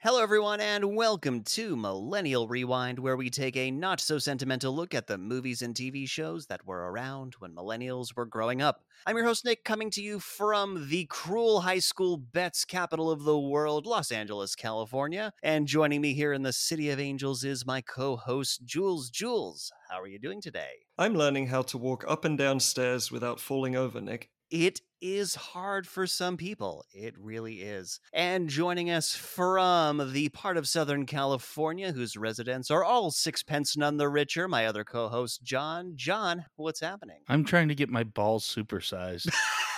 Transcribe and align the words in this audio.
Hello, 0.00 0.22
everyone, 0.22 0.60
and 0.60 0.94
welcome 0.94 1.42
to 1.42 1.74
Millennial 1.74 2.46
Rewind, 2.46 3.00
where 3.00 3.16
we 3.16 3.30
take 3.30 3.56
a 3.56 3.72
not 3.72 3.98
so 3.98 4.16
sentimental 4.20 4.72
look 4.72 4.94
at 4.94 5.08
the 5.08 5.18
movies 5.18 5.60
and 5.60 5.74
TV 5.74 6.08
shows 6.08 6.46
that 6.46 6.64
were 6.64 6.88
around 6.92 7.34
when 7.40 7.52
millennials 7.52 8.14
were 8.14 8.24
growing 8.24 8.62
up. 8.62 8.84
I'm 9.08 9.16
your 9.16 9.24
host, 9.26 9.44
Nick, 9.44 9.64
coming 9.64 9.90
to 9.90 10.00
you 10.00 10.20
from 10.20 10.86
the 10.88 11.06
cruel 11.06 11.62
high 11.62 11.80
school 11.80 12.16
bets 12.16 12.64
capital 12.64 13.10
of 13.10 13.24
the 13.24 13.40
world, 13.40 13.86
Los 13.86 14.12
Angeles, 14.12 14.54
California. 14.54 15.32
And 15.42 15.66
joining 15.66 16.00
me 16.00 16.14
here 16.14 16.32
in 16.32 16.44
the 16.44 16.52
City 16.52 16.90
of 16.90 17.00
Angels 17.00 17.42
is 17.42 17.66
my 17.66 17.80
co 17.80 18.14
host, 18.14 18.64
Jules. 18.64 19.10
Jules, 19.10 19.72
how 19.90 20.00
are 20.00 20.06
you 20.06 20.20
doing 20.20 20.40
today? 20.40 20.74
I'm 20.96 21.14
learning 21.14 21.48
how 21.48 21.62
to 21.62 21.76
walk 21.76 22.04
up 22.06 22.24
and 22.24 22.38
down 22.38 22.60
stairs 22.60 23.10
without 23.10 23.40
falling 23.40 23.74
over, 23.74 24.00
Nick. 24.00 24.30
It 24.50 24.80
is 25.00 25.34
hard 25.34 25.86
for 25.86 26.06
some 26.06 26.38
people. 26.38 26.84
It 26.92 27.14
really 27.18 27.56
is. 27.60 28.00
And 28.14 28.48
joining 28.48 28.90
us 28.90 29.14
from 29.14 30.12
the 30.12 30.30
part 30.30 30.56
of 30.56 30.66
Southern 30.66 31.04
California 31.04 31.92
whose 31.92 32.16
residents 32.16 32.70
are 32.70 32.82
all 32.82 33.10
sixpence 33.10 33.76
none 33.76 33.98
the 33.98 34.08
richer, 34.08 34.48
my 34.48 34.66
other 34.66 34.84
co 34.84 35.08
host, 35.08 35.42
John. 35.42 35.92
John, 35.96 36.46
what's 36.56 36.80
happening? 36.80 37.20
I'm 37.28 37.44
trying 37.44 37.68
to 37.68 37.74
get 37.74 37.90
my 37.90 38.04
balls 38.04 38.46
supersized. 38.46 39.30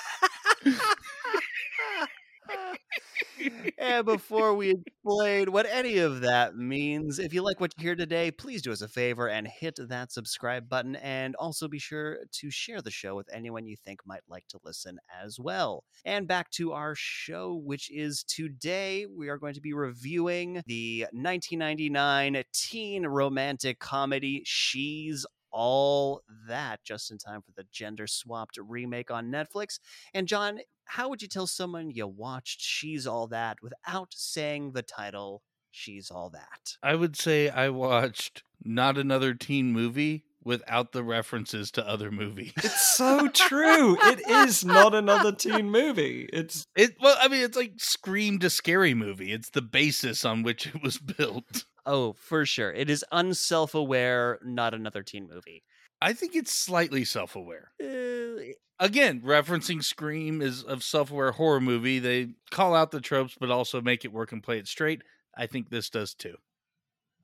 and 3.78 4.04
before 4.04 4.54
we 4.54 4.70
explain 4.70 5.52
what 5.52 5.66
any 5.66 5.98
of 5.98 6.20
that 6.20 6.56
means, 6.56 7.18
if 7.18 7.32
you 7.32 7.42
like 7.42 7.60
what 7.60 7.72
you 7.78 7.82
hear 7.82 7.96
today, 7.96 8.30
please 8.30 8.62
do 8.62 8.72
us 8.72 8.82
a 8.82 8.88
favor 8.88 9.28
and 9.28 9.46
hit 9.46 9.78
that 9.88 10.12
subscribe 10.12 10.68
button. 10.68 10.96
And 10.96 11.34
also 11.36 11.68
be 11.68 11.78
sure 11.78 12.18
to 12.32 12.50
share 12.50 12.82
the 12.82 12.90
show 12.90 13.14
with 13.14 13.28
anyone 13.32 13.66
you 13.66 13.76
think 13.76 14.00
might 14.06 14.22
like 14.28 14.46
to 14.48 14.60
listen 14.64 14.98
as 15.22 15.38
well. 15.38 15.84
And 16.04 16.26
back 16.28 16.50
to 16.52 16.72
our 16.72 16.94
show, 16.96 17.54
which 17.54 17.90
is 17.90 18.24
today, 18.24 19.06
we 19.06 19.28
are 19.28 19.38
going 19.38 19.54
to 19.54 19.60
be 19.60 19.72
reviewing 19.72 20.62
the 20.66 21.06
1999 21.12 22.42
teen 22.52 23.06
romantic 23.06 23.78
comedy 23.78 24.42
She's 24.44 25.26
all 25.52 26.22
that 26.48 26.82
just 26.84 27.10
in 27.10 27.18
time 27.18 27.42
for 27.42 27.52
the 27.56 27.66
gender 27.70 28.06
swapped 28.06 28.58
remake 28.58 29.10
on 29.10 29.30
Netflix. 29.30 29.78
And 30.14 30.28
John, 30.28 30.60
how 30.84 31.08
would 31.08 31.22
you 31.22 31.28
tell 31.28 31.46
someone 31.46 31.90
you 31.90 32.06
watched 32.06 32.60
She's 32.60 33.06
All 33.06 33.26
That 33.28 33.58
without 33.62 34.12
saying 34.14 34.72
the 34.72 34.82
title 34.82 35.42
She's 35.70 36.10
All 36.10 36.30
That? 36.30 36.76
I 36.82 36.94
would 36.94 37.16
say 37.16 37.48
I 37.48 37.68
watched 37.68 38.42
not 38.64 38.98
another 38.98 39.34
teen 39.34 39.72
movie 39.72 40.24
without 40.44 40.92
the 40.92 41.02
references 41.02 41.70
to 41.72 41.86
other 41.86 42.10
movies. 42.10 42.52
It's 42.56 42.96
so 42.96 43.28
true. 43.28 43.96
It 44.02 44.20
is 44.28 44.64
not 44.64 44.94
another 44.94 45.32
teen 45.32 45.70
movie. 45.70 46.28
It's 46.32 46.66
it 46.76 46.96
well, 47.00 47.16
I 47.20 47.28
mean 47.28 47.42
it's 47.42 47.56
like 47.56 47.74
Scream 47.78 48.38
to 48.40 48.50
Scary 48.50 48.94
Movie. 48.94 49.32
It's 49.32 49.50
the 49.50 49.62
basis 49.62 50.24
on 50.24 50.42
which 50.42 50.66
it 50.66 50.82
was 50.82 50.98
built. 50.98 51.64
Oh, 51.86 52.12
for 52.14 52.44
sure. 52.44 52.72
It 52.72 52.90
is 52.90 53.04
unself 53.10 53.74
aware, 53.74 54.38
not 54.44 54.74
another 54.74 55.02
teen 55.02 55.28
movie. 55.28 55.62
I 56.02 56.12
think 56.12 56.34
it's 56.34 56.52
slightly 56.52 57.04
self 57.04 57.36
aware. 57.36 57.72
Uh, 57.82 58.52
Again, 58.80 59.20
referencing 59.20 59.84
Scream 59.84 60.40
is 60.40 60.64
a 60.64 60.80
self 60.80 61.10
aware 61.10 61.32
horror 61.32 61.60
movie. 61.60 61.98
They 61.98 62.28
call 62.50 62.74
out 62.74 62.90
the 62.90 63.00
tropes, 63.02 63.36
but 63.38 63.50
also 63.50 63.82
make 63.82 64.06
it 64.06 64.12
work 64.12 64.32
and 64.32 64.42
play 64.42 64.58
it 64.58 64.66
straight. 64.66 65.02
I 65.36 65.46
think 65.46 65.68
this 65.68 65.90
does 65.90 66.14
too. 66.14 66.36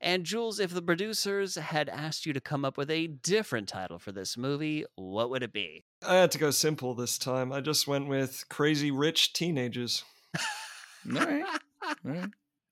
And 0.01 0.23
Jules, 0.23 0.59
if 0.59 0.71
the 0.71 0.81
producers 0.81 1.55
had 1.55 1.89
asked 1.89 2.25
you 2.25 2.33
to 2.33 2.41
come 2.41 2.63
up 2.63 2.77
with 2.77 2.91
a 2.91 3.07
different 3.07 3.67
title 3.67 3.99
for 3.99 4.11
this 4.11 4.37
movie, 4.37 4.85
what 4.95 5.29
would 5.29 5.43
it 5.43 5.53
be? 5.53 5.83
I 6.05 6.15
had 6.15 6.31
to 6.31 6.37
go 6.37 6.51
simple 6.51 6.93
this 6.93 7.17
time. 7.17 7.51
I 7.51 7.61
just 7.61 7.87
went 7.87 8.07
with 8.07 8.45
Crazy 8.49 8.91
Rich 8.91 9.33
Teenagers. 9.33 10.03
All 11.07 11.13
right. 11.13 11.45
All 11.83 11.95
right. 12.03 12.29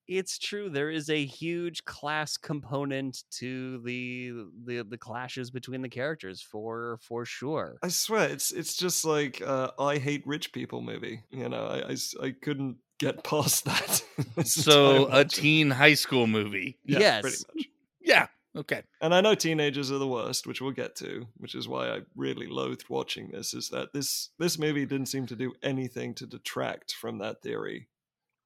It's 0.08 0.38
true 0.38 0.70
there 0.70 0.90
is 0.92 1.10
a 1.10 1.26
huge 1.26 1.84
class 1.86 2.38
component 2.38 3.24
to 3.32 3.80
the 3.84 4.32
the 4.66 4.84
the 4.84 4.98
clashes 4.98 5.52
between 5.52 5.82
the 5.82 5.90
characters 5.90 6.42
for 6.42 7.00
for 7.02 7.26
sure 7.26 7.78
I 7.84 7.88
swear, 7.90 8.30
it's 8.30 8.52
it's 8.52 8.76
just 8.76 9.06
like 9.06 9.42
uh, 9.42 9.72
I 9.80 9.98
hate 9.98 10.26
rich 10.26 10.52
people 10.54 10.82
movie. 10.82 11.24
You 11.32 11.50
know, 11.50 11.66
I 11.68 11.96
I 12.24 12.32
couldn't 12.32 12.78
get 13.00 13.24
past 13.24 13.66
that. 13.66 14.04
So 14.46 15.08
a 15.12 15.26
teen 15.26 15.72
high 15.72 15.94
school 15.96 16.28
movie. 16.28 16.78
Yeah, 16.86 17.22
pretty 17.22 17.38
Yes. 17.38 17.46
much. 17.56 17.66
Yeah. 18.02 18.28
Okay. 18.56 18.84
And 19.02 19.14
I 19.14 19.20
know 19.22 19.36
teenagers 19.36 19.92
are 19.92 19.98
the 19.98 20.08
worst, 20.08 20.48
which 20.48 20.62
we'll 20.62 20.72
get 20.72 20.96
to, 20.98 21.28
which 21.38 21.56
is 21.56 21.68
why 21.68 21.90
I 21.90 22.02
really 22.16 22.48
loathed 22.48 22.86
watching 22.90 23.30
this. 23.32 23.54
Is 23.54 23.70
that 23.70 23.92
this 23.94 24.30
this 24.40 24.58
movie 24.58 24.86
didn't 24.86 25.08
seem 25.08 25.26
to 25.28 25.36
do 25.36 25.54
anything 25.62 26.14
to 26.16 26.26
detract 26.26 26.94
from 26.94 27.18
that 27.20 27.42
theory. 27.42 27.88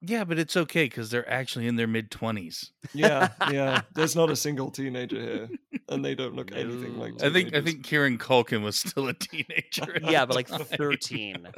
Yeah, 0.02 0.24
but 0.24 0.38
it's 0.38 0.56
okay 0.56 0.84
because 0.84 1.10
they're 1.10 1.28
actually 1.28 1.66
in 1.66 1.76
their 1.76 1.86
mid 1.86 2.10
twenties. 2.10 2.72
Yeah, 2.94 3.28
yeah. 3.50 3.82
There's 3.94 4.16
not 4.16 4.30
a 4.30 4.36
single 4.36 4.70
teenager 4.70 5.20
here, 5.20 5.48
and 5.88 6.04
they 6.04 6.14
don't 6.14 6.34
look 6.34 6.52
anything 6.52 6.98
like. 6.98 7.20
No. 7.20 7.26
I 7.26 7.32
think 7.32 7.54
I 7.54 7.60
think 7.60 7.84
Kieran 7.84 8.18
Culkin 8.18 8.62
was 8.62 8.76
still 8.76 9.08
a 9.08 9.14
teenager. 9.14 9.98
yeah 10.02 10.24
but 10.24 10.36
like 10.36 10.48
13 10.48 11.48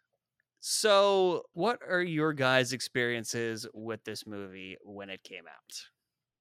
so 0.60 1.42
what 1.52 1.78
are 1.86 2.02
your 2.02 2.32
guys 2.32 2.72
experiences 2.72 3.66
with 3.74 4.02
this 4.04 4.26
movie 4.26 4.76
when 4.82 5.10
it 5.10 5.22
came 5.22 5.44
out 5.46 5.74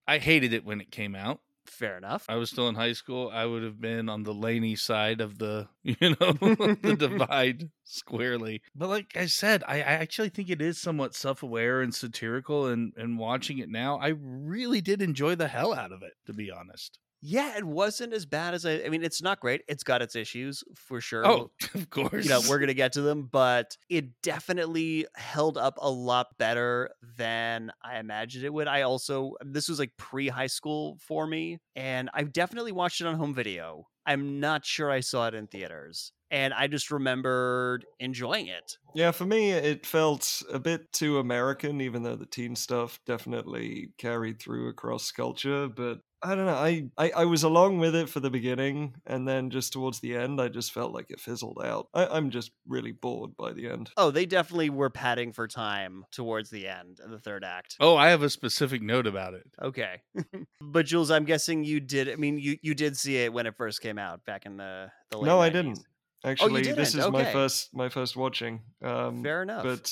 I 0.08 0.18
hated 0.18 0.54
it 0.54 0.66
when 0.66 0.82
it 0.82 0.92
came 0.92 1.16
out. 1.16 1.40
Fair 1.66 1.98
enough 1.98 2.26
I 2.28 2.36
was 2.36 2.50
still 2.50 2.68
in 2.68 2.76
high 2.76 2.94
school. 2.94 3.30
I 3.34 3.46
would 3.46 3.64
have 3.64 3.80
been 3.80 4.10
on 4.10 4.24
the 4.24 4.34
Laney 4.34 4.76
side 4.76 5.22
of 5.22 5.38
the, 5.38 5.68
you 5.84 5.96
know, 6.02 6.16
the 6.82 6.96
divide 6.98 7.70
squarely. 7.84 8.62
But 8.76 8.90
like 8.90 9.16
I 9.16 9.26
said, 9.26 9.64
I, 9.68 9.78
I 9.78 9.94
actually 9.94 10.30
think 10.30 10.50
it 10.50 10.62
is 10.62 10.80
somewhat 10.80 11.16
self-aware 11.16 11.82
and 11.82 11.94
satirical. 11.94 12.68
And 12.68 12.94
and 12.98 13.18
watching 13.18 13.58
it 13.60 13.70
now, 13.70 13.98
I 13.98 14.10
really 14.10 14.82
did 14.82 15.02
enjoy 15.02 15.36
the 15.36 15.48
hell 15.48 15.74
out 15.74 15.92
of 15.92 16.02
it. 16.02 16.14
To 16.28 16.34
be 16.34 16.52
honest. 16.52 17.00
Yeah 17.26 17.56
it 17.58 17.64
wasn't 17.64 18.12
as 18.12 18.26
bad 18.26 18.54
as 18.54 18.66
i 18.66 18.82
i 18.84 18.90
mean 18.90 19.02
it's 19.02 19.22
not 19.22 19.40
great 19.40 19.62
it's 19.70 19.84
got 19.84 20.02
its 20.02 20.14
issues 20.14 20.62
for 20.76 20.98
oh, 20.98 21.00
sure 21.00 21.26
Oh, 21.26 21.52
of 21.74 21.90
course. 21.90 22.26
you 22.26 22.30
know 22.30 22.42
we're 22.50 22.60
gonna 22.60 22.74
get 22.74 22.92
to 22.94 23.02
them 23.02 23.30
but 23.32 23.78
it 23.90 24.22
definitely 24.22 25.08
held 25.16 25.58
up 25.58 25.76
a 25.82 25.90
lot 25.90 26.38
better 26.38 26.90
than 27.18 27.72
i 27.82 27.98
imagined 27.98 28.44
it 28.44 28.54
would 28.54 28.68
i 28.68 28.82
also 28.82 29.36
this 29.42 29.70
was 29.70 29.80
like 29.80 29.92
pre-high 29.98 30.48
school 30.48 30.98
for 31.00 31.26
me 31.26 31.60
and 31.78 32.10
i 32.14 32.24
definitely 32.24 32.74
watched 32.74 33.00
it 33.00 33.08
on 33.08 33.16
home 33.16 33.34
video 33.34 33.88
i'm 34.06 34.42
not 34.42 34.66
sure 34.66 34.92
i 34.92 35.00
saw 35.00 35.28
it 35.28 35.34
in 35.34 35.48
theaters 35.48 36.12
and 36.30 36.54
i 36.54 36.68
just 36.68 36.92
remembered 36.92 37.86
enjoying 38.00 38.48
it 38.48 38.78
Yeah, 38.96 39.12
for 39.12 39.26
me, 39.26 39.52
it 39.52 39.86
felt 39.86 40.44
a 40.52 40.60
bit 40.60 40.92
too 40.92 41.18
American, 41.18 41.82
even 41.82 42.04
though 42.04 42.16
the 42.16 42.26
teen 42.28 42.56
stuff 42.56 43.00
definitely 43.06 43.90
carried 43.98 44.40
through 44.40 44.68
across 44.70 45.12
culture. 45.12 45.68
But 45.68 46.02
I 46.24 46.36
don't 46.36 46.46
know. 46.46 46.54
I, 46.54 46.86
I, 46.98 47.12
I 47.18 47.26
was 47.26 47.44
along 47.44 47.80
with 47.80 47.94
it 47.96 48.08
for 48.08 48.20
the 48.22 48.30
beginning, 48.30 48.96
and 49.06 49.28
then 49.28 49.50
just 49.50 49.74
towards 49.74 50.00
the 50.00 50.16
end, 50.16 50.40
I 50.40 50.48
just 50.48 50.72
felt 50.72 50.94
like 50.94 51.12
it 51.12 51.20
fizzled 51.20 51.60
out. 51.64 51.90
I, 51.94 52.08
I'm 52.08 52.30
just 52.30 52.52
really 52.68 52.94
bored 52.94 53.36
by 53.38 53.52
the 53.52 53.68
end. 53.70 53.90
oh 53.98 54.10
they 54.10 54.26
definitely 54.26 54.70
were 54.70 54.90
padding 54.90 55.34
for 55.34 55.48
time 55.48 56.06
towards 56.12 56.50
the 56.50 56.68
end 56.68 57.00
of 57.04 57.12
the 57.12 57.20
third 57.20 57.44
act 57.44 57.76
Oh, 57.80 57.98
I 57.98 58.10
have 58.10 58.24
a 58.24 58.30
specific 58.30 58.82
note 58.82 59.06
about 59.08 59.34
it. 59.34 59.44
okay 59.62 60.02
but 60.62 60.86
jules 60.86 61.12
i'm 61.12 61.26
guessing 61.26 61.64
you 61.64 61.80
did 61.80 62.10
i 62.10 62.16
mean 62.16 62.38
you 62.38 62.58
you 62.62 62.74
did 62.74 62.96
see 62.98 63.18
it 63.18 63.34
when 63.34 63.46
it 63.46 63.56
first 63.58 63.82
came 63.82 63.98
out 63.98 64.24
back 64.26 64.46
in 64.46 64.58
the, 64.58 64.90
the 65.12 65.18
late 65.18 65.28
No, 65.28 65.42
I 65.42 65.50
didn't. 65.50 65.80
Actually, 66.26 66.62
this 66.64 66.94
didn't? 66.94 67.06
is 67.08 67.12
my 67.12 67.26
first 67.26 67.74
my 67.74 67.90
first 67.90 68.16
watching. 68.16 68.62
Um, 68.82 69.22
fair 69.24 69.42
enough 69.44 69.64
but 69.64 69.92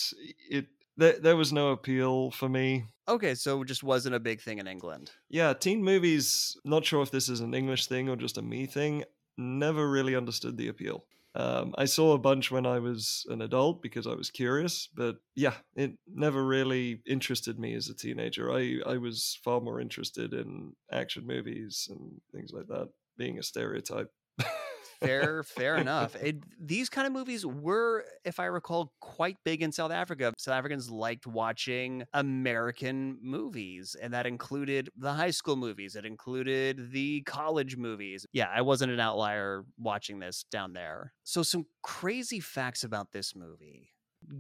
it 0.50 0.68
there, 0.98 1.20
there 1.20 1.36
was 1.36 1.52
no 1.52 1.70
appeal 1.72 2.32
for 2.32 2.48
me. 2.50 2.86
Okay, 3.12 3.36
so 3.36 3.62
it 3.62 3.66
just 3.68 3.84
wasn't 3.84 4.16
a 4.16 4.22
big 4.22 4.40
thing 4.40 4.60
in 4.60 4.68
England. 4.68 5.12
Yeah, 5.30 5.52
teen 5.52 5.84
movies. 5.84 6.56
Not 6.64 6.86
sure 6.86 7.04
if 7.04 7.12
this 7.12 7.28
is 7.28 7.42
an 7.42 7.54
English 7.54 7.88
thing 7.88 8.08
or 8.08 8.16
just 8.16 8.38
a 8.38 8.42
me 8.42 8.66
thing. 8.66 9.04
Never 9.38 9.90
really 9.92 10.16
understood 10.16 10.56
the 10.56 10.70
appeal. 10.70 11.04
Um, 11.36 11.76
I 11.78 11.86
saw 11.86 12.14
a 12.14 12.18
bunch 12.18 12.52
when 12.52 12.66
I 12.66 12.80
was 12.80 13.26
an 13.30 13.42
adult 13.42 13.82
because 13.82 14.08
I 14.08 14.14
was 14.14 14.30
curious, 14.30 14.88
but 14.88 15.18
yeah, 15.36 15.56
it 15.76 15.92
never 16.08 16.46
really 16.46 17.02
interested 17.06 17.60
me 17.60 17.74
as 17.74 17.90
a 17.90 17.96
teenager. 17.96 18.50
I 18.50 18.80
I 18.86 18.96
was 18.96 19.38
far 19.44 19.60
more 19.60 19.82
interested 19.82 20.34
in 20.34 20.74
action 20.90 21.28
movies 21.28 21.90
and 21.92 22.22
things 22.32 22.52
like 22.54 22.68
that. 22.68 22.90
Being 23.18 23.40
a 23.40 23.44
stereotype. 23.44 24.12
Fair, 25.02 25.42
fair 25.44 25.78
enough. 25.78 26.16
It, 26.22 26.44
these 26.60 26.88
kind 26.90 27.08
of 27.08 27.14
movies 27.14 27.46
were, 27.46 28.06
if 28.24 28.40
I 28.40 28.46
recall, 28.46 28.94
quite 29.02 29.38
big 29.44 29.64
in 29.64 29.72
South 29.72 29.92
Africa. 29.92 30.34
South 30.38 30.54
Africans 30.54 30.92
liked 30.92 31.26
watching 31.26 32.04
American 32.14 33.18
movies, 33.22 33.96
and 34.00 34.14
that 34.14 34.28
included 34.28 34.90
the 34.96 35.14
high 35.14 35.32
school 35.32 35.56
movies. 35.56 35.96
It 35.96 36.06
included 36.06 36.92
the 36.92 37.22
college 37.24 37.76
movies. 37.78 38.28
Yeah, 38.32 38.50
I 38.54 38.62
wasn't 38.62 38.92
an 38.92 39.00
outlier 39.00 39.66
watching 39.80 40.20
this 40.20 40.46
down 40.52 40.74
there. 40.74 41.14
So, 41.24 41.42
some 41.42 41.66
crazy 41.82 42.40
facts 42.40 42.84
about 42.84 43.12
this 43.12 43.36
movie. 43.36 43.91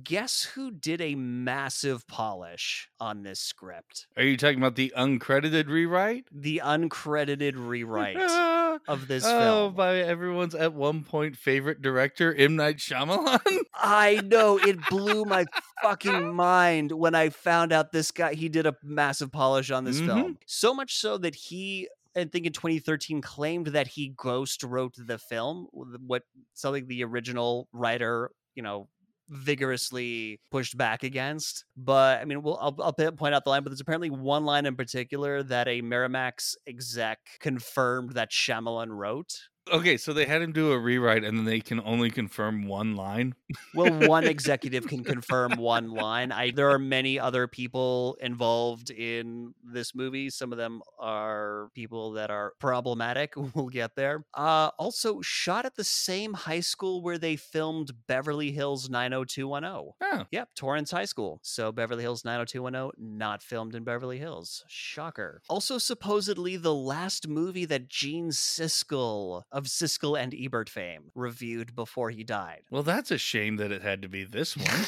Guess 0.04 0.44
who 0.56 0.72
did 0.72 1.02
a 1.02 1.16
massive 1.16 2.08
polish 2.08 2.90
on 3.00 3.24
this 3.24 3.40
script? 3.40 4.08
Are 4.18 4.24
you 4.24 4.38
talking 4.38 4.58
about 4.58 4.76
the 4.76 4.94
uncredited 4.98 5.68
rewrite? 5.68 6.26
The 6.32 6.62
uncredited 6.64 7.54
rewrite 7.56 8.18
of 8.88 9.08
this 9.08 9.24
oh, 9.26 9.40
film. 9.40 9.74
by 9.76 9.98
everyone's 9.98 10.56
at 10.56 10.74
one 10.74 11.04
point 11.04 11.36
favorite 11.36 11.82
director, 11.82 12.34
M. 12.34 12.56
Night 12.56 12.78
Shyamalan. 12.78 13.40
I 13.76 14.22
know 14.24 14.58
it 14.58 14.78
blew 14.90 15.26
my 15.26 15.46
fucking 15.82 16.34
mind 16.34 16.92
when 16.92 17.16
I 17.16 17.30
found 17.30 17.72
out 17.74 17.92
this 17.92 18.12
guy 18.12 18.34
he 18.34 18.50
did 18.50 18.66
a 18.66 18.76
massive 18.84 19.32
polish 19.32 19.72
on 19.72 19.84
this 19.84 20.00
Mhm. 20.00 20.06
film. 20.06 20.38
So 20.46 20.74
much 20.74 20.96
so 20.96 21.18
that 21.18 21.36
he 21.36 21.88
I 22.16 22.26
think 22.26 22.46
in 22.46 22.52
2013 22.52 23.22
claimed 23.22 23.68
that 23.68 23.88
he 23.88 24.10
ghost 24.10 24.64
wrote 24.64 24.96
the 24.98 25.18
film, 25.18 25.68
what 25.72 26.24
something 26.54 26.86
the 26.88 27.06
original 27.06 27.70
writer, 27.72 28.32
you 28.54 28.62
know, 28.64 28.90
vigorously 29.32 30.40
pushed 30.52 30.78
back 30.78 31.04
against. 31.04 31.66
But 31.76 32.22
I 32.22 32.26
mean, 32.26 32.44
we'll, 32.44 32.58
I'll, 32.62 32.76
I'll 32.82 32.94
point 32.94 33.34
out 33.34 33.44
the 33.44 33.50
line, 33.50 33.64
but 33.64 33.70
there's 33.70 33.82
apparently 33.82 34.10
one 34.10 34.46
line 34.46 34.66
in 34.66 34.76
particular 34.76 35.42
that 35.44 35.68
a 35.68 35.82
Miramax 35.82 36.56
exec 36.68 37.20
confirmed 37.40 38.12
that 38.12 38.32
Shyamalan 38.32 38.90
wrote. 38.90 39.34
Okay, 39.72 39.98
so 39.98 40.14
they 40.14 40.26
had 40.26 40.42
him 40.42 40.52
do 40.52 40.72
a 40.72 40.80
rewrite, 40.80 41.24
and 41.24 41.38
then 41.38 41.46
they 41.46 41.60
can 41.60 41.80
only 41.82 42.10
confirm 42.10 42.68
one 42.68 42.96
line. 42.96 43.36
Well, 43.76 44.08
one 44.08 44.24
executive 44.26 44.88
can 44.88 45.04
confirm 45.14 45.58
one 45.58 45.92
line. 45.92 46.32
I 46.32 46.52
there 46.52 46.70
are 46.72 46.80
many 46.80 47.20
other 47.20 47.48
people 47.48 48.18
involved 48.22 48.90
in 48.90 49.54
this 49.64 49.94
movie. 49.94 50.30
Some 50.30 50.52
of 50.52 50.58
them 50.58 50.82
are 51.00 51.70
people 51.76 52.12
that 52.14 52.30
are 52.32 52.54
problematic. 52.60 53.34
We'll 53.54 53.68
get 53.68 53.96
there. 53.98 54.24
Uh, 54.34 54.70
also 54.80 55.20
shot 55.22 55.66
at 55.66 55.76
the 55.76 55.84
same 55.84 56.34
high 56.34 56.62
school 56.62 57.02
where 57.02 57.18
they 57.18 57.36
filmed 57.36 57.92
Beverly 58.08 58.52
Hills 58.52 58.90
90210. 58.90 59.96
Oh, 60.12 60.26
Yep, 60.32 60.50
Torrance 60.56 60.92
High 60.92 61.06
School. 61.06 61.40
So 61.44 61.72
Beverly 61.74 62.04
Hills 62.04 62.24
90210 62.24 62.92
not 63.18 63.44
filmed 63.44 63.76
in 63.76 63.84
Beverly 63.84 64.20
Hills. 64.20 64.64
Shocker. 64.70 65.42
Also 65.50 65.78
supposedly 65.78 66.56
the 66.56 66.74
last 66.74 67.28
movie 67.28 67.66
that 67.66 67.90
Gene 67.90 68.30
Siskel 68.30 69.44
of 69.62 69.68
Siskel 69.68 70.20
and 70.20 70.34
Ebert 70.34 70.70
fame 70.70 71.12
reviewed 71.14 71.76
before 71.76 72.10
he 72.10 72.24
died. 72.24 72.64
well, 72.72 72.82
that's 72.82 73.12
a 73.12 73.18
shame 73.18 73.58
that 73.58 73.72
it 73.72 73.84
had 73.84 74.02
to 74.02 74.10
be 74.10 74.24
this 74.24 74.58
one. 74.58 74.86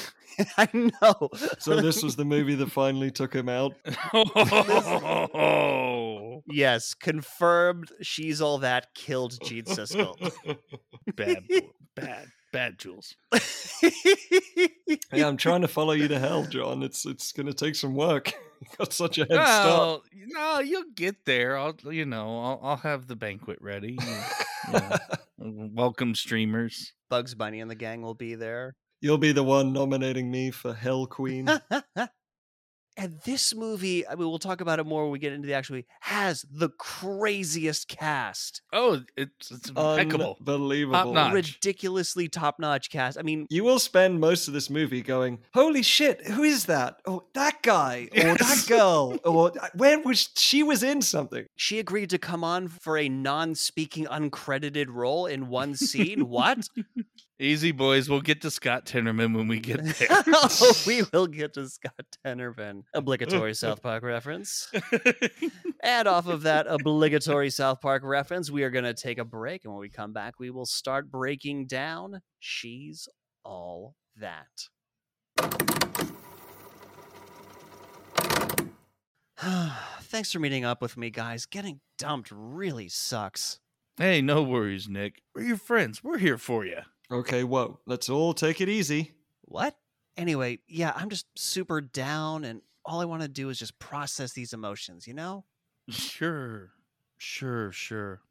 I 0.58 0.68
know. 0.74 1.30
So 1.60 1.80
this 1.80 2.02
was 2.02 2.16
the 2.16 2.26
movie 2.26 2.56
that 2.56 2.72
finally 2.72 3.12
took 3.12 3.36
him 3.36 3.48
out. 3.50 3.76
oh, 5.36 6.42
yes, 6.48 6.96
confirmed. 6.96 7.92
She's 8.02 8.42
all 8.42 8.58
that 8.60 8.96
killed 8.96 9.38
Gene 9.44 9.66
Siskel. 9.66 10.16
bad, 11.16 11.44
bad, 11.94 12.30
bad, 12.52 12.80
Jules. 12.80 13.16
Hey, 15.12 15.24
I'm 15.24 15.38
trying 15.38 15.62
to 15.62 15.68
follow 15.68 15.94
you 15.94 16.08
to 16.08 16.18
hell, 16.18 16.46
John. 16.46 16.82
It's 16.82 17.06
it's 17.06 17.32
going 17.32 17.46
to 17.46 17.54
take 17.54 17.76
some 17.76 17.94
work. 17.94 18.34
you 18.62 18.68
got 18.80 18.92
such 18.92 19.20
a 19.20 19.26
head 19.26 19.34
start. 19.34 19.68
Well, 19.68 20.04
no, 20.30 20.60
you'll 20.62 20.90
get 20.96 21.26
there. 21.26 21.58
I'll, 21.58 21.76
you 21.92 22.06
know, 22.06 22.40
I'll, 22.40 22.60
I'll 22.64 22.78
have 22.78 23.06
the 23.06 23.16
banquet 23.16 23.60
ready. 23.62 24.00
You- 24.72 24.80
you 25.40 25.70
welcome 25.74 26.16
streamers. 26.16 26.94
Bugs 27.10 27.36
Bunny 27.36 27.60
and 27.60 27.70
the 27.70 27.76
gang 27.76 28.02
will 28.02 28.14
be 28.16 28.36
there. 28.36 28.76
You'll 29.02 29.18
be 29.18 29.32
the 29.34 29.44
one 29.44 29.74
nominating 29.74 30.32
me 30.32 30.52
for 30.52 30.74
Hell 30.74 31.06
Queen. 31.08 31.48
and 32.96 33.20
this 33.26 33.56
movie, 33.56 34.08
I 34.08 34.12
mean, 34.12 34.28
we'll 34.30 34.40
talk 34.40 34.62
about 34.62 34.80
it 34.80 34.86
more 34.86 35.04
when 35.04 35.12
we 35.12 35.20
get 35.20 35.34
into 35.34 35.48
the 35.48 35.54
actual 35.54 35.76
movie, 35.76 35.88
has 36.02 36.46
the 36.52 36.70
craziest 36.70 37.88
cast. 37.88 38.62
Oh, 38.72 39.02
it's 39.18 39.52
it's 39.52 39.70
impeccable. 39.70 40.38
Unbelievable. 40.40 40.98
Top-notch. 41.14 41.34
Ridiculously 41.34 42.28
top 42.30 42.60
notch 42.60 42.90
cast. 42.90 43.18
I 43.18 43.24
mean, 43.24 43.48
You 43.50 43.64
will 43.64 43.80
spend 43.80 44.20
most 44.20 44.48
of 44.48 44.54
this 44.54 44.70
movie 44.70 45.02
going, 45.02 45.40
"Holy 45.54 45.82
shit, 45.82 46.26
who 46.28 46.44
is 46.44 46.66
that? 46.66 46.98
Oh, 47.06 47.24
that 47.34 47.62
guy 47.64 48.10
or 48.16 48.36
that 48.36 48.66
girl 48.68 49.18
or 49.26 49.52
where 49.76 50.00
was 50.00 50.30
she 50.36 50.64
was 50.64 50.84
in 50.84 51.02
something." 51.02 51.46
she 51.56 51.80
agreed 51.80 52.10
to 52.12 52.18
come 52.18 52.44
on 52.44 52.68
for 52.68 52.98
a 52.98 53.10
non 53.10 53.56
speaking, 53.56 54.06
uncredited 54.06 54.88
role 54.90 55.26
in 55.26 55.48
one 55.50 55.76
scene. 55.76 56.28
what? 56.30 56.68
Easy 57.44 57.74
boys, 57.74 58.10
we'll 58.10 58.22
get 58.22 58.40
to 58.44 58.50
Scott 58.50 58.86
Tenorman 58.86 59.36
when 59.36 59.50
we 59.50 59.60
get 59.60 59.84
there. 60.00 60.08
oh, 60.10 60.74
we 60.88 61.04
will 61.12 61.28
get 61.28 61.54
to 61.56 61.68
Scott 61.68 62.06
Tenorman. 62.26 62.84
Obligatory 62.94 63.54
South 63.56 63.82
Park 63.84 64.02
reference. 64.02 64.72
And 65.84 66.08
off 66.08 66.28
of 66.28 66.44
that 66.44 66.68
obligatory 66.70 67.50
South 67.50 67.82
Park 67.82 68.04
reference, 68.06 68.50
we 68.50 68.64
are 68.64 68.70
going 68.70 68.86
to 68.86 68.94
take 68.94 69.18
a 69.18 69.26
break. 69.26 69.66
And 69.66 69.74
when 69.74 69.82
we 69.82 69.90
come 69.90 70.14
back, 70.14 70.40
we 70.40 70.52
will 70.52 70.66
start 70.66 71.12
breaking 71.12 71.68
down 71.68 72.22
She's 72.40 73.10
All 73.44 73.96
That. 74.16 74.70
Thanks 80.04 80.32
for 80.32 80.40
meeting 80.40 80.64
up 80.64 80.82
with 80.82 80.96
me, 80.96 81.10
guys. 81.10 81.46
Getting 81.46 81.82
dumped 81.98 82.32
really 82.32 82.88
sucks. 82.88 83.60
hey, 83.98 84.22
no 84.22 84.42
worries, 84.44 84.88
Nick. 84.88 85.22
We're 85.36 85.44
your 85.44 85.58
friends. 85.58 86.02
We're 86.02 86.20
here 86.20 86.38
for 86.38 86.66
you. 86.66 86.80
Okay, 87.14 87.44
whoa, 87.44 87.80
let's 87.86 88.10
all 88.10 88.34
take 88.34 88.60
it 88.60 88.70
easy. 88.70 89.12
What? 89.44 89.78
Anyway, 90.18 90.62
yeah, 90.68 90.94
I'm 90.96 91.12
just 91.12 91.28
super 91.36 91.80
down, 91.80 92.44
and 92.44 92.62
all 92.84 93.02
I 93.02 93.06
want 93.06 93.22
to 93.22 93.28
do 93.28 93.50
is 93.50 93.60
just 93.60 93.78
process 93.78 94.34
these 94.34 94.52
emotions, 94.52 95.06
you 95.06 95.14
know? 95.14 95.46
Sure, 95.90 96.72
sure, 97.20 97.72
sure. 97.72 98.22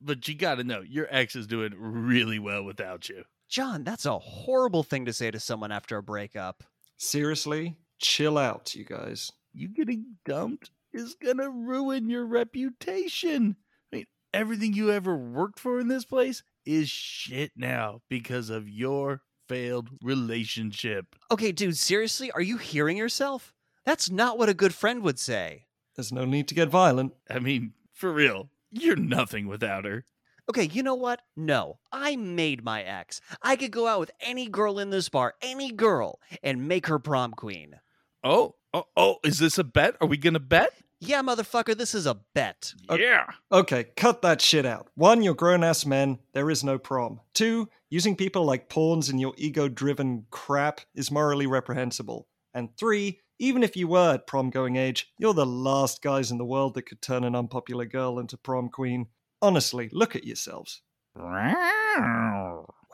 But 0.00 0.26
you 0.26 0.34
got 0.34 0.56
to 0.56 0.64
know, 0.64 0.80
your 0.80 1.06
ex 1.08 1.36
is 1.36 1.46
doing 1.46 1.72
really 1.76 2.40
well 2.40 2.64
without 2.64 3.08
you. 3.08 3.22
John, 3.48 3.84
that's 3.84 4.06
a 4.06 4.18
horrible 4.18 4.82
thing 4.82 5.04
to 5.04 5.12
say 5.12 5.30
to 5.30 5.38
someone 5.38 5.70
after 5.70 5.96
a 5.96 6.02
breakup. 6.02 6.64
Seriously, 6.96 7.76
chill 8.00 8.38
out, 8.38 8.74
you 8.74 8.84
guys. 8.84 9.30
You 9.52 9.68
getting 9.68 10.16
dumped 10.24 10.72
is 10.92 11.14
gonna 11.14 11.48
ruin 11.48 12.10
your 12.10 12.26
reputation. 12.26 13.54
I 13.92 13.96
mean, 13.96 14.06
everything 14.34 14.72
you 14.72 14.90
ever 14.90 15.16
worked 15.16 15.60
for 15.60 15.78
in 15.78 15.86
this 15.86 16.04
place 16.04 16.42
is 16.64 16.88
shit 16.88 17.52
now 17.56 18.00
because 18.08 18.50
of 18.50 18.68
your 18.68 19.22
failed 19.48 19.90
relationship. 20.02 21.16
Okay, 21.30 21.52
dude, 21.52 21.76
seriously? 21.76 22.30
Are 22.30 22.40
you 22.40 22.56
hearing 22.56 22.96
yourself? 22.96 23.52
That's 23.84 24.10
not 24.10 24.38
what 24.38 24.48
a 24.48 24.54
good 24.54 24.74
friend 24.74 25.02
would 25.02 25.18
say. 25.18 25.66
There's 25.96 26.12
no 26.12 26.24
need 26.24 26.48
to 26.48 26.54
get 26.54 26.68
violent. 26.68 27.12
I 27.28 27.38
mean, 27.38 27.74
for 27.92 28.12
real, 28.12 28.48
you're 28.70 28.96
nothing 28.96 29.46
without 29.46 29.84
her. 29.84 30.04
Okay, 30.48 30.64
you 30.64 30.82
know 30.82 30.94
what? 30.94 31.20
No, 31.36 31.78
I 31.92 32.16
made 32.16 32.64
my 32.64 32.82
ex. 32.82 33.20
I 33.42 33.56
could 33.56 33.70
go 33.70 33.86
out 33.86 34.00
with 34.00 34.10
any 34.20 34.48
girl 34.48 34.78
in 34.78 34.90
this 34.90 35.08
bar, 35.08 35.34
any 35.40 35.70
girl, 35.70 36.18
and 36.42 36.66
make 36.66 36.86
her 36.86 36.98
prom 36.98 37.32
queen. 37.32 37.78
Oh, 38.24 38.56
oh, 38.74 38.86
oh, 38.96 39.16
is 39.24 39.38
this 39.38 39.58
a 39.58 39.64
bet? 39.64 39.96
Are 40.00 40.08
we 40.08 40.16
gonna 40.16 40.40
bet? 40.40 40.72
Yeah, 41.04 41.20
motherfucker, 41.22 41.76
this 41.76 41.96
is 41.96 42.06
a 42.06 42.20
bet. 42.32 42.72
Okay. 42.88 43.02
Yeah. 43.02 43.26
Okay, 43.50 43.86
cut 43.96 44.22
that 44.22 44.40
shit 44.40 44.64
out. 44.64 44.88
One, 44.94 45.20
you're 45.20 45.34
grown 45.34 45.64
ass 45.64 45.84
men, 45.84 46.20
there 46.32 46.48
is 46.48 46.62
no 46.62 46.78
prom. 46.78 47.20
Two, 47.34 47.68
using 47.90 48.14
people 48.14 48.44
like 48.44 48.68
pawns 48.68 49.10
in 49.10 49.18
your 49.18 49.34
ego 49.36 49.68
driven 49.68 50.26
crap 50.30 50.80
is 50.94 51.10
morally 51.10 51.46
reprehensible. 51.48 52.28
And 52.54 52.68
three, 52.78 53.18
even 53.40 53.64
if 53.64 53.76
you 53.76 53.88
were 53.88 54.14
at 54.14 54.28
prom 54.28 54.50
going 54.50 54.76
age, 54.76 55.12
you're 55.18 55.34
the 55.34 55.44
last 55.44 56.02
guys 56.02 56.30
in 56.30 56.38
the 56.38 56.44
world 56.44 56.74
that 56.74 56.82
could 56.82 57.02
turn 57.02 57.24
an 57.24 57.34
unpopular 57.34 57.84
girl 57.84 58.20
into 58.20 58.36
prom 58.36 58.68
queen. 58.68 59.08
Honestly, 59.40 59.88
look 59.92 60.14
at 60.14 60.24
yourselves. 60.24 60.82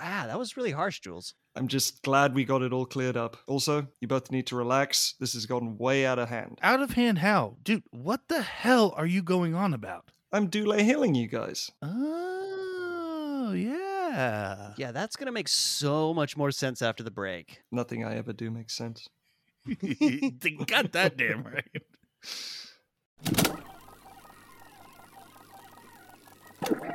Wow, 0.00 0.26
that 0.28 0.38
was 0.38 0.57
really 0.57 0.71
harsh, 0.71 1.00
Jules. 1.00 1.35
I'm 1.57 1.67
just 1.67 2.02
glad 2.02 2.35
we 2.35 2.45
got 2.45 2.62
it 2.62 2.73
all 2.73 2.87
cleared 2.87 3.17
up. 3.17 3.37
Also, 3.49 3.88
you 4.00 4.07
both 4.07 4.31
need 4.31 4.47
to 4.47 4.57
relax. 4.57 5.14
This 5.19 5.33
has 5.33 5.45
gone 5.45 5.76
way 5.76 6.07
out 6.07 6.21
of 6.21 6.28
hand. 6.28 6.59
Out 6.62 6.81
of 6.81 6.93
hand 6.93 7.19
how? 7.19 7.57
Dude, 7.64 7.83
what 7.90 8.21
the 8.28 8.43
hell 8.43 8.95
are 8.97 9.07
you 9.07 9.23
going 9.23 9.57
on 9.57 9.75
about? 9.75 10.12
I'm 10.33 10.47
Dule 10.47 10.75
healing 10.75 11.17
you 11.17 11.26
guys. 11.26 11.73
Oh, 11.83 13.52
yeah. 13.57 14.75
Yeah, 14.76 14.93
that's 14.93 15.17
gonna 15.17 15.33
make 15.33 15.49
so 15.49 16.14
much 16.14 16.37
more 16.37 16.52
sense 16.52 16.81
after 16.81 17.02
the 17.02 17.11
break. 17.11 17.62
Nothing 17.73 18.05
I 18.05 18.17
ever 18.17 18.33
do 18.33 18.50
makes 18.50 18.76
sense. 18.76 19.09
they 19.67 20.50
got 20.67 20.93
that 20.93 21.17
damn 21.17 21.43
right. 21.43 21.64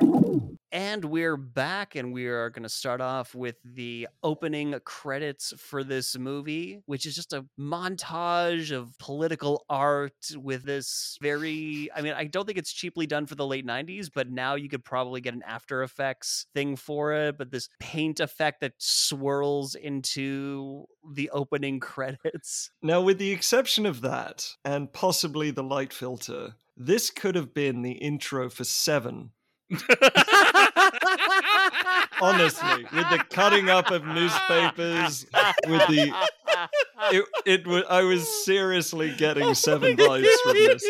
And 0.74 1.04
we're 1.04 1.36
back, 1.36 1.94
and 1.94 2.12
we 2.12 2.26
are 2.26 2.50
going 2.50 2.64
to 2.64 2.68
start 2.68 3.00
off 3.00 3.32
with 3.32 3.54
the 3.64 4.08
opening 4.24 4.74
credits 4.84 5.54
for 5.56 5.84
this 5.84 6.18
movie, 6.18 6.82
which 6.86 7.06
is 7.06 7.14
just 7.14 7.32
a 7.32 7.46
montage 7.56 8.72
of 8.72 8.98
political 8.98 9.64
art 9.70 10.16
with 10.34 10.64
this 10.64 11.16
very. 11.22 11.90
I 11.94 12.02
mean, 12.02 12.14
I 12.14 12.24
don't 12.24 12.44
think 12.44 12.58
it's 12.58 12.72
cheaply 12.72 13.06
done 13.06 13.26
for 13.26 13.36
the 13.36 13.46
late 13.46 13.64
90s, 13.64 14.10
but 14.12 14.28
now 14.28 14.56
you 14.56 14.68
could 14.68 14.84
probably 14.84 15.20
get 15.20 15.34
an 15.34 15.44
After 15.46 15.84
Effects 15.84 16.46
thing 16.54 16.74
for 16.74 17.12
it. 17.12 17.38
But 17.38 17.52
this 17.52 17.68
paint 17.78 18.18
effect 18.18 18.60
that 18.62 18.72
swirls 18.78 19.76
into 19.76 20.86
the 21.08 21.30
opening 21.30 21.78
credits. 21.94 22.72
Now, 22.82 23.00
with 23.00 23.18
the 23.18 23.30
exception 23.30 23.86
of 23.86 24.00
that, 24.00 24.48
and 24.64 24.92
possibly 24.92 25.52
the 25.52 25.62
light 25.62 25.92
filter, 25.92 26.56
this 26.76 27.10
could 27.10 27.36
have 27.36 27.54
been 27.54 27.82
the 27.82 27.92
intro 27.92 28.50
for 28.50 28.64
Seven, 28.64 29.30
Honestly, 32.20 32.84
with 32.92 33.10
the 33.10 33.24
cutting 33.30 33.68
up 33.68 33.90
of 33.90 34.06
newspapers, 34.06 35.26
with 35.66 35.86
the 35.88 36.12
it, 37.10 37.24
it 37.44 37.66
was 37.66 37.82
I 37.88 38.02
was 38.02 38.26
seriously 38.44 39.12
getting 39.16 39.54
seven 39.54 39.96
vibes 39.96 40.28
from 40.42 40.52
this. 40.54 40.84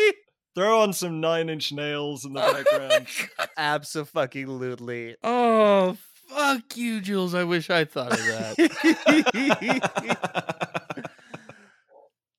Throw 0.55 0.81
on 0.81 0.93
some 0.93 1.19
Nine 1.19 1.49
Inch 1.49 1.73
Nails 1.73 2.23
in 2.23 2.31
the 2.33 2.39
background. 2.39 3.07
Absolutely. 3.57 5.17
Oh, 5.21 5.97
fuck 6.29 6.77
you, 6.77 7.01
Jules. 7.01 7.35
I 7.35 7.43
wish 7.43 7.69
I 7.69 7.83
thought 7.83 8.13
of 8.13 8.19
that. 8.19 8.55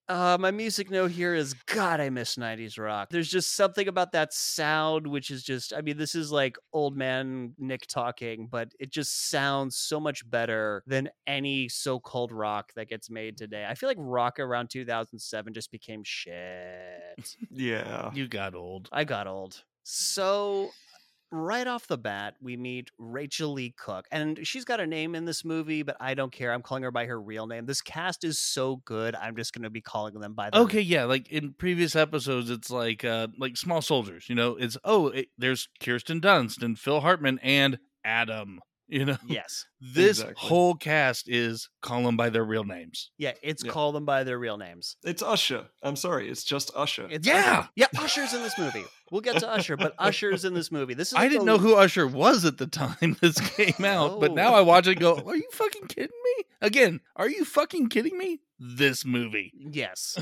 Uh, 0.08 0.36
my 0.38 0.52
music 0.52 0.88
note 0.88 1.10
here 1.10 1.34
is 1.34 1.54
God, 1.66 2.00
I 2.00 2.10
miss 2.10 2.36
90s 2.36 2.78
rock. 2.78 3.08
There's 3.10 3.28
just 3.28 3.56
something 3.56 3.88
about 3.88 4.12
that 4.12 4.32
sound, 4.32 5.06
which 5.06 5.30
is 5.30 5.42
just, 5.42 5.72
I 5.72 5.80
mean, 5.80 5.96
this 5.96 6.14
is 6.14 6.30
like 6.30 6.56
old 6.72 6.96
man 6.96 7.54
Nick 7.58 7.86
talking, 7.88 8.46
but 8.46 8.72
it 8.78 8.92
just 8.92 9.30
sounds 9.30 9.76
so 9.76 9.98
much 9.98 10.28
better 10.28 10.84
than 10.86 11.08
any 11.26 11.68
so 11.68 11.98
called 11.98 12.30
rock 12.30 12.72
that 12.76 12.88
gets 12.88 13.10
made 13.10 13.36
today. 13.36 13.66
I 13.68 13.74
feel 13.74 13.88
like 13.88 13.98
rock 13.98 14.38
around 14.38 14.70
2007 14.70 15.52
just 15.52 15.72
became 15.72 16.02
shit. 16.04 17.36
yeah. 17.50 18.10
you 18.14 18.28
got 18.28 18.54
old. 18.54 18.88
I 18.92 19.02
got 19.02 19.26
old. 19.26 19.64
So 19.82 20.70
right 21.30 21.66
off 21.66 21.86
the 21.86 21.98
bat, 21.98 22.34
we 22.40 22.56
meet 22.56 22.90
Rachael 22.98 23.52
Leigh 23.52 23.74
Cook, 23.76 24.06
and 24.10 24.46
she's 24.46 24.64
got 24.64 24.80
a 24.80 24.86
name 24.86 25.14
in 25.14 25.24
this 25.24 25.44
movie, 25.44 25.82
but 25.82 25.96
I 26.00 26.14
don't 26.14 26.32
care. 26.32 26.52
I'm 26.52 26.62
calling 26.62 26.82
her 26.82 26.90
by 26.90 27.06
her 27.06 27.20
real 27.20 27.46
name. 27.46 27.66
This 27.66 27.80
cast 27.80 28.24
is 28.24 28.38
so 28.38 28.76
good. 28.84 29.14
I'm 29.14 29.36
just 29.36 29.52
going 29.52 29.64
to 29.64 29.70
be 29.70 29.80
calling 29.80 30.18
them 30.20 30.34
by 30.34 30.50
their 30.50 30.60
Okay, 30.62 30.80
yeah, 30.80 31.04
like 31.04 31.28
in 31.28 31.52
previous 31.52 31.96
episodes, 31.96 32.50
it's 32.50 32.70
like 32.70 33.04
uh 33.04 33.28
like 33.38 33.56
small 33.56 33.82
soldiers. 33.82 34.28
You 34.28 34.34
know, 34.34 34.56
it's 34.56 34.76
oh, 34.84 35.08
it, 35.08 35.28
there's 35.38 35.68
Kirsten 35.80 36.20
Dunst 36.20 36.62
and 36.62 36.78
Phil 36.78 37.00
Hartman 37.00 37.38
and 37.42 37.78
Adam. 38.04 38.60
You 38.88 39.04
know, 39.04 39.16
Yes. 39.26 39.64
this 39.80 40.20
Exactly. 40.20 40.34
whole 40.38 40.74
cast 40.74 41.28
is 41.28 41.68
call 41.82 42.02
them 42.04 42.16
by 42.16 42.30
their 42.30 42.44
real 42.44 42.62
names. 42.64 43.10
Yeah, 43.18 43.32
it's 43.42 43.64
Yeah. 43.64 43.72
call 43.72 43.90
them 43.92 44.04
by 44.04 44.22
their 44.24 44.38
real 44.38 44.56
names. 44.58 44.96
It's 45.04 45.22
Usher. 45.22 45.66
I'm 45.82 45.96
sorry, 45.96 46.28
it's 46.30 46.44
just 46.44 46.70
Usher. 46.76 47.08
It's 47.10 47.26
Yeah! 47.26 47.58
Usher. 47.60 47.68
Yeah, 47.74 47.86
Usher's 47.98 48.32
in 48.32 48.42
this 48.42 48.56
movie. 48.58 48.84
We'll 49.10 49.20
get 49.22 49.38
to 49.40 49.48
Usher, 49.48 49.76
but 49.76 49.94
Usher's 49.98 50.44
in 50.44 50.54
this 50.54 50.70
movie. 50.70 50.94
This 50.94 51.08
is 51.08 51.14
I 51.18 51.28
didn't 51.28 51.46
know 51.46 51.58
who 51.58 51.74
Usher 51.74 52.06
was 52.06 52.44
at 52.44 52.58
the 52.58 52.66
time 52.68 53.16
this 53.20 53.40
came 53.56 53.84
out, 53.84 54.20
but 54.20 54.32
now 54.32 54.52
Oh. 54.54 54.58
I 54.58 54.60
watch 54.62 54.86
it 54.86 54.92
and 54.92 55.00
go, 55.00 55.16
"Are 55.26 55.36
you 55.36 55.48
fucking 55.52 55.88
kidding 55.88 56.08
me?" 56.24 56.44
Again, 56.62 57.00
are 57.16 57.28
you 57.28 57.44
fucking 57.44 57.88
kidding 57.88 58.16
me? 58.16 58.40
This 58.58 59.04
movie. 59.04 59.52
Yes. 59.58 60.16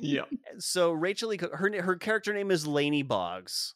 yeah. 0.00 0.22
So 0.58 0.90
Rachael 0.92 1.28
Leigh 1.28 1.38
her 1.38 1.82
her 1.82 1.96
character 1.96 2.32
name 2.34 2.50
is 2.50 2.66
Laney 2.66 3.02
Boggs, 3.02 3.74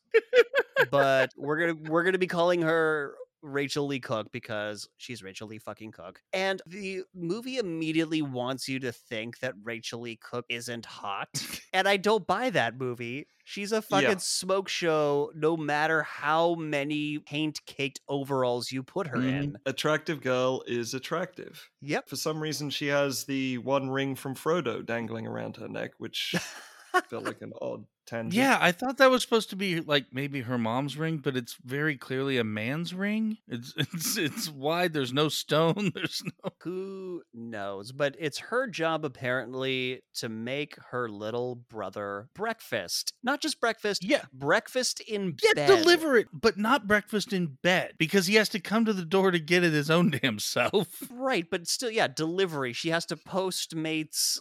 but 0.90 1.32
we're 1.36 1.58
gonna 1.74 1.90
we're 1.90 2.02
gonna 2.04 2.18
be 2.18 2.26
calling 2.26 2.62
her 2.62 3.14
Rachael 3.42 3.86
Leigh 3.86 4.00
Cook 4.00 4.30
because 4.32 4.88
she's 4.96 5.22
Rachael 5.22 5.48
Leigh 5.48 5.58
fucking 5.58 5.92
Cook. 5.92 6.20
And 6.32 6.60
the 6.66 7.02
movie 7.14 7.58
immediately 7.58 8.22
wants 8.22 8.68
you 8.68 8.78
to 8.80 8.92
think 8.92 9.38
that 9.40 9.54
Rachael 9.62 10.00
Leigh 10.00 10.16
Cook 10.16 10.44
isn't 10.48 10.86
hot, 10.86 11.28
and 11.72 11.88
I 11.88 11.96
don't 11.96 12.26
buy 12.26 12.50
that 12.50 12.76
movie. 12.78 13.26
She's 13.44 13.72
a 13.72 13.82
fucking 13.82 14.08
Yeah. 14.08 14.16
smoke 14.18 14.68
show, 14.68 15.32
no 15.34 15.56
matter 15.56 16.02
how 16.04 16.54
many 16.54 17.18
paint 17.18 17.58
caked 17.66 18.00
overalls 18.08 18.70
you 18.70 18.82
put 18.82 19.08
her 19.08 19.16
Mhm. 19.18 19.42
in. 19.42 19.56
Attractive 19.66 20.20
girl 20.20 20.62
is 20.68 20.94
attractive. 20.94 21.68
Yep. 21.80 22.08
For 22.08 22.16
some 22.16 22.40
reason, 22.40 22.70
she 22.70 22.86
has 22.88 23.24
the 23.24 23.58
one 23.58 23.90
ring 23.90 24.14
from 24.14 24.34
Frodo 24.36 24.84
dangling 24.86 25.26
around 25.26 25.56
her 25.56 25.66
neck, 25.68 25.92
which 25.98 26.34
felt 27.08 27.24
like 27.24 27.40
an 27.42 27.52
odd 27.60 27.84
Yeah, 28.30 28.58
I 28.60 28.72
thought 28.72 28.98
that 28.98 29.10
was 29.10 29.22
supposed 29.22 29.50
to 29.50 29.56
be 29.56 29.80
like 29.80 30.06
maybe 30.12 30.40
her 30.42 30.58
mom's 30.58 30.96
ring, 30.96 31.18
but 31.18 31.36
it's 31.36 31.56
very 31.64 31.96
clearly 31.96 32.38
a 32.38 32.44
man's 32.44 32.92
ring. 32.94 33.38
It's 33.48 33.72
it's 33.76 34.16
it's 34.16 34.50
wide. 34.50 34.92
There's 34.92 35.12
no 35.12 35.28
stone. 35.28 35.92
There's 35.94 36.22
no. 36.24 36.50
Who 36.62 37.22
knows? 37.34 37.92
But 37.92 38.16
it's 38.18 38.38
her 38.38 38.66
job 38.66 39.04
apparently 39.04 40.02
to 40.14 40.28
make 40.28 40.76
her 40.90 41.08
little 41.08 41.54
brother 41.56 42.28
breakfast. 42.34 43.12
Not 43.22 43.40
just 43.40 43.60
breakfast, 43.60 44.04
Yeah. 44.04 44.22
breakfast 44.32 45.00
in 45.00 45.36
Yeah, 45.42 45.52
bed. 45.54 45.66
deliver 45.66 46.16
it, 46.16 46.28
but 46.32 46.58
not 46.58 46.86
breakfast 46.86 47.32
in 47.32 47.58
bed 47.62 47.94
because 47.98 48.26
he 48.26 48.34
has 48.36 48.48
to 48.50 48.60
come 48.60 48.84
to 48.84 48.92
the 48.92 49.04
door 49.04 49.30
to 49.30 49.38
get 49.38 49.64
it 49.64 49.72
his 49.72 49.90
own 49.90 50.10
damn 50.10 50.38
self. 50.38 51.02
Right, 51.12 51.46
but 51.50 51.66
still, 51.68 51.90
yeah, 51.90 52.08
delivery. 52.08 52.72
She 52.72 52.88
has 52.90 53.04
to 53.06 53.16
postmates 53.16 54.38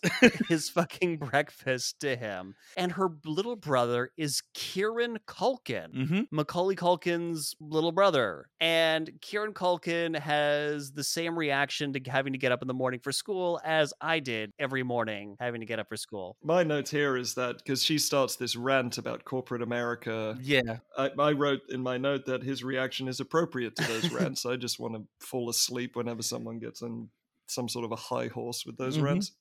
his 0.47 0.69
fucking 0.69 1.17
breakfast 1.17 1.99
to 2.01 2.15
him. 2.15 2.55
And 2.77 2.93
her 2.93 3.09
little 3.25 3.55
brother 3.61 4.11
is 4.17 4.41
Kieran 4.53 5.19
Culkin. 5.27 5.93
Mm-hmm. 5.93 6.21
Macaulay 6.31 6.75
Culkin's 6.75 7.55
little 7.59 7.91
brother. 7.91 8.47
And 8.59 9.09
Kieran 9.21 9.53
Culkin 9.53 10.17
has 10.17 10.91
the 10.91 11.03
same 11.03 11.37
reaction 11.37 11.93
to 11.93 11.99
having 12.09 12.33
to 12.33 12.39
get 12.39 12.51
up 12.51 12.61
in 12.61 12.67
the 12.67 12.73
morning 12.73 12.99
for 12.99 13.11
school 13.11 13.59
as 13.63 13.93
I 14.01 14.19
did 14.19 14.51
every 14.59 14.83
morning 14.83 15.35
having 15.39 15.61
to 15.61 15.65
get 15.65 15.79
up 15.79 15.89
for 15.89 15.97
school. 15.97 16.37
My 16.43 16.63
note 16.63 16.89
here 16.89 17.17
is 17.17 17.35
that 17.35 17.57
because 17.57 17.83
she 17.83 17.97
starts 17.97 18.35
this 18.35 18.55
rant 18.55 18.97
about 18.97 19.25
corporate 19.25 19.61
America, 19.61 20.37
Yeah, 20.41 20.77
I, 20.97 21.11
I 21.19 21.31
wrote 21.33 21.61
in 21.69 21.81
my 21.81 21.97
note 21.97 22.25
that 22.25 22.43
his 22.43 22.63
reaction 22.63 23.07
is 23.07 23.19
appropriate 23.19 23.75
to 23.75 23.87
those 23.87 24.11
rants. 24.11 24.45
I 24.45 24.55
just 24.55 24.79
want 24.79 24.95
to 24.95 25.25
fall 25.25 25.49
asleep 25.49 25.95
whenever 25.95 26.21
someone 26.21 26.59
gets 26.59 26.81
on 26.81 27.09
some 27.47 27.67
sort 27.67 27.85
of 27.85 27.91
a 27.91 27.95
high 27.95 28.27
horse 28.27 28.63
with 28.65 28.77
those 28.77 28.97
Mhm. 28.97 29.03
rants. 29.03 29.31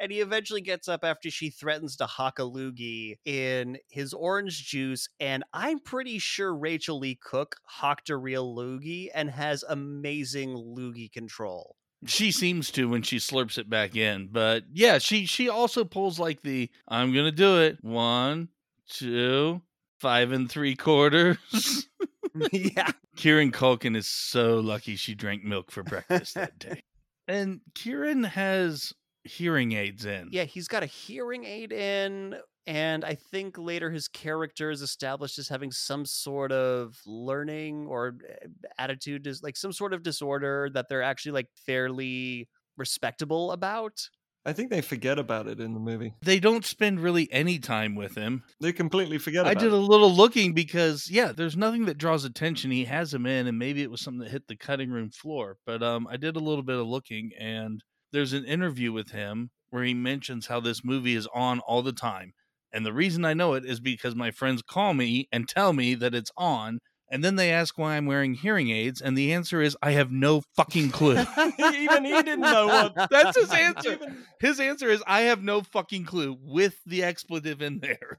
And 0.00 0.12
he 0.12 0.20
eventually 0.20 0.60
gets 0.60 0.88
up 0.88 1.04
after 1.04 1.30
she 1.30 1.50
threatens 1.50 1.96
to 1.96 2.06
hock 2.06 2.38
a 2.38 2.42
loogie 2.42 3.16
in 3.24 3.78
his 3.88 4.12
orange 4.14 4.66
juice. 4.66 5.08
And 5.18 5.44
I'm 5.52 5.80
pretty 5.80 6.18
sure 6.18 6.54
Rachel 6.54 6.98
Lee 6.98 7.18
Cook 7.20 7.56
hocked 7.64 8.10
a 8.10 8.16
real 8.16 8.54
loogie 8.54 9.08
and 9.14 9.30
has 9.30 9.64
amazing 9.68 10.50
loogie 10.54 11.10
control. 11.10 11.76
she 12.06 12.30
seems 12.30 12.70
to 12.72 12.88
when 12.88 13.02
she 13.02 13.16
slurps 13.16 13.58
it 13.58 13.68
back 13.68 13.96
in, 13.96 14.28
but 14.30 14.62
yeah, 14.72 14.98
she 14.98 15.26
she 15.26 15.48
also 15.48 15.84
pulls 15.84 16.18
like 16.18 16.42
the 16.42 16.70
I'm 16.86 17.12
gonna 17.12 17.32
do 17.32 17.60
it. 17.60 17.78
One, 17.82 18.48
two, 18.88 19.62
five 19.98 20.30
and 20.32 20.48
three 20.50 20.76
quarters. 20.76 21.38
yeah. 22.52 22.92
Kieran 23.16 23.50
Culkin 23.50 23.96
is 23.96 24.06
so 24.06 24.60
lucky 24.60 24.96
she 24.96 25.14
drank 25.14 25.42
milk 25.44 25.70
for 25.70 25.82
breakfast 25.82 26.34
that 26.34 26.58
day. 26.60 26.82
And 27.26 27.60
Kieran 27.74 28.22
has 28.24 28.92
hearing 29.28 29.72
aids 29.72 30.04
in. 30.04 30.28
Yeah, 30.30 30.44
he's 30.44 30.68
got 30.68 30.82
a 30.82 30.86
hearing 30.86 31.44
aid 31.44 31.72
in, 31.72 32.36
and 32.66 33.04
I 33.04 33.14
think 33.14 33.56
later 33.58 33.90
his 33.90 34.08
character 34.08 34.70
is 34.70 34.82
established 34.82 35.38
as 35.38 35.48
having 35.48 35.72
some 35.72 36.04
sort 36.04 36.52
of 36.52 36.98
learning 37.06 37.86
or 37.86 38.16
eh, 38.28 38.46
attitude, 38.78 39.22
dis- 39.22 39.42
like 39.42 39.56
some 39.56 39.72
sort 39.72 39.94
of 39.94 40.02
disorder 40.02 40.68
that 40.74 40.88
they're 40.88 41.02
actually 41.02 41.32
like 41.32 41.48
fairly 41.66 42.48
respectable 42.76 43.52
about. 43.52 44.08
I 44.48 44.52
think 44.54 44.70
they 44.70 44.80
forget 44.80 45.18
about 45.18 45.46
it 45.46 45.60
in 45.60 45.74
the 45.74 45.80
movie. 45.80 46.14
They 46.22 46.40
don't 46.40 46.64
spend 46.64 47.00
really 47.00 47.30
any 47.30 47.58
time 47.58 47.94
with 47.94 48.14
him. 48.14 48.44
They 48.60 48.72
completely 48.72 49.18
forget 49.18 49.46
I 49.46 49.52
did 49.52 49.66
it. 49.66 49.72
a 49.72 49.76
little 49.76 50.10
looking 50.10 50.54
because 50.54 51.10
yeah, 51.10 51.32
there's 51.32 51.56
nothing 51.56 51.84
that 51.86 51.98
draws 51.98 52.24
attention. 52.24 52.70
He 52.70 52.86
has 52.86 53.12
him 53.12 53.26
in, 53.26 53.46
and 53.46 53.58
maybe 53.58 53.82
it 53.82 53.90
was 53.90 54.00
something 54.00 54.20
that 54.20 54.30
hit 54.30 54.46
the 54.46 54.56
cutting 54.56 54.90
room 54.90 55.10
floor. 55.10 55.58
But 55.66 55.82
um, 55.82 56.06
I 56.06 56.16
did 56.16 56.36
a 56.36 56.40
little 56.40 56.62
bit 56.62 56.78
of 56.78 56.86
looking, 56.86 57.32
and 57.38 57.84
there's 58.12 58.32
an 58.32 58.44
interview 58.44 58.92
with 58.92 59.10
him 59.10 59.50
where 59.70 59.84
he 59.84 59.94
mentions 59.94 60.46
how 60.46 60.60
this 60.60 60.84
movie 60.84 61.14
is 61.14 61.28
on 61.34 61.60
all 61.60 61.82
the 61.82 61.92
time. 61.92 62.32
And 62.72 62.84
the 62.84 62.92
reason 62.92 63.24
I 63.24 63.34
know 63.34 63.54
it 63.54 63.64
is 63.64 63.80
because 63.80 64.14
my 64.14 64.30
friends 64.30 64.62
call 64.62 64.94
me 64.94 65.28
and 65.32 65.48
tell 65.48 65.72
me 65.72 65.94
that 65.94 66.14
it's 66.14 66.30
on, 66.36 66.78
and 67.10 67.24
then 67.24 67.36
they 67.36 67.50
ask 67.50 67.78
why 67.78 67.96
I'm 67.96 68.04
wearing 68.04 68.34
hearing 68.34 68.68
aids, 68.70 69.00
and 69.00 69.16
the 69.16 69.32
answer 69.32 69.62
is 69.62 69.76
I 69.82 69.92
have 69.92 70.10
no 70.12 70.42
fucking 70.56 70.90
clue. 70.90 71.16
Even 71.58 72.04
he 72.04 72.12
didn't 72.22 72.40
know 72.40 72.66
what. 72.66 73.08
That's 73.10 73.38
his 73.38 73.50
answer. 73.52 73.92
Even- 73.92 74.24
His 74.40 74.60
answer 74.60 74.88
is 74.90 75.02
I 75.06 75.22
have 75.22 75.42
no 75.42 75.62
fucking 75.62 76.04
clue 76.04 76.36
with 76.42 76.78
the 76.84 77.02
expletive 77.04 77.62
in 77.62 77.78
there. 77.80 78.18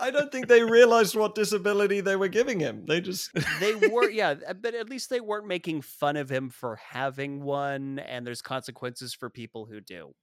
I 0.00 0.10
don't 0.10 0.30
think 0.30 0.48
they 0.48 0.62
realized 0.62 1.14
what 1.16 1.34
disability 1.34 2.00
they 2.00 2.16
were 2.16 2.28
giving 2.28 2.60
him. 2.60 2.84
They 2.86 3.00
just 3.00 3.30
they 3.60 3.74
were 3.74 4.08
yeah 4.10 4.34
uh, 4.48 4.54
but 4.54 4.74
at 4.74 4.88
least 4.88 5.10
they 5.10 5.20
weren't 5.20 5.46
making 5.46 5.82
fun 5.82 6.16
of 6.16 6.30
him 6.30 6.50
for 6.50 6.76
having 6.76 7.42
one 7.42 7.98
and 7.98 8.26
there's 8.26 8.42
consequences 8.42 9.14
for 9.14 9.28
people 9.30 9.66
who 9.66 9.80
do 9.80 10.14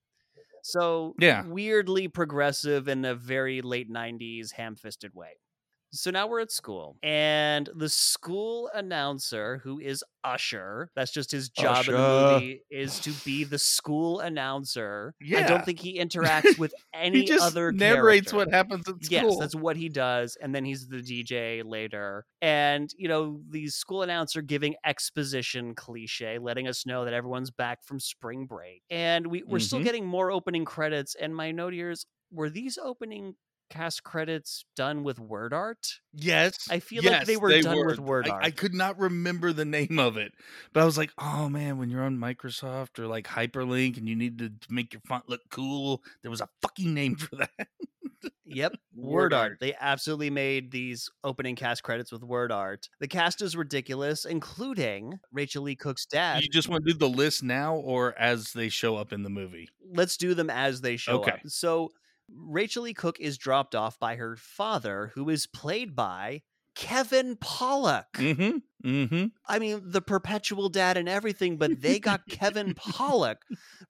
so 0.63 1.15
Yeah. 1.19 1.45
weirdly 1.45 2.07
progressive 2.07 2.87
in 2.87 3.05
a 3.05 3.15
very 3.15 3.61
late 3.61 3.89
90s 3.91 4.51
ham-fisted 4.53 5.13
way 5.13 5.31
so 5.91 6.11
now 6.11 6.27
we're 6.27 6.39
at 6.39 6.51
school 6.51 6.97
and 7.03 7.69
the 7.75 7.89
school 7.89 8.69
announcer 8.73 9.59
who 9.63 9.79
is 9.79 10.03
usher 10.23 10.91
that's 10.95 11.11
just 11.11 11.31
his 11.31 11.49
job 11.49 11.87
in 11.87 11.93
the 11.93 11.99
movie 11.99 12.61
is 12.69 12.99
to 12.99 13.11
be 13.25 13.43
the 13.43 13.57
school 13.57 14.19
announcer 14.19 15.13
i 15.35 15.41
don't 15.43 15.65
think 15.65 15.79
he 15.79 15.97
interacts 15.99 16.57
with 16.57 16.73
any 16.93 17.09
other. 17.09 17.17
he 17.21 17.25
just 17.25 17.43
other 17.43 17.71
narrates 17.71 18.31
character. 18.31 18.35
what 18.37 18.53
happens 18.53 18.87
at 18.89 19.03
school. 19.03 19.29
Yes, 19.29 19.37
that's 19.39 19.55
what 19.55 19.77
he 19.77 19.87
does. 19.89 20.35
And 20.41 20.53
then 20.53 20.65
he's 20.65 20.87
the 20.87 20.97
DJ 20.97 21.63
later. 21.63 22.25
And, 22.41 22.89
you 22.97 23.07
know, 23.07 23.39
the 23.49 23.67
school 23.67 24.01
announcer 24.01 24.41
giving 24.41 24.75
exposition 24.85 25.75
cliche, 25.75 26.37
letting 26.39 26.67
us 26.67 26.85
know 26.85 27.05
that 27.05 27.13
everyone's 27.13 27.51
back 27.51 27.83
from 27.85 27.99
spring 27.99 28.45
break. 28.45 28.81
And 28.89 29.27
we, 29.27 29.43
we're 29.43 29.59
still 29.59 29.79
Mhm. 29.79 29.83
getting 29.85 30.05
more 30.05 30.31
opening 30.31 30.65
credits. 30.65 31.15
And 31.15 31.33
my 31.35 31.51
note 31.51 31.73
here 31.73 31.91
is 31.91 32.05
were 32.31 32.49
these 32.49 32.77
opening 32.77 33.35
cast 33.69 34.03
credits 34.03 34.65
done 34.75 35.03
with 35.03 35.19
word 35.19 35.53
art? 35.53 35.99
Yes. 36.13 36.67
I 36.69 36.79
feel 36.79 37.03
like 37.03 37.25
they 37.25 37.37
were 37.37 37.61
done 37.61 37.85
with 37.87 37.99
word 37.99 38.27
I, 38.27 38.31
art. 38.31 38.45
I 38.45 38.51
could 38.51 38.73
not 38.73 38.99
remember 38.99 39.53
the 39.53 39.65
name 39.65 39.99
of 39.99 40.17
it, 40.17 40.33
but 40.73 40.81
I 40.81 40.85
was 40.85 40.97
like, 40.97 41.11
oh 41.17 41.49
man, 41.49 41.77
when 41.77 41.89
you're 41.89 42.03
on 42.03 42.17
Microsoft 42.17 42.99
or 42.99 43.07
like 43.07 43.27
Hyperlink 43.27 43.97
and 43.97 44.07
you 44.09 44.15
need 44.15 44.39
to 44.39 44.51
make 44.69 44.93
your 44.93 45.01
font 45.07 45.29
look 45.29 45.41
cool, 45.49 46.03
there 46.21 46.31
was 46.31 46.41
a 46.41 46.49
fucking 46.61 46.93
name 46.93 47.15
for 47.15 47.35
that. 47.37 47.67
Yep, 48.45 48.75
Word 48.95 49.13
word 49.13 49.33
art. 49.33 49.51
art. 49.51 49.57
They 49.59 49.75
absolutely 49.79 50.31
made 50.31 50.71
these 50.71 51.09
opening 51.23 51.55
cast 51.55 51.83
credits 51.83 52.11
with 52.11 52.23
word 52.23 52.51
art. 52.51 52.89
The 52.99 53.07
cast 53.07 53.41
is 53.43 53.55
ridiculous, 53.55 54.25
including 54.25 55.19
Rachael 55.31 55.63
Leigh 55.63 55.75
Cook's 55.75 56.05
dad. 56.07 56.41
you 56.41 56.49
just 56.49 56.67
want 56.67 56.83
to 56.85 56.93
do 56.93 56.97
the 56.97 57.07
list 57.07 57.43
now 57.43 57.75
or 57.75 58.17
as 58.17 58.51
they 58.53 58.69
show 58.69 58.95
up 58.97 59.13
in 59.13 59.21
the 59.23 59.29
movie? 59.29 59.69
Let's 59.93 60.17
do 60.17 60.33
them 60.33 60.49
as 60.49 60.81
they 60.81 60.97
show 60.97 61.19
Okay. 61.21 61.31
up. 61.31 61.39
So, 61.45 61.91
Rachael 62.35 62.83
Leigh 62.83 62.93
Cook 62.93 63.19
is 63.19 63.37
dropped 63.37 63.75
off 63.75 63.99
by 63.99 64.15
her 64.15 64.35
father, 64.35 65.11
who 65.15 65.29
is 65.29 65.47
played 65.47 65.95
by 65.95 66.41
Kevin 66.75 67.35
Pollak. 67.35 68.05
Mm-hmm. 68.13 68.57
Mm-hmm. 68.87 69.25
I 69.45 69.59
mean, 69.59 69.81
the 69.83 70.01
perpetual 70.01 70.69
dad 70.69 70.95
and 70.95 71.09
everything, 71.09 71.57
but 71.57 71.81
they 71.81 71.99
got 71.99 72.27
Kevin 72.29 72.73
Pollak 72.75 73.37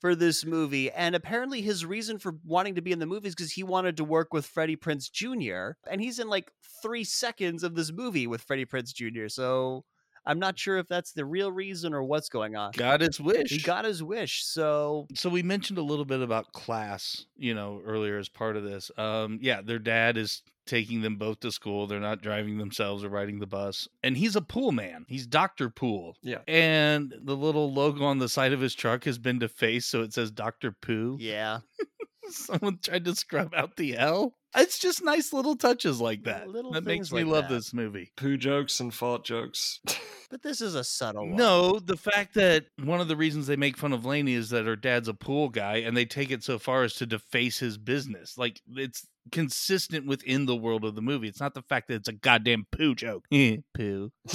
for 0.02 0.16
this 0.16 0.44
movie. 0.44 0.90
And 0.92 1.14
apparently, 1.14 1.62
his 1.62 1.86
reason 1.86 2.18
for 2.18 2.40
wanting 2.44 2.76
to 2.76 2.82
be 2.82 2.92
in 2.92 2.98
the 2.98 3.06
movie 3.06 3.28
is 3.28 3.36
because 3.36 3.52
he 3.52 3.64
wanted 3.64 3.98
to 3.98 4.04
work 4.04 4.34
with 4.34 4.48
Freddie 4.48 4.76
Prinze 4.76 5.12
Jr. 5.12 5.78
And 5.90 6.02
he's 6.02 6.18
in 6.18 6.28
like 6.28 6.52
three 6.82 7.04
seconds 7.04 7.64
of 7.64 7.76
this 7.76 7.92
movie 7.92 8.26
with 8.26 8.42
Freddie 8.42 8.66
Prinze 8.66 8.94
Jr. 8.94 9.28
So 9.28 9.86
I'm 10.26 10.40
not 10.40 10.58
sure 10.58 10.78
if 10.78 10.88
that's 10.88 11.12
the 11.12 11.26
real 11.26 11.52
reason 11.52 11.94
or 11.94 12.04
what's 12.04 12.30
going 12.30 12.56
on. 12.56 12.72
Got 12.72 13.02
his 13.02 13.20
wish. 13.20 13.52
He 13.52 13.60
got 13.60 13.86
his 13.86 14.04
wish. 14.04 14.44
So 14.46 15.08
so 15.14 15.30
we 15.30 15.44
mentioned 15.44 15.78
a 15.80 15.84
little 15.84 16.06
bit 16.06 16.22
about 16.22 16.52
class, 16.54 17.26
you 17.38 17.54
know, 17.54 17.82
earlier 17.86 18.18
as 18.18 18.30
part 18.30 18.58
of 18.58 18.64
this. 18.64 18.92
Um, 18.98 19.40
yeah, 19.42 19.62
their 19.62 19.80
dad 19.80 20.18
is 20.18 20.44
taking 20.66 21.02
them 21.02 21.16
both 21.16 21.40
to 21.40 21.52
school. 21.52 21.88
They're 21.88 22.00
not 22.00 22.22
driving 22.22 22.60
themselves 22.60 23.04
or 23.04 23.10
riding 23.10 23.40
the 23.40 23.48
bus. 23.48 23.88
And 24.04 24.16
he's 24.16 24.36
a 24.36 24.42
pool 24.42 24.72
man. 24.72 25.06
He's 25.08 25.26
Dr. 25.26 25.70
Pool. 25.70 26.16
Yeah. 26.22 26.40
And 26.48 27.12
the 27.24 27.36
little 27.36 27.74
logo 27.74 28.06
on 28.06 28.20
the 28.20 28.30
side 28.30 28.54
of 28.54 28.62
his 28.62 28.76
truck 28.76 29.06
has 29.06 29.18
been 29.18 29.40
defaced, 29.40 29.90
so 29.90 30.04
it 30.04 30.14
says 30.14 30.30
Dr. 30.30 30.72
Pooh. 30.72 31.18
yeah, 31.20 31.60
Someone 32.30 32.78
tried 32.84 33.06
to 33.06 33.16
scrub 33.16 33.56
out 33.56 33.76
the 33.76 33.98
L. 33.98 34.36
It's 34.56 34.80
just 34.80 35.04
nice 35.04 35.32
little 35.32 35.56
touches 35.56 36.02
like 36.02 36.24
that. 36.24 36.48
Little 36.48 36.72
that 36.72 36.84
makes 36.84 37.12
me 37.12 37.24
like 37.24 37.34
love 37.34 37.50
that. 37.50 37.56
this 37.56 37.74
movie. 37.74 38.12
Poo 38.16 38.38
jokes 38.38 38.80
and 38.80 38.94
fart 38.94 39.24
jokes. 39.24 39.80
but 40.32 40.42
this 40.42 40.60
is 40.60 40.76
a 40.76 40.84
subtle 40.84 41.28
one. 41.28 41.36
No, 41.36 41.80
the 41.80 41.98
fact 41.98 42.34
that 42.34 42.66
one 42.84 43.00
of 43.00 43.08
the 43.08 43.16
reasons 43.16 43.48
they 43.48 43.56
make 43.56 43.78
fun 43.78 43.94
of 43.94 44.06
Laney 44.06 44.34
is 44.34 44.50
that 44.50 44.66
her 44.66 44.76
dad's 44.76 45.08
a 45.08 45.14
pool 45.14 45.50
guy 45.50 45.78
and 45.78 45.96
they 45.96 46.06
take 46.06 46.32
it 46.32 46.44
so 46.44 46.58
far 46.58 46.84
as 46.84 46.96
to 46.96 47.06
deface 47.06 47.60
his 47.60 47.78
business. 47.78 48.38
Like 48.38 48.62
it's 48.76 49.08
consistent 49.32 50.08
within 50.08 50.46
the 50.46 50.56
world 50.56 50.84
of 50.84 50.96
the 50.96 51.02
movie. 51.02 51.28
It's 51.28 51.40
not 51.40 51.54
the 51.54 51.62
fact 51.62 51.88
that 51.90 51.96
it's 51.96 52.10
a 52.10 52.14
goddamn 52.14 52.66
poo 52.72 52.96
joke. 52.96 53.26
Poo. 53.74 54.12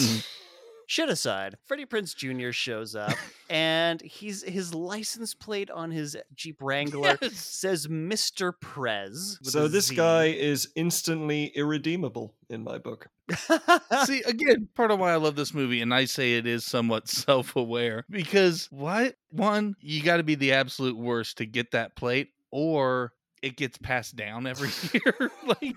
Shit 0.87 1.09
aside, 1.09 1.57
Freddie 1.65 1.87
Prinze 1.87 2.15
Jr. 2.15 2.51
shows 2.53 2.95
up 2.95 3.17
and 3.51 4.01
he's 4.03 4.43
his 4.43 4.75
license 4.75 5.35
plate 5.35 5.71
on 5.71 5.91
his 5.91 6.17
Jeep 6.35 6.59
Wrangler 6.61 7.19
Yes. 7.21 7.37
says 7.39 7.87
Mr. 7.87 8.53
Prez. 8.61 9.39
so 9.43 9.69
this 9.69 9.87
Z. 9.89 9.97
guy 9.97 10.27
is 10.27 10.69
instantly 10.77 11.47
irredeemable 11.55 12.35
in 12.51 12.63
my 12.65 12.79
book. 12.79 13.09
See, 14.05 14.23
again, 14.23 14.69
part 14.75 14.91
of 14.91 14.99
why 14.99 15.13
I 15.13 15.17
love 15.17 15.35
this 15.37 15.55
movie, 15.55 15.81
and 15.81 15.95
I 15.95 16.05
say 16.05 16.35
it 16.37 16.47
is 16.47 16.65
somewhat 16.65 17.09
self 17.09 17.57
aware, 17.57 18.05
because 18.11 18.69
what? 18.71 19.15
One, 19.31 19.77
you 19.81 20.03
got 20.03 20.19
to 20.19 20.23
be 20.23 20.35
the 20.35 20.53
absolute 20.53 20.97
worst 20.99 21.39
to 21.39 21.47
get 21.47 21.71
that 21.71 21.97
plate, 21.97 22.29
or 22.51 23.13
it 23.43 23.57
gets 23.57 23.79
passed 23.79 24.15
down 24.17 24.47
every 24.47 24.71
year. 24.93 25.31
like, 25.47 25.77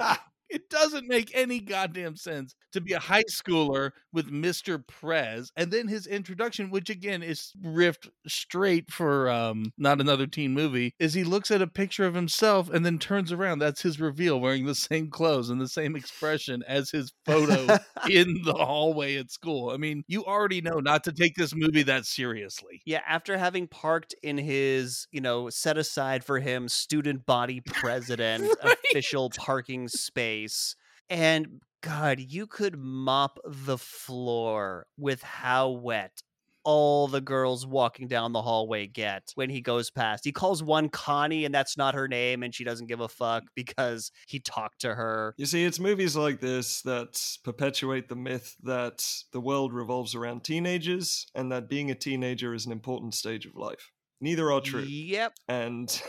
it 0.50 0.70
doesn't 0.70 1.08
make 1.08 1.32
any 1.34 1.60
goddamn 1.60 2.16
sense 2.16 2.56
to 2.74 2.82
be 2.82 2.94
a 2.94 3.00
high 3.00 3.24
schooler 3.32 3.92
with 4.14 4.32
Mr. 4.32 4.86
Prez, 4.86 5.52
and 5.56 5.72
then 5.72 5.88
his 5.88 6.06
introduction, 6.08 6.70
which 6.70 6.90
again 6.90 7.24
is 7.24 7.52
riffed 7.64 8.10
straight 8.28 8.92
for 8.92 9.30
um, 9.30 9.72
not 9.78 10.02
another 10.02 10.28
teen 10.28 10.54
movie, 10.54 10.94
is 11.00 11.14
he 11.14 11.24
looks 11.24 11.52
at 11.52 11.62
a 11.62 11.68
picture 11.68 12.06
of 12.06 12.14
himself 12.16 12.70
and 12.70 12.86
then 12.86 13.00
turns 13.00 13.32
around. 13.32 13.60
That's 13.60 13.82
his 13.82 14.00
reveal, 14.00 14.40
wearing 14.40 14.66
the 14.66 14.76
same 14.76 15.10
clothes 15.10 15.50
and 15.50 15.60
the 15.62 15.68
same 15.68 15.96
expression 15.96 16.64
as 16.68 16.92
his 16.92 17.12
photo 17.26 17.78
in 18.10 18.42
the 18.44 18.54
hallway 18.54 19.16
at 19.18 19.32
school. 19.32 19.70
I 19.72 19.78
mean, 19.78 20.04
you 20.08 20.24
already 20.26 20.62
know 20.62 20.80
not 20.80 21.04
to 21.06 21.12
take 21.12 21.36
this 21.36 21.54
movie 21.56 21.84
that 21.84 22.06
seriously. 22.06 22.82
Yeah, 22.86 23.02
after 23.08 23.38
having 23.38 23.68
parked 23.68 24.16
in 24.24 24.38
his, 24.38 25.08
you 25.12 25.22
know, 25.22 25.50
set 25.50 25.78
aside 25.78 26.24
for 26.24 26.40
him 26.40 26.68
student 26.68 27.26
body 27.26 27.62
president 27.62 28.44
Right. 28.64 28.78
official 28.92 29.30
parking 29.30 29.88
space. 29.88 30.37
And 31.10 31.62
God, 31.82 32.20
you 32.20 32.48
could 32.48 32.78
mop 32.78 33.40
the 33.46 33.78
floor 33.78 34.88
with 34.98 35.24
how 35.24 35.70
wet 35.70 36.22
all 36.68 37.08
the 37.08 37.22
girls 37.22 37.66
walking 37.66 38.10
down 38.10 38.34
the 38.34 38.42
hallway 38.42 38.86
get 38.86 39.32
when 39.36 39.50
he 39.50 39.62
goes 39.62 39.90
past. 39.90 40.26
He 40.26 40.34
calls 40.34 40.62
one 40.62 40.90
Connie, 40.90 41.46
and 41.46 41.56
that's 41.56 41.78
not 41.78 41.96
her 41.96 42.10
name, 42.10 42.44
and 42.44 42.54
she 42.54 42.66
doesn't 42.66 42.88
give 42.88 43.00
a 43.00 43.08
fuck 43.08 43.44
mm. 43.44 43.48
because 43.56 44.12
he 44.28 44.42
talked 44.42 44.82
to 44.82 44.94
her. 44.94 45.34
You 45.38 45.46
see, 45.46 45.64
it's 45.64 45.80
movies 45.80 46.18
like 46.18 46.42
this 46.42 46.82
that 46.82 47.18
perpetuate 47.46 48.10
the 48.10 48.18
myth 48.18 48.58
that 48.64 49.02
the 49.32 49.40
world 49.40 49.72
revolves 49.72 50.14
around 50.14 50.44
teenagers 50.44 51.26
and 51.34 51.50
that 51.54 51.70
being 51.70 51.90
a 51.90 51.96
teenager 51.96 52.54
is 52.54 52.66
an 52.66 52.74
important 52.74 53.14
stage 53.14 53.46
of 53.46 53.56
life. 53.56 53.92
Neither 54.20 54.52
are 54.52 54.62
true. 54.62 54.82
Yep. 54.82 55.34
And 55.48 56.02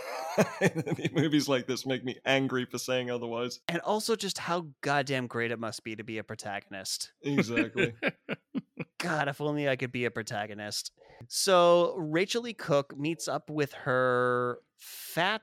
movies 1.13 1.49
like 1.49 1.67
this 1.67 1.85
make 1.85 2.05
me 2.05 2.17
angry 2.25 2.65
for 2.65 2.79
saying 2.79 3.11
otherwise. 3.11 3.61
And 3.69 3.81
also 3.81 4.17
just 4.17 4.39
how 4.39 4.69
goddamn 4.81 5.27
great 5.27 5.51
it 5.51 5.59
must 5.59 5.85
be 5.85 5.95
to 5.97 6.05
be 6.05 6.19
a 6.19 6.25
protagonist. 6.25 7.13
Exactly. 7.23 7.95
God, 8.99 9.29
if 9.29 9.41
only 9.41 9.69
I 9.69 9.77
could 9.77 9.93
be 9.93 10.07
a 10.07 10.11
protagonist. 10.11 10.93
So 11.29 11.95
Rachael 11.97 12.43
Leigh 12.43 12.55
Cook 12.55 12.97
meets 12.97 13.29
up 13.29 13.51
with 13.51 13.73
her 13.75 14.59
fat 14.77 15.43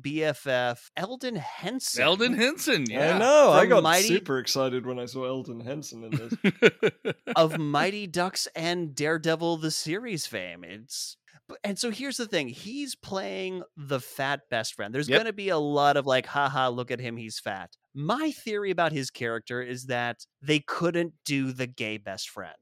BFF, 0.00 0.90
Elden 0.96 1.36
Henson. 1.36 2.02
Elden 2.02 2.34
Henson, 2.34 2.84
yeah. 2.88 3.14
I 3.14 3.18
know. 3.18 3.50
I 3.52 3.66
got 3.66 3.82
Mighty- 3.82 4.08
super 4.08 4.38
excited 4.38 4.84
when 4.86 4.98
I 4.98 5.06
saw 5.06 5.24
Elden 5.24 5.60
Henson 5.60 6.04
in 6.04 6.10
this. 6.10 7.14
of 7.36 7.58
Mighty 7.58 8.06
Ducks 8.06 8.46
and 8.54 8.94
Daredevil 8.94 9.56
the 9.58 9.70
series 9.70 10.26
fame. 10.26 10.64
It's 10.64 11.16
but- 11.16 11.25
and 11.62 11.78
so 11.78 11.90
here's 11.90 12.16
the 12.16 12.26
thing 12.26 12.48
he's 12.48 12.94
playing 12.94 13.62
the 13.76 14.00
fat 14.00 14.42
best 14.50 14.74
friend. 14.74 14.94
There's 14.94 15.08
Yep. 15.08 15.10
going 15.10 15.26
to 15.26 15.32
be 15.32 15.48
a 15.48 15.58
lot 15.58 15.96
of 15.96 16.06
like, 16.06 16.26
haha, 16.26 16.68
look 16.68 16.90
at 16.90 17.00
him, 17.00 17.16
he's 17.16 17.38
fat. 17.38 17.76
My 17.94 18.30
theory 18.32 18.70
about 18.70 18.92
his 18.92 19.10
character 19.10 19.62
is 19.62 19.86
that 19.86 20.26
they 20.42 20.60
couldn't 20.60 21.14
do 21.24 21.52
the 21.52 21.66
gay 21.66 21.98
best 21.98 22.28
friend. 22.30 22.56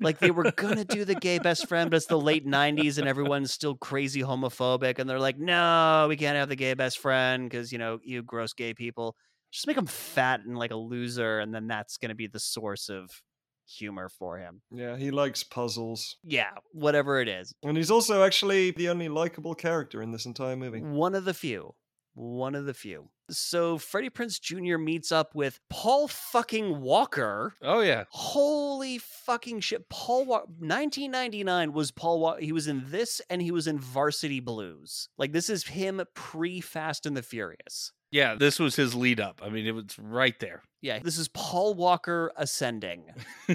like 0.00 0.18
they 0.18 0.30
were 0.30 0.46
gonna 0.56 0.84
do 0.84 1.04
the 1.04 1.14
gay 1.14 1.38
best 1.38 1.68
friend, 1.68 1.90
but 1.90 1.96
it's 1.96 2.06
the 2.06 2.18
late 2.20 2.44
'90s 2.44 2.98
and 2.98 3.06
everyone's 3.06 3.52
still 3.52 3.76
crazy 3.76 4.20
homophobic, 4.20 4.98
and 4.98 5.08
they're 5.08 5.20
like, 5.20 5.38
"No, 5.38 6.06
we 6.08 6.16
can't 6.16 6.36
have 6.36 6.48
the 6.48 6.56
gay 6.56 6.74
best 6.74 6.98
friend 6.98 7.48
because 7.48 7.72
you 7.72 7.78
know 7.78 8.00
you 8.02 8.22
gross 8.22 8.52
gay 8.52 8.74
people. 8.74 9.16
Just 9.52 9.66
make 9.66 9.76
him 9.76 9.86
fat 9.86 10.40
and 10.40 10.58
like 10.58 10.70
a 10.72 10.76
loser, 10.76 11.38
and 11.40 11.54
then 11.54 11.66
that's 11.68 11.98
gonna 11.98 12.14
be 12.14 12.26
the 12.26 12.40
source 12.40 12.88
of 12.88 13.22
humor 13.66 14.08
for 14.08 14.38
him. 14.38 14.62
yeah, 14.70 14.96
he 14.96 15.10
likes 15.10 15.42
puzzles. 15.42 16.16
Yeah, 16.24 16.50
whatever 16.72 17.20
it 17.20 17.28
is, 17.28 17.54
And 17.62 17.76
he's 17.76 17.90
also 17.90 18.22
actually 18.24 18.70
the 18.72 18.88
only 18.88 19.08
likable 19.08 19.54
character 19.54 20.02
in 20.02 20.10
this 20.12 20.26
entire 20.26 20.56
movie. 20.56 20.80
one 20.80 21.14
of 21.14 21.24
the 21.24 21.34
few." 21.34 21.74
One 22.14 22.54
of 22.54 22.66
the 22.66 22.74
few. 22.74 23.08
So 23.30 23.78
Freddie 23.78 24.10
Prinze 24.10 24.38
Jr. 24.38 24.76
meets 24.76 25.10
up 25.10 25.34
with 25.34 25.58
Paul 25.70 26.08
fucking 26.08 26.82
Walker, 26.82 27.54
oh 27.62 27.80
yeah. 27.80 28.04
Holy 28.10 28.98
fucking 28.98 29.60
shit. 29.60 29.88
Paul 29.88 30.26
Walker, 30.26 30.48
1999 30.58 31.72
was 31.72 31.90
Paul 31.90 32.20
Walker. 32.20 32.40
He 32.42 32.52
was 32.52 32.66
in 32.66 32.84
this 32.88 33.22
and 33.30 33.40
he 33.40 33.50
was 33.50 33.66
in 33.66 33.78
Varsity 33.78 34.40
Blues. 34.40 35.08
Like, 35.16 35.32
this 35.32 35.48
is 35.48 35.66
him 35.68 36.02
pre 36.14 36.60
Fast 36.60 37.06
and 37.06 37.16
the 37.16 37.22
Furious. 37.22 37.92
Yeah, 38.10 38.34
this 38.34 38.58
was 38.58 38.76
his 38.76 38.94
lead 38.94 39.18
up. 39.18 39.40
I 39.42 39.48
mean, 39.48 39.66
it 39.66 39.74
was 39.74 39.98
right 39.98 40.38
there. 40.38 40.62
Yeah, 40.82 40.98
this 40.98 41.16
is 41.16 41.28
Paul 41.28 41.74
Walker 41.74 42.32
ascending. 42.36 43.04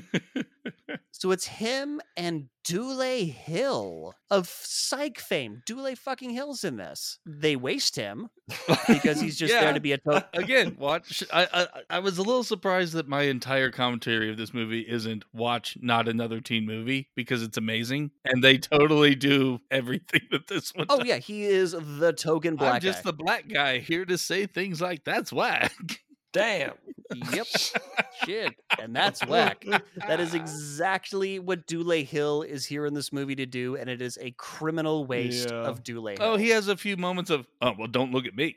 So 1.11 1.31
it's 1.31 1.47
him 1.47 1.99
and 2.15 2.47
Dule 2.63 2.99
Hill 3.25 4.13
of 4.29 4.47
Psych 4.47 5.17
fame. 5.19 5.63
Dule 5.65 5.95
fucking 5.95 6.29
Hill's 6.29 6.63
in 6.63 6.77
this. 6.77 7.17
They 7.25 7.55
waste 7.55 7.95
him 7.95 8.29
because 8.87 9.19
he's 9.19 9.35
just 9.39 9.51
Yeah. 9.51 9.61
there 9.61 9.73
to 9.73 9.79
be 9.79 9.93
a 9.93 9.97
to- 9.97 10.27
Again, 10.33 10.75
watch. 10.79 11.23
I, 11.33 11.47
I 11.51 11.67
I 11.89 11.99
was 11.99 12.19
a 12.19 12.21
little 12.21 12.43
surprised 12.43 12.93
that 12.93 13.07
my 13.07 13.23
entire 13.23 13.71
commentary 13.71 14.29
of 14.29 14.37
this 14.37 14.53
movie 14.53 14.81
isn't 14.81 15.23
watch 15.33 15.75
not 15.81 16.07
another 16.07 16.39
teen 16.39 16.67
movie 16.67 17.09
because 17.15 17.41
it's 17.41 17.57
amazing 17.57 18.11
and 18.25 18.43
they 18.43 18.59
totally 18.59 19.15
do 19.15 19.59
everything 19.71 20.21
that 20.31 20.45
this 20.47 20.71
one. 20.75 20.85
Oh, 20.87 20.99
does. 20.99 21.07
yeah, 21.07 21.17
he 21.17 21.45
is 21.45 21.71
the 21.71 22.13
token 22.13 22.57
black 22.57 22.75
I'm 22.75 22.81
just 22.81 23.03
guy. 23.03 23.09
the 23.09 23.17
black 23.17 23.47
guy 23.49 23.79
here 23.79 24.05
to 24.05 24.19
say 24.19 24.45
things 24.45 24.81
like 24.81 25.03
that's 25.03 25.33
whack. 25.33 25.73
Damn. 26.37 26.73
Yep. 27.33 27.47
Shit. 28.25 28.53
And 28.79 28.95
that's 28.95 29.25
whack. 29.25 29.65
That 30.07 30.19
is 30.19 30.33
exactly 30.33 31.39
what 31.39 31.65
Dule 31.67 32.03
Hill 32.03 32.41
is 32.41 32.65
here 32.65 32.85
in 32.85 32.93
this 32.93 33.13
movie 33.13 33.35
to 33.35 33.45
do, 33.45 33.75
and 33.77 33.89
it 33.89 34.01
is 34.01 34.17
a 34.21 34.31
criminal 34.31 35.05
waste 35.05 35.49
Yeah. 35.49 35.63
of 35.67 35.83
Dule 35.83 36.07
Hill. 36.07 36.17
Oh, 36.19 36.35
he 36.37 36.49
has 36.49 36.67
a 36.67 36.75
few 36.77 36.97
moments 36.97 37.29
of 37.31 37.47
oh 37.61 37.73
well, 37.77 37.87
don't 37.87 38.11
look 38.11 38.25
at 38.25 38.35
me. 38.35 38.55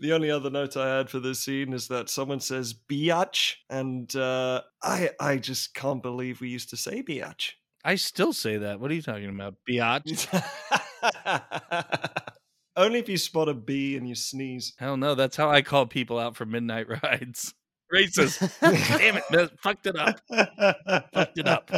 The 0.00 0.12
only 0.12 0.30
other 0.30 0.50
note 0.50 0.76
I 0.76 0.96
had 0.96 1.10
for 1.10 1.20
this 1.20 1.40
scene 1.40 1.72
is 1.72 1.88
that 1.88 2.08
someone 2.08 2.40
says 2.40 2.72
biatch, 2.74 3.56
and 3.68 4.14
uh, 4.16 4.62
I 4.82 5.10
I 5.20 5.36
just 5.36 5.74
can't 5.74 6.02
believe 6.02 6.40
we 6.40 6.48
used 6.48 6.70
to 6.70 6.76
say 6.76 7.02
biatch. 7.02 7.52
I 7.84 7.94
still 7.96 8.32
say 8.32 8.56
that. 8.58 8.78
What 8.80 8.90
are 8.90 8.94
you 8.94 9.02
talking 9.02 9.28
about? 9.28 9.54
Biatch? 9.68 10.28
Only 12.80 12.98
if 12.98 13.10
you 13.10 13.18
spot 13.18 13.50
a 13.50 13.54
bee 13.54 13.96
and 13.98 14.08
you 14.08 14.14
sneeze. 14.14 14.72
Hell 14.78 14.96
no, 14.96 15.14
that's 15.14 15.36
how 15.36 15.50
I 15.50 15.60
call 15.60 15.84
people 15.84 16.18
out 16.18 16.34
for 16.34 16.46
midnight 16.46 16.86
rides. 17.02 17.52
Racist. 17.92 18.50
Damn 18.98 19.18
it, 19.18 19.24
no, 19.30 19.48
fucked 19.58 19.86
it 19.86 19.96
up. 19.98 20.20
Fucked 21.12 21.38
it 21.38 21.46
up. 21.46 21.70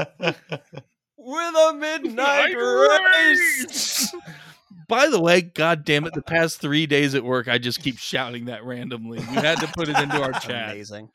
With 1.16 1.54
a 1.56 1.74
midnight 1.74 2.54
race. 2.54 4.14
By 4.88 5.08
the 5.08 5.20
way, 5.20 5.40
god 5.40 5.84
damn 5.84 6.04
it, 6.06 6.12
the 6.12 6.22
past 6.22 6.60
three 6.60 6.86
days 6.86 7.14
at 7.14 7.24
work, 7.24 7.48
I 7.48 7.58
just 7.58 7.82
keep 7.82 7.98
shouting 7.98 8.44
that 8.44 8.64
randomly. 8.64 9.18
We 9.20 9.24
had 9.36 9.58
to 9.60 9.66
put 9.68 9.88
it 9.88 9.98
into 9.98 10.20
our 10.20 10.32
chat. 10.32 10.70
Amazing. 10.70 11.08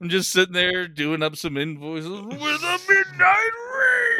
I'm 0.00 0.08
just 0.08 0.30
sitting 0.30 0.54
there 0.54 0.86
doing 0.86 1.22
up 1.22 1.36
some 1.36 1.56
invoices 1.56 2.10
with 2.10 2.32
a 2.32 2.78
midnight 2.88 3.50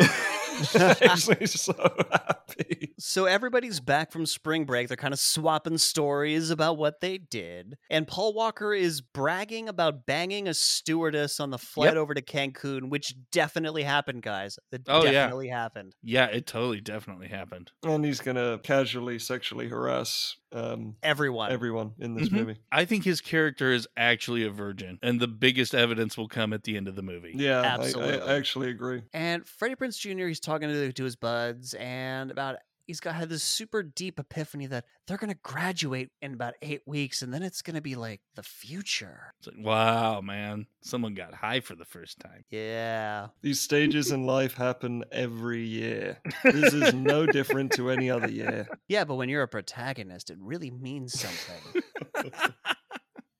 race. 0.01 0.28
Actually, 1.03 1.47
so 1.47 1.73
happy. 2.11 2.95
So 2.99 3.27
everybody's 3.27 3.81
back 3.81 4.11
from 4.13 4.27
spring 4.27 4.65
break. 4.65 4.89
They're 4.89 4.97
kind 4.97 5.15
of 5.15 5.21
swapping 5.21 5.79
stories 5.79 6.51
about 6.51 6.77
what 6.79 7.01
they 7.01 7.19
did. 7.19 7.77
And 7.91 8.07
Paul 8.07 8.35
Walker 8.35 8.75
is 8.75 9.01
bragging 9.01 9.69
about 9.69 10.07
banging 10.07 10.49
a 10.49 10.55
stewardess 10.55 11.41
on 11.41 11.51
the 11.51 11.59
flight 11.59 11.89
Yep. 11.89 11.97
over 11.97 12.15
to 12.15 12.23
Cancun, 12.23 12.89
which 12.91 13.15
definitely 13.31 13.83
happened, 13.85 14.23
guys. 14.23 14.59
That 14.71 14.83
Oh, 14.89 15.05
yeah. 15.05 15.13
definitely 15.13 15.49
happened. 15.49 15.95
yeah, 16.03 16.27
it 16.27 16.47
totally 16.47 16.81
definitely 16.81 17.29
happened. 17.29 17.71
And 17.85 18.05
he's 18.05 18.21
gonna 18.21 18.59
casually 18.63 19.19
sexually 19.19 19.69
harass 19.69 20.37
um, 20.53 20.97
Everyone. 21.03 21.51
everyone 21.53 21.93
in 21.99 22.15
this 22.15 22.29
Mhm. 22.29 22.33
movie. 22.33 22.57
I 22.73 22.85
think 22.85 23.05
his 23.05 23.21
character 23.21 23.73
is 23.73 23.87
actually 23.97 24.45
a 24.45 24.51
virgin, 24.51 24.99
and 25.03 25.21
the 25.21 25.29
biggest 25.29 25.75
evidence 25.75 26.17
will 26.17 26.29
come 26.29 26.53
at 26.53 26.65
the 26.65 26.77
end 26.77 26.89
of 26.89 26.97
the 26.97 27.03
movie. 27.03 27.33
Yeah, 27.35 27.61
I- 27.61 27.65
I, 27.65 27.67
Absolutely. 27.75 28.21
I 28.21 28.37
actually 28.37 28.71
agree. 28.71 29.03
And 29.13 29.47
Freddie 29.47 29.77
Prinze 29.77 29.99
Jr. 29.99 30.27
He's 30.27 30.41
talking 30.41 30.69
to, 30.69 30.93
to 30.93 31.05
his 31.05 31.17
buds, 31.17 31.75
and 31.75 32.31
about 32.31 32.57
he's 32.89 33.01
got 33.01 33.15
had 33.15 33.29
this 33.29 33.45
super 33.45 33.83
deep 33.85 34.19
epiphany 34.19 34.67
that 34.67 34.87
they're 35.07 35.19
gonna 35.19 35.37
graduate 35.43 36.11
in 36.21 36.35
about 36.35 36.55
eight 36.63 36.81
weeks, 36.87 37.23
and 37.23 37.33
then 37.33 37.45
it's 37.45 37.63
gonna 37.63 37.83
be 37.83 37.95
like 37.95 38.21
the 38.35 38.43
future. 38.43 39.35
It's 39.39 39.47
like, 39.47 39.65
wow, 39.65 40.21
man, 40.21 40.67
someone 40.81 41.15
got 41.15 41.35
high 41.35 41.61
for 41.61 41.77
the 41.77 41.85
first 41.85 42.19
time. 42.19 42.45
Yeah. 42.51 43.29
These 43.43 43.61
stages 43.61 44.11
in 44.11 44.25
life 44.25 44.55
happen 44.55 45.05
every 45.13 45.65
year. 45.65 46.19
This 46.43 46.73
is 46.73 46.95
no 46.95 47.27
different 47.27 47.73
to 47.75 47.91
any 47.91 48.11
other 48.11 48.29
year. 48.29 48.67
Yeah, 48.89 49.05
but 49.05 49.17
when 49.17 49.29
you're 49.29 49.43
a 49.43 49.49
protagonist, 49.49 50.31
it 50.31 50.39
really 50.41 50.71
means 50.71 51.13
something. 51.21 51.83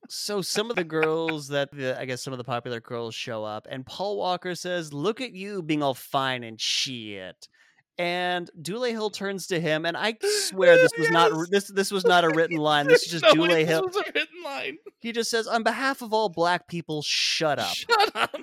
so 0.09 0.43
some 0.43 0.69
of 0.69 0.75
the 0.75 0.83
girls 0.83 1.47
that 1.47 1.71
the, 1.71 1.99
I 1.99 2.05
guess 2.05 2.21
some 2.21 2.33
of 2.33 2.37
the 2.37 2.43
popular 2.43 2.79
girls 2.79 3.15
show 3.15 3.43
up, 3.43 3.65
and 3.67 3.83
Paul 3.83 4.17
Walker 4.17 4.53
says, 4.53 4.93
"Look 4.93 5.21
at 5.21 5.33
you 5.33 5.63
being 5.63 5.81
all 5.81 5.95
fine 5.95 6.43
and 6.43 6.61
shit." 6.61 7.47
And 7.99 8.49
Dule 8.61 8.83
Hill 8.85 9.09
turns 9.09 9.47
to 9.47 9.59
him, 9.59 9.85
and 9.85 9.97
I 9.97 10.15
swear 10.21 10.77
this 10.77 10.91
was 10.97 11.11
not 11.11 11.31
this 11.51 11.67
this 11.67 11.91
was 11.91 12.05
not 12.05 12.23
a 12.23 12.29
written 12.29 12.57
line. 12.69 12.87
This 12.87 13.03
is 13.03 13.11
just 13.11 13.23
No, 13.25 13.33
Dule 13.33 13.47
this 13.47 13.67
Hill. 13.67 13.83
was 13.85 13.95
a 13.97 14.03
written 14.15 14.43
line. 14.43 14.77
He 15.01 15.11
just 15.11 15.29
says, 15.29 15.47
"On 15.47 15.63
behalf 15.63 16.01
of 16.01 16.13
all 16.13 16.29
black 16.29 16.67
people, 16.69 17.01
shut 17.01 17.59
up." 17.59 17.75
Shut 17.75 18.15
up. 18.15 18.35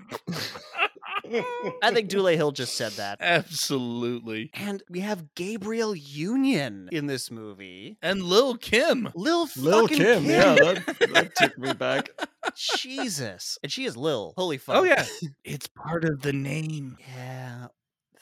I 1.82 1.90
think 1.90 2.08
Dule 2.10 2.26
Hill 2.26 2.52
just 2.52 2.76
said 2.76 2.92
that. 2.92 3.18
Absolutely. 3.20 4.50
And 4.54 4.82
we 4.90 5.00
have 5.00 5.34
Gabrielle 5.34 5.94
Union 5.94 6.88
in 6.92 7.06
this 7.06 7.30
movie. 7.30 7.96
And 8.02 8.22
Lil 8.22 8.56
Kim. 8.56 9.08
Lil, 9.14 9.48
Lil 9.56 9.88
fucking 9.88 9.96
Kim, 9.98 10.24
yeah, 10.26 10.54
that, 10.54 11.08
that 11.14 11.34
took 11.34 11.58
me 11.58 11.72
back. 11.72 12.10
Jesus. 12.54 13.58
And 13.62 13.72
she 13.72 13.84
is 13.86 13.96
Lil. 13.96 14.34
Holy 14.36 14.56
oh, 14.56 14.60
fuck. 14.60 14.76
Oh 14.76 14.82
yeah, 14.84 15.04
it's 15.44 15.66
part 15.66 16.04
of 16.04 16.22
the 16.22 16.32
name. 16.32 16.96
Yeah. 17.16 17.68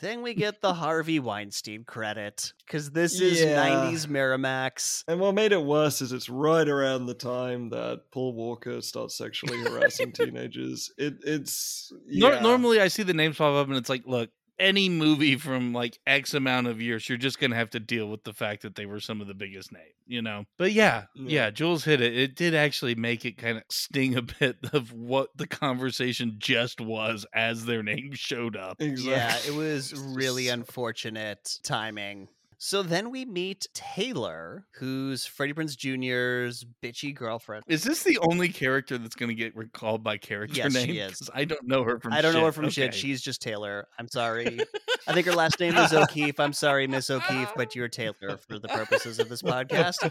Then 0.01 0.23
we 0.23 0.35
get 0.35 0.61
the 0.61 0.75
Harvey 0.75 1.21
Weinstein 1.21 1.85
credit 1.85 2.53
because 2.67 2.91
this 2.91 3.21
is 3.21 3.41
Yeah. 3.41 3.65
90s 3.91 4.07
Miramax. 4.07 5.05
And 5.09 5.21
what 5.21 5.35
made 5.35 5.53
it 5.53 5.63
worse 5.63 6.03
is 6.03 6.13
it's 6.13 6.29
right 6.29 6.69
around 6.69 7.07
the 7.07 7.15
time 7.15 7.71
that 7.71 8.11
Paul 8.11 8.35
Walker 8.35 8.81
starts 8.83 9.17
sexually 9.17 9.59
harassing 9.59 10.13
teenagers. 10.13 10.91
It, 10.99 11.15
it's 11.25 11.93
Nor- 12.07 12.35
yeah. 12.35 12.41
normally, 12.41 12.81
I 12.81 12.89
see 12.89 13.03
the 13.05 13.15
names 13.15 13.37
pop 13.39 13.55
up, 13.55 13.69
and 13.69 13.77
it's 13.77 13.89
like, 13.89 14.03
look, 14.07 14.31
any 14.59 14.89
movie 14.89 15.37
from 15.37 15.73
like 15.73 15.99
X 16.07 16.35
amount 16.35 16.67
of 16.67 16.81
years, 16.81 17.09
you're 17.09 17.19
just 17.19 17.39
gonna 17.41 17.57
have 17.57 17.71
to 17.71 17.81
deal 17.81 18.09
with 18.09 18.25
the 18.25 18.33
fact 18.33 18.63
that 18.63 18.75
they 18.75 18.87
were 18.87 19.01
some 19.01 19.21
of 19.21 19.27
the 19.27 19.35
biggest 19.35 19.73
name, 19.73 19.83
you 20.07 20.23
know. 20.23 20.45
But 20.59 20.73
yeah, 20.73 21.05
Yeah. 21.15 21.29
yeah, 21.45 21.51
Jules 21.51 21.85
hit 21.85 22.01
it. 22.01 22.17
It 22.17 22.35
did 22.37 22.55
actually 22.55 22.95
make 22.95 23.25
it 23.25 23.37
kind 23.39 23.57
of 23.59 23.65
sting 23.71 24.15
a 24.17 24.23
bit 24.23 24.57
of 24.73 24.93
what 24.93 25.31
the 25.37 25.47
conversation 25.47 26.37
just 26.39 26.81
was 26.81 27.27
as 27.35 27.65
their 27.67 27.83
name 27.83 28.11
showed 28.15 28.57
up. 28.57 28.81
Exactly. 28.81 29.11
Yeah, 29.13 29.37
it 29.55 29.57
was 29.57 29.93
really 30.15 30.49
unfortunate 30.49 31.59
timing. 31.63 32.29
So 32.59 32.83
then 32.83 33.11
we 33.11 33.25
meet 33.25 33.67
Taylor, 33.75 34.67
who's 34.79 35.27
Freddie 35.27 35.53
Prinze 35.55 35.77
Jr.'s 35.77 36.65
bitchy 36.83 37.15
girlfriend. 37.15 37.65
Is 37.67 37.83
this 37.85 38.03
the 38.03 38.19
only 38.19 38.49
character 38.49 38.97
that's 38.99 39.15
going 39.15 39.29
to 39.29 39.35
get 39.35 39.55
recalled 39.57 40.03
by 40.03 40.17
character 40.19 40.57
Yes, 40.57 40.73
she 40.77 40.87
name? 40.87 40.97
is. 41.11 41.15
'Cause 41.19 41.31
I 41.35 41.45
don't 41.45 41.67
know 41.67 41.85
her 41.85 41.99
from. 42.01 42.13
I 42.13 42.21
don't 42.23 42.33
know 42.35 42.41
her 42.43 42.47
shit. 42.47 42.55
from 42.55 42.71
shit. 42.71 42.95
She's 42.95 43.21
just 43.23 43.43
Taylor. 43.43 43.87
I'm 43.99 44.09
sorry. 44.09 44.61
I 45.07 45.13
think 45.13 45.27
her 45.27 45.33
last 45.37 45.61
name 45.61 45.77
is 45.77 45.93
O'Keefe. 45.93 46.39
I'm 46.41 46.53
sorry, 46.53 46.87
Miss 46.87 47.11
O'Keefe, 47.11 47.53
but 47.57 47.75
you're 47.75 47.89
Taylor 47.89 48.39
for 48.49 48.59
the 48.59 48.69
purposes 48.69 49.19
of 49.19 49.29
this 49.29 49.43
podcast. 49.43 50.11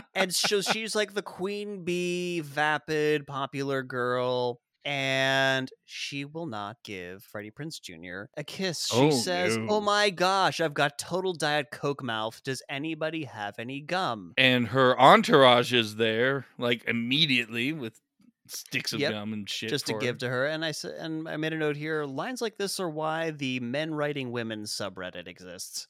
and 0.14 0.34
so 0.34 0.60
she's 0.60 0.94
like 0.94 1.14
the 1.14 1.22
queen 1.22 1.84
bee, 1.84 2.40
vapid, 2.40 3.26
popular 3.26 3.82
girl. 3.82 4.60
And 4.84 5.70
she 5.84 6.24
will 6.24 6.46
not 6.46 6.78
give 6.84 7.22
Freddie 7.22 7.50
Prinze 7.50 7.80
Jr. 7.80 8.30
a 8.36 8.44
kiss. 8.44 8.86
She 8.86 8.96
Oh, 8.96 9.10
says, 9.10 9.56
oh 9.56 9.60
no. 9.60 9.72
Oh 9.74 9.80
my 9.80 10.10
gosh, 10.10 10.60
I've 10.60 10.74
got 10.74 10.98
total 10.98 11.32
Diet 11.34 11.70
Coke 11.70 12.02
mouth. 12.02 12.40
Does 12.42 12.62
anybody 12.68 13.24
have 13.24 13.58
any 13.58 13.80
gum? 13.80 14.32
and 14.38 14.68
her 14.68 14.98
entourage 14.98 15.72
is 15.72 15.96
there, 15.96 16.46
like 16.58 16.84
immediately 16.86 17.72
with 17.72 18.00
sticks 18.46 18.92
of 18.92 19.00
Yep, 19.00 19.12
gum 19.12 19.32
and 19.32 19.48
shit. 19.48 19.68
Just 19.70 19.86
to 19.86 19.92
give 19.94 20.16
her. 20.16 20.18
to 20.20 20.28
her. 20.28 20.46
And 20.46 20.64
I 20.64 20.72
said, 20.72 20.94
and 20.98 21.28
I 21.28 21.36
made 21.36 21.52
a 21.52 21.56
note 21.56 21.76
here 21.76 22.04
lines 22.04 22.40
like 22.40 22.56
this 22.56 22.80
are 22.80 22.88
why 22.90 23.30
the 23.30 23.60
men 23.60 23.94
writing 23.94 24.32
women 24.32 24.64
subreddit 24.64 25.28
exists. 25.28 25.86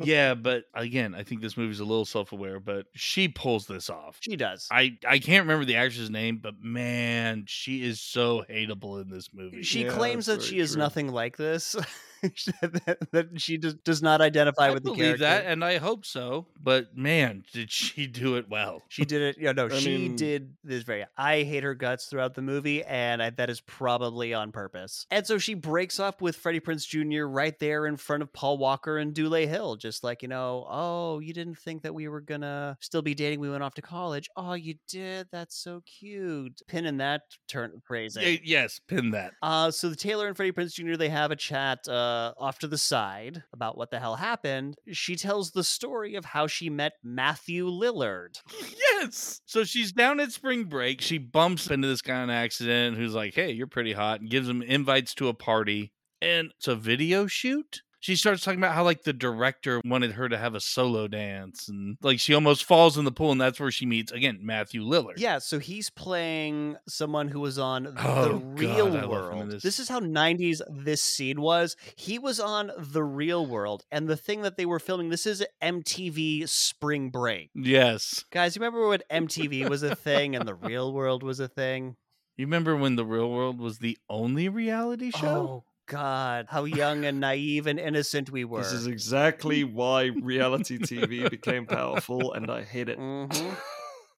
Yeah, 0.00 0.34
but 0.34 0.64
again, 0.74 1.14
I 1.14 1.22
think 1.22 1.40
this 1.40 1.56
movie's 1.56 1.80
a 1.80 1.84
little 1.84 2.04
self-aware, 2.04 2.60
but 2.60 2.86
she 2.94 3.28
pulls 3.28 3.66
this 3.66 3.90
off. 3.90 4.18
She 4.20 4.36
does. 4.36 4.68
I 4.70 4.98
I 5.06 5.18
can't 5.18 5.42
remember 5.44 5.64
the 5.64 5.76
actress's 5.76 6.10
name, 6.10 6.38
but 6.38 6.54
man, 6.62 7.44
she 7.46 7.84
is 7.84 8.00
so 8.00 8.44
hateable 8.48 9.00
in 9.02 9.10
this 9.10 9.30
movie. 9.32 9.62
she 9.62 9.84
Yeah, 9.84 9.90
claims 9.90 10.26
that 10.26 10.42
she 10.42 10.56
very 10.56 10.60
is 10.60 10.72
true. 10.72 10.78
nothing 10.78 11.08
like 11.08 11.36
this. 11.36 11.76
that, 12.62 12.98
that 13.12 13.40
she 13.40 13.56
does, 13.56 13.74
does 13.74 14.02
not 14.02 14.20
identify 14.20 14.68
I 14.68 14.70
with 14.70 14.82
the 14.82 14.90
believe 14.90 15.04
character. 15.04 15.24
that, 15.24 15.46
and 15.46 15.64
I 15.64 15.78
hope 15.78 16.04
so. 16.04 16.46
But 16.60 16.96
man, 16.96 17.44
did 17.52 17.70
she 17.70 18.06
do 18.06 18.36
it 18.36 18.48
well? 18.48 18.82
She 18.88 19.04
did 19.04 19.22
it. 19.22 19.36
Yeah, 19.38 19.52
no, 19.52 19.66
I 19.72 19.78
she 19.78 19.96
mean- 19.96 20.16
did 20.16 20.54
this 20.64 20.82
very. 20.82 21.04
I 21.16 21.42
hate 21.42 21.62
her 21.62 21.74
guts 21.74 22.06
throughout 22.06 22.34
the 22.34 22.42
movie, 22.42 22.84
and 22.84 23.22
I, 23.22 23.30
that 23.30 23.50
is 23.50 23.60
probably 23.60 24.34
on 24.34 24.52
purpose. 24.52 25.06
And 25.10 25.26
so 25.26 25.38
she 25.38 25.54
breaks 25.54 26.00
up 26.00 26.20
with 26.20 26.36
Freddie 26.36 26.60
Prinze 26.60 26.86
Jr. 26.86 27.24
right 27.26 27.58
there 27.58 27.86
in 27.86 27.96
front 27.96 28.22
of 28.22 28.32
Paul 28.32 28.58
Walker 28.58 28.98
and 28.98 29.14
Dule 29.14 29.46
Hill, 29.46 29.76
just 29.76 30.02
like 30.04 30.22
you 30.22 30.28
know, 30.28 30.66
oh, 30.68 31.20
you 31.20 31.32
didn't 31.32 31.58
think 31.58 31.82
that 31.82 31.94
we 31.94 32.08
were 32.08 32.20
gonna 32.20 32.76
still 32.80 33.02
be 33.02 33.14
dating. 33.14 33.40
We 33.40 33.50
went 33.50 33.62
off 33.62 33.74
to 33.74 33.82
college. 33.82 34.28
Oh, 34.36 34.54
you 34.54 34.74
did. 34.88 35.28
That's 35.30 35.56
so 35.56 35.82
cute. 35.86 36.60
Pin 36.66 36.86
in 36.86 36.98
that 36.98 37.22
turn 37.46 37.80
phrasing. 37.84 38.38
Yes, 38.44 38.80
pin 38.86 39.10
that. 39.10 39.32
Uh, 39.42 39.70
so 39.70 39.88
the 39.88 39.96
Taylor 39.96 40.26
and 40.26 40.36
Freddie 40.36 40.52
Prinze 40.52 40.74
Jr. 40.74 40.96
they 40.96 41.08
have 41.08 41.30
a 41.30 41.36
chat 41.36 41.86
uh, 41.88 42.07
Uh, 42.08 42.32
off 42.38 42.58
to 42.58 42.66
the 42.66 42.78
side 42.78 43.42
about 43.52 43.76
what 43.76 43.90
the 43.90 43.98
hell 43.98 44.16
happened. 44.16 44.76
She 44.92 45.14
tells 45.14 45.50
the 45.50 45.62
story 45.62 46.14
of 46.14 46.24
how 46.24 46.46
she 46.46 46.70
met 46.70 46.94
Matthew 47.04 47.66
Lillard. 47.66 48.40
Yes. 48.78 49.42
So 49.44 49.62
she's 49.62 49.92
down 49.92 50.18
at 50.18 50.32
spring 50.32 50.64
break. 50.64 51.02
She 51.02 51.18
bumps 51.18 51.70
into 51.70 51.86
this 51.86 52.00
guy 52.00 52.22
on 52.22 52.30
accident 52.30 52.96
who's 52.96 53.14
like, 53.14 53.34
"Hey, 53.34 53.50
you're 53.52 53.66
pretty 53.66 53.92
hot," 53.92 54.20
and 54.20 54.30
gives 54.30 54.48
him 54.48 54.62
invites 54.62 55.12
to 55.16 55.28
a 55.28 55.34
party. 55.34 55.92
And 56.22 56.50
it's 56.56 56.66
a 56.66 56.74
video 56.74 57.26
shoot. 57.26 57.82
She 58.00 58.14
starts 58.14 58.44
talking 58.44 58.60
about 58.60 58.74
how 58.74 58.84
like 58.84 59.02
the 59.02 59.12
director 59.12 59.80
wanted 59.84 60.12
her 60.12 60.28
to 60.28 60.38
have 60.38 60.54
a 60.54 60.60
solo 60.60 61.08
dance, 61.08 61.68
and 61.68 61.96
like 62.00 62.20
she 62.20 62.32
almost 62.32 62.64
falls 62.64 62.96
in 62.96 63.04
the 63.04 63.10
pool, 63.10 63.32
and 63.32 63.40
that's 63.40 63.58
where 63.58 63.70
she 63.72 63.86
meets 63.86 64.12
again 64.12 64.38
Matthew 64.42 64.82
Lillard. 64.84 65.14
Yeah, 65.18 65.38
so 65.38 65.58
he's 65.58 65.90
playing 65.90 66.76
someone 66.88 67.28
who 67.28 67.40
was 67.40 67.58
on 67.58 67.92
Oh, 67.98 68.24
the 68.28 68.34
real 68.34 68.86
I 68.86 68.90
love 68.90 68.94
him 68.94 69.02
in 69.02 69.08
world. 69.10 69.50
this. 69.50 69.62
This 69.64 69.80
is 69.80 69.88
how 69.88 69.98
90s 69.98 70.60
this 70.70 71.02
scene 71.02 71.40
was. 71.40 71.74
He 71.96 72.18
was 72.20 72.38
on 72.38 72.70
the 72.78 73.02
real 73.02 73.44
world, 73.44 73.84
and 73.90 74.06
the 74.06 74.16
thing 74.16 74.42
that 74.42 74.56
they 74.56 74.66
were 74.66 74.78
filming, 74.78 75.08
this 75.08 75.26
is 75.26 75.44
MTV 75.60 76.48
Spring 76.48 77.10
Break. 77.10 77.50
Yes. 77.54 78.24
Guys, 78.30 78.54
you 78.54 78.60
remember 78.60 78.86
when 78.88 79.00
MTV 79.10 79.68
was 79.68 79.82
a 79.82 79.94
thing 79.96 80.36
and 80.36 80.46
the 80.46 80.54
real 80.54 80.92
world 80.92 81.22
was 81.22 81.40
a 81.40 81.48
thing? 81.48 81.96
You 82.36 82.46
remember 82.46 82.76
when 82.76 82.94
the 82.94 83.04
real 83.04 83.28
world 83.30 83.58
was 83.58 83.78
the 83.78 83.98
only 84.08 84.48
reality 84.48 85.10
show? 85.10 85.26
Oh 85.26 85.64
God, 85.88 86.46
how 86.50 86.64
young 86.64 87.04
and 87.04 87.18
naive 87.18 87.66
and 87.66 87.78
innocent 87.80 88.30
we 88.30 88.44
were. 88.44 88.62
This 88.62 88.72
is 88.72 88.86
exactly 88.86 89.64
why 89.64 90.04
reality 90.04 90.78
TV 90.78 91.28
became 91.28 91.66
powerful, 91.66 92.32
and 92.34 92.50
I 92.50 92.62
hate 92.62 92.88
it. 92.88 92.98
Mhm. 92.98 93.56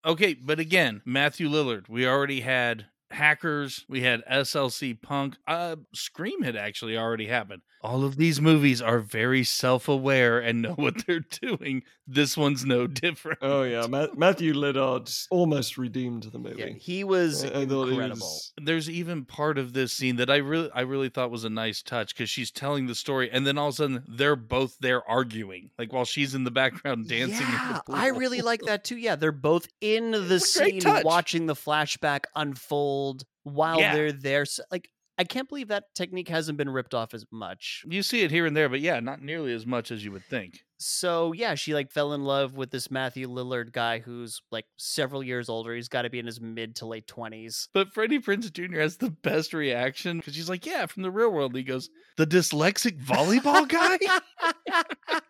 Okay, 0.02 0.32
but 0.32 0.58
again, 0.58 1.02
Matthew 1.04 1.46
Lillard. 1.50 1.86
We 1.90 2.06
already 2.06 2.40
had 2.40 2.86
Hackers. 3.10 3.84
We 3.86 4.00
had 4.00 4.22
SLC 4.24 4.94
Punk. 4.98 5.36
Uh, 5.46 5.76
Scream 5.94 6.42
had 6.42 6.56
actually 6.56 6.96
already 6.96 7.26
happened. 7.26 7.60
All 7.82 8.02
of 8.04 8.16
these 8.16 8.40
movies 8.40 8.80
are 8.80 9.00
very 9.00 9.44
self-aware 9.44 10.38
and 10.38 10.62
know 10.62 10.72
what 10.72 11.06
they're 11.06 11.20
doing. 11.42 11.82
This 12.12 12.36
one's 12.36 12.64
no 12.64 12.86
different. 13.04 13.38
Oh 13.40 13.62
yeah, 13.62 13.86
Ma- 13.86 14.08
Matthew 14.16 14.52
Lillard 14.52 15.26
almost 15.30 15.78
redeemed 15.78 16.24
the 16.24 16.38
movie. 16.38 16.56
Yeah, 16.60 16.66
he 16.70 17.04
was 17.04 17.44
I- 17.44 17.48
I 17.48 17.50
he 17.58 17.62
incredible. 17.62 18.16
was- 18.20 18.52
there's 18.60 18.90
even 18.90 19.24
part 19.24 19.58
of 19.58 19.72
this 19.72 19.92
scene 19.92 20.16
that 20.16 20.28
I 20.28 20.36
really 20.38 20.70
I 20.74 20.80
really 20.80 21.08
thought 21.08 21.30
was 21.30 21.44
a 21.44 21.50
nice 21.50 21.82
touch 21.82 22.14
because 22.14 22.28
she's 22.28 22.50
telling 22.50 22.86
the 22.86 22.94
story 22.94 23.30
and 23.30 23.46
then 23.46 23.56
all 23.58 23.68
of 23.68 23.74
a 23.74 23.76
sudden 23.76 24.02
they're 24.08 24.34
both 24.36 24.76
there 24.80 25.08
arguing 25.08 25.70
like 25.78 25.92
while 25.92 26.04
she's 26.04 26.34
in 26.34 26.44
the 26.44 26.50
background 26.50 27.08
dancing. 27.08 27.46
Yeah, 27.46 27.78
I 27.88 28.08
really 28.08 28.40
like 28.42 28.62
that 28.62 28.82
too. 28.84 28.96
Yeah, 28.96 29.14
they're 29.16 29.30
both 29.30 29.68
in 29.80 30.10
the 30.10 30.34
It's 30.34 30.56
a 30.56 30.58
great 30.60 30.72
scene 30.72 30.80
touch. 30.80 31.04
watching 31.04 31.46
the 31.46 31.54
flashback 31.54 32.24
unfold 32.34 33.24
while 33.44 33.78
Yeah. 33.78 33.94
they're 33.94 34.12
there. 34.12 34.42
S- 34.42 34.60
Like, 34.70 34.90
I 35.16 35.24
can't 35.24 35.48
believe 35.48 35.68
that 35.68 35.94
technique 35.94 36.28
hasn't 36.28 36.56
been 36.58 36.70
ripped 36.70 36.94
off 36.94 37.14
as 37.14 37.24
much. 37.30 37.84
You 37.86 38.02
see 38.02 38.22
it 38.22 38.30
here 38.30 38.46
and 38.46 38.56
there, 38.56 38.68
but 38.68 38.80
yeah, 38.80 39.00
not 39.00 39.22
nearly 39.22 39.52
as 39.52 39.66
much 39.66 39.90
as 39.90 40.04
you 40.04 40.12
would 40.12 40.24
think. 40.24 40.64
So 40.82 41.32
yeah, 41.32 41.56
she 41.56 41.74
like 41.74 41.92
fell 41.92 42.14
in 42.14 42.24
love 42.24 42.54
with 42.54 42.70
this 42.70 42.90
Matthew 42.90 43.28
Lillard 43.28 43.70
guy 43.70 43.98
who's 43.98 44.40
like 44.50 44.64
several 44.78 45.22
years 45.22 45.50
older. 45.50 45.74
He's 45.74 45.90
got 45.90 46.02
to 46.02 46.10
be 46.10 46.18
in 46.18 46.24
his 46.24 46.40
mid 46.40 46.76
to 46.76 46.86
late 46.86 47.06
twenties. 47.06 47.68
But 47.74 47.92
Freddie 47.92 48.18
Prinze 48.18 48.50
Jr. 48.50 48.80
has 48.80 48.96
the 48.96 49.10
best 49.10 49.52
reaction 49.52 50.16
because 50.16 50.34
she's 50.34 50.48
like, 50.48 50.64
"Yeah, 50.64 50.86
from 50.86 51.02
the 51.02 51.10
real 51.10 51.30
world." 51.30 51.54
He 51.54 51.64
goes, 51.64 51.90
"The 52.16 52.26
dyslexic 52.26 52.98
volleyball 52.98 53.68
guy." 53.68 53.98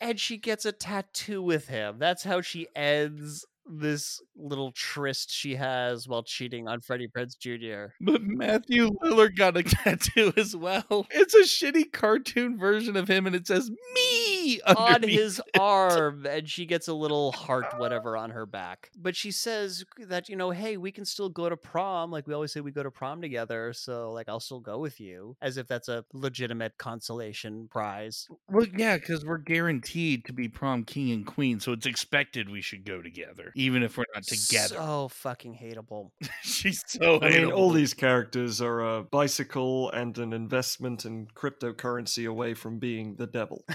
and 0.00 0.18
she 0.18 0.38
gets 0.38 0.64
a 0.64 0.72
tattoo 0.72 1.42
with 1.42 1.68
him. 1.68 1.96
That's 1.98 2.24
how 2.24 2.40
she 2.40 2.66
ends 2.74 3.44
this 3.70 4.20
little 4.36 4.72
tryst 4.72 5.30
she 5.32 5.56
has 5.56 6.08
while 6.08 6.22
cheating 6.22 6.68
on 6.68 6.80
Freddie 6.80 7.08
Prinze 7.08 7.38
Jr. 7.38 7.92
But 8.00 8.22
Matthew 8.22 8.90
Lillard 9.02 9.36
got 9.36 9.56
a 9.56 9.62
tattoo 9.62 10.32
as 10.36 10.56
well. 10.56 11.06
It's 11.10 11.34
a 11.34 11.42
shitty 11.42 11.92
cartoon 11.92 12.58
version 12.58 12.96
of 12.96 13.08
him, 13.08 13.26
and 13.26 13.36
it 13.36 13.46
says 13.46 13.70
"me" 13.94 14.60
on 14.66 15.02
his 15.02 15.38
it. 15.38 15.44
arm 15.60 16.26
and 16.26 16.48
she 16.48 16.66
gets 16.66 16.88
a 16.88 16.94
little 16.94 17.32
heart 17.32 17.66
whatever 17.78 18.16
on 18.16 18.30
her 18.30 18.46
back 18.46 18.90
but 18.96 19.14
she 19.14 19.30
says 19.30 19.84
that 19.98 20.28
you 20.28 20.36
know 20.36 20.50
hey 20.50 20.76
we 20.76 20.90
can 20.90 21.04
still 21.04 21.28
go 21.28 21.48
to 21.48 21.56
prom 21.56 22.10
like 22.10 22.26
we 22.26 22.34
always 22.34 22.52
say 22.52 22.60
we 22.60 22.72
go 22.72 22.82
to 22.82 22.90
prom 22.90 23.20
together 23.20 23.72
so 23.72 24.10
like 24.12 24.28
i'll 24.28 24.40
still 24.40 24.60
go 24.60 24.78
with 24.78 24.98
you 25.00 25.36
as 25.42 25.56
if 25.56 25.66
that's 25.68 25.88
a 25.88 26.04
legitimate 26.12 26.76
consolation 26.78 27.68
prize 27.70 28.26
Well, 28.48 28.66
yeah, 28.76 28.96
because 28.96 29.24
we're 29.24 29.38
guaranteed 29.38 30.24
to 30.26 30.32
be 30.32 30.48
prom 30.48 30.84
king 30.84 31.10
and 31.10 31.26
queen, 31.26 31.60
so 31.60 31.72
it's 31.72 31.86
expected 31.86 32.48
we 32.50 32.60
should 32.62 32.84
go 32.84 33.02
together, 33.02 33.52
even 33.60 33.82
if 33.82 33.98
we're 33.98 34.04
not 34.14 34.24
together. 34.24 34.76
so 34.76 35.08
fucking 35.08 35.54
hateable 35.54 36.10
She's 36.42 36.82
so. 36.86 37.20
I 37.20 37.30
mean, 37.30 37.52
all 37.52 37.70
these 37.70 37.94
characters 37.94 38.60
are 38.62 38.80
a 38.80 39.02
bicycle 39.02 39.90
and 39.90 40.16
an 40.18 40.32
investment 40.32 41.04
in 41.04 41.26
cryptocurrency 41.34 42.28
away 42.28 42.54
from 42.54 42.78
being 42.78 43.16
the 43.16 43.26
devil. 43.26 43.64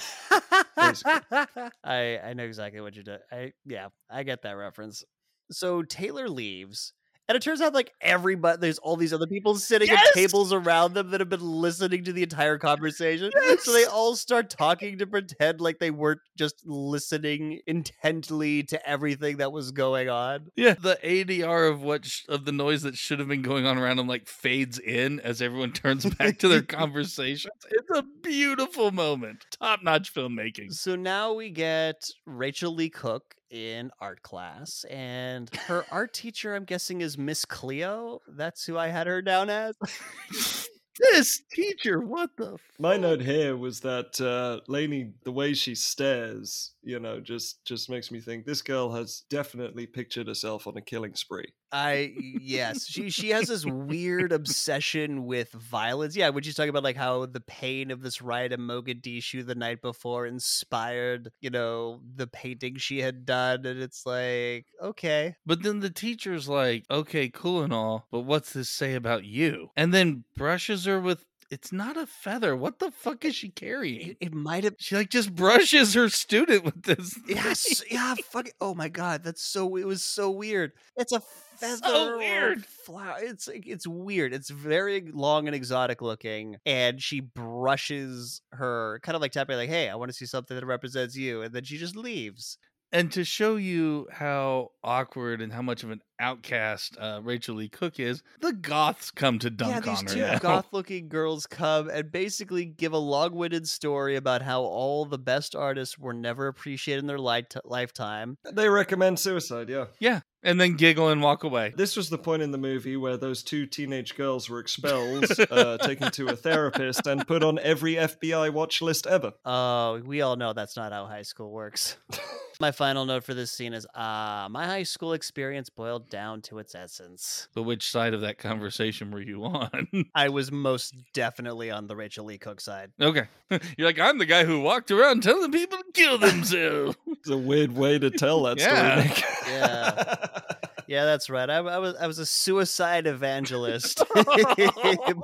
I 0.77 2.19
i 2.23 2.33
know 2.33 2.43
exactly 2.43 2.81
what 2.81 2.95
you 2.95 3.03
did 3.03 3.19
i 3.31 3.53
yeah 3.65 3.87
i 4.09 4.23
get 4.23 4.41
that 4.43 4.51
reference 4.51 5.03
so 5.51 5.81
taylor 5.81 6.29
leaves 6.29 6.93
and 7.27 7.35
it 7.35 7.41
turns 7.41 7.61
out 7.61 7.73
like 7.73 7.91
everybody 8.01 8.57
there's 8.59 8.77
all 8.79 8.95
these 8.95 9.13
other 9.13 9.27
people 9.27 9.55
sitting 9.55 9.87
Yes! 9.87 10.07
at 10.09 10.13
tables 10.13 10.53
around 10.53 10.93
them 10.93 11.11
that 11.11 11.19
have 11.21 11.29
been 11.29 11.39
listening 11.41 12.03
to 12.05 12.13
the 12.13 12.23
entire 12.23 12.57
conversation 12.57 13.31
so 13.59 13.73
they 13.73 13.85
all 13.85 14.15
start 14.15 14.49
talking 14.49 14.97
to 14.99 15.07
pretend 15.07 15.59
like 15.61 15.79
they 15.79 15.91
weren't 15.91 16.19
just 16.37 16.61
listening 16.65 17.59
intently 17.67 18.63
to 18.63 18.89
everything 18.89 19.37
that 19.37 19.51
was 19.51 19.71
going 19.71 20.09
on 20.09 20.47
Yeah, 20.55 20.73
the 20.73 20.97
ADR 21.03 21.69
of 21.71 21.81
what 21.81 22.05
sh- 22.05 22.23
of 22.29 22.45
the 22.45 22.51
noise 22.51 22.83
that 22.83 22.95
should 22.95 23.19
have 23.19 23.27
been 23.27 23.41
going 23.41 23.65
on 23.65 23.77
around 23.77 23.97
them 23.97 24.07
like 24.07 24.27
fades 24.27 24.79
in 24.79 25.19
as 25.21 25.41
everyone 25.41 25.71
turns 25.71 26.05
back 26.05 26.37
to 26.39 26.47
their 26.47 26.61
conversations. 26.79 27.53
It's 27.69 27.89
a 27.91 28.03
beautiful 28.21 28.91
moment. 28.91 29.45
Top 29.59 29.81
notch 29.83 30.13
filmmaking. 30.13 30.73
so 30.73 30.95
now 30.95 31.33
we 31.33 31.49
get 31.49 32.09
rachael 32.25 32.75
leigh 32.75 32.89
cook 32.89 33.35
in 33.49 33.91
art 33.99 34.21
class 34.21 34.85
and 34.89 35.53
her 35.67 35.85
art 35.91 36.13
teacher 36.13 36.55
i'm 36.55 36.65
guessing 36.65 37.01
is 37.01 37.17
miss 37.17 37.45
cleo 37.45 38.21
that's 38.29 38.65
who 38.65 38.77
i 38.77 38.87
had 38.87 39.07
her 39.07 39.21
down 39.21 39.49
as 39.49 39.75
This 40.97 41.41
teacher, 41.51 41.99
what 41.99 42.29
the? 42.37 42.57
My 42.79 42.95
note 42.95 43.21
here 43.21 43.57
was 43.57 43.81
that 43.81 44.19
uh, 44.21 44.61
Laney, 44.69 45.11
the 45.23 45.31
way 45.31 45.53
she 45.53 45.75
stares, 45.75 46.71
you 46.83 46.99
know, 46.99 47.19
just 47.19 47.65
just 47.65 47.89
makes 47.89 48.11
me 48.11 48.21
think 48.21 48.45
this 48.45 48.61
girl 48.61 48.93
has 48.93 49.23
definitely 49.29 49.87
pictured 49.87 50.27
herself 50.27 50.67
on 50.67 50.77
a 50.77 50.81
killing 50.81 51.13
spree. 51.13 51.53
I 51.71 52.13
yes, 52.39 52.85
she 52.85 53.09
she 53.09 53.29
has 53.29 53.47
this 53.47 53.65
weird 53.65 54.31
obsession 54.31 55.25
with 55.25 55.51
violence. 55.51 56.15
Yeah, 56.15 56.29
when 56.29 56.43
she's 56.43 56.55
talking 56.55 56.69
about 56.69 56.83
like 56.83 56.95
how 56.95 57.25
the 57.25 57.41
pain 57.41 57.91
of 57.91 58.01
this 58.01 58.21
riot 58.21 58.53
in 58.53 58.61
Mogadishu 58.61 59.45
the 59.45 59.55
night 59.55 59.81
before 59.81 60.25
inspired, 60.25 61.31
you 61.41 61.49
know, 61.49 62.01
the 62.15 62.27
painting 62.27 62.77
she 62.77 62.99
had 63.01 63.25
done, 63.25 63.65
and 63.65 63.81
it's 63.81 64.05
like, 64.05 64.67
okay, 64.81 65.35
But 65.45 65.63
then 65.63 65.79
the 65.79 65.89
teacher's 65.89 66.47
like, 66.47 66.85
okay, 66.89 67.29
cool 67.29 67.61
and 67.61 67.73
all, 67.73 68.07
but 68.11 68.21
what's 68.21 68.53
this 68.53 68.69
say 68.69 68.95
about 68.95 69.25
you? 69.25 69.69
And 69.75 69.93
then 69.93 70.23
brushes 70.35 70.85
her 70.85 70.99
with, 70.99 71.25
it's 71.51 71.71
not 71.71 71.97
a 71.97 72.05
feather. 72.05 72.55
What 72.55 72.79
the 72.79 72.91
fuck 72.91 73.23
is 73.25 73.35
she 73.35 73.49
carrying? 73.49 74.09
it, 74.11 74.17
it 74.19 74.33
might 74.33 74.63
have. 74.63 74.75
She 74.79 74.95
like 74.95 75.09
just 75.09 75.33
brushes 75.35 75.93
her 75.93 76.09
student 76.09 76.63
with 76.63 76.83
this. 76.83 77.17
Yes, 77.27 77.83
yeah, 77.89 78.15
fuck 78.31 78.47
it. 78.47 78.53
Oh 78.61 78.73
my 78.73 78.89
god, 78.89 79.23
that's 79.23 79.43
so. 79.43 79.75
It 79.75 79.85
was 79.85 80.03
so 80.03 80.31
weird. 80.31 80.71
It's 80.97 81.11
a 81.11 81.21
feather. 81.57 82.15
a 82.15 82.17
weird. 82.17 82.65
Flower. 82.65 83.17
It's 83.19 83.47
like- 83.47 83.67
it's 83.67 83.87
weird. 83.87 84.33
It's 84.33 84.49
very 84.49 85.09
long 85.13 85.47
and 85.47 85.55
exotic 85.55 86.01
looking, 86.01 86.57
and 86.65 87.01
she 87.01 87.21
brushes 87.65 88.41
her, 88.51 88.99
kind 89.03 89.15
of 89.15 89.21
like 89.21 89.31
tapping, 89.31 89.57
like, 89.57 89.69
"Hey, 89.69 89.89
I 89.89 89.95
want 89.95 90.09
to 90.09 90.13
see 90.17 90.25
something 90.25 90.55
that 90.55 90.65
represents 90.65 91.15
you," 91.15 91.41
and 91.41 91.53
then 91.53 91.63
she 91.63 91.77
just 91.77 91.95
leaves. 91.95 92.57
And 92.91 93.11
to 93.13 93.25
show 93.25 93.55
you 93.57 94.07
how 94.11 94.69
awkward 94.83 95.41
and 95.41 95.51
how 95.51 95.61
much 95.61 95.83
of 95.83 95.89
an 95.89 96.01
outcast 96.19 96.97
uh, 96.99 97.19
Rachael 97.23 97.55
Leigh 97.55 97.69
Cook 97.69 97.99
is, 97.99 98.23
the 98.41 98.53
goths 98.53 99.11
come 99.11 99.39
to 99.39 99.49
dunk 99.49 99.73
yeah, 99.73 99.79
these 99.79 99.99
on 99.99 100.05
her. 100.05 100.13
two 100.13 100.19
now. 100.21 100.39
goth-looking 100.39 101.09
girls 101.09 101.47
come 101.47 101.89
and 101.89 102.11
basically 102.11 102.65
give 102.65 102.93
a 102.93 102.97
long-winded 102.97 103.67
story 103.67 104.15
about 104.15 104.41
how 104.41 104.61
all 104.61 105.05
the 105.05 105.17
best 105.17 105.55
artists 105.55 105.97
were 105.97 106.13
never 106.13 106.47
appreciated 106.47 106.99
in 106.99 107.07
their 107.07 107.19
li- 107.19 107.45
lifetime. 107.63 108.37
They 108.51 108.69
recommend 108.69 109.19
suicide, 109.19 109.69
yeah. 109.69 109.85
Yeah, 109.99 110.21
and 110.45 110.61
then 110.61 110.75
giggle 110.75 111.09
and 111.09 111.21
walk 111.21 111.43
away. 111.43 111.73
This 111.75 111.97
was 111.97 112.09
the 112.09 112.17
point 112.17 112.43
in 112.43 112.51
the 112.51 112.57
movie 112.57 112.95
where 112.95 113.17
those 113.17 113.43
two 113.43 113.65
teenage 113.65 114.15
girls 114.15 114.49
were 114.49 114.59
expelled, 114.59 115.25
uh, 115.51 115.77
taken 115.79 116.11
to 116.11 116.27
a 116.27 116.35
therapist, 116.35 117.07
and 117.07 117.27
put 117.27 117.43
on 117.43 117.59
every 117.59 117.95
FBI 117.95 118.53
watch 118.53 118.81
list 118.81 119.07
ever. 119.07 119.33
Oh, 119.43 120.01
we 120.05 120.21
all 120.21 120.35
know 120.35 120.53
that's 120.53 120.77
not 120.77 120.91
how 120.91 121.07
high 121.07 121.23
school 121.23 121.51
works. 121.51 121.97
my 122.59 122.71
final 122.71 123.05
note 123.05 123.23
for 123.23 123.33
this 123.33 123.51
scene 123.51 123.73
is 123.73 123.87
ah, 123.95 124.47
my 124.49 124.65
high 124.65 124.83
school 124.83 125.13
experience 125.13 125.69
boiled 125.69 126.04
down 126.09 126.41
to 126.43 126.59
its 126.59 126.75
essence. 126.75 127.47
But 127.53 127.63
which 127.63 127.89
side 127.89 128.13
of 128.13 128.21
that 128.21 128.37
conversation 128.37 129.11
were 129.11 129.21
you 129.21 129.43
on? 129.45 129.87
I 130.15 130.29
was 130.29 130.51
most 130.51 130.93
definitely 131.13 131.71
on 131.71 131.87
the 131.87 131.95
Rachael 131.95 132.25
Leigh 132.25 132.37
Cook 132.37 132.61
side. 132.61 132.91
okay. 133.01 133.27
You're 133.77 133.87
like, 133.87 133.99
I'm 133.99 134.17
the 134.17 134.25
guy 134.25 134.43
who 134.45 134.61
walked 134.61 134.91
around 134.91 135.23
telling 135.23 135.51
people 135.51 135.77
to 135.77 135.83
kill 135.93 136.17
themselves. 136.19 136.97
It's 137.07 137.29
a 137.29 137.37
weird 137.37 137.73
way 137.73 137.99
to 137.99 138.09
tell 138.11 138.43
that 138.43 138.59
Yeah. 138.59 139.03
story, 139.07 139.23
Yeah. 139.47 140.39
Yeah, 140.87 141.05
that's 141.05 141.29
right. 141.29 141.49
I, 141.49 141.57
I 141.57 141.77
was 141.79 141.95
I 141.95 142.07
was 142.07 142.19
a 142.19 142.25
suicide 142.25 143.07
evangelist 143.07 144.03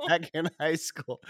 back 0.08 0.30
in 0.34 0.48
high 0.60 0.74
school. 0.76 1.20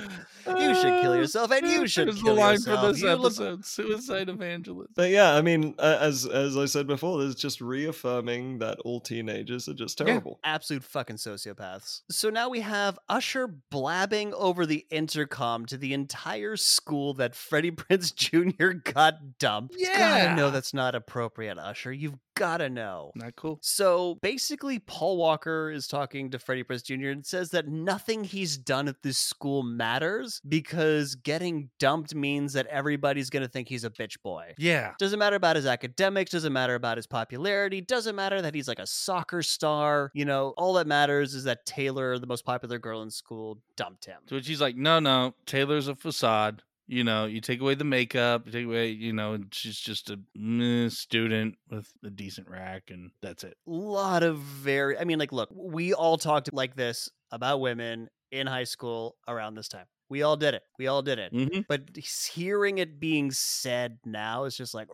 You 0.47 0.75
should 0.75 1.01
kill 1.03 1.17
yourself, 1.17 1.51
and 1.51 1.67
you 1.67 1.87
should 1.87 2.09
There's 2.09 2.23
kill 2.23 2.35
the 2.35 2.41
line 2.41 2.53
yourself. 2.55 2.81
for 2.81 2.93
this 2.93 3.03
You 3.03 3.09
look- 3.15 3.27
episode: 3.33 3.65
suicide 3.65 4.29
evangelist. 4.29 4.91
But 4.95 5.11
yeah, 5.11 5.35
I 5.35 5.43
mean, 5.43 5.75
uh, 5.79 5.99
as 6.01 6.27
as 6.27 6.57
I 6.57 6.67
said 6.67 6.87
before, 6.87 7.19
this 7.19 7.35
is 7.35 7.41
just 7.41 7.61
reaffirming 7.61 8.59
that 8.59 8.79
all 8.81 9.01
teenagers 9.01 9.69
are 9.69 9.75
just 9.75 9.99
terrible. 9.99 10.39
absolute 10.45 10.85
fucking 10.85 11.17
sociopaths. 11.17 12.03
So 12.11 12.31
now 12.31 12.49
we 12.49 12.61
have 12.61 12.99
Usher 13.09 13.47
blabbing 13.71 14.35
over 14.35 14.67
the 14.67 14.87
intercom 14.91 15.67
to 15.67 15.77
the 15.77 15.93
entire 15.95 16.57
school 16.57 17.15
that 17.15 17.35
Freddie 17.35 17.71
Prinze 17.73 18.15
Jr. 18.15 18.71
got 18.93 19.39
dumped. 19.39 19.77
God, 19.79 20.01
I 20.01 20.35
know 20.35 20.51
that's 20.51 20.75
not 20.75 20.95
appropriate, 20.95 21.59
Usher. 21.59 21.93
You've 21.93 22.15
gotta 22.43 22.69
know. 22.69 23.13
Not 23.15 23.37
cool. 23.37 23.61
So 23.63 24.19
basically, 24.21 24.81
Paul 24.81 25.17
Walker 25.17 25.71
is 25.71 25.87
talking 25.87 26.29
to 26.31 26.41
Freddie 26.41 26.65
Prinze 26.65 26.83
Jr. 26.83 27.11
and 27.11 27.25
says 27.25 27.51
that 27.51 27.69
nothing 27.69 28.25
he's 28.25 28.57
done 28.57 28.89
at 28.89 29.01
this 29.01 29.17
school 29.17 29.63
matters 29.63 30.41
because 30.49 31.15
getting 31.15 31.71
dumped 31.79 32.17
means 32.17 32.53
that 32.55 32.67
everybody's 32.67 33.31
going 33.31 33.45
to 33.45 33.49
think 33.49 33.69
he's 33.69 33.85
a 33.85 33.91
bitch 33.91 34.21
boy. 34.25 34.55
Yeah. 34.59 34.95
Doesn't 34.99 35.21
matter 35.21 35.37
about 35.37 35.55
his 35.55 35.67
academics, 35.67 36.33
doesn't 36.33 36.53
matter 36.53 36.75
about 36.75 36.97
his 36.97 37.07
popularity, 37.07 37.81
doesn't 37.81 38.17
matter 38.17 38.43
that 38.43 38.57
he's 38.57 38.67
like 38.67 38.81
a 38.81 38.89
soccer 38.89 39.43
star. 39.43 40.11
You 40.13 40.25
know, 40.25 40.53
all 40.57 40.73
that 40.75 40.89
matters 40.89 41.35
is 41.35 41.45
that 41.45 41.65
Taylor, 41.65 42.19
the 42.19 42.27
most 42.27 42.45
popular 42.45 42.81
girl 42.81 43.03
in 43.03 43.11
school, 43.11 43.61
dumped 43.77 44.07
him. 44.07 44.19
To 44.27 44.35
which 44.35 44.49
he's 44.49 44.61
like, 44.61 44.75
no, 44.75 44.99
no, 44.99 45.35
Taylor's 45.47 45.87
a 45.87 45.95
facade. 45.95 46.65
You 46.89 47.05
know, 47.05 47.27
you 47.27 47.41
take 47.41 47.61
away 47.61 47.75
the 47.75 47.85
makeup, 47.85 48.43
you 48.47 48.53
take 48.53 48.67
away, 48.67 48.89
you 48.89 49.13
know, 49.13 49.33
and 49.35 49.47
she's 49.53 49.79
just 49.79 50.11
a 50.11 50.19
meh, 50.35 50.89
student 50.89 51.55
with 51.71 51.89
a 52.05 52.11
decent 52.11 52.49
rack, 52.49 52.85
and 52.91 53.11
that's 53.23 53.45
it. 53.45 53.57
A 53.67 53.71
lot 53.71 54.23
of 54.23 54.39
very 54.39 54.99
i 54.99 55.05
mean 55.05 55.19
like 55.19 55.33
look 55.33 55.49
we 55.55 55.95
all 55.95 56.19
talked 56.19 56.53
like 56.53 56.75
this 56.77 57.09
about 57.31 57.61
women 57.61 58.09
in 58.31 58.47
high 58.47 58.65
school 58.65 59.17
around 59.29 59.55
this 59.55 59.69
time. 59.69 59.87
We 60.09 60.23
all 60.23 60.37
did 60.37 60.55
it. 60.55 60.63
We 60.79 60.87
all 60.89 61.03
did 61.03 61.19
it. 61.19 61.33
Hmm 61.33 61.61
but 61.69 61.83
hearing 61.97 62.79
it 62.79 63.01
being 63.01 63.31
said 63.31 63.99
now 64.05 64.45
is 64.45 64.57
just 64.57 64.75
like 64.75 64.89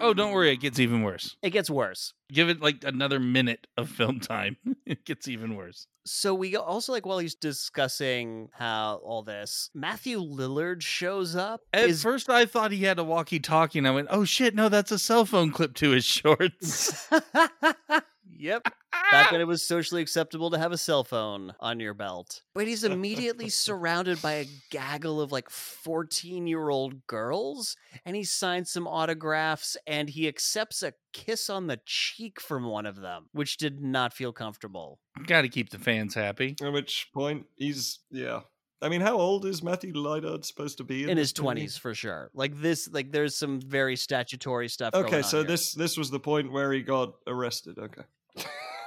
Oh, 0.00 0.12
don't 0.14 0.32
worry, 0.32 0.50
it 0.52 0.56
gets 0.60 0.78
even 0.78 1.02
worse. 1.02 1.36
it 1.42 1.50
gets 1.50 1.70
worse 1.70 2.12
Give 2.32 2.48
it 2.48 2.60
like 2.60 2.82
another 2.84 3.20
minute 3.20 3.66
of 3.76 3.88
film 3.88 4.18
time. 4.20 4.56
it 4.86 5.04
gets 5.04 5.28
even 5.28 5.54
worse. 5.56 5.86
so 6.04 6.34
we 6.34 6.56
also 6.56 6.92
like 6.92 7.06
while 7.06 7.18
he's 7.18 7.34
discussing 7.34 8.48
how 8.52 9.00
all 9.04 9.22
this 9.22 9.70
matthew 9.74 10.18
lillard 10.20 10.82
shows 10.82 11.36
up 11.36 11.60
At 11.72 11.88
is 11.88 12.02
first, 12.02 12.28
I 12.28 12.44
thought 12.46 12.72
he 12.72 12.84
had 12.84 12.98
a 12.98 13.04
walkie-talkie, 13.04 13.78
and 13.78 13.86
I 13.88 13.92
went, 13.92 14.08
"Oh 14.10 14.24
shit, 14.24 14.54
no, 14.54 14.68
that's 14.68 14.90
a 14.92 14.98
cell 14.98 15.24
phone 15.24 15.50
clip 15.52 15.74
to 15.76 15.90
his 15.90 16.04
shorts." 16.18 17.08
yep 18.44 18.62
back 19.10 19.30
when 19.32 19.40
it 19.40 19.46
was 19.46 19.62
socially 19.66 20.02
acceptable 20.02 20.50
to 20.50 20.58
have 20.58 20.72
a 20.72 20.78
cell 20.78 21.04
phone 21.04 21.54
on 21.60 21.80
your 21.80 21.94
belt. 21.94 22.42
But 22.54 22.66
he's 22.66 22.84
immediately 22.84 23.48
surrounded 23.66 24.20
by 24.22 24.32
a 24.32 24.46
gaggle 24.70 25.20
of 25.20 25.32
like 25.32 25.50
14 25.50 26.46
year 26.46 26.68
old 26.68 27.06
girls, 27.06 27.76
and 28.04 28.16
he 28.16 28.24
signs 28.24 28.70
some 28.70 28.86
autographs 28.86 29.76
and 29.86 30.08
he 30.08 30.28
accepts 30.28 30.82
a 30.82 30.92
kiss 31.12 31.48
on 31.50 31.66
the 31.66 31.80
cheek 31.86 32.40
from 32.40 32.64
one 32.64 32.86
of 32.86 33.00
them, 33.00 33.26
which 33.32 33.56
did 33.56 33.80
not 33.80 34.12
feel 34.12 34.32
comfortable. 34.32 34.98
Got 35.26 35.42
to 35.42 35.48
keep 35.48 35.70
the 35.70 35.78
fans 35.78 36.14
happy. 36.14 36.56
At 36.62 36.72
which 36.72 37.08
point 37.14 37.46
he's 37.56 38.00
yeah. 38.10 38.40
I 38.82 38.90
mean, 38.90 39.00
how 39.00 39.16
old 39.16 39.46
is 39.46 39.62
Matthew 39.62 39.94
Lillard 39.94 40.44
supposed 40.44 40.76
to 40.76 40.84
be 40.84 41.04
in, 41.04 41.10
In 41.10 41.16
his 41.16 41.32
20s, 41.32 41.78
for 41.78 41.94
sure. 41.94 42.30
Like 42.34 42.60
this, 42.60 42.86
like 42.92 43.12
there's 43.12 43.34
some 43.34 43.58
very 43.60 43.96
statutory 43.96 44.68
stuff. 44.68 44.92
going 44.92 45.06
Okay, 45.06 45.16
on 45.18 45.22
so 45.24 45.38
here. 45.38 45.46
this 45.46 45.72
this 45.72 45.96
was 45.96 46.10
the 46.10 46.20
point 46.20 46.52
where 46.52 46.70
he 46.72 46.82
got 46.82 47.14
arrested. 47.26 47.78
Okay. 47.78 48.02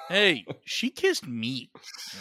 Hey, 0.10 0.46
she 0.66 0.90
kissed 0.90 1.28
meat, 1.28 1.70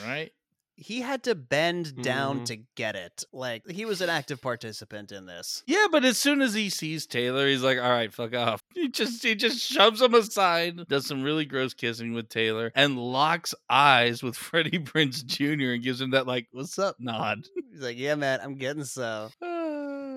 right? 0.04 0.32
he 0.78 1.00
had 1.00 1.22
to 1.22 1.34
bend 1.34 2.02
down 2.02 2.40
Mhm. 2.40 2.44
to 2.44 2.56
get 2.74 2.96
it. 2.96 3.24
Like 3.32 3.66
he 3.70 3.86
was 3.86 4.02
an 4.02 4.10
active 4.10 4.42
participant 4.42 5.10
in 5.10 5.24
this. 5.24 5.62
Yeah, 5.66 5.86
but 5.90 6.04
as 6.04 6.18
soon 6.18 6.42
as 6.42 6.52
he 6.52 6.68
sees 6.68 7.06
Taylor, 7.06 7.48
he's 7.48 7.62
like, 7.62 7.78
"All 7.78 7.88
right, 7.88 8.12
fuck 8.12 8.34
off." 8.34 8.62
He 8.74 8.88
just 8.90 9.22
he 9.22 9.34
just 9.34 9.58
shoves 9.58 10.02
him 10.02 10.12
aside, 10.12 10.86
does 10.88 11.06
some 11.06 11.22
really 11.22 11.46
gross 11.46 11.72
kissing 11.72 12.12
with 12.12 12.28
Taylor, 12.28 12.72
and 12.74 12.98
locks 12.98 13.54
eyes 13.70 14.22
with 14.22 14.36
Freddie 14.36 14.78
Prinze 14.78 15.24
Jr. 15.24 15.70
and 15.72 15.82
gives 15.82 16.00
him 16.02 16.10
that 16.10 16.26
like, 16.26 16.48
"What's 16.52 16.78
up?" 16.78 16.96
nod. 16.98 17.46
He's 17.72 17.80
like, 17.80 17.96
"Yeah, 17.96 18.16
man, 18.16 18.40
I'm 18.42 18.56
getting 18.56 18.84
so." 18.84 19.30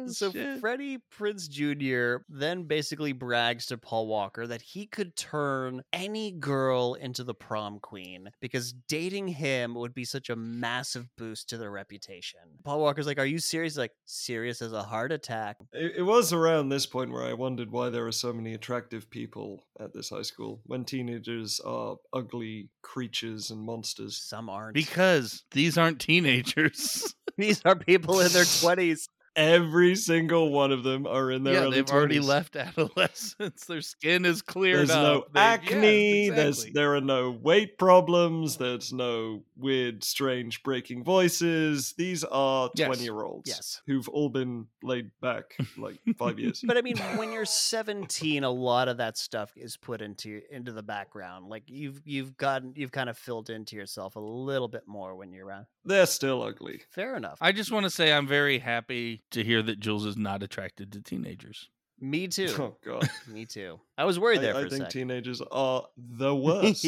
So 0.08 0.32
shit. 0.32 0.60
Freddie 0.60 1.00
Prinze 1.18 1.50
Jr. 1.50 2.24
then 2.30 2.64
basically 2.64 3.12
brags 3.12 3.68
to 3.68 3.78
Paul 3.78 4.08
Walker 4.08 4.48
that 4.48 4.62
he 4.62 4.86
could 4.86 5.16
turn 5.16 5.84
any 5.94 6.32
girl 6.32 6.94
into 6.94 7.24
the 7.24 7.34
prom 7.34 7.80
queen 7.80 8.30
because 8.40 8.74
dating 8.88 9.28
him 9.28 9.76
would 9.76 9.94
be 9.94 10.06
such 10.06 10.30
a 10.30 10.36
massive 10.36 11.08
boost 11.18 11.50
to 11.50 11.58
their 11.58 11.72
reputation. 11.72 12.40
Paul 12.64 12.80
Walker's 12.80 13.08
like, 13.08 13.20
"Are 13.20 13.26
you 13.26 13.40
serious?" 13.40 13.74
He's 13.74 13.78
like, 13.78 13.94
"Serious 14.06 14.62
as 14.62 14.74
a 14.74 14.84
heart 14.84 15.12
attack." 15.12 15.58
It, 15.74 15.94
it 15.98 16.02
was 16.04 16.34
around 16.34 16.70
this 16.70 16.86
point 16.86 17.12
where 17.12 17.24
I 17.24 17.34
wondered 17.34 17.72
why 17.72 17.90
there 17.90 18.08
are 18.08 18.12
so 18.12 18.34
many 18.34 18.54
attractive 18.54 19.10
people 19.10 19.64
at 19.80 19.94
this 19.94 20.10
high 20.10 20.22
school 20.24 20.62
when 20.66 20.86
teenagers 20.86 21.60
are 21.60 21.98
ugly 22.14 22.70
creatures 22.82 23.52
and 23.52 23.62
monsters. 23.62 24.18
Some 24.18 24.50
aren't. 24.50 24.74
because 24.74 25.44
these 25.52 25.78
aren't 25.78 26.00
teenagers. 26.00 27.16
these 27.38 27.62
are 27.66 27.76
people 27.76 28.20
in 28.20 28.32
their 28.32 28.46
twenties. 28.60 29.08
Every 29.40 29.96
single 29.96 30.52
one 30.52 30.74
of 30.74 30.84
them 30.84 31.08
are 31.08 31.32
in 31.32 31.44
their 31.44 31.54
yeah, 31.54 31.60
early 31.62 31.76
they've 31.78 31.90
already 31.90 32.20
left 32.20 32.56
adolescence. 32.58 33.66
Their 33.66 33.80
skin 33.82 34.26
is 34.26 34.42
cleared 34.42 34.80
There's 34.80 34.90
no 34.90 35.20
up. 35.20 35.34
They- 35.34 35.40
yes, 35.40 35.60
acne. 35.62 36.30
There's 36.30 36.58
exactly. 36.58 36.72
there 36.74 36.96
are 36.96 37.02
no 37.02 37.32
weight 37.32 37.78
problems. 37.78 38.58
There's 38.58 38.92
no 38.92 39.44
weird, 39.56 40.04
strange 40.04 40.62
breaking 40.62 41.06
voices. 41.06 41.94
These 41.98 42.26
are 42.26 42.70
Yes. 42.76 42.86
twenty 42.88 43.04
year 43.04 43.22
olds. 43.24 43.48
Yes. 43.50 43.82
who've 43.88 44.10
all 44.10 44.28
been 44.30 44.68
laid 44.84 45.12
back 45.22 45.56
like 45.78 46.00
five 46.18 46.38
years. 46.40 46.62
But 46.66 46.78
I 46.78 46.82
mean, 46.82 46.98
when 47.16 47.32
you're 47.32 47.46
17, 47.46 48.44
a 48.44 48.50
lot 48.50 48.90
of 48.90 48.98
that 48.98 49.18
stuff 49.18 49.54
is 49.56 49.78
put 49.78 50.02
into 50.02 50.42
into 50.52 50.74
the 50.74 50.84
background. 50.84 51.48
Like 51.48 51.64
you've 51.68 52.02
you've 52.04 52.36
gotten 52.36 52.74
you've 52.76 52.92
kind 52.92 53.10
of 53.10 53.18
filled 53.18 53.50
into 53.50 53.78
yourself 53.78 54.18
a 54.18 54.20
little 54.20 54.68
bit 54.68 54.84
more 54.86 55.16
when 55.16 55.32
you're 55.32 55.46
around. 55.46 55.66
They're 55.90 56.06
still 56.06 56.44
ugly. 56.44 56.82
Fair 56.92 57.16
enough. 57.16 57.40
I 57.42 57.52
just 57.52 57.72
want 57.72 57.84
to 57.86 57.90
say 57.90 58.14
I'm 58.14 58.28
very 58.28 58.60
happy 58.60 59.24
to 59.32 59.44
hear 59.44 59.64
that 59.64 59.80
Jules 59.80 60.06
is 60.06 60.16
not 60.16 60.44
attracted 60.44 60.92
to 60.92 61.02
teenagers. 61.02 61.68
Me 62.00 62.28
too. 62.38 62.54
Oh 62.60 62.78
god. 62.86 63.10
Me 63.28 63.48
too. 63.48 63.80
I 63.98 64.06
was 64.06 64.20
worried 64.20 64.42
there 64.42 64.56
I, 64.56 64.60
for 64.60 64.66
I 64.66 64.68
a 64.68 64.70
think 64.70 64.84
sec. 64.84 64.92
teenagers 64.92 65.42
are 65.52 65.88
the 65.98 66.36
worst 66.36 66.86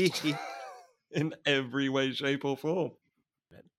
in 1.12 1.34
every 1.48 1.90
way, 1.90 2.12
shape, 2.12 2.46
or 2.46 2.56
form. 2.56 2.92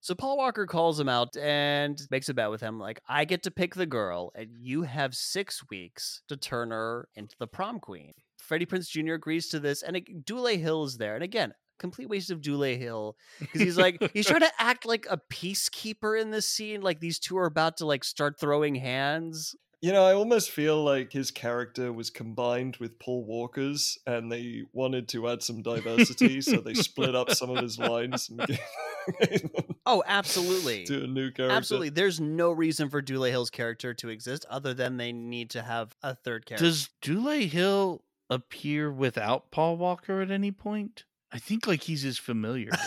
So 0.00 0.16
Paul 0.16 0.36
Walker 0.38 0.66
calls 0.66 0.98
him 0.98 1.08
out 1.08 1.36
and 1.36 1.96
makes 2.10 2.28
a 2.28 2.34
bet 2.34 2.50
with 2.50 2.60
him 2.60 2.80
like, 2.80 3.00
I 3.08 3.24
get 3.24 3.44
to 3.44 3.52
pick 3.52 3.76
the 3.76 3.86
girl, 3.86 4.32
and 4.34 4.48
you 4.58 4.82
have 4.82 5.14
six 5.14 5.62
weeks 5.70 6.22
to 6.26 6.36
turn 6.36 6.72
her 6.72 7.08
into 7.14 7.36
the 7.38 7.46
prom 7.46 7.78
queen. 7.78 8.12
Freddie 8.38 8.66
Prinze 8.66 8.88
Jr. 8.88 9.14
agrees 9.14 9.48
to 9.50 9.60
this, 9.60 9.82
and 9.84 9.96
it, 9.96 10.26
Dule 10.26 10.46
Hill 10.46 10.82
is 10.82 10.96
there. 10.96 11.14
And 11.14 11.22
again, 11.22 11.54
complete 11.78 12.08
waste 12.08 12.30
of 12.30 12.40
Dule 12.40 12.62
Hill 12.62 13.16
because 13.40 13.60
he's 13.60 13.78
like 13.78 14.10
he's 14.14 14.26
trying 14.26 14.40
to 14.40 14.52
act 14.58 14.86
like 14.86 15.06
a 15.10 15.20
peacekeeper 15.32 16.20
in 16.20 16.30
this 16.30 16.48
scene. 16.48 16.80
Like 16.82 17.00
these 17.00 17.18
two 17.18 17.36
are 17.38 17.46
about 17.46 17.78
to 17.78 17.86
like 17.86 18.04
start 18.04 18.38
throwing 18.38 18.74
hands. 18.74 19.54
You 19.80 19.90
know, 19.90 20.04
I 20.04 20.12
almost 20.14 20.52
feel 20.52 20.80
like 20.84 21.12
his 21.12 21.32
character 21.32 21.92
was 21.92 22.08
combined 22.08 22.76
with 22.76 23.00
Paul 23.00 23.24
Walker's, 23.24 23.98
and 24.06 24.30
they 24.30 24.62
wanted 24.72 25.08
to 25.08 25.28
add 25.28 25.42
some 25.42 25.60
diversity, 25.60 26.40
so 26.40 26.58
they 26.58 26.74
split 26.74 27.16
up 27.16 27.32
some 27.32 27.50
of 27.50 27.60
his 27.60 27.80
lines 27.80 28.28
and 28.28 28.46
gave, 28.46 28.60
gave 29.28 29.50
Oh, 29.84 30.04
absolutely. 30.06 30.84
to 30.84 31.02
a 31.02 31.06
new 31.08 31.32
character. 31.32 31.56
Absolutely. 31.56 31.88
There's 31.88 32.20
no 32.20 32.52
reason 32.52 32.90
for 32.90 33.02
Dule 33.02 33.24
Hill's 33.24 33.50
character 33.50 33.92
to 33.94 34.08
exist 34.08 34.46
other 34.48 34.72
than 34.72 34.98
they 34.98 35.10
need 35.12 35.50
to 35.50 35.62
have 35.62 35.96
a 36.00 36.14
third 36.14 36.46
character. 36.46 36.64
Does 36.64 36.88
Dule 37.00 37.48
Hill 37.48 38.04
appear 38.30 38.88
without 38.92 39.50
Paul 39.50 39.78
Walker 39.78 40.20
at 40.20 40.30
any 40.30 40.52
point? 40.52 41.02
I 41.32 41.38
think 41.38 41.66
like 41.66 41.82
he's 41.82 42.02
his 42.02 42.18
familiar. 42.18 42.70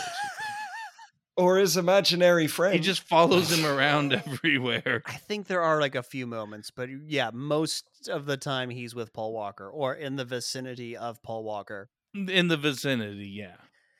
Or 1.38 1.58
his 1.58 1.76
imaginary 1.76 2.46
friend. 2.46 2.72
he 2.74 2.80
just 2.80 3.02
follows 3.02 3.52
him 3.52 3.66
around 3.66 4.14
everywhere. 4.26 5.02
I 5.04 5.16
think 5.16 5.48
there 5.48 5.60
are 5.60 5.78
like 5.78 5.94
a 5.94 6.02
few 6.02 6.26
moments, 6.26 6.70
but 6.70 6.88
yeah, 7.06 7.28
most 7.30 8.08
of 8.08 8.24
the 8.24 8.38
time 8.38 8.70
he's 8.70 8.94
with 8.94 9.12
Paul 9.12 9.34
Walker 9.34 9.68
or 9.68 9.92
in 9.92 10.16
the 10.16 10.24
vicinity 10.24 10.96
of 10.96 11.22
Paul 11.22 11.44
Walker. 11.44 11.90
In 12.14 12.48
the 12.48 12.56
vicinity, 12.56 13.28
yeah. 13.28 13.56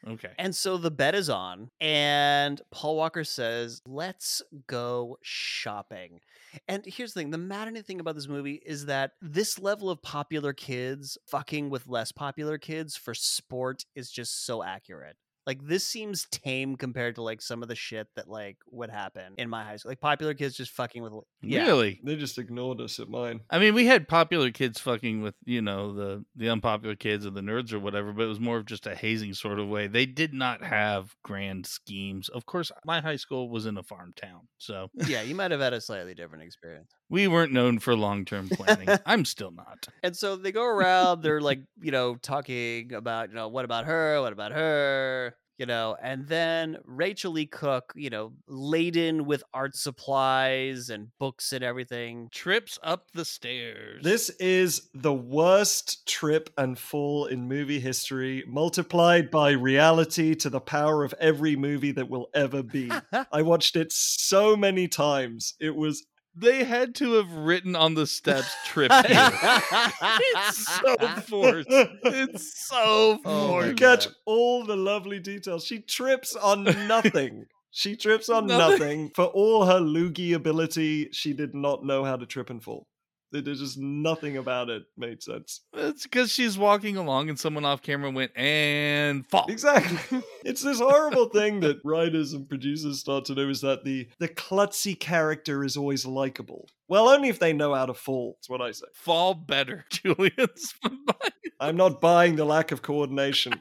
Okay. 0.09 0.31
And 0.39 0.55
so 0.55 0.77
the 0.77 0.91
bet 0.91 1.15
is 1.15 1.29
on, 1.29 1.71
and 1.81 2.61
Paul 2.71 2.97
Walker 2.97 3.25
says, 3.25 3.83
Let's 3.87 4.41
go 4.69 5.19
shopping. 5.23 6.21
And 6.69 6.85
here's 6.87 7.13
the 7.13 7.21
thing 7.21 7.31
the 7.31 7.39
maddening 7.39 7.83
thing 7.83 8.01
about 8.01 8.15
this 8.15 8.29
movie 8.29 8.63
is 8.65 8.87
that 8.87 9.13
this 9.21 9.59
level 9.59 9.91
of 9.91 10.01
popular 10.03 10.53
kids 10.53 11.19
fucking 11.27 11.71
with 11.71 11.89
less 11.89 12.13
popular 12.13 12.57
kids 12.57 12.97
for 12.97 13.15
sport 13.15 13.85
is 13.95 14.11
just 14.11 14.47
so 14.47 14.63
accurate. 14.63 15.17
Like 15.47 15.65
this 15.65 15.87
seems 15.87 16.27
tame 16.31 16.77
compared 16.77 17.15
to 17.17 17.23
like 17.23 17.41
some 17.41 17.63
of 17.63 17.69
the 17.69 17.75
shit 17.75 18.09
that 18.17 18.29
like 18.29 18.57
would 18.71 18.91
happen 18.91 19.35
in 19.39 19.49
my 19.49 19.65
high 19.65 19.77
school. 19.77 19.91
Like 19.91 20.01
popular 20.01 20.35
kids 20.35 20.57
just 20.57 20.73
fucking 20.73 21.03
with 21.03 21.13
yeah. 21.43 21.65
Really? 21.65 22.01
They 22.03 22.17
just 22.17 22.39
ignored 22.39 22.81
us 22.81 22.99
at 22.99 23.09
mine. 23.09 23.41
I 23.51 23.59
mean, 23.59 23.75
we 23.75 23.87
had 23.87 24.09
popular 24.09 24.51
kids 24.51 24.81
fucking 24.81 25.23
with, 25.23 25.35
you 25.45 25.63
know, 25.63 25.95
the 25.95 26.25
the 26.35 26.49
unpopular 26.49 26.97
kids 26.97 27.27
or 27.27 27.31
the 27.31 27.41
nerds 27.41 27.73
or 27.73 27.79
whatever, 27.79 28.13
but 28.13 28.25
it 28.25 28.29
was 28.29 28.41
more 28.41 28.59
of 28.59 28.67
just 28.67 28.87
a 28.87 28.95
hazing 28.95 29.35
sort 29.35 29.59
of 29.59 29.69
way. 29.69 29.87
They 29.87 30.07
did 30.07 30.35
not 30.35 30.63
have 30.65 31.15
grand 31.23 31.67
schemes. 31.67 32.29
Of 32.29 32.47
course, 32.47 32.73
my 32.85 33.01
high 33.01 33.17
school 33.17 33.49
was 33.49 33.67
in 33.67 33.77
a 33.77 33.83
farm 33.83 34.13
town, 34.17 34.49
so 34.59 34.91
yeah, 35.07 35.23
you 35.23 35.35
might 35.35 35.53
have 35.53 35.61
had 35.61 35.73
a 35.73 35.81
slightly 35.87 36.15
different 36.15 36.45
experience. 36.45 36.91
we 37.09 37.29
weren't 37.29 37.53
known 37.53 37.79
for 37.79 37.95
long 37.95 38.25
term 38.25 38.49
planning. 38.49 38.89
I'm 39.07 39.25
still 39.25 39.53
not. 39.53 39.87
And 40.03 40.17
so 40.17 40.37
they 40.37 40.53
go 40.53 40.65
around, 40.65 41.23
they're 41.23 41.41
like, 41.41 41.61
you 41.81 41.93
know, 41.93 42.17
talking 42.17 42.93
about, 42.93 43.29
you 43.29 43.37
know, 43.37 43.49
what 43.49 43.65
about 43.65 43.85
her? 43.87 44.21
What 44.21 44.33
about 44.33 44.53
her? 44.53 45.36
You 45.59 45.65
know, 45.67 45.97
and 46.03 46.27
then 46.29 46.79
Rachael 46.85 47.33
Leigh 47.33 47.47
Cook, 47.47 47.93
you 47.97 48.11
know, 48.11 48.33
laden 48.47 49.25
with 49.25 49.43
art 49.55 49.75
supplies 49.75 50.91
and 50.91 51.09
books 51.19 51.53
and 51.53 51.65
everything. 51.65 52.29
Trips 52.31 52.79
up 52.83 53.11
the 53.13 53.25
stairs. 53.25 54.03
This 54.03 54.29
is 54.39 54.91
the 54.93 55.15
worst 55.15 56.07
trip 56.07 56.51
and 56.59 56.79
fall 56.79 57.25
in 57.27 57.49
movie 57.49 57.81
history, 57.81 58.45
multiplied 58.47 59.31
by 59.31 59.53
reality 59.53 60.35
to 60.35 60.51
the 60.51 60.61
power 60.61 61.05
of 61.05 61.15
every 61.19 61.57
movie 61.57 61.93
that 61.93 62.11
will 62.11 62.29
ever 62.35 62.63
be. 62.63 62.91
I 63.33 63.41
watched 63.41 63.77
it 63.77 63.93
so 63.93 64.57
many 64.57 64.89
times. 64.89 65.55
It 65.59 65.75
was 65.75 66.05
they 66.39 66.65
had 66.65 66.95
to 66.97 67.15
have 67.15 67.33
written 67.33 67.75
on 67.75 67.95
the 67.95 68.07
steps 68.07 68.55
trip 68.67 68.93
here. 68.93 69.05
it's 69.13 70.67
so 70.81 70.97
forced. 71.27 71.69
It's 71.71 72.67
so 72.69 73.19
Oh, 73.25 73.49
forced. 73.49 73.69
you 73.69 73.75
catch 73.75 74.05
God. 74.07 74.15
all 74.27 74.65
the 74.65 74.77
lovely 74.77 75.19
details. 75.19 75.65
She 75.65 75.81
trips 75.81 76.37
on 76.37 76.65
nothing. 76.87 77.47
she 77.71 77.97
trips 77.97 78.29
on 78.29 78.47
Nothing. 78.47 78.79
nothing. 78.79 79.11
For 79.15 79.25
all 79.27 79.65
her 79.67 79.81
loogie 79.81 80.35
ability, 80.35 81.09
she 81.13 81.33
did 81.33 81.55
not 81.55 81.85
know 81.85 82.05
how 82.05 82.17
to 82.17 82.27
trip 82.27 82.51
and 82.51 82.63
fall. 82.63 82.87
There's 83.33 83.61
just 83.61 83.79
nothing 83.79 84.37
about 84.37 84.71
it 84.71 84.85
made 84.97 85.23
sense. 85.23 85.63
It's 85.75 86.05
because 86.05 86.31
she's 86.31 86.57
walking 86.57 86.97
along 86.97 87.29
and 87.29 87.39
someone 87.39 87.65
off 87.65 87.83
camera 87.83 88.11
went 88.11 88.33
and 88.37 89.27
fall. 89.27 89.47
Exactly. 89.49 90.23
it's 90.45 90.63
this 90.63 90.79
horrible 90.79 91.29
thing 91.29 91.61
that 91.61 91.81
writers 91.85 92.33
and 92.33 92.49
producers 92.49 93.01
start 93.01 93.25
to 93.27 93.35
do 93.35 93.51
is 93.51 93.61
that 93.63 93.85
the 93.85 94.09
the 94.19 94.29
klutzy 94.29 94.99
character 94.99 95.65
is 95.65 95.77
always 95.77 96.07
likable. 96.07 96.69
Well, 96.89 97.09
only 97.09 97.29
if 97.29 97.39
they 97.39 97.53
know 97.53 97.75
how 97.75 97.87
to 97.87 97.95
fall. 97.95 98.37
That's 98.39 98.49
what 98.49 98.63
I 98.63 98.71
say. 98.71 98.87
Fall 98.95 99.35
better, 99.35 99.85
Julian. 99.91 100.49
I'm 101.61 101.77
not 101.77 102.01
buying 102.01 102.37
the 102.37 102.45
lack 102.45 102.71
of 102.71 102.83
coordination. 102.83 103.61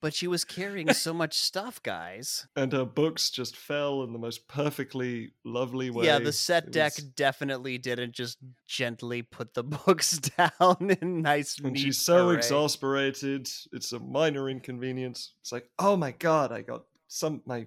But 0.00 0.14
she 0.14 0.26
was 0.26 0.44
carrying 0.44 0.92
so 0.92 1.12
much 1.12 1.38
stuff, 1.38 1.82
guys. 1.82 2.46
And 2.56 2.72
her 2.72 2.84
books 2.84 3.30
just 3.30 3.56
fell 3.56 4.02
in 4.04 4.12
the 4.12 4.18
most 4.18 4.46
perfectly 4.48 5.32
lovely 5.44 5.90
way. 5.90 6.06
Yeah, 6.06 6.18
the 6.18 6.32
set 6.32 6.66
It 6.66 6.72
deck 6.72 6.96
was- 6.96 7.04
definitely 7.04 7.78
didn't 7.78 8.12
just 8.12 8.38
gently 8.66 9.22
put 9.22 9.54
the 9.54 9.62
books 9.86 10.18
down 10.18 10.96
in 11.00 11.22
nice. 11.22 11.58
and 11.58 11.78
she's 11.78 12.00
so 12.00 12.28
array. 12.28 12.36
exasperated. 12.36 13.48
It's 13.72 13.92
a 13.92 13.98
minor 13.98 14.48
inconvenience. 14.48 15.32
It's 15.40 15.52
like, 15.52 15.70
oh 15.78 15.96
my 15.96 16.12
god, 16.12 16.52
I 16.52 16.62
got 16.62 16.84
some 17.08 17.42
my 17.46 17.66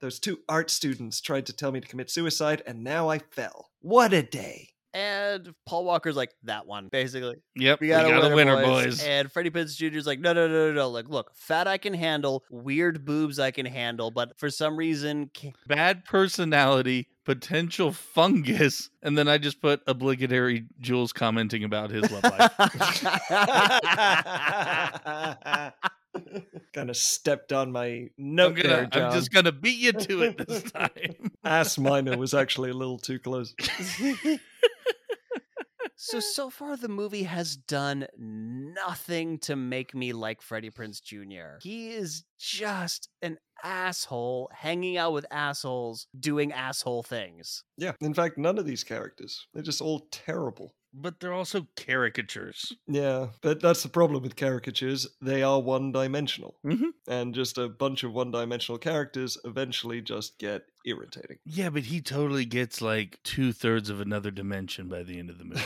those 0.00 0.18
two 0.18 0.38
art 0.48 0.70
students 0.70 1.20
tried 1.20 1.44
to 1.46 1.52
tell 1.52 1.70
me 1.72 1.80
to 1.80 1.86
commit 1.86 2.10
suicide, 2.10 2.62
and 2.66 2.82
now 2.82 3.10
I 3.10 3.18
fell. 3.18 3.70
What 3.80 4.14
a 4.14 4.22
day! 4.22 4.69
And 4.92 5.54
Paul 5.66 5.84
Walker's 5.84 6.16
like 6.16 6.32
that 6.44 6.66
one, 6.66 6.88
basically. 6.88 7.36
Yep, 7.54 7.80
We 7.80 7.88
got, 7.88 8.06
a 8.06 8.32
a, 8.32 8.34
winner, 8.34 8.56
boys. 8.56 8.86
boys. 8.86 9.04
And 9.04 9.30
Freddie 9.30 9.50
Prinze 9.50 9.76
Jr. 9.76 9.96
is 9.96 10.06
like, 10.06 10.18
no, 10.18 10.32
no, 10.32 10.48
no, 10.48 10.68
no, 10.68 10.72
no. 10.72 10.88
Like, 10.90 11.08
look, 11.08 11.30
fat 11.36 11.68
I 11.68 11.78
can 11.78 11.94
handle, 11.94 12.44
weird 12.50 13.04
boobs 13.04 13.38
I 13.38 13.52
can 13.52 13.66
handle, 13.66 14.10
but 14.10 14.36
for 14.38 14.50
some 14.50 14.76
reason, 14.76 15.30
ca- 15.36 15.52
Bad 15.68 16.04
personality, 16.04 17.06
potential 17.24 17.92
fungus, 17.92 18.90
and 19.02 19.16
then 19.16 19.28
I 19.28 19.38
just 19.38 19.62
put 19.62 19.80
obligatory 19.86 20.64
Jules 20.80 21.12
commenting 21.12 21.62
about 21.62 21.90
his 21.90 22.10
love 22.10 22.24
life. 22.24 22.50
kind 26.72 26.90
of 26.90 26.96
stepped 26.96 27.52
on 27.52 27.72
my 27.72 27.86
I'm, 27.86 28.10
note 28.18 28.56
gonna, 28.56 28.68
there, 28.68 28.86
John. 28.86 29.02
I'm 29.04 29.12
just 29.12 29.30
gonna 29.32 29.52
beat 29.52 29.78
you 29.78 29.92
to 29.92 30.22
it 30.22 30.48
this 30.48 30.62
time. 30.72 31.30
Ass 31.44 31.78
minor 31.78 32.16
was 32.16 32.34
actually 32.34 32.70
a 32.70 32.74
little 32.74 32.98
too 32.98 33.18
close. 33.18 33.54
So 36.02 36.16
eh. 36.16 36.20
so 36.20 36.48
far 36.48 36.78
the 36.78 36.88
movie 36.88 37.24
has 37.24 37.56
done 37.56 38.06
nothing 38.16 39.38
to 39.40 39.54
make 39.54 39.94
me 39.94 40.14
like 40.14 40.40
Freddie 40.40 40.70
Prinze 40.70 41.02
Jr. 41.02 41.58
He 41.60 41.90
is 41.90 42.24
just 42.38 43.10
an 43.20 43.36
asshole 43.62 44.48
hanging 44.50 44.96
out 44.96 45.12
with 45.12 45.26
assholes 45.30 46.06
doing 46.18 46.52
asshole 46.52 47.02
things. 47.02 47.64
Yeah, 47.76 47.92
in 48.00 48.14
fact, 48.14 48.38
none 48.38 48.56
of 48.56 48.64
these 48.64 48.82
characters. 48.82 49.46
They're 49.52 49.62
just 49.62 49.82
all 49.82 50.06
terrible. 50.10 50.72
But 50.92 51.20
they're 51.20 51.32
also 51.32 51.66
caricatures. 51.76 52.72
Yeah, 52.86 53.28
but 53.42 53.60
that's 53.60 53.82
the 53.82 53.88
problem 53.88 54.22
with 54.22 54.36
caricatures. 54.36 55.06
They 55.20 55.42
are 55.42 55.60
one 55.60 55.92
dimensional. 55.92 56.56
Mhm. 56.64 56.92
And 57.08 57.34
just 57.34 57.58
a 57.58 57.68
bunch 57.68 58.02
of 58.02 58.12
one 58.12 58.30
dimensional 58.30 58.78
characters 58.78 59.38
eventually 59.44 60.00
just 60.00 60.38
get 60.38 60.62
irritating. 60.84 61.38
Yeah, 61.44 61.70
but 61.70 61.84
he 61.84 62.00
totally 62.00 62.44
gets 62.44 62.80
like 62.80 63.18
two 63.22 63.52
thirds 63.52 63.90
of 63.90 64.00
another 64.00 64.30
dimension 64.30 64.88
by 64.88 65.02
the 65.02 65.18
end 65.18 65.30
of 65.30 65.38
the 65.38 65.44
movie. 65.44 65.62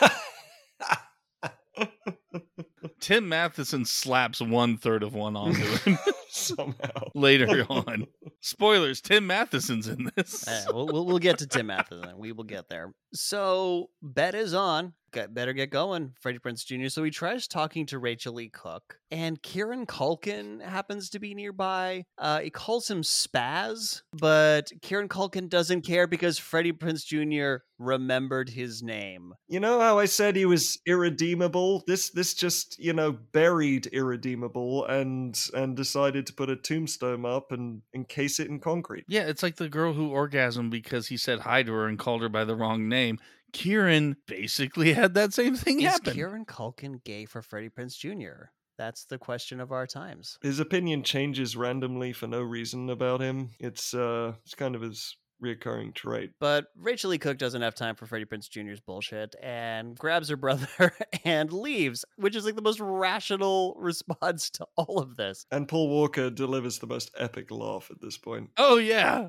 Tim 3.00 3.28
Matheson 3.28 3.84
slaps 3.84 4.40
one 4.40 4.76
third 4.76 5.02
of 5.02 5.14
one 5.14 5.36
onto 5.36 5.60
him 5.84 5.98
Somehow. 6.30 7.08
later 7.14 7.66
on. 7.70 8.06
Spoilers: 8.40 9.00
Tim 9.00 9.26
Matheson's 9.26 9.88
in 9.88 10.10
this. 10.16 10.44
We'll, 10.72 10.86
we'll, 10.86 11.06
we'll 11.06 11.18
get 11.18 11.38
to 11.38 11.46
Tim 11.46 11.66
Matheson. 11.68 12.18
We 12.18 12.32
will 12.32 12.44
get 12.44 12.68
there. 12.68 12.92
So, 13.14 13.90
bet 14.02 14.34
is 14.34 14.52
on. 14.54 14.92
Got, 15.10 15.32
better 15.32 15.54
get 15.54 15.70
going, 15.70 16.12
Freddie 16.20 16.38
Prinze 16.38 16.66
Jr. 16.66 16.88
So 16.88 17.02
he 17.02 17.10
tries 17.10 17.48
talking 17.48 17.86
to 17.86 17.98
Rachael 17.98 18.34
Leigh 18.34 18.50
Cook, 18.50 18.98
and 19.10 19.42
Kieran 19.42 19.86
Culkin 19.86 20.60
happens 20.62 21.08
to 21.10 21.18
be 21.18 21.34
nearby. 21.34 22.04
Uh, 22.18 22.40
he 22.40 22.50
calls 22.50 22.90
him 22.90 23.00
Spaz, 23.00 24.02
but 24.12 24.70
Kieran 24.82 25.08
Culkin 25.08 25.48
doesn't 25.48 25.80
care 25.86 26.06
because 26.06 26.38
Freddie 26.38 26.74
Prinze 26.74 27.06
Jr. 27.06 27.62
remembered 27.78 28.50
his 28.50 28.82
name. 28.82 29.32
You 29.48 29.60
know 29.60 29.80
how 29.80 29.98
I 29.98 30.04
said 30.04 30.36
he 30.36 30.44
was 30.44 30.78
irredeemable? 30.86 31.84
This 31.86 32.10
this 32.10 32.34
just, 32.34 32.78
you 32.88 32.94
know, 32.94 33.12
buried 33.12 33.86
irredeemable 33.88 34.86
and 34.86 35.38
and 35.52 35.76
decided 35.76 36.26
to 36.26 36.32
put 36.32 36.48
a 36.48 36.56
tombstone 36.56 37.26
up 37.26 37.52
and 37.52 37.82
encase 37.92 38.40
it 38.40 38.48
in 38.48 38.58
concrete. 38.60 39.04
Yeah, 39.08 39.26
it's 39.26 39.42
like 39.42 39.56
the 39.56 39.68
girl 39.68 39.92
who 39.92 40.10
orgasmed 40.10 40.70
because 40.70 41.08
he 41.08 41.18
said 41.18 41.40
hi 41.40 41.62
to 41.62 41.72
her 41.72 41.86
and 41.86 41.98
called 41.98 42.22
her 42.22 42.30
by 42.30 42.46
the 42.46 42.56
wrong 42.56 42.88
name. 42.88 43.18
Kieran 43.52 44.16
basically 44.26 44.92
had 44.94 45.12
that 45.14 45.34
same 45.34 45.54
thing 45.54 45.80
happen. 45.80 45.86
Is 45.86 45.92
happen. 45.92 46.14
Kieran 46.14 46.46
Culkin 46.46 47.04
gay 47.04 47.26
for 47.26 47.42
Freddie 47.42 47.68
Prinze 47.68 47.98
Jr.? 47.98 48.46
That's 48.78 49.04
the 49.04 49.18
question 49.18 49.60
of 49.60 49.70
our 49.70 49.86
times. 49.86 50.38
His 50.40 50.58
opinion 50.58 51.02
changes 51.02 51.54
randomly 51.54 52.14
for 52.14 52.26
no 52.26 52.40
reason 52.40 52.88
about 52.88 53.20
him. 53.20 53.50
It's 53.60 53.92
uh 53.92 54.32
it's 54.46 54.54
kind 54.54 54.74
of 54.74 54.80
his 54.80 55.14
reoccurring 55.42 55.94
trait. 55.94 56.32
But 56.40 56.66
Rachael 56.76 57.10
Leigh 57.10 57.18
Cook 57.18 57.38
doesn't 57.38 57.62
have 57.62 57.74
time 57.74 57.94
for 57.94 58.06
Freddie 58.06 58.24
Prinze 58.24 58.48
Jr.'s 58.48 58.80
bullshit 58.80 59.34
and 59.42 59.96
grabs 59.96 60.28
her 60.28 60.36
brother 60.36 60.68
and 61.24 61.52
leaves, 61.52 62.04
which 62.16 62.34
is 62.36 62.44
like 62.44 62.56
the 62.56 62.62
most 62.62 62.80
rational 62.80 63.74
response 63.78 64.50
to 64.50 64.66
all 64.76 64.98
of 64.98 65.16
this. 65.16 65.46
And 65.50 65.68
Paul 65.68 65.88
Walker 65.88 66.30
delivers 66.30 66.78
the 66.78 66.86
most 66.86 67.10
epic 67.16 67.50
laugh 67.50 67.90
at 67.90 68.00
this 68.00 68.18
point. 68.18 68.50
oh 68.56 68.76
yeah, 68.78 69.28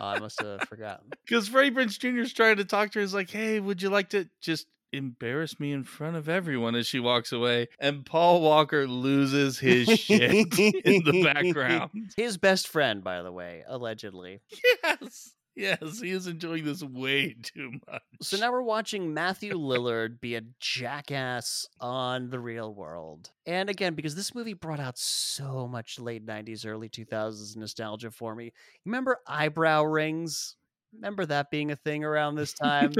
Oh, 0.00 0.06
I 0.06 0.20
must 0.20 0.40
have 0.40 0.62
forgotten. 0.68 1.08
because 1.26 1.48
Freddie 1.48 1.72
Prinze 1.74 1.98
Jr. 1.98 2.20
is 2.20 2.32
trying 2.32 2.56
to 2.58 2.64
talk 2.64 2.92
to 2.92 2.98
her. 2.98 3.02
He's 3.02 3.12
like, 3.12 3.28
"Hey, 3.28 3.58
would 3.58 3.82
you 3.82 3.90
like 3.90 4.10
to 4.10 4.28
just 4.40 4.66
embarrass 4.92 5.58
me 5.60 5.72
in 5.72 5.84
front 5.84 6.16
of 6.16 6.28
everyone?" 6.28 6.74
As 6.74 6.86
she 6.86 7.00
walks 7.00 7.32
away, 7.32 7.68
and 7.78 8.04
Paul 8.04 8.40
Walker 8.42 8.86
loses 8.86 9.58
his 9.58 9.88
shit 9.88 10.30
in 10.58 11.04
the 11.04 11.22
background. 11.22 11.90
His 12.16 12.36
best 12.36 12.68
friend, 12.68 13.02
by 13.02 13.22
the 13.22 13.32
way, 13.32 13.64
allegedly. 13.66 14.40
Yes, 14.82 15.32
yes, 15.54 16.00
he 16.00 16.10
is 16.10 16.26
enjoying 16.26 16.64
this 16.64 16.82
way 16.82 17.34
too 17.42 17.72
much. 17.86 18.02
So 18.22 18.36
now 18.36 18.52
we're 18.52 18.62
watching 18.62 19.14
Matthew 19.14 19.54
Lillard 19.54 20.20
be 20.20 20.36
a 20.36 20.42
jackass 20.58 21.66
on 21.80 22.30
the 22.30 22.38
real 22.38 22.74
world. 22.74 23.30
And 23.46 23.68
again, 23.70 23.94
because 23.94 24.14
this 24.14 24.34
movie 24.34 24.54
brought 24.54 24.80
out 24.80 24.98
so 24.98 25.66
much 25.66 25.98
late 25.98 26.24
90s, 26.26 26.66
early 26.66 26.88
2000s 26.88 27.56
nostalgia 27.56 28.10
for 28.10 28.34
me. 28.34 28.52
Remember 28.84 29.18
eyebrow 29.26 29.84
rings? 29.84 30.56
Remember 30.94 31.24
that 31.26 31.50
being 31.50 31.70
a 31.70 31.76
thing 31.76 32.04
around 32.04 32.34
this 32.34 32.52
time? 32.52 32.92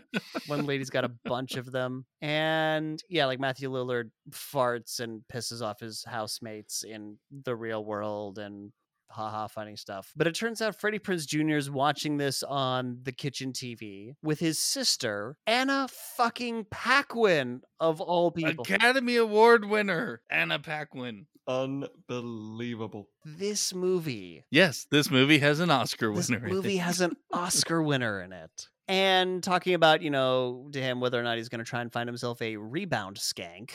One 0.46 0.66
lady's 0.66 0.90
got 0.90 1.04
a 1.04 1.10
bunch 1.24 1.56
of 1.56 1.70
them. 1.72 2.04
And 2.20 3.02
yeah, 3.08 3.26
like 3.26 3.40
Matthew 3.40 3.70
Lillard 3.70 4.10
farts 4.30 5.00
and 5.00 5.22
pisses 5.32 5.62
off 5.62 5.80
his 5.80 6.04
housemates 6.06 6.84
in 6.84 7.18
the 7.30 7.56
real 7.56 7.84
world 7.84 8.38
and 8.38 8.72
haha 9.10 9.46
funny 9.46 9.76
stuff. 9.76 10.12
But 10.16 10.26
it 10.26 10.34
turns 10.34 10.60
out 10.60 10.78
Freddie 10.78 10.98
Prinze 10.98 11.26
Jr. 11.26 11.56
is 11.56 11.70
watching 11.70 12.16
this 12.16 12.42
on 12.42 12.98
the 13.02 13.12
kitchen 13.12 13.52
TV 13.52 14.14
with 14.22 14.38
his 14.38 14.58
sister, 14.58 15.36
Anna 15.46 15.88
fucking 16.16 16.66
Paquin, 16.70 17.62
of 17.80 18.00
all 18.00 18.30
people. 18.30 18.64
Academy 18.64 19.16
Award 19.16 19.64
winner 19.64 20.20
Anna 20.30 20.58
Paquin. 20.58 21.26
Unbelievable. 21.48 23.08
This 23.24 23.74
movie, 23.74 24.44
Yes, 24.50 24.86
this 24.90 25.10
movie 25.10 25.38
has 25.38 25.60
an 25.60 25.70
Oscar 25.70 26.14
this 26.14 26.28
winner. 26.30 26.46
in 26.46 26.52
movie 26.54 26.76
has 26.76 27.00
an 27.00 27.16
Oscar 27.32 27.82
winner 27.82 28.20
in 28.22 28.32
it. 28.32 28.68
And 28.86 29.42
talking 29.42 29.74
about, 29.74 30.00
you 30.02 30.10
know, 30.10 30.68
to 30.72 30.80
him 30.80 31.00
whether 31.00 31.20
or 31.20 31.22
not 31.22 31.36
he's 31.36 31.48
going 31.48 31.58
to 31.62 31.64
try 31.68 31.80
and 31.82 31.92
find 31.92 32.08
himself 32.08 32.40
a 32.40 32.56
rebound 32.56 33.16
skank. 33.18 33.70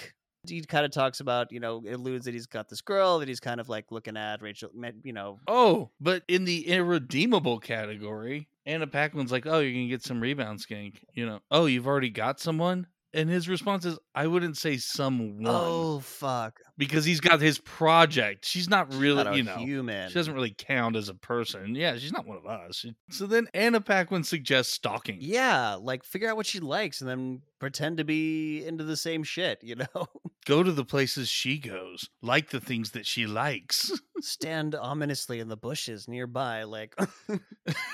He 0.48 0.62
kind 0.62 0.86
of 0.86 0.92
talks 0.92 1.20
about, 1.20 1.52
you 1.52 1.60
know, 1.60 1.82
alludes 1.90 2.26
that 2.26 2.34
he's 2.34 2.48
got 2.48 2.68
this 2.68 2.82
girl 2.82 3.20
that 3.20 3.28
he's 3.28 3.40
kind 3.40 3.62
of 3.62 3.70
like 3.70 3.92
looking 3.92 4.18
at, 4.18 4.42
Rachel, 4.42 4.70
you 5.04 5.14
know, 5.14 5.40
Oh, 5.48 5.92
but 6.02 6.24
in 6.28 6.44
the 6.46 6.68
irredeemable 6.68 7.60
category, 7.60 8.50
Anna 8.66 8.88
Paquin's 8.88 9.32
like, 9.32 9.46
"Oh, 9.46 9.60
you're 9.60 9.72
gonna 9.72 9.88
get 9.88 10.04
some 10.04 10.20
rebound 10.20 10.60
skank." 10.60 10.96
You 11.14 11.26
know, 11.28 11.40
"Oh, 11.52 11.66
you've 11.66 11.88
already 11.88 12.10
got 12.10 12.40
someone." 12.42 12.88
And 13.14 13.30
his 13.30 13.48
response 13.48 13.86
is, 13.86 13.98
"I 14.16 14.28
wouldn't 14.28 14.58
say 14.58 14.76
someone." 14.78 15.44
Oh 15.48 16.00
fuck. 16.00 16.60
Because 16.78 17.06
he's 17.06 17.20
got 17.20 17.40
his 17.40 17.60
project. 17.60 18.46
She's 18.46 18.68
not 18.68 18.92
really, 18.96 19.24
Not 19.24 19.36
you 19.36 19.44
know, 19.44 19.58
human. 19.58 20.10
she 20.10 20.16
doesn't 20.16 20.34
really 20.34 20.56
count 20.58 20.96
as 20.96 21.08
a 21.08 21.14
person. 21.14 21.76
Yeah, 21.76 21.98
she's 21.98 22.12
not 22.12 22.26
one 22.26 22.38
of 22.38 22.48
us. 22.48 22.84
So 23.12 23.28
then 23.28 23.48
Anna 23.54 23.80
Paquin 23.80 24.24
suggests 24.24 24.74
stalking. 24.74 25.18
Yeah, 25.22 25.76
like 25.80 26.04
figure 26.04 26.30
out 26.30 26.36
what 26.36 26.48
she 26.48 26.60
likes 26.60 27.00
and 27.00 27.08
then 27.10 27.42
pretend 27.60 27.98
to 27.98 28.04
be 28.04 28.66
into 28.66 28.84
the 28.84 28.98
same 28.98 29.24
shit, 29.24 29.60
you 29.64 29.76
know? 29.76 30.08
Go 30.46 30.64
to 30.64 30.72
the 30.72 30.84
places 30.84 31.30
she 31.30 31.60
goes, 31.60 32.10
like 32.22 32.50
the 32.50 32.60
things 32.60 32.92
that 32.92 33.06
she 33.06 33.28
likes. 33.28 33.92
Stand 34.20 34.74
ominously 34.76 35.40
in 35.40 35.48
the 35.48 35.56
bushes 35.56 36.08
nearby, 36.08 36.64
like 36.64 36.96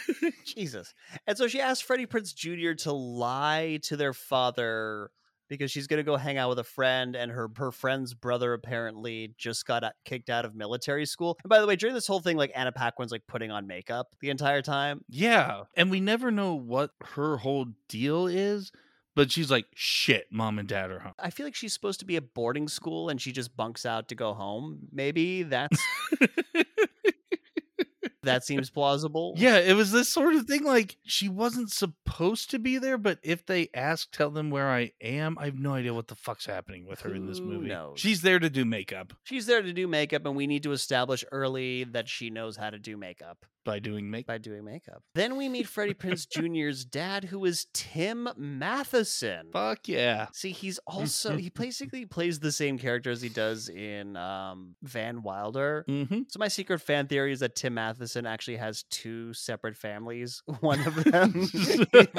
Jesus. 0.45 0.93
And 1.27 1.37
so 1.37 1.47
she 1.47 1.59
asked 1.61 1.83
Freddie 1.83 2.07
Prinze 2.07 2.33
Jr. 2.33 2.73
to 2.83 2.91
lie 2.91 3.79
to 3.83 3.97
their 3.97 4.13
father 4.13 5.11
because 5.49 5.71
she's 5.71 5.87
gonna 5.87 6.03
go 6.03 6.15
hang 6.15 6.37
out 6.37 6.49
with 6.49 6.59
a 6.59 6.63
friend, 6.63 7.15
and 7.15 7.31
her 7.31 7.49
her 7.57 7.71
friend's 7.71 8.13
brother 8.13 8.53
apparently 8.53 9.33
just 9.37 9.65
got 9.65 9.83
kicked 10.05 10.29
out 10.29 10.45
of 10.45 10.55
military 10.55 11.05
school. 11.05 11.37
And 11.43 11.49
by 11.49 11.59
the 11.59 11.67
way, 11.67 11.75
during 11.75 11.95
this 11.95 12.07
whole 12.07 12.19
thing, 12.21 12.37
like 12.37 12.51
Anna 12.55 12.71
Paquin's 12.71 13.11
like 13.11 13.27
putting 13.27 13.51
on 13.51 13.67
makeup 13.67 14.15
the 14.21 14.29
entire 14.29 14.61
time. 14.61 15.03
yeah. 15.09 15.63
And 15.75 15.89
we 15.91 15.99
never 15.99 16.31
know 16.31 16.53
what 16.55 16.91
her 17.15 17.37
whole 17.37 17.65
deal 17.87 18.27
is, 18.27 18.71
but 19.15 19.31
she's 19.31 19.49
like, 19.51 19.65
shit, 19.75 20.27
mom 20.31 20.59
and 20.59 20.67
dad 20.67 20.91
are 20.91 20.99
home. 20.99 21.13
I 21.19 21.29
feel 21.29 21.45
like 21.45 21.55
she's 21.55 21.73
supposed 21.73 21.99
to 22.01 22.05
be 22.05 22.15
at 22.15 22.33
boarding 22.33 22.67
school 22.67 23.09
and 23.09 23.19
she 23.19 23.31
just 23.31 23.55
bunks 23.57 23.85
out 23.85 24.07
to 24.09 24.15
go 24.15 24.33
home. 24.33 24.79
Maybe 24.91 25.43
that's 25.43 25.81
that 28.29 28.45
seems 28.45 28.69
plausible. 28.69 29.33
Yeah, 29.37 29.57
it 29.57 29.73
was 29.73 29.91
this 29.91 30.09
sort 30.09 30.35
of 30.35 30.45
thing. 30.45 30.63
Like 30.63 30.97
she 31.03 31.29
wasn't 31.29 31.71
supposed 31.71 32.51
to 32.51 32.59
be 32.59 32.77
there, 32.77 32.97
but 32.97 33.19
if 33.23 33.45
they 33.45 33.69
ask, 33.73 34.11
tell 34.11 34.29
them 34.29 34.49
where 34.49 34.69
I 34.69 34.91
am. 35.01 35.37
I 35.39 35.45
have 35.45 35.59
no 35.59 35.73
idea 35.73 35.93
what 35.93 36.07
the 36.07 36.15
fuck's 36.15 36.45
happening 36.45 36.85
with 36.85 37.01
her 37.01 37.13
in 37.13 37.27
this 37.27 37.39
movie. 37.39 37.67
knows? 37.67 37.99
She's 37.99 38.21
there 38.21 38.39
to 38.39 38.49
do 38.49 38.65
makeup 38.65 39.13
She's 39.23 39.45
there 39.45 39.61
to 39.61 39.73
do 39.73 39.87
makeup, 39.87 40.25
and 40.25 40.35
we 40.35 40.47
need 40.47 40.63
to 40.63 40.71
establish 40.71 41.23
early 41.31 41.83
that 41.85 42.07
she 42.07 42.29
knows 42.29 42.57
how 42.57 42.69
to 42.69 42.79
do 42.79 42.97
makeup 42.97 43.45
by 43.69 43.79
doing 43.79 44.09
makeup. 44.09 44.27
by 44.27 44.37
doing 44.37 44.63
makeup. 44.63 45.03
Then 45.15 45.35
we 45.37 45.47
meet 45.49 45.67
Freddie 45.67 45.93
Prinze 45.93 46.27
Jr.'s 46.29 46.85
dad, 46.85 47.25
who 47.25 47.45
is 47.45 47.67
Tim 47.73 48.29
Matheson. 48.35 49.49
Fuck 49.51 49.87
yeah. 49.87 50.27
See, 50.33 50.51
he's 50.51 50.79
also 50.87 51.37
he 51.37 51.49
basically 51.55 52.05
plays 52.05 52.39
the 52.39 52.51
same 52.51 52.77
character 52.77 53.11
as 53.11 53.21
he 53.21 53.29
does 53.29 53.69
in 53.69 54.17
um, 54.17 54.75
Van 54.83 55.21
Wilder. 55.21 55.85
Mm-hmm. 55.87 56.21
So 56.29 56.39
my 56.39 56.47
secret 56.47 56.79
fan 56.79 57.07
theory 57.07 57.31
is 57.31 57.41
that 57.41 57.55
Tim 57.55 57.75
Matheson 57.75 58.25
actually 58.25 58.57
has 58.57 58.83
two 58.89 59.33
separate 59.33 59.77
families. 59.77 60.41
One 60.61 60.79
of 60.85 60.95
them, 61.03 61.45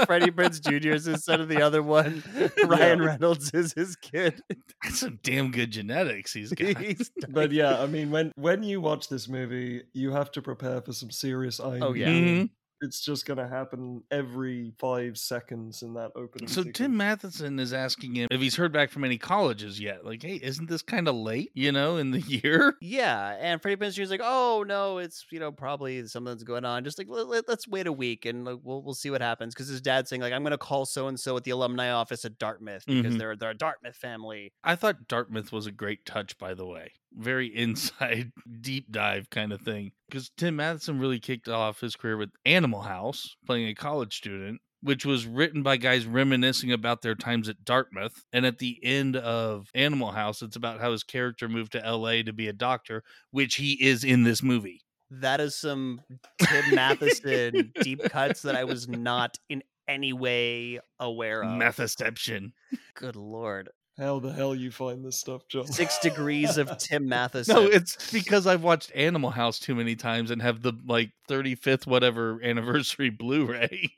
Freddie 0.06 0.30
Prinze 0.30 0.60
Jr. 0.60 0.90
is 0.90 1.04
his 1.04 1.24
son, 1.24 1.40
and 1.40 1.50
the 1.50 1.62
other 1.62 1.82
one, 1.82 2.22
Ryan 2.64 3.02
Reynolds, 3.02 3.50
is 3.52 3.72
his 3.72 3.96
kid. 3.96 4.40
That's 4.82 5.00
some 5.00 5.18
damn 5.22 5.50
good 5.50 5.70
genetics 5.70 6.32
he's 6.32 6.52
got. 6.52 6.78
He's 6.78 7.10
But 7.28 7.52
yeah, 7.52 7.82
I 7.82 7.86
mean, 7.86 8.10
when 8.10 8.32
when 8.36 8.62
you 8.62 8.80
watch 8.80 9.08
this 9.08 9.28
movie, 9.28 9.82
you 9.92 10.12
have 10.12 10.30
to 10.32 10.42
prepare 10.42 10.80
for 10.80 10.92
some 10.92 11.10
serious 11.10 11.39
eye. 11.60 11.78
Oh, 11.80 11.92
yeah. 11.94 12.08
Mhm. 12.08 12.50
It's 12.82 13.02
just 13.04 13.26
gonna 13.26 13.46
happen 13.46 14.02
every 14.10 14.72
five 14.78 15.18
seconds 15.18 15.82
in 15.82 15.92
that 15.94 16.12
opening. 16.16 16.48
So 16.48 16.62
sequence. 16.62 16.78
Tim 16.78 16.96
Matheson 16.96 17.58
is 17.58 17.74
asking 17.74 18.14
him 18.14 18.28
if 18.30 18.40
he's 18.40 18.56
heard 18.56 18.72
back 18.72 18.90
from 18.90 19.04
any 19.04 19.18
colleges 19.18 19.78
yet. 19.78 20.02
Like, 20.06 20.22
hey, 20.22 20.40
isn't 20.42 20.66
this 20.70 20.80
kind 20.80 21.06
of 21.06 21.14
late? 21.14 21.50
You 21.52 21.72
know, 21.72 21.98
in 21.98 22.10
the 22.10 22.20
year. 22.42 22.76
Yeah, 22.80 23.36
and 23.38 23.60
Freddie 23.60 23.76
Prinze 23.76 23.98
is 23.98 24.10
like, 24.10 24.22
"Oh 24.24 24.64
no, 24.66 24.96
it's 24.96 25.26
you 25.30 25.38
know 25.40 25.52
probably 25.52 26.06
something's 26.06 26.42
going 26.42 26.64
on. 26.64 26.82
Just 26.84 26.96
like 26.96 27.08
let, 27.10 27.46
us 27.50 27.68
wait 27.68 27.86
a 27.86 27.92
week 27.92 28.24
and 28.24 28.46
like, 28.46 28.60
we'll 28.62 28.82
we'll 28.82 28.94
see 28.94 29.10
what 29.10 29.20
happens." 29.20 29.52
Because 29.54 29.68
his 29.68 29.82
dad's 29.82 30.08
saying 30.08 30.22
like, 30.22 30.32
"I'm 30.32 30.42
going 30.42 30.52
to 30.52 30.56
call 30.58 30.86
so 30.86 31.06
and 31.06 31.20
so 31.20 31.36
at 31.36 31.44
the 31.44 31.50
alumni 31.50 31.90
office 31.90 32.24
at 32.24 32.38
Dartmouth 32.38 32.86
because 32.86 33.14
Mhm. 33.14 33.18
they're 33.18 33.36
they're 33.36 33.50
a 33.50 33.54
Dartmouth 33.54 33.96
family." 33.96 34.54
I 34.64 34.74
thought 34.74 35.06
Dartmouth 35.06 35.52
was 35.52 35.66
a 35.66 35.72
great 35.72 36.06
touch, 36.06 36.38
by 36.38 36.54
the 36.54 36.64
way. 36.64 36.92
Very 37.12 37.54
inside, 37.54 38.32
deep 38.60 38.90
dive 38.90 39.30
kind 39.30 39.52
of 39.52 39.60
thing. 39.60 39.92
Because 40.08 40.30
Tim 40.36 40.56
Matheson 40.56 40.98
really 40.98 41.18
kicked 41.18 41.48
off 41.48 41.80
his 41.80 41.96
career 41.96 42.16
with 42.16 42.30
Animal 42.44 42.82
House, 42.82 43.36
playing 43.46 43.68
a 43.68 43.74
college 43.74 44.16
student, 44.16 44.60
which 44.82 45.04
was 45.04 45.26
written 45.26 45.62
by 45.62 45.76
guys 45.76 46.06
reminiscing 46.06 46.72
about 46.72 47.02
their 47.02 47.14
times 47.14 47.48
at 47.48 47.64
Dartmouth. 47.64 48.24
And 48.32 48.46
at 48.46 48.58
the 48.58 48.78
end 48.82 49.16
of 49.16 49.68
Animal 49.74 50.12
House, 50.12 50.42
it's 50.42 50.56
about 50.56 50.80
how 50.80 50.92
his 50.92 51.02
character 51.02 51.48
moved 51.48 51.72
to 51.72 51.78
LA 51.78 52.22
to 52.22 52.32
be 52.32 52.48
a 52.48 52.52
doctor, 52.52 53.02
which 53.30 53.56
he 53.56 53.72
is 53.72 54.04
in 54.04 54.22
this 54.22 54.42
movie. 54.42 54.82
That 55.10 55.40
is 55.40 55.56
some 55.56 56.00
Tim 56.40 56.74
Matheson 56.74 57.72
deep 57.82 58.02
cuts 58.04 58.42
that 58.42 58.54
I 58.54 58.64
was 58.64 58.88
not 58.88 59.36
in 59.48 59.62
any 59.88 60.12
way 60.12 60.78
aware 61.00 61.42
of. 61.42 61.50
Matheception. 61.50 62.52
Good 62.94 63.16
lord, 63.16 63.70
how 64.00 64.18
the 64.18 64.32
hell 64.32 64.54
you 64.54 64.70
find 64.70 65.04
this 65.04 65.18
stuff, 65.18 65.46
John? 65.48 65.66
six 65.66 65.98
degrees 65.98 66.56
of 66.56 66.76
Tim 66.78 67.06
Matheson. 67.08 67.54
No, 67.54 67.62
it's 67.66 68.10
because 68.10 68.46
I've 68.46 68.62
watched 68.62 68.90
Animal 68.94 69.30
House 69.30 69.58
too 69.58 69.74
many 69.74 69.94
times 69.96 70.30
and 70.30 70.40
have 70.42 70.62
the 70.62 70.72
like 70.86 71.10
35th 71.28 71.86
whatever 71.86 72.40
anniversary 72.42 73.10
Blu-ray. 73.20 73.90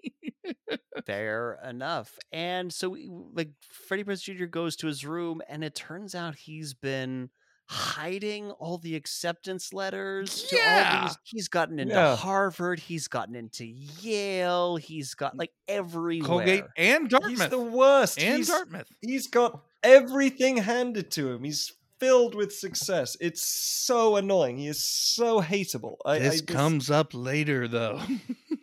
Fair 1.07 1.59
enough. 1.69 2.19
And 2.33 2.73
so, 2.73 2.97
like, 3.33 3.51
Freddie 3.61 4.05
Prinze 4.05 4.23
Jr. 4.23 4.47
goes 4.47 4.77
to 4.77 4.87
his 4.87 5.05
room, 5.05 5.41
and 5.49 5.65
it 5.65 5.75
turns 5.75 6.15
out 6.15 6.37
he's 6.37 6.75
been 6.75 7.31
hiding 7.67 8.51
all 8.53 8.77
the 8.79 8.95
acceptance 8.97 9.73
letters 9.73 10.43
to 10.45 10.57
all 10.57 10.63
Yeah. 10.63 11.07
these. 11.09 11.19
He's 11.25 11.49
gotten 11.49 11.79
into 11.79 11.95
Yeah. 11.95 12.17
Harvard. 12.17 12.79
He's 12.81 13.09
gotten 13.09 13.35
into 13.35 13.65
Yale. 13.65 14.77
He's 14.77 15.15
got 15.15 15.37
like 15.37 15.53
everywhere. 15.69 16.27
Colgate 16.29 16.65
and 16.77 17.09
Dartmouth. 17.09 17.31
He's 17.41 17.49
the 17.49 17.59
worst. 17.59 18.19
and 18.21 18.37
he's, 18.39 18.49
Dartmouth. 18.49 18.89
he's 19.01 19.27
got 19.29 19.63
everything 19.83 20.59
handed 20.59 21.11
to 21.13 21.31
him. 21.33 21.45
He's 21.45 21.73
filled 22.03 22.35
with 22.35 22.53
success. 22.53 23.17
It's 23.21 23.43
so 23.43 24.17
annoying. 24.17 24.59
He 24.59 24.67
is 24.67 24.83
so 24.85 25.41
hateable. 25.41 25.97
I, 26.05 26.17
I 26.17 26.19
This 26.19 26.41
just- 26.41 26.47
comes 26.49 26.91
up 26.91 27.11
later 27.15 27.69
though. 27.69 28.01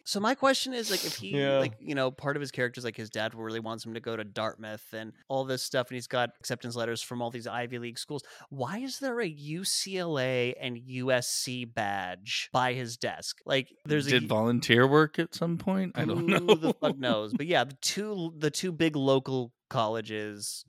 So 0.06 0.20
my 0.20 0.34
question 0.34 0.74
is 0.74 0.90
like 0.90 1.06
if 1.06 1.18
he 1.18 1.38
Yeah. 1.38 1.60
like 1.60 1.74
you 1.80 1.94
know 1.94 2.10
part 2.10 2.36
of 2.36 2.42
his 2.42 2.50
character 2.50 2.80
is 2.80 2.84
like 2.86 2.96
his 2.98 3.12
dad 3.12 3.36
really 3.36 3.60
wants 3.60 3.86
him 3.86 3.94
to 3.94 4.00
go 4.00 4.16
to 4.16 4.24
Dartmouth 4.24 4.92
and 4.92 5.14
all 5.28 5.44
this 5.46 5.62
stuff 5.62 5.90
and 5.90 5.96
he's 5.98 6.08
got 6.08 6.32
acceptance 6.40 6.76
letters 6.76 7.00
from 7.04 7.22
all 7.22 7.30
these 7.30 7.46
Ivy 7.46 7.78
League 7.78 8.00
schools. 8.00 8.24
Why 8.50 8.80
is 8.80 8.98
there 8.98 9.20
a 9.22 9.30
UCLA 9.32 10.56
and 10.60 10.78
USC 10.78 11.72
badge 11.72 12.50
by 12.52 12.74
his 12.74 12.98
desk? 12.98 13.38
Like 13.46 13.72
there's 13.86 14.08
Did 14.08 14.24
a 14.24 14.28
volunteer 14.28 14.88
work 14.88 15.20
at 15.20 15.36
some 15.36 15.60
point? 15.60 15.92
I 15.94 16.06
don't 16.06 16.26
know. 16.26 16.40
who 16.40 16.56
the 16.56 16.74
fuck 16.74 16.98
knows. 16.98 17.32
But 17.36 17.46
yeah, 17.46 17.66
the 17.66 17.78
two 17.80 18.34
the 18.36 18.50
two 18.50 18.72
big 18.72 18.96
local 18.96 19.54
colleges 19.70 20.66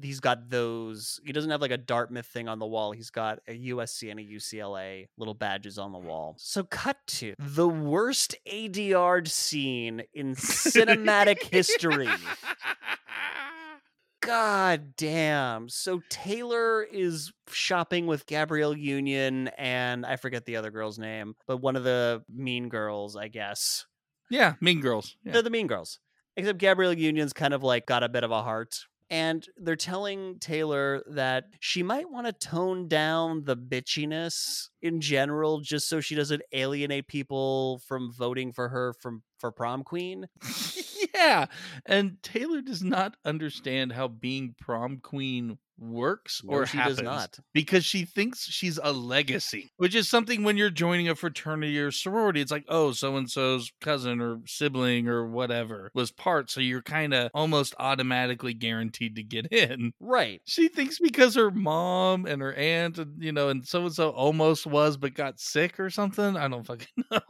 he's 0.00 0.20
got 0.20 0.50
those 0.50 1.20
he 1.24 1.32
doesn't 1.32 1.50
have 1.50 1.60
like 1.60 1.70
a 1.70 1.76
dartmouth 1.76 2.26
thing 2.26 2.48
on 2.48 2.58
the 2.58 2.66
wall 2.66 2.92
he's 2.92 3.10
got 3.10 3.38
a 3.48 3.68
usc 3.70 4.10
and 4.10 4.20
a 4.20 4.22
ucla 4.22 5.06
little 5.16 5.34
badges 5.34 5.78
on 5.78 5.92
the 5.92 5.98
wall 5.98 6.34
so 6.38 6.62
cut 6.64 6.96
to 7.06 7.34
the 7.38 7.68
worst 7.68 8.34
adr 8.50 9.26
scene 9.26 10.02
in 10.14 10.34
cinematic 10.34 11.42
history 11.42 12.08
god 14.20 14.96
damn 14.96 15.68
so 15.68 16.02
taylor 16.10 16.82
is 16.82 17.32
shopping 17.50 18.06
with 18.06 18.26
gabrielle 18.26 18.76
union 18.76 19.48
and 19.56 20.04
i 20.04 20.16
forget 20.16 20.44
the 20.44 20.56
other 20.56 20.70
girl's 20.70 20.98
name 20.98 21.34
but 21.46 21.58
one 21.58 21.76
of 21.76 21.84
the 21.84 22.22
mean 22.28 22.68
girls 22.68 23.16
i 23.16 23.28
guess 23.28 23.86
yeah, 24.30 24.54
Mean 24.60 24.80
Girls. 24.80 25.16
Yeah. 25.24 25.32
they're 25.32 25.42
the 25.42 25.50
mean 25.50 25.66
girls. 25.66 25.98
Except 26.36 26.58
Gabrielle 26.58 26.92
Union's 26.92 27.32
kind 27.32 27.54
of 27.54 27.62
like 27.62 27.86
got 27.86 28.02
a 28.02 28.08
bit 28.08 28.24
of 28.24 28.30
a 28.30 28.42
heart. 28.42 28.74
And 29.10 29.46
they're 29.56 29.76
telling 29.76 30.38
Taylor 30.38 31.02
that 31.08 31.44
she 31.60 31.82
might 31.82 32.10
want 32.10 32.26
to 32.26 32.32
tone 32.32 32.88
down 32.88 33.44
the 33.44 33.56
bitchiness 33.56 34.68
in 34.82 35.00
general 35.00 35.60
just 35.60 35.88
so 35.88 36.00
she 36.00 36.14
doesn't 36.14 36.42
alienate 36.52 37.08
people 37.08 37.80
from 37.86 38.12
voting 38.12 38.52
for 38.52 38.68
her 38.68 38.92
from 39.00 39.22
for 39.38 39.50
prom 39.50 39.82
queen. 39.82 40.26
yeah. 41.14 41.46
And 41.86 42.22
Taylor 42.22 42.60
does 42.60 42.82
not 42.82 43.16
understand 43.24 43.92
how 43.92 44.08
being 44.08 44.54
prom 44.60 44.98
queen 44.98 45.58
works 45.78 46.42
No, 46.44 46.52
or 46.54 46.66
she 46.66 46.76
happens 46.76 46.96
does 46.98 47.04
not. 47.04 47.38
because 47.54 47.84
she 47.84 48.04
thinks 48.04 48.44
she's 48.44 48.78
a 48.82 48.92
legacy, 48.92 49.70
which 49.76 49.94
is 49.94 50.08
something 50.08 50.42
when 50.42 50.56
you're 50.56 50.70
joining 50.70 51.08
a 51.08 51.14
fraternity 51.14 51.78
or 51.78 51.90
sorority, 51.90 52.40
it's 52.40 52.50
like, 52.50 52.64
oh, 52.68 52.92
so 52.92 53.16
and 53.16 53.30
so's 53.30 53.70
cousin 53.80 54.20
or 54.20 54.40
sibling 54.46 55.08
or 55.08 55.26
whatever 55.28 55.90
was 55.94 56.10
part. 56.10 56.50
So 56.50 56.60
you're 56.60 56.82
kind 56.82 57.14
of 57.14 57.30
almost 57.34 57.74
automatically 57.78 58.54
guaranteed 58.54 59.16
to 59.16 59.22
get 59.22 59.46
in. 59.52 59.92
Right. 60.00 60.40
She 60.46 60.68
thinks 60.68 60.98
because 60.98 61.34
her 61.36 61.50
mom 61.50 62.26
and 62.26 62.42
her 62.42 62.54
aunt, 62.54 62.98
and 62.98 63.22
you 63.22 63.32
know, 63.32 63.48
and 63.48 63.66
so 63.66 63.82
and 63.86 63.94
so 63.94 64.10
almost 64.10 64.66
was 64.66 64.96
but 64.96 65.14
got 65.14 65.38
sick 65.40 65.78
or 65.78 65.90
something. 65.90 66.36
I 66.36 66.48
don't 66.48 66.66
fucking 66.66 66.86
know. 67.10 67.20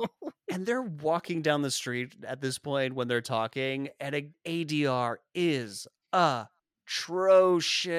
And 0.51 0.65
they're 0.65 0.81
walking 0.83 1.43
down 1.43 1.61
the 1.63 1.71
street 1.71 2.15
at 2.27 2.41
this 2.41 2.59
point 2.59 2.95
when 2.95 3.07
they're 3.09 3.21
talking, 3.21 3.91
and 4.01 4.15
a 4.15 4.29
ADR 4.47 5.17
is 5.35 5.87
atrocious. 6.89 7.91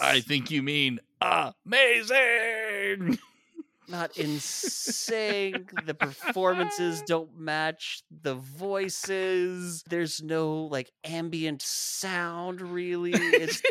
I 0.00 0.20
think 0.20 0.50
you 0.50 0.62
mean 0.62 1.00
amazing. 1.20 3.18
not 3.88 4.16
in 4.18 4.38
sync. 4.40 5.72
the 5.86 5.94
performances 5.94 7.02
don't 7.06 7.38
match 7.38 8.02
the 8.22 8.34
voices. 8.34 9.82
There's 9.88 10.22
no 10.22 10.64
like 10.64 10.92
ambient 11.04 11.62
sound 11.62 12.60
really. 12.60 13.12
It's 13.14 13.62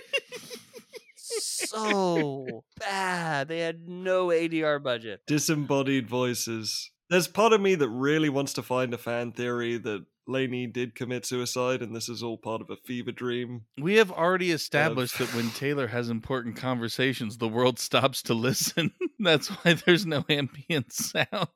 so 1.69 2.63
bad. 2.79 3.47
They 3.47 3.59
had 3.59 3.87
no 3.87 4.27
ADR 4.27 4.81
budget. 4.81 5.21
Disembodied 5.27 6.09
voices. 6.09 6.89
There's 7.09 7.27
part 7.27 7.53
of 7.53 7.61
me 7.61 7.75
that 7.75 7.87
really 7.89 8.29
wants 8.29 8.53
to 8.53 8.63
find 8.63 8.93
a 8.93 8.97
fan 8.97 9.31
theory 9.31 9.77
that 9.77 10.05
Laney 10.27 10.67
did 10.67 10.95
commit 10.95 11.25
suicide 11.25 11.81
and 11.81 11.95
this 11.95 12.09
is 12.09 12.21
all 12.21 12.37
part 12.37 12.61
of 12.61 12.69
a 12.69 12.75
fever 12.75 13.11
dream. 13.11 13.61
We 13.79 13.95
have 13.95 14.11
already 14.11 14.51
established 14.51 15.17
that 15.19 15.33
when 15.33 15.49
Taylor 15.51 15.87
has 15.87 16.09
important 16.09 16.55
conversations, 16.55 17.37
the 17.37 17.47
world 17.47 17.79
stops 17.79 18.21
to 18.23 18.33
listen. 18.33 18.91
That's 19.19 19.47
why 19.47 19.73
there's 19.73 20.05
no 20.05 20.25
ambient 20.29 20.91
sound. 20.93 21.47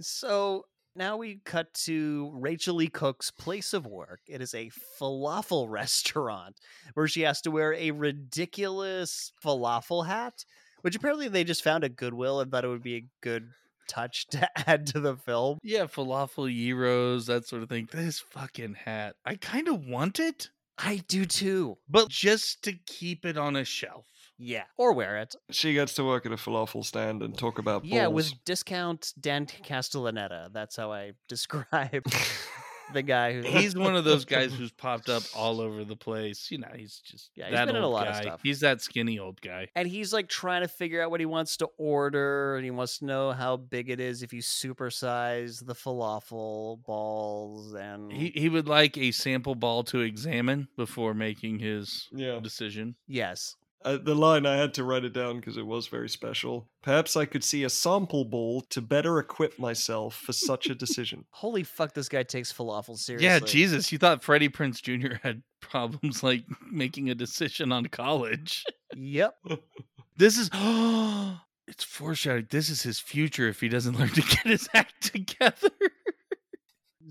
So 0.00 0.66
now 0.94 1.16
we 1.16 1.40
cut 1.44 1.72
to 1.84 2.30
Rachael 2.34 2.74
Leigh 2.74 2.88
Cook's 2.88 3.30
place 3.30 3.72
of 3.72 3.86
work. 3.86 4.20
It 4.28 4.40
is 4.40 4.54
a 4.54 4.70
falafel 5.00 5.66
restaurant 5.70 6.60
where 6.94 7.08
she 7.08 7.22
has 7.22 7.40
to 7.42 7.50
wear 7.50 7.72
a 7.74 7.92
ridiculous 7.92 9.32
falafel 9.42 10.06
hat, 10.06 10.44
which 10.82 10.96
apparently 10.96 11.28
they 11.28 11.44
just 11.44 11.64
found 11.64 11.84
at 11.84 11.96
Goodwill 11.96 12.40
and 12.40 12.50
thought 12.50 12.64
it 12.64 12.68
would 12.68 12.82
be 12.82 12.96
a 12.96 13.06
good 13.22 13.48
touch 13.88 14.26
to 14.28 14.48
add 14.68 14.86
to 14.88 15.00
the 15.00 15.16
film. 15.16 15.58
Yeah, 15.62 15.84
falafel 15.84 16.48
gyros, 16.52 17.26
that 17.26 17.46
sort 17.46 17.62
of 17.62 17.68
thing. 17.68 17.88
This 17.92 18.20
fucking 18.20 18.74
hat. 18.84 19.16
I 19.24 19.36
kind 19.36 19.68
of 19.68 19.86
want 19.86 20.18
it, 20.20 20.50
I 20.78 21.02
do 21.08 21.24
too. 21.24 21.78
but 21.88 22.08
just 22.08 22.62
to 22.64 22.72
keep 22.86 23.24
it 23.24 23.36
on 23.36 23.56
a 23.56 23.64
shelf. 23.64 24.06
Yeah. 24.38 24.64
Or 24.76 24.92
wear 24.92 25.18
it. 25.18 25.34
She 25.50 25.72
gets 25.74 25.94
to 25.94 26.04
work 26.04 26.26
at 26.26 26.32
a 26.32 26.36
falafel 26.36 26.84
stand 26.84 27.22
and 27.22 27.36
talk 27.38 27.58
about 27.58 27.84
Yeah, 27.84 28.06
balls. 28.06 28.14
with 28.14 28.44
discount 28.44 29.12
Dan 29.20 29.46
Castellaneta. 29.46 30.52
That's 30.52 30.74
how 30.76 30.90
I 30.92 31.12
describe 31.28 32.02
the 32.92 33.02
guy 33.02 33.32
who 33.34 33.42
He's 33.58 33.74
one 33.76 33.96
of 33.96 34.04
those 34.04 34.24
guys 34.24 34.52
who's 34.52 34.70
popped 34.72 35.08
up 35.08 35.22
all 35.34 35.60
over 35.60 35.84
the 35.84 35.96
place. 35.96 36.50
You 36.50 36.58
know, 36.58 36.68
he's 36.74 36.98
just 36.98 37.30
Yeah, 37.34 37.46
he's 37.46 37.54
that 37.54 37.66
been 37.66 37.76
in 37.76 37.82
a 37.82 37.86
old 37.86 37.94
lot 37.94 38.08
of 38.08 38.16
stuff. 38.16 38.40
He's 38.42 38.60
that 38.60 38.80
skinny 38.80 39.18
old 39.18 39.40
guy. 39.40 39.68
and 39.74 39.88
he's 39.88 40.12
like 40.12 40.28
trying 40.28 40.62
to 40.62 40.68
figure 40.68 41.02
out 41.02 41.10
what 41.10 41.20
he 41.20 41.26
wants 41.26 41.56
to 41.58 41.68
order 41.78 42.56
and 42.56 42.64
he 42.64 42.70
wants 42.70 42.98
to 42.98 43.04
know 43.06 43.32
how 43.32 43.56
big 43.56 43.90
it 43.90 44.00
is 44.00 44.22
if 44.22 44.32
you 44.32 44.42
supersize 44.42 45.64
the 45.64 45.74
falafel 45.74 46.82
balls 46.84 47.74
and 47.74 48.12
He 48.12 48.32
he 48.34 48.48
would 48.48 48.68
like 48.68 48.96
a 48.98 49.10
sample 49.12 49.54
ball 49.54 49.82
to 49.84 50.00
examine 50.00 50.68
before 50.76 51.14
making 51.14 51.58
his 51.58 52.08
yeah. 52.12 52.38
decision. 52.40 52.94
yes 53.06 53.56
Uh, 53.84 53.98
the 54.02 54.14
line 54.14 54.46
I 54.46 54.56
had 54.56 54.74
to 54.74 54.84
write 54.84 55.04
it 55.04 55.12
down 55.12 55.36
because 55.36 55.56
it 55.56 55.66
was 55.66 55.86
very 55.86 56.08
special. 56.08 56.68
Perhaps 56.82 57.16
I 57.16 57.24
could 57.24 57.44
see 57.44 57.64
a 57.64 57.70
sample 57.70 58.24
ball 58.24 58.62
to 58.70 58.80
better 58.80 59.18
equip 59.18 59.58
myself 59.58 60.14
for 60.16 60.32
such 60.32 60.68
a 60.68 60.74
decision. 60.84 61.24
holy 61.30 61.62
fuck 61.62 61.94
this 61.94 62.08
guy 62.08 62.22
takes 62.22 62.52
falafel 62.52 62.96
seriously 62.96 63.26
Yeah, 63.26 63.38
Jesus, 63.40 63.92
you 63.92 63.98
thought 63.98 64.22
Freddie 64.22 64.48
Prinze 64.48 64.80
Jr. 64.82 65.14
had 65.22 65.42
problems 65.60 66.22
like 66.22 66.44
making 66.70 67.10
a 67.10 67.14
decision 67.14 67.72
on 67.72 67.86
college. 67.86 68.64
yep 68.94 69.34
This 70.16 70.36
is 70.38 70.50
it's 71.68 71.84
foreshadowing. 71.84 72.48
This 72.50 72.68
is 72.68 72.82
his 72.82 72.98
future 73.00 73.48
if 73.48 73.60
he 73.60 73.68
doesn't 73.68 73.98
learn 73.98 74.10
to 74.10 74.20
get 74.22 74.46
his 74.46 74.68
act 74.74 75.12
together. 75.12 75.70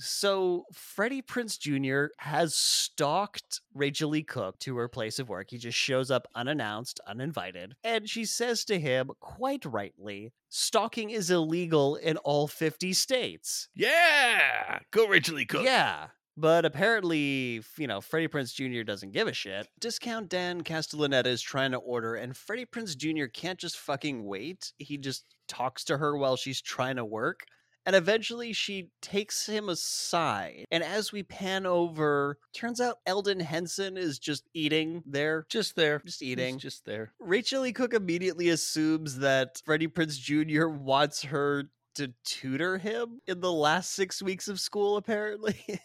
So 0.02 0.66
freddie 0.74 1.22
prinze 1.22 1.60
jr 1.60 2.14
has 2.18 2.56
stalked 2.56 3.62
rachael 3.74 4.10
leigh 4.10 4.24
cook 4.24 4.60
to 4.60 4.78
her 4.78 4.88
place 4.88 5.20
of 5.20 5.30
work 5.30 5.48
he 5.50 5.58
just 5.58 5.78
shows 5.78 6.12
up 6.12 6.28
unannounced 6.36 7.00
uninvited 7.08 7.76
and 7.84 8.10
she 8.10 8.26
says 8.26 8.66
to 8.66 8.80
him 8.80 9.12
quite 9.20 9.66
rightly 9.66 10.32
stalking 10.50 11.10
is 11.10 11.30
illegal 11.30 11.96
in 11.96 12.18
all 12.18 12.48
50 12.48 12.94
states 12.94 13.70
yeah, 13.76 14.80
go 14.92 15.08
Rachael 15.08 15.36
Leigh 15.36 15.46
Cook. 15.46 15.64
Yeah. 15.64 16.08
But 16.38 16.66
apparently, 16.66 17.62
you 17.78 17.88
know, 17.88 18.00
Freddie 18.00 18.28
Prinze 18.28 18.54
Jr. 18.54 18.84
doesn't 18.84 19.12
give 19.12 19.28
a 19.28 19.34
shit. 19.34 19.68
Discount 19.80 20.30
Dan 20.30 20.64
Castellaneta 20.64 21.28
is 21.28 21.42
trying 21.42 21.72
to 21.72 21.78
order, 21.78 22.16
and 22.16 22.36
Freddie 22.36 22.66
Prinze 22.66 22.96
Jr. 22.96 23.26
can't 23.26 23.60
just 23.60 23.78
fucking 23.78 24.24
wait. 24.24 24.72
He 24.78 24.98
just 24.98 25.26
talks 25.48 25.84
to 25.86 25.98
her 25.98 26.16
while 26.16 26.38
she's 26.38 26.62
trying 26.62 26.96
to 26.96 27.06
work. 27.06 27.42
And 27.86 27.96
eventually 27.96 28.54
she 28.54 28.90
takes 29.02 29.46
him 29.48 29.68
aside. 29.70 30.66
And 30.72 30.84
as 30.84 31.12
we 31.12 31.24
pan 31.24 31.66
over, 31.66 32.38
turns 32.54 32.80
out 32.80 32.98
Elden 33.06 33.40
Henson 33.40 33.98
is 33.98 34.20
just 34.20 34.44
eating 34.54 35.02
there. 35.06 35.46
just 35.50 35.76
there, 35.76 36.00
Just 36.06 36.20
He's 36.20 36.30
eating. 36.30 36.60
just 36.60 36.86
there. 36.86 37.14
Rachel 37.20 37.66
E. 37.66 37.74
Cook 37.74 37.94
immediately 37.94 38.50
assumes 38.50 39.18
that 39.20 39.62
Freddie 39.66 39.88
Prinze 39.88 40.20
Jr. 40.20 40.68
wants 40.68 41.24
her 41.24 41.72
to 41.96 42.14
tutor 42.24 42.78
him 42.78 43.20
in 43.28 43.42
the 43.42 43.52
last 43.52 43.92
six 43.94 44.22
weeks 44.22 44.48
of 44.48 44.60
school, 44.60 44.96
apparently. 44.98 45.60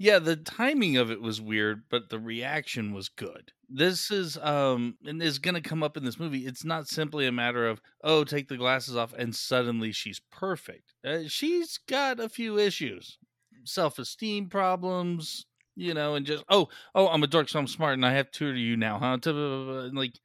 Yeah, 0.00 0.18
the 0.18 0.34
timing 0.34 0.96
of 0.96 1.10
it 1.10 1.20
was 1.20 1.42
weird, 1.42 1.82
but 1.90 2.08
the 2.08 2.18
reaction 2.18 2.94
was 2.94 3.10
good. 3.10 3.52
This 3.68 4.10
is 4.10 4.38
um 4.38 4.96
and 5.04 5.22
is 5.22 5.38
going 5.38 5.54
to 5.54 5.60
come 5.60 5.82
up 5.82 5.94
in 5.98 6.04
this 6.04 6.18
movie. 6.18 6.46
It's 6.46 6.64
not 6.64 6.88
simply 6.88 7.26
a 7.26 7.32
matter 7.32 7.68
of 7.68 7.82
oh, 8.02 8.24
take 8.24 8.48
the 8.48 8.56
glasses 8.56 8.96
off 8.96 9.12
and 9.12 9.36
suddenly 9.36 9.92
she's 9.92 10.18
perfect. 10.32 10.94
Uh, 11.04 11.24
she's 11.28 11.78
got 11.86 12.18
a 12.18 12.30
few 12.30 12.58
issues. 12.58 13.18
Self-esteem 13.64 14.48
problems, 14.48 15.44
you 15.76 15.92
know, 15.92 16.14
and 16.14 16.24
just 16.24 16.44
oh, 16.48 16.68
oh, 16.94 17.08
I'm 17.08 17.22
a 17.22 17.26
dork 17.26 17.50
so 17.50 17.58
I'm 17.58 17.66
smart 17.66 17.92
and 17.92 18.06
I 18.06 18.12
have 18.14 18.30
to 18.30 18.38
tutor 18.38 18.58
you 18.58 18.78
now, 18.78 18.98
huh? 18.98 19.18
And, 19.22 19.94
Like 19.96 20.18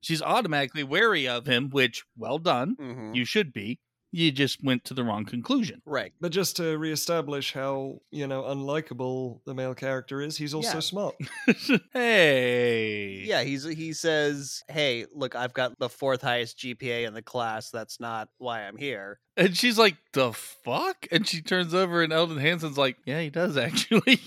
she's 0.00 0.22
automatically 0.22 0.82
wary 0.82 1.28
of 1.28 1.46
him, 1.46 1.70
which 1.70 2.04
well 2.16 2.38
done. 2.38 2.74
Mhm. 2.80 3.14
You 3.14 3.24
should 3.24 3.52
be. 3.52 3.78
You 4.12 4.32
just 4.32 4.62
went 4.64 4.84
to 4.86 4.94
the 4.94 5.04
wrong 5.04 5.24
conclusion. 5.24 5.82
Right. 5.86 6.12
But 6.20 6.32
just 6.32 6.56
to 6.56 6.76
reestablish 6.76 7.52
how, 7.52 8.00
you 8.10 8.26
know, 8.26 8.42
unlikable 8.42 9.40
the 9.46 9.54
male 9.54 9.74
character 9.74 10.20
is, 10.20 10.36
he's 10.36 10.52
also 10.52 10.74
Yeah. 10.74 10.80
smart. 10.80 11.14
hey. 11.92 13.22
Yeah, 13.24 13.42
he's 13.42 13.64
he 13.64 13.92
says, 13.92 14.62
"Hey, 14.68 15.06
look, 15.14 15.34
I've 15.36 15.52
got 15.54 15.78
the 15.78 15.88
fourth 15.88 16.22
highest 16.22 16.58
GPA 16.58 17.06
in 17.06 17.14
the 17.14 17.22
class. 17.22 17.70
That's 17.70 18.00
not 18.00 18.28
why 18.38 18.62
I'm 18.66 18.76
here." 18.76 19.20
And 19.36 19.56
she's 19.56 19.78
like, 19.78 19.96
the 20.12 20.32
fuck? 20.32 21.06
And 21.12 21.26
she 21.26 21.40
turns 21.40 21.72
over 21.72 22.02
and 22.02 22.12
Elden 22.12 22.38
Henson's 22.38 22.76
like, 22.76 22.96
yeah, 23.06 23.20
he 23.20 23.30
does 23.30 23.56
actually. 23.68 24.20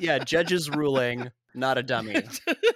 Yeah, 0.00 0.18
judge's 0.18 0.68
ruling, 0.70 1.30
not 1.54 1.78
a 1.78 1.82
dummy. 1.82 2.16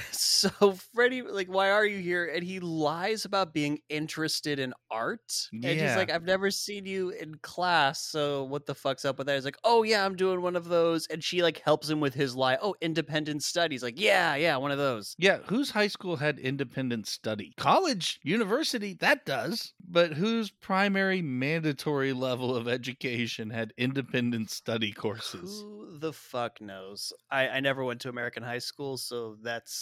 so 0.12 0.72
Freddie, 0.94 1.22
like, 1.22 1.48
why 1.48 1.70
are 1.70 1.84
you 1.86 1.98
here? 1.98 2.26
And 2.26 2.42
he 2.42 2.60
lies 2.60 3.24
about 3.24 3.52
being 3.52 3.78
interested 3.88 4.58
in 4.58 4.72
art. 4.90 5.48
And 5.52 5.64
he's 5.64 5.96
like, 5.96 6.10
I've 6.10 6.24
never 6.24 6.50
seen 6.50 6.86
you 6.86 7.10
in 7.10 7.36
class, 7.36 8.02
so 8.02 8.44
what 8.44 8.66
the 8.66 8.74
fuck's 8.74 9.04
up 9.04 9.18
with 9.18 9.26
that? 9.26 9.34
He's 9.34 9.44
like, 9.44 9.58
Oh 9.64 9.82
yeah, 9.82 10.04
I'm 10.04 10.16
doing 10.16 10.40
one 10.42 10.56
of 10.56 10.66
those. 10.66 11.06
And 11.06 11.22
she 11.22 11.42
like 11.42 11.60
helps 11.64 11.88
him 11.88 12.00
with 12.00 12.14
his 12.14 12.34
lie. 12.36 12.58
Oh, 12.60 12.74
independent 12.80 13.42
studies. 13.42 13.82
Like, 13.82 13.98
yeah, 14.00 14.34
yeah, 14.34 14.56
one 14.56 14.70
of 14.70 14.78
those. 14.78 15.14
yeah, 15.18 15.38
whose 15.46 15.70
high 15.70 15.88
school 15.88 16.16
had 16.16 16.38
independent 16.38 17.06
study? 17.06 17.52
College, 17.56 18.20
university, 18.22 18.94
that 19.00 19.24
does. 19.24 19.72
But 19.88 20.12
whose 20.14 20.50
primary 20.50 21.22
mandatory 21.22 22.12
level 22.12 22.54
of 22.56 22.66
education 22.68 23.50
had 23.50 23.72
independent 23.76 24.50
study 24.50 24.92
courses? 24.92 25.62
Who 25.62 25.98
the 25.98 26.12
fuck 26.12 26.60
knows? 26.60 27.12
I, 27.30 27.48
I 27.48 27.60
never 27.60 27.84
went 27.84 28.00
to 28.02 28.08
American 28.08 28.42
high 28.42 28.58
school, 28.58 28.96
so 28.96 29.36
that's. 29.42 29.72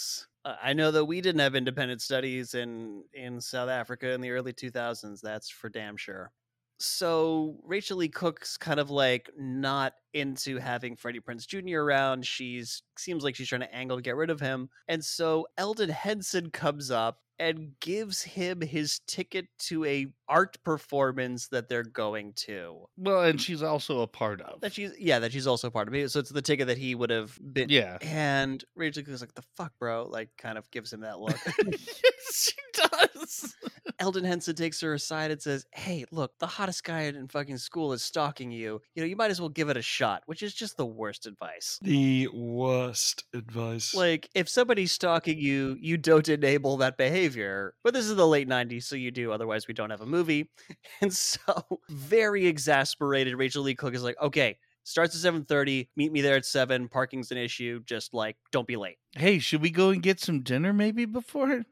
Uh, 0.43 0.55
I 0.61 0.73
know 0.73 0.91
that 0.91 1.05
we 1.05 1.21
didn't 1.21 1.41
have 1.41 1.55
independent 1.55 2.01
studies 2.01 2.53
in 2.53 3.03
in 3.13 3.41
South 3.41 3.69
Africa 3.69 4.11
in 4.11 4.21
the 4.21 4.31
early 4.31 4.53
2000s. 4.53 5.21
That's 5.21 5.49
for 5.49 5.69
damn 5.69 5.97
sure. 5.97 6.31
So 6.79 7.59
Rachael 7.63 7.97
Leigh 7.97 8.09
Cook's 8.09 8.57
kind 8.57 8.79
of 8.79 8.89
like 8.89 9.29
not 9.37 9.93
into 10.15 10.57
having 10.57 10.95
Freddie 10.95 11.19
Prinze 11.19 11.45
Jr. 11.45 11.81
around. 11.81 12.25
She's 12.25 12.81
seems 12.97 13.23
like 13.23 13.35
she's 13.35 13.49
trying 13.49 13.61
to 13.61 13.73
angle 13.73 13.97
to 13.97 14.03
get 14.03 14.15
rid 14.15 14.31
of 14.31 14.39
him, 14.39 14.69
and 14.87 15.03
so 15.05 15.47
Elden 15.57 15.89
Henson 15.89 16.49
comes 16.49 16.89
up 16.89 17.19
and 17.37 17.71
gives 17.79 18.21
him 18.21 18.61
his 18.61 18.99
ticket 19.07 19.47
to 19.57 19.83
a 19.85 20.07
art 20.31 20.57
performance 20.63 21.49
that 21.49 21.67
they're 21.67 21.83
going 21.83 22.31
to. 22.33 22.85
Well, 22.97 23.21
and 23.21 23.39
she's 23.39 23.61
also 23.61 23.99
a 23.99 24.07
part 24.07 24.39
of. 24.41 24.61
That 24.61 24.73
she's 24.73 24.93
yeah, 24.97 25.19
that 25.19 25.33
she's 25.33 25.45
also 25.45 25.69
part 25.69 25.93
of. 25.93 26.11
So 26.11 26.21
it's 26.21 26.31
the 26.31 26.41
ticket 26.41 26.67
that 26.67 26.77
he 26.77 26.95
would 26.95 27.09
have 27.09 27.37
been. 27.53 27.69
yeah. 27.69 27.97
And 28.01 28.63
Rachael 28.75 29.03
Cook's 29.03 29.21
like, 29.21 29.35
the 29.35 29.43
fuck, 29.57 29.73
bro? 29.77 30.07
Like, 30.09 30.29
kind 30.37 30.57
of 30.57 30.71
gives 30.71 30.91
him 30.91 31.01
that 31.01 31.19
look. 31.19 31.37
yes, 31.65 31.83
she 32.31 32.53
does. 32.73 33.55
Elden 33.99 34.23
Henson 34.23 34.55
takes 34.55 34.81
her 34.81 34.93
aside 34.93 35.31
and 35.31 35.41
says, 35.41 35.65
Hey, 35.73 36.05
look, 36.11 36.31
the 36.39 36.47
hottest 36.47 36.83
guy 36.83 37.01
in 37.01 37.27
fucking 37.27 37.57
school 37.57 37.93
is 37.93 38.01
stalking 38.01 38.51
you. 38.51 38.81
You 38.95 39.03
know, 39.03 39.07
you 39.07 39.15
might 39.15 39.31
as 39.31 39.39
well 39.39 39.49
give 39.49 39.69
it 39.69 39.77
a 39.77 39.81
shot, 39.81 40.23
which 40.25 40.41
is 40.41 40.53
just 40.53 40.77
the 40.77 40.85
worst 40.85 41.27
advice. 41.27 41.77
The 41.81 42.29
worst 42.33 43.25
advice. 43.33 43.93
Like, 43.93 44.29
if 44.33 44.47
somebody's 44.49 44.91
stalking 44.91 45.37
you, 45.37 45.77
you 45.79 45.97
don't 45.97 46.27
enable 46.29 46.77
that 46.77 46.97
behavior. 46.97 47.75
But 47.83 47.93
this 47.93 48.05
is 48.05 48.15
the 48.15 48.27
late 48.27 48.47
90s, 48.47 48.83
so 48.83 48.95
you 48.95 49.11
do. 49.11 49.31
Otherwise, 49.31 49.67
we 49.67 49.73
don't 49.73 49.89
have 49.89 50.01
a 50.01 50.05
movie. 50.05 50.20
And 51.01 51.13
so, 51.13 51.79
very 51.89 52.45
exasperated, 52.47 53.35
Rachael 53.35 53.63
Leigh 53.63 53.75
Cook 53.75 53.95
is 53.95 54.03
like, 54.03 54.15
Okay, 54.21 54.57
starts 54.83 55.25
at 55.25 55.33
7.30. 55.33 55.87
Meet 55.95 56.11
me 56.11 56.21
there 56.21 56.35
at 56.35 56.45
7. 56.45 56.87
Parking's 56.89 57.31
an 57.31 57.37
issue. 57.37 57.81
Just, 57.85 58.13
like, 58.13 58.37
don't 58.51 58.67
be 58.67 58.75
late. 58.77 58.97
Hey, 59.15 59.39
should 59.39 59.61
we 59.61 59.71
go 59.71 59.89
and 59.89 60.01
get 60.01 60.19
some 60.19 60.41
dinner 60.41 60.73
maybe 60.73 61.05
before? 61.05 61.63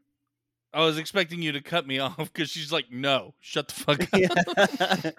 I 0.74 0.86
was 0.86 0.97
expecting 0.97 1.41
you 1.41 1.52
to 1.54 1.62
cut 1.62 1.88
me 1.88 2.00
off 2.00 2.18
because 2.18 2.50
she's 2.50 2.72
like, 2.72 2.91
no, 2.91 3.34
shut 3.39 3.68
the 3.70 3.74
fuck 3.74 4.02
up. 5.06 5.14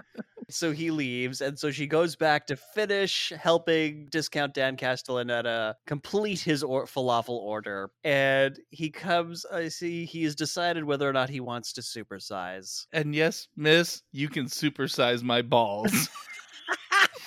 Yeah. 0.50 0.54
So 0.54 0.72
he 0.72 0.90
leaves, 0.90 1.40
and 1.40 1.58
so 1.58 1.70
she 1.70 1.86
goes 1.86 2.16
back 2.16 2.46
to 2.48 2.56
finish 2.56 3.32
helping 3.38 4.06
Discount 4.10 4.54
Dan 4.54 4.76
Castellaneta 4.76 5.74
complete 5.86 6.40
his 6.40 6.62
or- 6.62 6.86
falafel 6.86 7.30
order. 7.38 7.90
And 8.04 8.58
he 8.70 8.90
comes, 8.90 9.44
I 9.46 9.68
see 9.68 10.04
he 10.04 10.24
has 10.24 10.34
decided 10.34 10.84
whether 10.84 11.08
or 11.08 11.12
not 11.12 11.28
he 11.28 11.40
wants 11.40 11.72
to 11.74 11.80
supersize. 11.80 12.86
And 12.92 13.14
yes, 13.14 13.48
miss, 13.56 14.02
you 14.12 14.28
can 14.28 14.46
supersize 14.46 15.22
my 15.22 15.42
balls. 15.42 16.08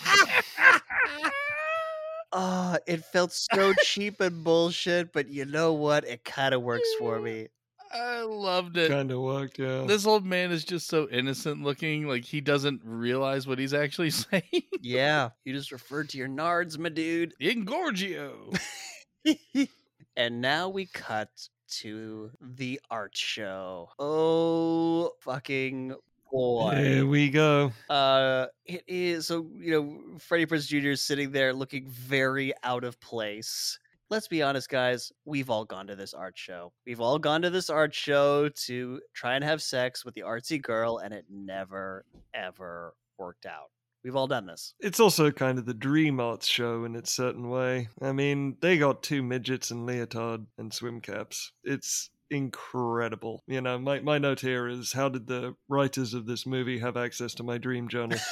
Ah, 2.36 2.78
it 2.88 3.06
felt 3.06 3.32
so 3.32 3.74
cheap 3.84 4.20
and 4.20 4.44
bullshit, 4.44 5.14
but 5.14 5.28
you 5.30 5.46
know 5.46 5.74
what? 5.74 6.04
It 6.08 6.24
kind 6.26 6.56
of 6.56 6.64
works 6.64 6.88
for 6.98 7.20
me. 7.22 7.50
I 7.94 8.22
loved 8.22 8.78
it. 8.78 8.90
Kind 8.90 9.12
of 9.12 9.20
worked, 9.20 9.60
yeah. 9.60 9.84
This 9.86 10.06
old 10.06 10.26
man 10.26 10.52
is 10.52 10.64
just 10.64 10.88
so 10.88 11.08
innocent 11.10 11.64
looking, 11.64 12.08
like 12.08 12.26
he 12.26 12.42
doesn't 12.42 12.82
realize 12.84 13.46
what 13.46 13.60
he's 13.60 13.74
actually 13.74 14.10
saying. 14.12 14.64
Yeah, 14.82 15.30
you 15.46 15.54
just 15.54 15.72
referred 15.72 16.10
to 16.10 16.18
your 16.18 16.28
nards, 16.28 16.78
my 16.78 16.90
dude. 16.90 17.34
Ingorgio. 17.42 18.58
and 20.18 20.42
now 20.42 20.70
we 20.70 20.86
cut 20.88 21.30
to 21.70 22.32
the 22.42 22.80
art 22.90 23.16
show. 23.16 23.90
Oh, 24.00 25.12
fucking 25.22 25.96
boy. 26.32 26.76
Here 26.76 27.06
we 27.06 27.30
go. 27.30 27.72
Uh, 27.90 28.48
it 28.66 28.84
is 28.88 29.28
so 29.28 29.48
you 29.58 29.72
know 29.72 30.18
Freddie 30.20 30.46
Prinze 30.46 30.68
Jr. 30.68 30.90
is 30.90 31.02
sitting 31.02 31.32
there 31.32 31.54
looking 31.54 31.88
very 31.88 32.54
out 32.64 32.84
of 32.84 33.00
place. 33.00 33.80
Let's 34.14 34.28
be 34.28 34.44
honest, 34.44 34.70
guys. 34.70 35.12
We've 35.26 35.50
all 35.50 35.66
gone 35.66 35.88
to 35.88 35.96
this 35.96 36.14
art 36.14 36.38
show. 36.38 36.72
We've 36.86 37.02
all 37.02 37.18
gone 37.18 37.42
to 37.42 37.50
this 37.50 37.72
art 37.72 37.96
show 37.96 38.48
to 38.48 39.02
try 39.16 39.34
and 39.34 39.44
have 39.44 39.60
sex 39.60 40.06
with 40.06 40.14
the 40.14 40.22
artsy 40.22 40.62
girl, 40.62 41.00
and 41.00 41.12
it 41.12 41.26
never, 41.32 42.06
ever 42.32 42.94
worked 43.18 43.48
out. 43.48 43.72
We've 44.04 44.16
all 44.16 44.28
done 44.28 44.46
this. 44.46 44.76
It's 44.80 45.00
also 45.00 45.32
kind 45.32 45.58
of 45.58 45.66
the 45.66 45.74
dream 45.74 46.20
arts 46.20 46.46
show 46.46 46.84
in 46.84 46.96
its 46.96 47.12
certain 47.12 47.50
way. 47.50 47.90
I 48.04 48.12
mean, 48.12 48.58
they 48.62 48.78
got 48.78 49.02
two 49.02 49.24
midgets 49.24 49.72
in 49.72 49.88
leotard 49.88 50.46
and 50.60 50.72
swim 50.72 51.02
caps. 51.02 51.52
It's 51.64 52.12
incredible. 52.30 53.42
You 53.48 53.62
know, 53.62 53.80
my, 53.80 54.00
my 54.02 54.20
note 54.20 54.42
here 54.42 54.68
is 54.68 54.94
how 54.94 55.10
did 55.10 55.26
the 55.26 55.56
writers 55.68 56.14
of 56.14 56.28
this 56.28 56.46
movie 56.46 56.78
have 56.78 56.98
access 56.98 57.34
to 57.34 57.44
my 57.44 57.58
dream 57.58 57.88
journal? 57.88 58.20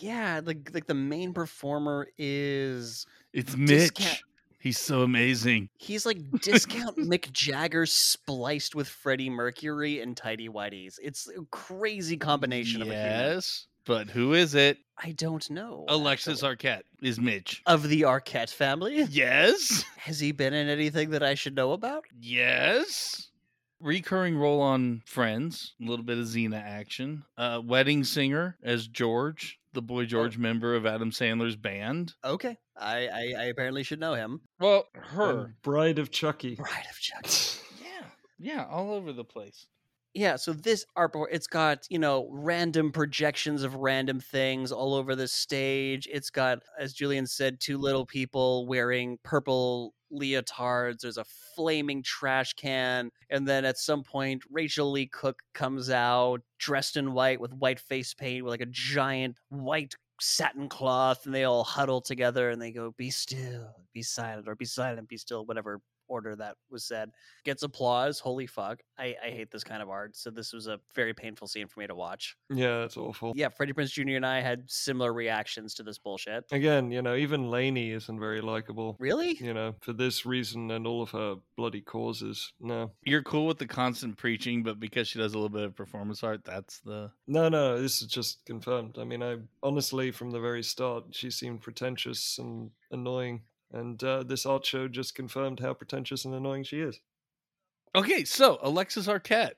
Yeah, 0.00 0.40
like 0.44 0.70
like 0.74 0.88
the 0.88 0.94
main 0.94 1.32
performer 1.32 2.08
is 2.18 3.06
It's 3.32 3.56
Mitch. 3.56 3.94
Discount- 3.94 4.22
He's 4.64 4.78
so 4.78 5.02
amazing. 5.02 5.68
He's 5.76 6.06
like 6.06 6.16
discount 6.40 6.96
Mick 6.96 7.30
Jagger 7.32 7.84
spliced 7.84 8.74
with 8.74 8.88
Freddie 8.88 9.28
Mercury 9.28 10.00
and 10.00 10.16
Tidy 10.16 10.48
Whities. 10.48 10.94
It's 11.02 11.28
a 11.28 11.44
crazy 11.50 12.16
combination 12.16 12.80
of 12.80 12.88
a 12.88 12.92
human. 12.92 13.10
Yes, 13.10 13.66
but 13.84 14.08
who 14.08 14.32
is 14.32 14.54
it? 14.54 14.78
I 14.96 15.12
don't 15.12 15.50
know. 15.50 15.84
Alexis 15.88 16.42
actually. 16.42 16.56
Arquette 16.56 16.82
is 17.02 17.20
Mitch. 17.20 17.62
of 17.66 17.86
the 17.90 18.02
Arquette 18.02 18.50
family. 18.50 19.02
Yes. 19.10 19.84
Has 19.98 20.18
he 20.18 20.32
been 20.32 20.54
in 20.54 20.70
anything 20.70 21.10
that 21.10 21.22
I 21.22 21.34
should 21.34 21.54
know 21.54 21.72
about? 21.72 22.06
Yes. 22.18 23.28
Recurring 23.84 24.38
role 24.38 24.62
on 24.62 25.02
Friends, 25.04 25.74
a 25.78 25.84
little 25.84 26.06
bit 26.06 26.16
of 26.16 26.24
Xena 26.24 26.58
action. 26.58 27.22
Uh, 27.36 27.60
wedding 27.62 28.02
singer 28.02 28.56
as 28.62 28.88
George, 28.88 29.60
the 29.74 29.82
Boy 29.82 30.06
George 30.06 30.38
member 30.38 30.74
of 30.74 30.86
Adam 30.86 31.10
Sandler's 31.10 31.54
band. 31.54 32.14
Okay, 32.24 32.56
I 32.78 33.08
I, 33.08 33.34
I 33.38 33.44
apparently 33.44 33.82
should 33.82 34.00
know 34.00 34.14
him. 34.14 34.40
Well, 34.58 34.86
And 35.12 35.52
Bride 35.62 35.98
of 35.98 36.10
Chucky. 36.10 36.54
Bride 36.54 36.86
of 36.90 36.98
Chucky. 36.98 37.60
Yeah. 37.82 38.06
Yeah, 38.56 38.66
all 38.70 38.92
over 38.94 39.12
the 39.12 39.22
place. 39.24 39.66
Yeah, 40.14 40.36
so 40.36 40.52
this 40.54 40.86
artboard, 40.96 41.26
it's 41.32 41.46
got, 41.46 41.86
you 41.90 41.98
know, 41.98 42.28
random 42.30 42.90
projections 42.90 43.64
of 43.64 43.74
random 43.74 44.18
things 44.18 44.72
all 44.72 44.94
over 44.94 45.14
the 45.14 45.28
stage. 45.28 46.08
It's 46.10 46.30
got, 46.30 46.60
as 46.78 46.92
Julian 46.94 47.26
said, 47.26 47.60
two 47.60 47.76
little 47.78 48.06
people 48.06 48.66
wearing 48.66 49.18
purple 49.24 49.92
leotards. 50.14 51.00
There's 51.00 51.18
a 51.18 51.24
flaming 51.56 52.02
trash 52.02 52.52
can. 52.54 53.10
And 53.30 53.46
then 53.46 53.64
at 53.64 53.78
some 53.78 54.02
point, 54.02 54.42
Rachael 54.50 54.90
Leigh 54.90 55.06
Cook 55.06 55.42
comes 55.52 55.90
out 55.90 56.40
dressed 56.58 56.96
in 56.96 57.12
white 57.12 57.40
with 57.40 57.52
white 57.52 57.80
face 57.80 58.14
paint 58.14 58.44
with 58.44 58.52
like 58.52 58.60
a 58.60 58.66
giant 58.66 59.38
white 59.48 59.94
satin 60.20 60.68
cloth. 60.68 61.26
And 61.26 61.34
they 61.34 61.44
all 61.44 61.64
huddle 61.64 62.00
together 62.00 62.50
and 62.50 62.60
they 62.60 62.72
go, 62.72 62.94
Be 62.96 63.10
still, 63.10 63.74
be 63.92 64.02
silent, 64.02 64.48
or 64.48 64.54
be 64.54 64.64
silent, 64.64 65.08
be 65.08 65.16
still, 65.16 65.44
whatever 65.44 65.80
order 66.08 66.36
that 66.36 66.56
was 66.70 66.84
said 66.84 67.10
gets 67.44 67.62
applause. 67.62 68.18
Holy 68.18 68.46
fuck. 68.46 68.80
I, 68.98 69.14
I 69.24 69.30
hate 69.30 69.50
this 69.50 69.64
kind 69.64 69.82
of 69.82 69.90
art. 69.90 70.16
So 70.16 70.30
this 70.30 70.52
was 70.52 70.66
a 70.66 70.78
very 70.94 71.14
painful 71.14 71.48
scene 71.48 71.66
for 71.66 71.80
me 71.80 71.86
to 71.86 71.94
watch. 71.94 72.36
Yeah, 72.50 72.84
it's 72.84 72.96
awful. 72.96 73.32
Yeah, 73.34 73.48
Freddie 73.48 73.72
Prinze 73.72 73.92
Jr. 73.92 74.16
and 74.16 74.26
I 74.26 74.40
had 74.40 74.64
similar 74.70 75.12
reactions 75.12 75.74
to 75.74 75.82
this 75.82 75.98
bullshit. 75.98 76.44
Again, 76.52 76.90
you 76.90 77.02
know, 77.02 77.14
even 77.14 77.50
Laney 77.50 77.90
isn't 77.90 78.20
very 78.20 78.40
likable. 78.40 78.96
Really? 78.98 79.36
You 79.40 79.54
know, 79.54 79.74
for 79.80 79.92
this 79.92 80.24
reason 80.24 80.70
and 80.70 80.86
all 80.86 81.02
of 81.02 81.10
her 81.10 81.36
bloody 81.56 81.80
causes. 81.80 82.52
No. 82.60 82.92
You're 83.04 83.22
cool 83.22 83.46
with 83.46 83.58
the 83.58 83.66
constant 83.66 84.16
preaching, 84.16 84.62
but 84.62 84.80
because 84.80 85.08
she 85.08 85.18
does 85.18 85.34
a 85.34 85.36
little 85.36 85.48
bit 85.48 85.64
of 85.64 85.74
performance 85.74 86.22
art, 86.22 86.44
that's 86.44 86.80
the. 86.80 87.10
No, 87.26 87.48
no, 87.48 87.80
this 87.80 88.02
is 88.02 88.08
just 88.08 88.44
confirmed. 88.44 88.96
I 88.98 89.04
mean, 89.04 89.22
I 89.22 89.38
honestly, 89.62 90.10
from 90.10 90.30
the 90.30 90.40
very 90.40 90.62
start, 90.62 91.04
she 91.12 91.30
seemed 91.30 91.62
pretentious 91.62 92.38
and 92.38 92.70
annoying. 92.90 93.42
And 93.74 94.02
uh, 94.04 94.22
this 94.22 94.46
art 94.46 94.64
show 94.64 94.86
just 94.86 95.16
confirmed 95.16 95.58
how 95.58 95.74
pretentious 95.74 96.24
and 96.24 96.32
annoying 96.32 96.62
she 96.62 96.78
is. 96.78 97.00
Okay, 97.94 98.24
so 98.24 98.58
Alexis 98.62 99.08
Arquette. 99.08 99.54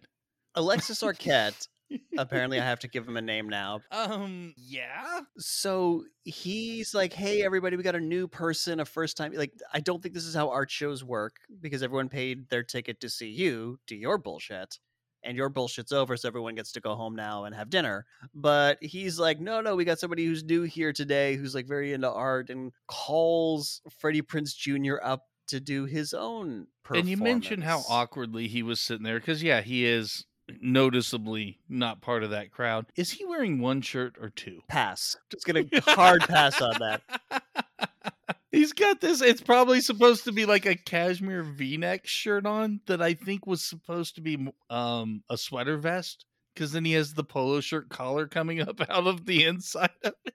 Alexis 0.54 1.02
Arquette. 1.02 1.68
Apparently, 2.16 2.58
I 2.58 2.64
have 2.64 2.80
to 2.80 2.88
give 2.88 3.06
him 3.06 3.18
a 3.18 3.22
name 3.22 3.48
now. 3.48 3.80
Um, 3.92 4.54
yeah. 4.56 5.20
So 5.36 6.04
he's 6.24 6.94
like, 6.94 7.12
"Hey, 7.12 7.42
everybody, 7.42 7.76
we 7.76 7.82
got 7.82 7.94
a 7.94 8.00
new 8.00 8.26
person, 8.26 8.80
a 8.80 8.86
first 8.86 9.18
time." 9.18 9.32
Like, 9.34 9.52
I 9.72 9.80
don't 9.80 10.02
think 10.02 10.14
this 10.14 10.24
is 10.24 10.34
how 10.34 10.48
art 10.48 10.70
shows 10.70 11.04
work 11.04 11.36
because 11.60 11.82
everyone 11.82 12.08
paid 12.08 12.48
their 12.48 12.62
ticket 12.62 13.00
to 13.02 13.10
see 13.10 13.28
you 13.28 13.78
do 13.86 13.94
your 13.94 14.16
bullshit, 14.16 14.78
and 15.26 15.36
your 15.36 15.50
bullshit's 15.50 15.92
over, 15.92 16.16
so 16.16 16.28
everyone 16.28 16.54
gets 16.54 16.72
to 16.72 16.80
go 16.80 16.94
home 16.94 17.14
now 17.14 17.44
and 17.44 17.54
have 17.54 17.70
dinner. 17.70 18.06
But 18.34 18.78
he's 18.82 19.18
like, 19.18 19.40
"No, 19.40 19.60
no, 19.60 19.76
we 19.76 19.84
got 19.84 19.98
somebody 19.98 20.24
who's 20.24 20.44
new 20.44 20.62
here 20.62 20.92
today, 20.92 21.36
who's 21.36 21.54
like 21.54 21.66
very 21.66 21.92
into 21.92 22.10
art, 22.10 22.50
and 22.50 22.72
calls 22.86 23.80
Freddie 23.98 24.22
Prinze 24.22 24.54
Jr. 24.56 24.96
up 25.02 25.24
to 25.48 25.60
do 25.60 25.84
his 25.84 26.14
own." 26.14 26.68
And 26.90 27.08
you 27.08 27.16
mentioned 27.16 27.64
how 27.64 27.82
awkwardly 27.88 28.48
he 28.48 28.62
was 28.62 28.80
sitting 28.80 29.04
there 29.04 29.18
because, 29.18 29.42
yeah, 29.42 29.60
he 29.60 29.84
is 29.84 30.24
noticeably 30.60 31.58
not 31.68 32.00
part 32.00 32.22
of 32.22 32.30
that 32.30 32.52
crowd. 32.52 32.86
Is 32.94 33.10
he 33.10 33.24
wearing 33.24 33.60
one 33.60 33.80
shirt 33.80 34.16
or 34.20 34.30
two? 34.30 34.60
pass. 34.68 35.16
Just 35.30 35.44
gonna 35.44 35.64
hard 35.82 36.20
pass 36.22 36.60
on 36.60 36.76
that. 36.78 37.02
He's 38.56 38.72
got 38.72 39.02
this. 39.02 39.20
It's 39.20 39.42
probably 39.42 39.82
supposed 39.82 40.24
to 40.24 40.32
be 40.32 40.46
like 40.46 40.64
a 40.64 40.76
cashmere 40.76 41.42
V-neck 41.42 42.06
shirt 42.06 42.46
on 42.46 42.80
that 42.86 43.02
I 43.02 43.12
think 43.12 43.46
was 43.46 43.62
supposed 43.62 44.14
to 44.14 44.22
be 44.22 44.48
um 44.70 45.22
a 45.28 45.36
sweater 45.36 45.76
vest 45.76 46.24
because 46.54 46.72
then 46.72 46.86
he 46.86 46.92
has 46.92 47.12
the 47.12 47.22
polo 47.22 47.60
shirt 47.60 47.90
collar 47.90 48.26
coming 48.26 48.62
up 48.62 48.80
out 48.88 49.06
of 49.06 49.26
the 49.26 49.44
inside 49.44 49.90
of 50.02 50.14
it. 50.24 50.34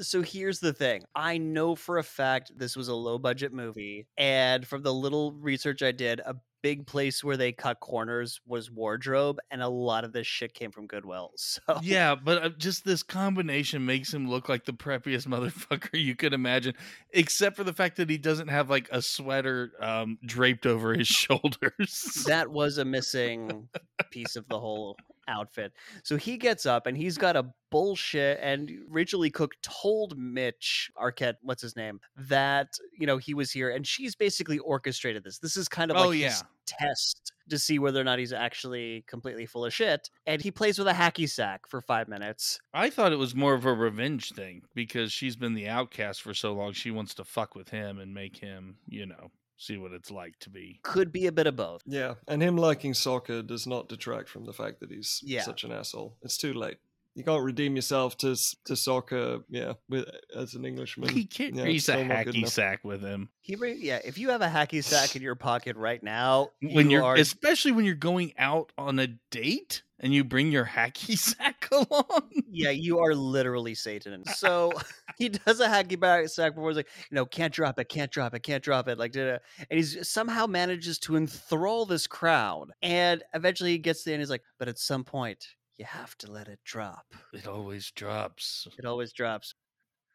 So 0.00 0.20
here's 0.20 0.60
the 0.60 0.74
thing. 0.74 1.04
I 1.14 1.38
know 1.38 1.74
for 1.74 1.96
a 1.96 2.02
fact 2.02 2.52
this 2.54 2.76
was 2.76 2.88
a 2.88 2.94
low 2.94 3.18
budget 3.18 3.54
movie. 3.54 4.06
And 4.18 4.66
from 4.66 4.82
the 4.82 4.92
little 4.92 5.32
research 5.32 5.82
I 5.82 5.92
did, 5.92 6.20
a 6.20 6.36
big 6.66 6.84
place 6.84 7.22
where 7.22 7.36
they 7.36 7.52
cut 7.52 7.78
corners 7.78 8.40
was 8.44 8.72
wardrobe. 8.72 9.38
And 9.52 9.62
a 9.62 9.68
lot 9.68 10.02
of 10.02 10.12
this 10.12 10.26
shit 10.26 10.52
came 10.52 10.72
from 10.72 10.88
Goodwill. 10.88 11.30
So 11.46 11.78
Yeah, 11.80 12.16
but 12.16 12.42
uh, 12.42 12.48
just 12.58 12.84
this 12.84 13.02
combination 13.04 13.86
makes 13.86 14.12
him 14.12 14.28
look 14.28 14.48
like 14.48 14.64
the 14.64 14.72
preppiest 14.72 15.28
motherfucker 15.28 15.90
you 15.92 16.16
could 16.16 16.32
imagine, 16.32 16.74
except 17.12 17.56
for 17.56 17.62
the 17.62 17.72
fact 17.72 17.96
that 17.98 18.10
he 18.10 18.18
doesn't 18.18 18.48
have 18.48 18.68
like 18.68 18.88
a 18.90 19.00
sweater 19.00 19.70
um, 19.80 20.18
draped 20.26 20.66
over 20.66 20.92
his 20.92 21.06
shoulders. 21.22 22.24
that 22.26 22.50
was 22.50 22.78
a 22.78 22.84
missing 22.84 23.68
piece 24.10 24.34
of 24.34 24.48
the 24.48 24.58
whole 24.58 24.96
outfit. 25.28 25.72
So 26.02 26.16
he 26.16 26.36
gets 26.36 26.66
up 26.66 26.86
and 26.86 26.96
he's 26.96 27.18
got 27.18 27.36
a 27.36 27.46
bullshit. 27.70 28.38
And 28.40 28.70
Rachael 28.88 29.20
Leigh 29.20 29.30
Cook 29.30 29.54
told 29.62 30.16
Mitch 30.18 30.90
Arquette, 30.96 31.34
what's 31.42 31.62
his 31.62 31.76
name, 31.76 32.00
that 32.16 32.68
you 32.98 33.06
know 33.06 33.18
he 33.18 33.34
was 33.34 33.50
here, 33.50 33.70
and 33.70 33.86
she's 33.86 34.14
basically 34.14 34.58
orchestrated 34.58 35.24
this. 35.24 35.38
This 35.38 35.56
is 35.56 35.68
kind 35.68 35.90
of 35.90 35.96
Oh, 35.96 36.08
like 36.08 36.18
yeah. 36.18 36.28
his 36.28 36.44
test 36.66 37.32
to 37.48 37.58
see 37.58 37.78
whether 37.78 38.00
or 38.00 38.04
not 38.04 38.18
he's 38.18 38.32
actually 38.32 39.04
completely 39.06 39.46
full 39.46 39.64
of 39.64 39.72
shit. 39.72 40.10
And 40.26 40.42
he 40.42 40.50
plays 40.50 40.78
with 40.78 40.88
a 40.88 40.92
hacky 40.92 41.28
sack 41.30 41.66
for 41.68 41.80
five 41.80 42.08
minutes. 42.08 42.58
I 42.74 42.90
thought 42.90 43.12
it 43.12 43.18
was 43.18 43.34
more 43.34 43.54
of 43.54 43.64
a 43.66 43.72
revenge 43.72 44.32
thing 44.32 44.62
because 44.74 45.12
she's 45.12 45.36
been 45.36 45.54
the 45.54 45.68
outcast 45.68 46.22
for 46.22 46.34
so 46.34 46.52
long. 46.54 46.72
She 46.72 46.90
wants 46.90 47.14
to 47.14 47.24
fuck 47.24 47.54
with 47.54 47.68
him 47.68 47.98
and 48.00 48.12
make 48.12 48.36
him, 48.38 48.78
you 48.88 49.06
know, 49.06 49.30
see 49.56 49.76
what 49.76 49.92
it's 49.92 50.10
like 50.10 50.38
to 50.40 50.50
be. 50.50 50.80
Could 50.82 51.12
be 51.12 51.26
a 51.26 51.32
bit 51.32 51.46
of 51.46 51.56
both. 51.56 51.82
Yeah, 51.86 52.14
and 52.28 52.42
him 52.42 52.56
liking 52.56 52.94
soccer 52.94 53.42
does 53.42 53.66
not 53.66 53.88
detract 53.88 54.28
from 54.28 54.44
the 54.44 54.52
fact 54.52 54.80
that 54.80 54.90
he's 54.90 55.20
Yeah. 55.24 55.42
such 55.42 55.64
an 55.64 55.72
asshole. 55.72 56.16
It's 56.22 56.36
too 56.36 56.52
late. 56.52 56.78
You 57.14 57.24
can't 57.24 57.42
redeem 57.42 57.76
yourself 57.76 58.18
to 58.18 58.36
to 58.66 58.76
soccer, 58.76 59.40
yeah, 59.48 59.72
with 59.88 60.04
as 60.36 60.52
an 60.54 60.66
Englishman. 60.66 61.08
He 61.08 61.24
carries 61.24 61.54
Yeah, 61.56 61.64
a 61.64 61.70
it's 61.70 61.82
still 61.84 62.04
not 62.04 62.26
good 62.26 62.34
hacky 62.34 62.46
sack 62.48 62.84
with 62.84 63.00
him 63.00 63.30
He, 63.40 63.54
re- 63.56 63.72
yeah. 63.80 64.00
If 64.04 64.18
you 64.18 64.28
have 64.30 64.42
a 64.42 64.48
hacky 64.48 64.84
sack 64.84 65.16
in 65.16 65.22
your 65.22 65.34
pocket 65.34 65.76
right 65.76 66.02
now, 66.02 66.50
when 66.60 66.90
you 66.90 66.98
you're, 66.98 67.04
are 67.04 67.14
especially 67.14 67.72
when 67.72 67.86
you're 67.86 67.94
going 67.94 68.34
out 68.36 68.70
on 68.76 68.98
a 68.98 69.06
date. 69.30 69.82
And 70.00 70.12
you 70.12 70.24
bring 70.24 70.50
your 70.50 70.64
hacky 70.64 71.18
sack 71.18 71.68
along. 71.72 72.30
Yeah, 72.50 72.70
you 72.70 72.98
are 72.98 73.14
literally 73.14 73.74
Satan. 73.74 74.24
So 74.26 74.72
he 75.18 75.28
does 75.28 75.60
a 75.60 75.68
hacky 75.68 76.28
sack 76.28 76.54
before 76.54 76.70
he's 76.70 76.76
like, 76.76 76.88
you 77.10 77.14
know, 77.14 77.26
can't 77.26 77.52
drop 77.52 77.78
it, 77.78 77.88
can't 77.88 78.10
drop 78.10 78.34
it, 78.34 78.42
can't 78.42 78.62
drop 78.62 78.88
it. 78.88 78.98
Like, 78.98 79.12
da-da. 79.12 79.38
and 79.70 79.78
he 79.78 79.82
somehow 79.82 80.46
manages 80.46 80.98
to 81.00 81.16
enthrall 81.16 81.86
this 81.86 82.06
crowd. 82.06 82.70
And 82.82 83.22
eventually 83.34 83.72
he 83.72 83.78
gets 83.78 84.04
there 84.04 84.14
and 84.14 84.20
he's 84.20 84.30
like, 84.30 84.42
but 84.58 84.68
at 84.68 84.78
some 84.78 85.04
point, 85.04 85.46
you 85.78 85.84
have 85.84 86.16
to 86.18 86.30
let 86.30 86.48
it 86.48 86.58
drop. 86.64 87.06
It 87.34 87.46
always 87.46 87.90
drops. 87.90 88.66
It 88.78 88.86
always 88.86 89.12
drops. 89.12 89.54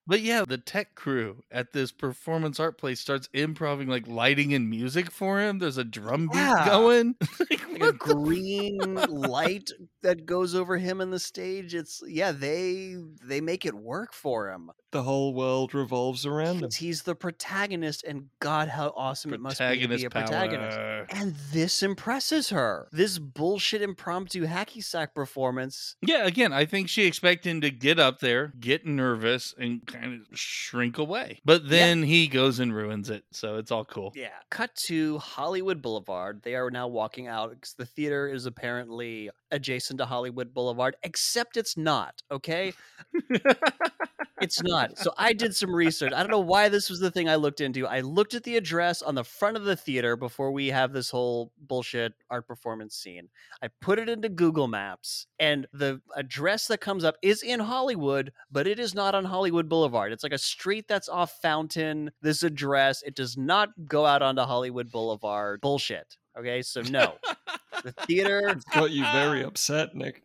But 0.07 0.21
yeah, 0.21 0.43
the 0.47 0.57
tech 0.57 0.95
crew 0.95 1.43
at 1.51 1.73
this 1.73 1.91
performance 1.91 2.59
art 2.59 2.77
place 2.77 2.99
starts 2.99 3.29
improving 3.33 3.87
like 3.87 4.07
lighting 4.07 4.53
and 4.53 4.69
music 4.69 5.11
for 5.11 5.39
him. 5.39 5.59
There's 5.59 5.77
a 5.77 5.83
drum 5.83 6.27
beat 6.31 6.37
Yeah. 6.39 6.65
going. 6.65 7.15
like, 7.39 7.71
Like 7.71 7.81
a 7.83 7.93
green 7.93 8.95
light 9.09 9.69
that 10.01 10.25
goes 10.25 10.55
over 10.55 10.77
him 10.77 11.01
in 11.01 11.11
the 11.11 11.19
stage. 11.19 11.73
It's 11.75 12.01
yeah, 12.07 12.31
they 12.31 12.95
they 13.23 13.41
make 13.41 13.65
it 13.65 13.73
work 13.75 14.13
for 14.13 14.49
him. 14.49 14.71
The 14.91 15.03
whole 15.03 15.33
world 15.33 15.73
revolves 15.73 16.25
around 16.25 16.63
him. 16.63 16.69
He's 16.77 17.03
the 17.03 17.15
protagonist, 17.15 18.03
and 18.03 18.25
God, 18.39 18.67
how 18.67 18.93
awesome 18.97 19.33
it 19.33 19.39
must 19.39 19.57
be 19.59 19.63
to 19.63 19.69
protagonist 19.69 20.01
be 20.01 20.05
a 20.05 20.09
protagonist. 20.09 20.77
power. 20.77 21.05
And 21.11 21.35
this 21.53 21.81
impresses 21.81 22.49
her. 22.49 22.89
This 22.91 23.17
bullshit 23.17 23.81
impromptu 23.81 24.45
hacky 24.45 24.83
sack 24.83 25.15
performance. 25.15 25.95
Yeah, 26.01 26.25
again, 26.25 26.51
I 26.51 26.65
think 26.65 26.89
she 26.89 27.05
expected 27.05 27.49
him 27.49 27.61
to 27.61 27.71
get 27.71 27.99
up 27.99 28.19
there, 28.19 28.51
get 28.59 28.85
nervous, 28.85 29.53
and 29.57 29.85
kind 29.91 30.13
of 30.13 30.37
shrink 30.37 30.97
away. 30.97 31.41
But 31.45 31.69
then 31.69 32.03
he 32.03 32.27
goes 32.27 32.59
and 32.59 32.73
ruins 32.73 33.09
it. 33.09 33.23
So 33.31 33.57
it's 33.57 33.71
all 33.71 33.85
cool. 33.85 34.13
Yeah. 34.15 34.29
Cut 34.49 34.73
to 34.87 35.17
Hollywood 35.19 35.81
Boulevard. 35.81 36.41
They 36.43 36.55
are 36.55 36.71
now 36.71 36.87
walking 36.87 37.27
out 37.27 37.51
because 37.51 37.73
the 37.73 37.85
theater 37.85 38.27
is 38.27 38.45
apparently 38.45 39.29
adjacent 39.51 39.99
to 39.99 40.05
Hollywood 40.05 40.53
Boulevard, 40.53 40.95
except 41.03 41.57
it's 41.57 41.77
not. 41.77 42.21
Okay. 42.31 42.73
It's 44.41 44.63
not. 44.63 44.97
So 44.97 45.13
I 45.19 45.33
did 45.33 45.55
some 45.55 45.73
research. 45.73 46.13
I 46.13 46.23
don't 46.23 46.31
know 46.31 46.39
why 46.39 46.67
this 46.67 46.89
was 46.89 46.99
the 46.99 47.11
thing 47.11 47.29
I 47.29 47.35
looked 47.35 47.61
into. 47.61 47.85
I 47.85 47.99
looked 47.99 48.33
at 48.33 48.43
the 48.43 48.57
address 48.57 49.03
on 49.03 49.13
the 49.13 49.23
front 49.23 49.55
of 49.55 49.65
the 49.65 49.75
theater 49.75 50.15
before 50.15 50.51
we 50.51 50.69
have 50.69 50.93
this 50.93 51.11
whole 51.11 51.51
bullshit 51.59 52.13
art 52.27 52.47
performance 52.47 52.95
scene. 52.95 53.29
I 53.61 53.67
put 53.81 53.99
it 53.99 54.09
into 54.09 54.29
Google 54.29 54.67
Maps, 54.67 55.27
and 55.39 55.67
the 55.71 56.01
address 56.15 56.65
that 56.67 56.81
comes 56.81 57.03
up 57.03 57.17
is 57.21 57.43
in 57.43 57.59
Hollywood, 57.59 58.31
but 58.51 58.65
it 58.65 58.79
is 58.79 58.95
not 58.95 59.13
on 59.13 59.25
Hollywood 59.25 59.69
Boulevard. 59.69 59.80
It's 60.11 60.23
like 60.23 60.34
a 60.34 60.38
street 60.38 60.86
that's 60.88 61.09
off 61.09 61.39
Fountain. 61.41 62.11
This 62.21 62.43
address, 62.43 63.01
it 63.03 63.15
does 63.15 63.38
not 63.38 63.69
go 63.88 64.05
out 64.05 64.21
onto 64.21 64.41
Hollywood 64.43 64.91
Boulevard. 64.91 65.61
Bullshit. 65.61 66.17
Okay, 66.38 66.61
so 66.61 66.82
no. 66.84 67.15
The 67.84 67.91
theater 68.07 68.49
It's 68.49 68.63
got 68.65 68.91
you 68.91 69.03
very 69.11 69.43
upset, 69.43 69.95
Nick. 69.95 70.23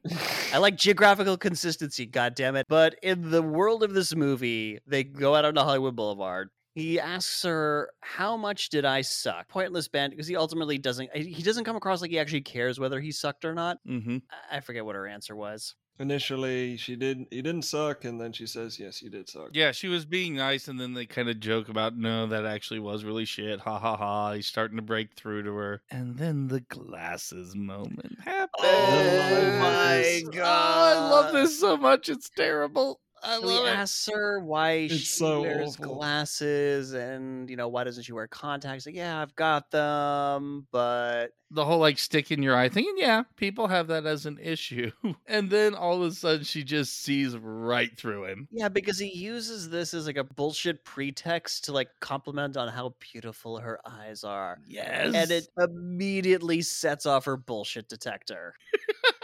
I 0.52 0.58
like 0.58 0.76
geographical 0.76 1.36
consistency, 1.36 2.06
goddammit. 2.06 2.64
But 2.68 2.96
in 3.02 3.30
the 3.30 3.42
world 3.42 3.82
of 3.82 3.92
this 3.94 4.14
movie, 4.14 4.78
they 4.86 5.02
go 5.04 5.34
out 5.34 5.44
onto 5.44 5.60
Hollywood 5.60 5.96
Boulevard. 5.96 6.50
He 6.74 7.00
asks 7.00 7.42
her, 7.42 7.90
How 8.02 8.36
much 8.36 8.68
did 8.68 8.84
I 8.84 9.00
suck? 9.00 9.48
Pointless 9.48 9.88
band, 9.88 10.10
because 10.12 10.26
he 10.26 10.36
ultimately 10.36 10.76
doesn't 10.76 11.08
he 11.16 11.42
doesn't 11.42 11.64
come 11.64 11.76
across 11.76 12.02
like 12.02 12.10
he 12.10 12.18
actually 12.18 12.42
cares 12.42 12.78
whether 12.78 13.00
he 13.00 13.10
sucked 13.12 13.44
or 13.46 13.54
not. 13.54 13.78
hmm 13.86 14.18
I- 14.30 14.58
I 14.58 14.60
forget 14.60 14.84
what 14.84 14.94
her 14.94 15.06
answer 15.06 15.34
was. 15.34 15.74
Initially, 15.98 16.76
she 16.76 16.94
did. 16.94 17.26
He 17.30 17.40
didn't 17.40 17.62
suck, 17.62 18.04
and 18.04 18.20
then 18.20 18.32
she 18.32 18.46
says, 18.46 18.78
"Yes, 18.78 19.00
you 19.00 19.08
did 19.08 19.28
suck." 19.28 19.50
Yeah, 19.52 19.72
she 19.72 19.88
was 19.88 20.04
being 20.04 20.36
nice, 20.36 20.68
and 20.68 20.78
then 20.78 20.92
they 20.92 21.06
kind 21.06 21.30
of 21.30 21.40
joke 21.40 21.70
about, 21.70 21.96
no, 21.96 22.26
that 22.26 22.44
actually 22.44 22.80
was 22.80 23.04
really 23.04 23.24
shit. 23.24 23.60
Ha 23.60 23.78
ha 23.78 23.96
ha. 23.96 24.32
He's 24.32 24.46
starting 24.46 24.76
to 24.76 24.82
break 24.82 25.14
through 25.14 25.44
to 25.44 25.54
her. 25.54 25.82
And 25.90 26.18
then 26.18 26.48
the 26.48 26.60
glasses 26.60 27.54
moment 27.56 28.18
oh 28.20 28.30
happens. 28.30 28.50
Oh 28.62 29.58
my 29.58 30.22
Oh, 30.36 30.42
I 30.42 31.10
love 31.10 31.32
this 31.32 31.58
so 31.58 31.76
much. 31.76 32.08
It's 32.08 32.28
terrible. 32.28 33.00
I 33.22 33.40
So 33.40 33.48
he 33.48 33.58
love 33.58 33.66
it. 33.66 33.70
asks 33.70 34.06
her 34.06 34.40
why 34.40 34.72
It's 34.90 34.94
she 34.94 35.04
so 35.04 35.40
wears 35.40 35.76
awful. 35.76 35.94
glasses 35.96 36.92
and 36.92 37.48
you 37.50 37.56
know 37.56 37.68
why 37.68 37.84
doesn't 37.84 38.04
she 38.04 38.12
wear 38.12 38.28
contacts? 38.28 38.86
Like, 38.86 38.94
yeah, 38.94 39.20
I've 39.20 39.34
got 39.34 39.70
them, 39.70 40.66
but 40.70 41.32
the 41.50 41.64
whole 41.64 41.78
like 41.78 41.98
stick 41.98 42.30
in 42.30 42.42
your 42.42 42.56
eye 42.56 42.68
thing. 42.68 42.86
And 42.88 42.98
yeah, 42.98 43.22
people 43.36 43.68
have 43.68 43.86
that 43.88 44.04
as 44.06 44.26
an 44.26 44.38
issue. 44.42 44.90
And 45.26 45.50
then 45.50 45.74
all 45.74 46.02
of 46.02 46.10
a 46.12 46.14
sudden 46.14 46.44
she 46.44 46.62
just 46.64 47.02
sees 47.02 47.36
right 47.36 47.96
through 47.96 48.24
him. 48.26 48.48
Yeah, 48.52 48.68
because 48.68 48.98
he 48.98 49.08
uses 49.16 49.70
this 49.70 49.94
as 49.94 50.06
like 50.06 50.16
a 50.16 50.24
bullshit 50.24 50.84
pretext 50.84 51.64
to 51.64 51.72
like 51.72 51.88
compliment 52.00 52.56
on 52.56 52.68
how 52.68 52.94
beautiful 53.12 53.58
her 53.58 53.80
eyes 53.86 54.24
are. 54.24 54.58
Yes. 54.66 55.14
And 55.14 55.30
it 55.30 55.48
immediately 55.58 56.62
sets 56.62 57.06
off 57.06 57.24
her 57.24 57.36
bullshit 57.36 57.88
detector. 57.88 58.54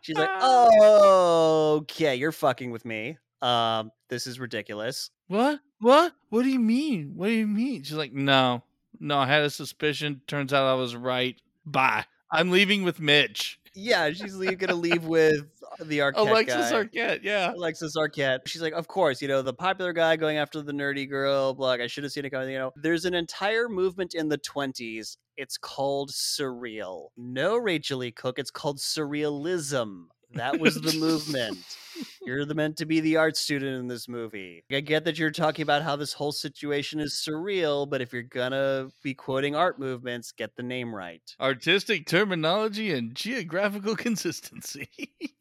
She's 0.00 0.16
like, 0.16 0.30
"Oh, 0.40 1.76
okay, 1.82 2.16
you're 2.16 2.32
fucking 2.32 2.70
with 2.70 2.84
me. 2.84 3.18
Um, 3.42 3.90
this 4.08 4.26
is 4.26 4.38
ridiculous." 4.38 5.10
What? 5.28 5.60
What? 5.80 6.12
What 6.30 6.42
do 6.42 6.48
you 6.48 6.58
mean? 6.58 7.12
What 7.16 7.28
do 7.28 7.32
you 7.32 7.46
mean? 7.46 7.82
She's 7.82 7.96
like, 7.96 8.12
no, 8.12 8.62
no, 9.00 9.18
I 9.18 9.26
had 9.26 9.42
a 9.42 9.50
suspicion. 9.50 10.20
Turns 10.26 10.52
out 10.52 10.66
I 10.66 10.74
was 10.74 10.96
right. 10.96 11.36
Bye. 11.66 12.04
I'm 12.30 12.50
leaving 12.50 12.84
with 12.84 13.00
Mitch. 13.00 13.58
Yeah, 13.74 14.10
she's 14.12 14.36
gonna 14.36 14.74
leave 14.74 15.04
with 15.06 15.46
the 15.80 15.98
Arquette 15.98 16.16
Alexis 16.16 16.70
guy. 16.70 16.84
Arquette, 16.84 17.20
yeah. 17.22 17.52
Alexis 17.52 17.96
Arquette. 17.96 18.40
She's 18.46 18.62
like, 18.62 18.72
of 18.72 18.88
course, 18.88 19.20
you 19.22 19.28
know, 19.28 19.42
the 19.42 19.54
popular 19.54 19.92
guy 19.92 20.16
going 20.16 20.36
after 20.36 20.62
the 20.62 20.72
nerdy 20.72 21.08
girl. 21.08 21.54
Blah, 21.54 21.68
like, 21.68 21.80
I 21.80 21.86
should 21.86 22.04
have 22.04 22.12
seen 22.12 22.24
it 22.24 22.30
coming. 22.30 22.50
You 22.50 22.58
know, 22.58 22.72
there's 22.76 23.04
an 23.04 23.14
entire 23.14 23.68
movement 23.68 24.14
in 24.14 24.28
the 24.28 24.38
20s. 24.38 25.16
It's 25.36 25.58
called 25.58 26.10
surreal. 26.10 27.08
No, 27.16 27.56
Rachel 27.56 28.04
E. 28.04 28.12
Cook. 28.12 28.38
It's 28.38 28.50
called 28.50 28.78
surrealism. 28.78 30.04
That 30.32 30.58
was 30.58 30.80
the 30.80 30.98
movement. 30.98 31.58
You're 32.26 32.44
the 32.44 32.54
meant 32.54 32.76
to 32.78 32.86
be 32.86 33.00
the 33.00 33.16
art 33.16 33.36
student 33.36 33.78
in 33.78 33.86
this 33.86 34.08
movie. 34.08 34.64
I 34.70 34.80
get 34.80 35.04
that 35.04 35.18
you're 35.18 35.30
talking 35.30 35.62
about 35.62 35.82
how 35.82 35.96
this 35.96 36.12
whole 36.12 36.32
situation 36.32 36.98
is 36.98 37.12
surreal, 37.12 37.88
but 37.88 38.00
if 38.00 38.12
you're 38.12 38.22
gonna 38.22 38.88
be 39.02 39.14
quoting 39.14 39.54
art 39.54 39.78
movements, 39.78 40.32
get 40.32 40.56
the 40.56 40.62
name 40.62 40.94
right. 40.94 41.22
Artistic 41.40 42.06
terminology 42.06 42.92
and 42.92 43.14
geographical 43.14 43.94
consistency. 43.96 44.88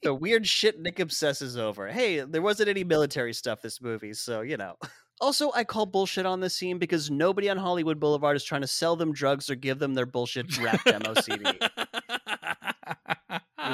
the 0.03 0.13
weird 0.13 0.45
shit 0.45 0.79
Nick 0.79 0.99
obsesses 0.99 1.57
over. 1.57 1.87
Hey, 1.87 2.19
there 2.19 2.41
wasn't 2.41 2.69
any 2.69 2.83
military 2.83 3.33
stuff 3.33 3.61
this 3.61 3.81
movie, 3.81 4.13
so 4.13 4.41
you 4.41 4.57
know. 4.57 4.75
Also, 5.21 5.51
I 5.53 5.63
call 5.63 5.85
bullshit 5.85 6.25
on 6.25 6.41
this 6.41 6.55
scene 6.55 6.79
because 6.79 7.09
nobody 7.09 7.49
on 7.49 7.55
Hollywood 7.55 7.99
Boulevard 7.99 8.35
is 8.35 8.43
trying 8.43 8.61
to 8.61 8.67
sell 8.67 8.95
them 8.95 9.13
drugs 9.13 9.49
or 9.49 9.55
give 9.55 9.79
them 9.79 9.93
their 9.93 10.05
bullshit 10.05 10.57
rap 10.59 10.83
demo 10.83 11.13
CD. 11.21 11.45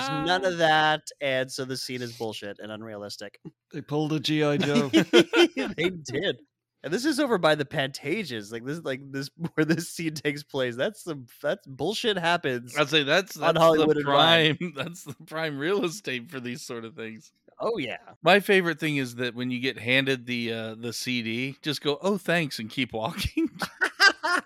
There's 0.07 0.27
none 0.27 0.45
of 0.45 0.57
that, 0.59 1.01
and 1.21 1.51
so 1.51 1.65
the 1.65 1.77
scene 1.77 2.01
is 2.01 2.13
bullshit 2.13 2.57
and 2.59 2.71
unrealistic. 2.71 3.39
They 3.73 3.81
pulled 3.81 4.13
a 4.13 4.19
GI 4.19 4.59
Joe. 4.59 4.89
they 4.93 5.89
did. 6.03 6.37
And 6.81 6.93
this 6.93 7.03
is 7.03 7.19
over 7.19 7.37
by 7.37 7.55
the 7.55 7.65
Pantages. 7.65 8.53
Like 8.53 8.65
this 8.65 8.79
like 8.83 9.01
this 9.11 9.29
where 9.53 9.65
this 9.65 9.89
scene 9.89 10.13
takes 10.13 10.43
place. 10.43 10.75
That's 10.75 11.03
some 11.03 11.27
that's 11.41 11.67
bullshit 11.67 12.17
happens. 12.17 12.77
I'd 12.77 12.89
say 12.89 13.03
that's, 13.03 13.37
On 13.37 13.55
Hollywood 13.55 13.95
the 13.95 13.99
and 13.99 14.05
prime. 14.05 14.73
That's 14.75 15.03
the 15.03 15.15
prime 15.25 15.57
real 15.57 15.83
estate 15.83 16.31
for 16.31 16.39
these 16.39 16.61
sort 16.61 16.85
of 16.85 16.95
things. 16.95 17.31
Oh 17.59 17.77
yeah. 17.77 17.97
My 18.23 18.39
favorite 18.39 18.79
thing 18.79 18.95
is 18.97 19.15
that 19.15 19.35
when 19.35 19.51
you 19.51 19.59
get 19.59 19.77
handed 19.77 20.25
the 20.25 20.53
uh, 20.53 20.75
the 20.75 20.93
CD, 20.93 21.57
just 21.61 21.81
go, 21.81 21.97
"Oh, 22.01 22.17
thanks," 22.17 22.59
and 22.59 22.69
keep 22.69 22.93
walking. 22.93 23.49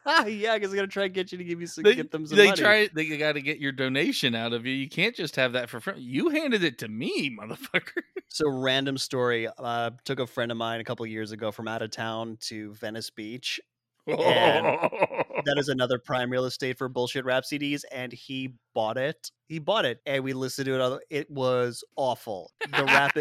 yeah, 0.27 0.55
because 0.55 0.71
they're 0.71 0.77
gonna 0.77 0.87
try 0.87 1.05
and 1.05 1.13
get 1.13 1.31
you 1.31 1.37
to 1.37 1.43
give 1.43 1.61
you 1.61 1.67
some 1.67 1.83
they 1.83 1.95
get 1.95 2.11
them 2.11 2.25
some 2.25 2.37
they 2.37 2.47
money. 2.47 2.61
try. 2.61 2.89
They 2.93 3.17
got 3.17 3.33
to 3.33 3.41
get 3.41 3.59
your 3.59 3.71
donation 3.71 4.35
out 4.35 4.53
of 4.53 4.65
you. 4.65 4.73
You 4.73 4.89
can't 4.89 5.15
just 5.15 5.35
have 5.35 5.53
that 5.53 5.69
for 5.69 5.79
free. 5.79 5.99
You 5.99 6.29
handed 6.29 6.63
it 6.63 6.77
to 6.79 6.87
me, 6.87 7.35
motherfucker. 7.39 8.01
So 8.29 8.49
random 8.49 8.97
story. 8.97 9.47
Uh, 9.59 9.91
took 10.05 10.17
a 10.17 10.25
friend 10.25 10.51
of 10.51 10.57
mine 10.57 10.79
a 10.79 10.83
couple 10.83 11.05
years 11.05 11.31
ago 11.31 11.51
from 11.51 11.67
out 11.67 11.83
of 11.83 11.91
town 11.91 12.39
to 12.41 12.73
Venice 12.73 13.11
Beach. 13.11 13.61
And 14.07 14.17
That 15.45 15.57
is 15.57 15.69
another 15.69 15.99
prime 15.99 16.29
real 16.29 16.45
estate 16.45 16.77
for 16.77 16.87
bullshit 16.89 17.25
rap 17.25 17.43
CDs, 17.43 17.83
and 17.91 18.11
he 18.11 18.53
bought 18.73 18.97
it. 18.97 19.31
He 19.47 19.59
bought 19.59 19.85
it, 19.85 19.99
and 20.05 20.23
we 20.23 20.33
listened 20.33 20.65
to 20.65 20.75
it. 20.75 20.81
On, 20.81 20.99
it 21.09 21.29
was 21.29 21.83
awful. 21.95 22.51
The 22.75 22.85
rap. 22.85 23.15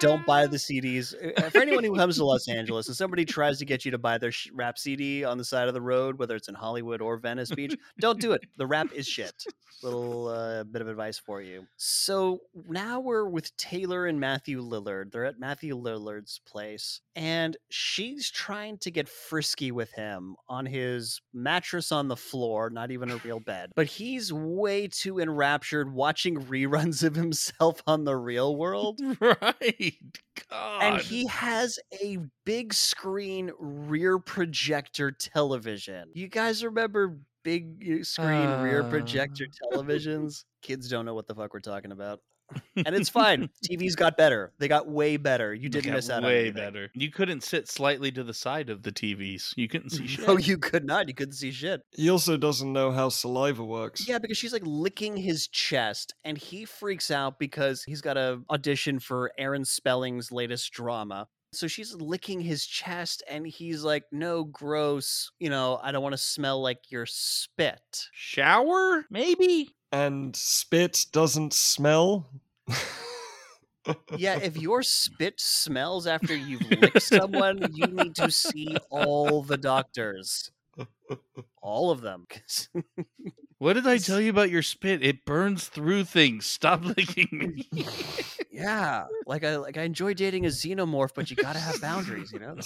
Don't 0.00 0.24
buy 0.26 0.46
the 0.46 0.56
CDs. 0.58 1.14
Uh, 1.38 1.50
For 1.50 1.58
anyone 1.58 1.84
who 1.84 1.94
comes 1.96 2.16
to 2.16 2.24
Los 2.24 2.48
Angeles 2.48 2.88
and 2.88 2.96
somebody 2.96 3.24
tries 3.24 3.58
to 3.58 3.64
get 3.64 3.84
you 3.84 3.90
to 3.90 3.98
buy 3.98 4.18
their 4.18 4.32
sh- 4.32 4.48
rap 4.52 4.78
CD 4.78 5.24
on 5.24 5.38
the 5.38 5.44
side 5.44 5.68
of 5.68 5.74
the 5.74 5.80
road, 5.80 6.18
whether 6.18 6.34
it's 6.36 6.48
in 6.48 6.54
Hollywood 6.54 7.00
or 7.00 7.16
Venice 7.18 7.50
Beach, 7.50 7.76
don't 7.98 8.20
do 8.20 8.32
it. 8.32 8.42
The 8.56 8.66
rap 8.66 8.92
is 8.94 9.06
shit. 9.06 9.44
Little 9.82 10.28
uh, 10.28 10.64
bit 10.64 10.82
of 10.82 10.88
advice 10.88 11.18
for 11.18 11.40
you. 11.40 11.66
So 11.76 12.40
now 12.68 13.00
we're 13.00 13.26
with 13.28 13.56
Taylor 13.56 14.06
and 14.06 14.20
Matthew 14.20 14.60
Lillard. 14.62 15.10
They're 15.12 15.24
at 15.24 15.38
Matthew 15.40 15.74
Lillard's 15.74 16.38
place, 16.46 17.00
and 17.16 17.56
she's 17.70 18.30
trying 18.30 18.76
to 18.78 18.90
get 18.90 19.08
frisky 19.08 19.72
with 19.72 19.90
him 19.92 20.36
on 20.48 20.66
his 20.66 21.22
mattress 21.32 21.92
on 21.92 22.08
the 22.08 22.16
floor, 22.16 22.68
not 22.68 22.90
even 22.90 23.10
a 23.10 23.16
real 23.18 23.40
bed. 23.40 23.70
But 23.74 23.86
he's 23.86 24.30
way 24.32 24.86
too 24.88 25.18
enraptured 25.18 25.90
watching 25.92 26.36
reruns 26.44 27.02
of 27.02 27.14
himself 27.14 27.82
on 27.86 28.04
the 28.04 28.16
real 28.16 28.56
world. 28.56 29.00
right. 29.20 29.54
God. 30.50 30.82
And 30.82 31.00
he 31.02 31.26
has 31.26 31.78
a 32.02 32.18
big 32.44 32.72
screen 32.74 33.50
rear 33.58 34.18
projector 34.18 35.10
television. 35.12 36.10
You 36.14 36.28
guys 36.28 36.64
remember 36.64 37.18
big 37.42 37.82
uh, 38.00 38.04
screen 38.04 38.48
rear 38.60 38.82
Uh. 38.82 38.90
projector 38.90 39.46
televisions. 39.72 40.44
Kids 40.62 40.88
don't 40.88 41.04
know 41.04 41.14
what 41.14 41.26
the 41.26 41.34
fuck 41.34 41.52
we're 41.54 41.60
talking 41.60 41.92
about. 41.92 42.20
And 42.76 42.94
it's 42.94 43.08
fine. 43.08 43.50
TVs 43.70 43.96
got 43.96 44.16
better. 44.16 44.52
They 44.58 44.68
got 44.68 44.88
way 44.88 45.16
better. 45.16 45.54
You 45.54 45.68
didn't 45.68 45.92
miss 45.92 46.10
out 46.10 46.24
on 46.24 46.30
way 46.30 46.50
better. 46.50 46.90
You 46.94 47.10
couldn't 47.10 47.42
sit 47.42 47.68
slightly 47.68 48.10
to 48.12 48.24
the 48.24 48.34
side 48.34 48.70
of 48.70 48.82
the 48.82 48.92
TVs. 48.92 49.52
You 49.56 49.68
couldn't 49.68 49.90
see 49.90 50.06
shit. 50.08 50.26
No, 50.26 50.36
you 50.38 50.58
could 50.58 50.84
not. 50.84 51.08
You 51.08 51.14
couldn't 51.14 51.34
see 51.34 51.50
shit. 51.50 51.82
He 51.92 52.10
also 52.10 52.36
doesn't 52.36 52.72
know 52.72 52.90
how 52.90 53.08
saliva 53.08 53.64
works. 53.64 54.08
Yeah, 54.08 54.18
because 54.18 54.38
she's 54.38 54.52
like 54.52 54.62
licking 54.64 55.16
his 55.16 55.48
chest, 55.48 56.14
and 56.24 56.38
he 56.38 56.64
freaks 56.64 57.10
out 57.10 57.38
because 57.38 57.82
he's 57.82 58.00
got 58.00 58.16
a 58.16 58.40
audition 58.50 58.98
for 58.98 59.32
Aaron 59.38 59.64
Spelling's 59.64 60.32
latest 60.32 60.72
drama. 60.72 61.28
So 61.52 61.66
she's 61.66 61.94
licking 61.96 62.40
his 62.40 62.64
chest, 62.64 63.24
and 63.28 63.44
he's 63.44 63.82
like, 63.82 64.04
"No, 64.12 64.44
gross. 64.44 65.32
You 65.40 65.50
know, 65.50 65.80
I 65.82 65.90
don't 65.90 66.02
want 66.02 66.12
to 66.12 66.18
smell 66.18 66.62
like 66.62 66.90
your 66.90 67.06
spit." 67.06 68.08
Shower? 68.12 69.04
Maybe. 69.10 69.74
And 69.92 70.34
spit 70.36 71.06
doesn't 71.12 71.52
smell. 71.52 72.28
Yeah, 74.16 74.38
if 74.40 74.56
your 74.60 74.82
spit 74.82 75.40
smells 75.40 76.06
after 76.06 76.36
you've 76.36 76.68
licked 76.70 77.02
someone, 77.02 77.72
you 77.74 77.86
need 77.86 78.14
to 78.16 78.30
see 78.30 78.76
all 78.90 79.42
the 79.42 79.56
doctors, 79.56 80.50
all 81.60 81.90
of 81.90 82.00
them. 82.02 82.26
What 83.60 83.74
did 83.74 83.86
I 83.86 83.98
tell 83.98 84.18
you 84.18 84.30
about 84.30 84.48
your 84.48 84.62
spit? 84.62 85.04
It 85.04 85.26
burns 85.26 85.68
through 85.68 86.04
things. 86.04 86.46
Stop 86.46 86.82
licking 86.82 87.28
me. 87.30 87.84
yeah, 88.50 89.04
like 89.26 89.44
I 89.44 89.56
like 89.56 89.76
I 89.76 89.82
enjoy 89.82 90.14
dating 90.14 90.46
a 90.46 90.48
xenomorph, 90.48 91.10
but 91.14 91.28
you 91.28 91.36
gotta 91.36 91.58
have 91.58 91.78
boundaries, 91.78 92.32
you 92.32 92.38
know. 92.38 92.56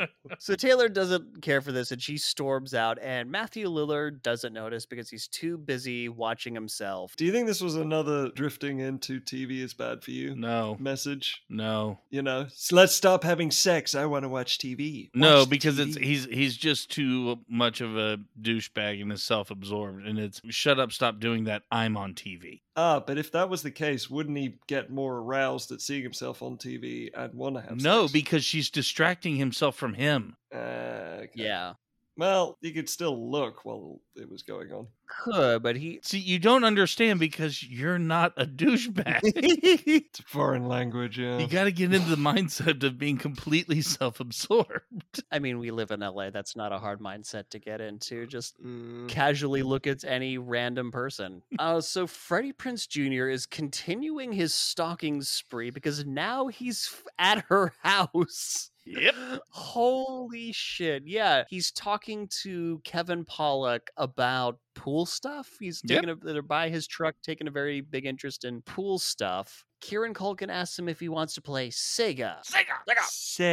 So 0.38 0.54
Taylor 0.54 0.88
doesn't 0.88 1.42
care 1.42 1.60
for 1.60 1.72
this 1.72 1.90
and 1.92 2.00
she 2.02 2.16
storms 2.18 2.74
out, 2.74 2.98
and 3.02 3.30
Matthew 3.30 3.68
Lillard 3.68 4.22
doesn't 4.22 4.52
notice 4.52 4.86
because 4.86 5.08
he's 5.10 5.28
too 5.28 5.58
busy 5.58 6.08
watching 6.08 6.54
himself. 6.54 7.14
Do 7.16 7.24
you 7.24 7.32
think 7.32 7.46
this 7.46 7.60
was 7.60 7.74
another 7.76 8.30
drifting 8.30 8.80
into 8.80 9.20
TV 9.20 9.60
is 9.62 9.74
bad 9.74 10.02
for 10.02 10.10
you 10.10 10.34
no. 10.34 10.76
message? 10.80 11.42
No. 11.48 11.98
You 12.10 12.22
know, 12.22 12.46
let's 12.72 12.94
stop 12.94 13.24
having 13.24 13.50
sex. 13.50 13.94
I 13.94 14.06
want 14.06 14.24
to 14.24 14.28
watch 14.28 14.58
TV. 14.58 15.10
No, 15.14 15.38
Watch 15.40 15.44
the 15.44 15.50
because 15.50 15.78
it's 15.78 15.96
he's 15.96 16.24
he's 16.26 16.56
just 16.56 16.90
too 16.90 17.38
much 17.48 17.80
of 17.80 17.96
a 17.96 18.18
douchebag 18.40 19.00
and 19.02 19.12
is 19.12 19.22
self-absorbed 19.22 20.06
and 20.06 20.18
it's 20.18 20.40
shut 20.50 20.78
up, 20.78 20.92
stop 20.92 21.20
doing 21.20 21.44
that. 21.44 21.62
I'm 21.70 21.96
on 21.96 22.14
TV. 22.14 22.60
Ah, 22.76 23.00
but 23.04 23.18
if 23.18 23.32
that 23.32 23.48
was 23.50 23.62
the 23.62 23.72
case, 23.72 24.08
wouldn't 24.08 24.38
he 24.38 24.54
get 24.68 24.88
more 24.88 25.16
aroused 25.16 25.72
at 25.72 25.80
seeing 25.80 26.04
himself 26.04 26.42
on 26.42 26.56
TV 26.56 27.10
and 27.12 27.34
want 27.34 27.56
to 27.56 27.60
have 27.62 27.82
No, 27.82 28.02
sex? 28.02 28.12
because 28.12 28.44
she's 28.44 28.70
distracting 28.70 29.34
himself 29.34 29.74
from 29.74 29.94
him. 29.94 30.17
Uh, 30.54 30.58
okay. 31.24 31.30
Yeah, 31.34 31.74
Well, 32.16 32.56
he 32.62 32.72
could 32.72 32.88
still 32.88 33.30
look 33.30 33.64
while 33.64 34.00
it 34.16 34.28
was 34.28 34.42
going 34.42 34.72
on. 34.72 34.88
could, 35.24 35.62
but 35.62 35.76
he. 35.76 36.00
See, 36.02 36.18
you 36.18 36.38
don't 36.38 36.64
understand 36.64 37.18
because 37.20 37.62
you're 37.62 37.98
not 37.98 38.32
a 38.36 38.44
douchebag. 38.46 39.20
It's 39.90 40.20
a 40.20 40.22
foreign 40.24 40.66
language, 40.66 41.18
yeah. 41.18 41.38
you 41.38 41.46
got 41.46 41.64
to 41.64 41.72
get 41.72 41.92
into 41.94 42.08
the 42.10 42.16
mindset 42.16 42.82
of 42.82 42.98
being 42.98 43.16
completely 43.18 43.80
self-absorbed. 43.82 45.22
I 45.30 45.38
mean, 45.38 45.58
we 45.58 45.70
live 45.70 45.90
in 45.90 46.00
LA. 46.00 46.30
That's 46.30 46.56
not 46.56 46.72
a 46.72 46.78
hard 46.78 47.00
mindset 47.00 47.48
to 47.50 47.58
get 47.58 47.80
into. 47.80 48.26
Just 48.26 48.60
Mm. 48.62 49.08
casually 49.08 49.62
look 49.62 49.86
at 49.86 50.04
any 50.04 50.36
random 50.38 50.90
person. 50.90 51.42
Uh, 51.58 51.80
so 51.80 52.06
Freddie 52.06 52.52
Prinze 52.52 52.86
Jr. 52.88 53.28
is 53.28 53.46
continuing 53.46 54.32
his 54.32 54.52
stalking 54.54 55.22
spree 55.22 55.70
because 55.70 56.04
now 56.04 56.48
he's 56.48 56.88
f- 56.92 57.04
at 57.18 57.44
her 57.48 57.72
house. 57.82 58.70
Yep. 58.88 59.14
Holy 59.50 60.52
shit. 60.52 61.02
Yeah. 61.06 61.44
He's 61.48 61.70
talking 61.70 62.28
to 62.42 62.80
Kevin 62.84 63.24
Pollak 63.24 63.88
about 63.96 64.58
pool 64.78 65.04
stuff. 65.06 65.50
He's 65.60 65.80
Yep. 65.84 66.02
taking 66.02 66.10
a, 66.10 66.32
they're 66.32 66.42
by 66.42 66.68
his 66.68 66.86
truck, 66.86 67.16
taking 67.22 67.48
a 67.48 67.50
very 67.50 67.80
big 67.80 68.06
interest 68.06 68.44
in 68.44 68.62
pool 68.62 68.98
stuff. 68.98 69.64
Kieran 69.80 70.12
Culkin 70.12 70.48
asks 70.50 70.76
him 70.78 70.88
if 70.88 70.98
he 70.98 71.08
wants 71.08 71.34
to 71.34 71.40
play 71.42 71.68
Sega. 71.68 72.38
Sega. 72.44 72.74
Sega, 72.88 73.02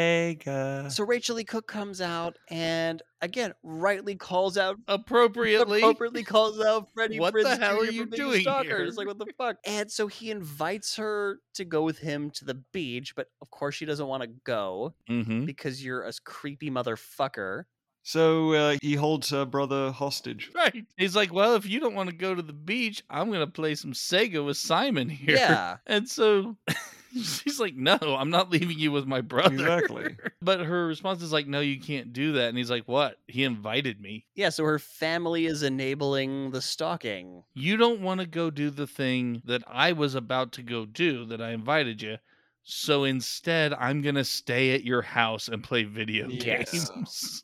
Sega. 0.06 0.92
So 0.92 1.04
Rachael 1.04 1.36
Leigh 1.36 1.44
Cook 1.44 1.68
comes 1.68 2.02
out 2.02 2.38
and 2.50 3.02
again 3.22 3.54
rightly 3.64 4.16
calls 4.16 4.58
out 4.58 4.78
Appropriately. 4.88 5.80
appropriately 5.82 6.24
calls 6.24 6.60
out 6.60 6.88
Freddie 6.94 7.20
What 7.20 7.34
the 7.36 7.56
hell 7.58 7.76
Jr. 7.78 7.82
are 7.82 7.92
you 7.92 8.06
being 8.08 8.14
a 8.14 8.16
doing 8.26 8.42
stalker. 8.42 8.64
here? 8.64 8.84
It's 8.86 8.98
like 8.98 9.08
what 9.08 9.20
the 9.20 9.28
fuck? 9.38 9.58
And 9.66 9.92
so 9.92 10.08
he 10.08 10.32
invites 10.32 10.96
her 10.96 11.40
to 11.56 11.66
go 11.66 11.84
with 11.84 12.00
him 12.00 12.32
to 12.32 12.46
the 12.46 12.56
beach, 12.74 13.14
but 13.16 13.28
of 13.42 13.50
course 13.52 13.76
she 13.76 13.86
doesn't 13.86 14.08
want 14.08 14.24
to 14.24 14.30
go 14.46 14.94
Mm-hmm. 15.10 15.46
because 15.46 15.84
you're 15.84 16.04
a 16.04 16.12
creepy 16.26 16.72
motherfucker. 16.72 17.64
So 18.08 18.54
uh, 18.54 18.78
he 18.84 18.94
holds 18.94 19.32
her 19.32 19.46
brother 19.46 19.92
hostage. 19.92 20.52
Right. 20.54 20.86
He's 20.96 21.16
like, 21.16 21.34
well, 21.34 21.56
if 21.56 21.68
you 21.68 21.80
don't 21.80 21.96
want 21.96 22.08
to 22.12 22.16
go 22.16 22.36
to 22.36 22.42
the 22.44 22.54
beach, 22.54 23.02
I'm 23.10 23.30
going 23.30 23.40
to 23.40 23.48
play 23.48 23.74
some 23.74 23.94
Sega 23.94 24.46
with 24.46 24.58
Simon 24.58 25.10
here. 25.10 25.36
Yeah. 25.38 25.78
And 25.88 26.08
so 26.08 26.56
she's 27.14 27.60
like, 27.60 27.76
no, 27.76 27.98
I'm 28.02 28.30
not 28.30 28.52
leaving 28.52 28.78
you 28.78 28.92
with 28.92 29.08
my 29.08 29.22
brother. 29.22 29.56
Exactly. 29.56 30.16
But 30.42 30.60
her 30.60 30.86
response 30.86 31.24
is 31.24 31.34
like, 31.34 31.48
no, 31.48 31.62
you 31.62 31.80
can't 31.80 32.14
do 32.14 32.34
that. 32.34 32.50
And 32.50 32.58
he's 32.60 32.70
like, 32.70 32.88
what? 32.88 33.18
He 33.26 33.44
invited 33.44 34.00
me. 34.00 34.28
Yeah, 34.36 34.50
so 34.50 34.64
her 34.66 34.78
family 34.78 35.48
is 35.48 35.64
enabling 35.64 36.52
the 36.52 36.62
stalking. 36.62 37.44
You 37.56 37.78
don't 37.78 38.02
want 38.02 38.22
to 38.22 38.28
go 38.28 38.52
do 38.52 38.70
the 38.70 38.86
thing 38.86 39.42
that 39.46 39.64
I 39.66 39.94
was 39.94 40.14
about 40.14 40.52
to 40.54 40.62
go 40.62 40.86
do 40.86 41.26
that 41.26 41.42
I 41.42 41.54
invited 41.54 42.04
you. 42.04 42.18
So 42.62 43.06
instead, 43.06 43.74
I'm 43.74 44.04
going 44.04 44.16
to 44.16 44.24
stay 44.26 44.76
at 44.76 44.84
your 44.84 45.02
house 45.02 45.48
and 45.48 45.64
play 45.64 45.86
video 45.86 46.28
Yes. 46.30 46.70
games. 46.72 47.44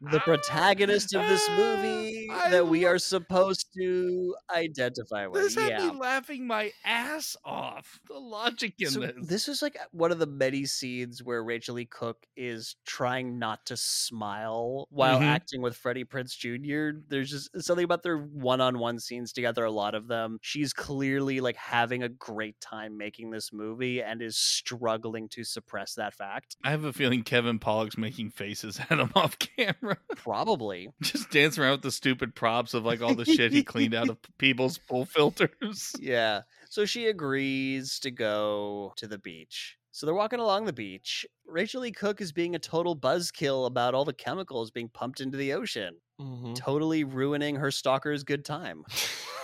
The 0.00 0.20
protagonist 0.20 1.14
of 1.14 1.26
this 1.28 1.48
movie 1.56 2.28
I 2.30 2.50
that 2.50 2.68
we 2.68 2.84
are 2.84 2.98
supposed 2.98 3.66
to 3.76 4.34
identify 4.54 5.26
with. 5.26 5.42
This 5.42 5.54
had 5.54 5.70
yeah. 5.70 5.90
me 5.90 5.98
laughing 5.98 6.46
my 6.46 6.72
ass 6.84 7.36
off. 7.44 8.00
The 8.08 8.14
logic 8.18 8.74
in 8.78 8.90
So 8.90 9.00
this. 9.00 9.12
this 9.22 9.48
is 9.48 9.62
like 9.62 9.78
one 9.92 10.12
of 10.12 10.18
the 10.18 10.26
many 10.26 10.64
scenes 10.66 11.22
where 11.22 11.42
Rachael 11.42 11.74
Leigh 11.76 11.86
Cook 11.86 12.26
is 12.36 12.76
trying 12.86 13.38
not 13.38 13.64
to 13.66 13.76
smile 13.76 14.86
while 14.90 15.20
Mhm. 15.20 15.24
acting 15.24 15.62
with 15.62 15.76
Freddie 15.76 16.04
Prinze 16.04 16.36
Jr. 16.36 16.98
There's 17.08 17.30
just 17.30 17.50
something 17.64 17.84
about 17.84 18.02
their 18.02 18.18
one-on-one 18.18 18.98
scenes 19.00 19.32
together. 19.32 19.64
A 19.64 19.70
lot 19.70 19.94
of 19.94 20.06
them. 20.08 20.38
She's 20.42 20.72
clearly 20.72 21.40
like 21.40 21.56
having 21.56 22.02
a 22.02 22.08
great 22.08 22.60
time 22.60 22.96
making 22.96 23.30
this 23.30 23.52
movie 23.52 24.02
and 24.02 24.20
is 24.22 24.36
struggling 24.36 25.28
to 25.30 25.44
suppress 25.44 25.94
that 25.94 26.14
fact. 26.14 26.56
I 26.64 26.70
have 26.70 26.84
a 26.84 26.92
feeling 26.92 27.22
Kevin 27.22 27.58
Pollak's 27.58 27.96
making 27.96 28.30
faces 28.30 28.78
at 28.90 28.98
him 28.98 29.10
off 29.14 29.38
camera, 29.38 29.63
Probably. 30.16 30.88
just 31.02 31.30
dancing 31.30 31.62
around 31.62 31.72
with 31.72 31.82
the 31.82 31.90
stupid 31.90 32.34
props 32.34 32.74
of 32.74 32.84
like 32.84 33.02
all 33.02 33.14
the 33.14 33.24
shit 33.24 33.52
he 33.52 33.62
cleaned 33.62 33.94
out 33.94 34.08
of 34.08 34.18
people's 34.38 34.78
pool 34.78 35.04
filters. 35.04 35.92
Yeah. 36.00 36.42
So 36.70 36.84
she 36.84 37.06
agrees 37.06 37.98
to 38.00 38.10
go 38.10 38.92
to 38.96 39.06
the 39.06 39.18
beach. 39.18 39.76
So 39.92 40.06
they're 40.06 40.14
walking 40.14 40.40
along 40.40 40.64
the 40.64 40.72
beach. 40.72 41.24
Rachael 41.46 41.82
Leigh 41.82 41.92
Cook 41.92 42.20
is 42.20 42.32
being 42.32 42.54
a 42.54 42.58
total 42.58 42.96
buzzkill 42.96 43.66
about 43.66 43.94
all 43.94 44.04
the 44.04 44.12
chemicals 44.12 44.70
being 44.70 44.88
pumped 44.88 45.20
into 45.20 45.38
the 45.38 45.52
ocean. 45.52 45.96
Mhm. 46.20 46.54
totally 46.54 47.04
ruining 47.04 47.56
her 47.56 47.70
stalker's 47.70 48.22
good 48.22 48.44
time. 48.44 48.84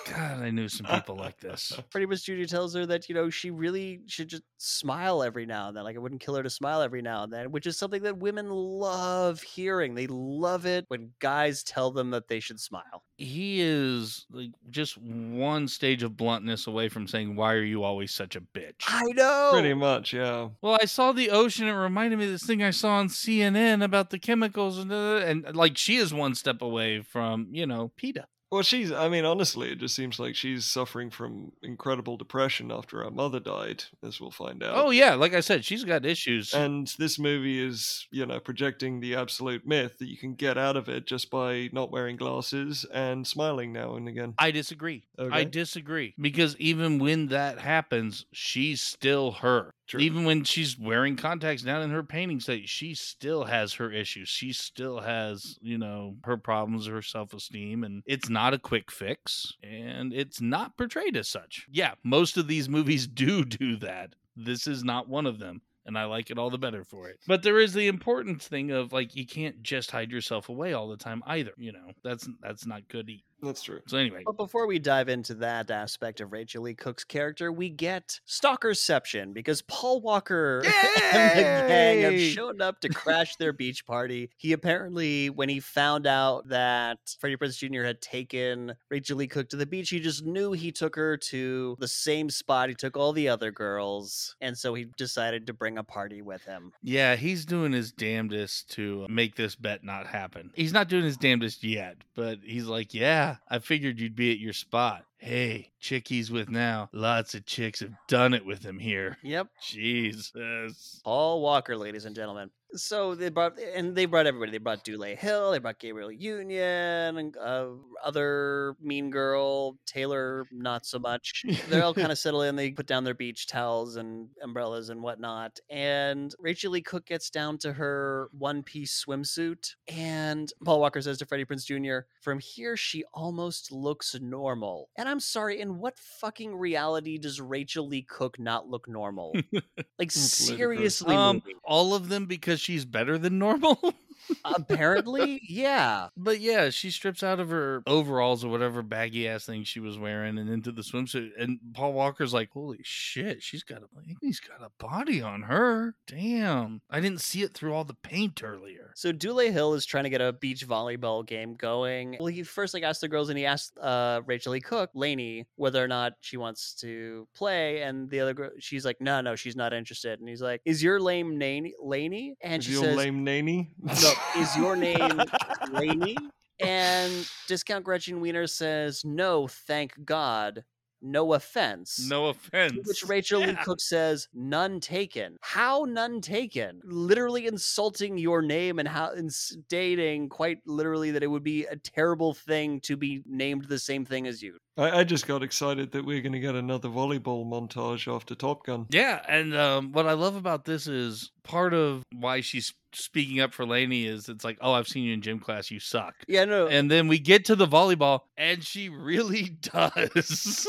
God, 0.07 0.41
I 0.43 0.51
knew 0.51 0.69
some 0.69 0.87
people 0.87 1.17
like 1.17 1.39
this. 1.39 1.73
Pretty 1.91 2.07
much, 2.07 2.25
Judy 2.25 2.47
tells 2.47 2.75
her 2.75 2.87
that, 2.87 3.09
you 3.09 3.15
know, 3.15 3.29
she 3.31 3.51
really 3.51 4.01
should 4.07 4.29
just 4.29 4.43
smile 4.57 5.23
every 5.23 5.47
now 5.47 5.69
and 5.69 5.77
then. 5.77 5.85
Like, 5.85 5.95
it 5.95 6.01
wouldn't 6.01 6.21
kill 6.21 6.35
her 6.37 6.43
to 6.43 6.51
smile 6.51 6.81
every 6.83 7.03
now 7.03 7.23
and 7.25 7.33
then, 7.33 7.53
which 7.53 7.67
is 7.67 7.77
something 7.77 8.03
that 8.03 8.19
women 8.19 8.49
love 8.51 9.41
hearing. 9.43 9.95
They 9.95 10.07
love 10.09 10.65
it 10.67 10.85
when 10.89 11.13
guys 11.19 11.63
tell 11.63 11.91
them 11.91 12.11
that 12.11 12.29
they 12.29 12.41
should 12.41 12.59
smile. 12.61 13.05
He 13.19 13.61
is 13.61 14.25
like 14.31 14.51
just 14.71 14.97
one 14.97 15.69
stage 15.69 16.03
of 16.03 16.17
bluntness 16.17 16.67
away 16.67 16.89
from 16.89 17.07
saying, 17.07 17.37
"Why 17.37 17.53
are 17.53 17.63
you 17.63 17.83
always 17.85 18.13
such 18.15 18.35
a 18.35 18.41
bitch?" 18.41 18.85
I 18.89 19.03
know. 19.13 19.51
Pretty 19.53 19.75
much, 19.75 20.15
yeah. 20.15 20.49
Well, 20.63 20.79
I 20.81 20.87
saw 20.87 21.13
the 21.13 21.29
ocean. 21.29 21.69
It 21.69 21.73
reminded 21.73 22.19
me 22.19 22.25
of 22.25 22.31
this 22.31 22.47
thing 22.47 22.63
I 22.63 22.71
saw 22.71 22.93
on 22.95 23.09
CNN 23.09 23.85
about 23.85 24.09
the 24.09 24.19
chemicals 24.19 24.79
and 24.79 24.91
uh, 24.91 25.17
and 25.19 25.55
like 25.55 25.77
she 25.77 25.97
is 25.97 26.15
one 26.15 26.35
step 26.35 26.60
away 26.61 27.03
from 27.03 27.49
you 27.53 27.67
know 27.67 27.93
PETA. 27.97 28.27
Well, 28.51 28.63
she's, 28.63 28.91
I 28.91 29.09
mean, 29.09 29.25
honestly, 29.25 29.71
it 29.71 29.79
just 29.79 29.95
seems 29.95 30.19
like 30.19 30.35
she's 30.35 30.65
suffering 30.65 31.11
from 31.11 31.53
incredible 31.63 32.17
depression 32.17 32.73
after 32.73 33.05
her 33.05 33.11
mother 33.11 33.39
died, 33.39 33.85
as 34.03 34.21
we'll 34.21 34.33
find 34.33 34.61
out. 34.65 34.75
Oh 34.75 34.91
yeah, 34.91 35.15
like 35.15 35.35
I 35.35 35.41
said, 35.41 35.65
she's 35.65 35.85
got 35.85 36.05
issues. 36.05 36.53
And 36.53 36.93
this 36.99 37.17
movie 37.17 37.65
is, 37.65 38.09
you 38.11 38.27
know, 38.27 38.41
projecting 38.41 38.99
the 38.99 39.15
absolute 39.15 39.65
myth 39.65 39.99
that 39.99 40.09
you 40.09 40.17
can 40.17 40.35
get 40.35 40.59
out 40.59 40.77
of 40.77 40.89
it 40.89 41.07
just 41.07 41.31
by 41.31 41.71
not 41.73 41.93
wearing 41.93 42.17
glasses 42.17 42.85
and 42.93 43.25
smiling 43.25 43.73
now 43.73 43.95
and 43.95 44.09
again. 44.09 44.35
I 44.37 44.51
disagree. 44.51 45.05
I 45.17 45.45
disagree 45.45 46.15
because 46.21 46.57
even 46.57 46.99
when 46.99 47.29
that 47.29 47.61
happens, 47.61 48.27
she's 48.33 48.83
still 48.83 49.31
her. 49.31 49.75
True. 49.91 49.99
Even 49.99 50.23
when 50.25 50.45
she's 50.45 50.79
wearing 50.79 51.17
contacts 51.17 51.63
down 51.63 51.83
in 51.83 51.91
her 51.91 52.05
painting 52.05 52.39
state, 52.39 52.69
she 52.69 52.95
still 52.95 53.43
has 53.43 53.75
her 53.75 53.91
issues. 53.91 54.29
She 54.29 54.53
still 54.53 55.01
has, 55.01 55.59
you 55.61 55.79
know, 55.79 56.15
her 56.23 56.37
problems, 56.37 56.87
her 56.87 57.03
self 57.03 57.35
esteem, 57.35 57.83
and 57.83 58.05
it's 58.07 58.29
not 58.29 58.55
a 58.55 58.59
quick 58.61 58.93
fix, 58.93 59.53
and 59.65 60.13
it's 60.13 60.41
not 60.41 60.77
portrayed 60.77 61.17
as 61.17 61.27
such. 61.27 61.67
Yeah, 61.73 61.95
most 62.05 62.37
of 62.37 62.47
these 62.47 62.69
movies 62.69 63.05
do 63.09 63.45
do 63.45 63.75
that. 63.79 64.15
This 64.37 64.69
is 64.69 64.85
not 64.85 65.09
one 65.09 65.27
of 65.27 65.41
them. 65.41 65.61
and 65.87 65.99
I 65.99 66.05
like 66.05 66.31
it 66.31 66.39
all 66.39 66.51
the 66.51 66.59
better 66.59 66.85
for 66.85 67.09
it. 67.09 67.19
But 67.27 67.43
there 67.43 67.59
is 67.59 67.73
the 67.73 67.89
important 67.89 68.41
thing 68.41 68.71
of 68.71 68.93
like 68.93 69.17
you 69.17 69.27
can't 69.27 69.61
just 69.61 69.91
hide 69.91 70.13
yourself 70.13 70.51
away 70.51 70.73
all 70.73 70.89
the 70.89 70.97
time 70.97 71.21
either. 71.27 71.55
You 71.57 71.73
know, 71.73 71.91
that's 72.05 72.29
that's 72.41 72.65
not 72.65 72.87
good. 72.87 73.11
That's 73.43 73.63
true. 73.63 73.81
So 73.87 73.97
anyway, 73.97 74.23
But 74.25 74.37
before 74.37 74.67
we 74.67 74.79
dive 74.79 75.09
into 75.09 75.35
that 75.37 75.71
aspect 75.71 76.21
of 76.21 76.33
Rachael 76.33 76.63
Leigh 76.63 76.75
Cook's 76.75 77.05
character, 77.05 77.51
we 77.51 77.71
get 77.71 78.21
Stalkerception 78.29 79.33
because 79.33 79.63
Paul 79.63 80.01
Walker 80.01 80.63
and 81.13 81.39
the 81.39 81.43
gang 81.43 82.01
have 82.03 82.21
shown 82.21 82.61
up 82.61 82.81
to 82.81 82.89
crash 82.89 83.37
their 83.37 83.53
beach 83.53 83.87
party. 83.87 84.31
He 84.37 84.53
apparently, 84.53 85.31
when 85.31 85.49
he 85.49 85.61
found 85.61 86.07
out 86.07 86.49
that 86.49 86.99
Freddie 87.19 87.37
Prinze 87.37 87.57
Jr. 87.59 87.83
had 87.83 88.01
taken 88.01 88.75
Rachael 88.91 89.17
Leigh 89.17 89.27
Cook 89.27 89.49
to 89.51 89.57
the 89.57 89.67
beach, 89.67 89.91
he 89.91 90.01
just 90.01 90.25
knew 90.25 90.53
he 90.53 90.73
took 90.73 90.97
her 90.97 91.17
to 91.17 91.77
the 91.79 91.89
same 91.89 92.31
spot 92.31 92.69
he 92.69 92.75
took 92.75 92.97
all 92.97 93.13
the 93.13 93.29
other 93.29 93.51
girls. 93.51 94.37
And 94.41 94.57
so 94.57 94.75
he 94.75 94.87
decided 94.97 95.47
to 95.47 95.53
bring 95.53 95.79
a 95.79 95.85
party 95.85 96.23
with 96.23 96.43
him. 96.45 96.73
yeah, 96.83 97.17
he's 97.17 97.45
doing 97.45 97.73
his 97.73 97.93
damnedest 97.93 98.71
to 98.73 99.07
make 99.09 99.37
this 99.37 99.57
bet 99.57 99.83
not 99.85 100.07
happen. 100.07 100.51
He's 100.55 100.73
not 100.73 100.89
doing 100.89 101.05
his 101.05 101.17
damnedest 101.17 101.65
yet, 101.65 101.97
but 102.15 102.39
he's 102.43 102.67
like, 102.67 102.93
"Yeah, 102.95 103.30
I 103.49 103.59
figured 103.59 103.99
you'd 104.01 104.17
be 104.17 104.33
at 104.33 104.39
your 104.39 104.53
spot." 104.53 105.05
Hey, 105.19 105.73
chick 105.79 106.09
he's 106.09 106.31
with 106.31 106.49
now. 106.49 106.89
Lots 106.93 107.35
of 107.35 107.45
chicks 107.45 107.81
have 107.81 107.93
done 108.09 108.33
it 108.33 108.47
with 108.47 108.65
him 108.65 108.79
here. 108.79 109.19
Yep. 109.23 109.49
Jesus. 109.63 111.01
Paul 111.05 111.43
Walker, 111.43 111.77
ladies 111.77 112.07
and 112.07 112.17
gentlemen. 112.17 112.51
So 112.75 113.15
they 113.15 113.31
brought 113.31 113.59
and 113.59 113.95
they 113.97 114.07
brought 114.07 114.27
everybody. 114.27 114.53
They 114.53 114.59
brought 114.59 114.85
Dule 114.85 115.03
Hill. 115.17 115.51
They 115.51 115.59
brought 115.59 115.79
Gabrielle 115.79 116.13
Union 116.13 117.19
and 117.19 117.37
uh, 117.37 117.67
other 118.05 118.77
Mean 118.81 119.11
Girl 119.11 119.77
Taylor. 119.87 120.47
Not 120.53 120.87
so 120.87 120.99
much. 120.99 121.45
They 121.69 121.81
all 121.81 121.95
kind 121.95 122.13
of 122.13 122.19
settle 122.19 122.43
in. 122.43 122.57
They 122.57 122.71
put 122.71 122.87
down 122.87 123.05
their 123.05 123.15
beach 123.15 123.47
towels 123.47 123.97
and 123.97 124.29
umbrellas 124.43 124.91
and 124.91 125.03
whatnot. 125.03 125.59
And 125.69 126.33
Rachael 126.39 126.73
Leigh 126.73 126.83
Cook 126.83 127.07
gets 127.07 127.31
down 127.31 127.59
to 127.59 127.73
her 127.73 128.29
one 128.39 128.63
piece 128.63 129.05
swimsuit. 129.05 129.75
And 129.89 130.53
Paul 130.65 130.81
Walker 130.81 131.03
says 131.03 131.19
to 131.19 131.27
Freddie 131.27 131.45
Prinze 131.45 131.65
Jr., 131.67 132.07
"From 132.21 132.39
here, 132.39 132.77
she 132.77 133.05
almost 133.13 133.73
looks 133.73 134.15
normal." 134.21 134.89
And 134.97 135.09
I'm 135.09 135.21
sorry, 135.21 135.61
in 135.61 135.79
what 135.79 135.99
fucking 135.99 136.55
reality 136.55 137.19
does 137.19 137.41
Rachael 137.41 137.89
Leigh 137.89 138.07
Cook 138.09 138.39
not 138.39 138.69
look 138.69 138.89
normal? 138.89 139.35
Like 139.99 140.11
seriously, 140.13 141.15
Um, 141.15 141.43
all 141.63 141.93
of 141.95 142.09
them 142.09 142.25
because 142.25 142.60
she's 142.61 142.85
better 142.85 143.19
than 143.19 143.39
normal. 143.39 143.95
apparently, 144.45 145.41
yeah. 145.49 146.09
But 146.17 146.41
yeah, 146.41 146.71
she 146.71 146.91
strips 146.91 147.23
out 147.23 147.41
of 147.41 147.51
her 147.51 147.83
overalls 147.87 148.45
or 148.45 148.49
whatever 148.49 148.83
baggy 148.83 149.29
ass 149.29 149.47
thing 149.47 149.65
she 149.65 149.81
was 149.81 149.99
wearing 149.99 150.39
and 150.39 150.49
into 150.51 150.73
the 150.73 150.83
swimsuit. 150.83 151.31
And 151.39 151.59
Paul 151.75 151.93
Walker's 151.93 152.33
like, 152.35 152.51
"Holy 152.53 152.81
shit, 152.83 153.43
she's 153.43 153.63
got 153.63 153.83
a 153.83 153.87
he's 154.21 154.41
got 154.41 154.63
a 154.63 154.71
body 154.79 155.21
on 155.21 155.43
her. 155.43 155.95
Damn, 156.07 156.81
I 156.91 157.01
didn't 157.01 157.21
see 157.21 157.43
it 157.43 157.55
through 157.55 157.75
all 157.75 157.85
the 157.85 157.95
paint 157.95 158.43
earlier." 158.43 158.93
So 158.95 159.13
Dule 159.13 159.51
Hill 159.51 159.75
is 159.75 159.87
trying 159.87 160.05
to 160.05 160.11
get 160.11 160.21
a 160.21 160.33
beach 160.33 160.67
volleyball 160.67 161.27
game 161.27 161.55
going. 161.55 162.17
Well, 162.19 162.29
he 162.29 162.43
first 162.43 162.75
like 162.75 162.83
asked 162.83 163.01
the 163.01 163.09
girls, 163.09 163.29
and 163.29 163.39
he 163.39 163.47
asked 163.47 163.77
uh, 163.79 164.21
Rachael 164.27 164.53
Leigh 164.53 164.61
Cook, 164.61 164.91
Laney, 164.95 165.47
whether 165.57 165.83
or 165.83 165.89
not 165.89 166.13
she 166.21 166.37
wants 166.37 166.75
to 166.77 167.27
play. 167.35 167.83
And 167.83 168.11
the 168.11 168.21
other 168.21 168.35
girl, 168.35 168.51
she's 168.59 168.85
like, 168.85 169.01
"No, 169.01 169.21
no, 169.21 169.37
she's 169.37 169.57
not 169.57 169.73
interested." 169.73 170.21
And 170.21 170.29
he's 170.29 170.43
like, 170.43 170.61
"Is 170.65 170.83
your 170.83 170.99
name 170.99 171.39
Naney, 171.39 171.73
Laney?" 171.83 172.37
And 172.43 172.61
Is 172.61 172.67
she 172.67 172.73
your 172.73 172.85
says, 172.85 172.97
lame 172.97 173.25
nanny? 173.25 173.71
"No, 173.81 174.10
is 174.37 174.57
your 174.57 174.77
name 174.77 175.23
Laney?" 175.73 176.17
And 176.61 177.29
Discount 177.47 177.85
Gretchen 177.85 178.21
Wiener 178.21 178.47
says, 178.47 179.05
"No, 179.05 179.47
thank 179.49 180.05
God." 180.05 180.65
No 181.03 181.33
offense. 181.33 182.07
No 182.11 182.27
offense. 182.27 182.73
To 182.73 182.83
which 182.85 183.05
Rachael 183.05 183.41
Leigh 183.41 183.57
Cook 183.65 183.81
says, 183.81 184.29
"None 184.35 184.81
taken." 184.81 185.39
How 185.41 185.87
none 185.89 186.21
taken? 186.21 186.81
Literally 186.85 187.47
insulting 187.47 188.19
your 188.19 188.43
name 188.43 188.79
and 188.79 188.87
how 188.87 189.11
and 189.13 189.33
stating 189.33 190.29
quite 190.29 190.59
literally 190.67 191.11
that 191.13 191.23
it 191.23 191.29
would 191.29 191.43
be 191.43 191.65
a 191.65 191.77
terrible 191.77 192.35
thing 192.35 192.81
to 192.81 192.97
be 192.97 193.23
named 193.25 193.65
the 193.65 193.79
same 193.79 194.05
thing 194.05 194.27
as 194.27 194.43
you. 194.43 194.59
I, 194.81 195.01
I 195.01 195.05
just 195.05 195.27
got 195.27 195.43
excited 195.43 195.93
that 195.93 196.07
we're 196.07 196.23
going 196.23 196.33
to 196.33 196.41
get 196.41 196.55
another 196.55 196.89
volleyball 196.89 197.47
montage 197.47 198.13
after 198.13 198.35
Top 198.35 198.65
Gun. 198.65 198.87
Yeah, 198.89 199.21
and 199.29 199.55
um, 199.55 199.93
what 199.93 200.07
I 200.07 200.15
love 200.15 200.37
about 200.37 200.65
this 200.65 200.87
is 200.87 201.31
part 201.43 201.75
of 201.75 202.03
why 202.15 202.41
she's 202.41 202.73
speaking 202.93 203.41
up 203.41 203.53
for 203.53 203.67
Laney 203.67 204.07
is 204.07 204.29
it's 204.29 204.45
like, 204.45 204.57
oh, 204.63 204.73
I've 204.73 204.89
seen 204.89 205.05
you 205.05 205.13
in 205.13 205.21
gym 205.21 205.39
class, 205.39 205.71
you 205.71 205.81
suck. 205.81 206.15
Yeah, 206.27 206.47
no. 206.47 206.67
And 206.67 206.91
then 206.91 207.09
we 207.09 207.19
get 207.19 207.45
to 207.47 207.57
the 207.57 207.67
volleyball, 207.67 208.21
and 208.39 208.65
she 208.65 208.89
really 208.89 209.43
does. 209.61 210.67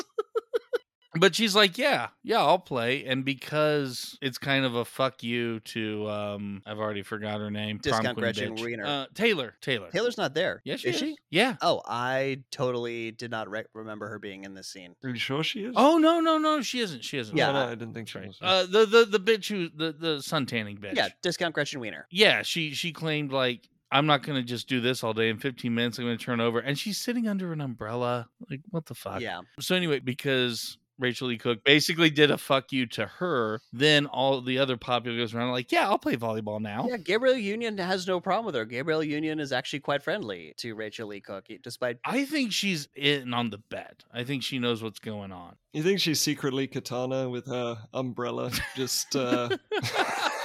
But 1.20 1.36
she's 1.36 1.55
like, 1.55 1.78
yeah, 1.78 2.07
yeah, 2.24 2.39
I'll 2.39 2.59
play. 2.59 3.05
And 3.05 3.26
because 3.26 4.18
it's 4.22 4.38
kind 4.38 4.64
of 4.66 4.76
a 4.76 4.86
fuck 4.86 5.24
you 5.24 5.59
to, 5.62 6.09
um, 6.09 6.62
I've 6.66 6.80
already 6.80 7.03
forgot 7.03 7.39
her 7.39 7.51
name. 7.51 7.80
Discount 7.80 8.05
queen 8.16 8.16
Gretchen 8.16 8.55
bitch. 8.55 8.64
Wiener. 8.64 8.86
Uh, 8.86 9.05
Taylor. 9.14 9.55
Taylor. 9.62 9.89
Taylor's 9.91 10.18
not 10.18 10.34
there. 10.34 10.62
Yeah, 10.64 10.78
she 10.78 10.89
is 10.89 10.95
is. 10.95 11.01
she? 11.01 11.18
Yeah. 11.30 11.55
Oh, 11.62 11.82
I 11.86 12.43
totally 12.51 13.12
did 13.12 13.30
not 13.32 13.49
re- 13.49 13.66
remember 13.74 14.07
her 14.07 14.20
being 14.20 14.43
in 14.45 14.53
this 14.53 14.68
scene. 14.68 14.95
Are 15.03 15.09
you 15.09 15.16
sure 15.18 15.43
she 15.43 15.66
is? 15.66 15.74
Oh 15.76 15.97
no, 15.97 16.20
no, 16.22 16.38
no, 16.38 16.62
she 16.62 16.80
isn't. 16.80 17.03
She 17.03 17.18
isn't. 17.18 17.36
Yeah, 17.36 17.47
No, 17.47 17.53
no, 17.53 17.59
I- 17.68 17.72
I 17.72 17.76
didn't 17.76 17.93
think 17.93 18.07
she 18.07 18.20
was. 18.20 18.38
Uh, 18.41 18.66
the 18.66 18.86
the 18.86 19.05
the 19.05 19.20
bitch 19.20 19.47
who 19.49 19.70
the 19.76 19.91
the 19.91 20.22
sun 20.22 20.45
tanning 20.45 20.78
bitch. 20.78 20.95
Yeah, 20.95 21.09
Discount 21.22 21.53
Gretchen 21.53 21.80
Wiener. 21.80 22.07
yeah, 22.09 22.41
she 22.41 22.72
she 22.72 22.91
claimed 22.93 23.32
like 23.32 23.68
I'm 23.91 24.05
not 24.05 24.24
gonna 24.24 24.43
just 24.43 24.70
do 24.70 24.80
this 24.80 25.03
all 25.03 25.14
day. 25.14 25.28
In 25.30 25.38
15 25.38 25.74
minutes, 25.76 25.97
I'm 25.99 26.05
gonna 26.05 26.18
turn 26.18 26.39
over, 26.39 26.59
and 26.59 26.80
she's 26.80 26.97
sitting 26.97 27.28
under 27.28 27.51
an 27.51 27.59
umbrella. 27.59 28.30
Like 28.49 28.62
what 28.70 28.86
the 28.86 28.95
fuck? 28.95 29.20
Yeah. 29.20 29.41
So 29.59 29.76
anyway, 29.76 29.99
because 29.99 30.78
Rachael 31.02 31.28
Leigh 31.28 31.38
Cook 31.38 31.64
basically 31.64 32.10
did 32.10 32.32
a 32.32 32.38
fuck 32.38 32.72
you 32.72 32.86
to 32.88 33.06
her, 33.06 33.60
then 33.74 34.06
all 34.06 34.41
the 34.41 34.60
other 34.60 34.78
popular 34.78 35.18
goes 35.18 35.34
around 35.34 35.52
like, 35.52 35.72
yeah, 35.72 35.89
I'll 35.89 35.97
play 35.97 36.16
volleyball 36.16 36.62
now. 36.62 36.88
Yeah, 36.88 36.97
Gabrielle 36.97 37.36
Union 37.36 37.78
has 37.78 38.08
no 38.08 38.20
problem 38.20 38.45
with 38.45 38.56
her. 38.56 38.66
Gabrielle 38.66 39.04
Union 39.04 39.39
is 39.39 39.52
actually 39.52 39.80
quite 39.80 40.04
friendly 40.04 40.54
to 40.58 40.74
Rachael 40.76 41.08
Leigh 41.08 41.22
Cook, 41.22 41.49
e- 41.49 41.60
despite 41.62 41.97
I 42.06 42.26
think 42.26 42.52
she's 42.52 42.88
in 42.95 43.34
on 43.34 43.49
the 43.49 43.58
bet. 43.58 44.04
I 44.14 44.24
think 44.24 44.43
she 44.43 44.60
knows 44.60 44.84
what's 44.84 44.99
going 44.99 45.32
on. 45.32 45.56
You 45.74 45.84
think 45.84 45.99
she's 45.99 46.22
secretly 46.22 46.68
Katana 46.68 47.30
with 47.30 47.47
her 47.47 47.78
umbrella, 47.93 48.52
just 48.76 49.16
uh, 49.16 49.49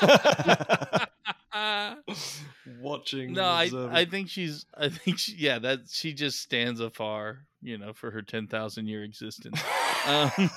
watching? 2.80 3.32
No, 3.32 3.44
I? 3.44 3.70
I 3.90 4.04
think 4.04 4.28
she's 4.28 4.66
I 4.76 4.88
think 4.88 5.18
she, 5.18 5.34
yeah 5.38 5.58
that 5.58 5.80
she 5.90 6.12
just 6.12 6.40
stands 6.40 6.80
afar, 6.80 7.46
you 7.62 7.78
know, 7.78 7.92
for 7.92 8.10
her 8.10 8.22
ten 8.22 8.46
thousand 8.46 8.86
year 8.86 9.02
existence. 9.04 9.62
Um, 10.06 10.30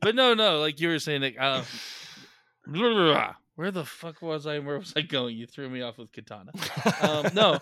but 0.00 0.14
no, 0.14 0.34
no, 0.34 0.58
like 0.58 0.80
you 0.80 0.88
were 0.88 0.98
saying, 0.98 1.22
like, 1.22 1.36
uh, 1.38 1.62
where 3.56 3.70
the 3.72 3.84
fuck 3.84 4.22
was 4.22 4.46
I? 4.46 4.60
Where 4.60 4.78
was 4.78 4.92
I 4.94 5.02
going? 5.02 5.36
You 5.36 5.46
threw 5.46 5.68
me 5.68 5.82
off 5.82 5.98
with 5.98 6.12
katana. 6.12 6.52
um, 7.02 7.34
no. 7.34 7.58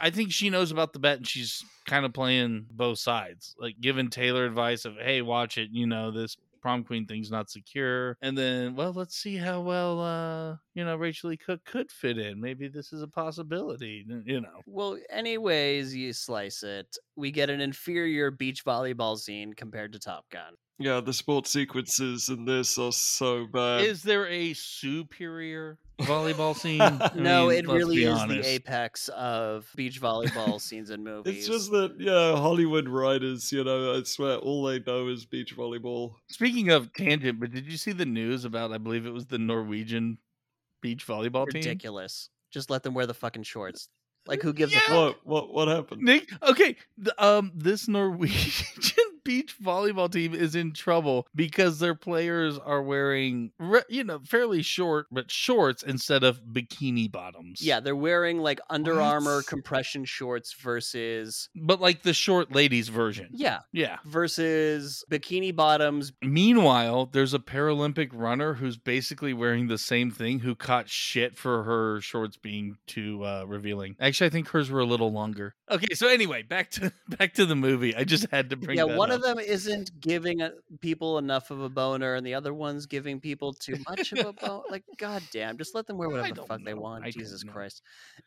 I 0.00 0.10
think 0.10 0.32
she 0.32 0.50
knows 0.50 0.70
about 0.70 0.92
the 0.92 0.98
bet, 0.98 1.18
and 1.18 1.28
she's 1.28 1.64
kind 1.86 2.06
of 2.06 2.12
playing 2.12 2.66
both 2.70 2.98
sides, 2.98 3.54
like 3.58 3.80
giving 3.80 4.08
Taylor 4.08 4.46
advice 4.46 4.84
of, 4.84 4.96
"Hey, 4.96 5.22
watch 5.22 5.58
it. 5.58 5.68
You 5.70 5.86
know 5.86 6.10
this." 6.10 6.36
Prom 6.64 6.82
queen 6.84 7.06
thing's 7.06 7.30
not 7.30 7.50
secure, 7.50 8.16
and 8.22 8.38
then 8.38 8.74
well, 8.74 8.92
let's 8.92 9.16
see 9.16 9.36
how 9.36 9.60
well 9.60 10.00
uh 10.00 10.56
you 10.74 10.82
know 10.84 10.96
Rachael 10.96 11.30
Leigh 11.30 11.36
Cook 11.36 11.62
could 11.64 11.92
fit 11.92 12.18
in. 12.18 12.40
Maybe 12.40 12.68
this 12.68 12.92
is 12.92 13.02
a 13.02 13.08
possibility, 13.08 14.04
you 14.24 14.40
know. 14.40 14.62
Well, 14.66 14.98
anyways, 15.10 15.94
you 15.94 16.12
slice 16.12 16.62
it. 16.62 16.96
We 17.16 17.30
get 17.30 17.50
an 17.50 17.60
inferior 17.60 18.30
beach 18.30 18.64
volleyball 18.64 19.18
scene 19.18 19.52
compared 19.52 19.92
to 19.92 19.98
Top 19.98 20.28
Gun. 20.30 20.56
Yeah, 20.78 21.00
the 21.00 21.12
sports 21.12 21.50
sequences 21.50 22.28
in 22.28 22.44
this 22.44 22.78
are 22.78 22.92
so 22.92 23.46
bad. 23.46 23.82
Is 23.82 24.02
there 24.02 24.26
a 24.26 24.54
superior 24.54 25.78
volleyball 26.00 26.56
scene? 26.56 26.80
I 26.80 27.10
no, 27.14 27.48
mean, 27.48 27.58
it 27.58 27.68
really 27.68 28.04
is 28.04 28.18
honest. 28.18 28.42
the 28.42 28.48
apex 28.48 29.08
of 29.08 29.70
beach 29.76 30.00
volleyball 30.00 30.60
scenes 30.60 30.90
in 30.90 31.04
movies. 31.04 31.38
It's 31.38 31.46
just 31.46 31.70
that, 31.70 31.94
yeah, 31.98 32.36
Hollywood 32.36 32.88
writers, 32.88 33.52
you 33.52 33.62
know, 33.62 33.94
I 33.94 34.02
swear 34.02 34.38
all 34.38 34.64
they 34.64 34.80
know 34.80 35.08
is 35.08 35.24
beach 35.24 35.56
volleyball. 35.56 36.14
Speaking 36.28 36.70
of 36.70 36.92
tangent, 36.92 37.38
but 37.38 37.52
did 37.52 37.70
you 37.70 37.76
see 37.76 37.92
the 37.92 38.06
news 38.06 38.44
about? 38.44 38.72
I 38.72 38.78
believe 38.78 39.06
it 39.06 39.12
was 39.12 39.26
the 39.26 39.38
Norwegian 39.38 40.18
beach 40.82 41.06
volleyball 41.06 41.48
team. 41.48 41.60
ridiculous. 41.60 42.30
Just 42.50 42.68
let 42.68 42.82
them 42.82 42.94
wear 42.94 43.06
the 43.06 43.14
fucking 43.14 43.44
shorts. 43.44 43.88
Like 44.26 44.42
who 44.42 44.52
gives 44.52 44.74
a 44.74 44.80
fuck? 44.80 45.16
What 45.24 45.26
what 45.26 45.52
what 45.52 45.68
happened? 45.68 46.02
Nick, 46.02 46.30
okay, 46.42 46.76
the, 46.96 47.24
um, 47.24 47.52
this 47.54 47.88
Norwegian 47.88 49.13
beach 49.24 49.56
volleyball 49.62 50.10
team 50.10 50.34
is 50.34 50.54
in 50.54 50.72
trouble 50.72 51.26
because 51.34 51.78
their 51.78 51.94
players 51.94 52.58
are 52.58 52.82
wearing, 52.82 53.50
you 53.88 54.04
know, 54.04 54.20
fairly 54.24 54.62
short 54.62 55.06
but 55.10 55.30
shorts 55.30 55.82
instead 55.82 56.22
of 56.22 56.40
bikini 56.52 57.10
bottoms. 57.10 57.60
Yeah, 57.62 57.80
they're 57.80 57.96
wearing 57.96 58.38
like 58.38 58.60
Under 58.70 58.94
What? 58.96 59.02
Armour 59.04 59.42
compression 59.42 60.04
shorts 60.04 60.52
versus 60.54 61.48
but 61.54 61.80
like 61.80 62.02
the 62.02 62.14
short 62.14 62.52
ladies 62.52 62.88
version. 62.88 63.28
yeah, 63.32 63.60
Yeah. 63.72 63.98
versus 64.04 65.04
bikini 65.10 65.54
bottoms. 65.54 66.12
Meanwhile, 66.22 67.06
there's 67.12 67.34
a 67.34 67.38
Paralympic 67.38 68.10
runner 68.12 68.54
who's 68.54 68.76
basically 68.76 69.32
wearing 69.32 69.68
the 69.68 69.78
same 69.78 70.10
thing 70.10 70.40
who 70.40 70.54
caught 70.54 70.88
shit 70.88 71.36
for 71.36 71.62
her 71.64 72.00
shorts 72.00 72.36
being 72.36 72.76
too 72.86 73.24
uh, 73.24 73.44
revealing. 73.46 73.96
Actually, 74.00 74.26
I 74.26 74.30
think 74.30 74.48
hers 74.48 74.70
were 74.70 74.80
a 74.80 74.84
little 74.84 75.12
longer. 75.12 75.54
Okay, 75.70 75.94
so 75.94 76.08
anyway, 76.08 76.42
back 76.42 76.70
to 76.72 76.92
back 77.18 77.34
to 77.34 77.46
the 77.46 77.56
movie. 77.56 77.94
I 77.96 78.04
just 78.04 78.26
had 78.30 78.50
to 78.50 78.56
bring 78.56 78.76
Yeah, 78.78 78.86
that 78.86 78.96
one 78.98 79.10
up. 79.10 79.13
Of 79.14 79.22
them 79.22 79.38
isn't 79.38 80.00
giving 80.00 80.48
people 80.80 81.18
enough 81.18 81.50
of 81.50 81.60
a 81.60 81.68
boner, 81.68 82.14
and 82.14 82.26
the 82.26 82.34
other 82.34 82.54
one's 82.54 82.86
giving 82.86 83.20
people 83.20 83.52
too 83.52 83.76
much 83.88 84.12
of 84.12 84.26
a 84.26 84.32
boner. 84.46 84.62
Like, 84.70 84.84
goddamn, 84.98 85.58
just 85.58 85.74
let 85.74 85.86
them 85.86 85.98
wear 85.98 86.08
whatever 86.08 86.34
the 86.34 86.42
fuck 86.42 86.62
they 86.64 86.74
want. 86.74 87.04
I 87.04 87.10
Jesus. 87.10 87.42
Christ. 87.44 87.82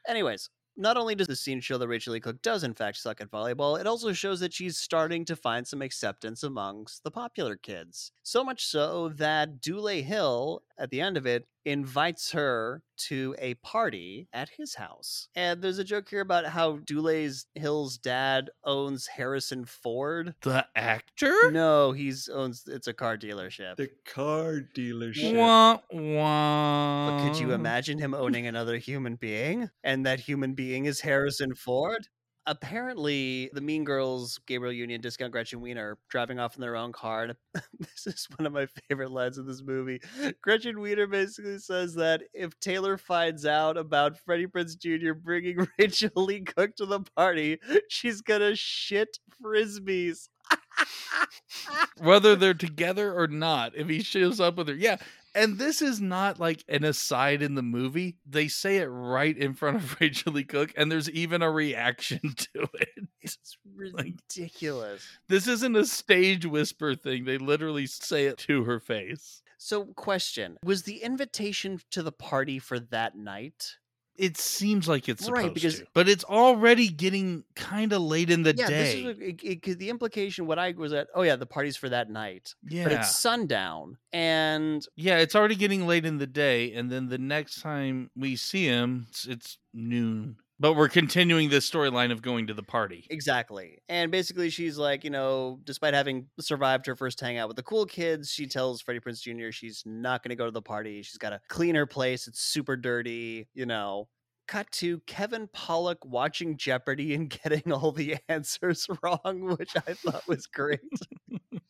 Anyways, 0.08 0.50
not 0.78 0.96
only 0.96 1.16
does 1.16 1.28
the 1.28 1.36
scene 1.36 1.60
show 1.60 1.78
that 1.80 1.88
Rachael 1.88 2.14
Leigh 2.14 2.20
Cook 2.20 2.42
does 2.44 2.64
in 2.64 2.74
fact 2.74 2.98
suck 2.98 3.20
at 3.20 3.32
volleyball, 3.32 3.80
it 3.80 3.88
also 3.88 4.14
shows 4.14 4.40
that 4.40 4.54
she's 4.54 4.78
starting 4.78 5.26
to 5.26 5.36
find 5.36 5.68
some 5.68 5.82
acceptance 5.82 6.44
amongst 6.44 7.04
the 7.04 7.12
popular 7.12 7.56
kids. 7.56 8.12
So 8.22 8.44
much 8.44 8.64
so 8.66 9.10
that 9.16 9.60
Dule 9.60 9.88
Hill, 9.88 10.62
at 10.78 10.92
the 10.92 11.02
end 11.02 11.18
of 11.18 11.26
it, 11.26 11.48
invites 11.68 12.32
her 12.32 12.82
to 12.98 13.36
a 13.40 13.54
party 13.56 14.28
at 14.34 14.50
his 14.50 14.76
house. 14.76 15.28
And 15.36 15.62
there's 15.62 15.80
a 15.80 15.84
joke 15.84 16.10
here 16.10 16.22
about 16.22 16.46
how 16.46 16.78
Dule 16.78 17.30
Hill's 17.56 17.98
dad 17.98 18.50
owns 18.64 19.08
Harrison 19.08 19.66
Ford. 19.66 20.34
The 20.42 20.66
actor? 20.76 21.52
No, 21.52 21.92
he's 21.92 22.30
owns 22.30 22.64
it's 22.68 22.88
a 22.88 22.94
car 22.94 23.18
dealership. 23.18 23.76
The 23.76 23.92
car 24.06 24.62
dealership. 24.74 25.36
Wah, 25.36 25.80
wah. 25.92 27.10
But 27.12 27.28
could 27.28 27.40
you 27.40 27.52
imagine 27.52 28.00
him 28.00 28.14
owning 28.14 28.48
another 28.48 28.78
human 28.78 29.16
being? 29.16 29.70
And 29.84 30.06
that 30.06 30.22
human 30.22 30.54
being 30.54 30.86
is 30.86 31.02
Harrison 31.02 31.54
Ford? 31.54 32.08
Apparently, 32.50 33.50
the 33.52 33.60
Mean 33.60 33.84
Girls, 33.84 34.40
Gabrielle 34.48 34.72
Union, 34.72 35.02
Discount 35.02 35.34
Gretchen 35.34 35.60
Wiener, 35.60 35.98
driving 36.10 36.40
off 36.40 36.56
in 36.56 36.62
their 36.62 36.78
own 36.78 36.94
car. 36.94 37.24
And 37.26 37.36
this 37.80 38.08
is 38.08 38.28
one 38.38 38.46
of 38.46 38.54
my 38.54 38.68
favorite 38.88 39.12
lines 39.12 39.38
of 39.38 39.46
this 39.46 39.62
movie. 39.62 40.00
Gretchen 40.42 40.80
Wiener 40.80 41.08
basically 41.08 41.60
says 41.60 41.94
that 41.96 42.24
if 42.34 42.58
Taylor 42.62 42.98
finds 42.98 43.46
out 43.46 43.78
about 43.78 44.18
Freddie 44.20 44.48
Prinze 44.48 44.80
Jr. 44.80 45.12
bringing 45.14 45.68
Rachael 45.80 46.24
Leigh 46.24 46.42
Cook 46.42 46.78
to 46.78 46.86
the 46.86 47.02
party, 47.18 47.60
she's 47.90 48.22
gonna 48.22 48.56
shit 48.56 49.20
frisbees. 49.44 50.30
Whether 52.00 52.38
they're 52.38 52.54
together 52.54 53.14
or 53.14 53.28
not, 53.28 53.76
if 53.76 53.90
he 53.90 54.02
shows 54.02 54.40
up 54.40 54.56
with 54.56 54.70
her. 54.70 54.74
Yeah. 54.74 54.98
And 55.38 55.60
this 55.60 55.84
is 55.84 56.02
not 56.02 56.40
like 56.40 56.64
an 56.68 56.84
aside 56.84 57.44
in 57.44 57.54
the 57.54 57.62
movie. 57.62 58.18
They 58.26 58.48
say 58.48 58.78
it 58.78 58.88
right 58.88 59.38
in 59.38 59.54
front 59.54 59.78
of 59.78 59.96
Rachael 60.02 60.34
Leigh 60.34 60.44
Cook, 60.44 60.74
and 60.76 60.92
there's 60.92 61.10
even 61.12 61.44
a 61.44 61.52
reaction 61.52 62.20
to 62.54 62.68
it. 62.74 63.08
It's 63.22 63.56
ridiculous. 63.76 65.04
This 65.28 65.48
isn't 65.48 65.76
a 65.76 65.86
stage 65.86 66.48
whisper 66.48 66.96
thing. 66.96 67.26
They 67.26 67.38
literally 67.38 67.86
say 67.86 68.26
it 68.26 68.40
to 68.40 68.64
her 68.64 68.80
face. 68.80 69.44
So, 69.60 69.86
question 69.86 70.58
Was 70.64 70.84
the 70.84 71.04
invitation 71.04 71.80
to 71.92 72.02
the 72.02 72.12
party 72.12 72.58
for 72.58 72.80
that 72.80 73.16
night? 73.16 73.78
It 74.18 74.36
seems 74.38 74.88
like 74.88 75.08
it's 75.08 75.30
Right, 75.30 75.54
because- 75.54 75.80
to, 75.80 75.88
but 75.94 76.10
it's 76.10 76.24
already 76.24 76.88
getting 76.90 77.44
kind 77.56 77.94
of 77.94 78.02
late 78.02 78.32
in 78.32 78.42
the 78.44 78.56
yeah, 78.56 78.68
this 78.68 78.94
day. 78.94 79.00
is 79.00 79.06
what- 79.06 79.20
it, 79.22 79.68
it- 79.68 79.78
the 79.80 79.90
implication. 79.90 80.48
What 80.48 80.58
I 80.58 80.72
was 80.72 80.92
at. 80.94 81.08
Oh 81.14 81.22
yeah, 81.22 81.36
the 81.36 81.46
party's 81.46 81.78
for 81.78 81.90
that 81.90 82.10
night, 82.10 82.56
yeah, 82.68 82.84
but 82.84 82.94
it's 82.94 83.16
sundown, 83.20 83.98
and 84.12 84.86
yeah, 84.96 85.20
it's 85.20 85.36
already 85.36 85.56
getting 85.56 85.86
late 85.86 86.06
in 86.06 86.18
the 86.18 86.26
day, 86.28 86.74
and 86.74 86.90
then 86.92 87.10
the 87.10 87.18
next 87.20 87.62
time 87.62 88.10
we 88.16 88.36
see 88.36 88.66
him, 88.66 89.06
it's, 89.10 89.26
it's 89.26 89.58
noon. 89.74 90.38
But 90.60 90.74
we're 90.74 90.90
continuing 90.90 91.50
this 91.50 91.70
storyline 91.70 92.12
of 92.12 92.24
going 92.24 92.48
to 92.48 92.54
the 92.54 92.64
party. 92.64 93.06
exactly. 93.12 93.78
And 93.90 94.12
basically, 94.12 94.50
she's 94.50 94.78
like, 94.78 95.04
you 95.04 95.12
know, 95.12 95.60
despite 95.64 95.94
having 95.94 96.28
survived 96.40 96.88
her 96.88 96.96
first 96.96 97.22
hangout 97.22 97.48
with 97.48 97.58
the 97.58 97.64
cool 97.64 97.86
kids, 97.86 98.32
she 98.32 98.48
tells 98.48 98.82
Freddie 98.82 99.00
Prinze 99.00 99.22
Jr. 99.22 99.52
she's 99.52 99.84
not 99.86 100.24
going 100.24 100.30
to 100.30 100.36
go 100.36 100.46
to 100.46 100.52
the 100.52 100.62
party. 100.62 101.04
She's 101.04 101.20
got 101.20 101.30
to 101.30 101.42
clean 101.48 101.76
her 101.76 101.86
place. 101.86 102.28
It's 102.28 102.42
super 102.42 102.76
dirty, 102.76 103.48
you 103.54 103.68
know. 103.68 104.08
Cut 104.48 104.72
to 104.74 105.00
Kevin 105.02 105.48
Pollak 105.50 105.98
watching 106.06 106.58
Jeopardy 106.58 107.14
and 107.14 107.30
getting 107.44 107.72
all 107.72 107.92
the 107.92 108.16
answers 108.30 108.88
wrong, 109.04 109.56
which 109.58 109.76
I 109.76 109.94
thought 109.94 110.28
was 110.28 110.48
great. 110.48 110.80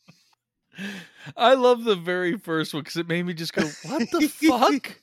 I 1.35 1.55
love 1.55 1.83
the 1.83 1.95
very 1.95 2.37
first 2.37 2.73
one 2.73 2.83
because 2.83 2.97
it 2.97 3.07
made 3.07 3.25
me 3.25 3.33
just 3.33 3.51
go, 3.51 3.63
"What 3.83 4.11
the 4.11 4.27
fuck?" 4.27 5.01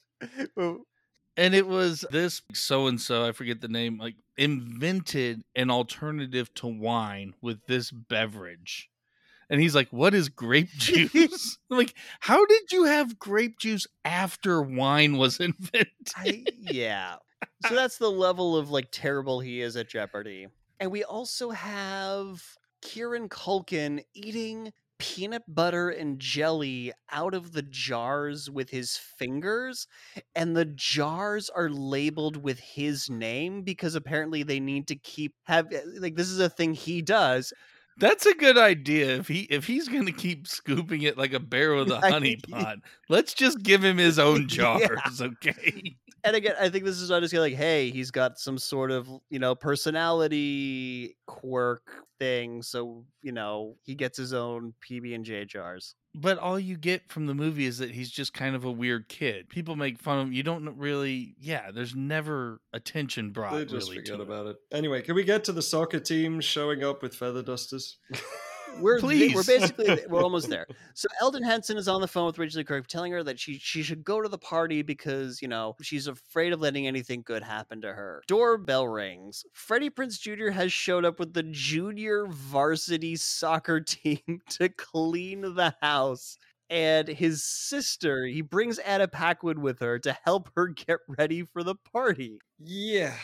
And 1.37 1.55
it 1.55 1.67
was 1.67 2.05
this 2.11 2.43
so 2.53 2.87
and 2.87 3.01
so, 3.01 3.27
I 3.27 3.33
forget 3.33 3.61
the 3.61 3.69
name, 3.69 3.99
like 3.99 4.15
invented 4.37 5.43
an 5.57 5.71
alternative 5.71 6.53
to 6.55 6.67
wine 6.67 7.35
with 7.41 7.67
this 7.67 7.91
beverage. 7.91 8.89
And 9.51 9.61
he's 9.61 9.75
like, 9.75 9.89
What 9.91 10.15
is 10.15 10.29
grape 10.29 10.71
juice? 10.77 11.59
Like, 11.69 11.95
how 12.21 12.45
did 12.47 12.73
you 12.73 12.85
have 12.85 13.19
grape 13.19 13.59
juice 13.59 13.87
after 14.05 14.63
wine 14.63 15.17
was 15.17 15.41
invented? 15.41 15.89
I, 16.17 16.45
yeah. 16.59 17.17
So 17.67 17.75
that's 17.75 17.99
the 17.99 18.11
level 18.11 18.57
of 18.57 18.71
like 18.71 18.89
terrible 18.91 19.41
he 19.41 19.61
is 19.61 19.77
at 19.77 19.89
Jeopardy. 19.89 20.49
And 20.81 20.91
we 20.91 21.05
also 21.05 21.51
have 21.51 22.43
Kieran 22.81 23.29
Culkin 23.29 24.05
eating 24.15 24.73
peanut 24.99 25.43
butter 25.49 25.91
and 25.91 26.21
jelly 26.21 26.93
out 27.11 27.35
of 27.35 27.53
the 27.53 27.63
jars 27.63 28.49
with 28.51 28.71
his 28.71 28.97
fingers 28.97 29.87
and 30.35 30.57
the 30.57 30.65
jars 30.67 31.51
are 31.51 31.69
labeled 31.71 32.37
with 32.37 32.59
his 32.61 33.11
name 33.11 33.63
because 33.63 33.95
apparently 33.95 34.43
they 34.43 34.61
need 34.61 34.87
to 34.87 34.97
keep 34.97 35.35
have 35.45 35.67
eh, 35.73 35.81
like 35.99 36.15
this 36.17 36.29
is 36.31 36.41
a 36.41 36.49
thing 36.49 36.75
he 36.75 37.03
does 37.03 37.53
That's 37.97 38.27
a 38.27 38.35
good 38.35 38.59
idea. 38.59 39.17
If 39.19 39.29
he 39.29 39.43
if 39.43 39.67
he's 39.67 39.89
gonna 39.89 40.13
keep 40.13 40.47
scooping 40.49 41.03
it 41.03 41.17
like 41.17 41.33
a 41.33 41.41
bear 41.41 41.75
with 41.75 41.91
a 41.91 42.01
honey 42.01 42.37
pot, 42.51 42.79
let's 43.09 43.35
just 43.35 43.63
give 43.63 43.85
him 43.85 43.99
his 43.99 44.19
own 44.19 44.49
Yeah. 44.73 44.89
jars, 44.89 45.23
okay? 45.23 45.97
and 46.25 46.37
again, 46.37 46.55
I 46.61 46.69
think 46.71 46.85
this 46.85 47.01
is 47.01 47.09
just 47.09 47.35
like, 47.35 47.55
hey, 47.55 47.91
he's 47.91 48.11
got 48.11 48.39
some 48.39 48.59
sort 48.59 48.91
of 48.91 49.09
you 49.31 49.39
know 49.39 49.55
personality 49.55 51.17
quirk 51.27 52.05
thing, 52.19 52.63
so 52.63 53.05
you 53.23 53.33
know 53.33 53.77
he 53.83 53.95
gets 53.95 54.17
his 54.19 54.33
own 54.33 54.75
PB 54.83 55.15
and 55.15 55.25
J 55.25 55.45
jars. 55.45 55.95
But 56.15 56.39
all 56.39 56.61
you 56.61 56.77
get 56.77 57.09
from 57.09 57.27
the 57.27 57.35
movie 57.35 57.67
is 57.67 57.79
that 57.79 57.91
he's 57.91 58.11
just 58.11 58.33
kind 58.33 58.55
of 58.55 58.65
a 58.65 58.71
weird 58.71 59.09
kid. 59.09 59.49
People 59.49 59.75
make 59.75 59.99
fun 59.99 60.19
of 60.19 60.27
him. 60.29 60.33
You 60.33 60.45
don't 60.45 60.77
really, 60.79 61.35
yeah. 61.41 61.73
There's 61.73 61.95
never 61.95 62.61
attention 62.73 63.31
brought. 63.31 63.55
They 63.55 63.65
just 63.65 63.89
really 63.89 63.97
forget 63.97 64.17
to 64.19 64.23
about 64.23 64.47
it. 64.47 64.57
Anyway, 64.71 65.03
can 65.03 65.17
we 65.17 65.25
get 65.25 65.43
to 65.45 65.53
the 65.53 65.63
soccer 65.63 65.99
team 65.99 66.41
showing 66.41 66.85
up 66.85 67.03
with 67.03 67.17
feather 67.17 67.43
dusters? 67.43 67.99
We're 68.81 69.01
th- 69.01 69.35
we're 69.35 69.45
basically 69.45 69.99
we're 70.09 70.23
almost 70.23 70.49
there. 70.49 70.67
So 70.97 71.09
Elden 71.21 71.43
Henson 71.43 71.77
is 71.77 71.89
on 71.89 72.01
the 72.01 72.07
phone 72.07 72.27
with 72.27 72.39
Rachael 72.39 72.59
Leigh 72.59 72.65
Cook, 72.65 72.87
telling 72.87 73.11
her 73.13 73.25
that 73.25 73.41
she 73.41 73.59
she 73.59 73.83
should 73.83 74.05
go 74.05 74.23
to 74.23 74.29
the 74.29 74.39
party 74.39 74.83
because 74.83 75.43
you 75.43 75.49
know 75.49 75.75
she's 75.83 76.07
afraid 76.07 76.53
of 76.53 76.61
letting 76.61 76.87
anything 76.87 77.23
good 77.25 77.43
happen 77.43 77.81
to 77.81 77.93
her. 77.93 78.23
Doorbell 78.29 78.87
rings. 78.87 79.45
Freddie 79.53 79.91
Prinze 79.91 80.21
Jr. 80.21 80.51
has 80.51 80.73
showed 80.73 81.05
up 81.05 81.19
with 81.19 81.33
the 81.35 81.43
junior 81.43 82.27
varsity 82.29 83.17
soccer 83.17 83.81
team 83.81 84.41
to 84.51 84.69
clean 84.69 85.55
the 85.55 85.75
house. 85.83 86.39
And 86.71 87.09
his 87.09 87.45
sister, 87.45 88.25
he 88.27 88.41
brings 88.41 88.79
Anna 88.79 89.07
Paquin 89.09 89.61
with 89.61 89.81
her 89.81 89.99
to 89.99 90.17
help 90.25 90.51
her 90.57 90.69
get 90.69 90.99
ready 91.09 91.43
for 91.43 91.63
the 91.63 91.75
party 91.93 92.39
yeah, 92.59 93.15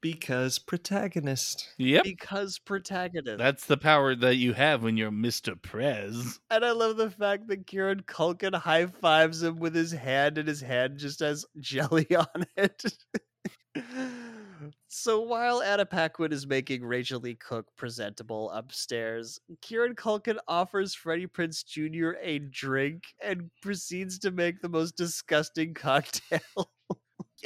because 0.00 0.58
protagonist. 0.58 1.68
Yep. 1.78 2.04
because 2.04 2.58
protagonist. 2.58 3.38
That's 3.38 3.66
the 3.66 3.76
power 3.76 4.14
that 4.14 4.36
you 4.36 4.52
have 4.52 4.82
when 4.82 4.96
you're 4.96 5.10
Mr. 5.10 5.60
Prez. 5.60 6.40
And 6.50 6.64
I 6.64 6.72
love 6.72 6.96
the 6.96 7.10
fact 7.10 7.48
that 7.48 7.66
Kieran 7.66 8.02
Culkin 8.02 8.54
high 8.54 8.86
fives 8.86 9.42
him 9.42 9.58
with 9.58 9.74
his 9.74 9.92
hand, 9.92 10.38
and 10.38 10.48
his 10.48 10.60
hand 10.60 10.98
just 10.98 11.20
has 11.20 11.44
jelly 11.60 12.06
on 12.14 12.46
it. 12.56 12.84
so 14.88 15.20
while 15.20 15.62
Anna 15.62 15.86
Paquin 15.86 16.32
is 16.32 16.46
making 16.46 16.84
Rachael 16.84 17.20
Leigh 17.20 17.34
Cook 17.34 17.66
presentable 17.76 18.50
upstairs, 18.50 19.40
Kieran 19.60 19.94
Culkin 19.94 20.38
offers 20.48 20.94
Freddie 20.94 21.26
Prinze 21.26 21.64
Jr. 21.64 22.18
a 22.22 22.38
drink 22.38 23.04
and 23.22 23.50
proceeds 23.62 24.18
to 24.20 24.30
make 24.30 24.60
the 24.60 24.68
most 24.68 24.96
disgusting 24.96 25.74
cocktail. 25.74 26.70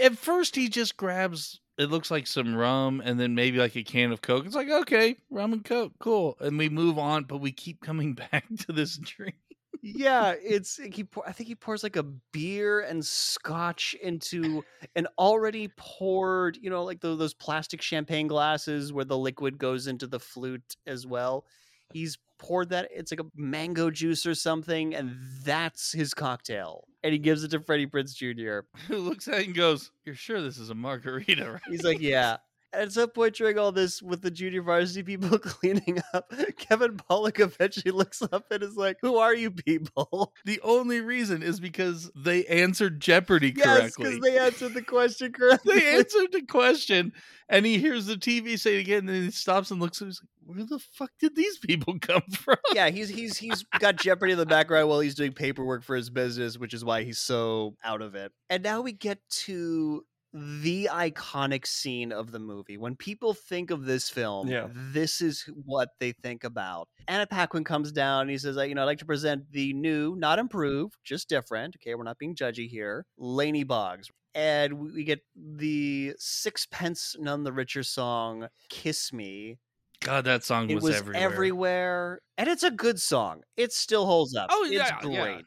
At 0.00 0.16
first, 0.16 0.56
he 0.56 0.68
just 0.68 0.96
grabs. 0.96 1.60
It 1.82 1.90
looks 1.90 2.10
like 2.10 2.26
some 2.26 2.54
rum 2.54 3.02
and 3.04 3.18
then 3.18 3.34
maybe 3.34 3.58
like 3.58 3.76
a 3.76 3.82
can 3.82 4.12
of 4.12 4.22
Coke. 4.22 4.46
It's 4.46 4.54
like, 4.54 4.70
okay, 4.70 5.16
rum 5.30 5.52
and 5.52 5.64
Coke, 5.64 5.92
cool. 5.98 6.36
And 6.40 6.56
we 6.56 6.68
move 6.68 6.98
on, 6.98 7.24
but 7.24 7.38
we 7.38 7.52
keep 7.52 7.80
coming 7.80 8.14
back 8.32 8.44
to 8.66 8.72
this 8.72 8.96
drink. 8.98 9.36
yeah, 9.82 10.34
it's 10.40 10.76
he. 10.76 11.06
I 11.26 11.32
think 11.32 11.48
he 11.48 11.54
pours 11.56 11.82
like 11.82 11.96
a 11.96 12.04
beer 12.04 12.80
and 12.80 13.04
scotch 13.04 13.94
into 14.00 14.62
an 14.94 15.08
already 15.18 15.68
poured, 15.76 16.56
you 16.62 16.70
know, 16.70 16.84
like 16.84 17.00
tho- 17.00 17.16
those 17.16 17.34
plastic 17.34 17.82
champagne 17.82 18.28
glasses 18.28 18.92
where 18.92 19.04
the 19.04 19.18
liquid 19.18 19.58
goes 19.58 19.88
into 19.88 20.06
the 20.06 20.20
flute 20.20 20.76
as 20.86 21.06
well. 21.06 21.44
He's 21.92 22.18
poured 22.38 22.70
that. 22.70 22.88
It's 22.92 23.12
like 23.12 23.20
a 23.20 23.26
mango 23.36 23.90
juice 23.90 24.26
or 24.26 24.34
something, 24.34 24.94
and 24.94 25.16
that's 25.44 25.92
his 25.92 26.12
cocktail. 26.12 26.84
And 27.02 27.12
he 27.12 27.18
gives 27.18 27.44
it 27.44 27.50
to 27.52 27.60
Freddie 27.60 27.86
Prinze 27.86 28.14
Jr. 28.14 28.66
Who 28.88 28.98
looks 28.98 29.28
at 29.28 29.40
it 29.40 29.46
and 29.46 29.54
goes, 29.54 29.90
You're 30.04 30.14
sure 30.14 30.40
this 30.40 30.58
is 30.58 30.70
a 30.70 30.74
margarita, 30.74 31.50
right? 31.52 31.62
He's 31.68 31.84
like, 31.84 32.00
yeah. 32.00 32.38
At 32.72 32.92
some 32.92 33.10
point 33.10 33.34
during 33.34 33.58
all 33.58 33.72
this, 33.72 34.00
with 34.00 34.22
the 34.22 34.30
junior 34.30 34.62
varsity 34.62 35.02
people 35.02 35.38
cleaning 35.38 36.00
up, 36.14 36.32
Kevin 36.56 36.96
Pollak 36.96 37.38
eventually 37.40 37.90
looks 37.92 38.22
up 38.22 38.46
and 38.50 38.62
is 38.62 38.76
like, 38.76 38.96
"Who 39.02 39.16
are 39.16 39.34
you 39.34 39.50
people?" 39.50 40.32
The 40.44 40.60
only 40.62 41.00
reason 41.00 41.42
is 41.42 41.60
because 41.60 42.10
they 42.16 42.44
answered 42.46 43.00
Jeopardy 43.00 43.52
Yes, 43.56 43.66
correctly. 43.96 44.04
because 44.04 44.20
they 44.20 44.38
answered 44.38 44.74
the 44.74 44.82
question 44.82 45.32
correctly. 45.38 45.78
they 45.78 45.94
answered 45.96 46.32
the 46.32 46.42
question 46.42 47.12
and 47.48 47.64
he 47.66 47.78
hears 47.78 48.06
the 48.06 48.16
TV 48.16 48.58
say 48.58 48.76
it 48.76 48.80
again 48.80 49.00
and 49.00 49.08
then 49.08 49.22
he 49.24 49.30
stops 49.30 49.70
and 49.70 49.80
looks 49.80 50.00
at 50.00 50.06
him. 50.06 50.08
He's 50.08 50.20
like, 50.22 50.56
where 50.56 50.66
the 50.66 50.78
fuck 50.78 51.10
did 51.20 51.36
these 51.36 51.58
people 51.58 51.98
come 52.00 52.22
from? 52.32 52.56
yeah, 52.74 52.90
he's 52.90 53.08
he's 53.08 53.36
he's 53.38 53.62
got 53.78 53.96
Jeopardy 53.96 54.32
in 54.32 54.38
the 54.38 54.46
background 54.46 54.88
while 54.88 55.00
he's 55.00 55.14
doing 55.14 55.32
paperwork 55.32 55.82
for 55.84 55.94
his 55.94 56.10
business, 56.10 56.58
which 56.58 56.74
is 56.74 56.84
why 56.84 57.04
he's 57.04 57.18
so 57.20 57.76
out 57.84 58.02
of 58.02 58.14
it. 58.14 58.32
And 58.50 58.62
now 58.62 58.80
we 58.80 58.92
get 58.92 59.18
to 59.44 60.04
the 60.34 60.88
iconic 60.90 61.66
scene 61.66 62.10
of 62.12 62.30
the 62.32 62.38
movie. 62.38 62.78
When 62.78 62.96
people 62.96 63.34
think 63.34 63.70
of 63.70 63.84
this 63.84 64.08
film, 64.08 64.48
Yeah. 64.48 64.68
this 64.72 65.20
is 65.20 65.42
what 65.64 65.90
they 66.00 66.12
think 66.12 66.44
about. 66.44 66.88
Anna 67.08 67.26
Paquin 67.26 67.64
comes 67.64 67.92
down 67.92 68.22
and 68.22 68.30
he 68.30 68.38
says, 68.38 68.56
you 68.56 68.74
know, 68.74 68.82
I'd 68.82 68.86
like 68.86 68.98
to 68.98 69.04
present 69.06 69.50
the 69.52 69.72
new, 69.74 70.16
not 70.16 70.38
improved, 70.38 70.96
just 71.04 71.28
different. 71.28 71.76
Okay, 71.76 71.94
we're 71.94 72.04
not 72.04 72.18
being 72.18 72.34
judgy 72.34 72.68
here. 72.68 73.04
Laney 73.18 73.64
Boggs. 73.64 74.08
And 74.34 74.94
we 74.94 75.04
get 75.04 75.20
the 75.36 76.14
Sixpence 76.18 77.16
None 77.18 77.44
the 77.44 77.52
Richer 77.52 77.82
song, 77.82 78.48
Kiss 78.70 79.12
Me. 79.12 79.58
God, 80.00 80.24
that 80.24 80.42
song 80.42 80.70
It 80.70 80.76
was, 80.76 80.84
was 80.84 80.96
everywhere. 80.96 81.22
everywhere. 81.22 82.20
And 82.38 82.48
it's 82.48 82.62
a 82.62 82.70
good 82.70 83.00
song. 83.00 83.42
It 83.56 83.72
still 83.72 84.06
holds 84.06 84.34
up. 84.34 84.48
Oh, 84.50 84.64
it's 84.64 84.72
yeah, 84.72 84.98
great. 85.00 85.14
yeah. 85.14 85.40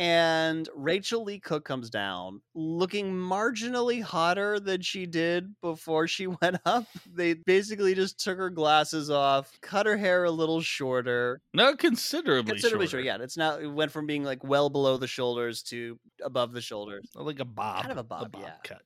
And 0.00 0.66
Rachael 0.74 1.24
Leigh 1.24 1.40
Cook 1.40 1.66
comes 1.66 1.90
down 1.90 2.40
looking 2.54 3.12
marginally 3.12 4.00
hotter 4.02 4.58
than 4.58 4.80
she 4.80 5.04
did 5.04 5.54
before 5.60 6.08
she 6.08 6.26
went 6.40 6.56
up. 6.64 6.86
They 7.06 7.34
basically 7.34 7.94
just 7.94 8.18
took 8.18 8.38
her 8.38 8.48
glasses 8.48 9.10
off, 9.10 9.52
cut 9.60 9.84
her 9.84 9.98
hair 9.98 10.24
a 10.24 10.30
little 10.30 10.62
shorter. 10.62 11.42
No, 11.52 11.76
considerably, 11.76 12.52
Considerably 12.52 12.86
shorter. 12.86 13.04
shorter. 13.04 13.18
Yeah, 13.18 13.22
it's 13.22 13.36
now 13.36 13.58
it 13.58 13.66
went 13.66 13.92
from 13.92 14.06
being 14.06 14.24
like 14.24 14.42
well 14.42 14.70
below 14.70 14.96
the 14.96 15.06
shoulders 15.06 15.62
to 15.64 15.98
above 16.24 16.52
the 16.52 16.62
shoulders. 16.62 17.06
Like 17.14 17.40
a 17.40 17.44
bob. 17.44 17.82
Kind 17.82 17.92
of 17.92 17.98
a 17.98 18.02
bob, 18.02 18.34
yeah. 18.40 18.52
cut. 18.64 18.80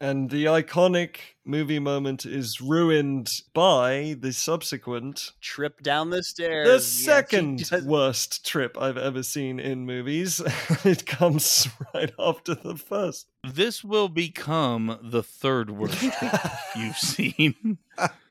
And 0.00 0.30
the 0.30 0.44
iconic 0.44 1.16
movie 1.44 1.80
moment 1.80 2.24
is 2.24 2.60
ruined 2.60 3.32
by 3.52 4.14
the 4.20 4.32
subsequent, 4.32 5.32
Trip 5.40 5.82
down 5.82 6.10
the 6.10 6.22
stairs. 6.22 6.66
the 6.68 6.72
Yes, 6.74 6.84
second 6.84 7.68
does- 7.70 7.84
worst 7.84 8.46
trip 8.46 8.76
I've 8.80 8.96
ever 8.96 9.24
seen 9.24 9.58
in 9.58 9.86
movies. 9.86 10.40
it 10.84 11.04
comes 11.04 11.66
right 11.92 12.12
after 12.16 12.54
the 12.54 12.76
first. 12.76 13.26
This 13.44 13.82
will 13.82 14.08
become 14.08 14.98
the 15.02 15.22
third 15.24 15.70
worst 15.70 15.98
trip 15.98 16.32
you've 16.76 16.96
seen. 16.98 17.78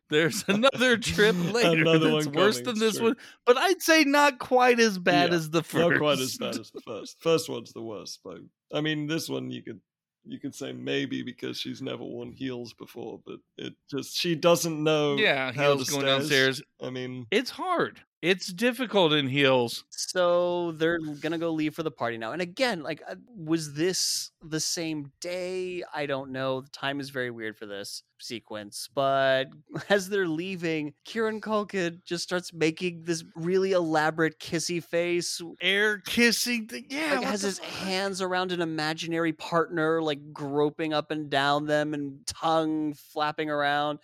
There's 0.10 0.46
another 0.48 0.96
trip 0.96 1.36
later 1.54 1.82
Another 1.82 2.12
that's 2.12 2.28
one 2.28 2.36
worse 2.36 2.62
than 2.62 2.80
this 2.80 2.96
true. 2.96 3.08
one, 3.08 3.16
but 3.46 3.58
I'd 3.58 3.82
say 3.82 4.06
not 4.06 4.40
quite 4.40 4.80
as 4.80 4.98
bad 4.98 5.32
Yeah, 5.32 5.36
as 5.36 5.50
the 5.50 5.64
first. 5.64 5.90
Not 5.90 5.98
quite 6.00 6.20
as 6.20 6.38
bad 6.38 6.58
as 6.58 6.72
the 6.72 6.80
first. 6.80 7.18
First 7.20 7.50
one's 7.50 7.74
the 7.74 7.82
worst, 7.82 8.22
but 8.24 8.38
I 8.74 8.80
mean, 8.80 9.08
this 9.08 9.28
one 9.28 9.52
you 9.52 9.62
could 9.64 9.82
you 10.28 10.40
could 10.40 10.54
say 10.56 10.72
maybe 10.74 11.24
because 11.24 11.58
she's 11.60 11.82
never 11.82 12.04
worn 12.04 12.32
heels 12.32 12.74
before, 12.74 13.20
but 13.26 13.38
it 13.58 13.74
just 13.90 14.16
she 14.18 14.36
doesn't 14.36 14.84
know. 14.84 15.16
Yeah, 15.16 15.52
how 15.52 15.74
heels 15.76 15.90
going 15.90 16.02
stairs. 16.02 16.20
downstairs. 16.20 16.62
I 16.82 16.90
mean, 16.90 17.26
It's 17.32 17.50
hard. 17.50 18.02
It's 18.22 18.48
difficult 18.52 19.14
in 19.14 19.28
heels. 19.28 19.86
So 19.92 20.72
they're 20.72 20.98
gonna 20.98 21.38
go 21.38 21.52
leave 21.52 21.76
for 21.76 21.84
the 21.84 21.92
party 21.92 22.18
now. 22.18 22.32
And 22.32 22.42
again, 22.42 22.82
like, 22.82 23.04
uh, 23.08 23.16
was 23.36 23.74
this 23.74 24.32
the 24.42 24.60
same 24.60 25.12
day? 25.22 25.84
I 25.94 26.08
don't 26.08 26.32
know. 26.32 26.62
The 26.62 26.70
time 26.70 27.00
is 27.00 27.12
very 27.12 27.30
weird 27.30 27.56
for 27.58 27.68
this 27.68 28.02
sequence. 28.20 28.90
But 28.94 29.46
as 29.90 30.10
they're 30.10 30.28
leaving, 30.28 30.94
Kieran 31.06 31.42
Culkin 31.42 32.04
just 32.06 32.24
starts 32.24 32.52
making 32.52 33.04
this 33.04 33.24
really 33.36 33.74
elaborate 33.74 34.40
kissy 34.40 34.84
face. 34.84 35.40
Air 35.62 36.00
kissing. 36.00 36.68
Thing. 36.68 36.88
Yeah, 36.90 37.18
Like 37.20 37.28
has 37.28 37.42
his 37.44 37.60
fuck? 37.60 37.68
hands 37.70 38.20
around 38.22 38.52
an 38.52 38.62
imaginary 38.62 39.34
partner, 39.34 40.02
like 40.02 40.34
groping 40.34 40.92
up 40.92 41.12
and 41.12 41.30
down 41.30 41.68
them, 41.68 41.94
and 41.94 42.26
tongue 42.26 42.94
flapping 42.96 43.52
around. 43.52 44.00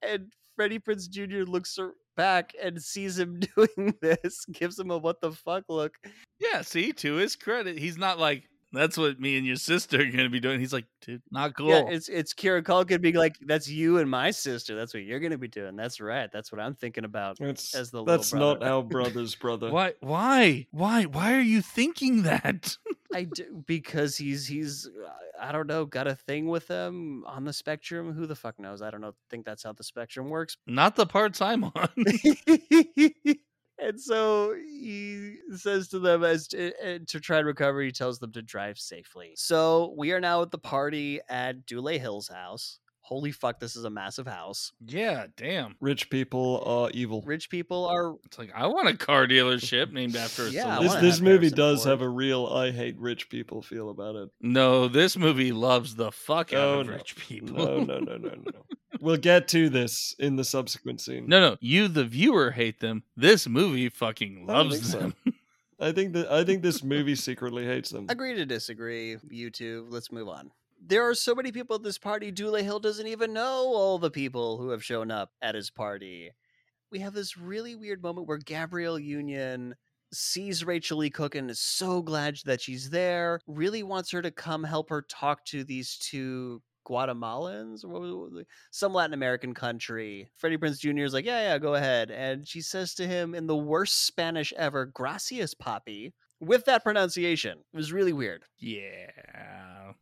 And 0.00 0.32
Freddie 0.56 0.78
Prinze 0.78 1.08
Jr. 1.10 1.42
looks 1.48 1.78
back 2.18 2.52
and 2.60 2.82
sees 2.82 3.18
him 3.18 3.40
doing 3.56 3.94
this, 4.02 4.44
gives 4.52 4.78
him 4.78 4.90
a 4.90 4.98
what 4.98 5.22
the 5.22 5.32
fuck 5.32 5.64
look. 5.70 5.94
Yeah, 6.38 6.60
see, 6.60 6.92
to 6.92 7.14
his 7.14 7.36
credit, 7.36 7.78
he's 7.78 7.96
not 7.96 8.18
like 8.18 8.50
that's 8.72 8.96
what 8.96 9.18
me 9.18 9.36
and 9.36 9.46
your 9.46 9.56
sister 9.56 10.00
are 10.00 10.04
gonna 10.10 10.28
be 10.28 10.40
doing. 10.40 10.60
He's 10.60 10.72
like, 10.72 10.86
dude, 11.00 11.22
not 11.30 11.56
cool. 11.56 11.68
Yeah, 11.68 11.84
it's 11.88 12.08
it's 12.08 12.32
Kieran 12.32 12.64
Culkin 12.64 13.00
being 13.00 13.14
like, 13.14 13.36
"That's 13.40 13.68
you 13.68 13.98
and 13.98 14.10
my 14.10 14.30
sister. 14.30 14.74
That's 14.74 14.92
what 14.92 15.04
you're 15.04 15.20
gonna 15.20 15.38
be 15.38 15.48
doing. 15.48 15.76
That's 15.76 16.00
right. 16.00 16.30
That's 16.32 16.52
what 16.52 16.60
I'm 16.60 16.74
thinking 16.74 17.04
about." 17.04 17.40
it's 17.40 17.74
As 17.74 17.90
the 17.90 17.98
little 18.02 18.16
that's 18.16 18.34
not 18.34 18.62
our 18.62 18.82
brother's 18.82 19.34
brother. 19.34 19.70
why? 19.70 19.94
Why? 20.00 20.66
Why? 20.70 21.04
Why 21.04 21.34
are 21.34 21.40
you 21.40 21.62
thinking 21.62 22.22
that? 22.24 22.76
I 23.14 23.24
do 23.24 23.64
because 23.66 24.16
he's 24.18 24.46
he's 24.46 24.86
uh, 24.86 25.08
I 25.40 25.50
don't 25.50 25.66
know 25.66 25.86
got 25.86 26.06
a 26.06 26.14
thing 26.14 26.46
with 26.46 26.68
him 26.68 27.24
on 27.26 27.44
the 27.44 27.54
spectrum. 27.54 28.12
Who 28.12 28.26
the 28.26 28.34
fuck 28.36 28.60
knows? 28.60 28.82
I 28.82 28.90
don't 28.90 29.00
know. 29.00 29.14
Think 29.30 29.46
that's 29.46 29.62
how 29.62 29.72
the 29.72 29.82
spectrum 29.82 30.28
works. 30.28 30.58
not 30.66 30.94
the 30.94 31.06
parts 31.06 31.40
I'm 31.40 31.64
on. 31.64 31.88
and 33.78 34.00
so 34.00 34.54
he 34.54 35.36
says 35.54 35.88
to 35.88 35.98
them 35.98 36.24
as 36.24 36.48
to, 36.48 36.72
uh, 36.84 36.98
to 37.06 37.20
try 37.20 37.38
and 37.38 37.46
recover. 37.46 37.80
He 37.80 37.92
tells 37.92 38.18
them 38.18 38.32
to 38.32 38.42
drive 38.42 38.78
safely. 38.78 39.32
So 39.36 39.94
we 39.96 40.12
are 40.12 40.20
now 40.20 40.42
at 40.42 40.50
the 40.50 40.58
party 40.58 41.20
at 41.28 41.66
Dule 41.66 41.98
Hill's 41.98 42.28
house. 42.28 42.80
Holy 43.08 43.32
fuck! 43.32 43.58
This 43.58 43.74
is 43.74 43.84
a 43.84 43.90
massive 43.90 44.26
house. 44.26 44.72
yeah, 44.86 45.26
damn. 45.36 45.76
Rich 45.80 46.10
people 46.10 46.62
are 46.66 46.90
evil. 46.92 47.22
Rich 47.26 47.48
people 47.48 47.86
are 47.86 48.16
It's 48.26 48.38
like 48.38 48.50
I 48.54 48.66
want 48.66 48.88
a 48.88 48.96
car 48.96 49.26
dealership 49.26 49.92
named 49.92 50.14
after 50.14 50.44
a 50.46 50.50
Yeah, 50.50 50.78
This 50.80 50.94
this 50.96 51.20
movie 51.20 51.50
does 51.50 51.84
Ford. 51.84 51.90
have 51.90 52.02
a 52.02 52.08
real 52.08 52.46
I 52.46 52.70
hate 52.70 52.98
rich 52.98 53.30
people 53.30 53.62
feel 53.62 53.88
about 53.90 54.14
it. 54.16 54.28
No, 54.42 54.88
this 54.88 55.16
movie 55.16 55.52
loves 55.52 55.94
the 55.96 56.12
fuck 56.12 56.52
out 56.52 56.58
Oh, 56.60 56.80
of 56.80 56.86
no. 56.88 56.92
rich 56.94 57.16
people. 57.16 57.56
No, 57.56 57.80
no, 57.80 57.98
no, 57.98 58.16
no, 58.18 58.28
no. 58.28 58.64
We'll 59.00 59.16
get 59.16 59.48
to 59.48 59.68
this 59.70 60.14
in 60.18 60.36
the 60.36 60.44
subsequent 60.44 61.00
scene. 61.00 61.26
No, 61.28 61.40
no, 61.40 61.56
you, 61.60 61.88
the 61.88 62.04
viewer, 62.04 62.50
hate 62.50 62.80
them. 62.80 63.04
This 63.16 63.46
movie 63.48 63.88
fucking 63.88 64.46
I 64.48 64.52
don't 64.54 64.68
loves 64.70 64.80
think 64.80 64.84
so. 64.84 64.98
them. 64.98 65.34
I 65.80 65.92
think 65.92 66.12
that 66.14 66.30
I 66.32 66.42
think 66.44 66.62
this 66.62 66.82
movie 66.82 67.14
secretly 67.14 67.64
hates 67.64 67.90
them. 67.90 68.06
Agree 68.08 68.34
to 68.34 68.44
disagree, 68.44 69.16
you 69.30 69.50
two. 69.50 69.86
Let's 69.88 70.10
move 70.10 70.28
on. 70.28 70.50
There 70.84 71.08
are 71.08 71.14
so 71.14 71.34
many 71.34 71.52
people 71.52 71.76
at 71.76 71.82
this 71.82 71.98
party. 71.98 72.30
Dule 72.30 72.62
Hill 72.62 72.80
doesn't 72.80 73.06
even 73.06 73.32
know 73.32 73.72
all 73.74 73.98
the 73.98 74.10
people 74.10 74.58
who 74.58 74.70
have 74.70 74.84
shown 74.84 75.10
up 75.10 75.30
at 75.42 75.54
his 75.54 75.70
party. 75.70 76.30
We 76.90 77.00
have 77.00 77.14
this 77.14 77.36
really 77.36 77.74
weird 77.74 78.02
moment 78.02 78.26
where 78.26 78.38
Gabrielle 78.38 78.98
Union 78.98 79.74
sees 80.12 80.64
Rachael 80.64 80.98
Leigh 80.98 81.10
Cook 81.10 81.34
and 81.34 81.50
is 81.50 81.60
so 81.60 82.00
glad 82.00 82.38
that 82.46 82.60
she's 82.60 82.90
there, 82.90 83.40
really 83.46 83.82
wants 83.82 84.10
her 84.12 84.22
to 84.22 84.30
come 84.30 84.64
help 84.64 84.88
her 84.88 85.02
talk 85.02 85.44
to 85.46 85.64
these 85.64 85.98
two 85.98 86.62
Guatemalans 86.88 87.84
some 88.70 88.94
Latin 88.94 89.12
American 89.12 89.52
country. 89.52 90.30
Freddie 90.36 90.56
Prinze 90.56 90.80
Jr. 90.80 91.04
is 91.04 91.12
like, 91.12 91.26
yeah, 91.26 91.52
yeah, 91.52 91.58
go 91.58 91.74
ahead. 91.74 92.10
And 92.10 92.48
she 92.48 92.62
says 92.62 92.94
to 92.94 93.06
him 93.06 93.34
in 93.34 93.46
the 93.46 93.56
worst 93.56 94.06
Spanish 94.06 94.52
ever, 94.56 94.86
gracias, 94.86 95.54
Poppy, 95.54 96.14
with 96.40 96.64
that 96.64 96.82
pronunciation. 96.82 97.58
It 97.58 97.76
was 97.76 97.92
really 97.92 98.14
weird. 98.14 98.44
Yeah. 98.58 99.92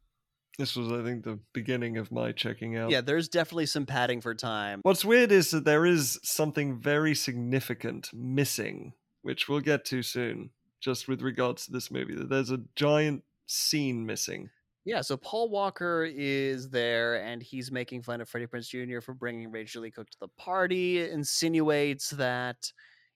This 0.59 0.75
was, 0.75 0.91
I 0.91 1.03
think, 1.03 1.25
the 1.25 1.39
beginning 1.53 1.99
of 1.99 2.11
my 2.11 2.33
checking 2.33 2.77
out. 2.77 2.91
Yeah, 2.91 3.03
there's 3.03 3.29
definitely 3.29 3.67
some 3.67 3.85
padding 3.85 4.23
for 4.23 4.35
time. 4.35 4.81
What's 4.83 5.05
weird 5.05 5.31
is 5.31 5.51
that 5.51 5.65
there 5.65 5.85
is 5.85 6.19
something 6.23 6.81
very 6.81 7.15
significant 7.15 8.11
missing, 8.15 8.95
which 9.23 9.49
we'll 9.49 9.61
get 9.61 9.85
to 9.87 10.03
soon, 10.03 10.51
just 10.81 11.09
with 11.09 11.21
regards 11.21 11.67
to 11.67 11.73
this 11.73 11.91
movie. 11.91 12.15
That 12.15 12.31
there's 12.31 12.51
a 12.51 12.63
giant 12.75 13.23
scene 13.47 14.07
missing. 14.07 14.49
Yeah, 14.87 15.01
so 15.03 15.17
Paul 15.17 15.51
Walker 15.51 16.05
is 16.05 16.71
there 16.71 17.17
and 17.17 17.43
he's 17.43 17.73
making 17.73 18.03
fun 18.03 18.21
of 18.21 18.29
Freddie 18.29 18.47
Prinze 18.47 18.69
Jr. 18.69 19.01
for 19.01 19.15
bringing 19.15 19.51
Rachael 19.51 19.83
Leigh 19.83 19.91
Cook 19.91 20.09
to 20.11 20.19
the 20.21 20.29
party, 20.39 21.11
insinuates 21.11 22.11
that, 22.11 22.71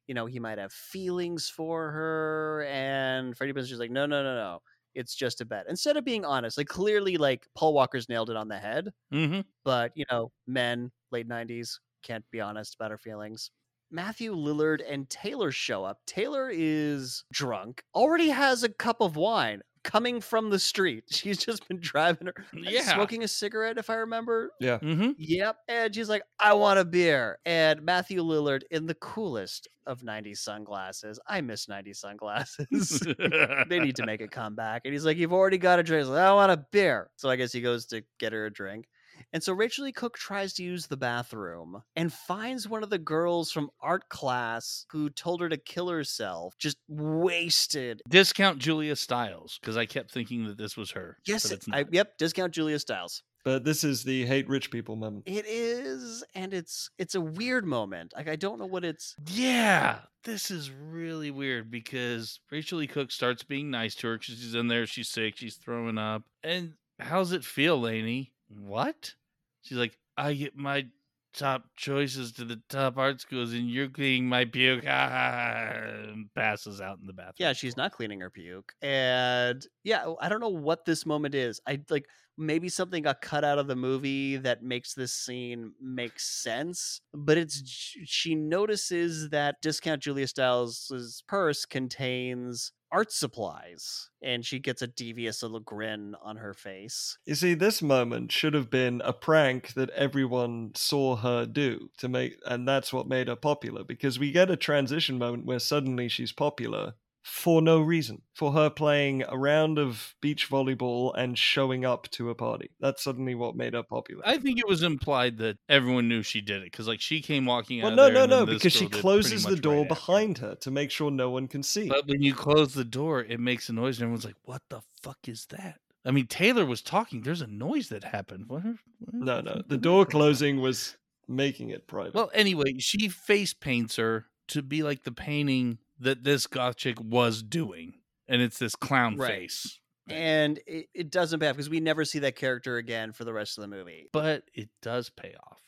you 0.09 0.15
know, 0.15 0.27
he 0.27 0.41
might 0.41 0.59
have 0.59 0.73
feelings 0.73 1.49
for 1.49 1.93
her. 1.93 2.67
And 2.69 3.37
Freddie 3.37 3.53
Prinze 3.53 3.71
is 3.71 3.79
like, 3.79 3.93
no, 3.93 4.05
no, 4.05 4.23
no, 4.25 4.35
no. 4.35 4.63
It's 4.95 5.15
just 5.15 5.41
a 5.41 5.45
bet. 5.45 5.67
Instead 5.69 5.97
of 5.97 6.05
being 6.05 6.25
honest, 6.25 6.59
like 6.59 6.69
clearly, 6.69 7.17
like 7.17 7.47
Paul 7.57 7.75
Walker's 7.75 8.09
nailed 8.09 8.31
it 8.31 8.37
on 8.37 8.49
the 8.49 8.59
head. 8.59 8.91
Mm-hmm. 9.13 9.41
but 9.65 9.93
you 9.95 10.05
know, 10.11 10.31
men, 10.47 10.91
late 11.11 11.29
90s, 11.29 11.79
can't 12.03 12.25
be 12.31 12.41
honest 12.41 12.75
about 12.75 12.91
our 12.91 12.99
feelings. 12.99 13.51
Matthew 13.93 14.35
Lillard 14.35 14.81
and 14.89 15.11
Taylor 15.11 15.51
show 15.51 15.85
up. 15.85 15.99
Taylor 16.07 16.49
is 16.53 17.25
drunk, 17.33 17.83
already 17.95 18.29
has 18.29 18.63
a 18.63 18.69
cup 18.69 19.01
of 19.01 19.17
wine 19.17 19.63
coming 19.83 20.21
from 20.21 20.51
the 20.51 20.59
street. 20.59 21.05
She's 21.11 21.39
just 21.39 21.67
been 21.69 21.81
driving 21.81 22.27
her, 22.29 22.35
Yeah. 22.53 22.83
smoking 22.83 23.23
a 23.25 23.29
cigarette, 23.29 23.79
if 23.79 23.91
I 23.91 23.95
remember. 23.97 24.51
Yeah. 24.61 24.79
Mm-hmm. 24.79 25.11
Yep. 25.19 25.57
And 25.69 25.95
she's 25.95 26.09
like, 26.09 26.23
I 26.39 26.53
want 26.55 26.79
a 26.79 26.85
beer. 26.85 27.39
And 27.47 27.83
Matthew 27.83 28.23
Lillard, 28.23 28.63
in 28.71 28.87
the 28.87 28.95
coolest 28.95 29.69
of 29.87 30.01
90s 30.03 30.39
sunglasses, 30.39 31.19
I 31.27 31.41
miss 31.41 31.67
90s 31.67 31.97
sunglasses. 31.97 33.01
they 33.69 33.79
need 33.81 33.97
to 33.97 34.07
make 34.07 34.21
a 34.21 34.29
comeback. 34.29 34.83
And 34.85 34.93
he's 34.93 35.05
like, 35.05 35.17
You've 35.17 35.33
already 35.33 35.59
got 35.59 35.79
a 35.79 35.83
drink. 35.83 36.03
He's 36.05 36.11
like, 36.11 36.23
I 36.23 36.33
want 36.35 36.53
a 36.53 36.65
beer. 36.71 37.11
So 37.17 37.29
I 37.29 37.37
guess 37.37 37.53
he 37.53 37.61
goes 37.61 37.87
to 37.87 38.03
get 38.19 38.33
her 38.33 38.47
a 38.47 38.53
drink. 38.53 38.87
And 39.33 39.43
so 39.43 39.53
Rachel 39.53 39.85
Lee 39.85 39.93
Cook 39.93 40.17
tries 40.17 40.53
to 40.55 40.63
use 40.63 40.87
the 40.87 40.97
bathroom 40.97 41.83
and 41.97 42.13
finds 42.13 42.69
one 42.69 42.83
of 42.83 42.91
the 42.91 42.99
girls 42.99 43.51
from 43.51 43.71
art 43.81 44.09
class 44.09 44.87
who 44.91 45.11
told 45.11 45.41
her 45.41 45.49
to 45.49 45.57
kill 45.57 45.89
herself, 45.89 46.55
just 46.59 46.79
wasted. 46.89 48.03
Discount 48.09 48.59
Julia 48.59 48.97
Stiles 48.97 49.59
because 49.61 49.77
I 49.77 49.87
kept 49.87 50.11
thinking 50.11 50.47
that 50.47 50.59
this 50.59 50.77
was 50.77 50.91
her. 50.93 51.19
Yes, 51.27 51.51
it's 51.51 51.67
I, 51.73 51.85
yep, 51.91 52.17
discount 52.19 52.53
Julia 52.53 52.79
Stiles. 52.79 53.23
But 53.43 53.65
this 53.65 53.85
is 53.85 54.05
the 54.05 54.27
hate 54.27 54.49
rich 54.51 54.71
people 54.71 54.97
moment. 54.97 55.23
It 55.27 55.47
is, 55.47 56.23
and 56.35 56.53
it's 56.53 56.91
it's 56.99 57.15
a 57.15 57.21
weird 57.23 57.65
moment. 57.65 58.13
Like 58.15 58.29
I 58.29 58.37
don't 58.37 58.59
know 58.59 58.67
what 58.67 58.85
it's. 58.85 59.17
Yeah, 59.29 60.01
this 60.25 60.51
is 60.51 60.71
really 60.71 61.31
weird 61.31 61.71
because 61.71 62.41
Rachel 62.51 62.83
E. 62.83 62.87
Cook 62.87 63.11
starts 63.11 63.43
being 63.43 63.71
nice 63.71 63.95
to 63.97 64.09
her 64.09 64.19
'cause 64.19 64.27
she's 64.27 64.55
in 64.55 64.69
there, 64.69 64.87
she's 64.87 65.09
sick, 65.09 65.37
she's 65.37 65.57
throwing 65.57 65.97
up. 65.97 66.25
And 66.43 66.75
how's 66.99 67.33
it 67.33 67.43
feel, 67.45 67.81
Laney? 67.81 68.35
What? 68.51 69.15
She's 69.63 69.79
like, 69.79 69.97
I 70.17 70.35
get 70.35 70.57
my 70.57 70.87
top 71.33 71.65
choices 71.77 72.33
to 72.33 72.45
the 72.45 72.61
top 72.69 72.99
art 72.99 73.21
schools 73.21 73.53
and 73.53 73.71
you're 73.71 73.89
cleaning 73.89 74.29
my 74.29 74.45
puke. 74.45 74.85
and 74.87 76.33
passes 76.35 76.81
out 76.81 76.99
in 77.01 77.07
the 77.07 77.13
bathroom. 77.13 77.35
Yeah, 77.39 77.53
she's 77.53 77.77
not 77.77 77.93
cleaning 77.93 78.21
her 78.21 78.31
puke, 78.31 78.73
and 78.83 79.65
yeah, 79.85 80.13
I 80.21 80.29
don't 80.29 80.41
know 80.41 80.49
what 80.49 80.85
this 80.85 81.07
moment 81.07 81.35
is. 81.35 81.61
I 81.67 81.81
like 81.89 82.07
maybe 82.37 82.69
something 82.69 83.03
got 83.03 83.21
cut 83.21 83.45
out 83.45 83.59
of 83.59 83.67
the 83.67 83.77
movie 83.77 84.37
that 84.39 84.63
makes 84.63 84.95
this 84.95 85.13
scene 85.13 85.73
make 85.81 86.19
sense, 86.19 87.01
but 87.13 87.39
it's 87.39 87.63
she 88.05 88.35
notices 88.35 89.29
that 89.31 89.57
discount 89.63 90.03
Julia 90.03 90.27
Stiles' 90.27 91.23
purse 91.29 91.65
contains 91.65 92.73
art 92.93 93.13
supplies, 93.13 94.11
and 94.23 94.45
she 94.45 94.59
gets 94.59 94.83
a 94.83 94.87
devious 94.87 95.43
little 95.43 95.61
grin 95.61 96.15
on 96.23 96.37
her 96.37 96.55
face. 96.55 97.19
You 97.25 97.35
see, 97.35 97.55
this 97.55 97.83
moment 97.83 98.33
should 98.33 98.55
have 98.55 98.71
been 98.71 99.01
a 99.05 99.13
prank 99.13 99.75
that 99.75 99.91
everyone 99.91 100.73
saw 100.75 101.17
her 101.17 101.47
do 101.47 101.91
to 101.99 102.09
make, 102.09 102.37
and 102.47 102.67
that's 102.67 102.93
what 102.93 103.09
made 103.09 103.29
her 103.29 103.37
popular. 103.37 103.85
Because 103.85 104.19
we 104.19 104.33
get 104.33 104.51
a 104.51 104.57
transition 104.57 105.19
moment 105.19 105.47
where 105.47 105.59
suddenly 105.59 106.09
she's 106.09 106.33
popular 106.33 106.95
for 107.31 107.63
no 107.63 107.81
reason, 107.81 108.23
for 108.35 108.53
her 108.53 108.69
playing 108.69 109.23
a 109.29 109.39
round 109.39 109.79
of 109.79 110.17
beach 110.21 110.51
volleyball 110.51 111.17
and 111.17 111.39
showing 111.39 111.85
up 111.85 112.11
to 112.11 112.29
a 112.29 112.35
party. 112.35 112.71
That's 112.81 113.05
suddenly 113.05 113.37
what 113.37 113.55
made 113.55 113.73
her 113.73 113.85
popular. 113.85 114.23
I 114.27 114.37
think 114.39 114.59
it 114.59 114.67
was 114.67 114.83
implied 114.83 115.39
that 115.39 115.57
everyone 115.69 116.09
knew 116.09 116.25
she 116.25 116.41
did 116.41 116.63
it 116.63 116.65
because, 116.65 116.89
like, 116.89 117.01
she 117.01 117.23
came 117.23 117.47
walking 117.47 117.83
well, 117.83 117.93
out. 117.93 117.97
no, 117.97 118.05
there 118.05 118.15
no, 118.15 118.23
and 118.23 118.31
no, 118.31 118.47
because 118.47 118.73
she 118.73 118.81
girl 118.81 118.89
did 118.89 118.91
pretty 118.91 119.01
closes 119.03 119.45
the 119.45 119.57
door 119.57 119.79
right 119.79 119.89
behind 119.89 120.39
her 120.39 120.57
to 120.57 120.73
make 120.73 120.91
sure 120.91 121.11
no 121.11 121.31
one 121.31 121.47
can 121.47 121.63
see. 121.63 121.89
But 121.89 122.09
when 122.09 122.21
you 122.21 122.35
close 122.35 122.75
the 122.75 122.85
door, 122.85 123.23
it 123.23 123.39
makes 123.39 123.69
a 123.69 123.73
noise, 123.75 123.99
and 123.99 124.05
everyone's 124.05 124.25
like, 124.25 124.37
"What 124.43 124.63
the 124.69 124.81
fuck 125.01 125.29
is 125.29 125.47
that?" 125.51 125.79
I 126.05 126.11
mean, 126.11 126.27
Taylor 126.27 126.67
was 126.67 126.83
talking. 126.83 127.23
There's 127.23 127.43
a 127.43 127.47
noise 127.47 127.91
that 127.91 128.03
happened. 128.03 128.47
What? 128.49 128.65
what 128.65 129.15
no, 129.15 129.41
no, 129.41 129.63
the 129.67 129.79
door 129.79 130.05
closing 130.05 130.61
was 130.61 130.97
making 131.29 131.71
it 131.71 131.87
private. 131.87 132.15
Well, 132.15 132.31
anyway, 132.35 132.79
she 132.79 133.09
face 133.09 133.55
paints 133.55 133.97
her 133.97 134.27
to 134.49 134.63
be 134.63 134.83
like 134.83 135.05
the 135.05 135.13
painting 135.13 135.79
that 136.01 136.25
this 136.25 136.47
goth 136.47 136.77
chick 136.77 137.01
was 137.01 137.43
doing, 137.43 137.95
and 138.29 138.43
it's 138.43 138.59
this 138.59 138.75
clown 138.75 139.17
Right. 139.17 139.29
face. 139.29 139.79
And 140.09 140.59
it, 140.67 140.87
it 140.93 141.11
doesn't 141.11 141.39
pay 141.39 141.49
off 141.49 141.55
because 141.57 141.71
we 141.71 141.79
never 141.79 142.05
see 142.05 142.19
that 142.21 142.35
character 142.35 142.79
again 142.79 143.13
for 143.13 143.25
the 143.25 143.33
rest 143.33 143.59
of 143.59 143.63
the 143.63 143.69
movie. 143.69 144.09
But 144.13 144.43
it 144.55 144.69
does 144.83 145.09
pay 145.09 145.35
off 145.49 145.61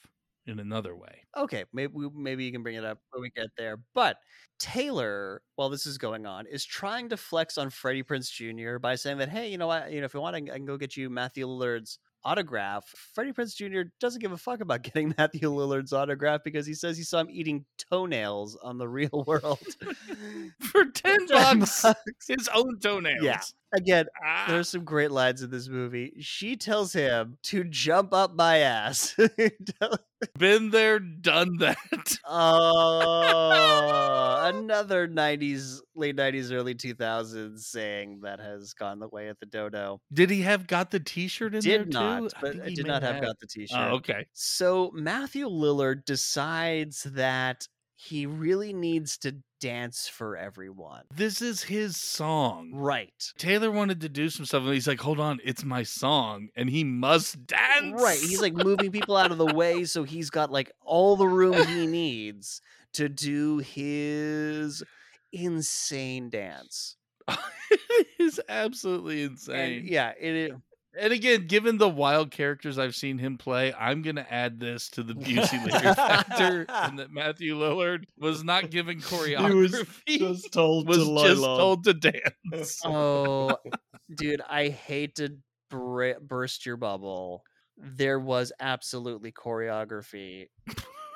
in 0.46 0.58
another 0.58 0.96
way. 0.96 1.22
Okay, 1.36 1.64
maybe 1.72 1.92
we- 1.94 2.10
maybe 2.12 2.44
you 2.44 2.50
can 2.50 2.64
bring 2.64 2.74
it 2.74 2.84
up 2.84 2.98
when 3.10 3.22
we 3.22 3.30
get 3.30 3.50
there. 3.56 3.76
But 3.94 4.16
Taylor, 4.58 5.42
while 5.54 5.68
this 5.68 5.86
is 5.86 5.98
going 5.98 6.26
on, 6.26 6.46
is 6.46 6.64
trying 6.64 7.08
to 7.10 7.16
flex 7.16 7.56
on 7.58 7.70
Freddie 7.70 8.02
Prinze 8.02 8.30
Jr. 8.32 8.78
by 8.78 8.96
saying 8.96 9.18
that, 9.18 9.28
hey, 9.28 9.48
you 9.50 9.58
know 9.58 9.66
what, 9.68 9.92
you 9.92 10.00
know, 10.00 10.06
if 10.06 10.14
you 10.14 10.20
want, 10.20 10.34
I 10.34 10.40
can, 10.40 10.50
I 10.50 10.54
can 10.56 10.64
go 10.66 10.76
get 10.76 10.96
you 10.96 11.08
Matthew 11.10 11.46
Lillard's 11.46 11.98
autograph. 12.24 12.86
Freddie 13.14 13.32
Prinze 13.32 13.54
Jr. 13.56 13.88
doesn't 14.00 14.20
give 14.20 14.32
a 14.32 14.36
fuck 14.36 14.60
about 14.60 14.82
getting 14.82 15.14
Matthew 15.18 15.50
Lillard's 15.50 15.92
autograph 15.92 16.42
because 16.44 16.66
he 16.66 16.74
says 16.74 16.96
he 16.96 17.02
saw 17.04 17.20
him 17.20 17.28
eating 17.30 17.64
toenails 17.90 18.56
on 18.62 18.78
the 18.78 18.88
real 18.88 19.24
world. 19.26 19.58
For 20.60 20.84
ten 20.86 21.26
bucks, 21.26 21.82
bucks. 21.82 22.28
his 22.28 22.48
own 22.54 22.78
toenails. 22.80 23.22
Yeah. 23.22 23.40
Again, 23.74 24.06
Ah. 24.22 24.44
there's 24.48 24.68
some 24.68 24.84
great 24.84 25.10
lines 25.10 25.42
in 25.42 25.50
this 25.50 25.68
movie. 25.68 26.12
She 26.20 26.56
tells 26.56 26.92
him 26.92 27.38
to 27.44 27.64
jump 27.64 28.12
up 28.12 28.34
my 28.34 28.58
ass. 28.58 29.16
been 30.38 30.70
there, 30.70 30.98
done 30.98 31.56
that. 31.58 31.76
Oh, 32.24 34.40
another 34.54 35.08
90s, 35.08 35.80
late 35.94 36.16
90s, 36.16 36.52
early 36.52 36.74
2000s 36.74 37.60
saying 37.60 38.20
that 38.22 38.40
has 38.40 38.72
gone 38.74 38.98
the 38.98 39.08
way 39.08 39.28
of 39.28 39.36
the 39.40 39.46
dodo. 39.46 40.00
Did 40.12 40.30
he 40.30 40.42
have 40.42 40.66
got 40.66 40.90
the 40.90 41.00
T-shirt 41.00 41.54
in 41.54 41.60
there 41.60 41.84
Did 41.84 41.92
not, 41.92 42.22
too? 42.22 42.28
but 42.40 42.60
I 42.60 42.70
did 42.70 42.86
not 42.86 43.02
have 43.02 43.20
got 43.22 43.38
the 43.40 43.46
t 43.46 43.66
shirt. 43.66 43.78
Oh, 43.78 43.94
okay. 43.96 44.26
So 44.32 44.90
Matthew 44.94 45.48
Lillard 45.48 46.04
decides 46.04 47.02
that 47.04 47.66
he 47.96 48.26
really 48.26 48.72
needs 48.72 49.16
to 49.18 49.36
dance 49.62 50.08
for 50.08 50.36
everyone. 50.36 51.02
This 51.14 51.40
is 51.40 51.62
his 51.62 51.96
song. 51.96 52.72
Right. 52.74 53.32
Taylor 53.38 53.70
wanted 53.70 54.00
to 54.00 54.08
do 54.08 54.28
some 54.28 54.44
stuff, 54.44 54.64
and 54.64 54.74
he's 54.74 54.88
like, 54.88 55.00
"Hold 55.00 55.20
on, 55.20 55.38
it's 55.44 55.64
my 55.64 55.84
song, 55.84 56.48
and 56.56 56.68
he 56.68 56.82
must 56.84 57.46
dance." 57.46 58.02
Right. 58.02 58.18
He's 58.18 58.42
like 58.42 58.54
moving 58.54 58.90
people 58.90 59.16
out 59.16 59.30
of 59.30 59.38
the 59.38 59.46
way 59.54 59.84
so 59.84 60.02
he's 60.02 60.30
got 60.30 60.50
like 60.50 60.72
all 60.84 61.16
the 61.16 61.28
room 61.28 61.64
he 61.68 61.86
needs 61.86 62.60
to 62.94 63.08
do 63.08 63.58
his 63.58 64.82
insane 65.32 66.28
dance. 66.28 66.96
it's 68.18 68.40
absolutely 68.48 69.22
And 69.22 69.32
insane. 69.32 69.84
yeah, 69.86 70.12
it 70.20 70.34
is. 70.34 70.52
And 70.98 71.12
again, 71.12 71.46
given 71.46 71.78
the 71.78 71.88
wild 71.88 72.30
characters 72.30 72.78
I've 72.78 72.94
seen 72.94 73.18
him 73.18 73.38
play, 73.38 73.72
I'm 73.72 74.02
gonna 74.02 74.26
add 74.28 74.60
this 74.60 74.88
to 74.90 75.02
the 75.02 75.14
Busey 75.14 75.64
later 75.64 75.94
factor, 75.94 76.66
and 76.68 76.98
that 76.98 77.10
Matthew 77.10 77.56
Lillard 77.56 78.04
was 78.18 78.44
not 78.44 78.70
given 78.70 78.98
he 78.98 79.02
was 79.02 79.06
choreography, 79.06 80.18
just 80.18 80.52
told 80.52 80.86
was 80.88 80.98
to 80.98 81.18
just 81.28 81.40
low. 81.40 81.56
told 81.58 81.84
to 81.84 81.94
dance. 81.94 82.80
Oh, 82.84 83.56
dude, 84.14 84.42
I 84.48 84.68
hate 84.68 85.14
to 85.16 85.36
br- 85.70 86.18
burst 86.20 86.66
your 86.66 86.76
bubble. 86.76 87.42
There 87.78 88.18
was 88.20 88.52
absolutely 88.60 89.32
choreography. 89.32 90.48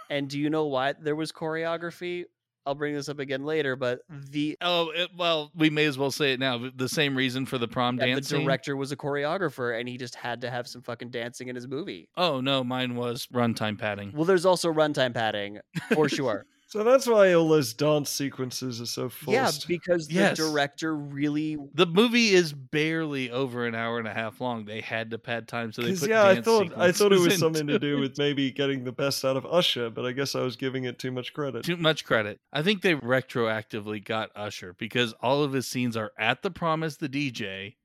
And 0.08 0.28
do 0.28 0.38
you 0.38 0.48
know 0.50 0.66
what? 0.66 1.02
there 1.02 1.16
was 1.16 1.32
choreography? 1.32 2.24
I'll 2.66 2.74
bring 2.74 2.94
this 2.94 3.08
up 3.08 3.18
again 3.20 3.44
later, 3.44 3.76
but 3.76 4.00
the 4.10 4.56
Oh 4.60 4.90
it, 4.94 5.10
well, 5.16 5.52
we 5.54 5.70
may 5.70 5.86
as 5.86 5.96
well 5.96 6.10
say 6.10 6.32
it 6.32 6.40
now. 6.40 6.68
The 6.74 6.88
same 6.88 7.16
reason 7.16 7.46
for 7.46 7.58
the 7.58 7.68
prom 7.68 7.96
yeah, 7.96 8.06
the 8.06 8.12
dance. 8.14 8.28
scene? 8.28 8.44
director 8.44 8.76
was 8.76 8.92
a 8.92 8.96
choreographer 8.96 9.78
and 9.78 9.88
he 9.88 9.96
just 9.96 10.16
had 10.16 10.40
to 10.40 10.50
have 10.50 10.66
some 10.66 10.82
fucking 10.82 11.10
dancing 11.10 11.48
in 11.48 11.54
his 11.54 11.68
movie. 11.68 12.08
Oh 12.16 12.40
no, 12.40 12.64
mine 12.64 12.96
was 12.96 13.26
runtime 13.32 13.78
padding. 13.78 14.12
Well, 14.14 14.24
there's 14.24 14.44
also 14.46 14.72
runtime 14.72 15.14
padding 15.14 15.60
for 15.94 16.08
sure. 16.10 16.44
So 16.76 16.84
that's 16.84 17.06
why 17.06 17.32
all 17.32 17.48
those 17.48 17.72
dance 17.72 18.10
sequences 18.10 18.82
are 18.82 18.86
so 18.86 19.08
full. 19.08 19.32
yeah, 19.32 19.50
because 19.66 20.08
the 20.08 20.14
Yes. 20.16 20.36
director 20.36 20.94
really 20.94 21.56
The 21.72 21.86
movie 21.86 22.34
is 22.34 22.52
barely 22.52 23.30
over 23.30 23.66
an 23.66 23.74
hour 23.74 23.98
and 23.98 24.06
a 24.06 24.12
half 24.12 24.42
long. 24.42 24.66
They 24.66 24.82
had 24.82 25.10
to 25.12 25.18
pad 25.18 25.48
time, 25.48 25.72
so 25.72 25.80
they 25.80 25.94
put. 25.96 26.10
yeah, 26.10 26.26
I 26.26 26.42
thought 26.42 26.72
I 26.76 26.92
thought 26.92 27.12
it 27.12 27.16
was 27.16 27.22
sequences 27.34 27.40
something 27.40 27.66
to 27.68 27.78
do 27.78 27.96
it. 27.96 28.00
with 28.00 28.18
maybe 28.18 28.50
getting 28.50 28.84
the 28.84 28.92
best 28.92 29.24
out 29.24 29.38
of 29.38 29.46
Usher, 29.46 29.88
but 29.88 30.04
I 30.04 30.12
guess 30.12 30.34
I 30.34 30.42
was 30.42 30.54
giving 30.56 30.84
it 30.84 30.98
too 30.98 31.10
much 31.10 31.32
credit. 31.32 31.64
Too 31.64 31.78
much 31.78 32.04
credit. 32.04 32.40
I 32.52 32.62
think 32.62 32.82
they 32.82 32.94
retroactively 32.94 34.04
got 34.04 34.30
Usher 34.36 34.74
because 34.74 35.14
all 35.22 35.42
of 35.42 35.54
his 35.54 35.66
scenes 35.66 35.96
are 35.96 36.12
at 36.18 36.42
the 36.42 36.50
promise 36.50 36.98
the 36.98 37.08
DJ, 37.08 37.76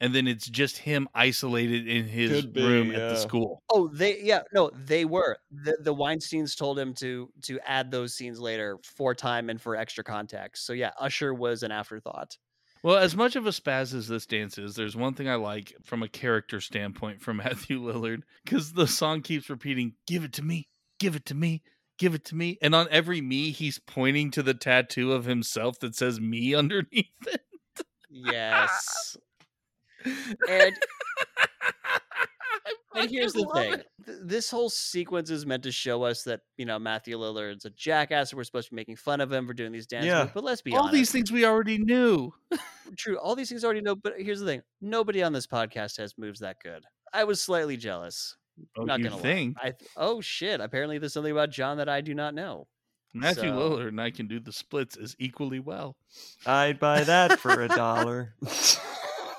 and 0.00 0.14
then 0.14 0.26
it's 0.26 0.48
just 0.48 0.78
him 0.78 1.08
isolated 1.14 1.86
in 1.86 2.06
his 2.06 2.46
be, 2.46 2.62
room 2.62 2.90
at 2.90 3.10
the 3.10 3.16
school. 3.16 3.62
Oh, 3.68 3.88
they 3.88 4.20
yeah, 4.20 4.42
no, 4.52 4.70
they 4.86 5.04
were. 5.04 5.36
The 5.50 5.76
the 5.80 5.94
Weinsteins 5.94 6.56
told 6.56 6.78
him 6.78 6.94
to 6.94 7.30
to 7.42 7.60
add 7.66 7.90
those 7.90 8.14
scenes 8.14 8.40
later 8.40 8.78
for 8.82 9.14
time 9.14 9.50
and 9.50 9.60
for 9.60 9.76
extra 9.76 10.02
context. 10.02 10.66
So 10.66 10.72
yeah, 10.72 10.90
Usher 10.98 11.34
was 11.34 11.62
an 11.62 11.70
afterthought. 11.70 12.36
Well, 12.82 12.96
as 12.96 13.14
much 13.14 13.36
of 13.36 13.46
a 13.46 13.50
spaz 13.50 13.92
as 13.94 14.08
this 14.08 14.24
dance 14.24 14.56
is, 14.56 14.74
there's 14.74 14.96
one 14.96 15.12
thing 15.12 15.28
I 15.28 15.34
like 15.34 15.74
from 15.84 16.02
a 16.02 16.08
character 16.08 16.62
standpoint 16.62 17.20
from 17.20 17.36
Matthew 17.38 17.78
Lillard 17.80 18.22
because 18.44 18.72
the 18.72 18.86
song 18.86 19.20
keeps 19.20 19.50
repeating, 19.50 19.94
"Give 20.06 20.24
it 20.24 20.32
to 20.34 20.42
me, 20.42 20.68
give 20.98 21.14
it 21.14 21.26
to 21.26 21.34
me." 21.34 21.62
Give 21.98 22.14
it 22.14 22.24
to 22.24 22.34
me. 22.34 22.56
And 22.62 22.74
on 22.74 22.88
every 22.90 23.20
me, 23.20 23.50
he's 23.50 23.78
pointing 23.78 24.30
to 24.30 24.42
the 24.42 24.54
tattoo 24.54 25.12
of 25.12 25.26
himself 25.26 25.78
that 25.80 25.94
says 25.94 26.18
me 26.18 26.54
underneath 26.54 27.10
it. 27.26 27.42
Yes. 28.08 29.18
And 30.48 30.74
and 32.94 33.10
here's 33.10 33.32
the 33.32 33.46
thing. 33.54 33.74
it. 33.74 33.86
This 34.22 34.50
whole 34.50 34.68
sequence 34.70 35.30
is 35.30 35.46
meant 35.46 35.62
to 35.62 35.72
show 35.72 36.02
us 36.02 36.24
that, 36.24 36.40
you 36.56 36.66
know, 36.66 36.78
Matthew 36.78 37.16
Lillard's 37.18 37.64
a 37.64 37.70
jackass 37.70 38.30
and 38.32 38.36
we're 38.36 38.44
supposed 38.44 38.68
to 38.68 38.72
be 38.72 38.76
making 38.76 38.96
fun 38.96 39.20
of 39.20 39.32
him 39.32 39.46
for 39.46 39.54
doing 39.54 39.72
these 39.72 39.86
dance 39.86 40.06
Yeah. 40.06 40.20
moves. 40.22 40.32
But 40.34 40.44
let's 40.44 40.62
be 40.62 40.72
honest. 40.72 40.80
All 40.80 40.88
honest. 40.88 40.94
these 40.98 41.12
things 41.12 41.32
we 41.32 41.44
already 41.44 41.78
knew. 41.78 42.32
true. 42.98 43.18
All 43.18 43.36
these 43.36 43.48
things 43.48 43.64
already 43.64 43.80
know, 43.80 43.94
but 43.94 44.14
here's 44.18 44.40
the 44.40 44.46
thing. 44.46 44.62
Nobody 44.80 45.22
on 45.22 45.32
this 45.32 45.46
podcast 45.46 45.96
has 45.98 46.18
moves 46.18 46.40
that 46.40 46.56
good. 46.62 46.84
I 47.12 47.24
was 47.24 47.40
slightly 47.40 47.76
jealous. 47.76 48.36
Oh, 48.76 48.82
not 48.82 48.98
you 48.98 49.04
gonna 49.04 49.16
lie. 49.16 49.22
think 49.22 49.56
I 49.58 49.70
th- 49.70 49.90
oh 49.96 50.20
shit. 50.20 50.60
Apparently 50.60 50.98
there's 50.98 51.14
something 51.14 51.32
about 51.32 51.50
John 51.50 51.78
that 51.78 51.88
I 51.88 52.02
do 52.02 52.14
not 52.14 52.34
know. 52.34 52.66
Matthew 53.14 53.50
So- 53.50 53.56
Lillard 53.58 53.88
and 53.88 54.00
I 54.00 54.10
can 54.10 54.26
do 54.28 54.38
the 54.38 54.52
splits 54.52 54.96
as 54.96 55.16
equally 55.18 55.60
well. 55.60 55.96
I'd 56.44 56.78
buy 56.78 57.04
that 57.04 57.38
for 57.40 57.62
a 57.62 57.68
dollar. 57.68 58.34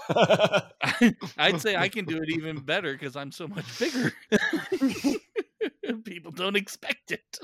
I'd 1.37 1.61
say 1.61 1.75
I 1.75 1.89
can 1.89 2.05
do 2.05 2.17
it 2.17 2.29
even 2.29 2.59
better 2.59 2.93
because 2.93 3.15
I'm 3.15 3.31
so 3.31 3.47
much 3.47 3.79
bigger. 3.79 4.11
People 6.03 6.31
don't 6.31 6.55
expect 6.55 7.11
it. 7.11 7.39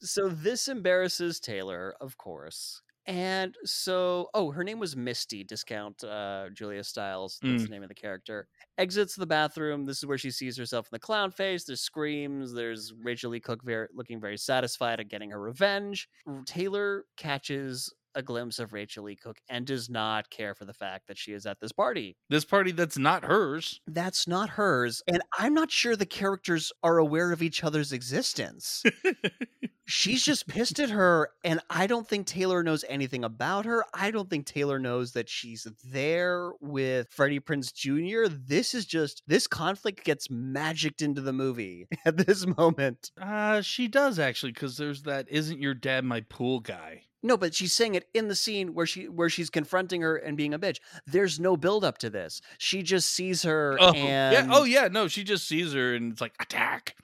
So 0.00 0.28
this 0.28 0.68
embarrasses 0.68 1.40
Taylor, 1.40 1.94
of 2.00 2.16
course. 2.16 2.82
And 3.08 3.54
so, 3.64 4.30
oh, 4.34 4.50
her 4.50 4.64
name 4.64 4.80
was 4.80 4.96
Misty, 4.96 5.44
discount 5.44 6.02
uh, 6.02 6.46
Julia 6.52 6.82
Stiles. 6.82 7.38
That's 7.40 7.62
the 7.62 7.68
name 7.68 7.84
of 7.84 7.88
the 7.88 7.94
character. 7.94 8.48
Exits 8.78 9.14
the 9.14 9.26
bathroom. 9.26 9.86
This 9.86 9.98
is 9.98 10.06
where 10.06 10.18
she 10.18 10.32
sees 10.32 10.56
herself 10.56 10.86
in 10.86 10.88
the 10.90 10.98
clown 10.98 11.30
face. 11.30 11.64
There's 11.64 11.80
screams. 11.80 12.52
There's 12.52 12.92
Rachael 13.00 13.30
Leigh 13.30 13.40
Cook 13.40 13.62
very, 13.62 13.86
looking 13.94 14.20
very 14.20 14.36
satisfied 14.36 14.98
at 14.98 15.08
getting 15.08 15.30
her 15.30 15.40
revenge. 15.40 16.08
Taylor 16.46 17.04
catches 17.16 17.94
a 18.16 18.22
glimpse 18.22 18.58
of 18.58 18.72
Rachael 18.72 19.04
Leigh 19.04 19.14
Cook 19.14 19.38
and 19.48 19.66
does 19.66 19.88
not 19.88 20.30
care 20.30 20.54
for 20.54 20.64
the 20.64 20.72
fact 20.72 21.06
that 21.06 21.18
she 21.18 21.32
is 21.32 21.46
at 21.46 21.60
this 21.60 21.70
party. 21.70 22.16
This 22.28 22.44
party 22.44 22.72
that's 22.72 22.98
not 22.98 23.24
hers. 23.24 23.80
That's 23.86 24.26
not 24.26 24.50
hers. 24.50 25.02
And 25.06 25.22
I'm 25.38 25.54
not 25.54 25.70
sure 25.70 25.94
the 25.94 26.06
characters 26.06 26.72
are 26.82 26.98
aware 26.98 27.30
of 27.30 27.42
each 27.42 27.62
other's 27.62 27.92
existence. 27.92 28.82
She's 29.88 30.24
just 30.24 30.48
pissed 30.48 30.80
at 30.80 30.90
her. 30.90 31.30
And 31.44 31.60
I 31.70 31.86
don't 31.86 32.08
think 32.08 32.26
Taylor 32.26 32.62
knows 32.64 32.84
anything 32.88 33.22
about 33.22 33.66
her. 33.66 33.84
I 33.94 34.10
don't 34.10 34.28
think 34.28 34.46
Taylor 34.46 34.80
knows 34.80 35.12
that 35.12 35.28
she's 35.28 35.66
there 35.84 36.50
with 36.60 37.08
Freddie 37.10 37.38
Prinze 37.38 37.72
Jr. 37.72 38.28
This 38.28 38.74
is 38.74 38.84
just, 38.84 39.22
this 39.28 39.46
conflict 39.46 40.02
gets 40.02 40.28
magicked 40.28 41.02
into 41.02 41.20
the 41.20 41.32
movie 41.32 41.86
at 42.04 42.16
this 42.16 42.46
moment. 42.46 43.12
Uh, 43.20 43.60
she 43.60 43.86
does 43.86 44.18
actually, 44.18 44.52
because 44.52 44.76
there's 44.76 45.02
that 45.02 45.28
isn't 45.28 45.60
your 45.60 45.74
dad 45.74 46.04
my 46.04 46.22
pool 46.22 46.58
guy. 46.58 47.02
No, 47.22 47.36
but 47.36 47.54
she's 47.54 47.72
saying 47.72 47.94
it 47.94 48.06
in 48.14 48.28
the 48.28 48.36
scene 48.36 48.74
where 48.74 48.86
she 48.86 49.08
where 49.08 49.28
she's 49.28 49.50
confronting 49.50 50.02
her 50.02 50.16
and 50.16 50.36
being 50.36 50.54
a 50.54 50.58
bitch. 50.58 50.78
There's 51.06 51.40
no 51.40 51.56
build 51.56 51.84
up 51.84 51.98
to 51.98 52.10
this. 52.10 52.40
She 52.58 52.82
just 52.82 53.08
sees 53.12 53.42
her 53.42 53.76
Oh, 53.80 53.92
and 53.92 54.32
yeah. 54.32 54.46
Oh, 54.54 54.64
yeah. 54.64 54.88
No, 54.88 55.08
she 55.08 55.24
just 55.24 55.48
sees 55.48 55.72
her 55.72 55.94
and 55.94 56.12
it's 56.12 56.20
like, 56.20 56.34
attack. 56.40 56.94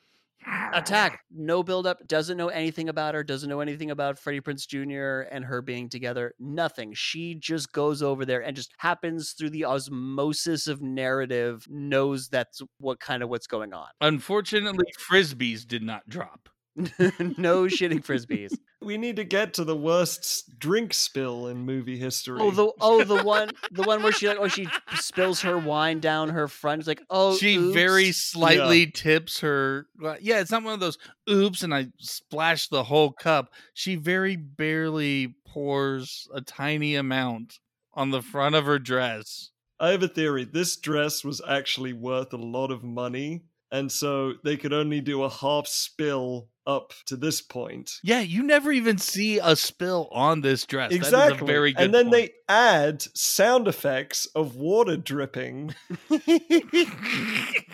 attack. 0.73 1.21
No 1.31 1.63
build 1.63 1.87
up. 1.87 2.07
Doesn't 2.07 2.37
know 2.37 2.49
anything 2.49 2.89
about 2.89 3.15
her. 3.15 3.23
Doesn't 3.25 3.49
know 3.49 3.61
anything 3.61 3.91
about 3.91 4.19
Freddie 4.19 4.41
Prinze 4.41 4.67
Jr. 4.67 5.29
and 5.35 5.45
her 5.45 5.63
being 5.63 5.89
together. 5.89 6.35
Nothing. 6.39 6.93
She 6.95 7.35
just 7.35 7.73
goes 7.73 8.03
over 8.03 8.25
there 8.25 8.43
and 8.43 8.55
just 8.57 8.73
happens 8.79 9.33
through 9.33 9.51
the 9.51 9.65
osmosis 9.65 10.67
of 10.67 10.83
narrative. 10.83 11.65
Knows 11.69 12.29
that's 12.29 12.61
what 12.79 13.01
kind 13.01 13.23
of 13.23 13.29
what's 13.29 13.47
going 13.47 13.73
on. 13.73 13.89
Unfortunately, 14.01 14.87
frisbees 14.99 15.67
did 15.67 15.83
not 15.83 16.09
drop. 16.09 16.49
no 16.77 17.65
shitting 17.65 18.03
frisbees. 18.05 18.57
We 18.81 18.97
need 18.97 19.17
to 19.17 19.25
get 19.25 19.55
to 19.55 19.65
the 19.65 19.77
worst 19.77 20.59
drink 20.59 20.95
spill 20.95 21.47
in 21.49 21.59
movie 21.59 21.97
oh, 21.97 22.05
history. 22.05 22.39
Oh 22.41 22.51
the 22.51 22.73
oh 22.81 23.05
the 23.05 23.23
one 23.25 23.51
the 23.71 23.83
one 23.83 24.03
where 24.03 24.13
she 24.13 24.27
like 24.27 24.39
oh 24.41 24.49
she 24.49 24.67
spills 24.95 25.43
her 25.43 25.59
wine 25.59 26.01
down 26.01 26.31
her 26.31 26.49
front. 26.49 26.81
It's 26.81 26.89
like 26.89 27.03
oh 27.11 27.37
she 27.37 27.57
oops. 27.57 27.75
very 27.75 28.13
slightly 28.13 28.91
tips 28.91 29.41
her. 29.41 29.87
Yeah, 30.21 30.41
it's 30.41 30.51
not 30.51 30.63
one 30.63 30.75
of 30.75 30.81
those 30.81 30.99
oops 31.29 31.63
and 31.63 31.75
I 31.75 31.89
splash 31.99 32.69
the 32.69 32.85
whole 32.85 33.13
cup. 33.13 33.53
She 33.75 33.97
very 33.97 34.37
barely 34.37 35.35
pours 35.47 36.27
a 36.33 36.41
tiny 36.41 36.95
amount 36.95 37.59
on 37.93 38.11
the 38.11 38.23
front 38.23 38.55
of 38.55 38.65
her 38.65 38.79
dress. 38.79 39.51
I 39.79 39.91
have 39.91 40.03
a 40.03 40.09
theory. 40.09 40.45
This 40.45 40.77
dress 40.77 41.25
was 41.25 41.43
actually 41.47 41.93
worth 41.93 42.33
a 42.33 42.37
lot 42.37 42.71
of 42.71 42.85
money, 42.85 43.43
and 43.73 43.91
so 43.91 44.35
they 44.45 44.57
could 44.57 44.73
only 44.73 45.01
do 45.01 45.25
a 45.25 45.29
half 45.31 45.67
spill 45.67 46.49
up 46.65 46.93
to 47.07 47.17
this 47.17 47.41
point. 47.41 47.91
Yeah, 48.05 48.21
you 48.21 48.45
never 48.45 48.71
even 48.71 48.97
see 48.99 49.41
a 49.43 49.57
spill 49.57 50.09
on 50.13 50.43
this 50.43 50.65
dress. 50.65 50.91
That 50.91 50.95
is 51.01 51.09
Exactly. 51.09 51.41
a 51.41 51.45
very 51.45 51.73
good 51.73 51.85
and 51.87 51.93
then 51.95 52.05
point. 52.05 52.13
they 52.13 52.31
add 52.49 53.03
sound 53.17 53.67
effects 53.67 54.27
of 54.37 54.55
water 54.55 54.97
dripping 54.97 55.75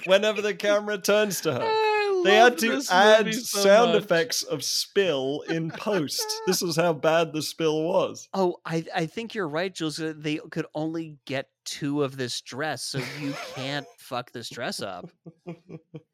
whenever 0.07 0.41
the 0.43 0.55
camera 0.55 0.99
turns 0.99 1.41
to 1.43 1.53
her. 1.53 1.85
They 2.25 2.35
had 2.35 2.59
to 2.59 2.83
add 2.91 3.33
so 3.35 3.61
sound 3.61 3.93
much. 3.93 4.03
effects 4.03 4.43
of 4.43 4.65
spill 4.65 5.43
in 5.49 5.70
post. 5.70 6.25
this 6.47 6.61
was 6.62 6.75
how 6.77 6.93
bad 6.93 7.33
the 7.33 7.43
spill 7.43 7.83
was. 7.85 8.29
Oh, 8.35 8.57
I 8.65 8.85
I 8.95 9.07
think 9.07 9.35
you're 9.35 9.49
right, 9.49 9.73
Jules. 9.73 10.01
They 10.03 10.41
could 10.51 10.66
only 10.75 11.19
get 11.27 11.49
two 11.70 12.03
of 12.03 12.16
this 12.16 12.40
dress, 12.40 12.82
so 12.85 12.99
you 13.20 13.35
can't 13.55 13.86
fuck 13.99 14.32
this 14.32 14.49
dress 14.49 14.81
up. 14.81 15.09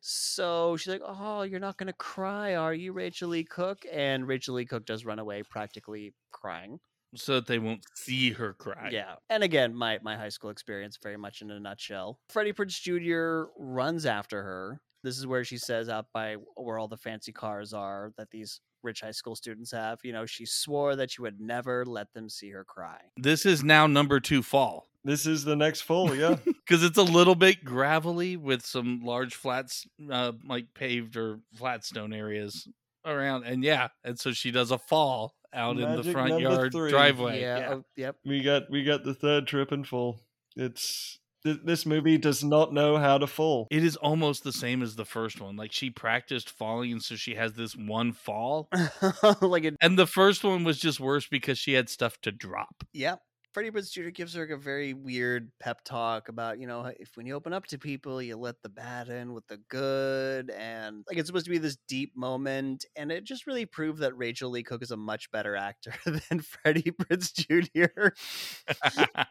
So 0.01 0.77
she's 0.77 0.93
like, 0.93 1.03
"Oh, 1.05 1.43
you're 1.43 1.61
not 1.61 1.77
gonna 1.79 1.93
cry, 1.95 2.55
are 2.57 2.75
you, 2.75 2.93
Rachael 2.93 3.29
Leigh 3.31 3.45
Cook?" 3.45 3.85
And 3.91 4.27
Rachael 4.29 4.55
Leigh 4.55 4.67
Cook 4.67 4.85
does 4.85 5.05
run 5.05 5.19
away, 5.19 5.43
practically 5.43 6.15
crying. 6.31 6.79
so 7.17 7.35
that 7.35 7.47
they 7.47 7.61
won't 7.61 7.85
see 7.95 8.33
her 8.33 8.55
cry. 8.55 8.89
Yeah. 8.91 9.15
And 9.31 9.45
again, 9.45 9.73
my 9.75 10.01
my 10.03 10.17
high 10.17 10.31
school 10.31 10.51
experience 10.51 10.99
very 11.01 11.17
much 11.17 11.43
in 11.43 11.51
a 11.51 11.61
nutshell. 11.61 12.19
Freddie 12.29 12.53
Prinze 12.53 12.81
Jr. 12.81 13.51
runs 13.57 14.05
after 14.05 14.43
her. 14.43 14.81
This 15.05 15.19
is 15.19 15.27
where 15.27 15.45
she 15.45 15.59
says 15.59 15.91
out 15.91 16.07
by 16.15 16.37
where 16.57 16.79
all 16.79 16.89
the 16.89 16.97
fancy 16.97 17.31
cars 17.31 17.75
are 17.75 18.13
that 18.17 18.31
these 18.31 18.61
rich 18.83 19.03
high 19.03 19.11
school 19.11 19.37
students 19.37 19.71
have. 19.71 19.99
You 20.03 20.15
know, 20.15 20.25
she 20.25 20.47
swore 20.47 20.97
that 20.97 21.11
she 21.11 21.21
would 21.21 21.41
never 21.41 21.85
let 21.85 22.13
them 22.15 22.31
see 22.31 22.51
her 22.51 22.65
cry. 22.65 23.01
This 23.19 23.45
is 23.45 23.63
now 23.63 23.87
number 23.87 24.19
two 24.19 24.43
fall. 24.43 24.89
This 25.05 25.27
is 25.27 25.45
the 25.45 25.57
next 25.57 25.83
fall, 25.83 26.15
yeah. 26.15 26.37
because 26.45 26.83
it's 26.83 26.97
a 26.97 27.03
little 27.03 27.35
bit 27.35 27.63
gravelly 27.63 28.39
with 28.39 28.65
some 28.65 29.03
large 29.05 29.35
flats, 29.35 29.87
uh, 30.11 30.33
like 30.49 30.73
paved 30.73 31.19
or 31.19 31.41
flat 31.55 31.85
stone 31.85 32.15
areas 32.15 32.67
around. 33.05 33.45
And 33.45 33.63
yeah, 33.63 33.89
and 34.03 34.19
so 34.19 34.33
she 34.33 34.51
does 34.51 34.71
a 34.71 34.79
fall 34.79 35.35
out 35.53 35.77
in 35.79 35.97
the 35.97 36.13
front 36.13 36.41
yard 36.41 36.73
three. 36.73 36.91
driveway. 36.91 37.43
yeah. 37.43 37.59
Yeah. 37.59 37.75
oh, 37.75 37.85
yep. 37.97 38.17
we 38.25 38.43
got 38.43 38.71
we 38.71 38.85
got 38.85 39.05
the 39.05 39.15
third 39.15 39.47
trip 39.47 39.71
and 39.71 39.87
fall. 39.87 40.21
It's 40.57 41.19
th- 41.45 41.61
this 41.65 41.87
movie 41.87 42.19
does 42.19 42.43
not 42.43 42.73
know 42.73 42.97
how 42.97 43.19
to 43.19 43.27
fall. 43.27 43.69
It 43.71 43.85
is 43.85 43.97
almost 43.97 44.45
the 44.45 44.53
same 44.53 44.83
as 44.83 44.97
the 44.97 45.05
first 45.05 45.41
one. 45.41 45.57
Like 45.57 45.73
she 45.73 45.91
practiced 45.91 46.51
falling, 46.51 46.93
and 46.93 47.03
so 47.03 47.17
she 47.17 47.35
has 47.35 47.53
this 47.53 47.77
one 47.77 48.13
fall. 48.13 48.69
like 49.41 49.65
it. 49.65 49.77
And 49.81 49.99
the 49.99 50.07
first 50.07 50.45
one 50.45 50.65
was 50.65 50.79
just 50.79 51.01
worse 51.01 51.27
because 51.27 51.59
she 51.59 51.75
had 51.75 51.89
stuff 51.89 52.21
to 52.23 52.33
drop. 52.33 52.85
Yep. 52.93 53.21
Freddie 53.55 53.71
Prinze 53.71 53.93
Jr. 53.93 54.09
gives 54.09 54.35
her 54.35 54.43
a 54.43 54.59
very 54.59 54.95
weird 54.95 55.53
pep 55.61 55.85
talk 55.85 56.29
about, 56.29 56.59
you 56.59 56.67
know, 56.67 56.93
if 56.99 57.11
when 57.15 57.25
you 57.25 57.37
open 57.37 57.53
up 57.53 57.65
to 57.69 57.79
people, 57.79 58.21
you 58.21 58.37
let 58.37 58.61
the 58.65 58.69
bad 58.69 59.09
in 59.09 59.33
with 59.33 59.47
the 59.47 59.59
good. 59.69 60.51
And 60.51 61.05
like 61.09 61.19
it's 61.19 61.29
supposed 61.29 61.45
to 61.45 61.53
be 61.53 61.59
this 61.59 61.79
deep 61.87 62.17
moment. 62.17 62.85
And 62.97 63.13
it 63.13 63.23
just 63.23 63.47
really 63.47 63.65
proved 63.65 64.01
that 64.01 64.19
Rachael 64.19 64.51
Leigh 64.51 64.65
Cook 64.65 64.83
is 64.83 64.91
a 64.91 64.97
much 64.97 65.31
better 65.31 65.55
actor 65.55 65.95
than 66.05 66.41
Freddie 66.41 66.91
Prinze 66.91 67.33
Jr. 67.33 68.09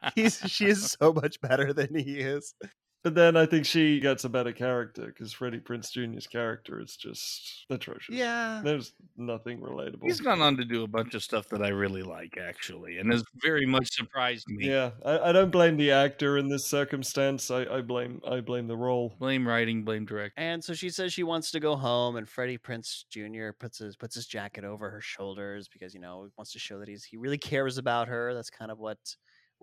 He's 0.15 0.39
she 0.47 0.67
is 0.67 0.95
so 0.99 1.11
much 1.11 1.41
better 1.41 1.73
than 1.73 1.93
he 1.93 2.19
is. 2.19 2.53
But 3.03 3.15
then 3.15 3.35
I 3.35 3.45
think 3.45 3.65
she 3.65 3.99
gets 3.99 4.23
a 4.23 4.29
better 4.29 4.53
character 4.53 5.07
because 5.07 5.33
Freddie 5.33 5.59
Prinze 5.59 5.91
Jr.'s 5.91 6.25
character 6.25 6.79
is 6.79 6.95
just 6.95 7.65
atrocious. 7.69 8.15
Yeah. 8.15 8.61
There's 8.63 8.93
nothing 9.17 9.59
relatable. 9.59 10.03
He's 10.03 10.21
gone 10.21 10.41
on 10.41 10.55
to 10.55 10.63
do 10.63 10.83
a 10.83 10.87
bunch 10.87 11.13
of 11.13 11.21
stuff 11.21 11.49
that 11.49 11.61
I 11.61 11.67
really 11.67 12.01
like, 12.01 12.37
actually, 12.37 12.99
and 12.99 13.11
has 13.11 13.25
very 13.41 13.65
much 13.65 13.91
surprised 13.91 14.47
me. 14.47 14.69
Yeah, 14.69 14.91
I, 15.05 15.19
I 15.19 15.31
don't 15.33 15.51
blame 15.51 15.75
the 15.75 15.91
actor 15.91 16.37
in 16.37 16.47
this 16.47 16.65
circumstance. 16.65 17.51
I, 17.51 17.65
I 17.65 17.81
blame 17.81 18.21
I 18.25 18.39
blame 18.39 18.67
the 18.67 18.77
role. 18.77 19.13
Blame 19.19 19.45
writing, 19.45 19.83
blame 19.83 20.05
directing. 20.05 20.41
And 20.41 20.63
so 20.63 20.73
she 20.73 20.89
says 20.89 21.11
she 21.11 21.23
wants 21.23 21.51
to 21.51 21.59
go 21.59 21.75
home, 21.75 22.15
and 22.15 22.27
Freddie 22.29 22.57
Prinze 22.57 23.03
Jr. 23.09 23.51
puts 23.51 23.79
his 23.79 23.97
puts 23.97 24.15
his 24.15 24.27
jacket 24.27 24.63
over 24.63 24.89
her 24.89 25.01
shoulders 25.01 25.67
because 25.67 25.93
you 25.93 25.99
know 25.99 26.23
he 26.23 26.31
wants 26.37 26.53
to 26.53 26.59
show 26.59 26.79
that 26.79 26.87
he's 26.87 27.03
he 27.03 27.17
really 27.17 27.37
cares 27.37 27.77
about 27.77 28.07
her. 28.07 28.33
That's 28.33 28.49
kind 28.49 28.71
of 28.71 28.79
what 28.79 28.97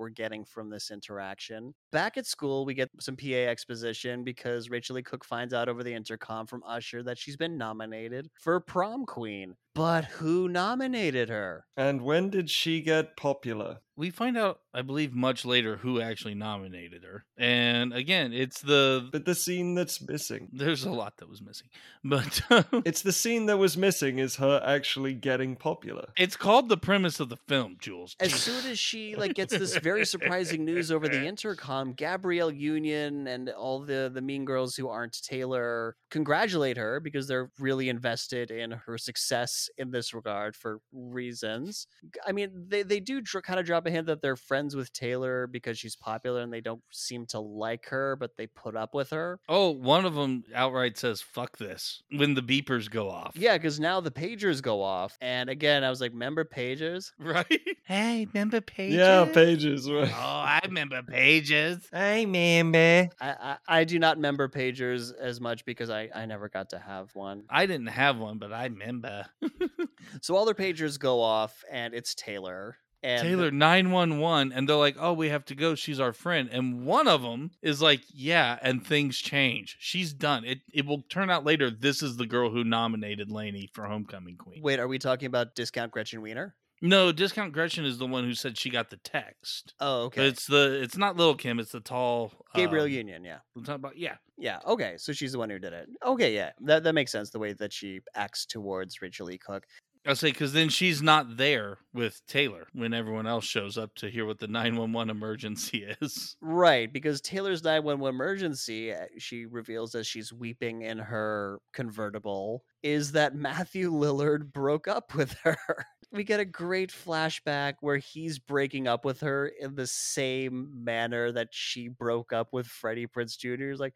we're 0.00 0.08
getting 0.08 0.44
from 0.44 0.70
this 0.70 0.90
interaction. 0.90 1.74
Back 1.92 2.16
at 2.16 2.26
school, 2.26 2.64
we 2.64 2.72
get 2.72 2.88
some 2.98 3.16
PA 3.16 3.26
exposition 3.26 4.24
because 4.24 4.70
Rachael 4.70 4.96
Leigh 4.96 5.02
Cook 5.02 5.24
finds 5.24 5.52
out 5.52 5.68
over 5.68 5.84
the 5.84 5.92
intercom 5.92 6.46
from 6.46 6.62
Usher 6.66 7.02
that 7.02 7.18
she's 7.18 7.36
been 7.36 7.58
nominated 7.58 8.30
for 8.40 8.58
prom 8.60 9.04
queen. 9.04 9.54
But 9.74 10.04
who 10.06 10.48
nominated 10.48 11.28
her? 11.28 11.64
And 11.76 12.02
when 12.02 12.28
did 12.30 12.50
she 12.50 12.80
get 12.82 13.16
popular? 13.16 13.78
We 13.96 14.08
find 14.10 14.38
out, 14.38 14.60
I 14.72 14.80
believe, 14.80 15.14
much 15.14 15.44
later 15.44 15.76
who 15.76 16.00
actually 16.00 16.34
nominated 16.34 17.04
her. 17.04 17.26
And 17.36 17.92
again, 17.92 18.32
it's 18.32 18.62
the. 18.62 19.06
But 19.12 19.26
the 19.26 19.34
scene 19.34 19.74
that's 19.74 20.00
missing. 20.00 20.48
There's 20.54 20.84
a 20.84 20.90
lot 20.90 21.18
that 21.18 21.28
was 21.28 21.42
missing. 21.42 21.68
But 22.02 22.40
um, 22.50 22.82
It's 22.86 23.02
the 23.02 23.12
scene 23.12 23.44
that 23.46 23.58
was 23.58 23.76
missing 23.76 24.18
is 24.18 24.36
her 24.36 24.62
actually 24.64 25.12
getting 25.12 25.54
popular. 25.54 26.08
it's 26.16 26.34
called 26.34 26.70
the 26.70 26.78
premise 26.78 27.20
of 27.20 27.28
the 27.28 27.36
film, 27.36 27.76
Jules. 27.78 28.16
As 28.18 28.32
soon 28.32 28.70
as 28.70 28.78
she 28.78 29.16
like 29.16 29.34
gets 29.34 29.52
this 29.56 29.76
very 29.82 30.06
surprising 30.06 30.64
news 30.64 30.90
over 30.90 31.06
the 31.08 31.26
intercom, 31.32 31.92
Gabrielle 31.92 32.50
Union 32.50 33.26
and 33.26 33.50
all 33.50 33.80
the 33.80 34.10
the 34.12 34.22
mean 34.22 34.46
girls 34.46 34.76
who 34.76 34.88
aren't 34.88 35.22
Taylor 35.22 35.94
congratulate 36.10 36.78
her 36.78 37.00
because 37.00 37.28
they're 37.28 37.50
really 37.58 37.90
invested 37.90 38.50
in 38.50 38.70
her 38.70 38.96
success 38.96 39.59
in 39.76 39.90
this 39.90 40.14
regard 40.14 40.56
for 40.56 40.80
reasons. 40.92 41.86
I 42.26 42.32
mean, 42.32 42.66
they 42.68 42.82
they 42.82 43.00
do 43.00 43.20
dr- 43.20 43.44
kind 43.44 43.60
of 43.60 43.66
drop 43.66 43.86
a 43.86 43.90
hint 43.90 44.06
that 44.06 44.22
they're 44.22 44.36
friends 44.36 44.74
with 44.76 44.92
Taylor 44.92 45.46
because 45.46 45.78
she's 45.78 45.96
popular 45.96 46.40
and 46.40 46.52
they 46.52 46.60
don't 46.60 46.82
seem 46.90 47.26
to 47.26 47.40
like 47.40 47.86
her, 47.86 48.16
but 48.16 48.36
they 48.36 48.46
put 48.46 48.76
up 48.76 48.94
with 48.94 49.10
her. 49.10 49.40
Oh, 49.48 49.70
one 49.70 50.04
of 50.04 50.14
them 50.14 50.44
outright 50.54 50.96
says 50.96 51.20
"fuck 51.20 51.58
this" 51.58 52.02
when 52.10 52.34
the 52.34 52.42
beepers 52.42 52.90
go 52.90 53.10
off. 53.10 53.36
Yeah, 53.36 53.56
because 53.56 53.80
now 53.80 54.00
the 54.00 54.10
pagers 54.10 54.62
go 54.62 54.82
off, 54.82 55.16
and 55.20 55.50
again, 55.50 55.84
I 55.84 55.90
was 55.90 56.00
like, 56.00 56.14
"Member 56.14 56.44
pagers." 56.44 57.12
right. 57.18 57.46
Hey, 57.84 58.26
remember 58.32 58.60
pages? 58.60 58.98
Yeah, 58.98 59.26
pages. 59.32 59.90
Right. 59.90 60.08
Oh, 60.12 60.16
I 60.16 60.60
remember 60.64 61.02
pages. 61.02 61.88
I 61.92 62.20
remember. 62.20 63.08
I, 63.20 63.56
I 63.68 63.80
I 63.80 63.84
do 63.84 63.98
not 63.98 64.18
member 64.18 64.48
pagers 64.48 65.12
as 65.18 65.40
much 65.40 65.64
because 65.64 65.90
I 65.90 66.08
I 66.14 66.26
never 66.26 66.48
got 66.48 66.70
to 66.70 66.78
have 66.78 67.14
one. 67.16 67.44
I 67.50 67.66
didn't 67.66 67.88
have 67.88 68.18
one, 68.18 68.38
but 68.38 68.52
I 68.52 68.64
remember. 68.66 69.26
So 70.22 70.34
all 70.36 70.44
their 70.44 70.54
pagers 70.54 70.98
go 70.98 71.20
off, 71.20 71.62
and 71.70 71.94
it's 71.94 72.14
Taylor. 72.14 72.76
And 73.02 73.22
Taylor 73.22 73.50
911 73.50 74.52
and 74.52 74.68
they're 74.68 74.76
like, 74.76 74.96
"Oh, 75.00 75.14
we 75.14 75.30
have 75.30 75.46
to 75.46 75.54
go. 75.54 75.74
She's 75.74 75.98
our 75.98 76.12
friend." 76.12 76.50
And 76.52 76.84
one 76.84 77.08
of 77.08 77.22
them 77.22 77.50
is 77.62 77.80
like, 77.80 78.02
"Yeah," 78.12 78.58
and 78.60 78.86
things 78.86 79.18
change. 79.18 79.76
She's 79.80 80.12
done. 80.12 80.44
It 80.44 80.58
it 80.74 80.84
will 80.84 81.02
turn 81.08 81.30
out 81.30 81.44
later 81.46 81.70
this 81.70 82.02
is 82.02 82.18
the 82.18 82.26
girl 82.26 82.50
who 82.50 82.62
nominated 82.62 83.30
Laney 83.30 83.70
for 83.72 83.86
homecoming 83.86 84.36
queen. 84.36 84.60
wait, 84.62 84.78
are 84.78 84.88
we 84.88 84.98
talking 84.98 85.26
about 85.26 85.54
discount 85.54 85.92
Gretchen 85.92 86.20
Wiener? 86.20 86.54
No, 86.82 87.12
Discount 87.12 87.52
Gretchen 87.52 87.84
is 87.84 87.98
the 87.98 88.06
one 88.06 88.24
who 88.24 88.32
said 88.32 88.56
she 88.56 88.70
got 88.70 88.88
the 88.88 88.96
text. 88.98 89.74
Oh, 89.80 90.08
But 90.08 90.18
okay. 90.20 90.28
it's 90.28 90.46
the 90.46 90.80
it's 90.82 90.96
not 90.96 91.16
Little 91.16 91.34
Kim, 91.34 91.58
it's 91.58 91.72
the 91.72 91.80
tall 91.80 92.32
Gabrielle 92.54 92.86
um, 92.86 92.90
Union, 92.90 93.24
yeah. 93.24 93.38
Talking 93.58 93.74
about 93.74 93.98
yeah. 93.98 94.16
Yeah. 94.38 94.58
Okay. 94.66 94.94
So 94.96 95.12
she's 95.12 95.32
the 95.32 95.38
one 95.38 95.50
who 95.50 95.58
did 95.58 95.74
it. 95.74 95.88
Okay. 96.04 96.34
Yeah. 96.34 96.52
That 96.60 96.82
that 96.84 96.94
makes 96.94 97.12
sense. 97.12 97.28
The 97.30 97.38
way 97.38 97.52
that 97.52 97.72
she 97.72 98.00
acts 98.14 98.46
towards 98.46 99.02
Rachel 99.02 99.30
E. 99.30 99.36
Cook. 99.36 99.66
I'll 100.06 100.16
say 100.16 100.30
because 100.30 100.52
then 100.54 100.70
she's 100.70 101.02
not 101.02 101.36
there 101.36 101.78
with 101.92 102.22
Taylor 102.26 102.66
when 102.72 102.94
everyone 102.94 103.26
else 103.26 103.44
shows 103.44 103.76
up 103.76 103.94
to 103.96 104.08
hear 104.08 104.24
what 104.24 104.38
the 104.38 104.46
911 104.48 105.10
emergency 105.10 105.84
is. 106.00 106.36
Right. 106.40 106.90
Because 106.90 107.20
Taylor's 107.20 107.62
911 107.62 108.14
emergency, 108.14 108.94
uh, 108.94 109.06
she 109.18 109.46
reveals 109.46 109.94
as 109.94 110.06
she's 110.06 110.32
weeping 110.32 110.82
in 110.82 110.98
her 110.98 111.60
convertible, 111.72 112.64
is 112.82 113.12
that 113.12 113.34
Matthew 113.34 113.92
Lillard 113.92 114.52
broke 114.52 114.88
up 114.88 115.14
with 115.14 115.32
her. 115.44 115.56
We 116.12 116.24
get 116.24 116.40
a 116.40 116.44
great 116.44 116.90
flashback 116.90 117.74
where 117.82 117.98
he's 117.98 118.40
breaking 118.40 118.88
up 118.88 119.04
with 119.04 119.20
her 119.20 119.46
in 119.46 119.76
the 119.76 119.86
same 119.86 120.68
manner 120.82 121.30
that 121.30 121.50
she 121.52 121.86
broke 121.86 122.32
up 122.32 122.48
with 122.52 122.66
Freddie 122.66 123.06
Prinze 123.06 123.38
Jr. 123.38 123.70
He's 123.70 123.78
like, 123.78 123.94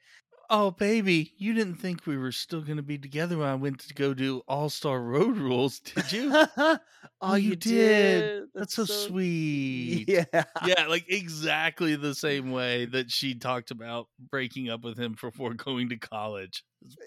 Oh, 0.51 0.71
baby, 0.71 1.33
you 1.39 1.55
didn't 1.55 1.77
think 1.77 2.07
we 2.07 2.16
were 2.16 2.33
still 2.33 2.61
going 2.61 2.77
to 2.77 2.83
be 2.83 2.99
together 2.99 3.39
when 3.39 3.49
I 3.49 3.55
went 3.55 3.81
to 3.81 3.95
go 3.95 4.15
do 4.15 4.43
All 4.47 4.69
Star 4.69 5.01
Road 5.01 5.37
Rules, 5.37 5.81
did 5.81 6.12
you? 6.12 6.31
oh, 7.21 7.35
you, 7.35 7.51
you 7.51 7.57
did. 7.57 8.21
did. 8.21 8.43
That's 8.55 8.75
so, 8.75 8.85
sweet. 8.85 10.09
Yeah. 10.09 10.45
yeah, 10.66 10.87
like 10.87 11.07
exactly 11.09 11.97
the 11.97 12.15
same 12.15 12.51
way 12.51 12.85
that 12.87 13.11
she 13.11 13.35
talked 13.35 13.71
about 13.71 14.09
breaking 14.31 14.71
up 14.71 14.85
with 14.85 14.99
him 14.99 15.16
before 15.21 15.55
going 15.55 15.89
to 15.91 15.97
college. 15.97 16.62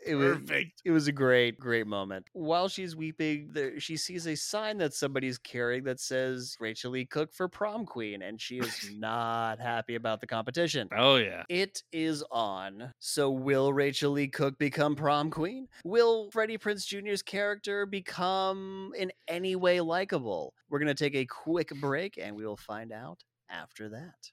It 0.05 0.15
was, 0.15 0.37
perfect. 0.37 0.81
it 0.85 0.91
was 0.91 1.07
a 1.07 1.11
great, 1.11 1.59
great 1.59 1.85
moment. 1.85 2.25
While 2.33 2.67
she's 2.67 2.95
weeping, 2.95 3.49
there, 3.51 3.79
she 3.79 3.97
sees 3.97 4.25
a 4.25 4.35
sign 4.35 4.77
that 4.79 4.93
somebody's 4.93 5.37
carrying 5.37 5.83
that 5.83 5.99
says 5.99 6.55
Rachel 6.59 6.95
E. 6.95 7.05
Cook 7.05 7.33
for 7.33 7.47
prom 7.47 7.85
queen, 7.85 8.21
and 8.21 8.39
she 8.41 8.57
is 8.57 8.89
not 8.97 9.59
happy 9.59 9.95
about 9.95 10.21
the 10.21 10.27
competition. 10.27 10.87
Oh 10.95 11.17
yeah. 11.17 11.43
It 11.49 11.83
is 11.91 12.23
on. 12.31 12.93
So, 12.99 13.29
will 13.29 13.73
Rachel 13.73 14.17
E. 14.17 14.27
Cook 14.27 14.57
become 14.57 14.95
prom 14.95 15.29
queen? 15.29 15.67
Will 15.83 16.29
Freddie 16.31 16.57
Prinze 16.57 16.85
Jr.'s 16.85 17.21
character 17.21 17.85
become 17.85 18.91
in 18.97 19.11
any 19.27 19.55
way 19.55 19.81
likable? 19.81 20.53
We're 20.69 20.79
going 20.79 20.87
to 20.87 20.95
take 20.95 21.15
a 21.15 21.25
quick 21.25 21.69
break 21.79 22.17
and 22.21 22.35
we 22.35 22.45
will 22.45 22.57
find 22.57 22.91
out 22.91 23.23
after 23.49 23.89
that. 23.89 24.31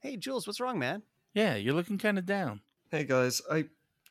Hey, 0.00 0.16
Jules, 0.16 0.46
what's 0.46 0.60
wrong, 0.60 0.78
man? 0.78 1.02
Yeah, 1.34 1.56
you're 1.56 1.74
looking 1.74 1.98
kind 1.98 2.18
of 2.18 2.26
down. 2.26 2.60
Hey 2.90 3.04
guys, 3.04 3.42
I 3.50 3.64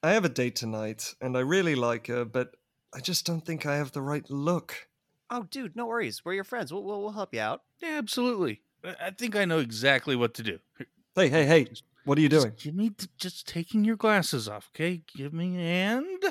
I 0.04 0.12
have 0.12 0.26
a 0.26 0.30
date 0.30 0.56
tonight, 0.58 1.16
and 1.22 1.38
I 1.38 1.40
really 1.40 1.76
like 1.76 2.08
her, 2.08 2.26
but 2.26 2.56
I 2.94 3.00
just 3.00 3.26
don't 3.26 3.46
think 3.46 3.66
I 3.66 3.78
have 3.78 3.94
the 3.94 4.02
right 4.02 4.30
look. 4.30 4.90
Oh, 5.30 5.44
dude, 5.50 5.76
no 5.76 5.86
worries. 5.88 6.24
We're 6.26 6.34
your 6.34 6.44
friends. 6.44 6.72
We'll, 6.72 6.84
we'll, 6.84 7.02
we'll 7.02 7.12
help 7.14 7.34
you 7.34 7.40
out. 7.40 7.62
Yeah, 7.82 7.98
absolutely. 7.98 8.62
I 8.84 9.08
I 9.08 9.12
think 9.12 9.36
I 9.36 9.46
know 9.46 9.60
exactly 9.60 10.16
what 10.16 10.34
to 10.36 10.44
do. 10.44 10.60
Hey, 11.16 11.30
hey, 11.30 11.46
hey! 11.46 11.68
What 12.06 12.18
are 12.18 12.22
you 12.22 12.30
just 12.30 12.46
doing? 12.46 12.56
Give 12.58 12.76
me 12.76 12.90
t- 12.90 13.08
just 13.18 13.48
taking 13.48 13.86
your 13.86 13.96
glasses 13.96 14.50
off, 14.50 14.70
okay? 14.76 15.04
Give 15.16 15.32
me 15.34 15.58
and 15.58 16.24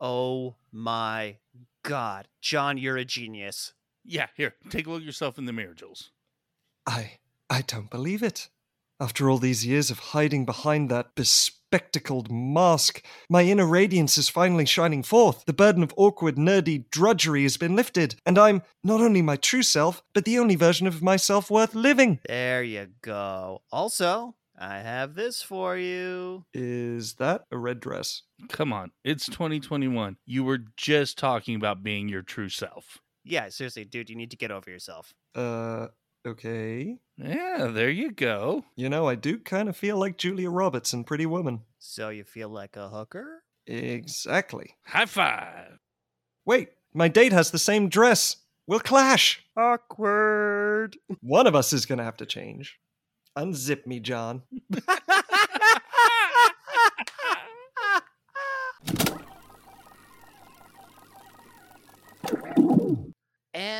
Oh 0.00 0.56
my 0.72 1.36
God. 1.84 2.26
John, 2.40 2.76
you're 2.78 2.96
a 2.96 3.04
genius. 3.04 3.74
yeah, 4.04 4.26
here. 4.36 4.54
Take 4.70 4.86
a 4.86 4.90
look 4.90 5.00
at 5.02 5.06
yourself 5.06 5.38
in 5.38 5.44
the 5.44 5.52
mirror, 5.52 5.74
Jules. 5.74 6.10
I 6.86 7.18
I 7.48 7.62
don't 7.62 7.90
believe 7.90 8.22
it. 8.24 8.48
After 9.00 9.28
all 9.28 9.38
these 9.38 9.66
years 9.66 9.90
of 9.90 9.98
hiding 9.98 10.44
behind 10.44 10.88
that 10.88 11.16
bespectacled 11.16 12.30
mask, 12.30 13.04
my 13.28 13.42
inner 13.42 13.66
radiance 13.66 14.16
is 14.16 14.28
finally 14.28 14.66
shining 14.66 15.02
forth. 15.02 15.44
The 15.46 15.52
burden 15.52 15.82
of 15.82 15.92
awkward, 15.96 16.36
nerdy 16.36 16.88
drudgery 16.90 17.42
has 17.42 17.56
been 17.56 17.74
lifted, 17.74 18.14
and 18.24 18.38
I'm 18.38 18.62
not 18.84 19.00
only 19.00 19.20
my 19.20 19.34
true 19.34 19.64
self, 19.64 20.00
but 20.14 20.24
the 20.24 20.38
only 20.38 20.54
version 20.54 20.86
of 20.86 21.02
myself 21.02 21.50
worth 21.50 21.74
living. 21.74 22.20
There 22.28 22.62
you 22.62 22.86
go. 23.02 23.62
Also, 23.72 24.36
I 24.56 24.78
have 24.78 25.16
this 25.16 25.42
for 25.42 25.76
you. 25.76 26.44
Is 26.54 27.14
that 27.14 27.46
a 27.50 27.58
red 27.58 27.80
dress? 27.80 28.22
Come 28.48 28.72
on, 28.72 28.92
it's 29.02 29.26
2021. 29.26 30.18
You 30.24 30.44
were 30.44 30.60
just 30.76 31.18
talking 31.18 31.56
about 31.56 31.82
being 31.82 32.08
your 32.08 32.22
true 32.22 32.48
self. 32.48 32.98
Yeah, 33.24 33.48
seriously, 33.48 33.86
dude, 33.86 34.08
you 34.08 34.16
need 34.16 34.30
to 34.30 34.36
get 34.36 34.52
over 34.52 34.70
yourself. 34.70 35.12
Uh, 35.34 35.88
okay. 36.26 36.98
Yeah, 37.16 37.68
there 37.70 37.90
you 37.90 38.10
go. 38.10 38.64
You 38.76 38.88
know, 38.88 39.08
I 39.08 39.14
do 39.14 39.38
kind 39.38 39.68
of 39.68 39.76
feel 39.76 39.96
like 39.98 40.18
Julia 40.18 40.50
Roberts 40.50 40.92
in 40.92 41.04
Pretty 41.04 41.26
Woman. 41.26 41.60
So 41.78 42.08
you 42.08 42.24
feel 42.24 42.48
like 42.48 42.76
a 42.76 42.88
hooker? 42.88 43.42
Exactly. 43.66 44.70
High 44.86 45.06
five. 45.06 45.78
Wait, 46.44 46.70
my 46.92 47.08
date 47.08 47.32
has 47.32 47.50
the 47.50 47.58
same 47.58 47.88
dress. 47.88 48.36
We'll 48.66 48.80
clash. 48.80 49.44
Awkward. 49.56 50.96
One 51.20 51.46
of 51.46 51.54
us 51.54 51.72
is 51.72 51.86
going 51.86 51.98
to 51.98 52.04
have 52.04 52.16
to 52.18 52.26
change. 52.26 52.78
Unzip 53.36 53.86
me, 53.86 54.00
John. 54.00 54.42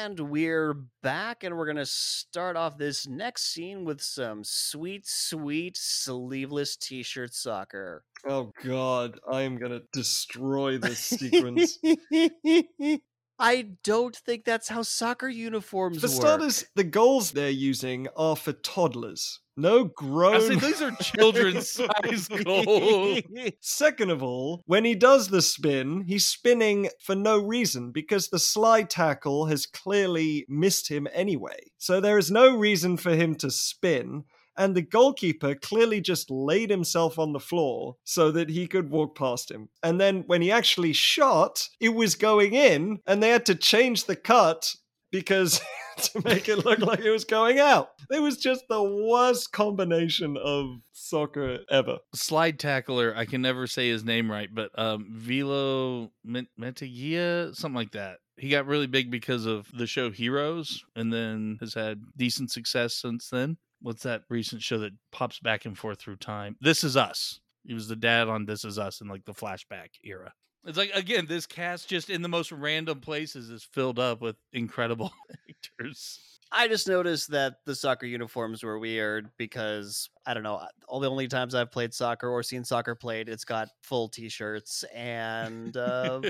And 0.05 0.21
we're 0.21 0.75
back, 1.03 1.45
and 1.45 1.57
we're 1.57 1.65
going 1.65 1.79
to 1.79 1.87
start 1.87 2.59
off 2.59 2.77
this 2.77 3.09
next 3.09 3.55
scene 3.55 3.87
with 3.87 4.03
some 4.03 4.45
sweet, 4.45 5.07
sweet 5.07 5.79
sleeveless 5.79 6.77
t 6.77 7.03
shirt 7.03 7.33
soccer. 7.33 8.05
Oh, 8.29 8.53
God. 8.63 9.19
I 9.27 9.41
am 9.41 9.57
going 9.57 9.73
to 9.73 9.83
destroy 9.95 10.77
this 10.77 10.99
sequence. 10.99 11.79
I 13.39 13.69
don't 13.83 14.15
think 14.15 14.45
that's 14.45 14.69
how 14.69 14.83
soccer 14.83 15.29
uniforms 15.29 16.01
For 16.01 16.07
work. 16.07 16.15
starters, 16.17 16.65
the 16.77 16.85
goals 16.85 17.33
they're 17.33 17.51
using 17.51 18.07
are 18.17 18.37
for 18.37 18.53
toddlers. 18.53 19.41
No 19.57 19.85
I 19.85 19.89
grown. 19.95 20.41
say 20.41 20.55
these 20.57 20.83
are 20.83 20.91
children's 21.01 21.71
size 21.71 22.29
goals. 22.45 23.21
Second 23.61 24.11
of 24.11 24.23
all, 24.23 24.63
when 24.67 24.85
he 24.85 24.95
does 24.97 25.29
the 25.29 25.43
spin, 25.43 26.03
he's 26.07 26.27
spinning 26.27 26.89
for 27.01 27.15
no 27.15 27.39
reason 27.39 27.93
because 27.93 28.29
the 28.29 28.39
slide 28.41 28.91
tackle 28.91 29.47
has 29.47 29.67
clearly 29.67 30.45
missed 30.49 30.89
him 30.89 31.07
anyway. 31.13 31.59
So 31.79 32.01
there 32.01 32.19
is 32.19 32.31
no 32.33 32.57
reason 32.57 32.97
for 32.97 33.15
him 33.15 33.35
to 33.37 33.51
spin. 33.51 34.25
And 34.57 34.75
the 34.75 34.83
goalkeeper 34.83 35.55
clearly 35.55 36.01
just 36.01 36.31
laid 36.31 36.71
himself 36.71 37.19
on 37.19 37.33
the 37.33 37.41
floor 37.41 37.97
so 38.05 38.31
that 38.33 38.49
he 38.49 38.67
could 38.67 38.91
walk 38.91 39.17
past 39.17 39.51
him. 39.51 39.69
And 39.83 40.01
then 40.01 40.25
when 40.27 40.43
he 40.43 40.51
actually 40.51 40.93
shot, 40.93 41.69
it 41.81 41.91
was 41.91 42.15
going 42.15 42.55
in, 42.55 43.01
and 43.07 43.23
they 43.23 43.31
had 43.31 43.47
to 43.47 43.55
change 43.55 44.05
the 44.05 44.17
cut 44.17 44.75
because 45.15 45.61
to 45.97 46.21
make 46.25 46.49
it 46.49 46.65
look 46.65 46.81
like 46.81 46.99
it 47.01 47.11
was 47.11 47.25
going 47.25 47.61
out. 47.61 47.91
It 48.11 48.21
was 48.21 48.37
just 48.37 48.65
the 48.69 48.83
worst 48.83 49.53
combination 49.53 50.37
of 50.37 50.81
soccer 50.93 51.59
ever. 51.71 51.99
Slide 52.15 52.59
tackler, 52.59 53.15
I 53.17 53.25
can 53.25 53.41
never 53.41 53.69
say 53.69 53.89
his 53.89 54.05
name 54.05 54.29
right, 54.31 54.49
but 54.53 54.77
um 54.79 55.07
Vilo 55.17 56.11
Men- 56.25 56.49
Metagia, 56.61 57.55
something 57.55 57.77
like 57.77 57.93
that. 57.93 58.19
He 58.37 58.49
got 58.49 58.67
really 58.67 58.89
big 58.89 59.13
because 59.13 59.47
of 59.47 59.69
the 59.73 59.87
show 59.87 60.11
Heroes 60.11 60.85
and 60.97 61.13
then 61.13 61.59
has 61.61 61.75
had 61.75 62.03
decent 62.17 62.51
success 62.51 62.95
since 62.95 63.29
then. 63.29 63.57
What's 63.85 64.05
that 64.05 64.23
recent 64.31 64.63
show 64.63 64.79
that 64.79 64.95
pops 65.13 65.41
back 65.41 65.67
and 65.67 65.77
forth 65.77 66.01
through 66.01 66.17
time? 66.17 66.57
This 66.59 66.85
is 66.85 66.97
Us. 66.97 67.41
He 67.67 67.75
was 67.75 67.87
the 67.87 67.95
dad 67.95 68.29
on 68.29 68.47
This 68.47 68.65
Is 68.65 68.79
Us 68.79 69.03
in 69.03 69.09
like 69.09 69.27
the 69.27 69.35
flashback 69.35 69.89
era. 70.03 70.33
It's 70.65 70.79
like 70.79 70.91
again, 70.95 71.27
this 71.29 71.45
cast 71.45 71.87
just 71.87 72.09
in 72.09 72.23
the 72.23 72.29
most 72.29 72.51
random 72.51 73.01
places 73.01 73.51
is 73.51 73.63
filled 73.63 73.99
up 73.99 74.23
with 74.23 74.37
incredible 74.55 75.13
actors. 75.51 76.19
I 76.51 76.67
just 76.67 76.89
noticed 76.89 77.33
that 77.33 77.57
the 77.67 77.75
soccer 77.75 78.07
uniforms 78.07 78.63
were 78.63 78.79
weird 78.79 79.29
because 79.37 80.09
I 80.25 80.33
don't 80.33 80.45
know. 80.45 80.63
All 80.89 81.01
the 81.01 81.11
only 81.11 81.29
times 81.29 81.55
I've 81.55 81.71
played 81.71 81.93
soccer 81.93 82.31
or 82.31 82.43
seen 82.43 82.65
soccer 82.65 82.95
played, 82.95 83.29
it's 83.29 83.45
got 83.45 83.69
full 83.83 84.09
T-shirts, 84.09 84.83
and 84.95 85.77
uh, 85.77 86.23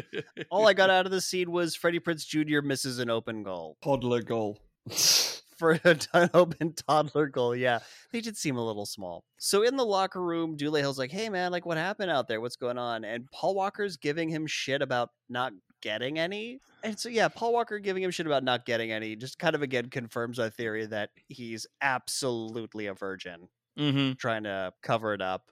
all 0.50 0.66
I 0.66 0.72
got 0.72 0.90
out 0.90 1.06
of 1.06 1.12
the 1.12 1.20
scene 1.20 1.52
was 1.52 1.76
Freddie 1.76 2.00
Prinze 2.00 2.26
Jr. 2.26 2.66
misses 2.66 2.98
an 2.98 3.10
open 3.10 3.44
goal 3.44 3.76
Toddler 3.80 4.22
goal. 4.22 4.58
for 5.64 5.80
an 6.14 6.30
open 6.34 6.74
toddler 6.74 7.26
goal. 7.26 7.56
Yeah, 7.56 7.78
they 8.12 8.20
did 8.20 8.36
seem 8.36 8.56
a 8.56 8.64
little 8.64 8.84
small. 8.86 9.24
So 9.38 9.62
in 9.62 9.76
the 9.76 9.84
locker 9.84 10.22
room, 10.22 10.56
Doolitle's 10.56 10.98
like, 10.98 11.10
"Hey 11.10 11.28
man, 11.28 11.52
like 11.52 11.64
what 11.64 11.78
happened 11.78 12.10
out 12.10 12.28
there? 12.28 12.40
What's 12.40 12.56
going 12.56 12.78
on?" 12.78 13.04
And 13.04 13.30
Paul 13.30 13.54
Walker's 13.54 13.96
giving 13.96 14.28
him 14.28 14.46
shit 14.46 14.82
about 14.82 15.10
not 15.28 15.52
getting 15.80 16.18
any. 16.18 16.60
And 16.82 16.98
so 16.98 17.08
yeah, 17.08 17.28
Paul 17.28 17.52
Walker 17.52 17.78
giving 17.78 18.02
him 18.02 18.10
shit 18.10 18.26
about 18.26 18.44
not 18.44 18.66
getting 18.66 18.92
any 18.92 19.16
just 19.16 19.38
kind 19.38 19.54
of 19.54 19.62
again 19.62 19.88
confirms 19.88 20.38
our 20.38 20.50
theory 20.50 20.86
that 20.86 21.10
he's 21.28 21.66
absolutely 21.80 22.86
a 22.86 22.94
virgin, 22.94 23.48
mm-hmm. 23.78 24.12
trying 24.14 24.44
to 24.44 24.72
cover 24.82 25.14
it 25.14 25.22
up. 25.22 25.50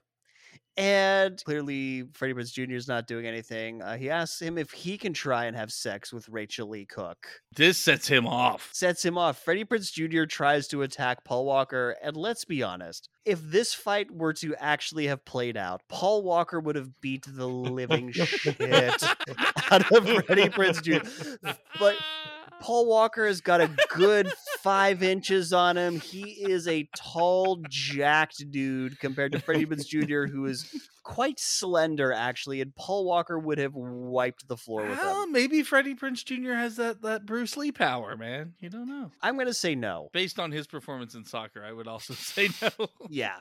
And 0.75 1.39
clearly, 1.45 2.03
Freddie 2.13 2.33
Prinze 2.33 2.51
Jr. 2.51 2.73
is 2.73 2.87
not 2.87 3.05
doing 3.05 3.27
anything. 3.27 3.81
Uh, 3.81 3.95
he 3.95 4.09
asks 4.09 4.41
him 4.41 4.57
if 4.57 4.71
he 4.71 4.97
can 4.97 5.13
try 5.13 5.45
and 5.45 5.55
have 5.55 5.71
sex 5.71 6.11
with 6.11 6.27
Rachael 6.29 6.69
Leigh 6.69 6.85
Cook. 6.85 7.27
This 7.55 7.77
sets 7.77 8.07
him 8.07 8.25
off. 8.25 8.69
Sets 8.73 9.05
him 9.05 9.17
off. 9.17 9.37
Freddie 9.43 9.65
Prinze 9.65 9.91
Jr. 9.91 10.25
tries 10.25 10.67
to 10.69 10.81
attack 10.81 11.23
Paul 11.23 11.45
Walker. 11.45 11.95
And 12.01 12.17
let's 12.17 12.43
be 12.43 12.63
honest, 12.63 13.09
if 13.23 13.39
this 13.41 13.73
fight 13.73 14.09
were 14.09 14.33
to 14.33 14.55
actually 14.55 15.07
have 15.07 15.23
played 15.25 15.57
out, 15.57 15.81
Paul 15.89 16.23
Walker 16.23 16.59
would 16.59 16.75
have 16.75 16.99
beat 17.01 17.25
the 17.27 17.47
living 17.47 18.11
shit 18.11 18.59
out 18.59 19.91
of 19.91 20.25
Freddie 20.25 20.49
Prinze 20.49 20.81
Jr. 20.81 21.07
But 21.79 21.97
Paul 22.63 22.87
Walker 22.87 23.27
has 23.27 23.41
got 23.41 23.59
a 23.61 23.69
good 23.89 24.31
five 24.61 25.03
inches 25.03 25.51
on 25.51 25.77
him. 25.77 25.99
He 25.99 26.23
is 26.49 26.67
a 26.67 26.87
tall, 26.97 27.61
jacked 27.69 28.43
dude 28.51 28.99
compared 28.99 29.33
to 29.33 29.39
Freddie 29.39 29.65
Prinze 29.65 29.85
Jr., 29.85 30.31
who 30.31 30.45
is 30.45 30.73
quite 31.03 31.37
slender, 31.39 32.13
actually. 32.13 32.61
And 32.61 32.73
Paul 32.75 33.03
Walker 33.05 33.37
would 33.37 33.57
have 33.57 33.73
wiped 33.75 34.47
the 34.47 34.55
floor 34.55 34.85
with 34.87 34.97
Well, 34.97 35.23
him. 35.23 35.33
maybe 35.33 35.61
Freddie 35.61 35.95
Prinze 35.95 36.23
Jr. 36.23 36.53
has 36.53 36.77
that 36.77 37.01
that 37.01 37.25
Bruce 37.25 37.57
Lee 37.57 37.73
power, 37.73 38.15
man. 38.15 38.53
You 38.61 38.69
don't 38.69 38.87
know. 38.87 39.11
I'm 39.21 39.35
going 39.35 39.47
to 39.47 39.53
say 39.53 39.75
no. 39.75 40.09
Based 40.13 40.39
on 40.39 40.51
his 40.53 40.65
performance 40.65 41.15
in 41.15 41.25
soccer, 41.25 41.63
I 41.65 41.73
would 41.73 41.87
also 41.89 42.13
say 42.17 42.47
no. 42.61 42.87
Yeah. 43.09 43.35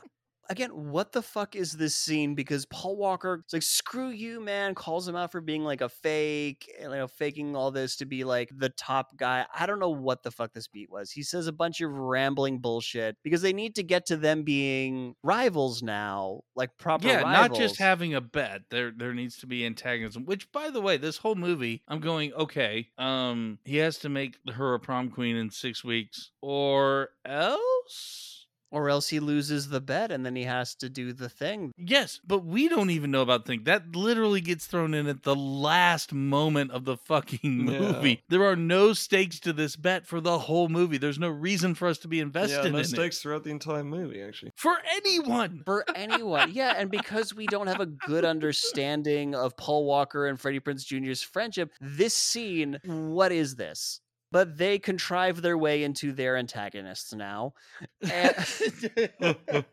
Again, 0.48 0.70
what 0.70 1.12
the 1.12 1.22
fuck 1.22 1.56
is 1.56 1.72
this 1.72 1.94
scene? 1.94 2.34
Because 2.34 2.66
Paul 2.66 2.96
Walker 2.96 3.42
is 3.46 3.52
like, 3.52 3.62
screw 3.62 4.10
you, 4.10 4.40
man, 4.40 4.74
calls 4.74 5.06
him 5.06 5.16
out 5.16 5.32
for 5.32 5.40
being 5.40 5.64
like 5.64 5.80
a 5.80 5.88
fake, 5.88 6.70
you 6.80 6.88
know, 6.88 7.06
faking 7.06 7.54
all 7.56 7.70
this 7.70 7.96
to 7.96 8.06
be 8.06 8.24
like 8.24 8.50
the 8.56 8.68
top 8.70 9.16
guy. 9.16 9.46
I 9.54 9.66
don't 9.66 9.78
know 9.78 9.90
what 9.90 10.22
the 10.22 10.30
fuck 10.30 10.52
this 10.52 10.68
beat 10.68 10.90
was. 10.90 11.10
He 11.10 11.22
says 11.22 11.46
a 11.46 11.52
bunch 11.52 11.80
of 11.80 11.90
rambling 11.92 12.58
bullshit 12.58 13.16
because 13.22 13.42
they 13.42 13.52
need 13.52 13.76
to 13.76 13.82
get 13.82 14.06
to 14.06 14.16
them 14.16 14.42
being 14.42 15.14
rivals 15.22 15.82
now, 15.82 16.42
like 16.56 16.76
proper 16.76 17.08
yeah, 17.08 17.22
rivals. 17.22 17.50
not 17.50 17.54
just 17.58 17.78
having 17.78 18.14
a 18.14 18.20
bet. 18.20 18.62
There 18.70 18.92
there 18.94 19.14
needs 19.14 19.38
to 19.38 19.46
be 19.46 19.64
antagonism. 19.64 20.24
Which 20.24 20.50
by 20.52 20.70
the 20.70 20.80
way, 20.80 20.96
this 20.96 21.18
whole 21.18 21.34
movie, 21.34 21.82
I'm 21.88 22.00
going, 22.00 22.32
okay, 22.34 22.88
um, 22.98 23.58
he 23.64 23.76
has 23.78 23.98
to 23.98 24.08
make 24.08 24.38
her 24.54 24.74
a 24.74 24.80
prom 24.80 25.10
queen 25.10 25.36
in 25.36 25.50
six 25.50 25.84
weeks. 25.84 26.30
Or 26.40 27.10
else 27.24 28.31
or 28.72 28.88
else 28.90 29.08
he 29.10 29.20
loses 29.20 29.68
the 29.68 29.80
bet 29.80 30.10
and 30.10 30.26
then 30.26 30.34
he 30.34 30.44
has 30.44 30.74
to 30.76 30.88
do 30.88 31.12
the 31.12 31.28
thing. 31.28 31.72
Yes, 31.76 32.20
but 32.26 32.44
we 32.44 32.68
don't 32.68 32.90
even 32.90 33.10
know 33.10 33.22
about 33.22 33.46
thing. 33.46 33.64
That 33.64 33.94
literally 33.94 34.40
gets 34.40 34.66
thrown 34.66 34.94
in 34.94 35.06
at 35.06 35.22
the 35.22 35.36
last 35.36 36.12
moment 36.12 36.72
of 36.72 36.84
the 36.84 36.96
fucking 36.96 37.68
Yeah. 37.72 37.78
movie. 37.78 38.22
There 38.28 38.44
are 38.44 38.56
no 38.56 38.92
stakes 38.94 39.38
to 39.40 39.52
this 39.52 39.76
bet 39.76 40.06
for 40.06 40.20
the 40.20 40.38
whole 40.38 40.68
movie. 40.68 40.98
There's 40.98 41.18
no 41.18 41.28
reason 41.28 41.74
for 41.74 41.86
us 41.86 41.98
to 41.98 42.08
be 42.08 42.18
invested 42.20 42.62
yeah, 42.62 42.66
in 42.66 42.72
no 42.72 42.78
it. 42.80 42.86
stakes 42.86 43.20
throughout 43.20 43.44
the 43.44 43.50
entire 43.50 43.84
movie, 43.84 44.22
actually. 44.22 44.52
For 44.56 44.76
anyone. 44.96 45.62
for 45.64 45.84
anyone. 45.94 46.50
Yeah, 46.52 46.74
and 46.76 46.90
because 46.90 47.34
we 47.34 47.46
don't 47.46 47.66
have 47.66 47.80
a 47.80 47.86
good 47.86 48.24
understanding 48.24 49.34
of 49.34 49.56
Paul 49.56 49.84
Walker 49.84 50.26
and 50.26 50.40
Freddie 50.40 50.60
Prinze 50.60 50.84
Jr.'s 50.86 51.22
friendship, 51.22 51.70
this 51.80 52.14
scene, 52.14 52.78
what 52.84 53.32
is 53.32 53.56
this? 53.56 54.00
But 54.32 54.56
they 54.58 54.78
contrive 54.78 55.42
their 55.42 55.56
way 55.58 55.84
into 55.84 56.12
their 56.12 56.36
antagonists 56.36 57.12
now. 57.12 57.52
And- 58.00 58.34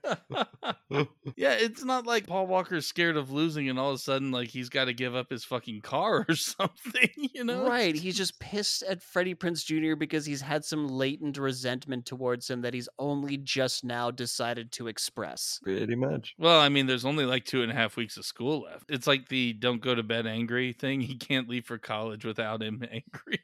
yeah, 1.36 1.54
it's 1.54 1.84
not 1.84 2.06
like 2.06 2.28
Paul 2.28 2.46
Walker's 2.46 2.86
scared 2.86 3.16
of 3.16 3.32
losing 3.32 3.70
and 3.70 3.80
all 3.80 3.90
of 3.90 3.96
a 3.96 4.00
sudden 4.00 4.32
like 4.32 4.50
he's 4.50 4.70
got 4.70 4.86
to 4.86 4.94
give 4.94 5.16
up 5.16 5.30
his 5.30 5.46
fucking 5.46 5.82
car 5.82 6.26
or 6.30 6.36
something, 6.36 7.10
you 7.16 7.44
know? 7.44 7.68
Right, 7.68 7.96
he's 7.96 8.18
just 8.18 8.40
pissed 8.40 8.84
at 8.84 9.02
Freddie 9.02 9.34
Prinze 9.36 9.64
Jr. 9.66 9.96
because 9.96 10.26
he's 10.26 10.42
had 10.42 10.66
some 10.66 10.88
latent 10.88 11.38
resentment 11.38 12.06
towards 12.06 12.50
him 12.50 12.62
that 12.62 12.74
he's 12.74 12.90
only 13.00 13.38
just 13.38 13.84
now 13.86 14.12
decided 14.12 14.72
to 14.74 14.88
express. 14.88 15.60
Pretty 15.64 15.96
much. 15.96 16.36
Well, 16.38 16.60
I 16.60 16.70
mean, 16.70 16.86
there's 16.86 17.06
only 17.06 17.26
like 17.26 17.46
two 17.46 17.64
and 17.64 17.72
a 17.72 17.76
half 17.76 17.96
weeks 17.96 18.18
of 18.18 18.26
school 18.26 18.64
left. 18.64 18.92
It's 18.92 19.08
like 19.08 19.30
the 19.30 19.54
don't 19.54 19.82
go 19.82 19.96
to 19.96 20.04
bed 20.04 20.28
angry 20.28 20.74
thing. 20.74 21.00
He 21.02 21.16
can't 21.16 21.48
leave 21.48 21.66
for 21.66 21.78
college 21.78 22.26
without 22.26 22.62
him 22.62 22.84
angry. 22.92 23.40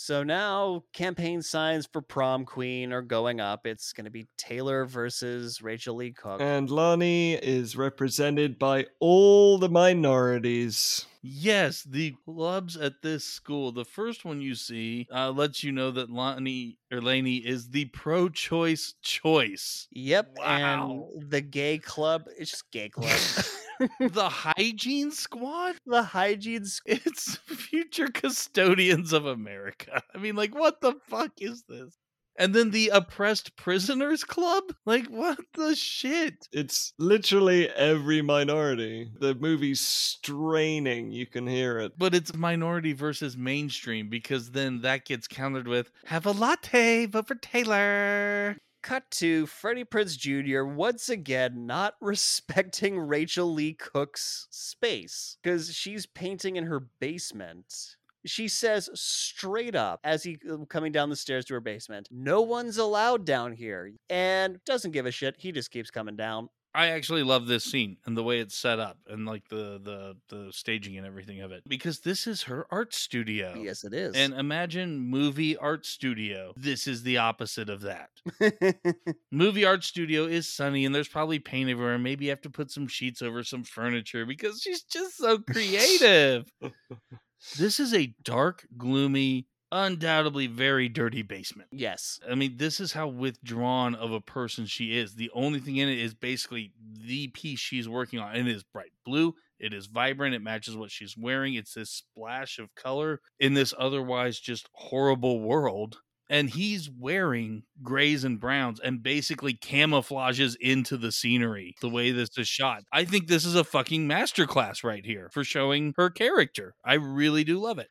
So 0.00 0.22
now 0.22 0.84
campaign 0.92 1.42
signs 1.42 1.88
for 1.92 2.00
prom 2.00 2.44
queen 2.44 2.92
are 2.92 3.02
going 3.02 3.40
up. 3.40 3.66
It's 3.66 3.92
going 3.92 4.04
to 4.04 4.12
be 4.12 4.28
Taylor 4.36 4.84
versus 4.84 5.60
Rachael 5.60 5.96
Leigh 5.96 6.12
Cook. 6.12 6.40
And 6.40 6.70
Lonnie 6.70 7.34
is 7.34 7.74
represented 7.74 8.60
by 8.60 8.86
all 9.00 9.58
the 9.58 9.68
minorities. 9.68 11.04
yes, 11.20 11.82
the 11.82 12.14
clubs 12.24 12.76
at 12.76 13.02
this 13.02 13.24
school, 13.24 13.72
the 13.72 13.84
first 13.84 14.24
one 14.24 14.40
you 14.40 14.54
see, 14.54 15.08
uh, 15.12 15.32
lets 15.32 15.64
you 15.64 15.72
know 15.72 15.90
that 15.90 16.10
Lonnie 16.10 16.78
or 16.92 17.02
Laney 17.02 17.38
is 17.38 17.70
the 17.70 17.86
pro 17.86 18.28
choice 18.28 18.94
choice. 19.02 19.88
Yep, 19.90 20.36
Wow. 20.38 21.08
and 21.18 21.28
the 21.28 21.40
gay 21.40 21.76
club, 21.78 22.28
it's 22.38 22.52
just 22.52 22.70
gay 22.70 22.88
club. 22.88 23.10
the 24.00 24.28
hygiene 24.28 25.10
squad? 25.10 25.76
the 25.86 26.02
hygiene 26.02 26.62
s- 26.62 26.80
It's 26.86 27.36
future 27.46 28.08
custodians 28.08 29.12
of 29.12 29.26
America. 29.26 30.02
I 30.14 30.18
mean, 30.18 30.36
like, 30.36 30.54
what 30.54 30.80
the 30.80 30.94
fuck 31.08 31.32
is 31.40 31.64
this? 31.68 31.96
And 32.40 32.54
then 32.54 32.70
the 32.70 32.90
oppressed 32.90 33.56
prisoners 33.56 34.22
club? 34.22 34.62
Like, 34.86 35.06
what 35.06 35.40
the 35.54 35.74
shit? 35.74 36.46
It's 36.52 36.92
literally 36.96 37.68
every 37.70 38.22
minority. 38.22 39.10
The 39.18 39.34
movie's 39.34 39.80
straining. 39.80 41.10
You 41.10 41.26
can 41.26 41.48
hear 41.48 41.80
it. 41.80 41.92
But 41.98 42.14
it's 42.14 42.34
minority 42.34 42.92
versus 42.92 43.36
mainstream 43.36 44.08
because 44.08 44.52
then 44.52 44.82
that 44.82 45.04
gets 45.04 45.26
countered 45.26 45.66
with 45.66 45.90
have 46.06 46.26
a 46.26 46.30
latte, 46.30 47.06
vote 47.06 47.26
for 47.26 47.34
Taylor. 47.34 48.56
Cut 48.88 49.10
to 49.10 49.44
Freddie 49.44 49.84
Prinze 49.84 50.16
Jr. 50.16 50.64
once 50.64 51.10
again 51.10 51.66
not 51.66 51.96
respecting 52.00 52.98
Rachael 52.98 53.52
Leigh 53.52 53.74
Cook's 53.74 54.46
space 54.50 55.36
because 55.42 55.74
she's 55.74 56.06
painting 56.06 56.56
in 56.56 56.64
her 56.64 56.80
basement. 56.98 57.96
She 58.24 58.48
says 58.48 58.88
straight 58.94 59.74
up 59.74 60.00
as 60.04 60.22
he 60.22 60.38
uh, 60.50 60.64
coming 60.70 60.90
down 60.90 61.10
the 61.10 61.16
stairs 61.16 61.44
to 61.44 61.54
her 61.54 61.60
basement, 61.60 62.08
"No 62.10 62.40
one's 62.40 62.78
allowed 62.78 63.26
down 63.26 63.52
here," 63.52 63.92
and 64.08 64.58
doesn't 64.64 64.92
give 64.92 65.04
a 65.04 65.10
shit. 65.10 65.34
He 65.36 65.52
just 65.52 65.70
keeps 65.70 65.90
coming 65.90 66.16
down. 66.16 66.48
I 66.74 66.88
actually 66.88 67.22
love 67.22 67.46
this 67.46 67.64
scene 67.64 67.96
and 68.04 68.16
the 68.16 68.22
way 68.22 68.40
it's 68.40 68.56
set 68.56 68.78
up 68.78 68.98
and 69.08 69.26
like 69.26 69.48
the 69.48 69.80
the 69.82 70.16
the 70.28 70.52
staging 70.52 70.96
and 70.96 71.06
everything 71.06 71.40
of 71.40 71.50
it 71.50 71.62
because 71.66 72.00
this 72.00 72.26
is 72.26 72.42
her 72.42 72.66
art 72.70 72.94
studio. 72.94 73.54
Yes, 73.56 73.84
it 73.84 73.94
is. 73.94 74.14
And 74.14 74.34
imagine 74.34 74.98
movie 74.98 75.56
art 75.56 75.86
studio. 75.86 76.52
This 76.56 76.86
is 76.86 77.02
the 77.02 77.18
opposite 77.18 77.70
of 77.70 77.82
that. 77.82 78.10
Movie 79.32 79.64
art 79.64 79.82
studio 79.82 80.24
is 80.24 80.48
sunny 80.48 80.84
and 80.84 80.94
there's 80.94 81.08
probably 81.08 81.38
paint 81.38 81.70
everywhere. 81.70 81.98
Maybe 81.98 82.26
you 82.26 82.30
have 82.30 82.42
to 82.42 82.50
put 82.50 82.70
some 82.70 82.86
sheets 82.86 83.22
over 83.22 83.42
some 83.42 83.64
furniture 83.64 84.26
because 84.26 84.60
she's 84.60 84.82
just 84.82 85.16
so 85.16 85.38
creative. 85.38 86.52
this 87.58 87.80
is 87.80 87.94
a 87.94 88.14
dark, 88.22 88.66
gloomy, 88.76 89.46
undoubtedly 89.72 90.46
very 90.46 90.88
dirty 90.88 91.22
basement. 91.22 91.68
yes. 91.72 92.18
I 92.30 92.34
mean, 92.34 92.56
this 92.56 92.80
is 92.80 92.92
how 92.92 93.08
withdrawn 93.08 93.94
of 93.94 94.12
a 94.12 94.20
person 94.20 94.66
she 94.66 94.96
is. 94.98 95.14
The 95.14 95.30
only 95.34 95.60
thing 95.60 95.76
in 95.76 95.88
it 95.88 95.98
is 95.98 96.14
basically 96.14 96.72
the 97.06 97.28
piece 97.28 97.60
she's 97.60 97.88
working 97.88 98.18
on. 98.18 98.34
And 98.34 98.48
it 98.48 98.56
is 98.56 98.64
bright 98.64 98.92
blue. 99.04 99.34
It 99.58 99.72
is 99.74 99.86
vibrant. 99.86 100.34
It 100.34 100.42
matches 100.42 100.76
what 100.76 100.90
she's 100.90 101.16
wearing. 101.16 101.54
It's 101.54 101.74
this 101.74 101.90
splash 101.90 102.58
of 102.58 102.74
color 102.74 103.20
in 103.40 103.54
this 103.54 103.74
otherwise 103.78 104.38
just 104.38 104.68
horrible 104.72 105.40
world. 105.40 105.98
And 106.30 106.50
he's 106.50 106.90
wearing 106.90 107.62
grays 107.82 108.22
and 108.22 108.38
browns 108.38 108.80
and 108.80 109.02
basically 109.02 109.54
camouflages 109.54 110.56
into 110.60 110.98
the 110.98 111.10
scenery 111.10 111.74
the 111.80 111.88
way 111.88 112.10
this 112.10 112.28
is 112.36 112.46
shot. 112.46 112.82
I 112.92 113.06
think 113.06 113.28
this 113.28 113.46
is 113.46 113.54
a 113.54 113.64
fucking 113.64 114.06
masterclass 114.06 114.84
right 114.84 115.04
here 115.06 115.30
for 115.32 115.42
showing 115.42 115.94
her 115.96 116.10
character. 116.10 116.74
I 116.84 116.94
really 116.94 117.44
do 117.44 117.58
love 117.58 117.78
it. 117.78 117.88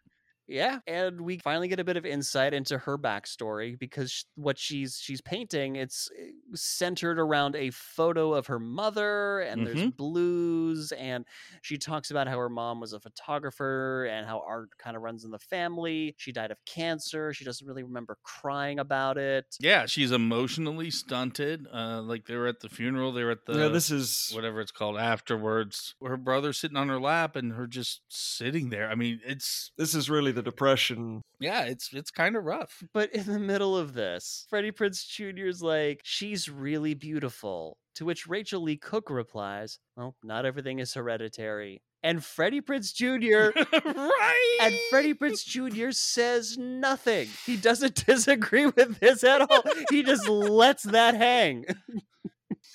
Yeah, 0.48 0.80
and 0.88 1.22
we 1.22 1.40
finally 1.40 1.68
get 1.68 1.80
a 1.80 1.84
bit 1.84 1.98
of 1.98 2.06
insight 2.06 2.53
into 2.53 2.78
her 2.78 2.98
backstory 2.98 3.78
because 3.78 4.26
what 4.36 4.57
she's 4.57 4.98
she's 4.98 5.19
painting 5.19 5.76
it's 5.76 6.10
uh, 6.18 6.26
centered 6.56 7.19
around 7.19 7.56
a 7.56 7.69
photo 7.72 8.34
of 8.34 8.48
her 8.48 8.60
mother 8.60 9.40
and 9.41 9.68
there's 9.68 9.91
blues 9.91 10.94
and 10.94 11.26
she 11.61 11.78
talks 11.78 12.11
about 12.11 12.28
how 12.28 12.38
her 12.38 12.49
mom 12.49 12.80
was 12.80 12.94
a 12.94 12.99
photographer 12.99 14.06
and 14.06 14.26
how 14.26 14.41
art 14.48 14.69
kind 14.78 14.95
of 14.95 15.02
runs 15.02 15.26
in 15.26 15.32
the 15.32 15.40
family. 15.40 16.15
She 16.18 16.32
died 16.32 16.52
of 16.52 16.57
cancer. 16.65 17.34
She 17.34 17.44
doesn't 17.44 17.68
really 17.68 17.84
remember 17.84 18.18
crying 18.24 18.80
about 18.80 19.18
it. 19.18 19.45
Yeah, 19.60 19.86
she's 19.86 20.11
emotionally 20.11 20.91
stunted. 20.91 21.68
Uh, 21.74 22.02
like 22.02 22.26
they 22.26 22.36
were 22.36 22.48
at 22.48 22.61
the 22.61 22.69
funeral, 22.69 23.11
they 23.11 23.24
were 23.24 23.32
at 23.32 23.45
the 23.45 23.57
yeah, 23.57 23.68
this 23.68 23.91
is 23.91 24.32
whatever 24.34 24.61
it's 24.61 24.72
called 24.72 24.98
afterwards. 24.98 25.95
Her 26.02 26.18
brother 26.18 26.53
sitting 26.53 26.78
on 26.78 26.90
her 26.90 26.99
lap 26.99 27.36
and 27.36 27.53
her 27.53 27.68
just 27.68 28.02
sitting 28.07 28.69
there. 28.69 28.90
I 28.90 28.95
mean, 28.95 29.19
it's 29.26 29.72
this 29.78 29.94
is 29.94 30.10
really 30.10 30.32
the 30.38 30.43
depression. 30.43 31.22
yeah, 31.39 31.64
it's 31.64 31.91
it's 31.93 32.11
kind 32.11 32.35
of 32.35 32.45
rough. 32.45 32.84
But 32.93 33.14
in 33.14 33.26
the 33.26 33.39
middle 33.39 33.76
of 33.76 33.93
this, 33.93 34.45
Freddie 34.49 34.72
Prinze 34.72 35.05
Jr.'s 35.07 35.61
like, 35.61 36.01
she's 36.03 36.47
really 36.47 36.93
beautiful. 36.93 37.77
To 37.95 38.05
which 38.05 38.27
Rachael 38.27 38.61
Leigh 38.61 38.77
Cook 38.77 39.09
replies, 39.09 39.80
Well, 39.95 40.15
not 40.23 40.45
everything 40.45 40.77
is 40.77 40.93
hereditary. 40.93 41.81
And 42.03 42.23
Freddie 42.23 42.61
Prinze 42.61 42.93
Jr. 42.93 43.59
right. 43.84 44.57
and 44.61 44.76
Freddie 44.91 45.15
Prinze 45.15 45.43
Jr. 45.43 45.89
says 45.89 46.55
nothing. 46.59 47.27
He 47.47 47.57
doesn't 47.57 48.05
disagree 48.05 48.68
with 48.68 48.99
this 48.99 49.23
at 49.23 49.41
all. 49.41 49.64
He 49.89 50.03
just 50.03 50.30
lets 50.30 50.84
that 50.84 51.15
hang. 51.15 51.65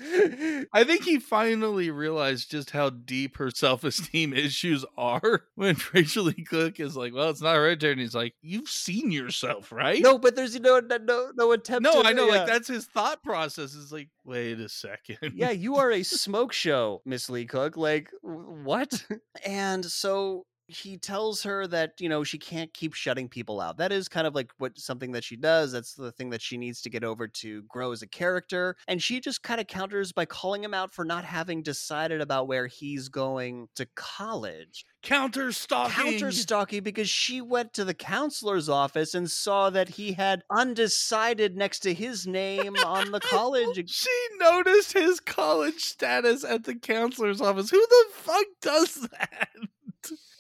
I 0.72 0.84
think 0.84 1.04
he 1.04 1.18
finally 1.18 1.90
realized 1.90 2.50
just 2.50 2.70
how 2.70 2.90
deep 2.90 3.36
her 3.36 3.50
self 3.50 3.84
esteem 3.84 4.32
issues 4.34 4.84
are 4.96 5.44
when 5.54 5.76
Rachael 5.92 6.24
Leigh 6.24 6.44
Cook 6.48 6.80
is 6.80 6.96
like, 6.96 7.14
"Well, 7.14 7.30
it's 7.30 7.42
not 7.42 7.54
hereditary," 7.56 7.92
and 7.92 8.00
he's 8.00 8.14
like, 8.14 8.34
"You've 8.40 8.68
seen 8.68 9.10
yourself, 9.10 9.70
right?" 9.72 10.00
no, 10.02 10.18
but 10.18 10.34
there's 10.36 10.58
no 10.60 10.80
no 10.80 11.30
no 11.36 11.52
attempt. 11.52 11.82
no, 11.82 12.02
to- 12.02 12.08
I 12.08 12.12
know. 12.12 12.26
yeah. 12.26 12.38
Like 12.38 12.46
that's 12.46 12.68
his 12.68 12.86
thought 12.86 13.22
process. 13.22 13.74
Is 13.74 13.92
like, 13.92 14.08
wait 14.24 14.58
a 14.60 14.68
second. 14.68 15.18
yeah, 15.34 15.50
you 15.50 15.76
are 15.76 15.90
a 15.90 16.02
smoke 16.02 16.52
show, 16.64 17.02
Miss 17.04 17.28
Leigh 17.28 17.46
Cook. 17.46 17.76
Like, 17.76 18.10
what? 18.22 19.04
And 19.44 19.84
so 19.84 20.46
he 20.72 20.96
tells 20.98 21.42
her 21.42 21.66
that, 21.68 21.92
you 22.00 22.08
know, 22.08 22.24
she 22.24 22.38
can't 22.38 22.72
keep 22.72 22.94
shutting 22.94 23.28
people 23.28 23.60
out. 23.60 23.76
That 23.76 23.92
is 23.92 24.08
kind 24.08 24.26
of 24.26 24.34
like 24.34 24.50
what 24.58 24.78
something 24.78 25.12
that 25.12 25.24
she 25.24 25.36
does. 25.36 25.72
That's 25.72 25.94
the 25.94 26.12
thing 26.12 26.30
that 26.30 26.42
she 26.42 26.56
needs 26.56 26.82
to 26.82 26.90
get 26.90 27.04
over 27.04 27.28
to 27.28 27.62
grow 27.62 27.92
as 27.92 28.02
a 28.02 28.06
character. 28.06 28.76
And 28.88 29.02
she 29.02 29.20
just 29.20 29.42
kind 29.42 29.60
of 29.60 29.66
counters 29.66 30.12
by 30.12 30.24
calling 30.24 30.64
him 30.64 30.74
out 30.74 30.94
for 30.94 31.04
not 31.04 31.24
having 31.24 31.62
decided 31.62 32.20
about 32.20 32.48
where 32.48 32.66
he's 32.66 33.08
going 33.08 33.68
to 33.76 33.86
college. 33.94 34.84
counter 35.02 35.52
stalking. 35.52 35.94
Counter 35.94 36.32
stalking 36.32 36.82
because 36.82 37.08
she 37.08 37.40
went 37.40 37.72
to 37.74 37.84
the 37.84 37.94
counselor's 37.94 38.68
office 38.68 39.14
and 39.14 39.30
saw 39.30 39.70
that 39.70 39.90
he 39.90 40.12
had 40.12 40.42
undecided 40.50 41.56
next 41.56 41.80
to 41.80 41.94
his 41.94 42.26
name 42.26 42.76
on 42.84 43.10
the 43.10 43.20
college 43.20 43.82
She 43.92 44.10
noticed 44.38 44.92
his 44.92 45.20
college 45.20 45.80
status 45.80 46.44
at 46.44 46.64
the 46.64 46.74
counselor's 46.74 47.40
office. 47.40 47.70
Who 47.70 47.80
the 47.80 48.04
fuck 48.12 48.46
does 48.60 48.94
that? 49.12 49.48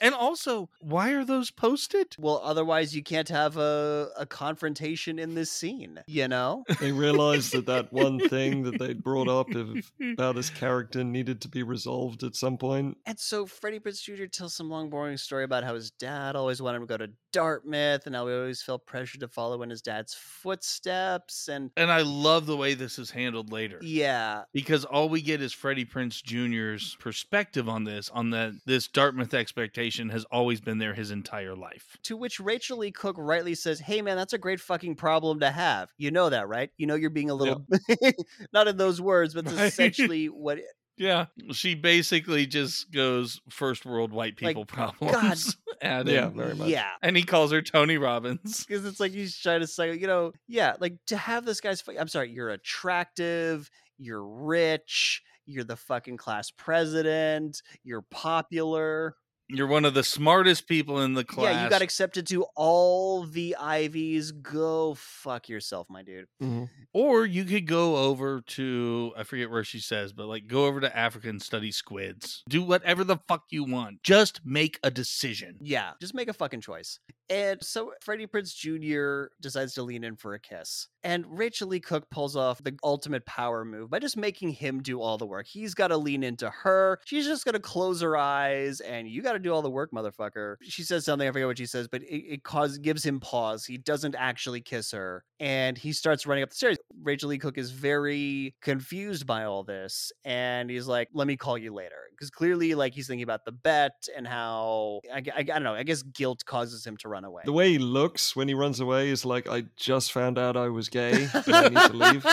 And 0.02 0.14
also, 0.14 0.68
why 0.80 1.12
are 1.12 1.24
those 1.24 1.50
posted? 1.52 2.16
Well, 2.18 2.40
otherwise 2.42 2.94
you 2.94 3.02
can't 3.04 3.28
have 3.28 3.56
a, 3.56 4.10
a 4.18 4.26
confrontation 4.26 5.18
in 5.20 5.34
this 5.34 5.50
scene, 5.50 6.00
you 6.08 6.26
know? 6.26 6.64
They 6.80 6.90
realized 6.90 7.52
that 7.52 7.66
that 7.66 7.92
one 7.92 8.18
thing 8.28 8.64
that 8.64 8.78
they'd 8.80 9.02
brought 9.02 9.28
up 9.28 9.54
of, 9.54 9.92
about 10.02 10.34
his 10.36 10.50
character 10.50 11.04
needed 11.04 11.40
to 11.42 11.48
be 11.48 11.62
resolved 11.62 12.24
at 12.24 12.34
some 12.34 12.58
point. 12.58 12.98
And 13.06 13.18
so 13.18 13.46
Freddie 13.46 13.78
Prinze 13.78 14.02
Jr. 14.02 14.24
tells 14.26 14.54
some 14.54 14.68
long, 14.68 14.90
boring 14.90 15.16
story 15.16 15.44
about 15.44 15.62
how 15.62 15.74
his 15.74 15.92
dad 15.92 16.34
always 16.34 16.60
wanted 16.60 16.78
him 16.78 16.88
to 16.88 16.98
go 16.98 17.06
to 17.06 17.12
Dartmouth 17.32 18.06
and 18.06 18.14
how 18.16 18.26
he 18.26 18.34
always 18.34 18.60
felt 18.60 18.84
pressure 18.86 19.18
to 19.18 19.28
follow 19.28 19.62
in 19.62 19.70
his 19.70 19.80
dad's 19.82 20.14
footsteps. 20.14 21.48
And 21.48 21.70
And 21.76 21.90
I 21.92 22.02
love 22.02 22.46
the 22.46 22.56
way 22.56 22.74
this 22.74 22.98
is 22.98 23.10
handled 23.10 23.52
later. 23.52 23.78
yeah, 23.82 24.42
Because 24.52 24.84
all 24.84 25.08
we 25.08 25.22
get 25.22 25.40
is 25.40 25.52
Freddie 25.52 25.84
Prinze 25.86 26.22
Jr.'s 26.22 26.96
perspective 26.98 27.68
on 27.68 27.84
this, 27.84 28.10
on 28.10 28.30
that 28.30 28.52
this 28.66 28.88
Dartmouth 28.88 29.32
expectation 29.32 29.91
has 30.10 30.24
always 30.30 30.60
been 30.60 30.78
there 30.78 30.94
his 30.94 31.10
entire 31.10 31.54
life. 31.54 31.96
to 32.04 32.16
which 32.16 32.40
Rachael 32.40 32.78
Leigh 32.78 32.90
Cook 32.90 33.16
rightly 33.18 33.54
says, 33.54 33.80
Hey 33.80 34.02
man, 34.02 34.16
that's 34.16 34.32
a 34.32 34.38
great 34.38 34.60
fucking 34.60 34.96
problem 34.96 35.40
to 35.40 35.50
have. 35.50 35.90
You 35.98 36.10
know 36.10 36.28
that, 36.30 36.48
right? 36.48 36.70
You 36.76 36.86
know 36.86 36.94
you're 36.94 37.10
being 37.10 37.30
a 37.30 37.34
little, 37.34 37.66
not 38.52 38.68
in 38.68 38.76
those 38.76 39.00
words, 39.00 39.34
but 39.34 39.46
Right. 39.46 39.58
essentially 39.66 40.26
what 40.26 40.58
Yeah. 40.98 41.26
She 41.52 41.74
basically 41.74 42.46
just 42.46 42.92
goes 42.92 43.40
first 43.48 43.86
world 43.86 44.12
white 44.12 44.40
Like, 44.40 44.50
people 44.56 44.66
problems 44.66 45.56
at 45.82 46.06
Yeah, 46.06 46.28
very 46.28 46.54
much. 46.54 46.68
Yeah. 46.68 46.90
And 47.02 47.16
he 47.16 47.22
calls 47.24 47.50
her 47.50 47.62
Tony 47.62 47.96
Robbins. 47.96 48.64
because 48.66 48.84
it's 48.84 49.00
like 49.00 49.12
he's 49.12 49.36
trying 49.36 49.60
to 49.60 49.66
say, 49.66 49.94
you 49.96 50.06
know, 50.06 50.32
yeah, 50.48 50.74
like 50.80 50.94
to 51.06 51.16
have 51.16 51.44
this 51.46 51.60
guy's. 51.60 51.82
I'm 51.98 52.08
sorry, 52.08 52.30
you're 52.30 52.50
attractive, 52.50 53.70
you're 53.98 54.22
rich, 54.24 55.22
you're 55.46 55.64
the 55.64 55.76
fucking 55.76 56.18
class 56.18 56.50
president, 56.50 57.62
you're 57.84 58.02
popular. 58.10 59.16
You're 59.52 59.66
one 59.66 59.84
of 59.84 59.94
the 59.94 60.02
smartest 60.02 60.66
people 60.66 61.00
in 61.02 61.12
the 61.14 61.24
class. 61.24 61.54
Yeah, 61.54 61.64
you 61.64 61.70
got 61.70 61.82
accepted 61.82 62.26
to 62.28 62.44
all 62.56 63.24
the 63.24 63.54
Ivies. 63.60 64.32
Go 64.32 64.94
fuck 64.94 65.48
yourself, 65.48 65.88
my 65.90 66.02
dude. 66.02 66.26
Mhm. 66.42 66.68
Or 66.94 67.26
you 67.26 67.44
could 67.44 67.66
go 67.66 67.96
over 67.96 68.40
to 68.40 69.12
I 69.16 69.24
forget 69.24 69.50
where 69.50 69.64
she 69.64 69.78
says, 69.78 70.12
but 70.12 70.26
like 70.26 70.46
go 70.46 70.66
over 70.66 70.80
to 70.80 70.96
Africa 70.96 71.28
and 71.28 71.40
study 71.42 71.70
squids. 71.70 72.42
Do 72.48 72.62
whatever 72.62 73.04
the 73.04 73.18
fuck 73.28 73.44
you 73.50 73.64
want. 73.64 74.02
Just 74.02 74.40
make 74.44 74.78
a 74.82 74.90
decision. 74.90 75.58
Yeah, 75.60 75.92
just 76.00 76.14
make 76.14 76.28
a 76.28 76.32
fucking 76.32 76.62
choice. 76.62 76.98
And 77.32 77.64
so 77.64 77.94
Freddie 78.02 78.26
Prinze 78.26 78.54
Jr. 78.54 79.32
decides 79.40 79.72
to 79.74 79.82
lean 79.82 80.04
in 80.04 80.16
for 80.16 80.34
a 80.34 80.38
kiss. 80.38 80.88
And 81.02 81.24
Rachael 81.26 81.68
Leigh 81.68 81.80
Cook 81.80 82.10
pulls 82.10 82.36
off 82.36 82.62
the 82.62 82.76
ultimate 82.84 83.24
power 83.24 83.64
move 83.64 83.88
by 83.88 84.00
just 84.00 84.18
making 84.18 84.50
him 84.50 84.82
do 84.82 85.00
all 85.00 85.16
the 85.16 85.24
work. 85.24 85.46
He's 85.46 85.72
got 85.72 85.88
to 85.88 85.96
lean 85.96 86.24
into 86.24 86.50
her. 86.50 87.00
She's 87.06 87.24
just 87.24 87.46
going 87.46 87.54
to 87.54 87.58
close 87.58 88.02
her 88.02 88.18
eyes 88.18 88.80
and 88.80 89.08
you 89.08 89.22
got 89.22 89.32
to 89.32 89.38
do 89.38 89.50
all 89.50 89.62
the 89.62 89.70
work, 89.70 89.92
motherfucker. 89.92 90.56
She 90.60 90.82
says 90.82 91.06
something, 91.06 91.26
I 91.26 91.32
forget 91.32 91.46
what 91.46 91.56
she 91.56 91.64
says, 91.64 91.88
but 91.88 92.02
it, 92.02 92.34
it 92.34 92.44
cause, 92.44 92.76
gives 92.76 93.02
him 93.02 93.18
pause. 93.18 93.64
He 93.64 93.78
doesn't 93.78 94.14
actually 94.14 94.60
kiss 94.60 94.90
her. 94.90 95.24
And 95.40 95.78
he 95.78 95.94
starts 95.94 96.26
running 96.26 96.42
up 96.42 96.50
the 96.50 96.56
stairs. 96.56 96.76
Rachael 97.02 97.30
Leigh 97.30 97.38
Cook 97.38 97.58
is 97.58 97.70
very 97.70 98.54
confused 98.62 99.26
by 99.26 99.44
all 99.44 99.64
this. 99.64 100.12
And 100.24 100.70
he's 100.70 100.86
like, 100.86 101.08
let 101.12 101.26
me 101.26 101.36
call 101.36 101.58
you 101.58 101.74
later. 101.74 101.96
Because 102.10 102.30
clearly, 102.30 102.74
like, 102.74 102.94
he's 102.94 103.06
thinking 103.06 103.24
about 103.24 103.44
the 103.44 103.52
bet 103.52 104.08
and 104.16 104.26
how, 104.26 105.00
I, 105.12 105.18
I, 105.18 105.38
I 105.38 105.42
don't 105.42 105.64
know, 105.64 105.74
I 105.74 105.82
guess 105.82 106.02
guilt 106.02 106.44
causes 106.44 106.86
him 106.86 106.96
to 106.98 107.08
run 107.08 107.24
away. 107.24 107.42
The 107.44 107.52
way 107.52 107.72
he 107.72 107.78
looks 107.78 108.36
when 108.36 108.48
he 108.48 108.54
runs 108.54 108.80
away 108.80 109.08
is 109.08 109.24
like, 109.24 109.48
I 109.48 109.64
just 109.76 110.12
found 110.12 110.38
out 110.38 110.56
I 110.56 110.68
was 110.68 110.88
gay, 110.88 111.28
but 111.32 111.52
I 111.52 111.68
need 111.68 111.90
to 111.90 111.92
leave. 111.92 112.26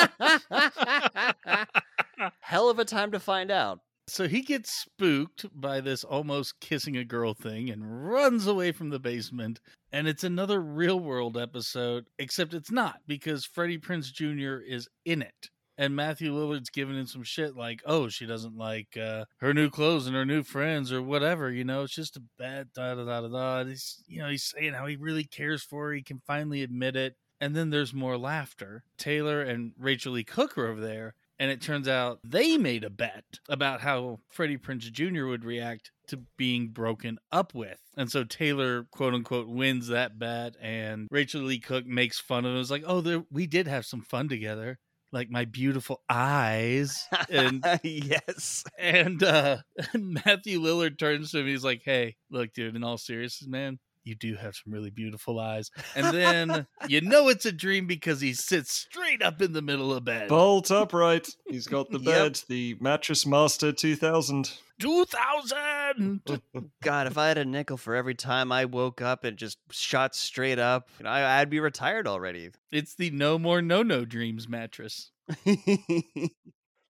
Hell 2.42 2.70
of 2.70 2.80
a 2.80 2.86
time 2.86 3.12
to 3.12 3.20
find 3.20 3.50
out. 3.52 3.80
So 4.10 4.28
he 4.28 4.42
gets 4.42 4.72
spooked 4.72 5.46
by 5.54 5.82
this 5.82 6.04
almost 6.04 6.60
kissing 6.60 6.98
a 6.98 7.06
girl 7.06 7.34
thing 7.34 7.70
and 7.70 8.10
runs 8.10 8.48
away 8.48 8.72
from 8.72 8.90
the 8.90 9.00
basement. 9.00 9.60
And 9.92 10.08
it's 10.08 10.24
another 10.24 10.62
real 10.62 11.00
world 11.00 11.38
episode, 11.38 12.06
except 12.18 12.54
it's 12.54 12.72
not 12.72 13.02
because 13.08 13.46
Freddie 13.46 13.78
Prinze 13.78 14.12
Jr. 14.12 14.64
is 14.64 14.88
in 15.06 15.22
it. 15.22 15.50
And 15.78 15.96
Matthew 15.96 16.34
Lillard's 16.34 16.70
giving 16.70 16.98
him 16.98 17.08
some 17.08 17.24
shit 17.24 17.56
like, 17.56 17.82
oh, 17.86 18.10
she 18.10 18.26
doesn't 18.26 18.58
like 18.58 18.98
uh, 18.98 19.26
her 19.38 19.54
new 19.54 19.70
clothes 19.70 20.08
and 20.08 20.16
her 20.16 20.26
new 20.26 20.44
friends 20.44 20.92
or 20.92 21.02
whatever, 21.02 21.50
you 21.52 21.64
know, 21.64 21.84
it's 21.84 21.96
just 21.96 22.18
a 22.18 22.24
bad 22.38 22.68
da 22.76 22.96
da 22.96 23.06
da 23.06 23.22
da 23.22 23.28
da. 23.28 23.64
He's, 23.64 24.04
you 24.06 24.22
know, 24.22 24.30
he's 24.30 24.44
saying 24.44 24.74
how 24.74 24.88
he 24.88 24.98
really 24.98 25.24
cares 25.24 25.64
for 25.64 25.86
her. 25.86 25.94
He 25.94 26.04
can 26.04 26.22
finally 26.28 26.64
admit 26.64 26.98
it. 26.98 27.16
And 27.40 27.56
then 27.56 27.70
there's 27.70 27.94
more 27.94 28.18
laughter. 28.18 28.84
Taylor 28.98 29.42
and 29.42 29.72
Rachael 29.78 30.12
Leigh 30.14 30.26
Cook 30.26 30.58
are 30.58 30.68
over 30.68 30.82
there. 30.82 31.14
And 31.40 31.50
it 31.50 31.62
turns 31.62 31.88
out 31.88 32.20
they 32.24 32.58
made 32.58 32.84
a 32.84 32.90
bet 32.90 33.24
about 33.48 33.80
how 33.80 34.20
Freddie 34.30 34.58
Prinze 34.58 34.92
Jr. 34.92 35.26
would 35.26 35.46
react 35.46 35.92
to 36.08 36.20
being 36.38 36.68
broken 36.70 37.18
up 37.32 37.54
with. 37.54 37.80
And 37.96 38.12
so 38.12 38.24
Taylor, 38.24 38.84
quote 38.92 39.14
unquote, 39.14 39.48
wins 39.48 39.88
that 39.88 40.20
bet. 40.20 40.56
And 40.62 41.08
Rachael 41.10 41.42
Leigh 41.42 41.60
Cook 41.60 41.86
makes 41.86 42.20
fun 42.20 42.46
of 42.46 42.54
him. 42.54 42.60
It's 42.60 42.72
like, 42.72 42.84
oh, 42.86 43.00
there, 43.02 43.24
we 43.32 43.48
did 43.48 43.68
have 43.68 43.86
some 43.86 44.02
fun 44.02 44.28
together. 44.28 44.80
Like 45.12 45.30
my 45.32 45.46
beautiful 45.46 46.02
eyes. 46.10 47.08
And 47.30 47.66
yes. 47.84 48.64
and 48.78 49.24
uh 49.24 49.58
Matthew 49.96 50.60
Lillard 50.60 51.00
turns 51.00 51.32
to 51.32 51.40
him. 51.40 51.48
He's 51.48 51.64
like, 51.64 51.82
"Hey, 51.84 52.16
look, 52.30 52.54
dude. 52.54 52.76
In 52.76 52.84
all 52.84 52.98
seriousness, 53.00 53.48
man, 53.50 53.80
you 54.10 54.16
do 54.16 54.36
have 54.36 54.56
some 54.56 54.74
really 54.74 54.90
beautiful 54.90 55.40
eyes." 55.40 55.72
And 55.96 56.14
then 56.14 56.68
you 56.88 57.00
know 57.00 57.30
it's 57.30 57.46
a 57.46 57.52
dream 57.52 57.88
because 57.88 58.20
he 58.20 58.34
sits 58.34 58.74
straight 58.74 59.22
up 59.22 59.42
in 59.42 59.54
the 59.54 59.62
middle 59.62 59.94
of 59.94 60.04
bed. 60.04 60.28
Bolt 60.28 60.70
upright. 60.72 61.30
He's 61.48 61.68
got 61.68 61.90
the 61.92 62.00
Yep. 62.00 62.06
bed, 62.06 62.42
the 62.50 62.76
Mattress 62.82 63.26
Master 63.26 63.72
2000. 63.72 64.52
Two 64.80 65.04
thousand. 65.06 66.22
God, 66.82 67.08
if 67.08 67.18
I 67.18 67.28
had 67.28 67.38
a 67.38 67.44
nickel 67.44 67.76
for 67.76 67.96
every 67.96 68.16
time 68.16 68.50
I 68.52 68.64
woke 68.64 69.02
up 69.02 69.26
and 69.26 69.36
just 69.38 69.58
shot 69.72 70.16
straight 70.16 70.58
up, 70.58 70.90
I, 71.04 71.42
I'd 71.42 71.50
be 71.50 71.60
retired 71.60 72.08
already. 72.08 72.50
It's 72.72 72.96
the 72.96 73.10
no 73.12 73.38
more 73.38 73.62
no 73.62 73.84
no 73.84 74.06
dreams 74.06 74.48
mattress. 74.48 75.12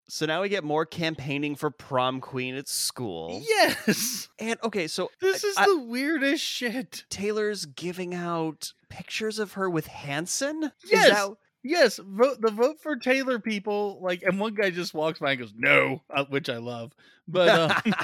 So 0.10 0.26
now 0.26 0.41
we 0.41 0.49
get 0.49 0.64
more 0.64 0.86
campaigning 0.86 1.56
for 1.56 1.69
prom 1.72 2.19
queen 2.22 2.56
at 2.56 2.68
school. 2.68 3.41
Yes, 3.48 4.27
And 4.40 4.57
okay, 4.64 4.88
so 4.88 5.10
this 5.22 5.44
is 5.44 5.56
I- 5.57 5.65
the 5.65 5.80
weirdest 5.80 6.44
shit. 6.44 7.06
Taylor's 7.10 7.65
giving 7.65 8.14
out 8.14 8.73
pictures 8.90 9.40
of 9.40 9.53
her 9.53 9.69
with 9.69 9.88
Hanson? 9.88 10.72
Yes. 10.86 11.10
that- 11.10 11.36
Yes, 11.61 11.99
vote 12.02 12.40
the 12.40 12.52
vote 12.52 12.80
for 12.81 12.95
Taylor 12.95 13.38
people 13.38 13.99
like, 14.02 14.23
and 14.23 14.40
one 14.40 14.53
guy 14.53 14.69
just 14.69 14.94
walks 14.94 15.19
by 15.19 15.31
and 15.31 15.41
goes 15.41 15.53
no, 15.53 16.02
uh, 16.10 16.23
which 16.30 16.48
I 16.49 16.57
love, 16.57 16.94
but. 17.27 17.49
Um, 17.86 17.94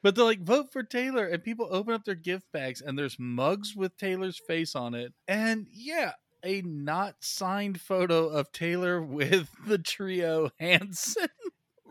But 0.00 0.14
they're 0.14 0.24
like, 0.24 0.42
vote 0.44 0.70
for 0.72 0.84
Taylor, 0.84 1.26
and 1.26 1.42
people 1.42 1.66
open 1.72 1.92
up 1.92 2.04
their 2.04 2.14
gift 2.14 2.46
bags, 2.52 2.80
and 2.80 2.96
there's 2.96 3.16
mugs 3.18 3.74
with 3.74 3.96
Taylor's 3.96 4.38
face 4.46 4.76
on 4.76 4.94
it, 4.94 5.12
and 5.26 5.66
yeah, 5.72 6.12
a 6.44 6.62
not 6.62 7.16
signed 7.20 7.80
photo 7.80 8.28
of 8.28 8.52
Taylor 8.52 9.02
with 9.02 9.48
the 9.66 9.78
trio 9.78 10.50
Hanson. 10.58 11.28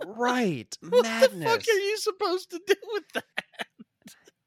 right. 0.06 0.78
What 0.90 1.04
Madness. 1.04 1.40
the 1.40 1.46
fuck 1.46 1.68
are 1.68 1.80
you 1.80 1.98
supposed 1.98 2.52
to 2.52 2.62
do 2.66 2.76
with 2.94 3.04
that? 3.14 3.26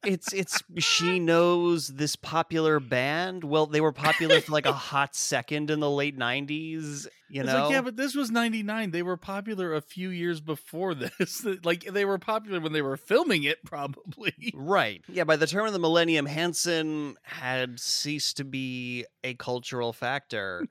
It's 0.05 0.33
it's 0.33 0.63
she 0.79 1.19
knows 1.19 1.89
this 1.89 2.17
popular 2.17 2.81
band. 2.81 3.45
Well, 3.45 3.67
they 3.67 3.83
were 3.83 3.93
popular 3.93 4.41
for 4.41 4.53
like 4.53 4.65
a 4.65 4.73
hot 4.91 5.15
second 5.15 5.71
in 5.71 5.81
the 5.81 5.91
late 5.91 6.19
90s, 6.19 7.07
you 7.29 7.43
know. 7.43 7.65
like, 7.65 7.73
yeah, 7.73 7.83
but 7.83 7.97
this 7.97 8.15
was 8.15 8.31
'99. 8.31 8.93
They 8.93 9.03
were 9.03 9.19
popular 9.19 9.75
a 9.75 9.83
few 9.83 10.09
years 10.09 10.41
before 10.41 10.95
this. 11.19 11.45
like, 11.65 11.85
they 11.85 12.07
were 12.07 12.19
popular 12.19 12.61
when 12.61 12.73
they 12.73 12.81
were 12.83 12.97
filming 12.97 13.45
it, 13.45 13.63
probably. 13.65 14.35
Right. 14.55 15.03
Yeah, 15.09 15.25
by 15.25 15.37
the 15.37 15.47
turn 15.47 15.67
of 15.67 15.73
the 15.73 15.79
millennium, 15.79 16.27
Hanson 16.27 17.17
had 17.23 17.79
ceased 17.79 18.37
to 18.39 18.45
be 18.45 19.05
a 19.25 19.35
cultural 19.35 19.93
factor. 19.93 20.67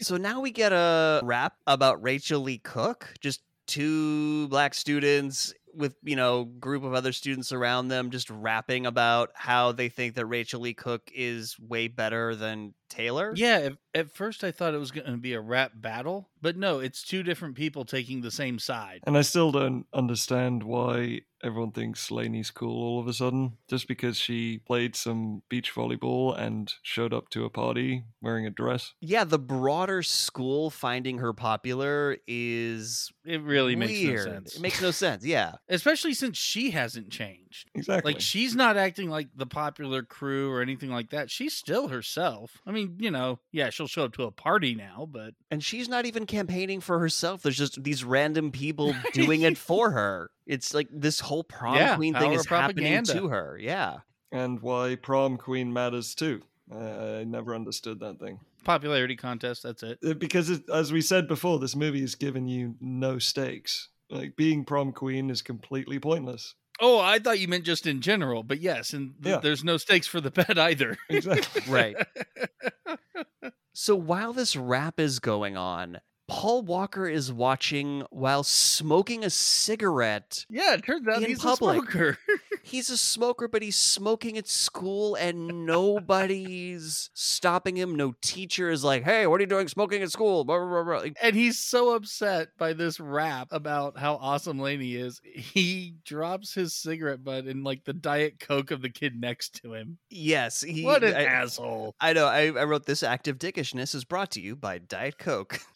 so 0.00 0.16
now 0.16 0.40
we 0.40 0.50
get 0.50 0.72
a 0.72 1.20
rap 1.24 1.56
about 1.66 2.02
Rachael 2.02 2.40
Leigh 2.40 2.58
Cook, 2.58 3.14
just 3.20 3.42
two 3.66 4.48
black 4.48 4.74
students 4.74 5.54
with 5.74 5.94
you 6.02 6.16
know 6.16 6.44
group 6.44 6.84
of 6.84 6.94
other 6.94 7.12
students 7.12 7.52
around 7.52 7.88
them 7.88 8.10
just 8.10 8.30
rapping 8.30 8.86
about 8.86 9.30
how 9.34 9.72
they 9.72 9.88
think 9.88 10.14
that 10.14 10.26
Rachael 10.26 10.60
Leigh 10.60 10.74
Cook 10.74 11.10
is 11.14 11.58
way 11.58 11.88
better 11.88 12.34
than 12.34 12.74
Taylor. 12.92 13.32
Yeah, 13.34 13.56
at, 13.58 13.72
at 13.94 14.10
first 14.12 14.44
I 14.44 14.50
thought 14.50 14.74
it 14.74 14.78
was 14.78 14.90
going 14.90 15.06
to 15.10 15.16
be 15.16 15.32
a 15.32 15.40
rap 15.40 15.72
battle, 15.74 16.28
but 16.40 16.56
no, 16.56 16.78
it's 16.78 17.02
two 17.02 17.22
different 17.22 17.54
people 17.54 17.84
taking 17.84 18.20
the 18.20 18.30
same 18.30 18.58
side. 18.58 19.00
And 19.06 19.16
I 19.16 19.22
still 19.22 19.50
don't 19.52 19.86
understand 19.94 20.62
why 20.62 21.22
everyone 21.44 21.72
thinks 21.72 22.10
Laney's 22.10 22.50
cool 22.52 22.80
all 22.82 23.00
of 23.00 23.08
a 23.08 23.12
sudden. 23.12 23.56
Just 23.68 23.88
because 23.88 24.16
she 24.16 24.58
played 24.58 24.94
some 24.94 25.42
beach 25.48 25.74
volleyball 25.74 26.38
and 26.38 26.72
showed 26.82 27.12
up 27.12 27.30
to 27.30 27.44
a 27.44 27.50
party 27.50 28.04
wearing 28.20 28.46
a 28.46 28.50
dress. 28.50 28.92
Yeah, 29.00 29.24
the 29.24 29.38
broader 29.40 30.02
school 30.02 30.70
finding 30.70 31.18
her 31.18 31.32
popular 31.32 32.16
is 32.28 33.10
It 33.24 33.42
really 33.42 33.74
makes 33.76 34.00
no 34.02 34.08
weird. 34.08 34.22
sense. 34.24 34.54
It 34.56 34.62
makes 34.62 34.80
no 34.82 34.90
sense. 34.90 35.24
Yeah. 35.24 35.52
Especially 35.68 36.14
since 36.14 36.38
she 36.38 36.70
hasn't 36.70 37.10
changed. 37.10 37.70
Exactly. 37.74 38.12
Like 38.12 38.20
she's 38.20 38.54
not 38.54 38.76
acting 38.76 39.10
like 39.10 39.28
the 39.34 39.46
popular 39.46 40.02
crew 40.02 40.50
or 40.50 40.62
anything 40.62 40.90
like 40.90 41.10
that. 41.10 41.30
She's 41.30 41.54
still 41.54 41.88
herself. 41.88 42.60
I 42.66 42.70
mean, 42.72 42.81
you 42.98 43.10
know, 43.10 43.38
yeah, 43.52 43.70
she'll 43.70 43.86
show 43.86 44.04
up 44.04 44.12
to 44.14 44.24
a 44.24 44.30
party 44.30 44.74
now, 44.74 45.08
but 45.10 45.34
And 45.50 45.62
she's 45.62 45.88
not 45.88 46.06
even 46.06 46.26
campaigning 46.26 46.80
for 46.80 46.98
herself. 46.98 47.42
There's 47.42 47.56
just 47.58 47.82
these 47.82 48.04
random 48.04 48.50
people 48.52 48.94
doing 49.12 49.42
it 49.42 49.56
for 49.58 49.90
her. 49.90 50.30
It's 50.46 50.74
like 50.74 50.88
this 50.90 51.20
whole 51.20 51.44
prom 51.44 51.76
Yeah, 51.76 51.96
queen 51.96 52.14
thing 52.14 52.30
power 52.30 52.34
is 52.34 52.46
happening 52.46 53.04
to 53.04 53.28
her. 53.28 53.58
Yeah. 53.60 53.98
and 54.30 54.60
why 54.60 54.96
prom 54.96 55.36
queen 55.36 55.72
matters 55.72 56.14
too. 56.14 56.42
I, 56.72 57.20
I 57.20 57.24
never 57.24 57.54
understood 57.54 58.00
that 58.00 58.18
thing. 58.18 58.40
popularity 58.64 59.16
contest, 59.16 59.62
that's 59.62 59.82
it. 59.82 59.98
Uh, 60.06 60.14
Because, 60.14 60.48
it, 60.50 60.62
as 60.72 60.92
we 60.92 61.00
said 61.02 61.28
before, 61.28 61.58
this 61.58 61.76
movie 61.76 62.00
has 62.00 62.14
given 62.14 62.46
you 62.48 62.76
no 62.80 63.18
stakes. 63.18 63.88
Like 64.10 64.36
being 64.36 64.64
prom 64.64 64.92
queen 64.92 65.28
is 65.30 65.42
completely 65.42 65.98
pointless. 65.98 66.54
Oh, 66.84 66.98
I 66.98 67.18
thought 67.20 67.38
you 67.38 67.46
meant 67.48 67.64
just 67.64 67.86
in 67.86 68.00
general, 68.00 68.42
but 68.42 68.60
yes, 68.60 68.92
and 68.92 69.14
th- 69.22 69.34
Yeah. 69.36 69.40
there's 69.40 69.62
no 69.62 69.76
stakes 69.76 70.06
for 70.08 70.20
the 70.20 70.30
bet 70.32 70.58
either. 70.58 70.98
Exactly. 71.08 71.62
Right. 71.72 71.96
So 73.74 73.96
while 73.96 74.34
this 74.34 74.54
rap 74.54 75.00
is 75.00 75.18
going 75.18 75.56
on, 75.56 76.00
Paul 76.32 76.62
Walker 76.62 77.06
is 77.06 77.30
watching 77.30 78.04
while 78.10 78.42
smoking 78.42 79.22
a 79.22 79.28
cigarette. 79.28 80.46
yeah, 80.48 80.72
it 80.74 80.82
turns 80.84 81.06
out 81.06 81.22
he's 81.22 81.40
public. 81.40 81.76
a 81.78 81.82
smoker. 81.82 82.18
He's 82.64 82.90
a 82.90 82.96
smoker, 82.96 83.48
but 83.48 83.60
he's 83.60 83.74
smoking 83.74 84.38
at 84.38 84.46
school 84.46 85.16
and 85.16 85.66
nobody's 85.66 87.10
stopping 87.12 87.76
him. 87.76 87.96
No 87.96 88.14
teacher 88.22 88.70
is 88.70 88.84
like, 88.84 89.02
hey, 89.02 89.26
what 89.26 89.40
are 89.40 89.42
you 89.42 89.48
doing 89.48 89.66
smoking 89.66 90.00
at 90.00 90.12
school? 90.12 90.44
Blah, 90.44 90.64
blah, 90.64 90.84
blah. 90.84 91.02
And 91.20 91.34
he's 91.34 91.58
so 91.58 91.96
upset 91.96 92.50
by 92.58 92.72
this 92.72 93.00
rap 93.00 93.48
about 93.50 93.98
how 93.98 94.14
awesome 94.14 94.60
Laney 94.60 94.94
is. 94.94 95.20
He 95.24 95.96
drops 96.04 96.54
his 96.54 96.72
cigarette 96.72 97.24
butt 97.24 97.46
in 97.48 97.64
like 97.64 97.82
the 97.84 97.92
Diet 97.92 98.38
Coke 98.38 98.70
of 98.70 98.80
the 98.80 98.90
kid 98.90 99.20
next 99.20 99.60
to 99.62 99.74
him. 99.74 99.98
yes. 100.08 100.60
He, 100.60 100.84
What 100.84 101.02
an 101.02 101.14
I, 101.14 101.24
asshole. 101.24 101.96
I 102.00 102.12
know. 102.12 102.26
I, 102.26 102.46
I 102.46 102.62
wrote 102.64 102.86
this 102.86 103.02
active 103.02 103.38
dickishness 103.38 103.92
is 103.92 104.04
brought 104.04 104.30
to 104.32 104.40
you 104.40 104.54
by 104.54 104.78
Diet 104.78 105.18
Coke. 105.18 105.58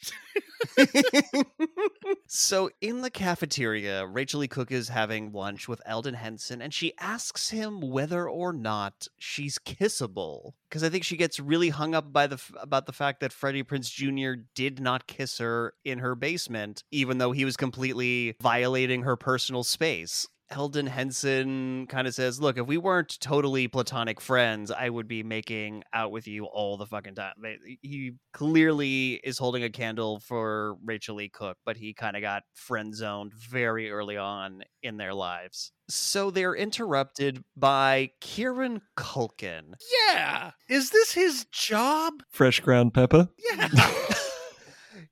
so 2.26 2.70
in 2.80 3.02
the 3.02 3.10
cafeteria, 3.10 4.06
Rachael 4.06 4.40
Leigh 4.40 4.48
Cook 4.48 4.70
is 4.70 4.88
having 4.88 5.32
lunch 5.32 5.68
with 5.68 5.80
Elden 5.86 6.14
Henson, 6.14 6.60
and 6.62 6.72
she 6.72 6.92
asks 6.98 7.50
him 7.50 7.80
whether 7.80 8.28
or 8.28 8.52
not 8.52 9.08
she's 9.18 9.58
kissable. 9.58 10.52
Because 10.68 10.82
I 10.82 10.88
think 10.88 11.04
she 11.04 11.16
gets 11.16 11.40
really 11.40 11.70
hung 11.70 11.94
up 11.94 12.12
by 12.12 12.26
the 12.26 12.40
about 12.60 12.86
the 12.86 12.92
fact 12.92 13.20
that 13.20 13.32
Freddie 13.32 13.62
Prinze 13.62 13.90
Jr. 13.90 14.40
did 14.54 14.80
not 14.80 15.06
kiss 15.06 15.38
her 15.38 15.74
in 15.84 15.98
her 16.00 16.14
basement, 16.14 16.82
even 16.90 17.18
though 17.18 17.32
he 17.32 17.44
was 17.44 17.56
completely 17.56 18.34
violating 18.40 19.02
her 19.02 19.16
personal 19.16 19.64
space. 19.64 20.28
Elden 20.51 20.86
Henson 20.86 21.86
kind 21.89 22.06
of 22.06 22.14
says, 22.14 22.40
"Look, 22.40 22.59
if 22.59 22.66
we 22.66 22.78
weren't 22.78 23.18
totally 23.20 23.68
platonic 23.68 24.20
friends, 24.20 24.70
I 24.70 24.89
would 24.89 25.09
be 25.09 25.23
making 25.23 25.82
out 25.93 26.10
with 26.12 26.27
you 26.27 26.44
all 26.44 26.77
the 26.77 26.86
fucking 26.86 27.14
time." 27.14 27.35
He 27.82 28.12
clearly 28.32 29.20
is 29.24 29.39
holding 29.39 29.64
a 29.64 29.70
candle 29.70 30.20
for 30.20 30.77
Rachael 30.85 31.16
Leigh 31.16 31.28
Cook, 31.28 31.59
but 31.64 31.77
he 31.77 31.94
kind 31.94 32.16
of 32.16 32.23
got 32.23 32.44
friend 32.55 32.94
zoned 32.94 33.32
very 33.35 33.90
early 33.90 34.16
on 34.16 34.62
in 34.82 34.97
their 34.97 35.14
lives. 35.14 35.73
So 35.89 36.31
they're 36.31 36.55
interrupted 36.55 37.44
by 37.56 38.10
Kieran 38.20 38.82
Culkin. 38.97 39.74
Yeah. 40.09 40.52
Is 40.68 40.90
this 40.90 41.12
his 41.12 41.47
job? 41.52 42.23
Fresh 42.31 42.60
ground 42.60 42.94
pepper. 42.94 43.28
Yeah. 43.39 43.68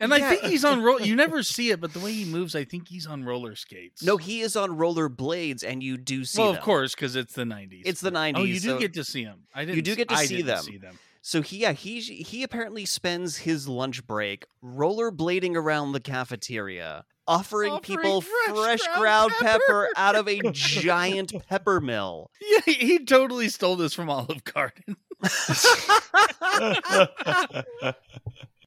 and 0.01 0.15
I 0.15 0.21
think 0.21 0.43
he's 0.45 0.65
on 0.65 0.83
roll. 0.83 1.01
You 1.05 1.17
never 1.17 1.43
see 1.43 1.71
it, 1.71 1.81
but 1.81 1.93
the 1.93 2.01
way 2.01 2.13
he 2.13 2.25
moves, 2.25 2.55
I 2.55 2.65
think 2.65 2.89
he's 2.89 3.07
on 3.07 3.25
roller 3.25 3.57
skates. 3.57 4.03
No, 4.03 4.17
he 4.17 4.41
is 4.41 4.57
on 4.57 4.77
roller 4.77 5.09
blades, 5.09 5.63
and 5.63 5.83
you 5.83 5.97
do 5.97 6.25
see. 6.25 6.41
well, 6.41 6.51
of 6.51 6.57
them. 6.57 6.65
course, 6.65 6.95
because 6.95 7.17
it's 7.17 7.35
the 7.35 7.45
'90s. 7.45 7.83
it's 7.85 8.01
the 8.01 8.13
'90s. 8.13 8.33
Oh, 8.37 8.43
you 8.43 8.61
do 8.61 8.69
so- 8.69 8.79
get 8.79 8.95
to 8.95 9.05
see 9.05 9.25
him. 9.25 9.41
I 9.55 9.65
didn't. 9.65 9.77
You 9.77 9.83
do 9.83 9.97
get 9.97 10.09
to 10.09 10.17
see 10.19 10.43
them. 10.43 10.63
See 10.63 10.79
them. 10.79 10.99
So 11.23 11.41
he, 11.41 11.59
yeah, 11.59 11.73
he 11.73 12.01
he 12.01 12.43
apparently 12.43 12.85
spends 12.85 13.39
his 13.39 13.67
lunch 13.67 14.07
break 14.07 14.45
rollerblading 14.63 15.57
around 15.57 15.93
the 15.93 16.01
cafeteria, 16.01 17.05
offering, 17.27 17.73
Offering 17.73 17.99
people 17.99 18.21
fresh 18.21 18.55
fresh 18.55 18.83
ground 18.99 18.99
ground 18.99 19.33
pepper. 19.41 19.61
pepper 19.67 19.89
out 19.97 20.17
of 20.17 20.29
a 20.29 20.41
giant 20.53 21.33
pepper 21.49 21.81
mill. 21.81 22.31
Yeah, 22.43 22.59
he, 22.67 22.73
he 22.75 22.99
totally 23.05 23.49
stole 23.49 23.77
this 23.77 23.95
from 23.95 24.11
Olive 24.11 24.45
Garden. 24.45 24.97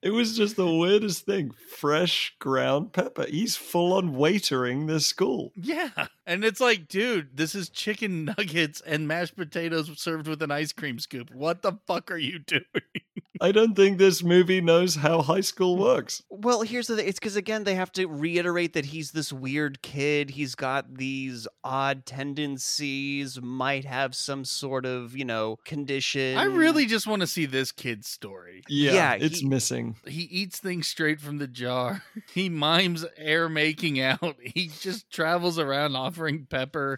it 0.01 0.11
was 0.11 0.37
just 0.37 0.55
the 0.55 0.69
weirdest 0.71 1.25
thing. 1.25 1.51
Fresh 1.77 2.35
ground 2.39 2.93
pepper. 2.93 3.25
He's 3.27 3.55
full 3.55 3.93
on 3.93 4.15
waitering 4.15 4.87
this 4.87 5.05
school. 5.07 5.51
Yeah, 5.55 5.89
and 6.25 6.43
it's 6.43 6.59
like, 6.59 6.87
dude, 6.87 7.35
this 7.37 7.55
is 7.55 7.69
chicken 7.69 8.25
nuggets 8.25 8.81
and 8.81 9.07
mashed 9.07 9.35
potatoes 9.35 9.89
served 9.99 10.27
with 10.27 10.41
an 10.41 10.51
ice 10.51 10.73
cream 10.73 10.99
scoop. 10.99 11.31
What 11.33 11.61
the 11.61 11.73
fuck 11.87 12.11
are 12.11 12.17
you 12.17 12.39
doing? 12.39 12.63
I 13.41 13.51
don't 13.51 13.75
think 13.75 13.99
this 13.99 14.23
movie 14.23 14.61
knows 14.61 14.95
how 14.95 15.21
high 15.21 15.41
school 15.41 15.77
works. 15.77 16.23
Well, 16.31 16.63
here's 16.63 16.87
the 16.87 16.95
thing. 16.95 17.07
It's 17.07 17.19
because 17.19 17.35
again 17.35 17.65
they 17.65 17.75
have 17.75 17.91
to 17.91 18.07
reiterate 18.07 18.73
that 18.73 18.85
he's 18.85 19.11
this 19.11 19.31
weird 19.31 19.83
kid. 19.83 20.31
He's 20.31 20.55
got 20.55 20.95
these 20.95 21.47
odd 21.63 22.05
tendencies. 22.07 23.39
Might 23.41 23.85
have 23.85 24.15
some 24.15 24.45
sort 24.45 24.85
of 24.85 25.15
you 25.15 25.25
know 25.25 25.57
condition. 25.65 26.37
I 26.37 26.43
really 26.43 26.85
just 26.85 27.07
want 27.07 27.21
to 27.21 27.27
see 27.27 27.45
this 27.45 27.71
kid's 27.71 28.07
story. 28.07 28.63
Yeah, 28.67 28.93
Yeah, 28.93 29.13
it's 29.13 29.39
he- 29.39 29.47
missing. 29.47 29.86
He 30.05 30.23
eats 30.23 30.59
things 30.59 30.87
straight 30.87 31.19
from 31.21 31.37
the 31.37 31.47
jar. 31.47 32.03
He 32.33 32.49
mimes 32.49 33.05
air 33.17 33.49
making 33.49 33.99
out. 33.99 34.35
He 34.43 34.69
just 34.79 35.09
travels 35.09 35.57
around 35.59 35.95
offering 35.95 36.45
pepper. 36.49 36.97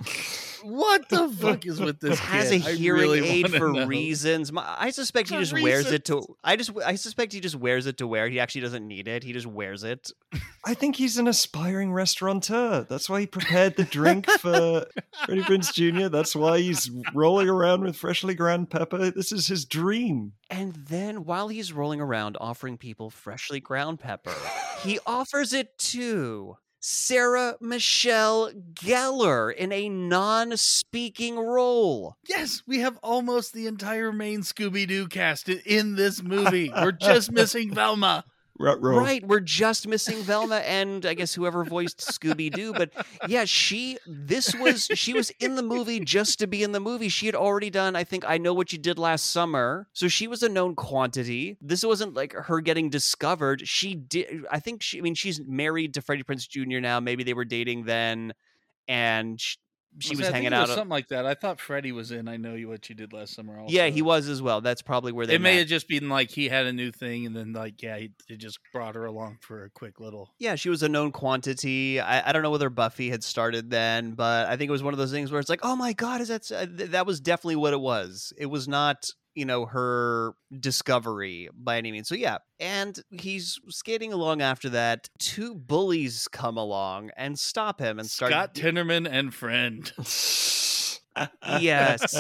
What 0.63 1.07
the 1.09 1.29
fuck 1.39 1.65
is 1.65 1.79
with 1.79 1.99
this 1.99 2.19
has 2.19 2.51
a 2.51 2.57
hearing 2.57 3.01
really 3.01 3.27
aid 3.27 3.51
for 3.51 3.71
know. 3.71 3.85
reasons. 3.85 4.51
My, 4.51 4.75
I 4.77 4.89
suspect 4.91 5.29
he 5.29 5.35
For 5.35 5.41
just 5.41 5.53
wears 5.53 5.91
it 5.91 6.05
to. 6.05 6.23
I 6.43 6.55
just 6.55 6.71
I 6.85 6.95
suspect 6.95 7.33
he 7.33 7.39
just 7.39 7.55
wears 7.55 7.85
it 7.85 7.97
to 7.97 8.07
wear. 8.07 8.27
He 8.27 8.39
actually 8.39 8.61
doesn't 8.61 8.87
need 8.87 9.07
it. 9.07 9.23
He 9.23 9.33
just 9.33 9.47
wears 9.47 9.83
it. 9.83 10.11
I 10.65 10.73
think 10.73 10.95
he's 10.95 11.17
an 11.17 11.27
aspiring 11.27 11.91
restaurateur. 11.91 12.85
That's 12.87 13.09
why 13.09 13.21
he 13.21 13.25
prepared 13.25 13.75
the 13.75 13.85
drink 13.85 14.29
for 14.29 14.85
Freddie 15.25 15.41
Prinze 15.41 15.73
Jr. 15.73 16.09
That's 16.09 16.35
why 16.35 16.59
he's 16.59 16.91
rolling 17.13 17.49
around 17.49 17.83
with 17.83 17.95
freshly 17.95 18.35
ground 18.35 18.69
pepper. 18.69 19.09
This 19.11 19.31
is 19.31 19.47
his 19.47 19.65
dream. 19.65 20.33
And 20.49 20.73
then 20.75 21.25
while 21.25 21.47
he's 21.47 21.73
rolling 21.73 22.01
around 22.01 22.37
offering 22.39 22.77
people 22.77 23.09
freshly 23.09 23.59
ground 23.59 23.99
pepper, 23.99 24.35
he 24.81 24.99
offers 25.07 25.53
it 25.53 25.77
to 25.79 26.57
Sarah 26.81 27.55
Michelle 27.59 28.51
Gellar 28.73 29.53
in 29.53 29.71
a 29.71 29.89
non-speaking 29.89 31.37
role. 31.37 32.15
Yes, 32.27 32.63
we 32.67 32.79
have 32.79 32.97
almost 33.03 33.53
the 33.53 33.67
entire 33.67 34.11
main 34.11 34.41
Scooby 34.41 34.87
Doo 34.87 35.07
cast 35.07 35.49
in 35.49 35.95
this 35.95 36.23
movie. 36.23 36.71
We're 36.75 36.91
just 36.91 37.31
missing 37.31 37.73
Velma. 37.73 38.23
Ruh-roh. 38.59 38.99
Right, 38.99 39.25
we're 39.25 39.39
just 39.39 39.87
missing 39.87 40.21
Velma 40.21 40.57
and 40.57 41.05
I 41.05 41.13
guess 41.13 41.33
whoever 41.33 41.63
voiced 41.63 41.99
Scooby 41.99 42.51
Doo. 42.53 42.73
But 42.73 42.91
yeah, 43.27 43.45
she 43.45 43.97
this 44.05 44.53
was 44.53 44.89
she 44.93 45.13
was 45.13 45.31
in 45.39 45.55
the 45.55 45.63
movie 45.63 46.01
just 46.01 46.39
to 46.39 46.47
be 46.47 46.61
in 46.61 46.73
the 46.73 46.81
movie. 46.81 47.07
She 47.07 47.25
had 47.25 47.35
already 47.35 47.69
done, 47.69 47.95
I 47.95 48.03
think, 48.03 48.25
I 48.27 48.37
know 48.37 48.53
what 48.53 48.73
you 48.73 48.77
did 48.77 48.99
last 48.99 49.31
summer. 49.31 49.87
So 49.93 50.09
she 50.09 50.27
was 50.27 50.43
a 50.43 50.49
known 50.49 50.75
quantity. 50.75 51.57
This 51.61 51.85
wasn't 51.85 52.15
like 52.15 52.33
her 52.33 52.59
getting 52.59 52.89
discovered. 52.89 53.65
She 53.65 53.95
did. 53.95 54.43
I 54.51 54.59
think 54.59 54.81
she. 54.81 54.97
I 54.97 55.01
mean, 55.01 55.15
she's 55.15 55.39
married 55.39 55.93
to 55.93 56.01
Freddie 56.01 56.23
Prinze 56.23 56.47
Jr. 56.49 56.79
now. 56.81 56.99
Maybe 56.99 57.23
they 57.23 57.33
were 57.33 57.45
dating 57.45 57.85
then, 57.85 58.33
and 58.89 59.41
she 59.97 60.15
was 60.15 60.25
think 60.25 60.35
hanging 60.35 60.53
out. 60.53 60.67
was 60.67 60.75
something 60.75 60.89
like 60.89 61.07
that. 61.07 61.25
I 61.25 61.33
thought 61.33 61.59
Freddie 61.59 61.91
was 61.91 62.11
in. 62.11 62.27
I 62.27 62.37
know 62.37 62.53
you 62.53 62.69
what 62.69 62.87
you 62.89 62.95
did 62.95 63.11
last 63.11 63.33
summer. 63.33 63.59
Also. 63.59 63.73
yeah, 63.73 63.87
he 63.87 64.01
was 64.01 64.27
as 64.29 64.41
well. 64.41 64.61
That's 64.61 64.81
probably 64.81 65.11
where 65.11 65.25
they 65.25 65.35
It 65.35 65.41
may 65.41 65.57
have 65.57 65.67
just 65.67 65.87
been 65.87 66.09
like 66.09 66.29
he 66.29 66.47
had 66.47 66.67
a 66.67 66.73
new 66.73 66.91
thing, 66.91 67.25
and 67.25 67.35
then 67.35 67.53
like 67.53 67.81
yeah, 67.81 67.97
he, 67.97 68.11
he 68.27 68.37
just 68.37 68.59
brought 68.71 68.95
her 68.95 69.05
along 69.05 69.37
for 69.41 69.63
a 69.63 69.69
quick 69.69 69.99
little. 69.99 70.33
Yeah, 70.39 70.55
she 70.55 70.69
was 70.69 70.83
a 70.83 70.89
known 70.89 71.11
quantity. 71.11 71.99
I, 71.99 72.29
I 72.29 72.31
don't 72.31 72.43
know 72.43 72.51
whether 72.51 72.69
Buffy 72.69 73.09
had 73.09 73.23
started 73.23 73.69
then, 73.69 74.11
but 74.11 74.47
I 74.47 74.57
think 74.57 74.69
it 74.69 74.71
was 74.71 74.83
one 74.83 74.93
of 74.93 74.99
those 74.99 75.11
things 75.11 75.31
where 75.31 75.39
it's 75.39 75.49
like, 75.49 75.61
oh 75.63 75.75
my 75.75 75.93
god, 75.93 76.21
is 76.21 76.27
that 76.27 76.51
uh, 76.51 76.65
th- 76.65 76.91
that 76.91 77.05
was 77.05 77.19
definitely 77.19 77.57
what 77.57 77.73
it 77.73 77.81
was. 77.81 78.31
It 78.37 78.47
was 78.47 78.67
not 78.67 79.05
you 79.35 79.45
know, 79.45 79.65
her 79.65 80.33
discovery 80.59 81.49
by 81.53 81.77
any 81.77 81.91
means. 81.91 82.07
So 82.07 82.15
yeah, 82.15 82.37
and 82.59 82.99
he's 83.09 83.59
skating 83.69 84.13
along 84.13 84.41
after 84.41 84.69
that. 84.69 85.09
Two 85.19 85.55
bullies 85.55 86.27
come 86.31 86.57
along 86.57 87.11
and 87.17 87.37
stop 87.37 87.79
him 87.79 87.99
and 87.99 88.09
start 88.09 88.31
Scott 88.31 88.55
Tinnerman 88.55 89.07
and 89.09 89.33
friend. 89.33 89.91
Yes. 91.59 92.15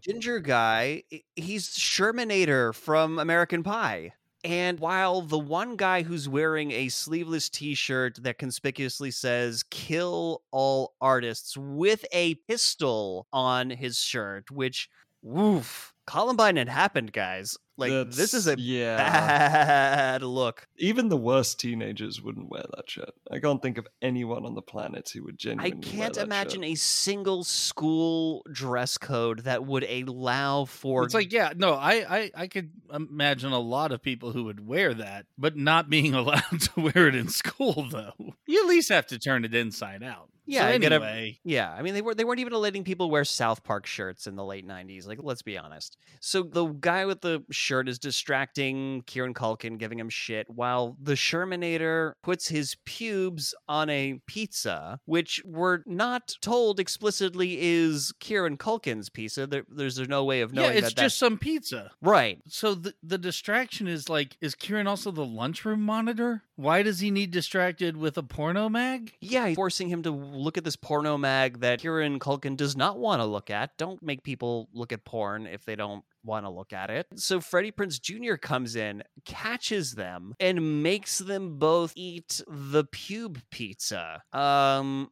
Ginger 0.00 0.40
guy, 0.40 1.02
he's 1.36 1.68
Shermanator 1.68 2.74
from 2.74 3.18
American 3.18 3.62
Pie. 3.62 4.12
And 4.44 4.80
while 4.80 5.22
the 5.22 5.38
one 5.38 5.76
guy 5.76 6.02
who's 6.02 6.28
wearing 6.28 6.72
a 6.72 6.88
sleeveless 6.88 7.48
t 7.48 7.74
shirt 7.74 8.18
that 8.22 8.38
conspicuously 8.38 9.12
says 9.12 9.62
kill 9.70 10.42
all 10.50 10.94
artists 11.00 11.56
with 11.56 12.04
a 12.12 12.34
pistol 12.48 13.28
on 13.32 13.70
his 13.70 13.98
shirt, 13.98 14.50
which, 14.50 14.88
woof, 15.22 15.94
Columbine 16.06 16.56
had 16.56 16.68
happened, 16.68 17.12
guys. 17.12 17.56
Like, 17.78 18.10
this 18.10 18.34
is 18.34 18.46
a 18.46 18.56
yeah. 18.58 18.96
bad 18.96 20.22
look. 20.22 20.68
Even 20.76 21.08
the 21.08 21.16
worst 21.16 21.58
teenagers 21.58 22.20
wouldn't 22.20 22.50
wear 22.50 22.64
that 22.76 22.90
shirt. 22.90 23.10
I 23.30 23.38
can't 23.38 23.62
think 23.62 23.78
of 23.78 23.88
anyone 24.02 24.44
on 24.44 24.54
the 24.54 24.62
planet 24.62 25.10
who 25.12 25.24
would 25.24 25.34
I 25.34 25.38
genuinely. 25.38 25.72
wear 25.72 25.82
can't 25.82 26.14
that 26.14 26.24
imagine 26.24 26.62
shirt. 26.62 26.70
a 26.70 26.74
single 26.74 27.44
school 27.44 28.44
dress 28.52 28.98
code 28.98 29.40
that 29.44 29.64
would 29.64 29.84
allow 29.84 30.66
for 30.66 31.04
It's 31.04 31.14
like, 31.14 31.32
yeah, 31.32 31.52
no, 31.56 31.74
I, 31.74 31.92
I, 32.08 32.30
I 32.34 32.46
could 32.46 32.70
imagine 32.92 33.52
a 33.52 33.58
lot 33.60 33.90
of 33.90 34.02
people 34.02 34.32
who 34.32 34.44
would 34.44 34.66
wear 34.66 34.92
that, 34.94 35.26
but 35.38 35.56
not 35.56 35.88
being 35.88 36.14
allowed 36.14 36.60
to 36.60 36.80
wear 36.80 37.08
it 37.08 37.14
in 37.14 37.28
school, 37.28 37.86
though. 37.90 38.12
You 38.46 38.62
at 38.62 38.68
least 38.68 38.90
have 38.90 39.06
to 39.06 39.18
turn 39.18 39.44
it 39.44 39.54
inside 39.54 40.02
out. 40.02 40.28
Yeah, 40.46 40.62
so 40.62 40.74
anyway, 40.74 41.38
Yeah, 41.44 41.72
I 41.72 41.82
mean 41.82 41.94
they 41.94 42.02
were 42.02 42.14
they 42.14 42.24
weren't 42.24 42.40
even 42.40 42.52
letting 42.52 42.84
people 42.84 43.10
wear 43.10 43.24
South 43.24 43.62
Park 43.62 43.86
shirts 43.86 44.26
in 44.26 44.36
the 44.36 44.44
late 44.44 44.66
'90s. 44.66 45.06
Like, 45.06 45.18
let's 45.22 45.42
be 45.42 45.56
honest. 45.56 45.96
So 46.20 46.42
the 46.42 46.66
guy 46.66 47.04
with 47.04 47.20
the 47.20 47.44
shirt 47.50 47.88
is 47.88 47.98
distracting 47.98 49.02
Kieran 49.06 49.34
Culkin, 49.34 49.78
giving 49.78 49.98
him 49.98 50.08
shit, 50.08 50.48
while 50.50 50.96
the 51.00 51.14
Shermanator 51.14 52.14
puts 52.22 52.48
his 52.48 52.76
pubes 52.84 53.54
on 53.68 53.88
a 53.90 54.20
pizza, 54.26 55.00
which 55.04 55.42
we're 55.44 55.80
not 55.86 56.34
told 56.40 56.80
explicitly 56.80 57.58
is 57.60 58.12
Kieran 58.20 58.56
Culkin's 58.56 59.08
pizza. 59.08 59.46
There, 59.46 59.64
there's 59.68 59.98
no 60.08 60.24
way 60.24 60.40
of 60.40 60.52
knowing. 60.52 60.72
yeah, 60.72 60.78
it's 60.78 60.94
that. 60.94 61.02
just 61.02 61.18
some 61.18 61.38
pizza. 61.38 61.92
right. 62.00 62.40
So 62.48 62.74
the 62.74 62.94
the 63.02 63.18
distraction 63.18 63.86
is 63.86 64.08
like, 64.08 64.36
is 64.40 64.54
Kieran 64.54 64.86
also 64.86 65.10
the 65.10 65.24
lunchroom 65.24 65.82
monitor? 65.82 66.42
Why 66.56 66.82
does 66.82 67.00
he 67.00 67.10
need 67.10 67.30
distracted 67.30 67.96
with 67.96 68.16
a 68.18 68.22
porno 68.22 68.68
mag? 68.68 69.14
Yeah, 69.20 69.52
forcing 69.54 69.88
him 69.88 70.02
to 70.02 70.12
look 70.42 70.58
at 70.58 70.64
this 70.64 70.76
porno 70.76 71.16
mag 71.16 71.60
that 71.60 71.80
Kieran 71.80 72.18
Culkin 72.18 72.56
does 72.56 72.76
not 72.76 72.98
want 72.98 73.20
to 73.20 73.26
look 73.26 73.50
at. 73.50 73.76
Don't 73.78 74.02
make 74.02 74.22
people 74.22 74.68
look 74.72 74.92
at 74.92 75.04
porn 75.04 75.46
if 75.46 75.64
they 75.64 75.76
don't 75.76 76.04
want 76.24 76.44
to 76.44 76.50
look 76.50 76.72
at 76.72 76.90
it. 76.90 77.06
So 77.16 77.40
Freddie 77.40 77.72
Prinze 77.72 78.00
Jr. 78.00 78.34
comes 78.34 78.76
in, 78.76 79.02
catches 79.24 79.92
them, 79.92 80.34
and 80.40 80.82
makes 80.82 81.18
them 81.18 81.58
both 81.58 81.92
eat 81.96 82.40
the 82.46 82.84
pube 82.84 83.40
pizza. 83.50 84.22
Um 84.32 85.10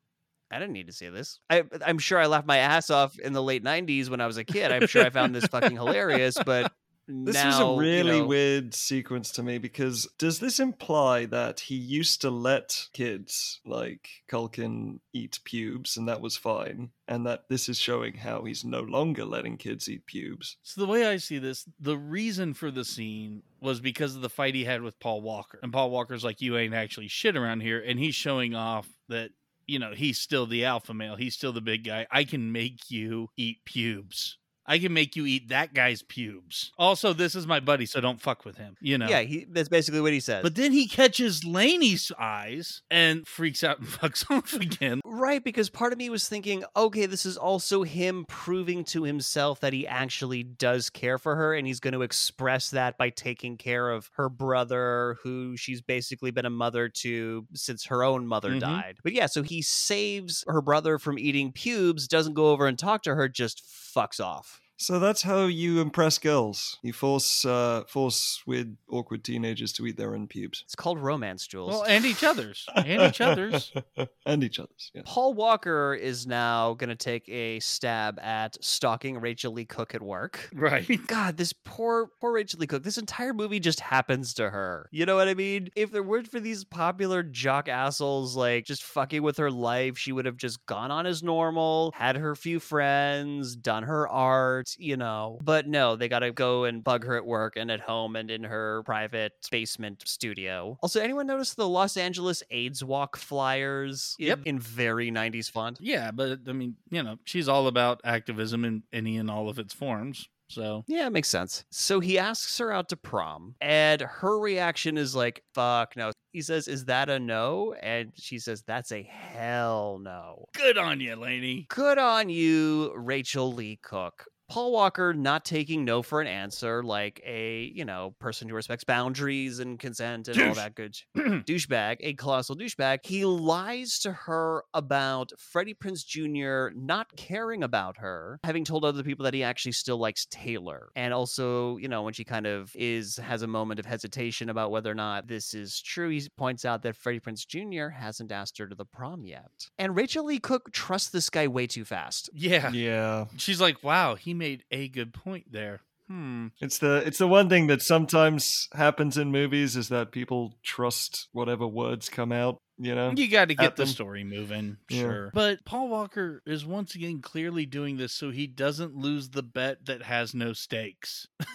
I 0.53 0.59
didn't 0.59 0.73
need 0.73 0.89
to 0.89 0.93
see 0.93 1.09
this. 1.09 1.39
I, 1.49 1.63
I'm 1.87 1.99
sure 1.99 2.19
I 2.19 2.27
laughed 2.27 2.47
my 2.47 2.59
ass 2.59 2.91
off 2.91 3.17
in 3.19 3.33
the 3.33 3.43
late 3.43 3.63
'90s 3.63 4.09
when 4.09 4.21
I 4.21 4.27
was 4.27 4.37
a 4.37 4.45
kid. 4.45 4.73
I'm 4.73 4.89
sure 4.89 5.05
I 5.05 5.11
found 5.11 5.35
this 5.35 5.47
fucking 5.47 5.77
hilarious, 5.77 6.37
but 6.45 6.73
This 7.13 7.35
now, 7.35 7.47
was 7.49 7.59
a 7.59 7.63
you 7.85 7.91
really 7.91 8.21
know- 8.21 8.27
weird 8.27 8.75
sequence 8.75 9.31
to 9.33 9.43
me 9.43 9.59
because 9.59 10.09
does 10.19 10.39
this 10.39 10.61
imply 10.61 11.27
that 11.27 11.61
he 11.61 11.75
used 11.75 12.21
to 12.21 12.31
let 12.31 12.87
kids 12.93 13.61
like 13.65 14.09
Culkin 14.31 15.01
eat 15.13 15.41
pubes 15.45 15.97
and 15.97 16.09
that 16.09 16.21
was 16.21 16.37
fine, 16.37 16.91
and 17.09 17.27
that 17.27 17.49
this 17.49 17.69
is 17.69 17.79
showing 17.79 18.15
how 18.15 18.45
he's 18.45 18.65
no 18.65 18.81
longer 18.81 19.25
letting 19.25 19.57
kids 19.57 19.89
eat 19.89 20.07
pubes? 20.07 20.57
So 20.63 20.81
the 20.81 20.87
way 20.87 21.07
I 21.07 21.17
see 21.17 21.39
this, 21.39 21.69
the 21.81 21.99
reason 21.99 22.55
for 22.55 22.71
the 22.71 22.85
scene 22.85 23.43
was 23.61 23.81
because 23.81 24.15
of 24.15 24.23
the 24.23 24.31
fight 24.31 24.55
he 24.55 24.65
had 24.65 24.83
with 24.83 25.01
Paul 25.01 25.21
Walker. 25.21 25.59
And 25.63 25.73
Paul 25.73 25.91
Walker's 25.91 26.25
like, 26.25 26.41
"You 26.41 26.57
ain't 26.57 26.75
actually 26.75 27.09
shit 27.09 27.37
around 27.37 27.61
here," 27.61 27.81
and 27.81 27.99
he's 27.99 28.15
showing 28.15 28.55
off 28.55 28.89
that 29.09 29.31
you 29.67 29.79
know 29.79 29.93
he's 29.95 30.19
still 30.19 30.47
the 30.47 30.65
alpha 30.65 30.95
male. 30.95 31.17
He's 31.17 31.35
still 31.35 31.53
the 31.53 31.61
big 31.61 31.85
guy. 31.85 32.07
I 32.11 32.25
can 32.25 32.53
make 32.53 32.91
you 32.91 33.31
eat 33.37 33.65
pubes. 33.65 34.37
I 34.67 34.79
can 34.79 34.93
make 34.93 35.17
you 35.17 35.27
eat 35.27 35.49
that 35.49 35.75
guy's 35.75 36.03
pubes. 36.03 36.73
Also, 36.79 37.13
this 37.13 37.35
is 37.35 37.47
my 37.47 37.61
buddy, 37.61 37.87
so 37.87 38.01
don't 38.01 38.21
fuck 38.21 38.45
with 38.45 38.57
him. 38.57 38.77
You 38.81 38.99
know. 38.99 39.09
Yeah, 39.09 39.23
he, 39.23 39.47
that's 39.51 39.69
basically 39.69 40.01
what 40.01 40.13
he 40.13 40.21
says. 40.21 40.43
But 40.43 40.55
then 40.55 40.73
he 40.73 40.87
catches 40.87 41.45
Laney's 41.45 42.13
eyes 42.19 42.83
and 42.91 43.27
freaks 43.27 43.65
out 43.65 43.79
and 43.79 43.89
fucks 43.89 44.31
off 44.31 44.53
again. 44.55 45.01
Right, 45.05 45.43
because 45.43 45.71
part 45.71 45.93
of 45.93 45.99
me 45.99 46.09
was 46.11 46.29
thinking, 46.29 46.65
okay, 46.77 47.07
this 47.07 47.27
is 47.27 47.37
also 47.37 47.83
him 47.83 48.25
proving 48.29 48.85
to 48.85 49.03
himself 49.05 49.61
that 49.61 49.73
he 49.73 49.87
actually 49.87 50.43
does 50.43 50.89
care 50.91 51.19
for 51.19 51.37
her, 51.37 51.55
and 51.55 51.67
he's 51.67 51.81
going 51.81 51.95
to 51.95 52.03
express 52.03 52.71
that 52.71 52.97
by 52.97 53.11
taking 53.11 53.57
care 53.57 53.91
of 53.91 54.11
her 54.15 54.29
brother, 54.29 55.17
who 55.23 55.57
she's 55.57 55.81
basically 55.83 56.31
been 56.31 56.47
a 56.47 56.51
mother 56.51 56.89
to 56.89 57.47
since 57.55 57.87
her 57.87 58.05
own 58.05 58.27
mother 58.27 58.51
Mhm. 58.53 58.61
died. 58.61 58.99
But 59.03 59.13
yeah, 59.15 59.27
so 59.27 59.43
he 59.43 59.63
saves 59.63 60.45
her 60.47 60.61
brother 60.61 60.99
from 60.99 61.19
eating 61.19 61.53
pubes, 61.53 62.07
doesn't 62.07 62.35
go 62.35 62.51
over 62.51 62.67
and 62.67 62.79
talk 62.79 63.03
to 63.05 63.15
her, 63.15 63.29
just 63.29 63.63
fucks 63.95 64.21
off. 64.21 64.61
So 64.81 64.99
that's 64.99 65.21
how 65.21 65.45
you 65.45 65.83
impress 65.83 66.17
girls. 66.17 66.79
You 66.83 66.95
force 66.95 67.45
uh, 67.45 67.85
force 67.87 68.43
weird, 68.47 68.79
awkward 68.89 69.23
teenagers 69.23 69.75
to 69.75 69.87
eat 69.87 69.99
their 69.99 70.15
own 70.15 70.27
pubes. 70.27 70.63
It's 70.65 70.75
called 70.75 70.99
romance, 70.99 71.47
Jules. 71.47 71.69
Well, 71.69 71.85
and 71.85 72.07
each 72.07 72.25
other's. 72.25 72.67
And 72.75 73.03
each 73.03 73.21
other's. 73.21 73.75
and 74.27 74.43
each 74.43 74.59
other's. 74.59 74.91
Yeah. 74.95 75.03
Paul 75.05 75.35
Walker 75.35 75.93
is 75.93 76.27
now 76.27 76.73
going 76.75 76.89
to 76.89 76.97
take 76.97 77.29
a 77.29 77.61
stab 77.61 78.19
at 78.21 78.57
stalking 78.65 79.21
Rachael 79.21 79.53
Leigh 79.53 79.67
Cook 79.67 79.95
at 79.95 80.01
work. 80.01 80.49
Right. 80.55 80.89
God, 81.07 81.37
this 81.37 81.53
poor, 81.53 82.09
poor 82.19 82.33
Rachael 82.33 82.61
Leigh 82.61 82.67
Cook. 82.67 82.83
This 82.83 82.97
entire 82.97 83.35
movie 83.35 83.61
just 83.61 83.81
happens 83.81 84.33
to 84.35 84.49
her. 84.49 84.89
You 84.93 85.05
know 85.05 85.17
what 85.17 85.29
I 85.29 85.35
mean? 85.35 85.69
If 85.77 85.91
there 85.91 86.03
weren't 86.03 86.29
for 86.29 86.41
these 86.41 86.65
popular 86.65 87.23
jock 87.23 87.69
assholes 87.69 88.35
like 88.35 88.65
just 88.65 88.83
fucking 88.83 89.23
with 89.23 89.37
her 89.37 89.51
life, 89.51 89.99
she 89.99 90.13
would 90.13 90.25
have 90.25 90.39
just 90.39 90.65
gone 90.65 90.91
on 90.91 91.05
as 91.05 91.23
normal, 91.23 91.93
had 91.95 92.17
her 92.17 92.35
few 92.35 92.61
friends, 92.61 93.57
done 93.57 93.83
her 93.83 94.09
art, 94.09 94.70
you 94.79 94.97
know. 94.97 95.39
But 95.43 95.67
no, 95.67 95.97
they 95.97 96.09
got 96.09 96.21
to 96.21 96.33
go 96.33 96.65
and 96.65 96.83
bug 96.85 97.05
her 97.05 97.17
at 97.17 97.27
work 97.27 97.57
and 97.57 97.71
at 97.71 97.81
home 97.81 98.17
and 98.17 98.31
in 98.31 98.45
her 98.45 98.83
private 98.85 99.33
basement 99.51 100.03
studio. 100.07 100.79
Also, 100.83 101.01
anyone 101.01 101.27
notice 101.27 101.55
the 101.55 101.69
Los 101.69 101.97
Angeles 101.97 102.43
AIDS 102.51 102.85
Walk 102.85 103.17
flyers? 103.17 104.17
Yep. 104.19 104.41
In, 104.45 104.59
very 104.59 105.11
90s 105.11 105.51
font. 105.51 105.79
Yeah, 105.81 106.11
but 106.11 106.41
I 106.47 106.53
mean, 106.53 106.77
you 106.91 107.03
know, 107.03 107.17
she's 107.25 107.49
all 107.49 107.67
about 107.67 108.01
activism 108.05 108.65
in 108.65 108.83
any 108.93 109.17
and 109.17 109.31
all 109.31 109.49
of 109.49 109.59
its 109.59 109.73
forms. 109.73 110.29
So 110.49 110.85
Yeah, 110.89 111.07
it 111.07 111.11
makes 111.11 111.29
sense. 111.29 111.65
So 111.71 112.01
he 112.01 112.19
asks 112.19 112.59
her 112.59 112.73
out 112.73 112.89
to 112.89 112.97
prom, 112.97 113.55
and 113.61 114.01
her 114.01 114.39
reaction 114.39 114.99
is 114.99 115.15
like, 115.15 115.45
fuck 115.55 115.97
no. 115.97 116.11
He 116.33 116.43
says, 116.43 116.69
Is 116.69 116.85
that 116.87 117.09
a 117.09 117.19
no? 117.19 117.75
And 117.81 118.13
she 118.17 118.39
says, 118.39 118.63
That's 118.67 118.93
a 118.93 119.03
hell 119.03 119.99
no. 120.03 120.47
good 120.55 120.77
on 120.79 121.01
you, 121.01 121.17
Laney. 121.17 121.67
Good 121.69 121.99
on 121.99 122.29
you, 122.29 122.93
Rachael 122.97 123.53
Leigh 123.53 123.79
Cook. 123.83 124.27
Paul 124.51 124.73
Walker 124.73 125.15
not 125.15 125.45
taking 125.45 125.85
no 125.85 126.03
for 126.03 126.21
an 126.21 126.27
answer, 126.27 126.83
like 126.83 127.23
a, 127.25 127.71
you 127.73 127.85
know, 127.85 128.17
person 128.19 128.49
who 128.49 128.57
respects 128.57 128.83
boundaries 128.83 129.61
and 129.61 129.79
consent 129.79 130.27
and 130.27 130.43
all 130.43 130.55
that 130.55 130.75
good 130.75 130.97
douchebag, 131.17 131.99
a 132.01 132.15
colossal 132.15 132.57
douchebag. 132.57 133.07
He 133.07 133.25
lies 133.25 134.01
to 134.01 134.11
her 134.11 134.65
about 134.75 135.33
Freddie 135.39 135.75
Prinze 135.75 136.05
Jr. 136.05 136.77
not 136.77 137.17
caring 137.17 137.63
about 137.63 137.99
her, 137.99 138.41
having 138.43 138.65
told 138.65 138.85
other 138.85 139.05
people 139.05 139.25
that 139.25 139.35
he 139.35 139.45
actually 139.45 139.71
still 139.71 139.99
likes 139.99 140.27
Taylor. 140.27 140.91
And 140.97 141.15
also, 141.15 141.77
you 141.77 141.87
know, 141.87 142.03
when 142.03 142.13
she 142.13 142.25
kind 142.25 142.49
of 142.49 142.73
is 142.75 143.19
has 143.19 143.43
a 143.43 143.47
moment 143.47 143.79
of 143.79 143.87
hesitation 143.87 144.51
about 144.51 144.73
whether 144.73 144.91
or 144.91 144.97
not 144.97 145.29
this 145.29 145.55
is 145.55 145.81
true, 145.81 146.09
he 146.09 146.29
points 146.37 146.65
out 146.65 146.83
that 146.83 146.97
Freddie 146.97 147.21
Prinze 147.21 147.47
Jr. 147.47 147.91
hasn't 147.91 148.33
asked 148.33 148.59
her 148.59 148.67
to 148.67 148.75
the 148.75 148.85
prom 148.85 149.25
yet. 149.25 149.69
And 149.79 149.95
Rachael 149.95 150.25
Leigh 150.25 150.41
Cook 150.41 150.73
trusts 150.73 151.11
this 151.11 151.31
guy 151.31 151.47
way 151.47 151.69
too 151.69 151.85
fast. 151.85 152.31
Yeah. 152.35 152.73
Yeah. 152.73 153.27
She's 153.37 153.61
like, 153.61 153.85
wow, 153.85 154.17
he 154.17 154.35
made 154.41 154.65
a 154.73 154.89
good 154.89 155.15
point 155.15 155.53
there. 155.53 155.83
Hmm. 156.09 156.49
It's 156.61 156.79
the 156.79 156.97
it's 157.07 157.19
the 157.19 157.29
one 157.29 157.49
thing 157.49 157.69
that 157.69 157.83
sometimes 157.83 158.69
happens 158.75 159.17
in 159.17 159.31
movies 159.31 159.77
is 159.77 159.91
that 159.91 160.11
people 160.11 160.55
trust 160.65 161.29
whatever 161.31 161.69
words 161.69 162.09
come 162.09 162.33
out, 162.33 162.57
you 162.79 162.97
know? 162.97 163.13
You 163.15 163.29
got 163.29 163.47
to 163.47 163.55
get 163.55 163.77
the 163.77 163.85
them. 163.85 163.93
story 163.93 164.25
moving, 164.25 164.79
Yeah. 164.89 165.01
sure. 165.03 165.31
But 165.33 165.65
Paul 165.65 165.89
Walker 165.89 166.43
is 166.47 166.67
once 166.67 166.97
again 166.97 167.21
clearly 167.23 167.65
doing 167.65 167.97
this 167.97 168.13
so 168.13 168.33
he 168.33 168.49
doesn't 168.49 168.97
lose 168.97 169.29
the 169.31 169.45
bet 169.45 169.85
that 169.87 170.03
has 170.03 170.35
no 170.35 170.53
stakes. 170.53 171.29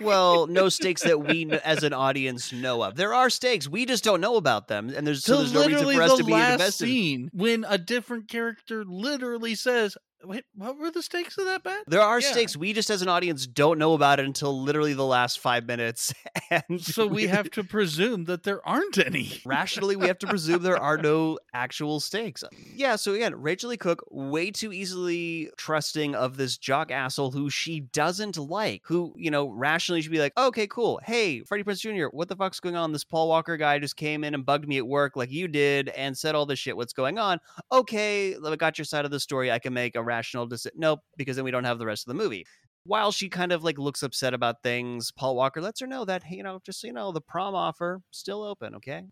Well, 0.00 0.46
no 0.46 0.68
stakes 0.68 1.02
that 1.02 1.18
we 1.26 1.50
as 1.64 1.82
an 1.82 1.92
audience 1.92 2.52
know 2.52 2.84
of. 2.84 2.94
There 2.94 3.12
are 3.14 3.28
stakes. 3.28 3.66
We 3.66 3.84
just 3.84 4.04
don't 4.04 4.20
know 4.20 4.36
about 4.36 4.68
them. 4.68 4.90
And 4.96 5.04
there's 5.04 5.24
so 5.24 5.32
So 5.32 5.38
there's 5.38 5.52
no 5.52 5.60
reason 5.66 5.72
literally 5.86 5.96
for 5.96 6.02
us 6.02 6.10
the 6.12 6.16
to 6.18 6.24
be 6.24 6.32
last 6.34 6.52
invested. 6.52 6.84
scene 6.86 7.30
when 7.32 7.64
a 7.68 7.78
different 7.78 8.28
character 8.28 8.84
literally 8.84 9.56
says, 9.56 9.96
Wait, 10.24 10.44
what 10.54 10.76
were 10.78 10.90
the 10.90 11.02
stakes 11.02 11.38
of 11.38 11.44
that 11.44 11.62
bet? 11.62 11.84
There 11.86 12.00
are 12.00 12.20
Yeah. 12.20 12.32
stakes. 12.32 12.56
We 12.56 12.72
just, 12.72 12.90
as 12.90 13.02
an 13.02 13.08
audience, 13.08 13.46
don't 13.46 13.78
know 13.78 13.94
about 13.94 14.18
it 14.18 14.26
until 14.26 14.60
literally 14.62 14.92
the 14.94 15.04
last 15.06 15.38
five 15.38 15.64
minutes. 15.66 16.12
And 16.50 16.80
So 16.80 17.06
we 17.06 17.26
have 17.26 17.50
to 17.50 17.62
presume 17.62 18.24
that 18.24 18.42
there 18.44 18.66
aren't 18.66 18.96
any. 18.96 19.30
rationally 19.44 19.96
we 19.96 20.06
have 20.06 20.18
to 20.20 20.26
presume 20.26 20.62
there 20.62 20.78
are 20.78 20.96
no 20.96 21.38
actual 21.52 22.00
stakes. 22.00 22.42
Yeah, 22.74 22.96
so 22.96 23.12
again, 23.12 23.34
Rachael 23.38 23.68
Leigh 23.68 23.76
Cook 23.76 24.02
way 24.10 24.50
too 24.50 24.72
easily 24.72 25.50
trusting 25.58 26.14
of 26.14 26.38
this 26.38 26.56
jock 26.56 26.90
asshole 26.90 27.32
who 27.32 27.50
she 27.50 27.80
doesn't 27.80 28.38
like, 28.38 28.80
who, 28.86 29.12
you 29.18 29.30
know, 29.30 29.50
rationally 29.50 30.00
should 30.00 30.10
be 30.12 30.20
like, 30.20 30.32
okay, 30.38 30.66
cool. 30.68 31.00
Hey, 31.04 31.40
Freddie 31.40 31.64
Prinze 31.64 31.80
Jr., 31.80 32.06
what 32.16 32.28
the 32.28 32.36
fuck's 32.36 32.60
going 32.60 32.76
on? 32.76 32.92
This 32.92 33.04
Paul 33.04 33.28
Walker 33.28 33.58
guy 33.58 33.78
just 33.78 33.96
came 33.96 34.24
in 34.24 34.32
and 34.34 34.46
bugged 34.46 34.66
me 34.66 34.78
at 34.78 34.86
work 34.86 35.16
like 35.16 35.30
you 35.30 35.48
did 35.48 35.90
and 35.90 36.16
said 36.16 36.34
all 36.34 36.46
this 36.46 36.58
shit. 36.58 36.78
What's 36.78 36.94
going 36.94 37.18
on? 37.18 37.40
Okay, 37.70 38.36
I 38.42 38.56
got 38.56 38.78
your 38.78 38.86
side 38.86 39.04
of 39.04 39.10
the 39.10 39.20
story. 39.20 39.52
I 39.52 39.58
can 39.58 39.74
make 39.74 39.96
a 39.96 40.02
rational 40.08 40.46
decision. 40.46 40.78
Nope, 40.80 41.00
because 41.16 41.36
then 41.36 41.44
we 41.44 41.50
don't 41.50 41.64
have 41.64 41.78
the 41.78 41.86
rest 41.86 42.08
of 42.08 42.16
the 42.16 42.22
movie 42.22 42.44
while 42.88 43.12
she 43.12 43.28
kind 43.28 43.52
of 43.52 43.62
like 43.62 43.78
looks 43.78 44.02
upset 44.02 44.32
about 44.32 44.62
things, 44.62 45.12
Paul 45.12 45.36
Walker 45.36 45.60
lets 45.60 45.80
her 45.80 45.86
know 45.86 46.06
that, 46.06 46.22
hey, 46.22 46.36
you 46.36 46.42
know, 46.42 46.58
just 46.64 46.80
so 46.80 46.86
you 46.86 46.92
know, 46.92 47.12
the 47.12 47.20
prom 47.20 47.54
offer 47.54 48.00
still 48.10 48.42
open, 48.42 48.74
okay? 48.76 49.02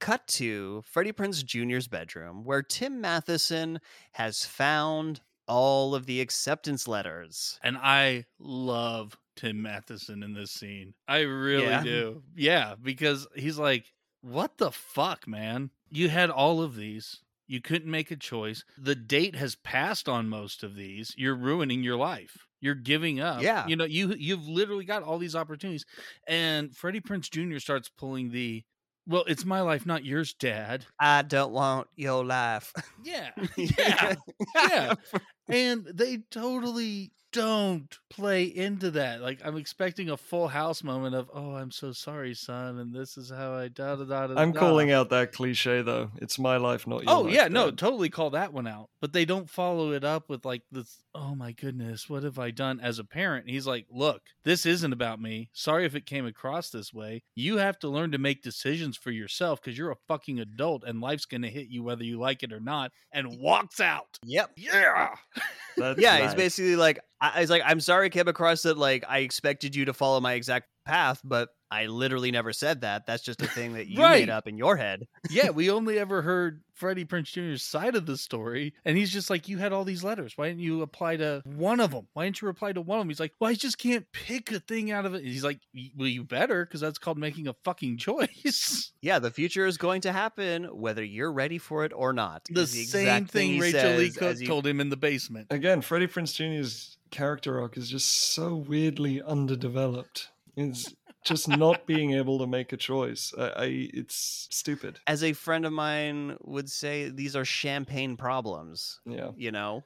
Cut 0.00 0.26
to 0.28 0.82
Freddie 0.90 1.12
Prinze 1.12 1.44
Jr.'s 1.44 1.86
bedroom, 1.86 2.44
where 2.44 2.62
Tim 2.62 3.00
Matheson 3.00 3.80
has 4.12 4.44
found 4.46 5.20
all 5.46 5.94
of 5.94 6.06
the 6.06 6.20
acceptance 6.22 6.88
letters. 6.88 7.60
And 7.62 7.76
I 7.76 8.24
love 8.38 9.16
Tim 9.36 9.60
Matheson 9.60 10.22
in 10.22 10.32
this 10.32 10.50
scene. 10.50 10.94
I 11.06 11.20
really 11.20 11.64
Yeah? 11.64 11.82
do. 11.82 12.22
Yeah, 12.34 12.74
because 12.82 13.26
he's 13.36 13.58
like, 13.58 13.92
what 14.22 14.56
the 14.56 14.72
fuck, 14.72 15.28
man? 15.28 15.70
You 15.90 16.08
had 16.08 16.30
all 16.30 16.62
of 16.62 16.74
these. 16.74 17.20
You 17.46 17.60
couldn't 17.60 17.90
make 17.90 18.10
a 18.10 18.16
choice. 18.16 18.64
The 18.78 18.94
date 18.94 19.36
has 19.36 19.56
passed 19.56 20.08
on 20.08 20.28
most 20.28 20.62
of 20.62 20.74
these. 20.74 21.14
You're 21.16 21.36
ruining 21.36 21.82
your 21.82 21.96
life. 21.96 22.36
You're 22.60 22.74
giving 22.74 23.20
up. 23.20 23.42
Yeah. 23.42 23.66
You 23.66 23.76
know, 23.76 23.84
you 23.84 24.14
you've 24.18 24.48
literally 24.48 24.84
got 24.84 25.02
all 25.02 25.18
these 25.18 25.36
opportunities. 25.36 25.84
And 26.26 26.74
Freddie 26.74 27.00
Prinze 27.00 27.30
Jr. 27.30 27.58
starts 27.58 27.88
pulling 27.88 28.30
the 28.30 28.64
well, 29.08 29.24
it's 29.28 29.44
my 29.44 29.60
life, 29.60 29.86
not 29.86 30.04
yours, 30.04 30.34
Dad. 30.34 30.84
I 30.98 31.22
don't 31.22 31.52
want 31.52 31.86
your 31.94 32.24
life. 32.24 32.72
Yeah. 33.04 33.30
Yeah. 33.56 34.14
yeah. 34.56 34.94
And 35.48 35.86
they 35.94 36.18
totally 36.32 37.12
don't 37.36 37.98
play 38.08 38.44
into 38.44 38.90
that. 38.92 39.20
Like 39.20 39.40
I'm 39.44 39.56
expecting 39.56 40.08
a 40.10 40.16
full 40.16 40.48
house 40.48 40.82
moment 40.82 41.14
of, 41.14 41.30
oh, 41.34 41.54
I'm 41.54 41.70
so 41.70 41.92
sorry, 41.92 42.34
son, 42.34 42.78
and 42.78 42.94
this 42.94 43.18
is 43.18 43.30
how 43.30 43.52
I 43.54 43.68
da 43.68 43.96
da 43.96 44.04
da 44.04 44.26
da. 44.28 44.40
I'm 44.40 44.52
da." 44.52 44.58
calling 44.58 44.90
out 44.90 45.10
that 45.10 45.32
cliche 45.32 45.82
though. 45.82 46.10
It's 46.16 46.38
my 46.38 46.56
life, 46.56 46.86
not 46.86 47.04
your 47.04 47.12
Oh 47.12 47.20
life, 47.22 47.34
yeah, 47.34 47.48
no, 47.48 47.70
totally 47.70 48.08
call 48.08 48.30
that 48.30 48.52
one 48.52 48.66
out. 48.66 48.88
But 49.00 49.12
they 49.12 49.24
don't 49.24 49.50
follow 49.50 49.92
it 49.92 50.02
up 50.02 50.28
with 50.28 50.44
like 50.44 50.62
this. 50.72 51.02
Oh 51.14 51.34
my 51.34 51.52
goodness, 51.52 52.08
what 52.08 52.22
have 52.22 52.38
I 52.38 52.50
done 52.50 52.80
as 52.80 52.98
a 52.98 53.04
parent? 53.04 53.48
He's 53.48 53.66
like, 53.66 53.86
look, 53.90 54.22
this 54.44 54.64
isn't 54.66 54.92
about 54.92 55.20
me. 55.20 55.50
Sorry 55.52 55.84
if 55.84 55.94
it 55.94 56.06
came 56.06 56.26
across 56.26 56.70
this 56.70 56.92
way. 56.92 57.22
You 57.34 57.58
have 57.58 57.78
to 57.80 57.88
learn 57.88 58.12
to 58.12 58.18
make 58.18 58.42
decisions 58.42 58.96
for 58.96 59.10
yourself 59.10 59.60
because 59.60 59.76
you're 59.76 59.90
a 59.90 59.96
fucking 60.08 60.40
adult 60.40 60.84
and 60.84 61.00
life's 61.00 61.26
gonna 61.26 61.48
hit 61.48 61.68
you 61.68 61.82
whether 61.82 62.04
you 62.04 62.18
like 62.18 62.42
it 62.42 62.52
or 62.52 62.60
not. 62.60 62.92
And 63.12 63.38
walks 63.38 63.80
out. 63.80 64.18
yep. 64.24 64.50
Yeah. 64.56 65.14
That's 65.76 66.00
yeah, 66.00 66.22
he's 66.22 66.34
basically 66.34 66.76
like, 66.76 67.00
I, 67.34 67.40
he's 67.40 67.50
like, 67.50 67.62
I'm 67.64 67.80
sorry, 67.80 68.06
I 68.06 68.08
came 68.10 68.28
across 68.28 68.62
that 68.62 68.76
Like, 68.78 69.04
I 69.08 69.18
expected 69.18 69.74
you 69.74 69.86
to 69.86 69.92
follow 69.92 70.20
my 70.20 70.34
exact 70.34 70.68
path, 70.84 71.20
but 71.24 71.48
I 71.68 71.86
literally 71.86 72.30
never 72.30 72.52
said 72.52 72.82
that. 72.82 73.06
That's 73.06 73.24
just 73.24 73.42
a 73.42 73.48
thing 73.48 73.72
that 73.72 73.86
you 73.88 74.00
Right. 74.00 74.20
made 74.20 74.30
up 74.30 74.46
in 74.46 74.56
your 74.56 74.76
head. 74.76 75.08
yeah, 75.30 75.50
we 75.50 75.68
only 75.68 75.98
ever 75.98 76.22
heard 76.22 76.62
Freddie 76.74 77.04
Prinze 77.04 77.32
Jr.'s 77.32 77.62
side 77.64 77.96
of 77.96 78.06
the 78.06 78.16
story, 78.16 78.72
and 78.84 78.96
he's 78.96 79.10
just 79.12 79.30
like, 79.30 79.48
"You 79.48 79.58
had 79.58 79.72
all 79.72 79.82
these 79.82 80.04
letters. 80.04 80.34
Why 80.36 80.46
didn't 80.48 80.60
you 80.60 80.82
apply 80.82 81.16
to 81.16 81.42
one 81.44 81.80
of 81.80 81.90
them? 81.90 82.06
Why 82.12 82.24
didn't 82.26 82.40
you 82.40 82.46
reply 82.46 82.72
to 82.72 82.80
one 82.82 82.98
of 82.98 83.00
them?" 83.00 83.08
He's 83.08 83.18
like, 83.18 83.32
"Well, 83.40 83.50
I 83.50 83.54
just 83.54 83.78
can't 83.78 84.06
pick 84.12 84.52
a 84.52 84.60
thing 84.60 84.92
out 84.92 85.06
of 85.06 85.14
it." 85.14 85.24
He's 85.24 85.42
like, 85.42 85.58
"Y- 85.74 85.90
"Well, 85.96 86.06
you 86.06 86.22
better, 86.22 86.64
because 86.64 86.80
that's 86.82 86.98
called 86.98 87.18
making 87.18 87.48
a 87.48 87.54
fucking 87.64 87.96
choice." 87.98 88.92
Yeah, 89.00 89.18
the 89.18 89.30
future 89.32 89.66
is 89.66 89.76
going 89.78 90.02
to 90.02 90.12
happen 90.12 90.64
whether 90.66 91.02
you're 91.02 91.32
ready 91.32 91.58
for 91.58 91.84
it 91.84 91.92
or 91.92 92.12
not. 92.12 92.42
the 92.48 92.60
is 92.60 92.90
same 92.90 93.02
exact 93.02 93.30
thing 93.32 93.58
Rachael 93.58 93.96
Leigh 93.96 94.10
Cook 94.10 94.22
as 94.22 94.38
he- 94.40 94.46
told 94.46 94.66
him 94.66 94.80
in 94.80 94.90
the 94.90 94.96
basement. 94.96 95.48
Again, 95.50 95.80
Freddie 95.80 96.06
Prinze 96.06 96.32
Jr.'s 96.34 96.95
character 97.10 97.60
arc 97.60 97.76
is 97.76 97.88
just 97.88 98.34
so 98.34 98.54
weirdly 98.54 99.22
underdeveloped. 99.22 100.28
It's 100.56 100.94
just 101.24 101.48
not 101.48 101.86
being 101.86 102.12
able 102.12 102.38
to 102.38 102.46
make 102.46 102.72
a 102.72 102.76
choice. 102.76 103.32
I, 103.36 103.42
I 103.42 103.88
it's 103.92 104.48
stupid. 104.50 105.00
As 105.06 105.22
a 105.22 105.32
friend 105.32 105.66
of 105.66 105.72
mine 105.72 106.36
would 106.42 106.70
say, 106.70 107.10
these 107.10 107.36
are 107.36 107.44
champagne 107.44 108.16
problems. 108.16 109.00
Yeah. 109.04 109.30
You 109.36 109.52
know. 109.52 109.84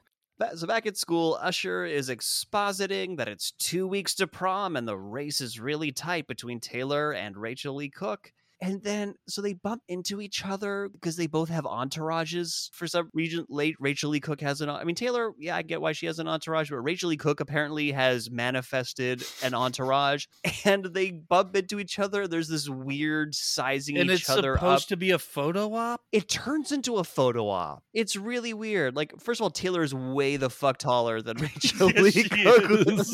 So 0.55 0.65
back 0.65 0.87
at 0.87 0.97
school, 0.97 1.37
Usher 1.39 1.85
is 1.85 2.09
expositing 2.09 3.17
that 3.17 3.27
it's 3.27 3.51
two 3.51 3.85
weeks 3.87 4.15
to 4.15 4.25
prom 4.25 4.75
and 4.75 4.87
the 4.87 4.97
race 4.97 5.39
is 5.39 5.59
really 5.59 5.91
tight 5.91 6.25
between 6.25 6.59
Taylor 6.59 7.11
and 7.11 7.37
Rachael 7.37 7.75
Leigh 7.75 7.89
Cook. 7.89 8.33
And 8.61 8.83
then, 8.83 9.15
so 9.27 9.41
they 9.41 9.53
bump 9.53 9.81
into 9.87 10.21
each 10.21 10.45
other 10.45 10.87
because 10.93 11.15
they 11.15 11.25
both 11.25 11.49
have 11.49 11.63
entourages 11.63 12.69
for 12.73 12.85
some 12.85 13.09
reason. 13.13 13.45
Late 13.49 13.75
Rachael 13.79 14.11
Leigh 14.11 14.19
Cook 14.19 14.41
has 14.41 14.61
an. 14.61 14.69
I 14.69 14.83
mean, 14.83 14.95
Taylor, 14.95 15.31
yeah, 15.39 15.55
I 15.55 15.63
get 15.63 15.81
why 15.81 15.93
she 15.93 16.05
has 16.05 16.19
an 16.19 16.27
entourage, 16.27 16.69
but 16.69 16.77
Rachael 16.77 17.09
Leigh 17.09 17.17
Cook 17.17 17.39
apparently 17.39 17.91
has 17.91 18.29
manifested 18.29 19.23
an 19.41 19.55
entourage, 19.55 20.25
and 20.65 20.85
they 20.85 21.09
bump 21.11 21.55
into 21.55 21.79
each 21.79 21.97
other. 21.97 22.27
There's 22.27 22.49
this 22.49 22.69
weird 22.69 23.33
sizing 23.33 23.97
And 23.97 24.11
each 24.11 24.21
it's 24.21 24.29
other 24.29 24.53
supposed 24.53 24.89
to 24.89 24.97
be 24.97 25.09
a 25.09 25.19
photo 25.19 25.73
op. 25.73 26.01
It 26.11 26.29
turns 26.29 26.71
into 26.71 26.97
a 26.97 27.03
photo 27.03 27.49
op. 27.49 27.83
It's 27.93 28.15
really 28.15 28.53
weird. 28.53 28.95
Like, 28.95 29.19
first 29.19 29.39
of 29.39 29.43
all, 29.43 29.49
Taylor 29.49 29.81
is 29.81 29.93
way 29.93 30.37
the 30.37 30.51
fuck 30.51 30.77
taller 30.77 31.21
than 31.21 31.37
Rachel 31.41 31.91
Yes, 31.95 32.15
Lee 32.15 32.23
Cook. 32.29 33.05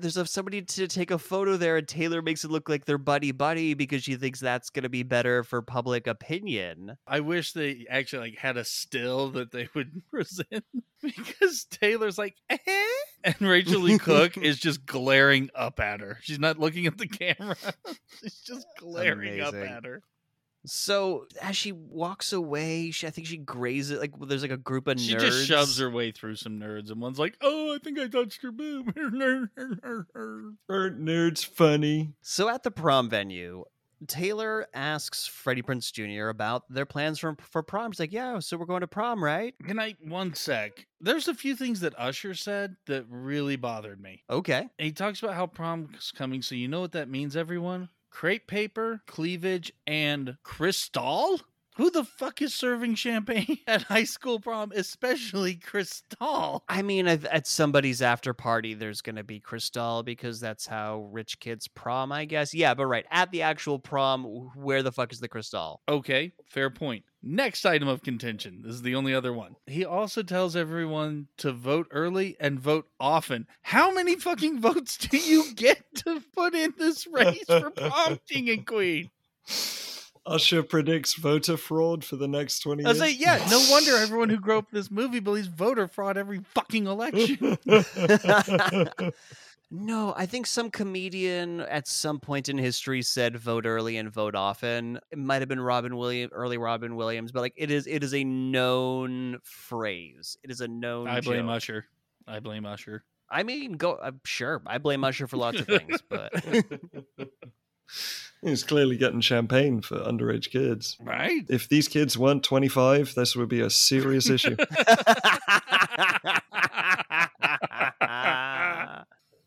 There's 0.00 0.16
a, 0.16 0.26
somebody 0.26 0.62
to 0.62 0.86
take 0.86 1.10
a 1.10 1.18
photo 1.18 1.56
there, 1.56 1.76
and 1.76 1.88
Taylor 1.88 2.22
makes 2.22 2.44
it 2.44 2.52
look 2.52 2.68
like 2.68 2.84
they're 2.84 2.98
buddy 2.98 3.32
buddy 3.32 3.74
because 3.74 4.04
she 4.04 4.14
thinks 4.14 4.38
that's 4.38 4.70
going 4.70 4.84
to 4.84 4.88
be 4.88 5.02
better 5.02 5.42
for 5.42 5.60
public 5.60 6.06
opinion. 6.06 6.96
I 7.06 7.18
wish 7.20 7.52
they 7.52 7.84
actually 7.90 8.30
like 8.30 8.38
had 8.38 8.56
a 8.56 8.64
still 8.64 9.30
that 9.30 9.50
they 9.50 9.68
would 9.74 10.02
present 10.10 10.64
because 11.02 11.64
Taylor's 11.64 12.16
like, 12.16 12.36
eh? 12.48 12.58
and 13.24 13.40
Rachael 13.40 13.80
Leigh 13.80 13.98
Cook 13.98 14.36
is 14.42 14.58
just 14.58 14.86
glaring 14.86 15.50
up 15.54 15.80
at 15.80 16.00
her. 16.00 16.18
She's 16.22 16.38
not 16.38 16.58
looking 16.58 16.86
at 16.86 16.96
the 16.96 17.08
camera. 17.08 17.56
She's 18.20 18.40
just 18.40 18.66
glaring 18.78 19.40
up 19.40 19.54
at 19.54 19.84
her. 19.84 20.02
So 20.66 21.26
as 21.40 21.56
she 21.56 21.72
walks 21.72 22.32
away, 22.32 22.90
she, 22.90 23.06
I 23.06 23.10
think 23.10 23.26
she 23.26 23.36
grazes 23.38 24.00
like 24.00 24.12
there's 24.20 24.42
like 24.42 24.50
a 24.50 24.56
group 24.56 24.86
of 24.88 25.00
She 25.00 25.14
nerds. 25.14 25.20
just 25.20 25.46
shoves 25.46 25.78
her 25.78 25.88
way 25.90 26.10
through 26.10 26.36
some 26.36 26.58
nerds, 26.58 26.90
and 26.90 27.00
one's 27.00 27.18
like, 27.18 27.36
"Oh, 27.40 27.74
I 27.74 27.78
think 27.78 27.98
I 27.98 28.08
touched 28.08 28.42
her 28.42 28.52
boob." 28.52 28.92
Er, 30.70 30.90
nerds 30.90 31.44
funny. 31.44 32.12
So 32.20 32.48
at 32.48 32.62
the 32.62 32.70
prom 32.70 33.08
venue, 33.08 33.64
Taylor 34.06 34.66
asks 34.74 35.26
Freddie 35.26 35.62
Prinze 35.62 35.90
Jr. 35.92 36.28
about 36.28 36.62
their 36.72 36.86
plans 36.86 37.18
for 37.18 37.36
for 37.40 37.62
prom. 37.62 37.92
She's 37.92 38.00
like, 38.00 38.12
"Yeah, 38.12 38.38
so 38.38 38.56
we're 38.56 38.66
going 38.66 38.82
to 38.82 38.86
prom, 38.88 39.22
right?" 39.22 39.54
Can 39.66 39.78
I 39.78 39.94
one 40.02 40.34
sec? 40.34 40.86
There's 41.00 41.28
a 41.28 41.34
few 41.34 41.56
things 41.56 41.80
that 41.80 41.98
Usher 41.98 42.34
said 42.34 42.76
that 42.86 43.06
really 43.08 43.56
bothered 43.56 44.00
me. 44.00 44.22
Okay. 44.28 44.60
And 44.60 44.86
he 44.86 44.92
talks 44.92 45.22
about 45.22 45.34
how 45.34 45.46
prom's 45.46 46.12
coming, 46.12 46.42
so 46.42 46.54
you 46.54 46.68
know 46.68 46.80
what 46.80 46.92
that 46.92 47.08
means, 47.08 47.36
everyone? 47.36 47.88
Crepe 48.10 48.46
paper, 48.46 49.02
cleavage, 49.06 49.72
and 49.86 50.36
Cristal? 50.42 51.40
Who 51.78 51.92
the 51.92 52.02
fuck 52.02 52.42
is 52.42 52.52
serving 52.52 52.96
champagne 52.96 53.58
at 53.68 53.82
high 53.82 54.02
school 54.02 54.40
prom, 54.40 54.72
especially 54.74 55.54
Cristal? 55.54 56.64
I 56.68 56.82
mean, 56.82 57.06
at, 57.06 57.24
at 57.26 57.46
somebody's 57.46 58.02
after 58.02 58.34
party, 58.34 58.74
there's 58.74 59.00
going 59.00 59.14
to 59.14 59.22
be 59.22 59.38
Cristal 59.38 60.02
because 60.02 60.40
that's 60.40 60.66
how 60.66 61.08
rich 61.12 61.38
kids 61.38 61.68
prom, 61.68 62.10
I 62.10 62.24
guess. 62.24 62.52
Yeah, 62.52 62.74
but 62.74 62.86
right 62.86 63.06
at 63.12 63.30
the 63.30 63.42
actual 63.42 63.78
prom, 63.78 64.24
where 64.56 64.82
the 64.82 64.90
fuck 64.90 65.12
is 65.12 65.20
the 65.20 65.28
Cristal? 65.28 65.80
Okay, 65.88 66.32
fair 66.46 66.68
point. 66.68 67.04
Next 67.22 67.64
item 67.64 67.86
of 67.86 68.02
contention. 68.02 68.62
This 68.64 68.74
is 68.74 68.82
the 68.82 68.96
only 68.96 69.14
other 69.14 69.32
one. 69.32 69.54
He 69.68 69.84
also 69.84 70.24
tells 70.24 70.56
everyone 70.56 71.28
to 71.36 71.52
vote 71.52 71.86
early 71.92 72.36
and 72.40 72.58
vote 72.58 72.88
often. 72.98 73.46
How 73.62 73.92
many 73.92 74.16
fucking 74.16 74.60
votes 74.60 74.96
do 74.96 75.16
you 75.16 75.44
get 75.54 75.84
to 75.98 76.24
put 76.34 76.56
in 76.56 76.74
this 76.76 77.06
race 77.06 77.44
for 77.46 77.70
prom 77.70 78.18
king 78.28 78.50
and 78.50 78.66
queen? 78.66 79.10
Usher 80.28 80.62
predicts 80.62 81.14
voter 81.14 81.56
fraud 81.56 82.04
for 82.04 82.16
the 82.16 82.28
next 82.28 82.60
20 82.60 82.82
years. 82.82 82.86
I 82.86 82.90
was 82.90 83.00
like, 83.00 83.18
yeah, 83.18 83.44
no 83.50 83.64
wonder 83.70 83.96
everyone 83.96 84.28
who 84.28 84.38
grew 84.38 84.58
up 84.58 84.66
in 84.72 84.78
this 84.78 84.90
movie 84.90 85.20
believes 85.20 85.48
voter 85.48 85.88
fraud 85.88 86.16
every 86.16 86.40
fucking 86.54 86.86
election. 86.86 87.58
No, 89.70 90.14
I 90.16 90.24
think 90.24 90.46
some 90.46 90.70
comedian 90.70 91.60
at 91.60 91.86
some 91.86 92.20
point 92.20 92.48
in 92.48 92.56
history 92.56 93.02
said 93.02 93.36
vote 93.36 93.66
early 93.66 93.98
and 93.98 94.10
vote 94.10 94.34
often. 94.34 94.98
It 95.10 95.18
might 95.18 95.42
have 95.42 95.48
been 95.48 95.60
Robin 95.60 95.94
Williams, 95.96 96.32
early 96.34 96.56
Robin 96.56 96.96
Williams, 96.96 97.32
but 97.32 97.42
like 97.42 97.52
it 97.54 97.70
is, 97.70 97.86
it 97.86 98.02
is 98.02 98.14
a 98.14 98.24
known 98.24 99.40
phrase. 99.42 100.38
It 100.42 100.50
is 100.50 100.62
a 100.62 100.68
known. 100.68 101.06
I 101.06 101.20
blame 101.20 101.46
joke. 101.46 101.56
Usher. 101.56 101.84
I 102.26 102.40
blame 102.40 102.64
Usher. 102.64 103.04
I 103.30 103.42
mean, 103.42 103.72
go. 103.72 103.98
I'm 104.02 104.20
sure 104.24 104.62
I 104.66 104.78
blame 104.78 105.04
Usher 105.04 105.26
for 105.26 105.36
lots 105.36 105.60
of 105.60 105.66
things, 105.66 106.02
but 106.08 106.32
He's 108.42 108.62
clearly 108.62 108.96
getting 108.96 109.20
champagne 109.20 109.80
for 109.80 109.98
underage 109.98 110.50
kids. 110.50 110.96
Right? 111.00 111.44
If 111.48 111.68
these 111.68 111.88
kids 111.88 112.16
weren't 112.16 112.44
25, 112.44 113.14
this 113.14 113.34
would 113.34 113.48
be 113.48 113.60
a 113.60 113.70
serious 113.70 114.30
issue. 114.30 114.56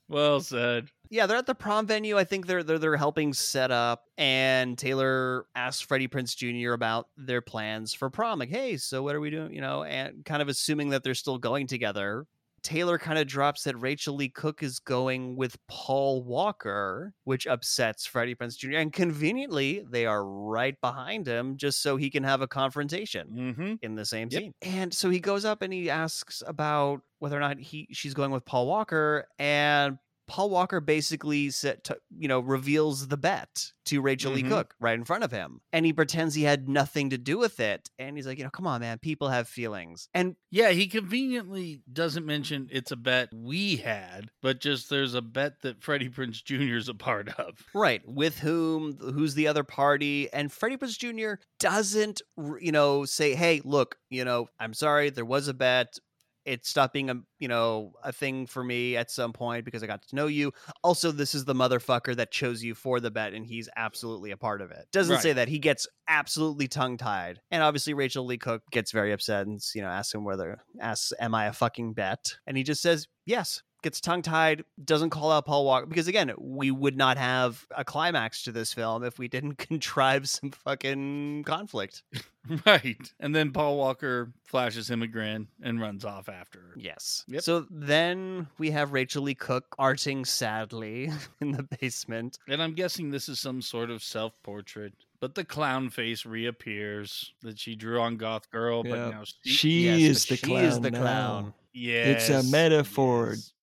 well 0.10 0.42
said. 0.42 0.90
Yeah, 1.10 1.26
they're 1.26 1.38
at 1.38 1.46
the 1.46 1.56
prom 1.56 1.88
venue. 1.88 2.18
I 2.18 2.24
think 2.24 2.48
they're 2.48 2.64
they're 2.64 2.80
they're 2.80 2.98
helping 2.98 3.34
set 3.34 3.70
up, 3.72 4.06
and 4.18 4.78
Taylor 4.78 5.46
asks 5.56 5.82
Freddie 5.82 6.08
Prinze 6.08 6.36
Jr. 6.36 6.72
about 6.74 7.08
their 7.18 7.42
plans 7.42 7.94
for 7.94 8.10
prom. 8.10 8.40
Like, 8.40 8.50
hey, 8.50 8.78
so 8.78 9.04
what 9.04 9.16
are 9.16 9.20
we 9.20 9.30
doing? 9.30 9.54
You 9.54 9.62
know, 9.62 9.84
and 9.84 10.24
kind 10.24 10.42
of 10.42 10.48
assuming 10.48 10.90
that 10.90 11.04
they're 11.04 11.16
still 11.16 11.38
going 11.38 11.68
together. 11.68 12.28
Taylor 12.64 12.98
kind 13.00 13.18
of 13.18 13.28
drops 13.28 13.64
that 13.64 13.76
Rachael 13.78 14.16
Leigh 14.16 14.30
Cook 14.30 14.62
is 14.64 14.80
going 14.80 15.36
with 15.36 15.58
Paul 15.68 16.24
Walker, 16.24 17.14
which 17.24 17.48
upsets 17.48 18.06
Freddie 18.06 18.36
Prinze 18.36 18.58
Jr. 18.58 18.74
And 18.78 18.94
conveniently, 18.94 19.84
they 19.90 20.06
are 20.06 20.26
right 20.26 20.80
behind 20.82 21.28
him 21.28 21.58
just 21.58 21.82
so 21.82 21.98
he 21.98 22.10
can 22.10 22.24
have 22.24 22.42
a 22.42 22.48
confrontation 22.48 23.28
Mm-hmm. 23.32 23.74
in 23.82 23.96
the 23.96 24.06
same 24.06 24.28
Yep. 24.32 24.42
scene. 24.42 24.54
And 24.62 24.94
so 24.94 25.10
he 25.10 25.20
goes 25.20 25.46
up 25.46 25.62
and 25.62 25.74
he 25.74 25.90
asks 25.90 26.44
about 26.46 27.02
whether 27.20 27.38
or 27.38 27.40
not 27.42 27.60
he 27.60 27.88
she's 27.92 28.14
going 28.14 28.32
with 28.32 28.46
Paul 28.46 28.68
Walker 28.68 29.28
and 29.40 29.98
Paul 30.32 30.50
Walker 30.50 30.80
basically 30.80 31.50
to, 31.52 31.98
you 32.18 32.30
know, 32.30 32.40
reveals 32.40 33.10
the 33.10 33.18
bet 33.18 33.74
to 33.84 34.00
Rachael 34.00 34.32
Leigh 34.32 34.44
Mhm. 34.44 34.48
Cook 34.48 34.76
right 34.80 34.94
in 34.98 35.04
front 35.04 35.26
of 35.26 35.32
him, 35.32 35.60
and 35.74 35.86
he 35.86 35.92
pretends 35.92 36.36
he 36.36 36.44
had 36.44 36.70
nothing 36.70 37.10
to 37.10 37.18
do 37.18 37.38
with 37.38 37.60
it. 37.60 37.90
And 38.00 38.16
he's 38.16 38.26
like, 38.26 38.38
you 38.38 38.46
know, 38.46 38.50
come 38.50 38.66
on, 38.66 38.80
man, 38.80 38.98
people 39.00 39.28
have 39.28 39.50
feelings. 39.50 40.08
And 40.14 40.38
Yeah, 40.50 40.70
he 40.70 40.88
conveniently 40.88 41.82
doesn't 41.92 42.26
mention 42.26 42.70
it's 42.72 42.92
a 42.92 42.96
bet 42.96 43.28
we 43.34 43.76
had, 43.78 44.32
but 44.42 44.62
just 44.62 44.90
there's 44.90 45.16
a 45.16 45.22
bet 45.22 45.62
that 45.64 45.84
Freddie 45.84 46.10
Prinze 46.10 46.42
Jr. 46.44 46.78
is 46.78 46.88
a 46.88 46.94
part 46.94 47.28
of. 47.38 47.66
right, 47.74 48.02
with 48.08 48.40
whom, 48.40 48.96
who's 49.00 49.34
the 49.34 49.48
other 49.50 49.66
party? 49.66 50.32
And 50.32 50.50
Freddie 50.50 50.78
Prinze 50.78 50.98
Jr. 50.98 51.42
doesn't, 51.60 52.22
you 52.62 52.72
know, 52.72 53.04
say, 53.04 53.36
hey, 53.36 53.60
look, 53.66 53.98
you 54.10 54.24
know, 54.24 54.48
I'm 54.60 54.74
sorry, 54.74 55.10
there 55.10 55.26
was 55.26 55.50
a 55.50 55.54
bet. 55.54 55.98
It 56.46 56.66
stopped 56.66 56.94
being 56.94 57.10
a 57.10 57.16
you 57.40 57.48
know 57.48 57.94
a 58.04 58.12
thing 58.12 58.48
for 58.48 58.64
me 58.64 58.98
at 58.98 59.12
some 59.12 59.34
point 59.34 59.66
because 59.66 59.84
I 59.84 59.88
got 59.88 60.02
to 60.08 60.16
know 60.16 60.28
you. 60.28 60.52
Also, 60.84 61.12
this 61.12 61.36
is 61.36 61.46
the 61.46 61.54
motherfucker 61.54 62.16
that 62.16 62.32
chose 62.32 62.64
you 62.64 62.76
for 62.76 63.00
the 63.00 63.12
bet, 63.12 63.34
and 63.34 63.46
he's 63.46 63.70
absolutely 63.76 64.32
a 64.32 64.38
part 64.38 64.62
of 64.62 64.72
it. 64.72 64.88
Doesn't 64.92 65.20
say 65.20 65.34
that 65.34 65.48
he 65.48 65.60
gets 65.60 65.88
absolutely 66.08 66.68
tongue 66.68 66.98
tied, 66.98 67.42
and 67.52 67.64
obviously 67.64 67.94
Rachael 67.94 68.26
Leigh 68.26 68.38
Cook 68.38 68.64
gets 68.72 68.92
very 68.92 69.12
upset 69.12 69.48
and 69.48 69.62
you 69.76 69.82
know 69.82 69.90
asks 69.90 70.14
him 70.14 70.24
whether 70.24 70.60
asks, 70.80 71.14
"Am 71.20 71.36
I 71.36 71.46
a 71.46 71.54
fucking 71.54 71.94
bet?" 71.94 72.36
And 72.48 72.58
he 72.58 72.64
just 72.64 72.82
says 72.82 73.08
yes. 73.26 73.62
Gets 73.84 74.00
tongue 74.00 74.22
tied, 74.22 74.64
doesn't 74.84 75.10
call 75.10 75.32
out 75.32 75.48
Paul 75.48 75.66
Walker 75.66 75.88
because 75.88 76.08
again, 76.08 76.32
we 76.38 76.70
would 76.70 76.96
not 76.96 77.18
have 77.18 77.66
a 77.76 77.84
climax 77.84 78.44
to 78.44 78.52
this 78.52 78.74
film 78.74 79.04
if 79.04 79.18
we 79.18 79.28
didn't 79.28 79.56
contrive 79.58 80.30
some 80.30 80.52
fucking 80.52 81.44
conflict. 81.46 82.04
Right. 82.66 82.98
And 83.20 83.36
then 83.36 83.52
Paul 83.52 83.78
Walker 83.78 84.34
flashes 84.46 84.90
him 84.90 85.04
a 85.04 85.08
grin 85.08 85.48
and 85.62 85.80
runs 85.80 86.04
off 86.04 86.28
after 86.28 86.58
her. 86.58 86.74
Yes. 86.76 87.24
Yep. 87.28 87.44
So 87.44 87.68
then 87.70 88.48
we 88.58 88.72
have 88.72 88.94
Rachael 88.94 89.22
Leigh 89.22 89.36
Cook 89.36 89.76
arting 89.80 90.26
sadly 90.26 91.12
in 91.40 91.52
the 91.52 91.62
basement. 91.80 92.40
And 92.48 92.60
I'm 92.60 92.74
guessing 92.74 93.12
this 93.12 93.30
is 93.30 93.40
some 93.40 93.62
sort 93.62 93.92
of 93.92 94.02
self 94.04 94.34
portrait. 94.42 94.94
But 95.20 95.36
the 95.36 95.46
clown 95.46 95.92
face 95.92 96.26
reappears 96.26 97.32
that 97.44 97.60
she 97.60 97.76
drew 97.76 98.02
on 98.02 98.18
Goth 98.18 98.50
Girl, 98.50 98.82
Yeah. 98.86 98.92
but 98.92 99.10
now 99.12 99.24
she, 99.44 99.50
She 99.52 99.86
Yes, 99.86 100.00
is 100.18 100.26
the 100.26 100.36
she 100.38 100.46
clown. 100.48 100.64
is 100.66 100.80
the 100.80 100.90
now. 100.92 101.00
clown. 101.00 101.54
yes, 101.74 102.28
it's 102.28 102.48
a 102.48 102.50
metaphor. 102.52 103.34
yes. 103.36 103.54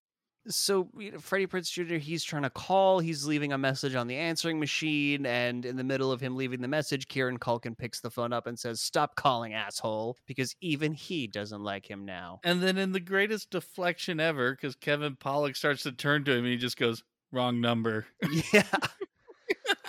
So 0.49 0.89
you 0.97 1.13
know, 1.13 1.19
Freddie 1.19 1.47
Prinze 1.47 1.71
Jr. 1.71 1.97
He's 1.97 2.25
trying 2.25 2.43
to 2.43 2.51
call. 2.51 3.01
He's 3.01 3.27
leaving 3.27 3.53
a 3.53 3.59
message 3.59 3.95
on 3.95 4.07
the 4.07 4.17
answering 4.17 4.59
machine, 4.59 5.27
and 5.27 5.65
in 5.65 5.77
the 5.77 5.85
middle 5.85 6.11
of 6.11 6.21
him 6.21 6.37
leaving 6.37 6.61
the 6.61 6.69
message, 6.69 7.09
Kieran 7.09 7.39
Culkin 7.39 7.77
picks 7.77 8.01
the 8.01 8.11
phone 8.11 8.33
up 8.33 8.47
and 8.47 8.59
says, 8.59 8.81
"Stop 8.81 9.17
calling, 9.17 9.55
asshole," 9.55 10.17
because 10.27 10.57
even 10.61 10.93
he 10.93 11.27
doesn't 11.27 11.63
like 11.63 11.89
him 11.89 12.05
now. 12.05 12.41
And 12.45 12.63
then 12.63 12.79
in 12.79 12.93
the 12.93 13.01
greatest 13.01 13.51
deflection 13.51 14.21
ever, 14.21 14.53
because 14.53 14.75
Kevin 14.75 15.17
Pollak 15.17 15.57
starts 15.57 15.83
to 15.85 15.93
turn 15.93 16.25
to 16.25 16.33
him 16.33 16.45
and 16.45 16.49
he 16.49 16.57
just 16.57 16.79
goes, 16.79 17.03
wrong 17.33 17.61
number. 17.61 18.07
yeah. 18.53 18.63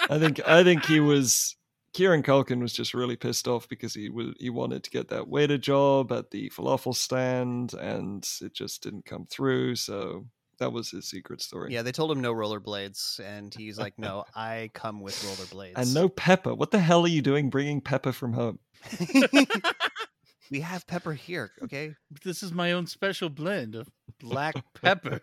I 0.09 0.17
think 0.19 0.41
I 0.47 0.63
think 0.63 0.85
he 0.85 0.99
was 0.99 1.55
Kieran 1.93 2.23
Culkin 2.23 2.61
was 2.61 2.73
just 2.73 2.93
really 2.93 3.15
pissed 3.15 3.47
off 3.47 3.69
because 3.69 3.93
he 3.93 4.09
was 4.09 4.33
he 4.39 4.49
wanted 4.49 4.83
to 4.83 4.89
get 4.89 5.09
that 5.09 5.27
waiter 5.27 5.57
job 5.57 6.11
at 6.11 6.31
the 6.31 6.49
falafel 6.49 6.95
stand 6.95 7.73
and 7.73 8.27
it 8.41 8.53
just 8.53 8.83
didn't 8.83 9.05
come 9.05 9.25
through. 9.25 9.75
So 9.75 10.25
that 10.59 10.71
was 10.71 10.91
his 10.91 11.05
secret 11.05 11.41
story. 11.41 11.73
Yeah, 11.73 11.81
they 11.81 11.91
told 11.91 12.11
him 12.11 12.21
no 12.21 12.33
rollerblades, 12.33 13.19
and 13.19 13.53
he's 13.53 13.77
like, 13.77 13.93
"No, 13.97 14.25
I 14.35 14.69
come 14.73 15.01
with 15.01 15.15
rollerblades." 15.23 15.73
And 15.75 15.93
no 15.93 16.09
pepper. 16.09 16.53
What 16.53 16.71
the 16.71 16.79
hell 16.79 17.03
are 17.03 17.09
you 17.09 17.21
doing 17.21 17.49
bringing 17.49 17.81
pepper 17.81 18.11
from 18.11 18.33
home? 18.33 18.59
we 20.51 20.61
have 20.61 20.87
pepper 20.87 21.13
here, 21.13 21.51
okay? 21.63 21.95
This 22.23 22.43
is 22.43 22.51
my 22.51 22.71
own 22.71 22.87
special 22.87 23.29
blend 23.29 23.75
of 23.75 23.89
black 24.19 24.55
pepper. 24.81 25.21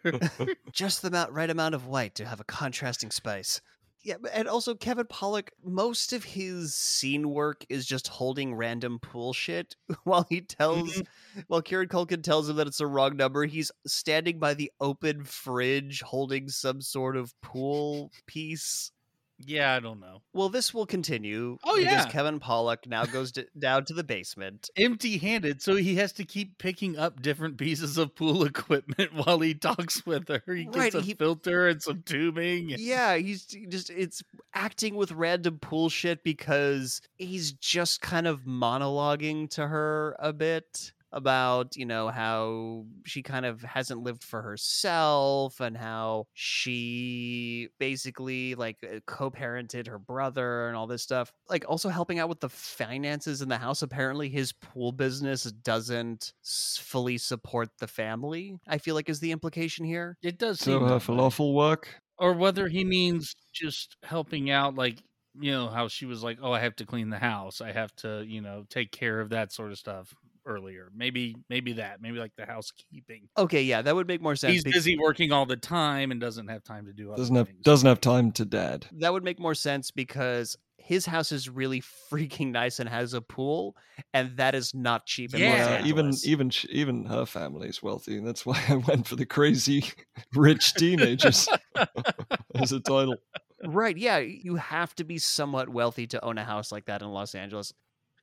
Just 0.73 1.03
the 1.03 1.09
amount, 1.09 1.33
right 1.33 1.51
amount 1.51 1.75
of 1.75 1.87
white 1.87 2.15
to 2.17 2.27
have 2.27 2.41
a 2.41 2.45
contrasting 2.45 3.11
spice. 3.11 3.61
Yeah, 4.07 4.19
and 4.33 4.47
also 4.47 4.77
Kevin 4.77 5.07
Pollak, 5.07 5.49
most 5.65 6.13
of 6.13 6.23
his 6.23 6.75
scene 6.75 7.29
work 7.31 7.67
is 7.69 7.85
just 7.85 8.07
holding 8.07 8.55
random 8.55 9.01
pool 9.01 9.33
shit 9.33 9.75
while 10.05 10.25
he 10.31 10.43
tells, 10.43 10.93
mm-hmm. 10.93 11.41
while 11.49 11.61
Kieran 11.61 11.89
Culkin 11.89 12.23
tells 12.23 12.49
him 12.49 12.55
that 12.55 12.69
it's 12.69 12.79
a 12.79 12.87
wrong 12.87 13.17
number. 13.17 13.47
He's 13.47 13.73
standing 13.85 14.39
by 14.39 14.55
the 14.55 14.71
open 14.81 15.25
fridge 15.25 16.03
holding 16.03 16.49
some 16.49 16.81
sort 16.81 17.17
of 17.17 17.35
pool 17.43 18.13
piece. 18.29 18.93
Yeah, 19.39 19.75
I 19.75 19.81
don't 19.81 20.01
know. 20.01 20.23
Well, 20.33 20.49
this 20.49 20.73
will 20.73 20.87
continue. 20.87 21.59
Oh, 21.65 21.77
because 21.77 21.85
yeah. 21.93 22.09
Kevin 22.09 22.41
Pollak 22.41 22.87
now 22.87 23.05
goes 23.05 23.33
to, 23.33 23.47
down 23.59 23.85
to 23.85 23.93
the 23.95 24.03
basement. 24.05 24.71
Empty 24.77 25.19
handed, 25.19 25.61
so 25.61 25.77
he 25.77 25.97
has 25.97 26.13
to 26.15 26.25
keep 26.25 26.57
picking 26.59 26.97
up 26.99 27.21
different 27.21 27.59
pieces 27.59 27.99
of 27.99 28.15
pool 28.15 28.45
equipment 28.47 29.13
while 29.15 29.39
he 29.41 29.53
talks 29.55 30.07
with 30.07 30.29
her. 30.29 30.43
He 30.55 30.65
gets 30.65 30.77
Right, 30.77 30.95
a 30.95 31.01
he- 31.03 31.15
filter 31.15 31.69
and 31.69 31.83
some 31.83 32.03
tubing. 32.07 32.71
Yeah, 32.79 33.17
he's 33.17 33.45
just 33.45 33.91
it's 33.91 34.23
acting 34.55 34.95
with 34.97 35.13
random 35.13 35.59
pool 35.59 35.91
shit 35.91 36.25
because 36.25 37.03
he's 37.17 37.53
just 37.53 38.01
kind 38.01 38.27
of 38.27 38.45
monologuing 38.45 39.51
to 39.51 39.67
her 39.67 40.17
a 40.19 40.33
bit 40.33 40.93
about, 41.13 41.77
you 41.77 41.87
know, 41.87 42.09
how 42.09 42.85
she 43.05 43.23
kind 43.23 43.47
of 43.47 43.63
hasn't 43.63 44.03
lived 44.03 44.23
for 44.25 44.43
herself 44.43 45.61
and 45.61 45.77
how 45.77 46.27
she 46.35 47.69
basically 47.79 48.55
like 48.55 48.77
uh, 48.85 49.01
co-parented 49.07 49.87
her 49.89 49.99
brother 49.99 50.69
and 50.69 50.77
all 50.77 50.87
this 50.87 51.03
stuff. 51.03 51.33
Like 51.49 51.65
also 51.69 51.89
helping 51.89 52.19
out 52.19 52.29
with 52.29 52.41
the 52.41 52.49
finances 52.49 53.43
in 53.43 53.49
the 53.49 53.59
house. 53.59 53.83
Apparently 53.83 54.29
his 54.29 54.53
pool 54.53 54.93
business 54.93 55.45
doesn't 55.45 56.33
fully 56.45 57.19
support 57.19 57.69
the 57.79 57.87
family. 57.89 58.59
I 58.69 58.79
feel 58.79 58.95
like 58.95 59.09
is 59.09 59.21
the 59.21 59.33
implication 59.33 59.85
here. 59.85 60.17
It 60.23 60.39
does 60.39 60.61
So 60.61 60.79
seem 60.79 60.81
her 60.83 60.89
that 60.89 61.09
way. 61.09 61.17
falafel 61.17 61.55
work. 61.55 62.01
or 62.19 62.33
whether 62.35 62.69
he 62.69 62.85
means 62.85 63.35
just 63.53 63.97
helping 64.03 64.51
out 64.51 64.75
like 64.75 65.03
you 65.39 65.51
know 65.53 65.69
how 65.69 65.87
she 65.89 66.07
was 66.07 66.23
like 66.23 66.39
oh 66.43 66.53
i 66.53 66.59
have 66.61 66.75
to 66.77 66.87
clean 66.87 67.11
the 67.11 67.19
house 67.19 67.61
i 67.61 67.71
have 67.71 67.95
to 67.97 68.25
you 68.27 68.41
know 68.41 68.65
take 68.71 68.91
care 68.91 69.21
of 69.21 69.29
that 69.31 69.53
sort 69.53 69.71
of 69.71 69.79
stuff 69.79 70.15
earlier 70.47 70.91
maybe 70.95 71.35
maybe 71.51 71.75
that 71.75 72.01
maybe 72.01 72.19
like 72.19 72.33
the 72.37 72.47
housekeeping 72.47 73.29
Okay, 73.37 73.63
yeah, 73.63 73.83
that 73.83 73.95
would 73.95 74.07
make 74.07 74.23
more 74.23 74.37
sense. 74.37 74.55
he's 74.55 74.65
busy 74.65 74.97
working 74.99 75.33
all 75.33 75.45
the 75.45 75.57
time 75.57 76.11
and 76.11 76.21
doesn't 76.21 76.49
have 76.49 76.63
time 76.65 76.87
to 76.87 76.93
do 76.93 77.09
other 77.13 77.21
Doesn't 77.21 77.37
have 77.37 77.47
things. 77.49 77.63
doesn't 77.65 77.89
have 77.89 78.01
time 78.01 78.33
to 78.33 78.45
dad. 78.45 78.87
that 78.93 79.13
would 79.13 79.25
make 79.25 79.39
more 79.41 79.55
sense 79.55 79.91
because 79.91 80.57
his 80.79 81.05
house 81.05 81.33
is 81.33 81.49
really 81.49 81.83
freaking 82.13 82.53
nice 82.53 82.79
and 82.79 82.89
has 82.89 83.13
a 83.13 83.21
pool, 83.21 83.75
and 84.15 84.37
that 84.37 84.55
is 84.55 84.73
not 84.73 85.05
cheap 85.05 85.35
in 85.35 85.41
Los 85.45 85.59
Yeah, 85.59 85.81
Yeah, 85.81 85.87
even 85.87 86.13
even 86.25 86.51
even 86.71 87.05
her 87.07 87.27
family 87.27 87.69
is 87.69 87.83
wealthy, 87.83 88.17
and 88.19 88.27
that's 88.27 88.47
why 88.47 88.63
I 88.69 88.77
went 88.77 89.07
for 89.09 89.17
the 89.17 89.27
crazy 89.27 89.85
rich 90.35 90.75
teenagers 90.75 91.49
as 92.55 92.71
a 92.73 92.81
title. 92.81 93.17
right, 93.65 93.97
yeah, 93.97 94.19
you 94.19 94.57
have 94.57 94.95
to 94.97 95.05
be 95.05 95.19
somewhat 95.19 95.69
wealthy 95.69 96.07
to 96.09 96.25
own 96.25 96.39
a 96.39 96.45
house 96.45 96.71
like 96.71 96.85
that 96.87 97.03
in 97.03 97.09
Los 97.09 97.35
Angeles. 97.35 97.73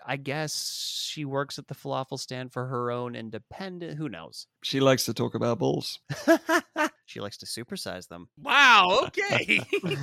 I 0.06 0.18
guess 0.18 0.98
she 1.10 1.26
works 1.26 1.58
at 1.60 1.68
the 1.68 1.76
falafel 1.76 2.20
stand 2.20 2.52
for 2.52 2.66
her 2.68 2.92
own 2.92 3.16
independent. 3.16 3.98
Who 3.98 4.10
knows? 4.10 4.48
She 4.64 4.80
likes 4.80 5.06
to 5.06 5.14
talk 5.14 5.36
about 5.36 5.60
bulls. 5.60 6.00
she 7.06 7.20
likes 7.20 7.38
to 7.40 7.46
supersize 7.46 8.08
them. 8.08 8.28
wow 8.42 9.02
okay 9.06 9.60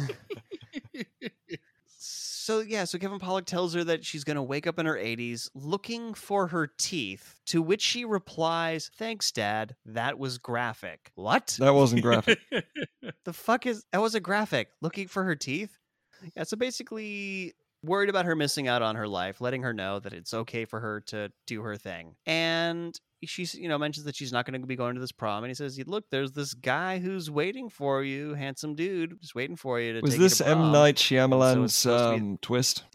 So 2.02 2.60
yeah, 2.60 2.85
so 2.85 2.98
Kevin 2.98 3.18
Pollak 3.18 3.44
tells 3.44 3.74
her 3.74 3.85
that 3.85 4.05
she's 4.05 4.24
going 4.24 4.36
to 4.36 4.43
wake 4.43 4.66
up 4.66 4.78
in 4.78 4.86
her 4.86 4.97
80s 4.97 5.51
looking 5.55 6.14
for 6.14 6.47
her 6.48 6.66
teeth, 6.66 7.36
to 7.47 7.60
which 7.60 7.82
she 7.82 8.05
replies, 8.06 8.90
"Thanks, 8.97 9.31
Dad. 9.31 9.77
That 9.85 10.18
was 10.18 10.39
graphic." 10.39 11.12
What? 11.14 11.59
That 11.60 11.74
wasn't 11.74 12.01
graphic. 12.02 12.39
the 13.24 13.32
fuck 13.35 13.66
is 13.66 13.85
that 13.93 14.01
was 14.01 14.14
a 14.14 14.20
graphic 14.20 14.68
looking 14.81 15.06
for 15.06 15.22
her 15.24 15.36
teeth 15.36 15.78
yeah 16.36 16.43
so 16.44 16.56
basically 16.56 17.55
worried 17.82 18.11
about 18.11 18.27
her 18.27 18.36
missing 18.36 18.69
out 18.69 18.82
on 18.82 18.97
her 18.97 19.09
life 19.09 19.40
letting 19.40 19.62
her 19.62 19.73
know 19.73 19.98
that 20.01 20.12
it's 20.12 20.35
okay 20.35 20.65
for 20.65 20.81
her 20.81 21.01
to 21.02 21.31
do 21.47 21.62
her 21.62 21.77
thing. 21.77 22.15
And 22.27 22.98
she's 23.24 23.55
you 23.55 23.68
know 23.68 23.78
mentions 23.78 24.05
that 24.06 24.16
she's 24.16 24.32
not 24.32 24.47
going 24.47 24.60
to 24.60 24.66
be 24.66 24.76
going 24.76 24.94
to 24.94 25.01
this 25.01 25.12
prom, 25.12 25.44
and 25.44 25.51
he 25.51 25.55
says, 25.55 25.78
"Look, 25.86 26.05
there's 26.10 26.32
this 26.32 26.55
guy 26.55 26.98
who's 26.98 27.30
waiting 27.30 27.68
for 27.68 28.02
you, 28.02 28.34
handsome 28.34 28.74
dude, 28.74 29.20
just 29.20 29.34
waiting 29.34 29.56
for 29.56 29.80
you 29.80 29.94
to." 29.94 30.01
Was 30.01 30.12
take 30.12 30.18
you 30.18 30.24
this 30.28 30.38
to 30.38 30.48
M 30.48 30.72
Night 30.72 30.97
Shyamalan's 30.97 31.74
supposed 31.74 32.05
to 32.05 32.10
be- 32.10 32.20
um, 32.20 32.38
twist? 32.40 32.84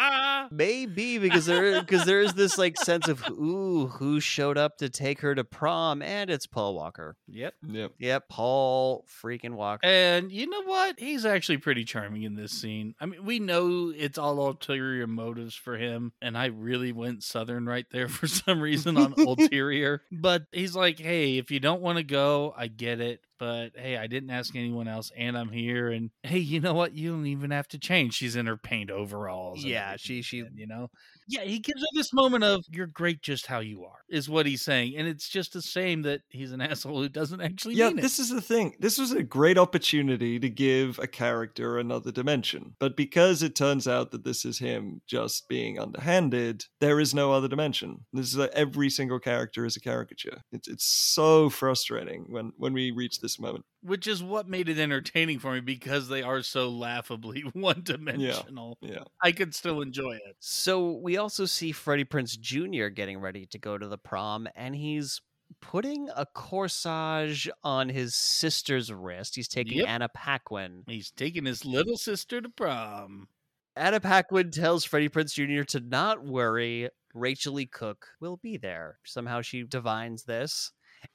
Maybe 0.50 1.18
because 1.18 1.46
there 1.46 1.80
because 1.80 2.04
there 2.06 2.20
is 2.20 2.34
this 2.34 2.58
like 2.58 2.76
sense 2.76 3.08
of 3.08 3.22
ooh 3.30 3.86
who 3.86 4.20
showed 4.20 4.56
up 4.58 4.78
to 4.78 4.88
take 4.88 5.20
her 5.20 5.34
to 5.34 5.44
prom, 5.44 6.02
and 6.02 6.30
it's 6.30 6.46
Paul 6.46 6.74
Walker. 6.74 7.16
yep. 7.28 7.54
Yep. 7.66 7.92
Yep, 7.98 8.28
Paul 8.28 9.04
freaking 9.22 9.54
Walker. 9.54 9.86
And 9.86 10.32
you 10.32 10.48
know 10.48 10.62
what? 10.62 10.98
He's 10.98 11.24
actually 11.24 11.58
pretty 11.58 11.84
charming 11.84 12.22
in 12.22 12.34
this 12.34 12.52
scene. 12.52 12.94
I 13.00 13.06
mean, 13.06 13.24
we 13.24 13.38
know 13.38 13.92
it's 13.94 14.18
all 14.18 14.38
ulterior 14.40 15.06
motives 15.06 15.54
for 15.54 15.76
him, 15.76 16.12
and 16.20 16.36
I 16.36 16.46
really 16.46 16.92
went 16.92 17.22
southern 17.22 17.49
right 17.58 17.86
there 17.90 18.08
for 18.08 18.26
some 18.26 18.60
reason 18.60 18.96
on 18.96 19.14
ulterior. 19.18 20.02
But 20.10 20.46
he's 20.52 20.74
like, 20.74 20.98
"Hey, 20.98 21.38
if 21.38 21.50
you 21.50 21.60
don't 21.60 21.80
want 21.82 21.98
to 21.98 22.04
go, 22.04 22.54
I 22.56 22.68
get 22.68 23.00
it, 23.00 23.20
but 23.40 23.70
hey, 23.74 23.96
I 23.96 24.06
didn't 24.06 24.30
ask 24.30 24.54
anyone 24.54 24.86
else, 24.86 25.10
and 25.16 25.36
I'm 25.36 25.50
here. 25.50 25.88
And 25.90 26.10
hey, 26.22 26.38
you 26.38 26.60
know 26.60 26.74
what? 26.74 26.94
You 26.94 27.10
don't 27.12 27.26
even 27.26 27.50
have 27.50 27.66
to 27.68 27.78
change. 27.78 28.14
She's 28.14 28.36
in 28.36 28.46
her 28.46 28.56
paint 28.58 28.90
overalls. 28.90 29.64
Yeah, 29.64 29.96
she- 29.96 30.22
she- 30.22 30.40
again, 30.40 30.52
you 30.56 30.66
know, 30.66 30.90
yeah. 31.26 31.42
He 31.42 31.58
gives 31.58 31.80
her 31.80 31.86
this 31.94 32.12
moment 32.12 32.44
of 32.44 32.64
"You're 32.70 32.86
great 32.86 33.22
just 33.22 33.46
how 33.46 33.60
you 33.60 33.84
are," 33.84 34.00
is 34.08 34.28
what 34.28 34.46
he's 34.46 34.62
saying, 34.62 34.94
and 34.96 35.08
it's 35.08 35.28
just 35.28 35.56
a 35.56 35.62
shame 35.62 36.02
that 36.02 36.20
he's 36.28 36.52
an 36.52 36.60
asshole 36.60 37.00
who 37.02 37.08
doesn't 37.08 37.40
actually 37.40 37.74
Yeah, 37.76 37.88
mean 37.88 37.98
it. 37.98 38.02
this 38.02 38.18
is 38.18 38.28
the 38.28 38.40
thing. 38.42 38.74
This 38.78 38.98
was 38.98 39.10
a 39.12 39.22
great 39.22 39.56
opportunity 39.58 40.38
to 40.38 40.48
give 40.50 40.98
a 40.98 41.06
character 41.06 41.78
another 41.78 42.12
dimension. 42.12 42.74
But 42.78 42.96
because 42.96 43.42
it 43.42 43.54
turns 43.54 43.88
out 43.88 44.10
that 44.10 44.24
this 44.24 44.44
is 44.44 44.58
him 44.58 45.00
just 45.06 45.48
being 45.48 45.78
underhanded, 45.78 46.66
there 46.80 47.00
is 47.00 47.14
no 47.14 47.32
other 47.32 47.48
dimension. 47.48 48.04
This 48.12 48.26
is 48.28 48.36
like 48.36 48.50
every 48.52 48.90
single 48.90 49.18
character 49.18 49.64
is 49.64 49.76
a 49.76 49.80
caricature. 49.80 50.42
It's 50.52 50.68
it's 50.68 50.84
so 50.84 51.48
frustrating 51.48 52.26
when 52.28 52.52
when 52.56 52.72
we 52.72 52.90
reach 52.90 53.20
this 53.20 53.29
moment. 53.38 53.64
which 53.82 54.06
is 54.06 54.22
what 54.22 54.48
made 54.48 54.68
it 54.68 54.78
entertaining 54.78 55.38
for 55.38 55.52
me 55.52 55.60
because 55.60 56.08
they 56.08 56.22
are 56.22 56.42
so 56.42 56.68
laughably 56.68 57.42
one 57.52 57.82
dimensional. 57.82 58.78
Yeah. 58.80 59.04
I 59.22 59.32
could 59.32 59.54
still 59.54 59.80
enjoy 59.82 60.12
it. 60.14 60.36
So 60.40 60.92
we 61.02 61.16
also 61.16 61.44
see 61.46 61.72
Freddie 61.72 62.04
Prinze 62.04 62.38
Jr. 62.38 62.88
getting 62.88 63.18
ready 63.20 63.46
to 63.46 63.58
go 63.58 63.76
to 63.78 63.86
the 63.86 63.98
prom, 63.98 64.48
and 64.56 64.74
he's 64.74 65.20
putting 65.60 66.08
a 66.16 66.26
corsage 66.34 67.48
on 67.64 67.88
his 67.88 68.14
sister's 68.14 68.92
wrist. 68.92 69.34
He's 69.36 69.48
taking 69.48 69.78
Yep. 69.78 69.88
Anna 69.88 70.08
Paquin. 70.08 70.84
He's 70.86 71.10
taking 71.10 71.44
his 71.44 71.64
little 71.64 71.96
sister 71.96 72.40
to 72.40 72.48
prom. 72.48 73.28
Anna 73.76 74.00
Paquin 74.00 74.50
tells 74.50 74.84
Freddie 74.84 75.08
Prinze 75.08 75.32
Jr. 75.34 75.64
to 75.64 75.80
not 75.80 76.24
worry. 76.24 76.88
Rachael 77.14 77.54
Leigh 77.54 77.66
Cook 77.66 78.06
will 78.20 78.36
be 78.36 78.56
there. 78.56 78.98
Somehow 79.04 79.40
she 79.42 79.62
divines 79.64 80.22
this. 80.24 80.70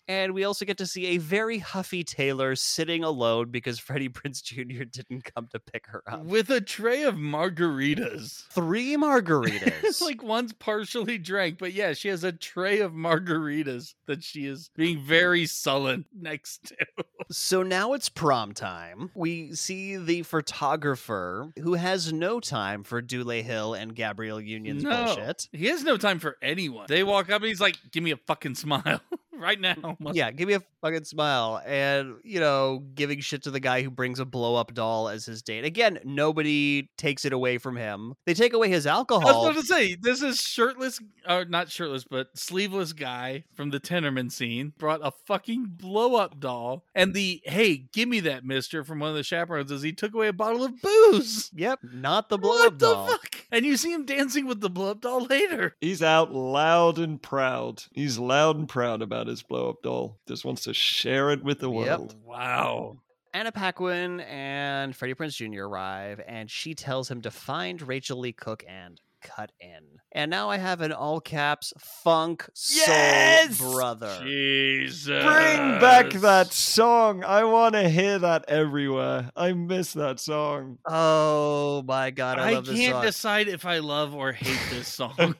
And 0.07 0.33
we 0.33 0.43
also 0.43 0.65
get 0.65 0.77
to 0.77 0.85
see 0.85 1.07
a 1.07 1.17
very 1.17 1.57
huffy 1.57 2.03
Taylor 2.03 2.55
sitting 2.55 3.03
alone 3.03 3.49
because 3.49 3.79
Freddie 3.85 4.09
Prinze 4.09 4.43
Jr. 4.43 4.83
didn't 4.83 5.31
come 5.33 5.47
to 5.51 5.59
pick 5.59 5.87
her 5.87 6.03
up. 6.07 6.25
With 6.25 6.49
a 6.49 6.61
tray 6.61 7.03
of 7.03 7.15
margaritas. 7.15 8.47
Three 8.49 8.95
margaritas. 8.97 9.83
It's 9.83 10.01
like 10.01 10.21
one's 10.21 10.53
partially 10.53 11.17
drank, 11.17 11.57
but 11.57 11.73
yeah, 11.73 11.93
she 11.93 12.09
has 12.09 12.23
a 12.23 12.31
tray 12.31 12.79
of 12.79 12.91
margaritas 12.91 13.95
that 14.05 14.23
she 14.23 14.45
is 14.45 14.69
being 14.75 15.01
very 15.01 15.45
sullen 15.45 16.05
next 16.13 16.67
to. 16.67 16.75
So 17.31 17.63
now 17.63 17.93
it's 17.93 18.07
prom 18.07 18.53
time. 18.53 19.09
We 19.15 19.55
see 19.55 19.97
the 19.97 20.21
photographer 20.21 21.51
who 21.59 21.73
has 21.73 22.13
no 22.13 22.39
time 22.39 22.83
for 22.83 23.01
Dule 23.01 23.41
Hill 23.41 23.73
and 23.73 23.95
Gabrielle 23.95 24.39
Union's 24.39 24.83
no, 24.83 25.05
bullshit. 25.05 25.47
he 25.51 25.65
has 25.67 25.83
no 25.83 25.97
time 25.97 26.19
for 26.19 26.37
anyone. 26.43 26.85
They 26.87 27.03
walk 27.03 27.31
up 27.31 27.41
and 27.41 27.45
he's 27.49 27.59
like, 27.59 27.77
"Give 27.91 28.03
me 28.03 28.11
a 28.11 28.17
fucking 28.17 28.53
smile 28.53 29.01
right 29.39 29.59
now." 29.59 29.97
Yeah, 30.13 30.31
give 30.31 30.47
me 30.47 30.53
a 30.53 30.61
fucking 30.81 31.03
smile. 31.03 31.61
And, 31.65 32.15
you 32.23 32.39
know, 32.39 32.83
giving 32.93 33.19
shit 33.19 33.43
to 33.43 33.51
the 33.51 33.59
guy 33.59 33.81
who 33.81 33.89
brings 33.89 34.19
a 34.19 34.25
blow 34.25 34.55
up 34.55 34.73
doll 34.73 35.09
as 35.09 35.25
his 35.25 35.41
date. 35.41 35.65
Again, 35.65 35.99
nobody 36.05 36.89
takes 36.97 37.25
it 37.25 37.33
away 37.33 37.57
from 37.57 37.75
him. 37.75 38.13
They 38.25 38.33
take 38.33 38.53
away 38.53 38.69
his 38.69 38.87
alcohol. 38.87 39.21
I 39.21 39.25
was 39.25 39.33
alcohol. 39.33 39.51
about 39.51 39.61
to 39.61 39.67
say 39.67 39.95
this 39.99 40.21
is 40.21 40.39
shirtless, 40.39 40.99
or 41.27 41.43
not 41.45 41.69
shirtless, 41.69 42.03
but 42.03 42.37
sleeveless 42.37 42.93
guy 42.93 43.43
from 43.55 43.71
the 43.71 43.79
Tenorman 43.79 44.31
scene 44.31 44.73
brought 44.77 44.99
a 45.03 45.11
fucking 45.25 45.65
blow 45.77 46.15
up 46.15 46.39
doll, 46.39 46.85
and 46.93 47.13
the 47.13 47.41
hey, 47.45 47.87
give 47.91 48.07
me 48.07 48.19
that 48.21 48.45
Mister 48.45 48.83
from 48.83 48.99
one 48.99 49.09
of 49.09 49.15
the 49.15 49.23
chaperones 49.23 49.71
as 49.71 49.81
he 49.81 49.91
took 49.91 50.13
away 50.13 50.27
a 50.27 50.33
bottle 50.33 50.63
of 50.63 50.81
booze. 50.81 51.51
Yep, 51.55 51.79
not 51.93 52.29
the 52.29 52.37
blow 52.37 52.51
what 52.51 52.67
up 52.67 52.79
the 52.79 52.93
doll. 52.93 53.07
fuck? 53.07 53.35
And 53.51 53.65
you 53.65 53.75
see 53.75 53.91
him 53.91 54.05
dancing 54.05 54.45
with 54.45 54.61
the 54.61 54.69
blow 54.69 54.91
up 54.91 55.01
doll 55.01 55.23
later. 55.25 55.75
He's 55.81 56.01
out 56.03 56.33
loud 56.33 56.99
and 56.99 57.21
proud. 57.21 57.83
He's 57.91 58.17
loud 58.17 58.57
and 58.57 58.69
proud 58.69 59.01
about 59.01 59.24
his 59.27 59.43
blow 59.43 59.69
up 59.69 59.81
doll. 59.83 60.17
Just 60.27 60.45
wants 60.45 60.63
to 60.63 60.73
share 60.73 61.31
it 61.31 61.43
with 61.43 61.59
the 61.59 61.69
Yep. 61.71 61.99
world. 61.99 62.15
Wow. 62.23 62.97
Anna 63.33 63.51
Paquin 63.51 64.21
and 64.21 64.95
Freddie 64.95 65.13
Prinze 65.13 65.35
Jr. 65.35 65.63
arrive, 65.65 66.21
and 66.25 66.49
she 66.49 66.73
tells 66.73 67.11
him 67.11 67.21
to 67.21 67.31
find 67.31 67.81
Rachael 67.81 68.19
Leigh 68.19 68.31
Cook 68.31 68.63
and 68.67 69.01
cut 69.25 69.51
in. 69.59 69.81
And 70.11 70.31
now 70.31 70.49
I 70.49 70.57
have 70.57 70.81
an 70.81 70.93
all 70.93 71.19
caps 71.19 71.73
funk 71.79 72.47
Yes! 72.73 73.57
soul 73.57 73.73
brother. 73.73 74.19
Jesus. 74.23 75.07
Bring 75.07 75.79
back 75.79 76.11
that 76.11 76.53
song. 76.53 77.23
I 77.23 77.43
want 77.43 77.73
to 77.73 77.89
hear 77.89 78.19
that 78.19 78.45
everywhere. 78.47 79.31
I 79.35 79.53
miss 79.53 79.93
that 79.93 80.19
song. 80.19 80.77
Oh 80.85 81.83
my 81.87 82.11
god, 82.11 82.39
I, 82.39 82.49
I, 82.49 82.53
love 82.53 82.67
this 82.67 82.77
can't 82.77 83.03
decide 83.03 83.47
if 83.47 83.65
I 83.65 83.79
love 83.79 84.13
or 84.13 84.31
hate 84.31 84.59
this 84.69 84.87
song. 84.93 85.35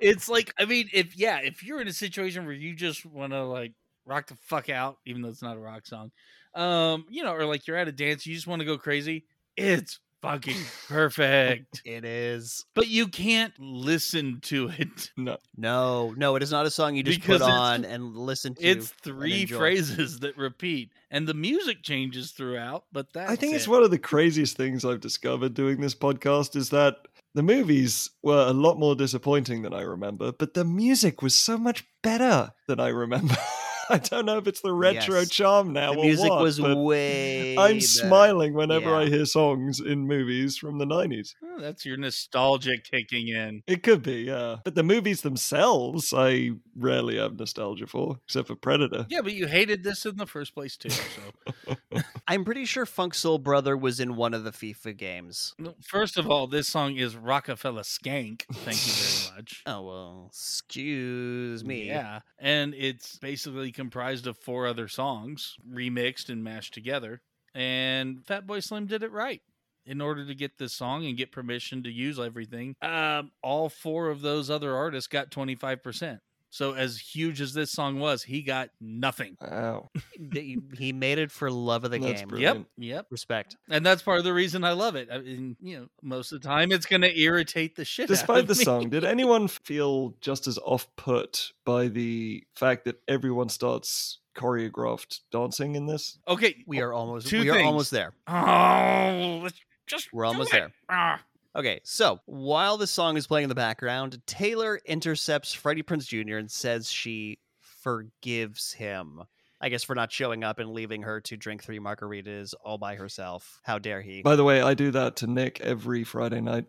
it's 0.00 0.28
like 0.28 0.54
I 0.58 0.64
mean, 0.64 0.88
if 0.92 1.16
yeah, 1.18 1.40
if 1.40 1.62
you're 1.62 1.80
in 1.80 1.88
a 1.88 1.92
situation 1.92 2.44
where 2.44 2.54
you 2.54 2.74
just 2.74 3.04
want 3.04 3.32
to 3.32 3.44
like 3.44 3.72
rock 4.06 4.28
the 4.28 4.36
fuck 4.36 4.70
out, 4.70 4.98
even 5.06 5.22
though 5.22 5.28
it's 5.28 5.42
not 5.42 5.56
a 5.56 5.60
rock 5.60 5.86
song, 5.86 6.12
um, 6.54 7.04
you 7.10 7.24
know, 7.24 7.32
or 7.32 7.44
like 7.44 7.66
you're 7.66 7.76
at 7.76 7.88
a 7.88 7.92
dance, 7.92 8.26
you 8.26 8.34
just 8.34 8.46
want 8.46 8.60
to 8.60 8.66
go 8.66 8.78
crazy. 8.78 9.24
It's 9.56 9.98
fucking 10.22 10.56
perfect, 10.88 11.82
It 11.84 12.04
is. 12.04 12.64
but 12.74 12.88
you 12.88 13.08
can't 13.08 13.52
listen 13.58 14.40
to 14.42 14.70
it. 14.78 15.10
no. 15.16 15.36
No, 15.56 16.14
no, 16.16 16.36
it 16.36 16.42
is 16.42 16.50
not 16.50 16.66
a 16.66 16.70
song 16.70 16.94
you 16.96 17.02
just 17.02 17.20
Because 17.20 17.40
put 17.40 17.50
on 17.50 17.84
and 17.84 18.16
listen 18.16 18.54
to. 18.54 18.62
It's 18.62 18.88
three 19.02 19.46
phrases 19.46 20.18
that 20.20 20.36
repeat, 20.36 20.92
and 21.10 21.26
the 21.26 21.34
music 21.34 21.82
changes 21.82 22.32
throughout. 22.32 22.84
But 22.92 23.12
that's 23.12 23.30
I 23.30 23.36
think 23.36 23.54
it's 23.54 23.68
one 23.68 23.82
of 23.82 23.90
the 23.90 23.98
craziest 23.98 24.56
things 24.56 24.84
I've 24.84 25.00
discovered 25.00 25.54
doing 25.54 25.80
this 25.80 25.94
podcast 25.94 26.56
is 26.56 26.70
that 26.70 26.96
the 27.34 27.42
movies 27.42 28.10
were 28.22 28.46
a 28.46 28.52
lot 28.52 28.78
more 28.78 28.96
disappointing 28.96 29.62
than 29.62 29.74
I 29.74 29.82
remember, 29.82 30.32
but 30.32 30.54
the 30.54 30.64
music 30.64 31.22
was 31.22 31.34
so 31.34 31.58
much 31.58 31.84
better 32.02 32.52
than 32.66 32.80
I 32.80 32.88
remember. 32.88 33.36
I 33.90 33.98
don't 33.98 34.26
know 34.26 34.38
if 34.38 34.46
it's 34.46 34.60
the 34.60 34.72
retro 34.72 35.20
Yes. 35.20 35.30
charm 35.30 35.72
now. 35.72 35.92
the 35.92 35.98
or 35.98 36.04
music 36.04 36.30
what, 36.30 36.42
was 36.42 36.58
but 36.60 36.76
way. 36.76 37.56
I'm 37.56 37.76
better. 37.76 37.80
smiling 37.80 38.54
whenever 38.54 38.90
Yeah. 38.90 38.98
I 38.98 39.06
hear 39.06 39.24
songs 39.24 39.80
in 39.80 40.06
movies 40.06 40.56
from 40.58 40.78
the 40.78 40.84
90s. 40.86 41.34
Oh, 41.44 41.60
that's 41.60 41.84
your 41.86 41.96
nostalgia 41.96 42.76
kicking 42.78 43.28
in. 43.28 43.62
It 43.66 43.82
could 43.82 44.02
be, 44.02 44.22
yeah. 44.22 44.56
But 44.64 44.74
the 44.74 44.82
movies 44.82 45.22
themselves, 45.22 46.12
I 46.16 46.50
rarely 46.76 47.16
have 47.18 47.38
nostalgia 47.38 47.86
for, 47.86 48.18
except 48.26 48.48
for 48.48 48.54
Predator. 48.56 49.06
Yeah, 49.08 49.22
but 49.22 49.32
you 49.32 49.46
hated 49.46 49.82
this 49.84 50.04
in 50.06 50.16
the 50.16 50.26
first 50.26 50.54
place 50.54 50.76
too. 50.76 50.90
So 50.90 51.62
I'm 52.30 52.44
pretty 52.44 52.66
sure 52.66 52.84
Funk 52.84 53.14
Soul 53.14 53.38
Brother 53.38 53.74
was 53.74 54.00
in 54.00 54.14
one 54.14 54.34
of 54.34 54.44
the 54.44 54.50
FIFA 54.50 54.94
games. 54.98 55.54
First 55.82 56.18
of 56.18 56.30
all, 56.30 56.46
this 56.46 56.68
song 56.68 56.94
is 56.96 57.16
Rockefeller 57.16 57.82
Skank. 57.82 58.42
Thank 58.52 58.86
you 58.86 58.92
very 58.92 59.34
much. 59.36 59.62
Oh 59.64 59.80
well, 59.80 60.26
excuse 60.28 61.64
me. 61.64 61.86
Yeah. 61.86 62.20
And 62.38 62.74
it's 62.74 63.16
basically 63.16 63.72
comprised 63.72 64.26
of 64.26 64.36
four 64.36 64.66
other 64.66 64.88
songs 64.88 65.56
remixed 65.72 66.28
and 66.28 66.44
mashed 66.44 66.74
together. 66.74 67.22
And 67.54 68.18
Fatboy 68.26 68.62
Slim 68.62 68.86
did 68.86 69.02
it 69.02 69.10
right. 69.10 69.40
In 69.86 70.02
order 70.02 70.26
to 70.26 70.34
get 70.34 70.58
this 70.58 70.74
song 70.74 71.06
and 71.06 71.16
get 71.16 71.32
permission 71.32 71.82
to 71.84 71.90
use 71.90 72.18
everything, 72.18 72.74
um, 72.82 73.30
all 73.42 73.70
four 73.70 74.10
of 74.10 74.20
those 74.20 74.50
other 74.50 74.76
artists 74.76 75.08
got 75.08 75.30
25%. 75.30 76.18
So, 76.50 76.72
as 76.72 76.98
huge 76.98 77.40
as 77.42 77.52
this 77.52 77.70
song 77.70 77.98
was, 78.00 78.22
he 78.22 78.42
got 78.42 78.70
nothing. 78.80 79.36
Wow. 79.40 79.90
He 80.32 80.92
made 80.94 81.18
it 81.18 81.30
for 81.30 81.50
love 81.50 81.84
of 81.84 81.90
the 81.90 81.98
That's 81.98 82.20
game. 82.20 82.28
brilliant. 82.28 82.58
Yep. 82.58 82.66
Yep. 82.78 83.06
Respect. 83.10 83.56
And 83.68 83.84
that's 83.84 84.00
part 84.02 84.18
of 84.18 84.24
the 84.24 84.32
reason 84.32 84.64
I 84.64 84.72
love 84.72 84.96
it. 84.96 85.08
I 85.12 85.18
mean, 85.18 85.56
you 85.60 85.78
know, 85.78 85.88
most 86.02 86.32
of 86.32 86.40
the 86.40 86.48
time 86.48 86.72
it's 86.72 86.86
going 86.86 87.02
to 87.02 87.18
irritate 87.20 87.76
the 87.76 87.84
shit 87.84 88.04
out 88.04 88.08
Despite 88.08 88.40
of 88.40 88.46
the 88.48 88.54
me. 88.54 88.64
song, 88.64 88.88
did 88.88 89.04
anyone 89.04 89.46
feel 89.48 90.14
just 90.20 90.46
as 90.46 90.58
off 90.58 90.86
put 90.96 91.52
by 91.66 91.88
the 91.88 92.44
fact 92.54 92.84
that 92.86 93.00
everyone 93.06 93.50
starts 93.50 94.18
choreographed 94.34 95.20
dancing 95.30 95.74
in 95.74 95.84
this? 95.86 96.18
Okay. 96.26 96.64
We 96.66 96.80
are 96.80 96.92
almost. 96.94 97.26
Two 97.28 97.40
we 97.40 97.50
are 97.50 97.62
almost 97.62 97.90
there. 97.90 98.14
Oh, 98.26 99.40
let's 99.42 99.60
just. 99.86 100.12
We're 100.12 100.24
do 100.24 100.28
almost 100.28 100.50
it. 100.50 100.56
there. 100.56 100.72
Ah. 100.88 101.20
Okay, 101.58 101.80
so 101.82 102.20
while 102.26 102.76
the 102.76 102.86
song 102.86 103.16
is 103.16 103.26
playing 103.26 103.42
in 103.42 103.48
the 103.48 103.54
background, 103.56 104.22
Taylor 104.26 104.80
intercepts 104.84 105.52
Freddie 105.52 105.82
Prinze 105.82 106.06
Jr. 106.06 106.36
and 106.36 106.48
says 106.48 106.88
she 106.88 107.40
forgives 107.58 108.72
him. 108.72 109.24
I 109.60 109.68
guess 109.68 109.82
for 109.82 109.96
not 109.96 110.12
showing 110.12 110.44
up 110.44 110.60
and 110.60 110.70
leaving 110.70 111.02
her 111.02 111.20
to 111.22 111.36
drink 111.36 111.64
three 111.64 111.80
margaritas 111.80 112.54
all 112.64 112.78
by 112.78 112.94
herself. 112.94 113.60
How 113.64 113.80
dare 113.80 114.00
he? 114.02 114.22
By 114.22 114.36
the 114.36 114.44
way, 114.44 114.62
I 114.62 114.74
do 114.74 114.92
that 114.92 115.16
to 115.16 115.26
Nick 115.26 115.60
every 115.60 116.04
Friday 116.04 116.40
night. 116.40 116.66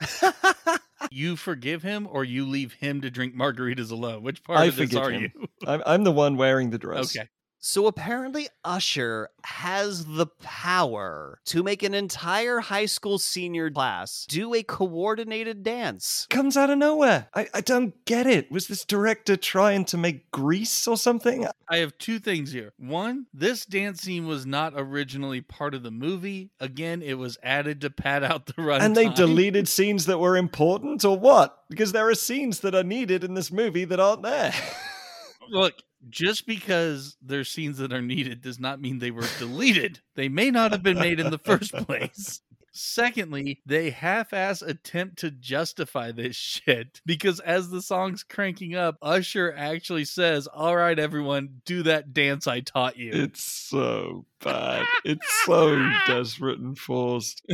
you 1.11 1.36
forgive 1.36 1.84
him 1.84 2.07
or 2.10 2.24
you 2.24 2.48
leave 2.48 2.74
him 2.74 3.02
to 3.02 3.11
drink 3.11 3.36
margaritas 3.36 3.91
alone? 3.91 4.24
Which 4.24 4.44
part 4.44 4.57
I 4.57 4.66
of 4.66 4.76
this 4.76 4.95
are 4.95 5.11
him. 5.11 5.32
you? 5.36 5.48
I'm, 5.68 5.84
I'm 5.86 6.03
the 6.03 6.11
one 6.11 6.36
wearing 6.36 6.72
the 6.72 6.80
dress. 6.80 7.16
Okay. 7.16 7.30
So 7.61 7.88
apparently, 7.88 8.48
Usher 8.64 9.30
has 9.44 10.06
the 10.06 10.27
power 10.27 11.40
to 11.45 11.61
make 11.61 11.84
an 11.84 11.94
entire 11.94 12.61
high 12.61 12.86
school 12.86 13.19
senior 13.19 13.69
class 13.69 14.26
do 14.30 14.53
a 14.53 14.64
coordinated 14.64 15.61
dance. 15.61 16.26
Comes 16.30 16.56
out 16.56 16.69
of 16.69 16.77
nowhere. 16.77 17.27
I, 17.34 17.48
I 17.53 17.61
don't 17.61 17.94
get 18.06 18.27
it. 18.27 18.49
Was 18.49 18.68
this 18.68 18.86
director 18.86 19.36
trying 19.36 19.84
to 19.86 19.98
make 19.98 20.31
Grease 20.31 20.88
or 20.88 20.95
something? 20.95 21.48
I 21.68 21.77
have 21.77 21.98
two 21.98 22.19
things 22.19 22.53
here. 22.53 22.72
One, 22.77 23.26
this 23.34 23.65
dance 23.65 24.02
scene 24.02 24.26
was 24.26 24.45
not 24.45 24.73
originally 24.76 25.41
part 25.41 25.73
of 25.73 25.84
the 25.84 25.91
movie. 25.91 26.52
Again, 26.61 27.02
it 27.02 27.18
was 27.18 27.38
added 27.44 27.81
to 27.81 27.90
pad 27.90 28.23
out 28.23 28.45
the 28.45 28.61
run. 28.61 28.81
And 28.81 28.95
they 28.95 29.10
deleted 29.14 29.68
scenes 29.68 30.06
that 30.06 30.19
were 30.19 30.38
important 30.38 31.03
or 31.03 31.19
what? 31.19 31.64
Because 31.69 31.91
there 31.91 32.07
are 32.07 32.15
scenes 32.15 32.61
that 32.61 32.73
are 32.73 32.84
needed 32.84 33.26
in 33.26 33.34
this 33.34 33.52
movie 33.52 33.84
that 33.86 33.99
aren't 33.99 34.23
there. 34.23 34.53
Look, 35.49 35.73
just 36.08 36.46
because 36.46 37.18
there's 37.22 37.50
scenes 37.50 37.78
that 37.80 37.92
are 37.92 38.02
needed 38.02 38.42
does 38.42 38.60
not 38.60 38.80
mean 38.80 39.00
they 39.00 39.12
were 39.12 39.28
deleted. 39.38 40.00
They 40.16 40.30
may 40.30 40.52
not 40.52 40.72
have 40.72 40.84
been 40.84 40.98
made 41.00 41.20
in 41.20 41.32
the 41.32 41.38
first 41.38 41.74
place. 41.88 42.42
Secondly, 42.82 43.60
they 43.66 43.90
half 43.90 44.32
ass 44.32 44.62
attempt 44.62 45.18
to 45.20 45.32
justify 45.32 46.12
this 46.14 46.36
shit 46.38 47.02
because 47.06 47.42
as 47.42 47.70
the 47.70 47.82
song's 47.82 48.24
cranking 48.24 48.74
up, 48.74 48.98
Usher 49.02 49.54
actually 49.56 50.06
says, 50.06 50.48
All 50.48 50.78
right, 50.78 50.98
everyone, 50.98 51.62
do 51.66 51.84
that 51.84 52.14
dance 52.14 52.48
I 52.48 52.62
taught 52.62 52.96
you. 52.98 53.12
it's 53.14 53.44
so 53.44 54.26
bad. 54.42 54.86
It's 55.04 55.28
so 55.46 55.76
desperate 56.08 56.60
and 56.60 56.78
forced. 56.78 57.46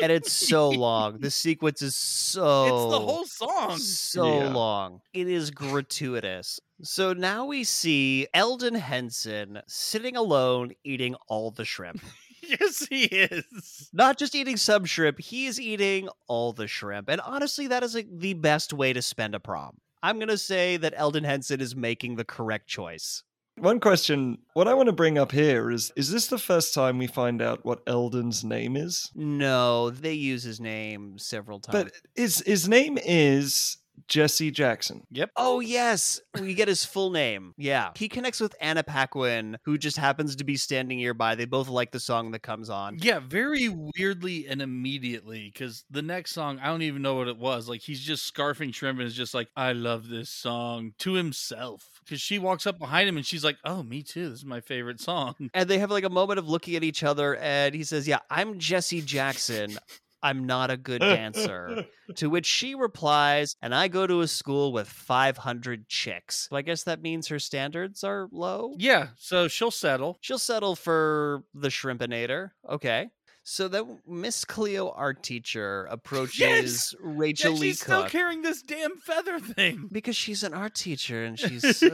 And 0.00 0.10
it's 0.10 0.32
so 0.32 0.70
long. 0.70 1.18
The 1.20 1.30
sequence 1.44 1.82
is 1.82 1.94
so 1.94 2.64
it's 2.64 2.94
the 2.96 3.00
whole 3.00 3.26
song. 3.26 3.76
so 3.78 4.26
Yeah. 4.44 4.52
long. 4.54 5.00
It 5.12 5.28
is 5.28 5.50
gratuitous. 5.50 6.58
So 6.82 7.12
now 7.12 7.44
we 7.44 7.64
see 7.64 8.26
Elden 8.34 8.74
Henson 8.74 9.60
sitting 9.68 10.16
alone 10.16 10.72
eating 10.84 11.14
all 11.28 11.50
the 11.50 11.64
shrimp. 11.64 12.00
yes, 12.60 12.86
he 12.86 13.04
is. 13.04 13.90
Not 13.92 14.18
just 14.18 14.34
eating 14.34 14.56
some 14.56 14.84
shrimp, 14.84 15.20
he 15.20 15.46
is 15.46 15.60
eating 15.60 16.08
all 16.26 16.52
the 16.52 16.66
shrimp. 16.66 17.08
And 17.08 17.20
honestly, 17.20 17.66
that 17.68 17.82
is 17.82 17.94
like 17.94 18.08
the 18.10 18.34
best 18.34 18.72
way 18.72 18.92
to 18.92 19.02
spend 19.02 19.34
a 19.34 19.40
prom. 19.40 19.78
I'm 20.02 20.18
going 20.18 20.28
to 20.28 20.38
say 20.38 20.76
that 20.76 20.94
Elden 20.96 21.24
Henson 21.24 21.60
is 21.60 21.74
making 21.74 22.16
the 22.16 22.24
correct 22.24 22.66
choice. 22.66 23.22
One 23.56 23.78
question, 23.78 24.38
what 24.54 24.66
I 24.66 24.74
want 24.74 24.88
to 24.88 24.92
bring 24.92 25.16
up 25.16 25.30
here 25.30 25.70
is 25.70 25.92
is 25.94 26.10
this 26.10 26.26
the 26.26 26.38
first 26.38 26.74
time 26.74 26.98
we 26.98 27.06
find 27.06 27.40
out 27.40 27.64
what 27.64 27.82
Elden's 27.86 28.42
name 28.42 28.76
is? 28.76 29.12
No, 29.14 29.90
they 29.90 30.12
use 30.12 30.42
his 30.42 30.60
name 30.60 31.18
several 31.18 31.60
times. 31.60 31.84
But 31.84 31.92
his 32.16 32.42
his 32.44 32.68
name 32.68 32.98
is 32.98 33.76
Jesse 34.08 34.50
Jackson. 34.50 35.06
Yep. 35.10 35.30
Oh 35.36 35.60
yes, 35.60 36.20
we 36.40 36.54
get 36.54 36.68
his 36.68 36.84
full 36.84 37.10
name. 37.10 37.54
Yeah, 37.56 37.90
he 37.96 38.08
connects 38.08 38.40
with 38.40 38.54
Anna 38.60 38.82
Paquin, 38.82 39.58
who 39.64 39.78
just 39.78 39.96
happens 39.96 40.36
to 40.36 40.44
be 40.44 40.56
standing 40.56 40.98
nearby. 40.98 41.34
They 41.34 41.44
both 41.44 41.68
like 41.68 41.92
the 41.92 42.00
song 42.00 42.30
that 42.32 42.42
comes 42.42 42.70
on. 42.70 42.98
Yeah, 43.00 43.20
very 43.20 43.68
weirdly 43.68 44.46
and 44.48 44.60
immediately 44.60 45.50
because 45.52 45.84
the 45.90 46.02
next 46.02 46.32
song, 46.32 46.58
I 46.60 46.66
don't 46.66 46.82
even 46.82 47.02
know 47.02 47.14
what 47.14 47.28
it 47.28 47.38
was. 47.38 47.68
Like 47.68 47.80
he's 47.80 48.00
just 48.00 48.32
scarfing 48.32 48.74
shrimp 48.74 48.98
and 48.98 49.06
is 49.06 49.14
just 49.14 49.34
like, 49.34 49.48
I 49.56 49.72
love 49.72 50.08
this 50.08 50.30
song 50.30 50.92
to 50.98 51.14
himself. 51.14 51.88
Because 52.04 52.20
she 52.20 52.38
walks 52.38 52.66
up 52.66 52.78
behind 52.78 53.08
him 53.08 53.16
and 53.16 53.24
she's 53.24 53.44
like, 53.44 53.56
Oh, 53.64 53.82
me 53.82 54.02
too. 54.02 54.28
This 54.30 54.40
is 54.40 54.44
my 54.44 54.60
favorite 54.60 55.00
song. 55.00 55.34
And 55.54 55.68
they 55.68 55.78
have 55.78 55.90
like 55.90 56.04
a 56.04 56.10
moment 56.10 56.38
of 56.38 56.48
looking 56.48 56.76
at 56.76 56.84
each 56.84 57.02
other, 57.02 57.36
and 57.36 57.74
he 57.74 57.84
says, 57.84 58.08
"Yeah, 58.08 58.18
I'm 58.30 58.58
Jesse 58.58 59.02
Jackson. 59.02 59.78
I'm 60.24 60.44
not 60.44 60.70
a 60.72 60.76
good 60.76 61.00
dancer." 61.00 61.84
to 62.16 62.28
which 62.28 62.46
she 62.46 62.74
replies, 62.74 63.54
"And 63.62 63.72
I 63.74 63.86
go 63.88 64.06
to 64.06 64.20
a 64.22 64.26
school 64.26 64.72
with 64.72 64.88
500 64.88 65.88
chicks." 65.88 66.48
So 66.50 66.56
I 66.56 66.62
guess 66.62 66.82
that 66.84 67.00
means 67.02 67.28
her 67.28 67.38
standards 67.38 68.02
are 68.02 68.28
low. 68.32 68.74
Yeah, 68.78 69.08
so 69.16 69.46
she'll 69.46 69.70
settle. 69.70 70.18
She'll 70.20 70.38
settle 70.38 70.74
for 70.74 71.44
the 71.54 71.68
shrimpinator. 71.68 72.50
Okay. 72.68 73.10
So 73.46 73.68
then 73.68 73.98
Miss 74.08 74.42
Cleo, 74.46 74.88
art 74.96 75.22
teacher, 75.22 75.84
approaches 75.90 76.94
Rachael 76.98 77.52
Yet 77.52 77.60
Lee 77.60 77.66
she's 77.68 77.80
still 77.80 78.08
carrying 78.08 78.40
this 78.40 78.62
damn 78.62 78.96
feather 79.00 79.38
thing. 79.38 79.90
because 79.92 80.16
she's 80.16 80.42
an 80.42 80.54
art 80.54 80.74
teacher 80.74 81.22
and 81.24 81.38
she's 81.38 81.76
so, 81.78 81.88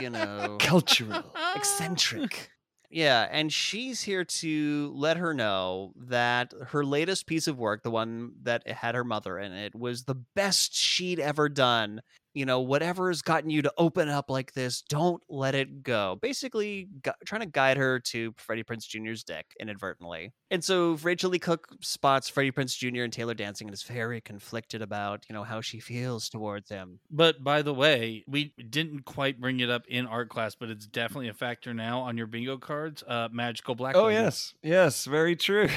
you 0.00 0.08
know, 0.08 0.56
Cultural. 0.58 1.34
eccentric. 1.54 2.50
Yeah, 2.94 3.26
and 3.30 3.50
she's 3.50 4.02
here 4.02 4.22
to 4.24 4.92
let 4.94 5.16
her 5.16 5.32
know 5.32 5.94
that 5.96 6.52
her 6.68 6.84
latest 6.84 7.26
piece 7.26 7.46
of 7.48 7.56
work, 7.58 7.82
the 7.82 7.90
one 7.90 8.32
that 8.42 8.68
had 8.68 8.94
her 8.94 9.02
mother 9.04 9.38
in 9.38 9.52
it, 9.52 9.74
was 9.74 10.04
the 10.04 10.16
best 10.36 10.74
she'd 10.74 11.18
ever 11.18 11.48
done. 11.48 12.02
You 12.34 12.46
know, 12.46 12.60
whatever 12.60 13.08
has 13.08 13.22
gotten 13.22 13.50
you 13.50 13.62
to 13.62 13.72
open 13.76 14.08
up 14.08 14.30
like 14.30 14.52
this, 14.52 14.82
don't 14.88 15.22
let 15.28 15.54
it 15.54 15.82
go. 15.82 16.18
Basically, 16.20 16.88
gu- 17.02 17.12
trying 17.26 17.42
to 17.42 17.46
guide 17.46 17.76
her 17.76 18.00
to 18.00 18.32
Freddie 18.38 18.64
Prinze 18.64 18.86
Jr.'s 18.86 19.22
dick 19.22 19.46
inadvertently. 19.60 20.32
And 20.50 20.62
so 20.62 20.94
Rachael 21.02 21.30
Leigh 21.30 21.38
Cook 21.38 21.68
spots 21.80 22.28
Freddie 22.28 22.52
Prinze 22.52 22.76
Jr. 22.76 23.02
and 23.02 23.12
Taylor 23.12 23.34
dancing 23.34 23.68
and 23.68 23.74
is 23.74 23.82
very 23.82 24.20
conflicted 24.20 24.82
about, 24.82 25.24
you 25.28 25.34
know, 25.34 25.44
how 25.44 25.60
she 25.60 25.80
feels 25.80 26.28
towards 26.28 26.68
him. 26.70 27.00
But 27.10 27.42
by 27.42 27.62
the 27.62 27.74
way, 27.74 28.24
we 28.26 28.54
didn't 28.70 29.04
quite 29.04 29.40
bring 29.40 29.60
it 29.60 29.70
up 29.70 29.86
in 29.88 30.06
art 30.06 30.28
class, 30.28 30.54
but 30.54 30.70
it's 30.70 30.86
definitely 30.86 31.28
a 31.28 31.34
factor 31.34 31.72
now 31.74 32.00
on 32.00 32.16
your 32.16 32.26
bingo 32.26 32.58
cards. 32.58 33.02
Uh, 33.06 33.28
magical 33.32 33.74
black. 33.74 33.96
Oh 33.96 34.04
Lady. 34.04 34.16
yes. 34.16 34.54
Yes, 34.62 35.04
very 35.04 35.36
true. 35.36 35.68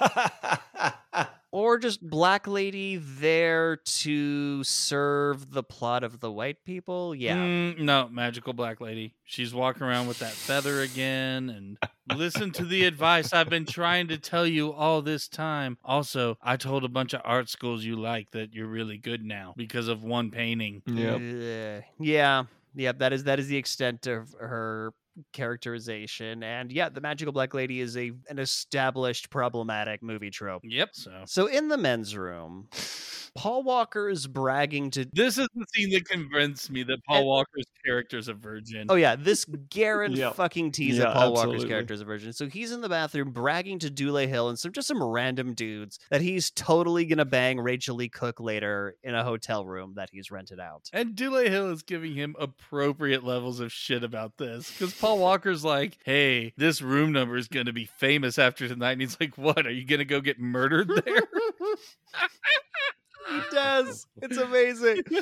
or 1.50 1.78
just 1.78 2.00
black 2.02 2.46
lady 2.46 2.96
there 2.96 3.76
to 3.76 4.62
serve 4.64 5.50
the 5.52 5.62
plot 5.62 6.04
of 6.04 6.20
the 6.20 6.30
white 6.30 6.64
people 6.64 7.14
yeah 7.14 7.36
Mm, 7.36 7.78
no, 7.80 8.08
magical 8.10 8.52
black 8.52 8.80
lady. 8.80 9.14
She's 9.24 9.54
walking 9.54 9.82
around 9.82 10.08
with 10.08 10.18
that 10.18 10.32
feather 10.32 10.80
again 10.82 11.48
and 11.50 11.78
listen 12.18 12.50
to 12.52 12.64
the 12.64 12.84
advice 12.84 13.32
I've 13.32 13.48
been 13.50 13.66
trying 13.66 14.08
to 14.08 14.18
tell 14.18 14.46
you 14.46 14.72
all 14.72 15.02
this 15.02 15.28
time. 15.28 15.78
Also, 15.84 16.36
I 16.42 16.56
told 16.56 16.84
a 16.84 16.88
bunch 16.88 17.14
of 17.14 17.20
art 17.24 17.48
schools 17.48 17.84
you 17.84 17.96
like 17.96 18.30
that 18.32 18.52
you're 18.54 18.66
really 18.66 18.98
good 18.98 19.24
now 19.24 19.54
because 19.56 19.88
of 19.88 20.02
one 20.02 20.30
painting. 20.30 20.82
yep. 20.86 21.14
Ugh. 21.16 21.84
yeah 22.00 22.44
yeah 22.74 22.92
that 22.92 23.12
is 23.12 23.24
that 23.24 23.38
is 23.40 23.48
the 23.48 23.56
extent 23.56 24.06
of 24.06 24.34
her 24.38 24.92
characterization 25.32 26.42
and 26.42 26.70
yeah 26.72 26.88
the 26.88 27.00
magical 27.00 27.32
black 27.32 27.54
lady 27.54 27.80
is 27.80 27.96
a 27.96 28.12
an 28.28 28.38
established 28.38 29.30
problematic 29.30 30.02
movie 30.02 30.30
trope 30.30 30.62
Yep. 30.64 30.90
So 30.92 31.22
so 31.26 31.46
in 31.46 31.68
the 31.68 31.76
men's 31.78 32.16
room 32.16 32.68
paul 33.36 33.62
walker 33.62 34.08
is 34.08 34.26
bragging 34.26 34.90
to 34.90 35.04
this 35.12 35.38
is 35.38 35.48
the 35.54 35.64
scene 35.74 35.90
that 35.90 36.08
convinced 36.08 36.70
me 36.70 36.82
that 36.84 36.98
Paul 37.04 37.18
And- 37.18 37.26
Walker's 37.26 37.64
character 37.84 38.18
is 38.18 38.28
a 38.28 38.34
virgin. 38.34 38.86
Oh 38.90 38.96
yeah, 38.96 39.16
this 39.16 39.46
Garen 39.70 40.12
Yep. 40.12 40.34
fucking 40.34 40.72
tease 40.72 40.96
Yeah, 40.98 41.04
that 41.04 41.14
Paul 41.14 41.32
Walker's 41.32 41.64
character 41.64 41.94
is 41.94 42.00
a 42.02 42.04
virgin. 42.04 42.32
So 42.34 42.46
he's 42.46 42.70
in 42.72 42.80
the 42.82 42.88
bathroom 42.88 43.30
bragging 43.30 43.78
to 43.80 43.90
Dule 43.90 44.16
Hill 44.26 44.48
and 44.50 44.58
some 44.58 44.72
just 44.72 44.88
some 44.88 45.02
random 45.02 45.54
dudes 45.54 45.98
that 46.10 46.20
he's 46.20 46.50
totally 46.50 47.06
gonna 47.06 47.24
bang 47.24 47.58
Rachael 47.60 47.96
Leigh 47.96 48.08
Cook 48.10 48.40
later 48.40 48.96
in 49.02 49.14
a 49.14 49.24
hotel 49.24 49.64
room 49.64 49.94
that 49.96 50.10
he's 50.12 50.30
rented 50.30 50.60
out. 50.60 50.90
And 50.92 51.14
Dule 51.14 51.48
Hill 51.48 51.70
is 51.70 51.82
giving 51.82 52.14
him 52.14 52.34
appropriate 52.38 53.24
levels 53.24 53.60
of 53.60 53.72
shit 53.72 54.02
about 54.04 54.36
this 54.36 54.70
because 54.70 54.92
Paul 54.94 55.07
Walker's 55.16 55.64
like, 55.64 55.98
"Hey, 56.04 56.52
this 56.56 56.82
room 56.82 57.12
number 57.12 57.36
is 57.36 57.48
going 57.48 57.66
to 57.66 57.72
be 57.72 57.84
famous 57.84 58.38
after 58.38 58.68
tonight." 58.68 58.92
And 58.92 59.00
he's 59.00 59.16
like, 59.20 59.36
"What? 59.38 59.66
Are 59.66 59.70
you 59.70 59.84
going 59.84 59.98
to 60.00 60.04
go 60.04 60.20
get 60.20 60.38
murdered 60.38 60.88
there?" 60.88 61.22
he 63.34 63.40
does. 63.52 64.06
It's 64.22 64.36
amazing. 64.36 65.02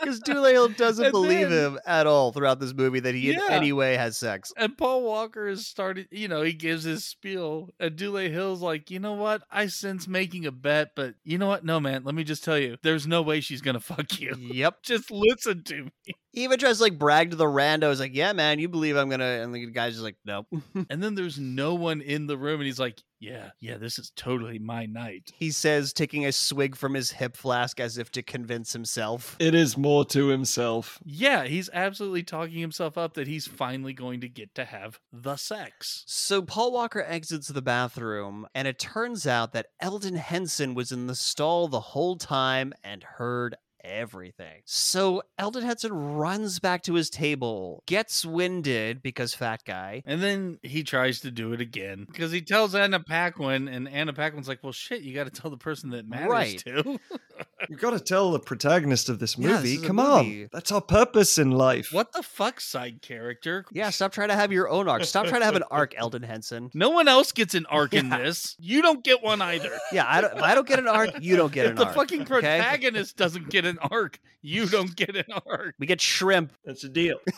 Because 0.00 0.20
Hill 0.26 0.68
doesn't 0.70 1.04
And 1.04 1.12
believe 1.12 1.50
then- 1.50 1.72
him 1.74 1.78
at 1.86 2.06
all 2.06 2.32
throughout 2.32 2.58
this 2.58 2.72
movie 2.72 3.00
that 3.00 3.14
he 3.14 3.32
in 3.32 3.40
any 3.50 3.70
way 3.72 3.96
has 3.98 4.16
sex. 4.16 4.50
and 4.56 4.76
Paul 4.78 5.02
Walker 5.02 5.46
is 5.46 5.66
started. 5.66 6.08
You 6.10 6.26
know, 6.26 6.40
he 6.40 6.54
gives 6.54 6.84
his 6.84 7.04
spiel, 7.04 7.68
and 7.78 7.96
Dule 7.96 8.16
Hill's 8.30 8.62
like, 8.62 8.90
"You 8.90 8.98
know 8.98 9.12
what? 9.12 9.42
I 9.50 9.66
sense 9.66 10.08
making 10.08 10.46
a 10.46 10.52
bet, 10.52 10.92
but 10.96 11.16
you 11.22 11.36
know 11.36 11.48
what? 11.48 11.66
No, 11.66 11.80
man. 11.80 12.02
Let 12.04 12.14
me 12.14 12.24
just 12.24 12.42
tell 12.42 12.56
you, 12.58 12.78
there's 12.82 13.06
no 13.06 13.20
way 13.20 13.40
she's 13.42 13.60
going 13.60 13.74
to 13.74 13.80
fuck 13.80 14.18
you. 14.18 14.34
Yep. 14.38 14.76
just 14.82 15.10
listen 15.10 15.62
to 15.64 15.84
me." 15.84 15.90
He 16.32 16.44
even 16.44 16.58
tries 16.58 16.78
to 16.78 16.84
like 16.84 16.98
brag 16.98 17.30
to 17.32 17.36
the 17.36 17.44
randos, 17.44 18.00
like, 18.00 18.14
yeah, 18.14 18.32
man, 18.32 18.58
you 18.58 18.68
believe 18.68 18.96
I'm 18.96 19.10
gonna 19.10 19.24
and 19.42 19.52
the 19.54 19.66
guy's 19.66 19.94
just 19.94 20.04
like, 20.04 20.16
nope. 20.24 20.46
And 20.88 21.02
then 21.02 21.14
there's 21.16 21.38
no 21.38 21.74
one 21.74 22.00
in 22.00 22.26
the 22.26 22.38
room, 22.38 22.60
and 22.60 22.66
he's 22.66 22.78
like, 22.80 23.02
"Yeah, 23.20 23.50
yeah, 23.60 23.76
this 23.76 23.98
is 23.98 24.10
totally 24.16 24.58
my 24.58 24.86
night." 24.86 25.30
he 25.36 25.50
says, 25.50 25.92
taking 25.92 26.26
a 26.26 26.32
swig 26.32 26.74
from 26.76 26.94
his 26.94 27.12
hip 27.12 27.36
flask 27.36 27.78
as 27.78 27.98
if 27.98 28.10
to 28.12 28.22
convince 28.22 28.72
himself. 28.72 29.36
It 29.38 29.54
is 29.54 29.76
more 29.76 30.04
to 30.06 30.28
himself. 30.28 30.98
Yeah, 31.04 31.44
he's 31.44 31.70
absolutely 31.72 32.22
talking 32.22 32.58
himself 32.58 32.96
up 32.96 33.14
that 33.14 33.26
he's 33.26 33.46
finally 33.46 33.92
going 33.92 34.20
to 34.20 34.28
get 34.28 34.54
to 34.54 34.64
have 34.64 34.98
the 35.12 35.36
sex. 35.36 36.04
So 36.06 36.42
Paul 36.42 36.72
Walker 36.72 37.02
exits 37.06 37.48
the 37.48 37.62
bathroom, 37.62 38.46
and 38.54 38.66
it 38.66 38.78
turns 38.78 39.26
out 39.26 39.52
that 39.52 39.66
Elden 39.80 40.16
Henson 40.16 40.74
was 40.74 40.90
in 40.90 41.06
the 41.06 41.14
stall 41.14 41.68
the 41.68 41.80
whole 41.80 42.16
time 42.16 42.72
and 42.82 43.02
heard 43.02 43.56
everything. 43.84 44.62
So 44.64 45.22
Elden 45.38 45.62
Henson 45.64 45.92
runs 45.92 46.58
back 46.58 46.82
to 46.84 46.94
his 46.94 47.10
table, 47.10 47.82
gets 47.86 48.24
winded 48.24 49.02
because 49.02 49.34
fat 49.34 49.62
guy. 49.64 50.02
And 50.06 50.22
then 50.22 50.58
he 50.62 50.82
tries 50.82 51.20
to 51.20 51.30
do 51.30 51.52
it 51.52 51.60
again 51.60 52.06
because 52.10 52.32
he 52.32 52.40
tells 52.40 52.74
Anna 52.74 53.00
Paquin, 53.00 53.68
and 53.68 53.88
Anna 53.88 54.12
Paquin's 54.12 54.48
like, 54.48 54.62
"Well, 54.62 54.72
shit, 54.72 55.02
you 55.02 55.14
got 55.14 55.24
to 55.24 55.30
tell 55.40 55.50
the 55.50 55.56
person 55.56 55.90
that 55.90 56.08
matters 56.08 56.28
Right. 56.30 56.58
to." 56.66 56.98
You 57.68 57.76
got 57.76 57.90
to 57.90 58.00
tell 58.00 58.32
the 58.32 58.38
protagonist 58.40 59.10
of 59.10 59.18
this 59.18 59.36
Yeah, 59.36 59.60
this 59.60 59.74
movie. 59.76 59.86
Come 59.86 59.96
movie. 59.96 60.42
on, 60.44 60.48
that's 60.50 60.72
our 60.72 60.80
purpose 60.80 61.36
in 61.36 61.50
life. 61.50 61.90
what 61.92 62.10
the 62.12 62.22
fuck, 62.22 62.58
side 62.58 63.02
character? 63.02 63.66
Yeah, 63.70 63.90
stop 63.90 64.12
trying 64.12 64.28
to 64.30 64.34
have 64.34 64.50
your 64.50 64.68
own 64.70 64.88
arc. 64.88 65.04
Stop 65.04 65.26
trying 65.26 65.42
to 65.42 65.44
have 65.44 65.56
an 65.56 65.62
arc, 65.70 65.94
Elden 65.98 66.22
Henson. 66.22 66.70
No 66.72 66.88
one 66.88 67.06
else 67.06 67.32
gets 67.32 67.54
an 67.54 67.66
arc 67.66 67.92
in 67.92 68.08
this. 68.08 68.56
You 68.58 68.80
don't 68.80 69.04
get 69.04 69.22
one 69.22 69.42
either. 69.42 69.78
Yeah, 69.92 70.04
I 70.08 70.22
don't, 70.22 70.36
if 70.38 70.42
I 70.42 70.54
don't 70.54 70.66
get 70.66 70.78
an 70.78 70.88
arc, 70.88 71.10
you 71.22 71.36
don't 71.36 71.52
get 71.52 71.66
if 71.66 71.70
an 71.72 71.76
the 71.76 71.84
arc. 71.86 71.94
fucking 71.94 72.22
okay? 72.22 72.28
protagonist 72.28 73.16
doesn't 73.18 73.50
get 73.50 73.66
an 73.66 73.69
arc, 73.78 74.20
you 74.42 74.66
don't 74.66 74.94
get 74.96 75.16
an 75.16 75.32
arc. 75.46 75.74
We 75.78 75.86
get 75.86 76.00
shrimp. 76.00 76.52
That's 76.64 76.84
a 76.84 76.88
deal. 76.88 77.18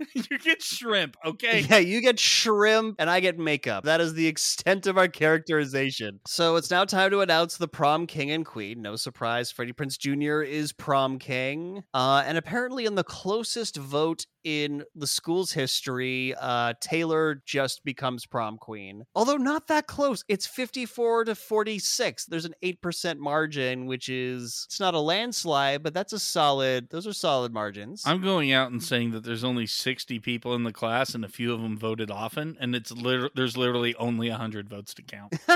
you 0.14 0.38
get 0.38 0.62
shrimp, 0.62 1.16
okay? 1.24 1.60
Yeah, 1.60 1.78
you 1.78 2.00
get 2.00 2.18
shrimp 2.18 2.96
and 2.98 3.10
I 3.10 3.20
get 3.20 3.38
makeup. 3.38 3.84
That 3.84 4.00
is 4.00 4.14
the 4.14 4.26
extent 4.26 4.86
of 4.86 4.98
our 4.98 5.08
characterization. 5.08 6.20
So 6.26 6.56
it's 6.56 6.70
now 6.70 6.84
time 6.84 7.10
to 7.10 7.20
announce 7.20 7.56
the 7.56 7.68
prom 7.68 8.06
king 8.06 8.30
and 8.30 8.44
queen. 8.44 8.82
No 8.82 8.96
surprise, 8.96 9.50
Freddie 9.50 9.72
Prinze 9.72 9.98
Jr. 9.98 10.42
is 10.42 10.72
prom 10.72 11.18
king. 11.18 11.82
Uh, 11.94 12.22
and 12.26 12.38
apparently, 12.38 12.86
in 12.86 12.94
the 12.94 13.04
closest 13.04 13.76
vote 13.76 14.26
in 14.44 14.84
the 14.94 15.06
school's 15.06 15.52
history, 15.52 16.34
uh, 16.40 16.74
Taylor 16.80 17.42
just 17.44 17.84
becomes 17.84 18.26
prom 18.26 18.56
queen. 18.58 19.04
Although 19.14 19.36
not 19.36 19.66
that 19.68 19.86
close. 19.86 20.24
It's 20.28 20.46
54 20.46 21.24
to 21.24 21.34
46. 21.34 22.26
There's 22.26 22.44
an 22.44 22.54
8% 22.62 23.18
margin, 23.18 23.86
which 23.86 24.08
is, 24.08 24.64
it's 24.66 24.80
not 24.80 24.94
a 24.94 25.00
landslide, 25.00 25.82
but 25.82 25.94
that's 25.94 26.12
a 26.12 26.18
solid, 26.18 26.88
those 26.90 27.06
are 27.06 27.12
solid 27.12 27.52
margins. 27.52 28.02
I'm 28.06 28.22
going 28.22 28.52
out 28.52 28.70
and 28.70 28.82
saying 28.82 29.10
that 29.12 29.24
there's 29.24 29.44
only 29.44 29.66
60 29.90 30.20
people 30.20 30.54
in 30.54 30.62
the 30.62 30.72
class 30.72 31.16
and 31.16 31.24
a 31.24 31.28
few 31.28 31.52
of 31.52 31.60
them 31.60 31.76
voted 31.76 32.12
often 32.12 32.56
and 32.60 32.76
it's 32.76 32.92
liter- 32.92 33.28
there's 33.34 33.56
literally 33.56 33.92
only 33.96 34.30
100 34.30 34.68
votes 34.68 34.94
to 34.94 35.02
count. 35.02 35.34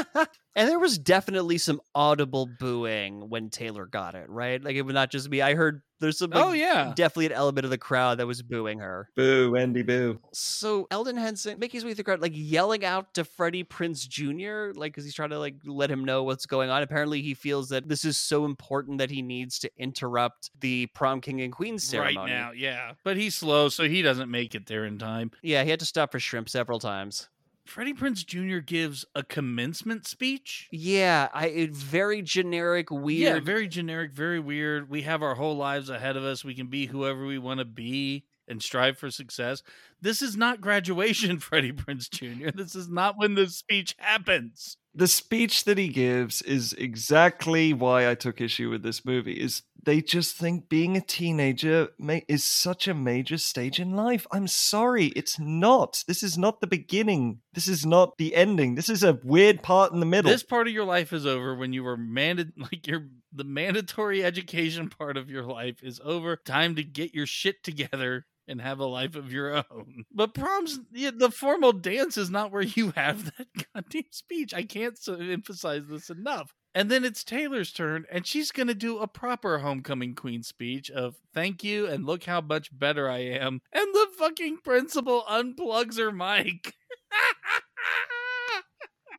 and 0.57 0.69
there 0.69 0.81
was 0.81 0.99
definitely 0.99 1.57
some 1.57 1.81
audible 1.95 2.49
booing 2.59 3.29
when 3.31 3.49
Taylor 3.49 3.87
got 3.87 4.17
it, 4.17 4.29
right? 4.29 4.61
Like 4.61 4.75
it 4.75 4.83
would 4.83 4.97
not 4.97 5.13
just 5.13 5.31
be 5.31 5.41
I 5.41 5.55
heard 5.55 5.83
there's 6.05 6.19
some 6.19 6.31
like, 6.31 6.45
oh 6.45 6.53
yeah. 6.53 6.93
definitely 6.95 7.27
an 7.27 7.33
element 7.33 7.65
of 7.65 7.71
the 7.71 7.79
crowd 7.79 8.19
that 8.19 8.27
was 8.27 8.43
booing 8.43 8.79
her. 8.79 9.09
Boo, 9.17 9.57
Andy, 9.57 9.83
boo. 9.83 10.21
So 10.33 10.87
Elden 10.91 11.17
Henson 11.17 11.59
making 11.59 11.79
his 11.79 11.85
way 11.85 11.91
through 11.91 11.97
the 11.97 12.05
crowd, 12.05 12.21
like 12.21 12.33
yelling 12.35 12.85
out 12.85 13.15
to 13.15 13.25
Freddie 13.25 13.65
Prinze 13.65 14.07
Jr., 14.07 14.79
like 14.79 14.93
because 14.93 15.05
he's 15.05 15.15
trying 15.15 15.31
to 15.31 15.39
like 15.39 15.57
let 15.65 15.91
him 15.91 16.05
know 16.05 16.23
what's 16.23 16.47
going 16.47 16.71
on. 16.71 16.83
Apparently, 16.83 17.23
he 17.23 17.35
feels 17.35 17.69
that 17.71 17.89
this 17.89 18.05
is 18.05 18.17
so 18.17 18.45
important 18.45 18.99
that 18.99 19.11
he 19.11 19.23
needs 19.23 19.59
to 19.61 19.71
interrupt 19.79 20.51
the 20.61 20.87
prom 20.89 21.21
king 21.21 21.41
and 21.41 21.53
queen 21.53 21.79
ceremony. 21.79 22.17
Right 22.17 22.29
now, 22.29 22.53
yeah. 22.53 22.93
But 23.03 23.17
he's 23.17 23.35
slow, 23.35 23.69
so 23.69 23.89
he 23.89 24.03
doesn't 24.03 24.31
make 24.31 24.55
it 24.55 24.67
there 24.67 24.85
in 24.85 24.99
time. 24.99 25.31
Yeah, 25.43 25.65
he 25.65 25.71
had 25.71 25.81
to 25.81 25.87
stop 25.87 26.13
for 26.13 26.21
shrimp 26.21 26.49
several 26.49 26.79
times. 26.79 27.29
Freddie 27.65 27.95
Prinze 27.95 28.25
Jr. 28.25 28.59
gives 28.59 29.05
a 29.15 29.23
commencement 29.23 30.07
speech. 30.07 30.69
Yeah, 30.71 31.29
I 31.33 31.47
it, 31.47 31.71
very 31.71 32.21
generic, 32.23 32.91
weird. 32.91 33.37
Yeah, 33.37 33.41
very 33.41 33.69
generic, 33.69 34.13
very 34.13 34.39
weird. 34.39 34.91
We 34.91 35.03
have 35.03 35.23
our 35.23 35.35
whole 35.35 35.57
lives 35.57 35.89
ahead 35.89 36.17
of 36.17 36.25
us. 36.25 36.45
We 36.45 36.55
can 36.55 36.67
be 36.67 36.87
whoever 36.87 37.25
we 37.27 37.39
want 37.39 37.59
to 37.59 37.65
be 37.65 38.25
and 38.47 38.63
strive 38.63 38.99
for 38.99 39.11
success. 39.11 39.63
This 40.01 40.21
is 40.21 40.37
not 40.37 40.61
graduation, 40.61 41.39
Freddie 41.41 41.73
Prinze 41.73 42.11
Jr. 42.11 42.51
This 42.55 42.75
is 42.75 42.89
not 42.89 43.17
when 43.17 43.35
the 43.35 43.49
speech 43.49 43.95
happens. 43.99 44.77
The 44.95 45.09
speech 45.09 45.65
that 45.65 45.77
he 45.77 45.89
gives 45.89 46.41
is 46.43 46.73
exactly 46.75 47.73
why 47.73 48.09
I 48.09 48.15
took 48.15 48.41
issue 48.41 48.71
with 48.71 48.83
this 48.83 49.05
movie. 49.05 49.41
Is 49.41 49.63
they 49.85 50.01
just 50.01 50.37
think 50.37 50.69
being 50.69 50.97
a 50.97 51.01
teenager 51.01 51.89
ma- 51.99 52.21
is 52.29 52.45
such 52.45 52.89
a 52.89 52.95
major 52.95 53.39
stage 53.39 53.81
in 53.81 53.97
life. 53.97 54.27
I'm 54.33 54.47
sorry, 54.47 55.07
it's 55.09 55.39
not. 55.39 56.05
This 56.07 56.23
is 56.23 56.39
not 56.39 56.61
the 56.61 56.67
beginning. 56.67 57.41
This 57.53 57.69
is 57.69 57.85
not 57.85 58.17
the 58.19 58.35
ending. 58.35 58.77
This 58.77 58.89
is 58.89 59.03
a 59.03 59.19
weird 59.23 59.63
part 59.63 59.93
in 59.93 60.01
the 60.01 60.07
middle. 60.07 60.31
This 60.31 60.43
part 60.43 60.69
of 60.69 60.73
your 60.73 60.85
life 60.85 61.13
is 61.13 61.27
over 61.27 61.55
when 61.55 61.73
you 61.73 61.85
were 61.85 61.99
mandated 61.99 62.53
like 62.57 62.87
your 62.87 63.09
the 63.33 63.45
mandatory 63.45 64.25
education 64.25 64.89
part 64.89 65.17
of 65.17 65.29
your 65.29 65.43
life 65.43 65.83
is 65.83 66.01
over. 66.05 66.37
Time 66.37 66.77
to 66.77 66.85
get 66.85 67.15
your 67.15 67.27
shit 67.27 67.63
together 67.65 68.27
and 68.47 68.61
have 68.61 68.79
a 68.79 68.87
life 68.87 69.17
of 69.17 69.33
your 69.33 69.57
own. 69.57 70.05
But 70.13 70.35
proms, 70.35 70.81
the 70.93 71.33
formal 71.35 71.73
dance 71.73 72.17
is 72.17 72.31
not 72.31 72.53
where 72.53 72.63
you 72.63 72.93
have 72.93 73.33
that 73.37 73.47
goddamn 73.75 74.03
speech. 74.11 74.55
I 74.55 74.63
can't 74.63 74.99
emphasize 75.09 75.83
this 75.89 76.11
enough. 76.11 76.55
And 76.77 76.91
then 76.91 77.05
it's 77.05 77.23
Taylor's 77.23 77.73
turn, 77.73 78.05
and 78.11 78.27
she's 78.27 78.51
going 78.51 78.67
to 78.67 78.75
do 78.75 78.99
a 78.99 79.07
proper 79.07 79.59
homecoming 79.59 80.15
queen 80.15 80.43
speech 80.43 80.91
of 80.91 81.15
thank 81.33 81.63
you 81.63 81.87
and 81.87 82.05
look 82.05 82.25
how 82.25 82.41
much 82.41 82.77
better 82.77 83.09
I 83.09 83.19
am. 83.19 83.61
And 83.73 83.95
the 83.95 84.09
fucking 84.19 84.59
principal 84.65 85.25
unplugs 85.31 85.99
her 85.99 86.11
mic. 86.11 86.75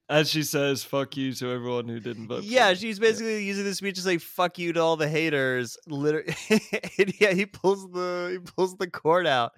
As 0.08 0.30
she 0.30 0.44
says, 0.44 0.84
"Fuck 0.84 1.18
you" 1.18 1.34
to 1.34 1.52
everyone 1.52 1.88
who 1.88 2.00
didn't 2.00 2.28
vote. 2.28 2.44
Yeah, 2.44 2.76
she's 2.76 3.00
basically 3.00 3.44
using 3.44 3.64
the 3.64 3.74
speech 3.74 3.96
to 3.96 4.02
say 4.02 4.20
"fuck 4.20 4.60
you" 4.60 4.72
to 4.74 4.80
all 4.80 4.98
the 4.98 5.10
haters. 5.10 5.78
Literally, 5.88 6.36
yeah, 7.20 7.34
he 7.34 7.48
pulls 7.48 7.90
the 7.92 8.30
he 8.34 8.52
pulls 8.52 8.76
the 8.78 8.90
cord 8.90 9.26
out. 9.26 9.54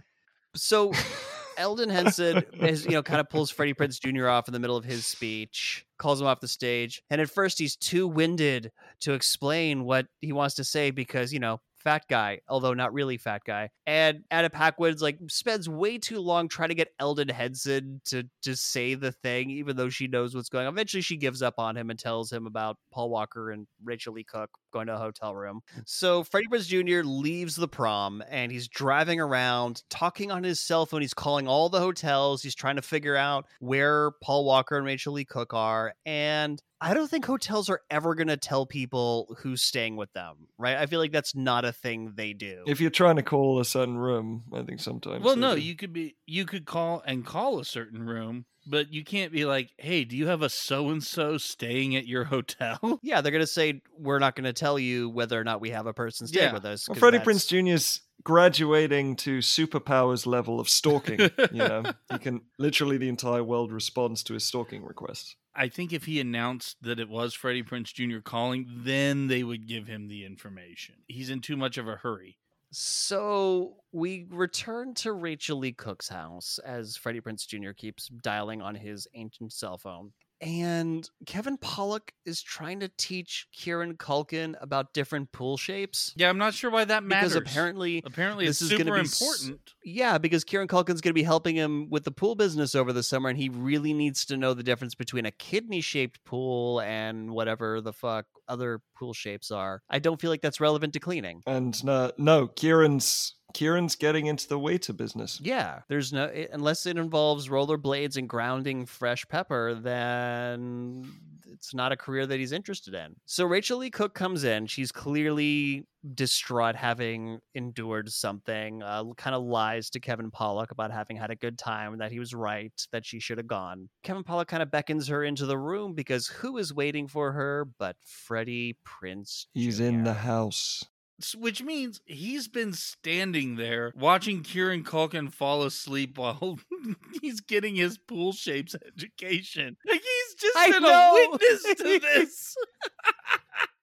So 0.56 0.94
Elden 1.58 1.90
Henson 1.90 2.44
is, 2.54 2.86
you 2.86 2.92
know, 2.92 3.04
kind 3.04 3.20
of 3.20 3.30
pulls 3.30 3.50
Freddie 3.50 3.74
Prinze 3.74 4.00
Jr. 4.00 4.30
off 4.30 4.48
in 4.48 4.54
the 4.54 4.60
middle 4.60 4.78
of 4.78 4.86
his 4.86 5.06
speech, 5.06 5.86
calls 5.98 6.22
him 6.22 6.28
off 6.28 6.40
the 6.40 6.48
stage, 6.48 7.02
and 7.10 7.20
at 7.20 7.30
first 7.30 7.60
he's 7.60 7.76
too 7.76 8.08
winded 8.08 8.72
to 9.02 9.14
explain 9.14 9.84
what 9.84 10.08
he 10.22 10.32
wants 10.32 10.56
to 10.56 10.64
say 10.64 10.92
because, 10.92 11.34
you 11.34 11.40
know, 11.40 11.60
fat 11.88 12.04
guy, 12.10 12.42
although 12.50 12.74
not 12.74 12.92
really 12.92 13.16
fat 13.16 13.44
guy. 13.46 13.70
And 13.86 14.26
Anna 14.30 14.50
Paquin's 14.50 15.02
like 15.02 15.18
spends 15.30 15.70
way 15.70 15.98
too 15.98 16.20
long 16.20 16.50
trying 16.50 16.68
to 16.68 16.76
get 16.76 16.94
Elden 17.00 17.30
Henson 17.30 18.02
to 18.06 18.24
to 18.42 18.58
say 18.58 18.96
the 18.96 19.14
thing, 19.14 19.52
even 19.52 19.78
though 19.78 19.88
she 19.88 20.08
knows 20.08 20.36
what's 20.36 20.50
going 20.50 20.68
on. 20.68 20.74
Eventually 20.74 21.00
she 21.00 21.16
gives 21.16 21.42
up 21.42 21.54
on 21.58 21.78
him 21.78 21.90
and 21.90 21.98
tells 21.98 22.30
him 22.30 22.46
about 22.46 22.76
Paul 22.92 23.10
Walker 23.10 23.52
and 23.52 23.68
Rachael 23.82 24.16
Leigh 24.16 24.26
Cook 24.26 24.50
going 24.74 24.88
to 24.88 24.96
a 24.96 24.98
hotel 24.98 25.34
room. 25.34 25.62
So 25.86 26.26
Freddie 26.26 26.48
Prinze 26.52 26.68
Jr. 26.68 27.08
leaves 27.08 27.56
the 27.56 27.70
prom 27.70 28.22
and 28.30 28.52
he's 28.52 28.68
driving 28.68 29.22
around 29.22 29.84
talking 29.90 30.30
on 30.30 30.44
his 30.44 30.60
cell 30.60 30.86
phone. 30.86 31.00
He's 31.00 31.14
calling 31.14 31.48
all 31.48 31.70
the 31.70 31.80
hotels. 31.80 32.44
He's 32.44 32.56
trying 32.56 32.76
to 32.76 32.82
figure 32.82 33.16
out 33.16 33.46
where 33.60 34.12
Paul 34.22 34.44
Walker 34.44 34.76
and 34.76 34.86
Rachael 34.86 35.14
Leigh 35.14 35.24
Cook 35.24 35.54
are. 35.54 35.94
And 36.06 36.62
I 36.80 36.94
don't 36.94 37.10
think 37.10 37.26
hotels 37.26 37.70
are 37.70 37.82
ever 37.90 38.14
going 38.14 38.28
to 38.28 38.38
tell 38.38 38.66
people 38.68 39.36
who's 39.40 39.62
staying 39.64 39.96
with 39.96 40.14
them, 40.14 40.48
right? 40.60 40.78
I 40.78 40.86
feel 40.86 41.00
like 41.00 41.12
that's 41.12 41.36
not 41.36 41.66
a 41.66 41.72
thing 41.72 42.14
they 42.16 42.34
do. 42.34 42.64
If 42.68 42.80
you're 42.80 42.92
trying 42.92 43.16
to 43.16 43.24
call 43.24 43.60
a 43.60 43.66
certain 43.66 43.98
room, 43.98 44.44
I 44.54 44.62
think 44.62 44.80
sometimes. 44.80 45.24
Well, 45.24 45.36
no, 45.36 45.56
do. 45.56 45.62
you 45.62 45.76
could 45.76 45.92
be 45.92 46.16
you 46.28 46.46
could 46.46 46.66
call 46.66 47.02
and 47.06 47.26
call 47.26 47.60
a 47.60 47.66
certain 47.66 48.04
room, 48.06 48.46
but 48.68 48.94
you 48.94 49.04
can't 49.04 49.32
be 49.32 49.46
like, 49.46 49.72
"Hey, 49.78 50.04
do 50.04 50.16
you 50.16 50.28
have 50.28 50.44
a 50.44 50.50
so 50.50 50.90
and 50.90 51.04
so 51.04 51.38
staying 51.40 51.96
at 51.96 52.06
your 52.06 52.26
hotel?" 52.26 53.00
yeah, 53.02 53.22
they're 53.22 53.32
going 53.32 53.42
to 53.44 53.48
say, 53.48 53.82
we're 53.98 54.20
not 54.20 54.36
going 54.36 54.46
to 54.46 54.54
tell 54.54 54.78
you 54.78 55.10
whether 55.10 55.40
or 55.40 55.44
not 55.44 55.62
we 55.62 55.72
have 55.72 55.88
a 55.88 55.94
person 55.94 56.28
staying 56.28 56.50
Yeah. 56.50 56.54
with 56.54 56.66
us. 56.66 56.88
Well, 56.88 56.94
'cause 56.94 57.00
Freddie 57.00 57.18
that's- 57.18 57.46
Prinze 57.48 57.48
Jr.'s 57.74 58.02
graduating 58.24 59.16
to 59.16 59.40
superpowers 59.40 60.26
level 60.26 60.60
of 60.60 60.68
stalking. 60.70 61.20
you 61.20 61.58
know, 61.60 61.84
he 62.12 62.18
can 62.20 62.42
literally 62.60 62.98
the 62.98 63.08
entire 63.10 63.44
world 63.44 63.72
responds 63.72 64.22
to 64.24 64.34
his 64.34 64.46
stalking 64.46 64.84
requests. 64.84 65.36
I 65.58 65.70
think 65.70 65.92
if 65.92 66.06
he 66.06 66.20
announced 66.20 66.78
that 66.84 67.00
it 67.00 67.10
was 67.10 67.34
Freddie 67.34 67.64
Prinze 67.64 67.92
Jr. 67.92 68.20
calling, 68.20 68.68
then 68.70 69.26
they 69.28 69.44
would 69.44 69.68
give 69.68 69.88
him 69.88 70.08
the 70.08 70.24
information. 70.24 70.96
He's 71.08 71.32
in 71.32 71.42
too 71.42 71.58
much 71.58 71.80
of 71.80 71.88
a 71.88 71.96
hurry. 71.96 72.38
So 72.72 73.78
we 73.92 74.28
return 74.30 74.94
to 74.96 75.14
Rachael 75.14 75.58
Leigh 75.58 75.72
Cook's 75.72 76.10
house 76.10 76.60
as 76.64 76.96
Freddie 76.96 77.22
Prinze 77.22 77.48
Jr. 77.48 77.72
keeps 77.72 78.08
dialing 78.08 78.62
on 78.62 78.76
his 78.76 79.08
ancient 79.16 79.52
cell 79.52 79.78
phone. 79.78 80.12
And 80.40 81.10
Kevin 81.26 81.58
Pollak 81.58 82.10
is 82.26 82.42
trying 82.42 82.80
to 82.82 82.90
teach 82.98 83.48
Kieran 83.52 83.96
Culkin 83.96 84.56
about 84.62 84.94
different 84.94 85.32
pool 85.32 85.58
shapes. 85.58 86.14
Yeah, 86.16 86.30
I'm 86.30 86.38
not 86.38 86.54
sure 86.54 86.70
why 86.70 86.86
that 86.86 87.04
matters. 87.04 87.34
Because 87.34 87.50
apparently, 87.52 88.04
apparently 88.06 88.46
this 88.46 88.62
it's 88.62 88.72
is 88.72 88.78
gonna 88.78 88.84
super 88.86 88.96
be 88.96 89.02
s- 89.02 89.22
important. 89.22 89.74
yeah, 89.84 90.18
because 90.20 90.44
Kieran 90.44 90.68
Culkin's 90.68 91.02
going 91.02 91.12
to 91.12 91.14
be 91.14 91.24
helping 91.24 91.56
him 91.56 91.90
with 91.90 92.04
the 92.04 92.12
pool 92.12 92.36
business 92.36 92.76
over 92.76 92.94
the 92.94 93.02
summer, 93.04 93.30
and 93.30 93.38
he 93.38 93.50
really 93.50 93.94
needs 93.94 94.26
to 94.26 94.38
know 94.38 94.54
the 94.54 94.64
difference 94.64 94.94
between 94.94 95.26
a 95.26 95.32
kidney 95.32 95.82
shaped 95.82 96.24
pool 96.24 96.82
and 96.82 97.32
whatever 97.32 97.82
the 97.82 97.94
fuck 97.94 98.26
other 98.48 98.80
pool 98.96 99.14
shapes 99.14 99.50
are. 99.52 99.82
I 99.90 100.00
don't 100.00 100.22
feel 100.22 100.30
like 100.30 100.42
that's 100.42 100.60
relevant 100.62 100.94
to 100.94 101.00
cleaning. 101.00 101.42
And 101.48 101.84
no, 101.84 102.12
no, 102.18 102.48
Kieran's 102.48 103.34
Kieran's 103.54 103.96
getting 103.96 104.28
into 104.28 104.48
the 104.48 104.60
waiter 104.60 104.94
business. 104.94 105.40
Yeah, 105.42 105.80
there's 105.88 106.14
no 106.14 106.26
it, 106.26 106.50
unless 106.54 106.86
it 106.86 106.98
involves 106.98 107.50
rollerblades 107.50 108.18
and 108.18 108.28
grounding 108.28 108.86
fresh 108.86 109.28
pepper, 109.28 109.74
then 109.74 111.12
it's 111.52 111.74
not 111.74 111.92
a 111.92 111.98
career 111.98 112.26
that 112.28 112.40
he's 112.40 112.52
interested 112.52 112.94
in. 112.94 113.16
So 113.26 113.46
Rachael 113.46 113.80
Leigh 113.80 113.90
Cook 113.90 114.14
comes 114.14 114.44
in. 114.44 114.68
She's 114.68 114.92
clearly 114.92 115.86
distraught, 116.14 116.76
having 116.76 117.40
endured 117.56 118.12
something. 118.12 118.84
Uh, 118.84 119.06
kind 119.18 119.36
of 119.36 119.44
lies 119.44 119.90
to 119.92 120.00
Kevin 120.00 120.30
Pollak 120.30 120.72
about 120.72 120.92
having 120.92 121.18
had 121.18 121.32
a 121.32 121.36
good 121.36 121.58
time, 121.58 121.98
that 121.98 122.12
he 122.12 122.20
was 122.20 122.34
right, 122.34 122.72
that 122.92 123.06
she 123.06 123.20
should 123.20 123.38
have 123.38 123.48
gone. 123.48 123.90
Kevin 124.04 124.24
Pollak 124.24 124.48
kind 124.48 124.64
of 124.64 124.72
beckons 124.72 125.08
her 125.08 125.24
into 125.24 125.46
the 125.46 125.58
room 125.58 125.94
because 125.94 126.28
who 126.28 126.58
is 126.58 126.74
waiting 126.74 127.08
for 127.08 127.32
her 127.32 127.68
but 127.80 127.96
Freddie 128.06 128.78
Prinze? 128.86 129.48
He's 129.54 129.78
Jr.? 129.78 129.86
in 129.86 130.04
the 130.04 130.14
house. 130.14 130.84
S- 131.22 131.36
Which 131.36 131.64
means 131.64 132.02
he's 132.06 132.48
been 132.48 132.74
standing 132.74 133.56
there 133.56 133.92
watching 133.96 134.44
Kieran 134.44 134.84
Culkin 134.84 135.32
fall 135.32 135.64
asleep 135.64 136.18
while 136.18 136.60
he's 137.22 137.42
getting 137.42 137.76
his 137.76 137.98
pool 137.98 138.34
shapes 138.34 138.76
education. 138.86 139.78
Like 139.88 140.02
he's 140.02 140.36
just 140.36 140.58
I 140.58 140.72
been 140.72 140.84
know. 140.84 141.28
a 141.28 141.32
witness 141.32 141.64
to 141.76 142.00
this. 142.00 142.56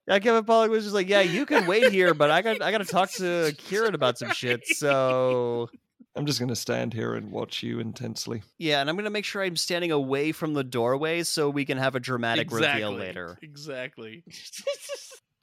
Yeah, 0.06 0.18
Kevin 0.18 0.44
Pollak 0.44 0.68
was 0.68 0.84
just 0.84 0.94
like, 0.94 1.08
"Yeah, 1.08 1.22
you 1.22 1.46
can 1.46 1.66
wait 1.66 1.90
here, 1.90 2.12
but 2.12 2.30
I 2.30 2.42
got 2.42 2.60
I 2.62 2.70
got 2.70 2.78
to 2.78 2.84
talk 2.84 3.10
to 3.12 3.54
Kieran 3.58 3.94
about 3.94 4.18
some 4.18 4.30
shit." 4.32 4.66
So 4.66 5.70
I'm 6.14 6.26
just 6.26 6.38
gonna 6.38 6.54
stand 6.54 6.92
here 6.92 7.14
and 7.14 7.32
watch 7.32 7.62
you 7.62 7.80
intensely. 7.80 8.42
yeah, 8.58 8.80
and 8.82 8.90
I'm 8.90 8.96
gonna 8.96 9.08
make 9.10 9.24
sure 9.24 9.42
I'm 9.42 9.56
standing 9.56 9.90
away 9.92 10.32
from 10.32 10.52
the 10.52 10.62
doorway 10.62 11.22
so 11.22 11.48
we 11.48 11.64
can 11.64 11.78
have 11.78 11.94
a 11.96 12.00
dramatic 12.00 12.52
reveal 12.52 12.92
later. 12.92 13.38
Exactly. 13.42 14.22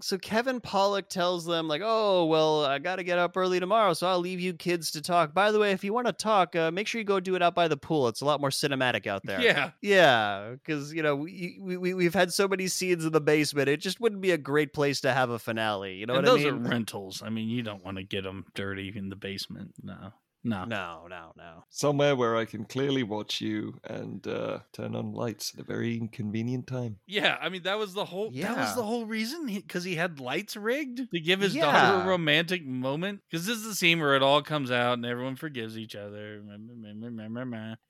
So 0.04 0.18
Kevin 0.18 0.60
Pollak 0.60 1.08
tells 1.10 1.46
them 1.46 1.68
like, 1.68 1.82
"Oh, 1.84 2.26
well, 2.26 2.66
I 2.66 2.80
got 2.80 2.96
to 2.98 3.04
get 3.04 3.18
up 3.20 3.38
early 3.38 3.60
tomorrow, 3.60 3.94
so 3.94 4.08
I'll 4.08 4.20
leave 4.20 4.40
you 4.40 4.54
kids 4.54 4.92
to 4.92 5.02
talk. 5.02 5.34
By 5.34 5.52
the 5.52 5.60
way, 5.60 5.72
if 5.72 5.84
you 5.84 5.94
want 5.94 6.08
to 6.08 6.14
talk, 6.14 6.56
uh, 6.56 6.72
make 6.72 6.88
sure 6.88 7.00
you 7.00 7.06
go 7.06 7.20
do 7.20 7.36
it 7.36 7.42
out 7.42 7.54
by 7.56 7.68
the 7.68 7.78
pool. 7.78 8.08
It's 8.08 8.22
a 8.22 8.26
lot 8.26 8.42
more 8.42 8.50
cinematic 8.50 9.06
out 9.08 9.22
there." 9.26 9.42
Yeah. 9.42 9.72
Yeah, 9.82 10.52
because 10.54 10.94
you 10.94 11.04
know 11.04 11.16
we, 11.16 11.58
we 11.62 11.78
we- 11.78 11.94
we've 11.94 12.14
had 12.14 12.34
so 12.34 12.48
many 12.48 12.68
scenes 12.68 13.06
in 13.06 13.12
the 13.12 13.22
basement. 13.22 13.70
It 13.70 13.78
just 13.78 14.00
wouldn't 14.00 14.22
be 14.22 14.32
a 14.32 14.38
great 14.38 14.74
place 14.74 15.02
to 15.02 15.14
have 15.14 15.30
a 15.30 15.40
finale. 15.40 15.96
You 15.96 16.06
know 16.06 16.16
and 16.16 16.26
what 16.26 16.32
those 16.38 16.46
I 16.46 16.52
mean? 16.52 16.66
are 16.66 16.70
rentals. 16.70 17.22
I 17.24 17.30
mean, 17.30 17.50
you 17.50 17.62
don't 17.64 17.84
want 17.86 17.98
to 17.98 18.04
get 18.04 18.24
them 18.24 18.46
dirty 18.56 18.92
in 18.96 19.10
the 19.10 19.16
basement. 19.16 19.74
No. 19.84 20.12
No. 20.44 20.66
no, 20.66 21.08
no, 21.10 21.34
no. 21.38 21.64
Somewhere 21.70 22.16
where 22.16 22.36
I 22.36 22.46
can 22.46 22.66
clearly 22.66 23.04
watch 23.04 23.42
you 23.42 23.80
and 23.84 24.26
uh, 24.26 24.60
turn 24.74 24.96
on 24.96 25.14
lights 25.14 25.54
at 25.54 25.62
a 25.62 25.64
very 25.64 25.98
inconvenient 25.98 26.68
time. 26.68 26.98
Yeah, 27.06 27.38
I 27.40 27.50
mean 27.50 27.64
that 27.64 27.78
was 27.78 27.94
the 27.94 28.06
whole 28.06 28.30
yeah. 28.34 28.48
that 28.54 28.58
was 28.58 28.76
the 28.76 28.84
whole 28.84 29.06
reason 29.06 29.46
because 29.46 29.84
he, 29.84 29.96
had 29.96 30.20
lights 30.20 30.56
rigged 30.56 31.12
to 31.12 31.20
give 31.20 31.42
his 31.42 31.54
Yeah. 31.54 31.72
daughter 31.72 32.04
a 32.04 32.10
romantic 32.10 32.66
moment. 32.66 33.22
Because 33.30 33.46
this 33.46 33.58
is 33.58 33.66
the 33.66 33.76
scene 33.76 34.00
where 34.00 34.16
it 34.16 34.24
all 34.24 34.42
comes 34.42 34.72
out 34.72 34.94
and 34.94 35.06
everyone 35.06 35.36
forgives 35.36 35.78
each 35.78 35.96
other. 35.96 36.42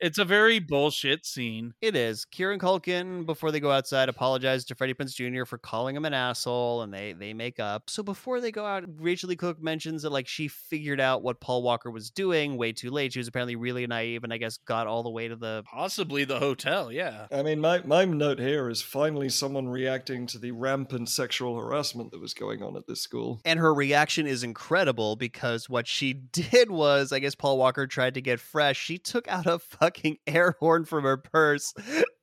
It's 0.00 0.18
a 0.18 0.24
very 0.24 0.58
bullshit 0.58 1.24
scene. 1.24 1.74
It 1.80 1.96
is. 1.96 2.24
Kieran 2.24 2.58
Culkin, 2.58 3.24
before 3.24 3.50
they 3.50 3.60
go 3.60 3.70
outside, 3.70 4.08
apologizes 4.08 4.64
to 4.66 4.74
Freddie 4.74 4.94
Prinze 4.94 5.14
Jr. 5.14 5.44
for 5.44 5.58
calling 5.58 5.96
him 5.96 6.04
an 6.04 6.12
asshole, 6.12 6.82
and 6.82 6.92
they 6.92 7.12
they 7.12 7.32
make 7.32 7.60
up. 7.60 7.88
So 7.88 8.02
before 8.02 8.40
they 8.40 8.50
go 8.50 8.66
out, 8.66 8.84
Rachael 8.98 9.28
Leigh 9.28 9.36
Cook 9.36 9.62
mentions 9.62 10.02
that 10.02 10.10
like 10.10 10.28
she 10.28 10.48
figured 10.48 11.00
out 11.00 11.22
what 11.22 11.40
Paul 11.40 11.62
Walker 11.62 11.90
was 11.90 12.10
doing 12.10 12.41
way 12.50 12.72
too 12.72 12.90
late. 12.90 13.12
She 13.12 13.18
was 13.18 13.28
apparently 13.28 13.56
really 13.56 13.86
naive, 13.86 14.24
and 14.24 14.32
I 14.32 14.36
guess 14.36 14.58
got 14.58 14.86
all 14.86 15.02
the 15.02 15.10
way 15.10 15.28
to 15.28 15.36
the. 15.36 15.62
Possibly 15.66 16.24
the 16.24 16.38
hotel. 16.38 16.92
Yeah. 16.92 17.26
I 17.30 17.42
mean, 17.42 17.60
my, 17.60 17.82
my 17.84 18.04
note 18.04 18.38
here 18.38 18.68
is 18.68 18.82
finally 18.82 19.28
someone 19.28 19.68
reacting 19.68 20.26
to 20.28 20.38
the 20.38 20.52
rampant 20.52 21.08
sexual 21.08 21.58
harassment 21.58 22.10
that 22.10 22.20
was 22.20 22.34
going 22.34 22.62
on 22.62 22.76
at 22.76 22.86
this 22.86 23.00
school. 23.00 23.40
And 23.44 23.58
her 23.58 23.72
reaction 23.72 24.26
is 24.26 24.42
incredible 24.42 25.16
because 25.16 25.68
what 25.68 25.86
she 25.86 26.12
did 26.32 26.70
was, 26.70 27.12
I 27.12 27.18
guess 27.18 27.34
Paul 27.34 27.58
Walker 27.58 27.86
tried 27.86 28.14
to 28.14 28.20
get 28.20 28.40
fresh. 28.40 28.78
She 28.78 28.98
took 28.98 29.28
out 29.28 29.46
a 29.46 29.58
fucking 29.58 30.18
air 30.26 30.56
horn 30.58 30.84
from 30.84 31.04
her 31.04 31.16
purse 31.16 31.74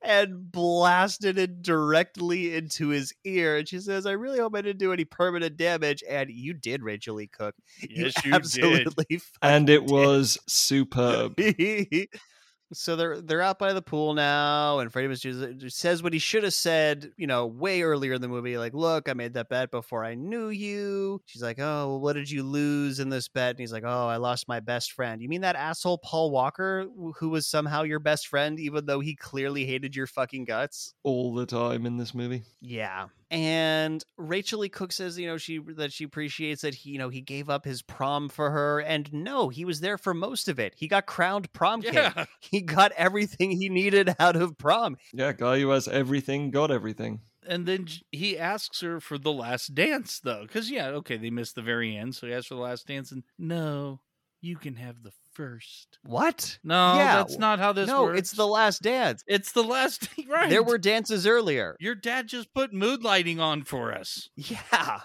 and 0.10 0.52
blasted 0.52 1.38
it 1.38 1.62
directly 1.62 2.56
into 2.56 2.88
his 2.90 3.14
ear. 3.24 3.58
And 3.58 3.68
she 3.68 3.80
says, 3.80 4.08
I 4.08 4.14
really 4.14 4.40
hope 4.40 4.56
I 4.56 4.62
didn't 4.64 4.80
do 4.80 4.92
any 4.92 5.06
permanent 5.06 5.56
damage. 5.56 6.04
And 6.10 6.32
you 6.32 6.54
did, 6.54 6.82
Rachael 6.82 7.16
Leigh 7.16 7.28
Cook. 7.28 7.54
Yes, 7.88 8.14
you 8.26 8.34
you 8.34 8.40
did. 8.40 8.88
And 9.44 9.70
it 9.70 9.86
did. 9.86 9.92
was 9.92 10.40
superb. 10.48 11.40
so 12.72 12.96
they're 12.96 13.20
they're 13.22 13.42
out 13.42 13.58
by 13.58 13.74
the 13.74 13.82
pool 13.82 14.14
now, 14.14 14.80
and 14.80 14.92
Freddie 14.92 15.08
was 15.08 15.22
just 15.22 15.78
says 15.78 16.04
what 16.04 16.14
he 16.14 16.20
should 16.20 16.44
have 16.44 16.54
said, 16.54 17.12
you 17.18 17.28
know, 17.28 17.48
way 17.48 17.82
earlier 17.82 18.14
in 18.14 18.22
the 18.22 18.28
movie. 18.28 18.58
Like, 18.58 18.74
look, 18.74 19.10
I 19.10 19.14
made 19.14 19.34
that 19.34 19.50
bet 19.50 19.72
before 19.72 20.06
I 20.06 20.16
knew 20.16 20.50
you. 20.50 21.22
She's 21.26 21.42
like, 21.42 21.60
oh, 21.60 21.88
well, 21.88 22.00
what 22.00 22.14
did 22.14 22.30
you 22.30 22.44
lose 22.44 23.00
in 23.00 23.10
this 23.10 23.28
bet? 23.28 23.52
And 23.52 23.60
he's 23.60 23.74
like, 23.74 23.84
oh, 23.86 24.08
I 24.08 24.18
lost 24.18 24.48
my 24.48 24.60
best 24.60 24.92
friend. 24.92 25.22
You 25.22 25.30
mean 25.30 25.42
that 25.42 25.56
asshole 25.56 26.00
Paul 26.00 26.32
Walker, 26.32 26.86
who 27.18 27.30
was 27.30 27.48
somehow 27.48 27.84
your 27.84 28.00
best 28.00 28.28
friend, 28.28 28.60
even 28.60 28.86
though 28.86 29.00
he 29.00 29.16
clearly 29.16 29.66
hated 29.66 29.96
your 29.96 30.08
fucking 30.08 30.46
guts? 30.46 30.94
All 31.04 31.34
the 31.34 31.46
time 31.46 31.86
in 31.86 31.98
this 31.98 32.14
movie. 32.14 32.44
Yeah. 32.62 33.08
And 33.32 34.04
Rachael 34.18 34.60
Leigh 34.60 34.70
Cook 34.70 34.92
says, 34.92 35.20
you 35.20 35.28
know, 35.28 35.38
she 35.38 35.60
that 35.78 35.94
she 35.94 36.04
appreciates 36.04 36.64
that 36.64 36.74
he, 36.74 36.92
you 36.92 36.98
know, 36.98 37.10
he 37.10 37.22
gave 37.22 37.50
up 37.50 37.64
his 37.64 37.82
prom 37.84 38.28
for 38.28 38.50
her. 38.50 38.80
And 38.80 39.12
no, 39.14 39.50
he 39.50 39.66
was 39.66 39.82
there 39.82 39.98
for 40.00 40.14
most 40.14 40.48
of 40.48 40.60
it. 40.60 40.74
He 40.76 40.88
got 40.88 41.06
crowned 41.06 41.52
prom 41.54 41.82
king. 41.82 42.12
He 42.40 42.62
got 42.62 42.92
everything 42.94 43.52
he 43.52 43.70
needed 43.70 44.16
out 44.20 44.36
of 44.36 44.58
prom. 44.58 44.98
Yeah, 45.14 45.34
guy 45.34 45.60
who 45.60 45.70
has 45.70 45.88
everything 45.88 46.50
got 46.50 46.72
everything. 46.72 47.22
And 47.48 47.66
then 47.66 47.88
he 48.12 48.38
asks 48.38 48.82
her 48.82 49.00
for 49.00 49.18
the 49.18 49.32
last 49.32 49.74
dance, 49.74 50.20
though. 50.20 50.44
Because, 50.44 50.70
yeah, 50.70 50.88
okay, 50.88 51.18
they 51.18 51.30
missed 51.30 51.56
the 51.56 51.62
very 51.62 51.96
end. 51.96 52.16
So 52.16 52.28
he 52.28 52.34
asks 52.34 52.48
for 52.48 52.56
the 52.56 52.62
last 52.62 52.88
dance. 52.88 53.12
And 53.12 53.24
no, 53.38 54.02
you 54.42 54.58
can 54.58 54.76
have 54.76 55.04
the 55.04 55.12
first. 55.40 55.98
What? 56.04 56.60
No, 56.66 56.96
Yeah, 56.96 57.16
that's 57.18 57.38
not 57.38 57.60
how 57.60 57.72
this 57.72 57.88
no, 57.88 58.04
works. 58.04 58.20
it's 58.20 58.32
the 58.34 58.46
last 58.46 58.82
dance. 58.82 59.24
It's 59.26 59.54
the 59.54 59.64
last. 59.64 60.10
Right. 60.30 60.50
There 60.50 60.62
were 60.64 60.78
dances 60.78 61.26
earlier. 61.26 61.76
Your 61.80 61.96
dad 61.96 62.28
just 62.28 62.54
put 62.54 62.74
mood 62.74 63.04
lighting 63.04 63.40
on 63.40 63.64
for 63.64 63.94
us. 63.94 64.30
Yeah. 64.36 65.00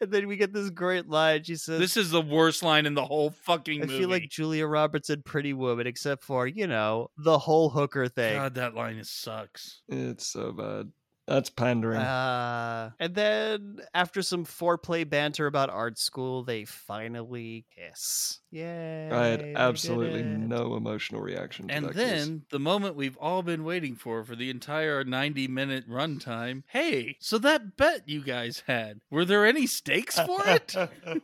And 0.00 0.10
then 0.10 0.26
we 0.28 0.36
get 0.36 0.52
this 0.52 0.70
great 0.70 1.08
line. 1.08 1.44
She 1.44 1.56
says, 1.56 1.78
This 1.78 1.96
is 1.96 2.10
the 2.10 2.20
worst 2.20 2.62
line 2.62 2.84
in 2.84 2.94
the 2.94 3.04
whole 3.04 3.30
fucking 3.30 3.82
I 3.82 3.86
movie. 3.86 3.98
feel 4.00 4.08
like 4.08 4.28
Julia 4.28 4.66
Roberts 4.66 5.08
in 5.08 5.22
Pretty 5.22 5.52
Woman, 5.52 5.86
except 5.86 6.24
for, 6.24 6.46
you 6.46 6.66
know, 6.66 7.08
the 7.16 7.38
whole 7.38 7.70
hooker 7.70 8.08
thing. 8.08 8.34
God, 8.36 8.54
that 8.56 8.74
line 8.74 8.96
is 8.96 9.10
sucks. 9.10 9.82
It's 9.88 10.26
so 10.26 10.52
bad. 10.52 10.90
That's 11.26 11.50
pandering. 11.50 12.00
Uh, 12.00 12.90
and 13.00 13.14
then 13.14 13.80
after 13.94 14.22
some 14.22 14.44
foreplay 14.44 15.08
banter 15.08 15.46
about 15.46 15.70
art 15.70 15.98
school, 15.98 16.44
they 16.44 16.64
finally 16.64 17.66
kiss. 17.74 18.38
Yay. 18.52 19.10
I 19.10 19.26
had 19.26 19.52
absolutely 19.56 20.22
no 20.22 20.76
emotional 20.76 21.20
reaction 21.20 21.68
to 21.68 21.74
And 21.74 21.86
that 21.86 21.94
kiss. 21.94 22.10
then 22.26 22.42
the 22.50 22.60
moment 22.60 22.94
we've 22.96 23.16
all 23.18 23.42
been 23.42 23.64
waiting 23.64 23.96
for 23.96 24.24
for 24.24 24.36
the 24.36 24.50
entire 24.50 25.04
90 25.04 25.48
minute 25.48 25.88
runtime. 25.88 26.62
Hey, 26.68 27.16
so 27.20 27.38
that 27.38 27.76
bet 27.76 28.08
you 28.08 28.22
guys 28.22 28.62
had, 28.66 29.00
were 29.10 29.24
there 29.24 29.44
any 29.44 29.66
stakes 29.66 30.18
for 30.18 30.40
it? 30.46 30.74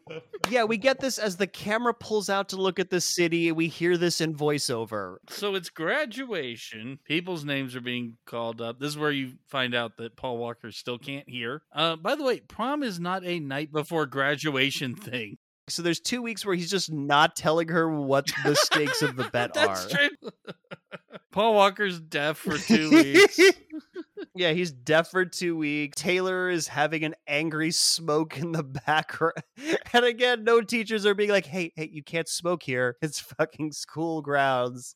Yeah, 0.50 0.64
we 0.64 0.76
get 0.76 0.98
this 0.98 1.18
as 1.18 1.36
the 1.36 1.46
camera 1.46 1.94
pulls 1.94 2.28
out 2.28 2.48
to 2.48 2.56
look 2.56 2.80
at 2.80 2.90
the 2.90 3.00
city. 3.00 3.46
and 3.48 3.56
We 3.56 3.68
hear 3.68 3.96
this 3.96 4.20
in 4.20 4.34
voiceover. 4.34 5.16
so 5.30 5.54
it's 5.54 5.70
graduation. 5.70 6.98
People's 7.04 7.44
names 7.44 7.76
are 7.76 7.80
being 7.80 8.16
called 8.26 8.60
up. 8.60 8.80
This 8.80 8.88
is 8.90 8.98
where 8.98 9.12
you 9.12 9.34
find 9.48 9.72
out 9.74 9.91
that 9.98 10.16
Paul 10.16 10.38
Walker 10.38 10.70
still 10.70 10.98
can't 10.98 11.28
hear. 11.28 11.62
Uh, 11.74 11.96
by 11.96 12.14
the 12.14 12.24
way, 12.24 12.40
prom 12.40 12.82
is 12.82 13.00
not 13.00 13.24
a 13.24 13.40
night 13.40 13.72
before 13.72 14.06
graduation 14.06 14.94
thing. 14.94 15.38
So 15.68 15.82
there's 15.82 16.00
two 16.00 16.22
weeks 16.22 16.44
where 16.44 16.54
he's 16.54 16.70
just 16.70 16.92
not 16.92 17.36
telling 17.36 17.68
her 17.68 17.88
what 17.88 18.26
the 18.44 18.56
stakes 18.56 19.02
of 19.02 19.16
the 19.16 19.24
bet 19.32 19.56
are. 19.56 19.78
Paul 21.32 21.54
Walker's 21.54 22.00
deaf 22.00 22.36
for 22.36 22.58
two 22.58 22.90
weeks. 22.90 23.40
yeah, 24.34 24.52
he's 24.52 24.70
deaf 24.70 25.10
for 25.10 25.24
two 25.24 25.56
weeks. 25.56 26.00
Taylor 26.00 26.50
is 26.50 26.68
having 26.68 27.04
an 27.04 27.14
angry 27.26 27.70
smoke 27.70 28.38
in 28.38 28.52
the 28.52 28.62
background. 28.62 29.42
And 29.92 30.04
again, 30.04 30.44
no 30.44 30.60
teachers 30.60 31.06
are 31.06 31.14
being 31.14 31.30
like, 31.30 31.46
hey, 31.46 31.72
hey, 31.74 31.88
you 31.90 32.02
can't 32.02 32.28
smoke 32.28 32.62
here. 32.62 32.96
It's 33.00 33.20
fucking 33.20 33.72
school 33.72 34.20
grounds. 34.20 34.94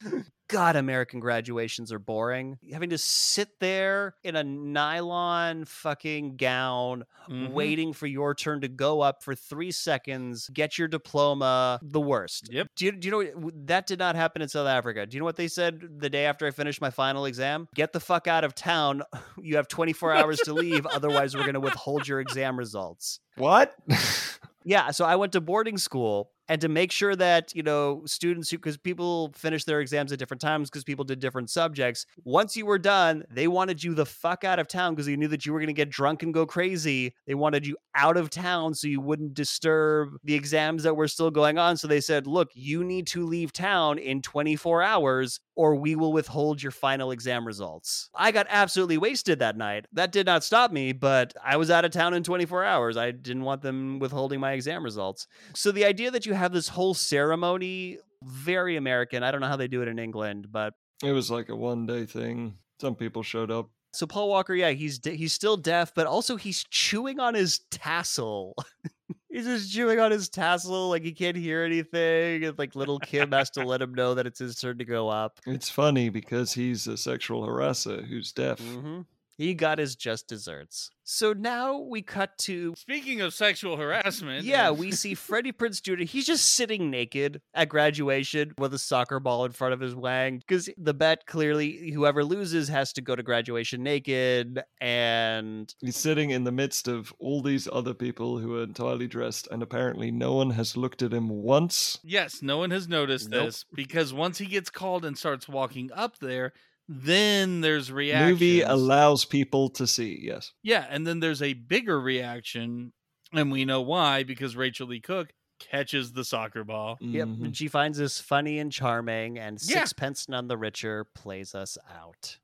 God, 0.49 0.77
American 0.77 1.19
graduations 1.21 1.93
are 1.93 1.99
boring. 1.99 2.59
Having 2.73 2.91
to 2.91 2.99
sit 2.99 3.49
there 3.61 4.15
in 4.23 4.37
a 4.37 4.45
nylon 4.45 5.65
fucking 5.65 6.37
gown, 6.37 7.05
Mhm. 7.29 7.51
waiting 7.51 7.93
for 7.93 8.07
your 8.07 8.35
turn 8.35 8.61
to 8.61 8.69
go 8.69 9.01
up 9.01 9.23
for 9.25 9.35
three 9.35 9.73
seconds, 9.73 10.49
get 10.53 10.79
your 10.79 10.87
diploma, 10.87 11.81
the 11.83 12.01
worst. 12.01 12.53
Yep. 12.53 12.69
Do 12.77 12.85
you, 12.85 12.93
do 12.93 13.09
you 13.09 13.13
know 13.41 13.51
that 13.65 13.87
did 13.89 13.99
not 13.99 14.15
happen 14.15 14.43
in 14.43 14.49
South 14.49 14.69
Africa? 14.69 15.05
Do 15.07 15.17
you 15.17 15.21
know 15.21 15.25
what 15.25 15.37
they 15.37 15.49
said 15.49 15.81
the 15.99 16.09
day 16.09 16.27
after 16.27 16.47
I 16.47 16.53
finished 16.53 16.81
my 16.81 16.91
final 16.91 17.25
exam? 17.25 17.67
Get 17.75 17.93
the 17.93 18.01
fuck 18.01 18.27
out 18.29 18.45
of 18.45 18.55
town. 18.55 19.03
You 19.43 19.57
have 19.57 19.69
24 19.69 20.13
hours 20.15 20.39
to 20.45 20.53
leave. 20.53 20.87
Otherwise, 20.87 21.35
we're 21.37 21.43
going 21.43 21.55
to 21.55 21.61
withhold 21.61 22.09
your 22.09 22.21
exam 22.21 22.59
results. 22.59 23.21
What? 23.37 23.75
Yeah. 24.69 24.91
So 24.91 25.05
I 25.05 25.15
went 25.15 25.33
to 25.35 25.41
boarding 25.41 25.79
school 25.79 26.33
And 26.49 26.61
to 26.61 26.69
make 26.69 26.93
sure 26.93 27.17
that, 27.17 27.55
you 27.55 27.63
know, 27.63 28.03
students 28.07 28.51
who, 28.51 28.59
because 28.59 28.77
people 28.77 29.33
finish 29.35 29.65
their 29.65 29.81
exams 29.81 30.13
at 30.13 30.19
different 30.19 30.41
times 30.41 30.71
because 30.71 30.85
people 30.85 31.05
did 31.05 31.19
different 31.19 31.51
subjects, 31.51 32.07
once 32.25 32.57
you 32.57 32.67
were 32.67 32.79
done, 32.79 33.25
they 33.31 33.49
wanted 33.49 33.83
you 33.83 33.95
the 33.95 34.07
fuck 34.07 34.45
out 34.45 34.59
of 34.59 34.69
town 34.69 34.95
because 34.95 35.07
they 35.07 35.17
knew 35.17 35.29
that 35.29 35.45
you 35.45 35.53
were 35.53 35.59
going 35.59 35.67
to 35.67 35.73
get 35.73 35.91
drunk 35.91 36.23
and 36.23 36.33
go 36.33 36.47
crazy. 36.47 37.15
They 37.27 37.35
wanted 37.35 37.67
you 37.67 37.77
out 37.95 38.17
of 38.17 38.31
town 38.31 38.75
so 38.75 38.87
you 38.87 39.01
wouldn't 39.01 39.35
disturb 39.35 40.17
the 40.23 40.35
exams 40.35 40.85
that 40.85 40.95
were 40.95 41.09
still 41.09 41.31
going 41.31 41.59
on. 41.59 41.77
So 41.77 41.89
they 41.89 42.01
said, 42.01 42.27
look, 42.27 42.51
you 42.55 42.85
need 42.85 43.07
to 43.09 43.27
leave 43.27 43.53
town 43.53 43.99
in 43.99 44.23
24 44.23 44.83
hours 44.83 45.41
or 45.57 45.75
we 45.75 45.97
will 45.97 46.13
withhold 46.13 46.63
your 46.63 46.71
final 46.71 47.11
exam 47.11 47.47
results. 47.47 48.11
I 48.15 48.31
got 48.31 48.47
absolutely 48.51 48.99
wasted 48.99 49.39
that 49.39 49.57
night. 49.57 49.87
That 49.93 50.13
did 50.13 50.27
not 50.27 50.45
stop 50.45 50.71
me, 50.71 50.93
but 50.93 51.33
I 51.43 51.57
was 51.57 51.71
out 51.71 51.85
of 51.85 51.91
town 51.91 52.15
in 52.15 52.23
24 52.23 52.65
hours. 52.65 52.97
I 52.97 53.11
didn't 53.11 53.43
want 53.43 53.63
them 53.63 53.99
withholding 53.99 54.39
my 54.39 54.53
exam 54.53 54.85
results. 54.85 55.27
So 55.55 55.73
the 55.73 55.87
idea 55.87 56.11
that 56.11 56.27
you 56.27 56.35
have 56.37 56.53
this 56.53 56.69
whole 56.69 56.95
ceremony, 56.95 57.99
very 58.25 58.77
American. 58.77 59.23
I 59.23 59.31
don't 59.31 59.41
know 59.41 59.49
how 59.49 59.57
they 59.57 59.69
do 59.69 59.83
it 59.83 59.89
in 59.89 59.99
England, 59.99 60.49
but 60.51 60.75
It 61.03 61.13
was 61.13 61.31
like 61.31 61.49
a 61.49 61.57
one 61.57 61.87
day 61.87 62.07
thing. 62.07 62.57
Some 62.81 62.95
people 62.95 63.23
showed 63.23 63.51
up. 63.51 63.71
so 63.93 64.07
Paul 64.07 64.29
Walker, 64.29 64.55
yeah, 64.55 64.71
he's 64.71 64.99
de- 64.99 65.17
he's 65.17 65.33
still 65.33 65.57
deaf, 65.57 65.93
but 65.95 66.07
also 66.07 66.37
he's 66.37 66.65
chewing 66.71 67.19
on 67.21 67.35
his 67.35 67.61
tassel. 67.71 68.55
he's 69.31 69.45
just 69.47 69.73
chewing 69.73 69.99
on 70.01 70.11
his 70.11 70.29
tassel, 70.29 70.89
like 70.91 71.03
he 71.03 71.13
can't 71.13 71.37
hear 71.37 71.63
anything. 71.65 72.45
And 72.45 72.59
like 72.59 72.75
little 72.77 72.99
Kim 72.99 73.33
has 73.33 73.51
to 73.53 73.65
let 73.65 73.81
him 73.81 73.95
know 73.95 74.15
that 74.15 74.27
it's 74.27 74.39
his 74.39 74.57
turn 74.61 74.79
to 74.79 74.85
go 74.85 75.09
up. 75.09 75.41
It's 75.47 75.71
funny 75.71 76.09
because 76.11 76.53
he's 76.53 76.87
a 76.87 76.97
sexual 76.97 77.47
harasser 77.47 78.07
who's 78.07 78.33
deaf. 78.33 78.59
hmm 78.61 79.01
He 79.37 79.55
got 79.55 79.79
his 79.79 79.97
just 79.97 80.29
desserts. 80.29 80.91
So 81.05 81.33
now 81.33 81.79
we 81.79 82.03
cut 82.03 82.37
to 82.39 82.75
Speaking 82.77 83.21
of 83.21 83.33
sexual 83.33 83.77
harassment, 83.77 84.45
yeah, 84.45 84.71
we 84.71 84.91
see 84.91 85.15
Freddie 85.15 85.53
Prinze 85.53 85.81
Jr. 85.81 86.03
He's 86.05 86.27
just 86.27 86.53
sitting 86.53 86.91
naked 86.91 87.41
at 87.55 87.69
graduation 87.69 88.55
with 88.59 88.75
a 88.75 88.79
soccer 88.79 89.21
ball 89.21 89.45
in 89.45 89.53
front 89.53 89.75
of 89.75 89.81
his 89.81 89.95
wang 89.95 90.39
because 90.39 90.69
the 90.77 90.95
bet 90.95 91.27
clearly 91.27 91.91
whoever 91.93 92.25
loses 92.25 92.69
has 92.69 92.93
to 92.95 93.03
go 93.03 93.15
to 93.15 93.23
graduation 93.23 93.83
naked 93.83 94.63
and 94.81 95.73
He's 95.81 95.97
sitting 95.97 96.31
in 96.31 96.45
the 96.45 96.53
midst 96.53 96.89
of 96.89 97.13
all 97.19 97.43
these 97.43 97.69
other 97.71 97.95
people 97.95 98.39
who 98.39 98.59
are 98.59 98.63
entirely 98.65 99.07
dressed, 99.07 99.47
and 99.51 99.63
apparently 99.63 100.11
no 100.11 100.35
one 100.35 100.51
has 100.51 100.77
looked 100.77 101.03
at 101.03 101.13
him 101.13 101.29
once. 101.29 101.99
Yes, 102.03 102.43
no 102.43 102.59
one 102.59 102.71
has 102.71 102.89
noticed 102.89 103.29
Nope. 103.31 103.47
this 103.47 103.65
because 103.75 104.13
once 104.13 104.39
he 104.39 104.47
gets 104.47 104.71
called 104.71 105.05
and 105.05 105.17
starts 105.17 105.49
walking 105.49 105.91
up 105.93 106.19
there, 106.19 106.53
then 106.89 107.61
there's 107.61 107.91
reaction. 107.91 108.31
Movie 108.31 108.61
allows 108.63 109.25
people 109.25 109.69
to 109.71 109.87
see, 109.87 110.19
yes. 110.23 110.53
Yeah, 110.63 110.87
and 110.89 111.07
then 111.07 111.21
there's 111.21 111.43
a 111.43 111.55
bigger 111.55 112.01
reaction, 112.01 112.93
and 113.33 113.51
we 113.51 113.65
know 113.65 113.83
why 113.83 114.23
because 114.23 114.57
Rachael 114.57 114.89
Leigh 114.89 115.01
Cook 115.01 115.33
catches 115.59 116.13
the 116.13 116.25
soccer 116.25 116.65
ball. 116.65 116.99
yep, 117.01 117.29
Mhm. 117.29 117.45
and 117.47 117.57
she 117.57 117.69
finds 117.69 117.99
this 117.99 118.21
funny 118.21 118.59
and 118.59 118.71
charming 118.71 119.39
and 119.39 119.59
Yeah. 119.63 119.81
sixpence 119.81 120.29
none 120.29 120.49
the 120.49 120.57
richer 120.59 121.05
plays 121.05 121.55
us 121.55 121.79
out. 121.91 122.39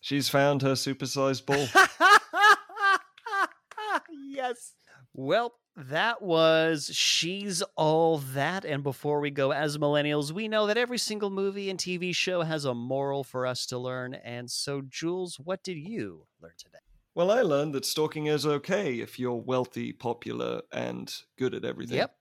She's 0.00 0.28
found 0.28 0.62
her 0.62 0.72
supersized 0.72 1.46
ball. 1.46 1.66
yes. 4.10 4.74
Well, 5.14 5.52
that 5.76 6.22
was 6.22 6.90
She's 6.92 7.62
All 7.76 8.18
That. 8.18 8.64
And 8.64 8.82
before 8.82 9.20
we 9.20 9.30
go, 9.30 9.52
as 9.52 9.76
millennials, 9.76 10.30
we 10.30 10.48
know 10.48 10.66
that 10.66 10.78
every 10.78 10.98
single 10.98 11.30
movie 11.30 11.68
and 11.70 11.78
TV 11.78 12.14
show 12.14 12.42
has 12.42 12.64
a 12.64 12.74
moral 12.74 13.24
for 13.24 13.46
us 13.46 13.66
to 13.66 13.78
learn. 13.78 14.14
And 14.14 14.50
so, 14.50 14.82
Jules, 14.82 15.38
what 15.40 15.62
did 15.62 15.76
you 15.76 16.26
learn 16.40 16.52
today? 16.56 16.78
Well, 17.14 17.30
I 17.30 17.42
learned 17.42 17.74
that 17.74 17.84
stalking 17.84 18.26
is 18.26 18.46
okay 18.46 19.00
if 19.00 19.18
you're 19.18 19.34
wealthy, 19.34 19.92
popular, 19.92 20.62
and 20.72 21.12
good 21.38 21.54
at 21.54 21.64
everything. 21.64 21.98
Yep. 21.98 22.14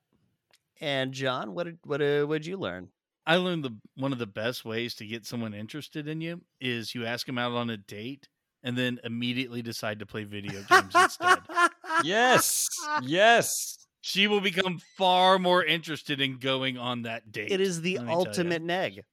And 0.82 1.14
John, 1.14 1.54
what 1.54 1.64
did 1.64 1.80
what 1.84 2.02
uh, 2.02 2.26
what 2.26 2.42
did 2.42 2.46
you 2.46 2.58
learn? 2.58 2.90
I 3.26 3.38
learned 3.38 3.64
the 3.64 3.76
one 3.96 4.12
of 4.12 4.20
the 4.20 4.28
best 4.28 4.66
ways 4.66 4.96
to 4.96 5.06
get 5.06 5.26
someone 5.26 5.54
interested 5.54 6.08
in 6.08 6.22
you 6.22 6.42
is 6.60 6.94
you 6.94 7.06
ask 7.06 7.26
them 7.26 7.38
out 7.38 7.54
on 7.54 7.70
a 7.70 7.78
date 7.78 8.28
and 8.64 8.78
then 8.78 9.00
immediately 9.04 9.62
decide 9.62 10.00
to 10.00 10.06
play 10.06 10.24
video 10.24 10.62
games 10.64 10.94
instead. 10.96 11.40
Yes. 12.04 12.68
yes. 13.04 13.78
She 14.02 14.28
will 14.28 14.42
become 14.42 14.80
far 14.98 15.40
more 15.40 15.64
interested 15.64 16.20
in 16.20 16.38
going 16.38 16.78
on 16.78 17.04
that 17.04 17.32
date. 17.32 17.52
It 17.52 17.62
is 17.62 17.82
the 17.82 17.98
let 17.98 18.06
me 18.06 18.12
tell 18.12 18.22
ya. 18.22 18.28
ultimate 18.28 18.62
neg. 18.62 19.04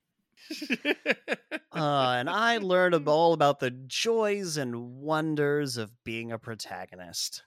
Uh, 1.73 2.17
and 2.19 2.29
I 2.29 2.59
learned 2.59 3.07
all 3.07 3.33
about 3.33 3.61
the 3.61 3.71
joys 3.71 4.57
and 4.57 4.99
wonders 5.01 5.77
of 5.77 5.93
being 6.03 6.33
a 6.33 6.39
protagonist. 6.39 7.45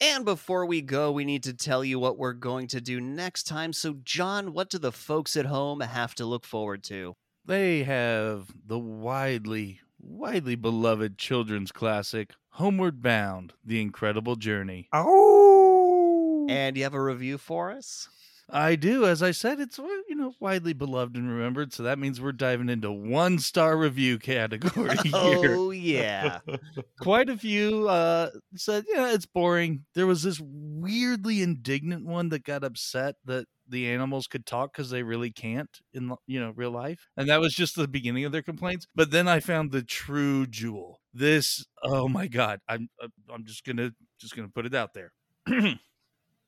And 0.00 0.24
before 0.24 0.64
we 0.64 0.80
go, 0.80 1.10
we 1.10 1.24
need 1.24 1.42
to 1.42 1.52
tell 1.52 1.84
you 1.84 1.98
what 1.98 2.18
we're 2.18 2.34
going 2.34 2.68
to 2.68 2.80
do 2.80 3.00
next 3.00 3.48
time. 3.48 3.72
So, 3.72 3.96
John, 4.04 4.52
what 4.52 4.70
do 4.70 4.78
the 4.78 4.92
folks 4.92 5.36
at 5.36 5.46
home 5.46 5.80
have 5.80 6.14
to 6.14 6.24
look 6.24 6.44
forward 6.44 6.84
to? 6.84 7.16
they 7.48 7.82
have 7.82 8.46
the 8.66 8.78
widely, 8.78 9.80
widely 9.98 10.54
beloved 10.54 11.18
children's 11.18 11.72
classic, 11.72 12.34
Homeward 12.58 13.00
Bound 13.00 13.52
The 13.64 13.80
Incredible 13.80 14.34
Journey. 14.34 14.88
Oh. 14.92 16.44
And 16.50 16.76
you 16.76 16.82
have 16.82 16.92
a 16.92 17.00
review 17.00 17.38
for 17.38 17.70
us? 17.70 18.08
I 18.50 18.76
do. 18.76 19.04
As 19.04 19.22
I 19.22 19.32
said, 19.32 19.60
it's 19.60 19.78
you 19.78 20.14
know 20.14 20.32
widely 20.40 20.72
beloved 20.72 21.16
and 21.16 21.30
remembered, 21.30 21.72
so 21.72 21.82
that 21.82 21.98
means 21.98 22.20
we're 22.20 22.32
diving 22.32 22.68
into 22.70 22.90
one 22.90 23.38
star 23.38 23.76
review 23.76 24.18
category 24.18 24.96
here. 25.02 25.54
Oh, 25.56 25.70
yeah. 25.70 26.40
Quite 27.00 27.28
a 27.28 27.36
few 27.36 27.88
uh, 27.88 28.30
said, 28.56 28.84
"Yeah, 28.88 29.12
it's 29.12 29.26
boring." 29.26 29.84
There 29.94 30.06
was 30.06 30.22
this 30.22 30.40
weirdly 30.40 31.42
indignant 31.42 32.06
one 32.06 32.30
that 32.30 32.44
got 32.44 32.64
upset 32.64 33.16
that 33.26 33.46
the 33.68 33.90
animals 33.90 34.26
could 34.26 34.46
talk 34.46 34.72
because 34.72 34.88
they 34.88 35.02
really 35.02 35.30
can't 35.30 35.80
in 35.92 36.14
you 36.26 36.40
know 36.40 36.52
real 36.56 36.70
life, 36.70 37.06
and 37.16 37.28
that 37.28 37.40
was 37.40 37.54
just 37.54 37.76
the 37.76 37.88
beginning 37.88 38.24
of 38.24 38.32
their 38.32 38.42
complaints. 38.42 38.86
But 38.94 39.10
then 39.10 39.28
I 39.28 39.40
found 39.40 39.72
the 39.72 39.82
true 39.82 40.46
jewel. 40.46 41.00
This, 41.12 41.66
oh 41.82 42.08
my 42.08 42.28
god, 42.28 42.60
I'm 42.66 42.88
uh, 43.02 43.08
I'm 43.32 43.44
just 43.44 43.64
gonna 43.64 43.92
just 44.18 44.34
gonna 44.34 44.48
put 44.48 44.64
it 44.64 44.74
out 44.74 44.94
there. 44.94 45.12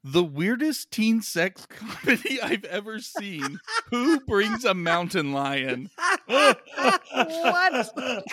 The 0.05 0.25
weirdest 0.25 0.91
teen 0.91 1.21
sex 1.21 1.67
comedy 1.67 2.41
I've 2.41 2.65
ever 2.65 3.01
seen. 3.01 3.59
Who 3.91 4.21
brings 4.21 4.65
a 4.65 4.73
mountain 4.73 5.33
lion? 5.33 5.91
what? 6.27 6.61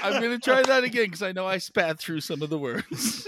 I'm 0.02 0.22
going 0.22 0.32
to 0.32 0.40
try 0.40 0.62
that 0.64 0.84
again 0.86 1.06
because 1.06 1.24
I 1.24 1.34
know 1.34 1.46
I 1.46 1.58
spat 1.58 2.00
through 2.00 2.22
some 2.22 2.42
of 2.42 2.50
the 2.50 2.58
words. 2.58 3.28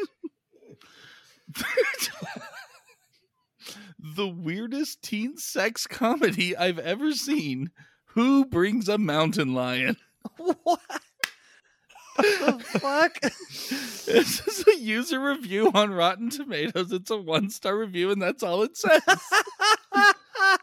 the 4.15 4.27
weirdest 4.27 5.01
teen 5.01 5.37
sex 5.37 5.85
comedy 5.85 6.55
I've 6.55 6.79
ever 6.79 7.11
seen. 7.11 7.71
Who 8.13 8.45
brings 8.45 8.87
a 8.87 8.97
mountain 8.97 9.53
lion? 9.53 9.97
what? 10.37 10.79
The 12.21 12.59
fuck? 12.79 13.19
This 14.09 14.41
is 14.47 14.65
a 14.67 14.75
user 14.75 15.19
review 15.19 15.69
on 15.71 15.91
Rotten 15.91 16.31
Tomatoes. 16.31 16.91
It's 16.91 17.11
a 17.11 17.17
one 17.17 17.51
star 17.51 17.77
review, 17.77 18.09
and 18.09 18.19
that's 18.19 18.41
all 18.41 18.63
it 18.63 18.75
says. 18.75 19.03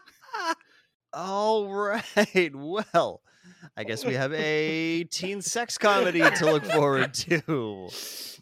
All 1.13 1.73
right. 1.73 2.51
Well, 2.53 3.21
I 3.77 3.85
guess 3.85 4.03
we 4.03 4.15
have 4.15 4.33
a 4.33 5.05
teen 5.05 5.41
sex 5.41 5.77
comedy 5.77 6.19
to 6.19 6.45
look 6.45 6.65
forward 6.65 7.13
to. 7.13 7.87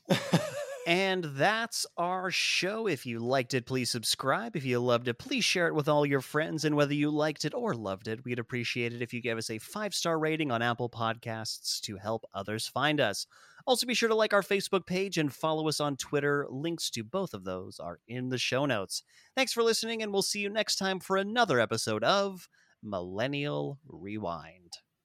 And 0.86 1.24
that's 1.24 1.88
our 1.98 2.30
show. 2.30 2.86
If 2.86 3.08
you 3.08 3.18
liked 3.18 3.56
it, 3.56 3.66
please 3.66 3.90
subscribe. 3.90 4.56
If 4.56 4.66
you 4.66 4.80
loved 4.80 5.08
it, 5.08 5.18
please 5.18 5.44
share 5.44 5.68
it 5.68 5.74
with 5.74 5.90
all 5.90 6.06
your 6.06 6.22
friends. 6.22 6.64
And 6.64 6.76
whether 6.76 6.94
you 6.94 7.10
liked 7.10 7.44
it 7.44 7.56
or 7.56 7.74
loved 7.74 8.08
it, 8.08 8.24
we'd 8.24 8.38
appreciate 8.38 8.94
it 8.94 9.02
if 9.02 9.12
you 9.12 9.20
gave 9.20 9.38
us 9.38 9.50
a 9.50 9.58
five 9.58 9.96
star 9.96 10.20
rating 10.20 10.52
on 10.52 10.62
Apple 10.62 10.90
Podcasts 10.90 11.80
to 11.82 11.98
help 11.98 12.24
others 12.36 12.68
find 12.68 13.02
us. 13.02 13.26
Also, 13.66 13.88
be 13.88 13.96
sure 13.96 14.10
to 14.10 14.16
like 14.16 14.34
our 14.34 14.44
Facebook 14.44 14.86
page 14.86 15.18
and 15.18 15.34
follow 15.34 15.68
us 15.68 15.80
on 15.80 15.98
Twitter. 15.98 16.46
Links 16.52 16.92
to 16.92 17.04
both 17.04 17.34
of 17.34 17.46
those 17.46 17.80
are 17.80 18.00
in 18.08 18.30
the 18.30 18.38
show 18.38 18.68
notes. 18.68 19.02
Thanks 19.36 19.54
for 19.54 19.64
listening, 19.64 20.04
and 20.04 20.14
we'll 20.14 20.22
see 20.22 20.42
you 20.42 20.50
next 20.50 20.76
time 20.76 21.00
for 21.00 21.18
another 21.18 21.60
episode 21.60 22.04
of 22.04 22.48
Millennial 22.84 23.80
Rewind. 23.88 24.85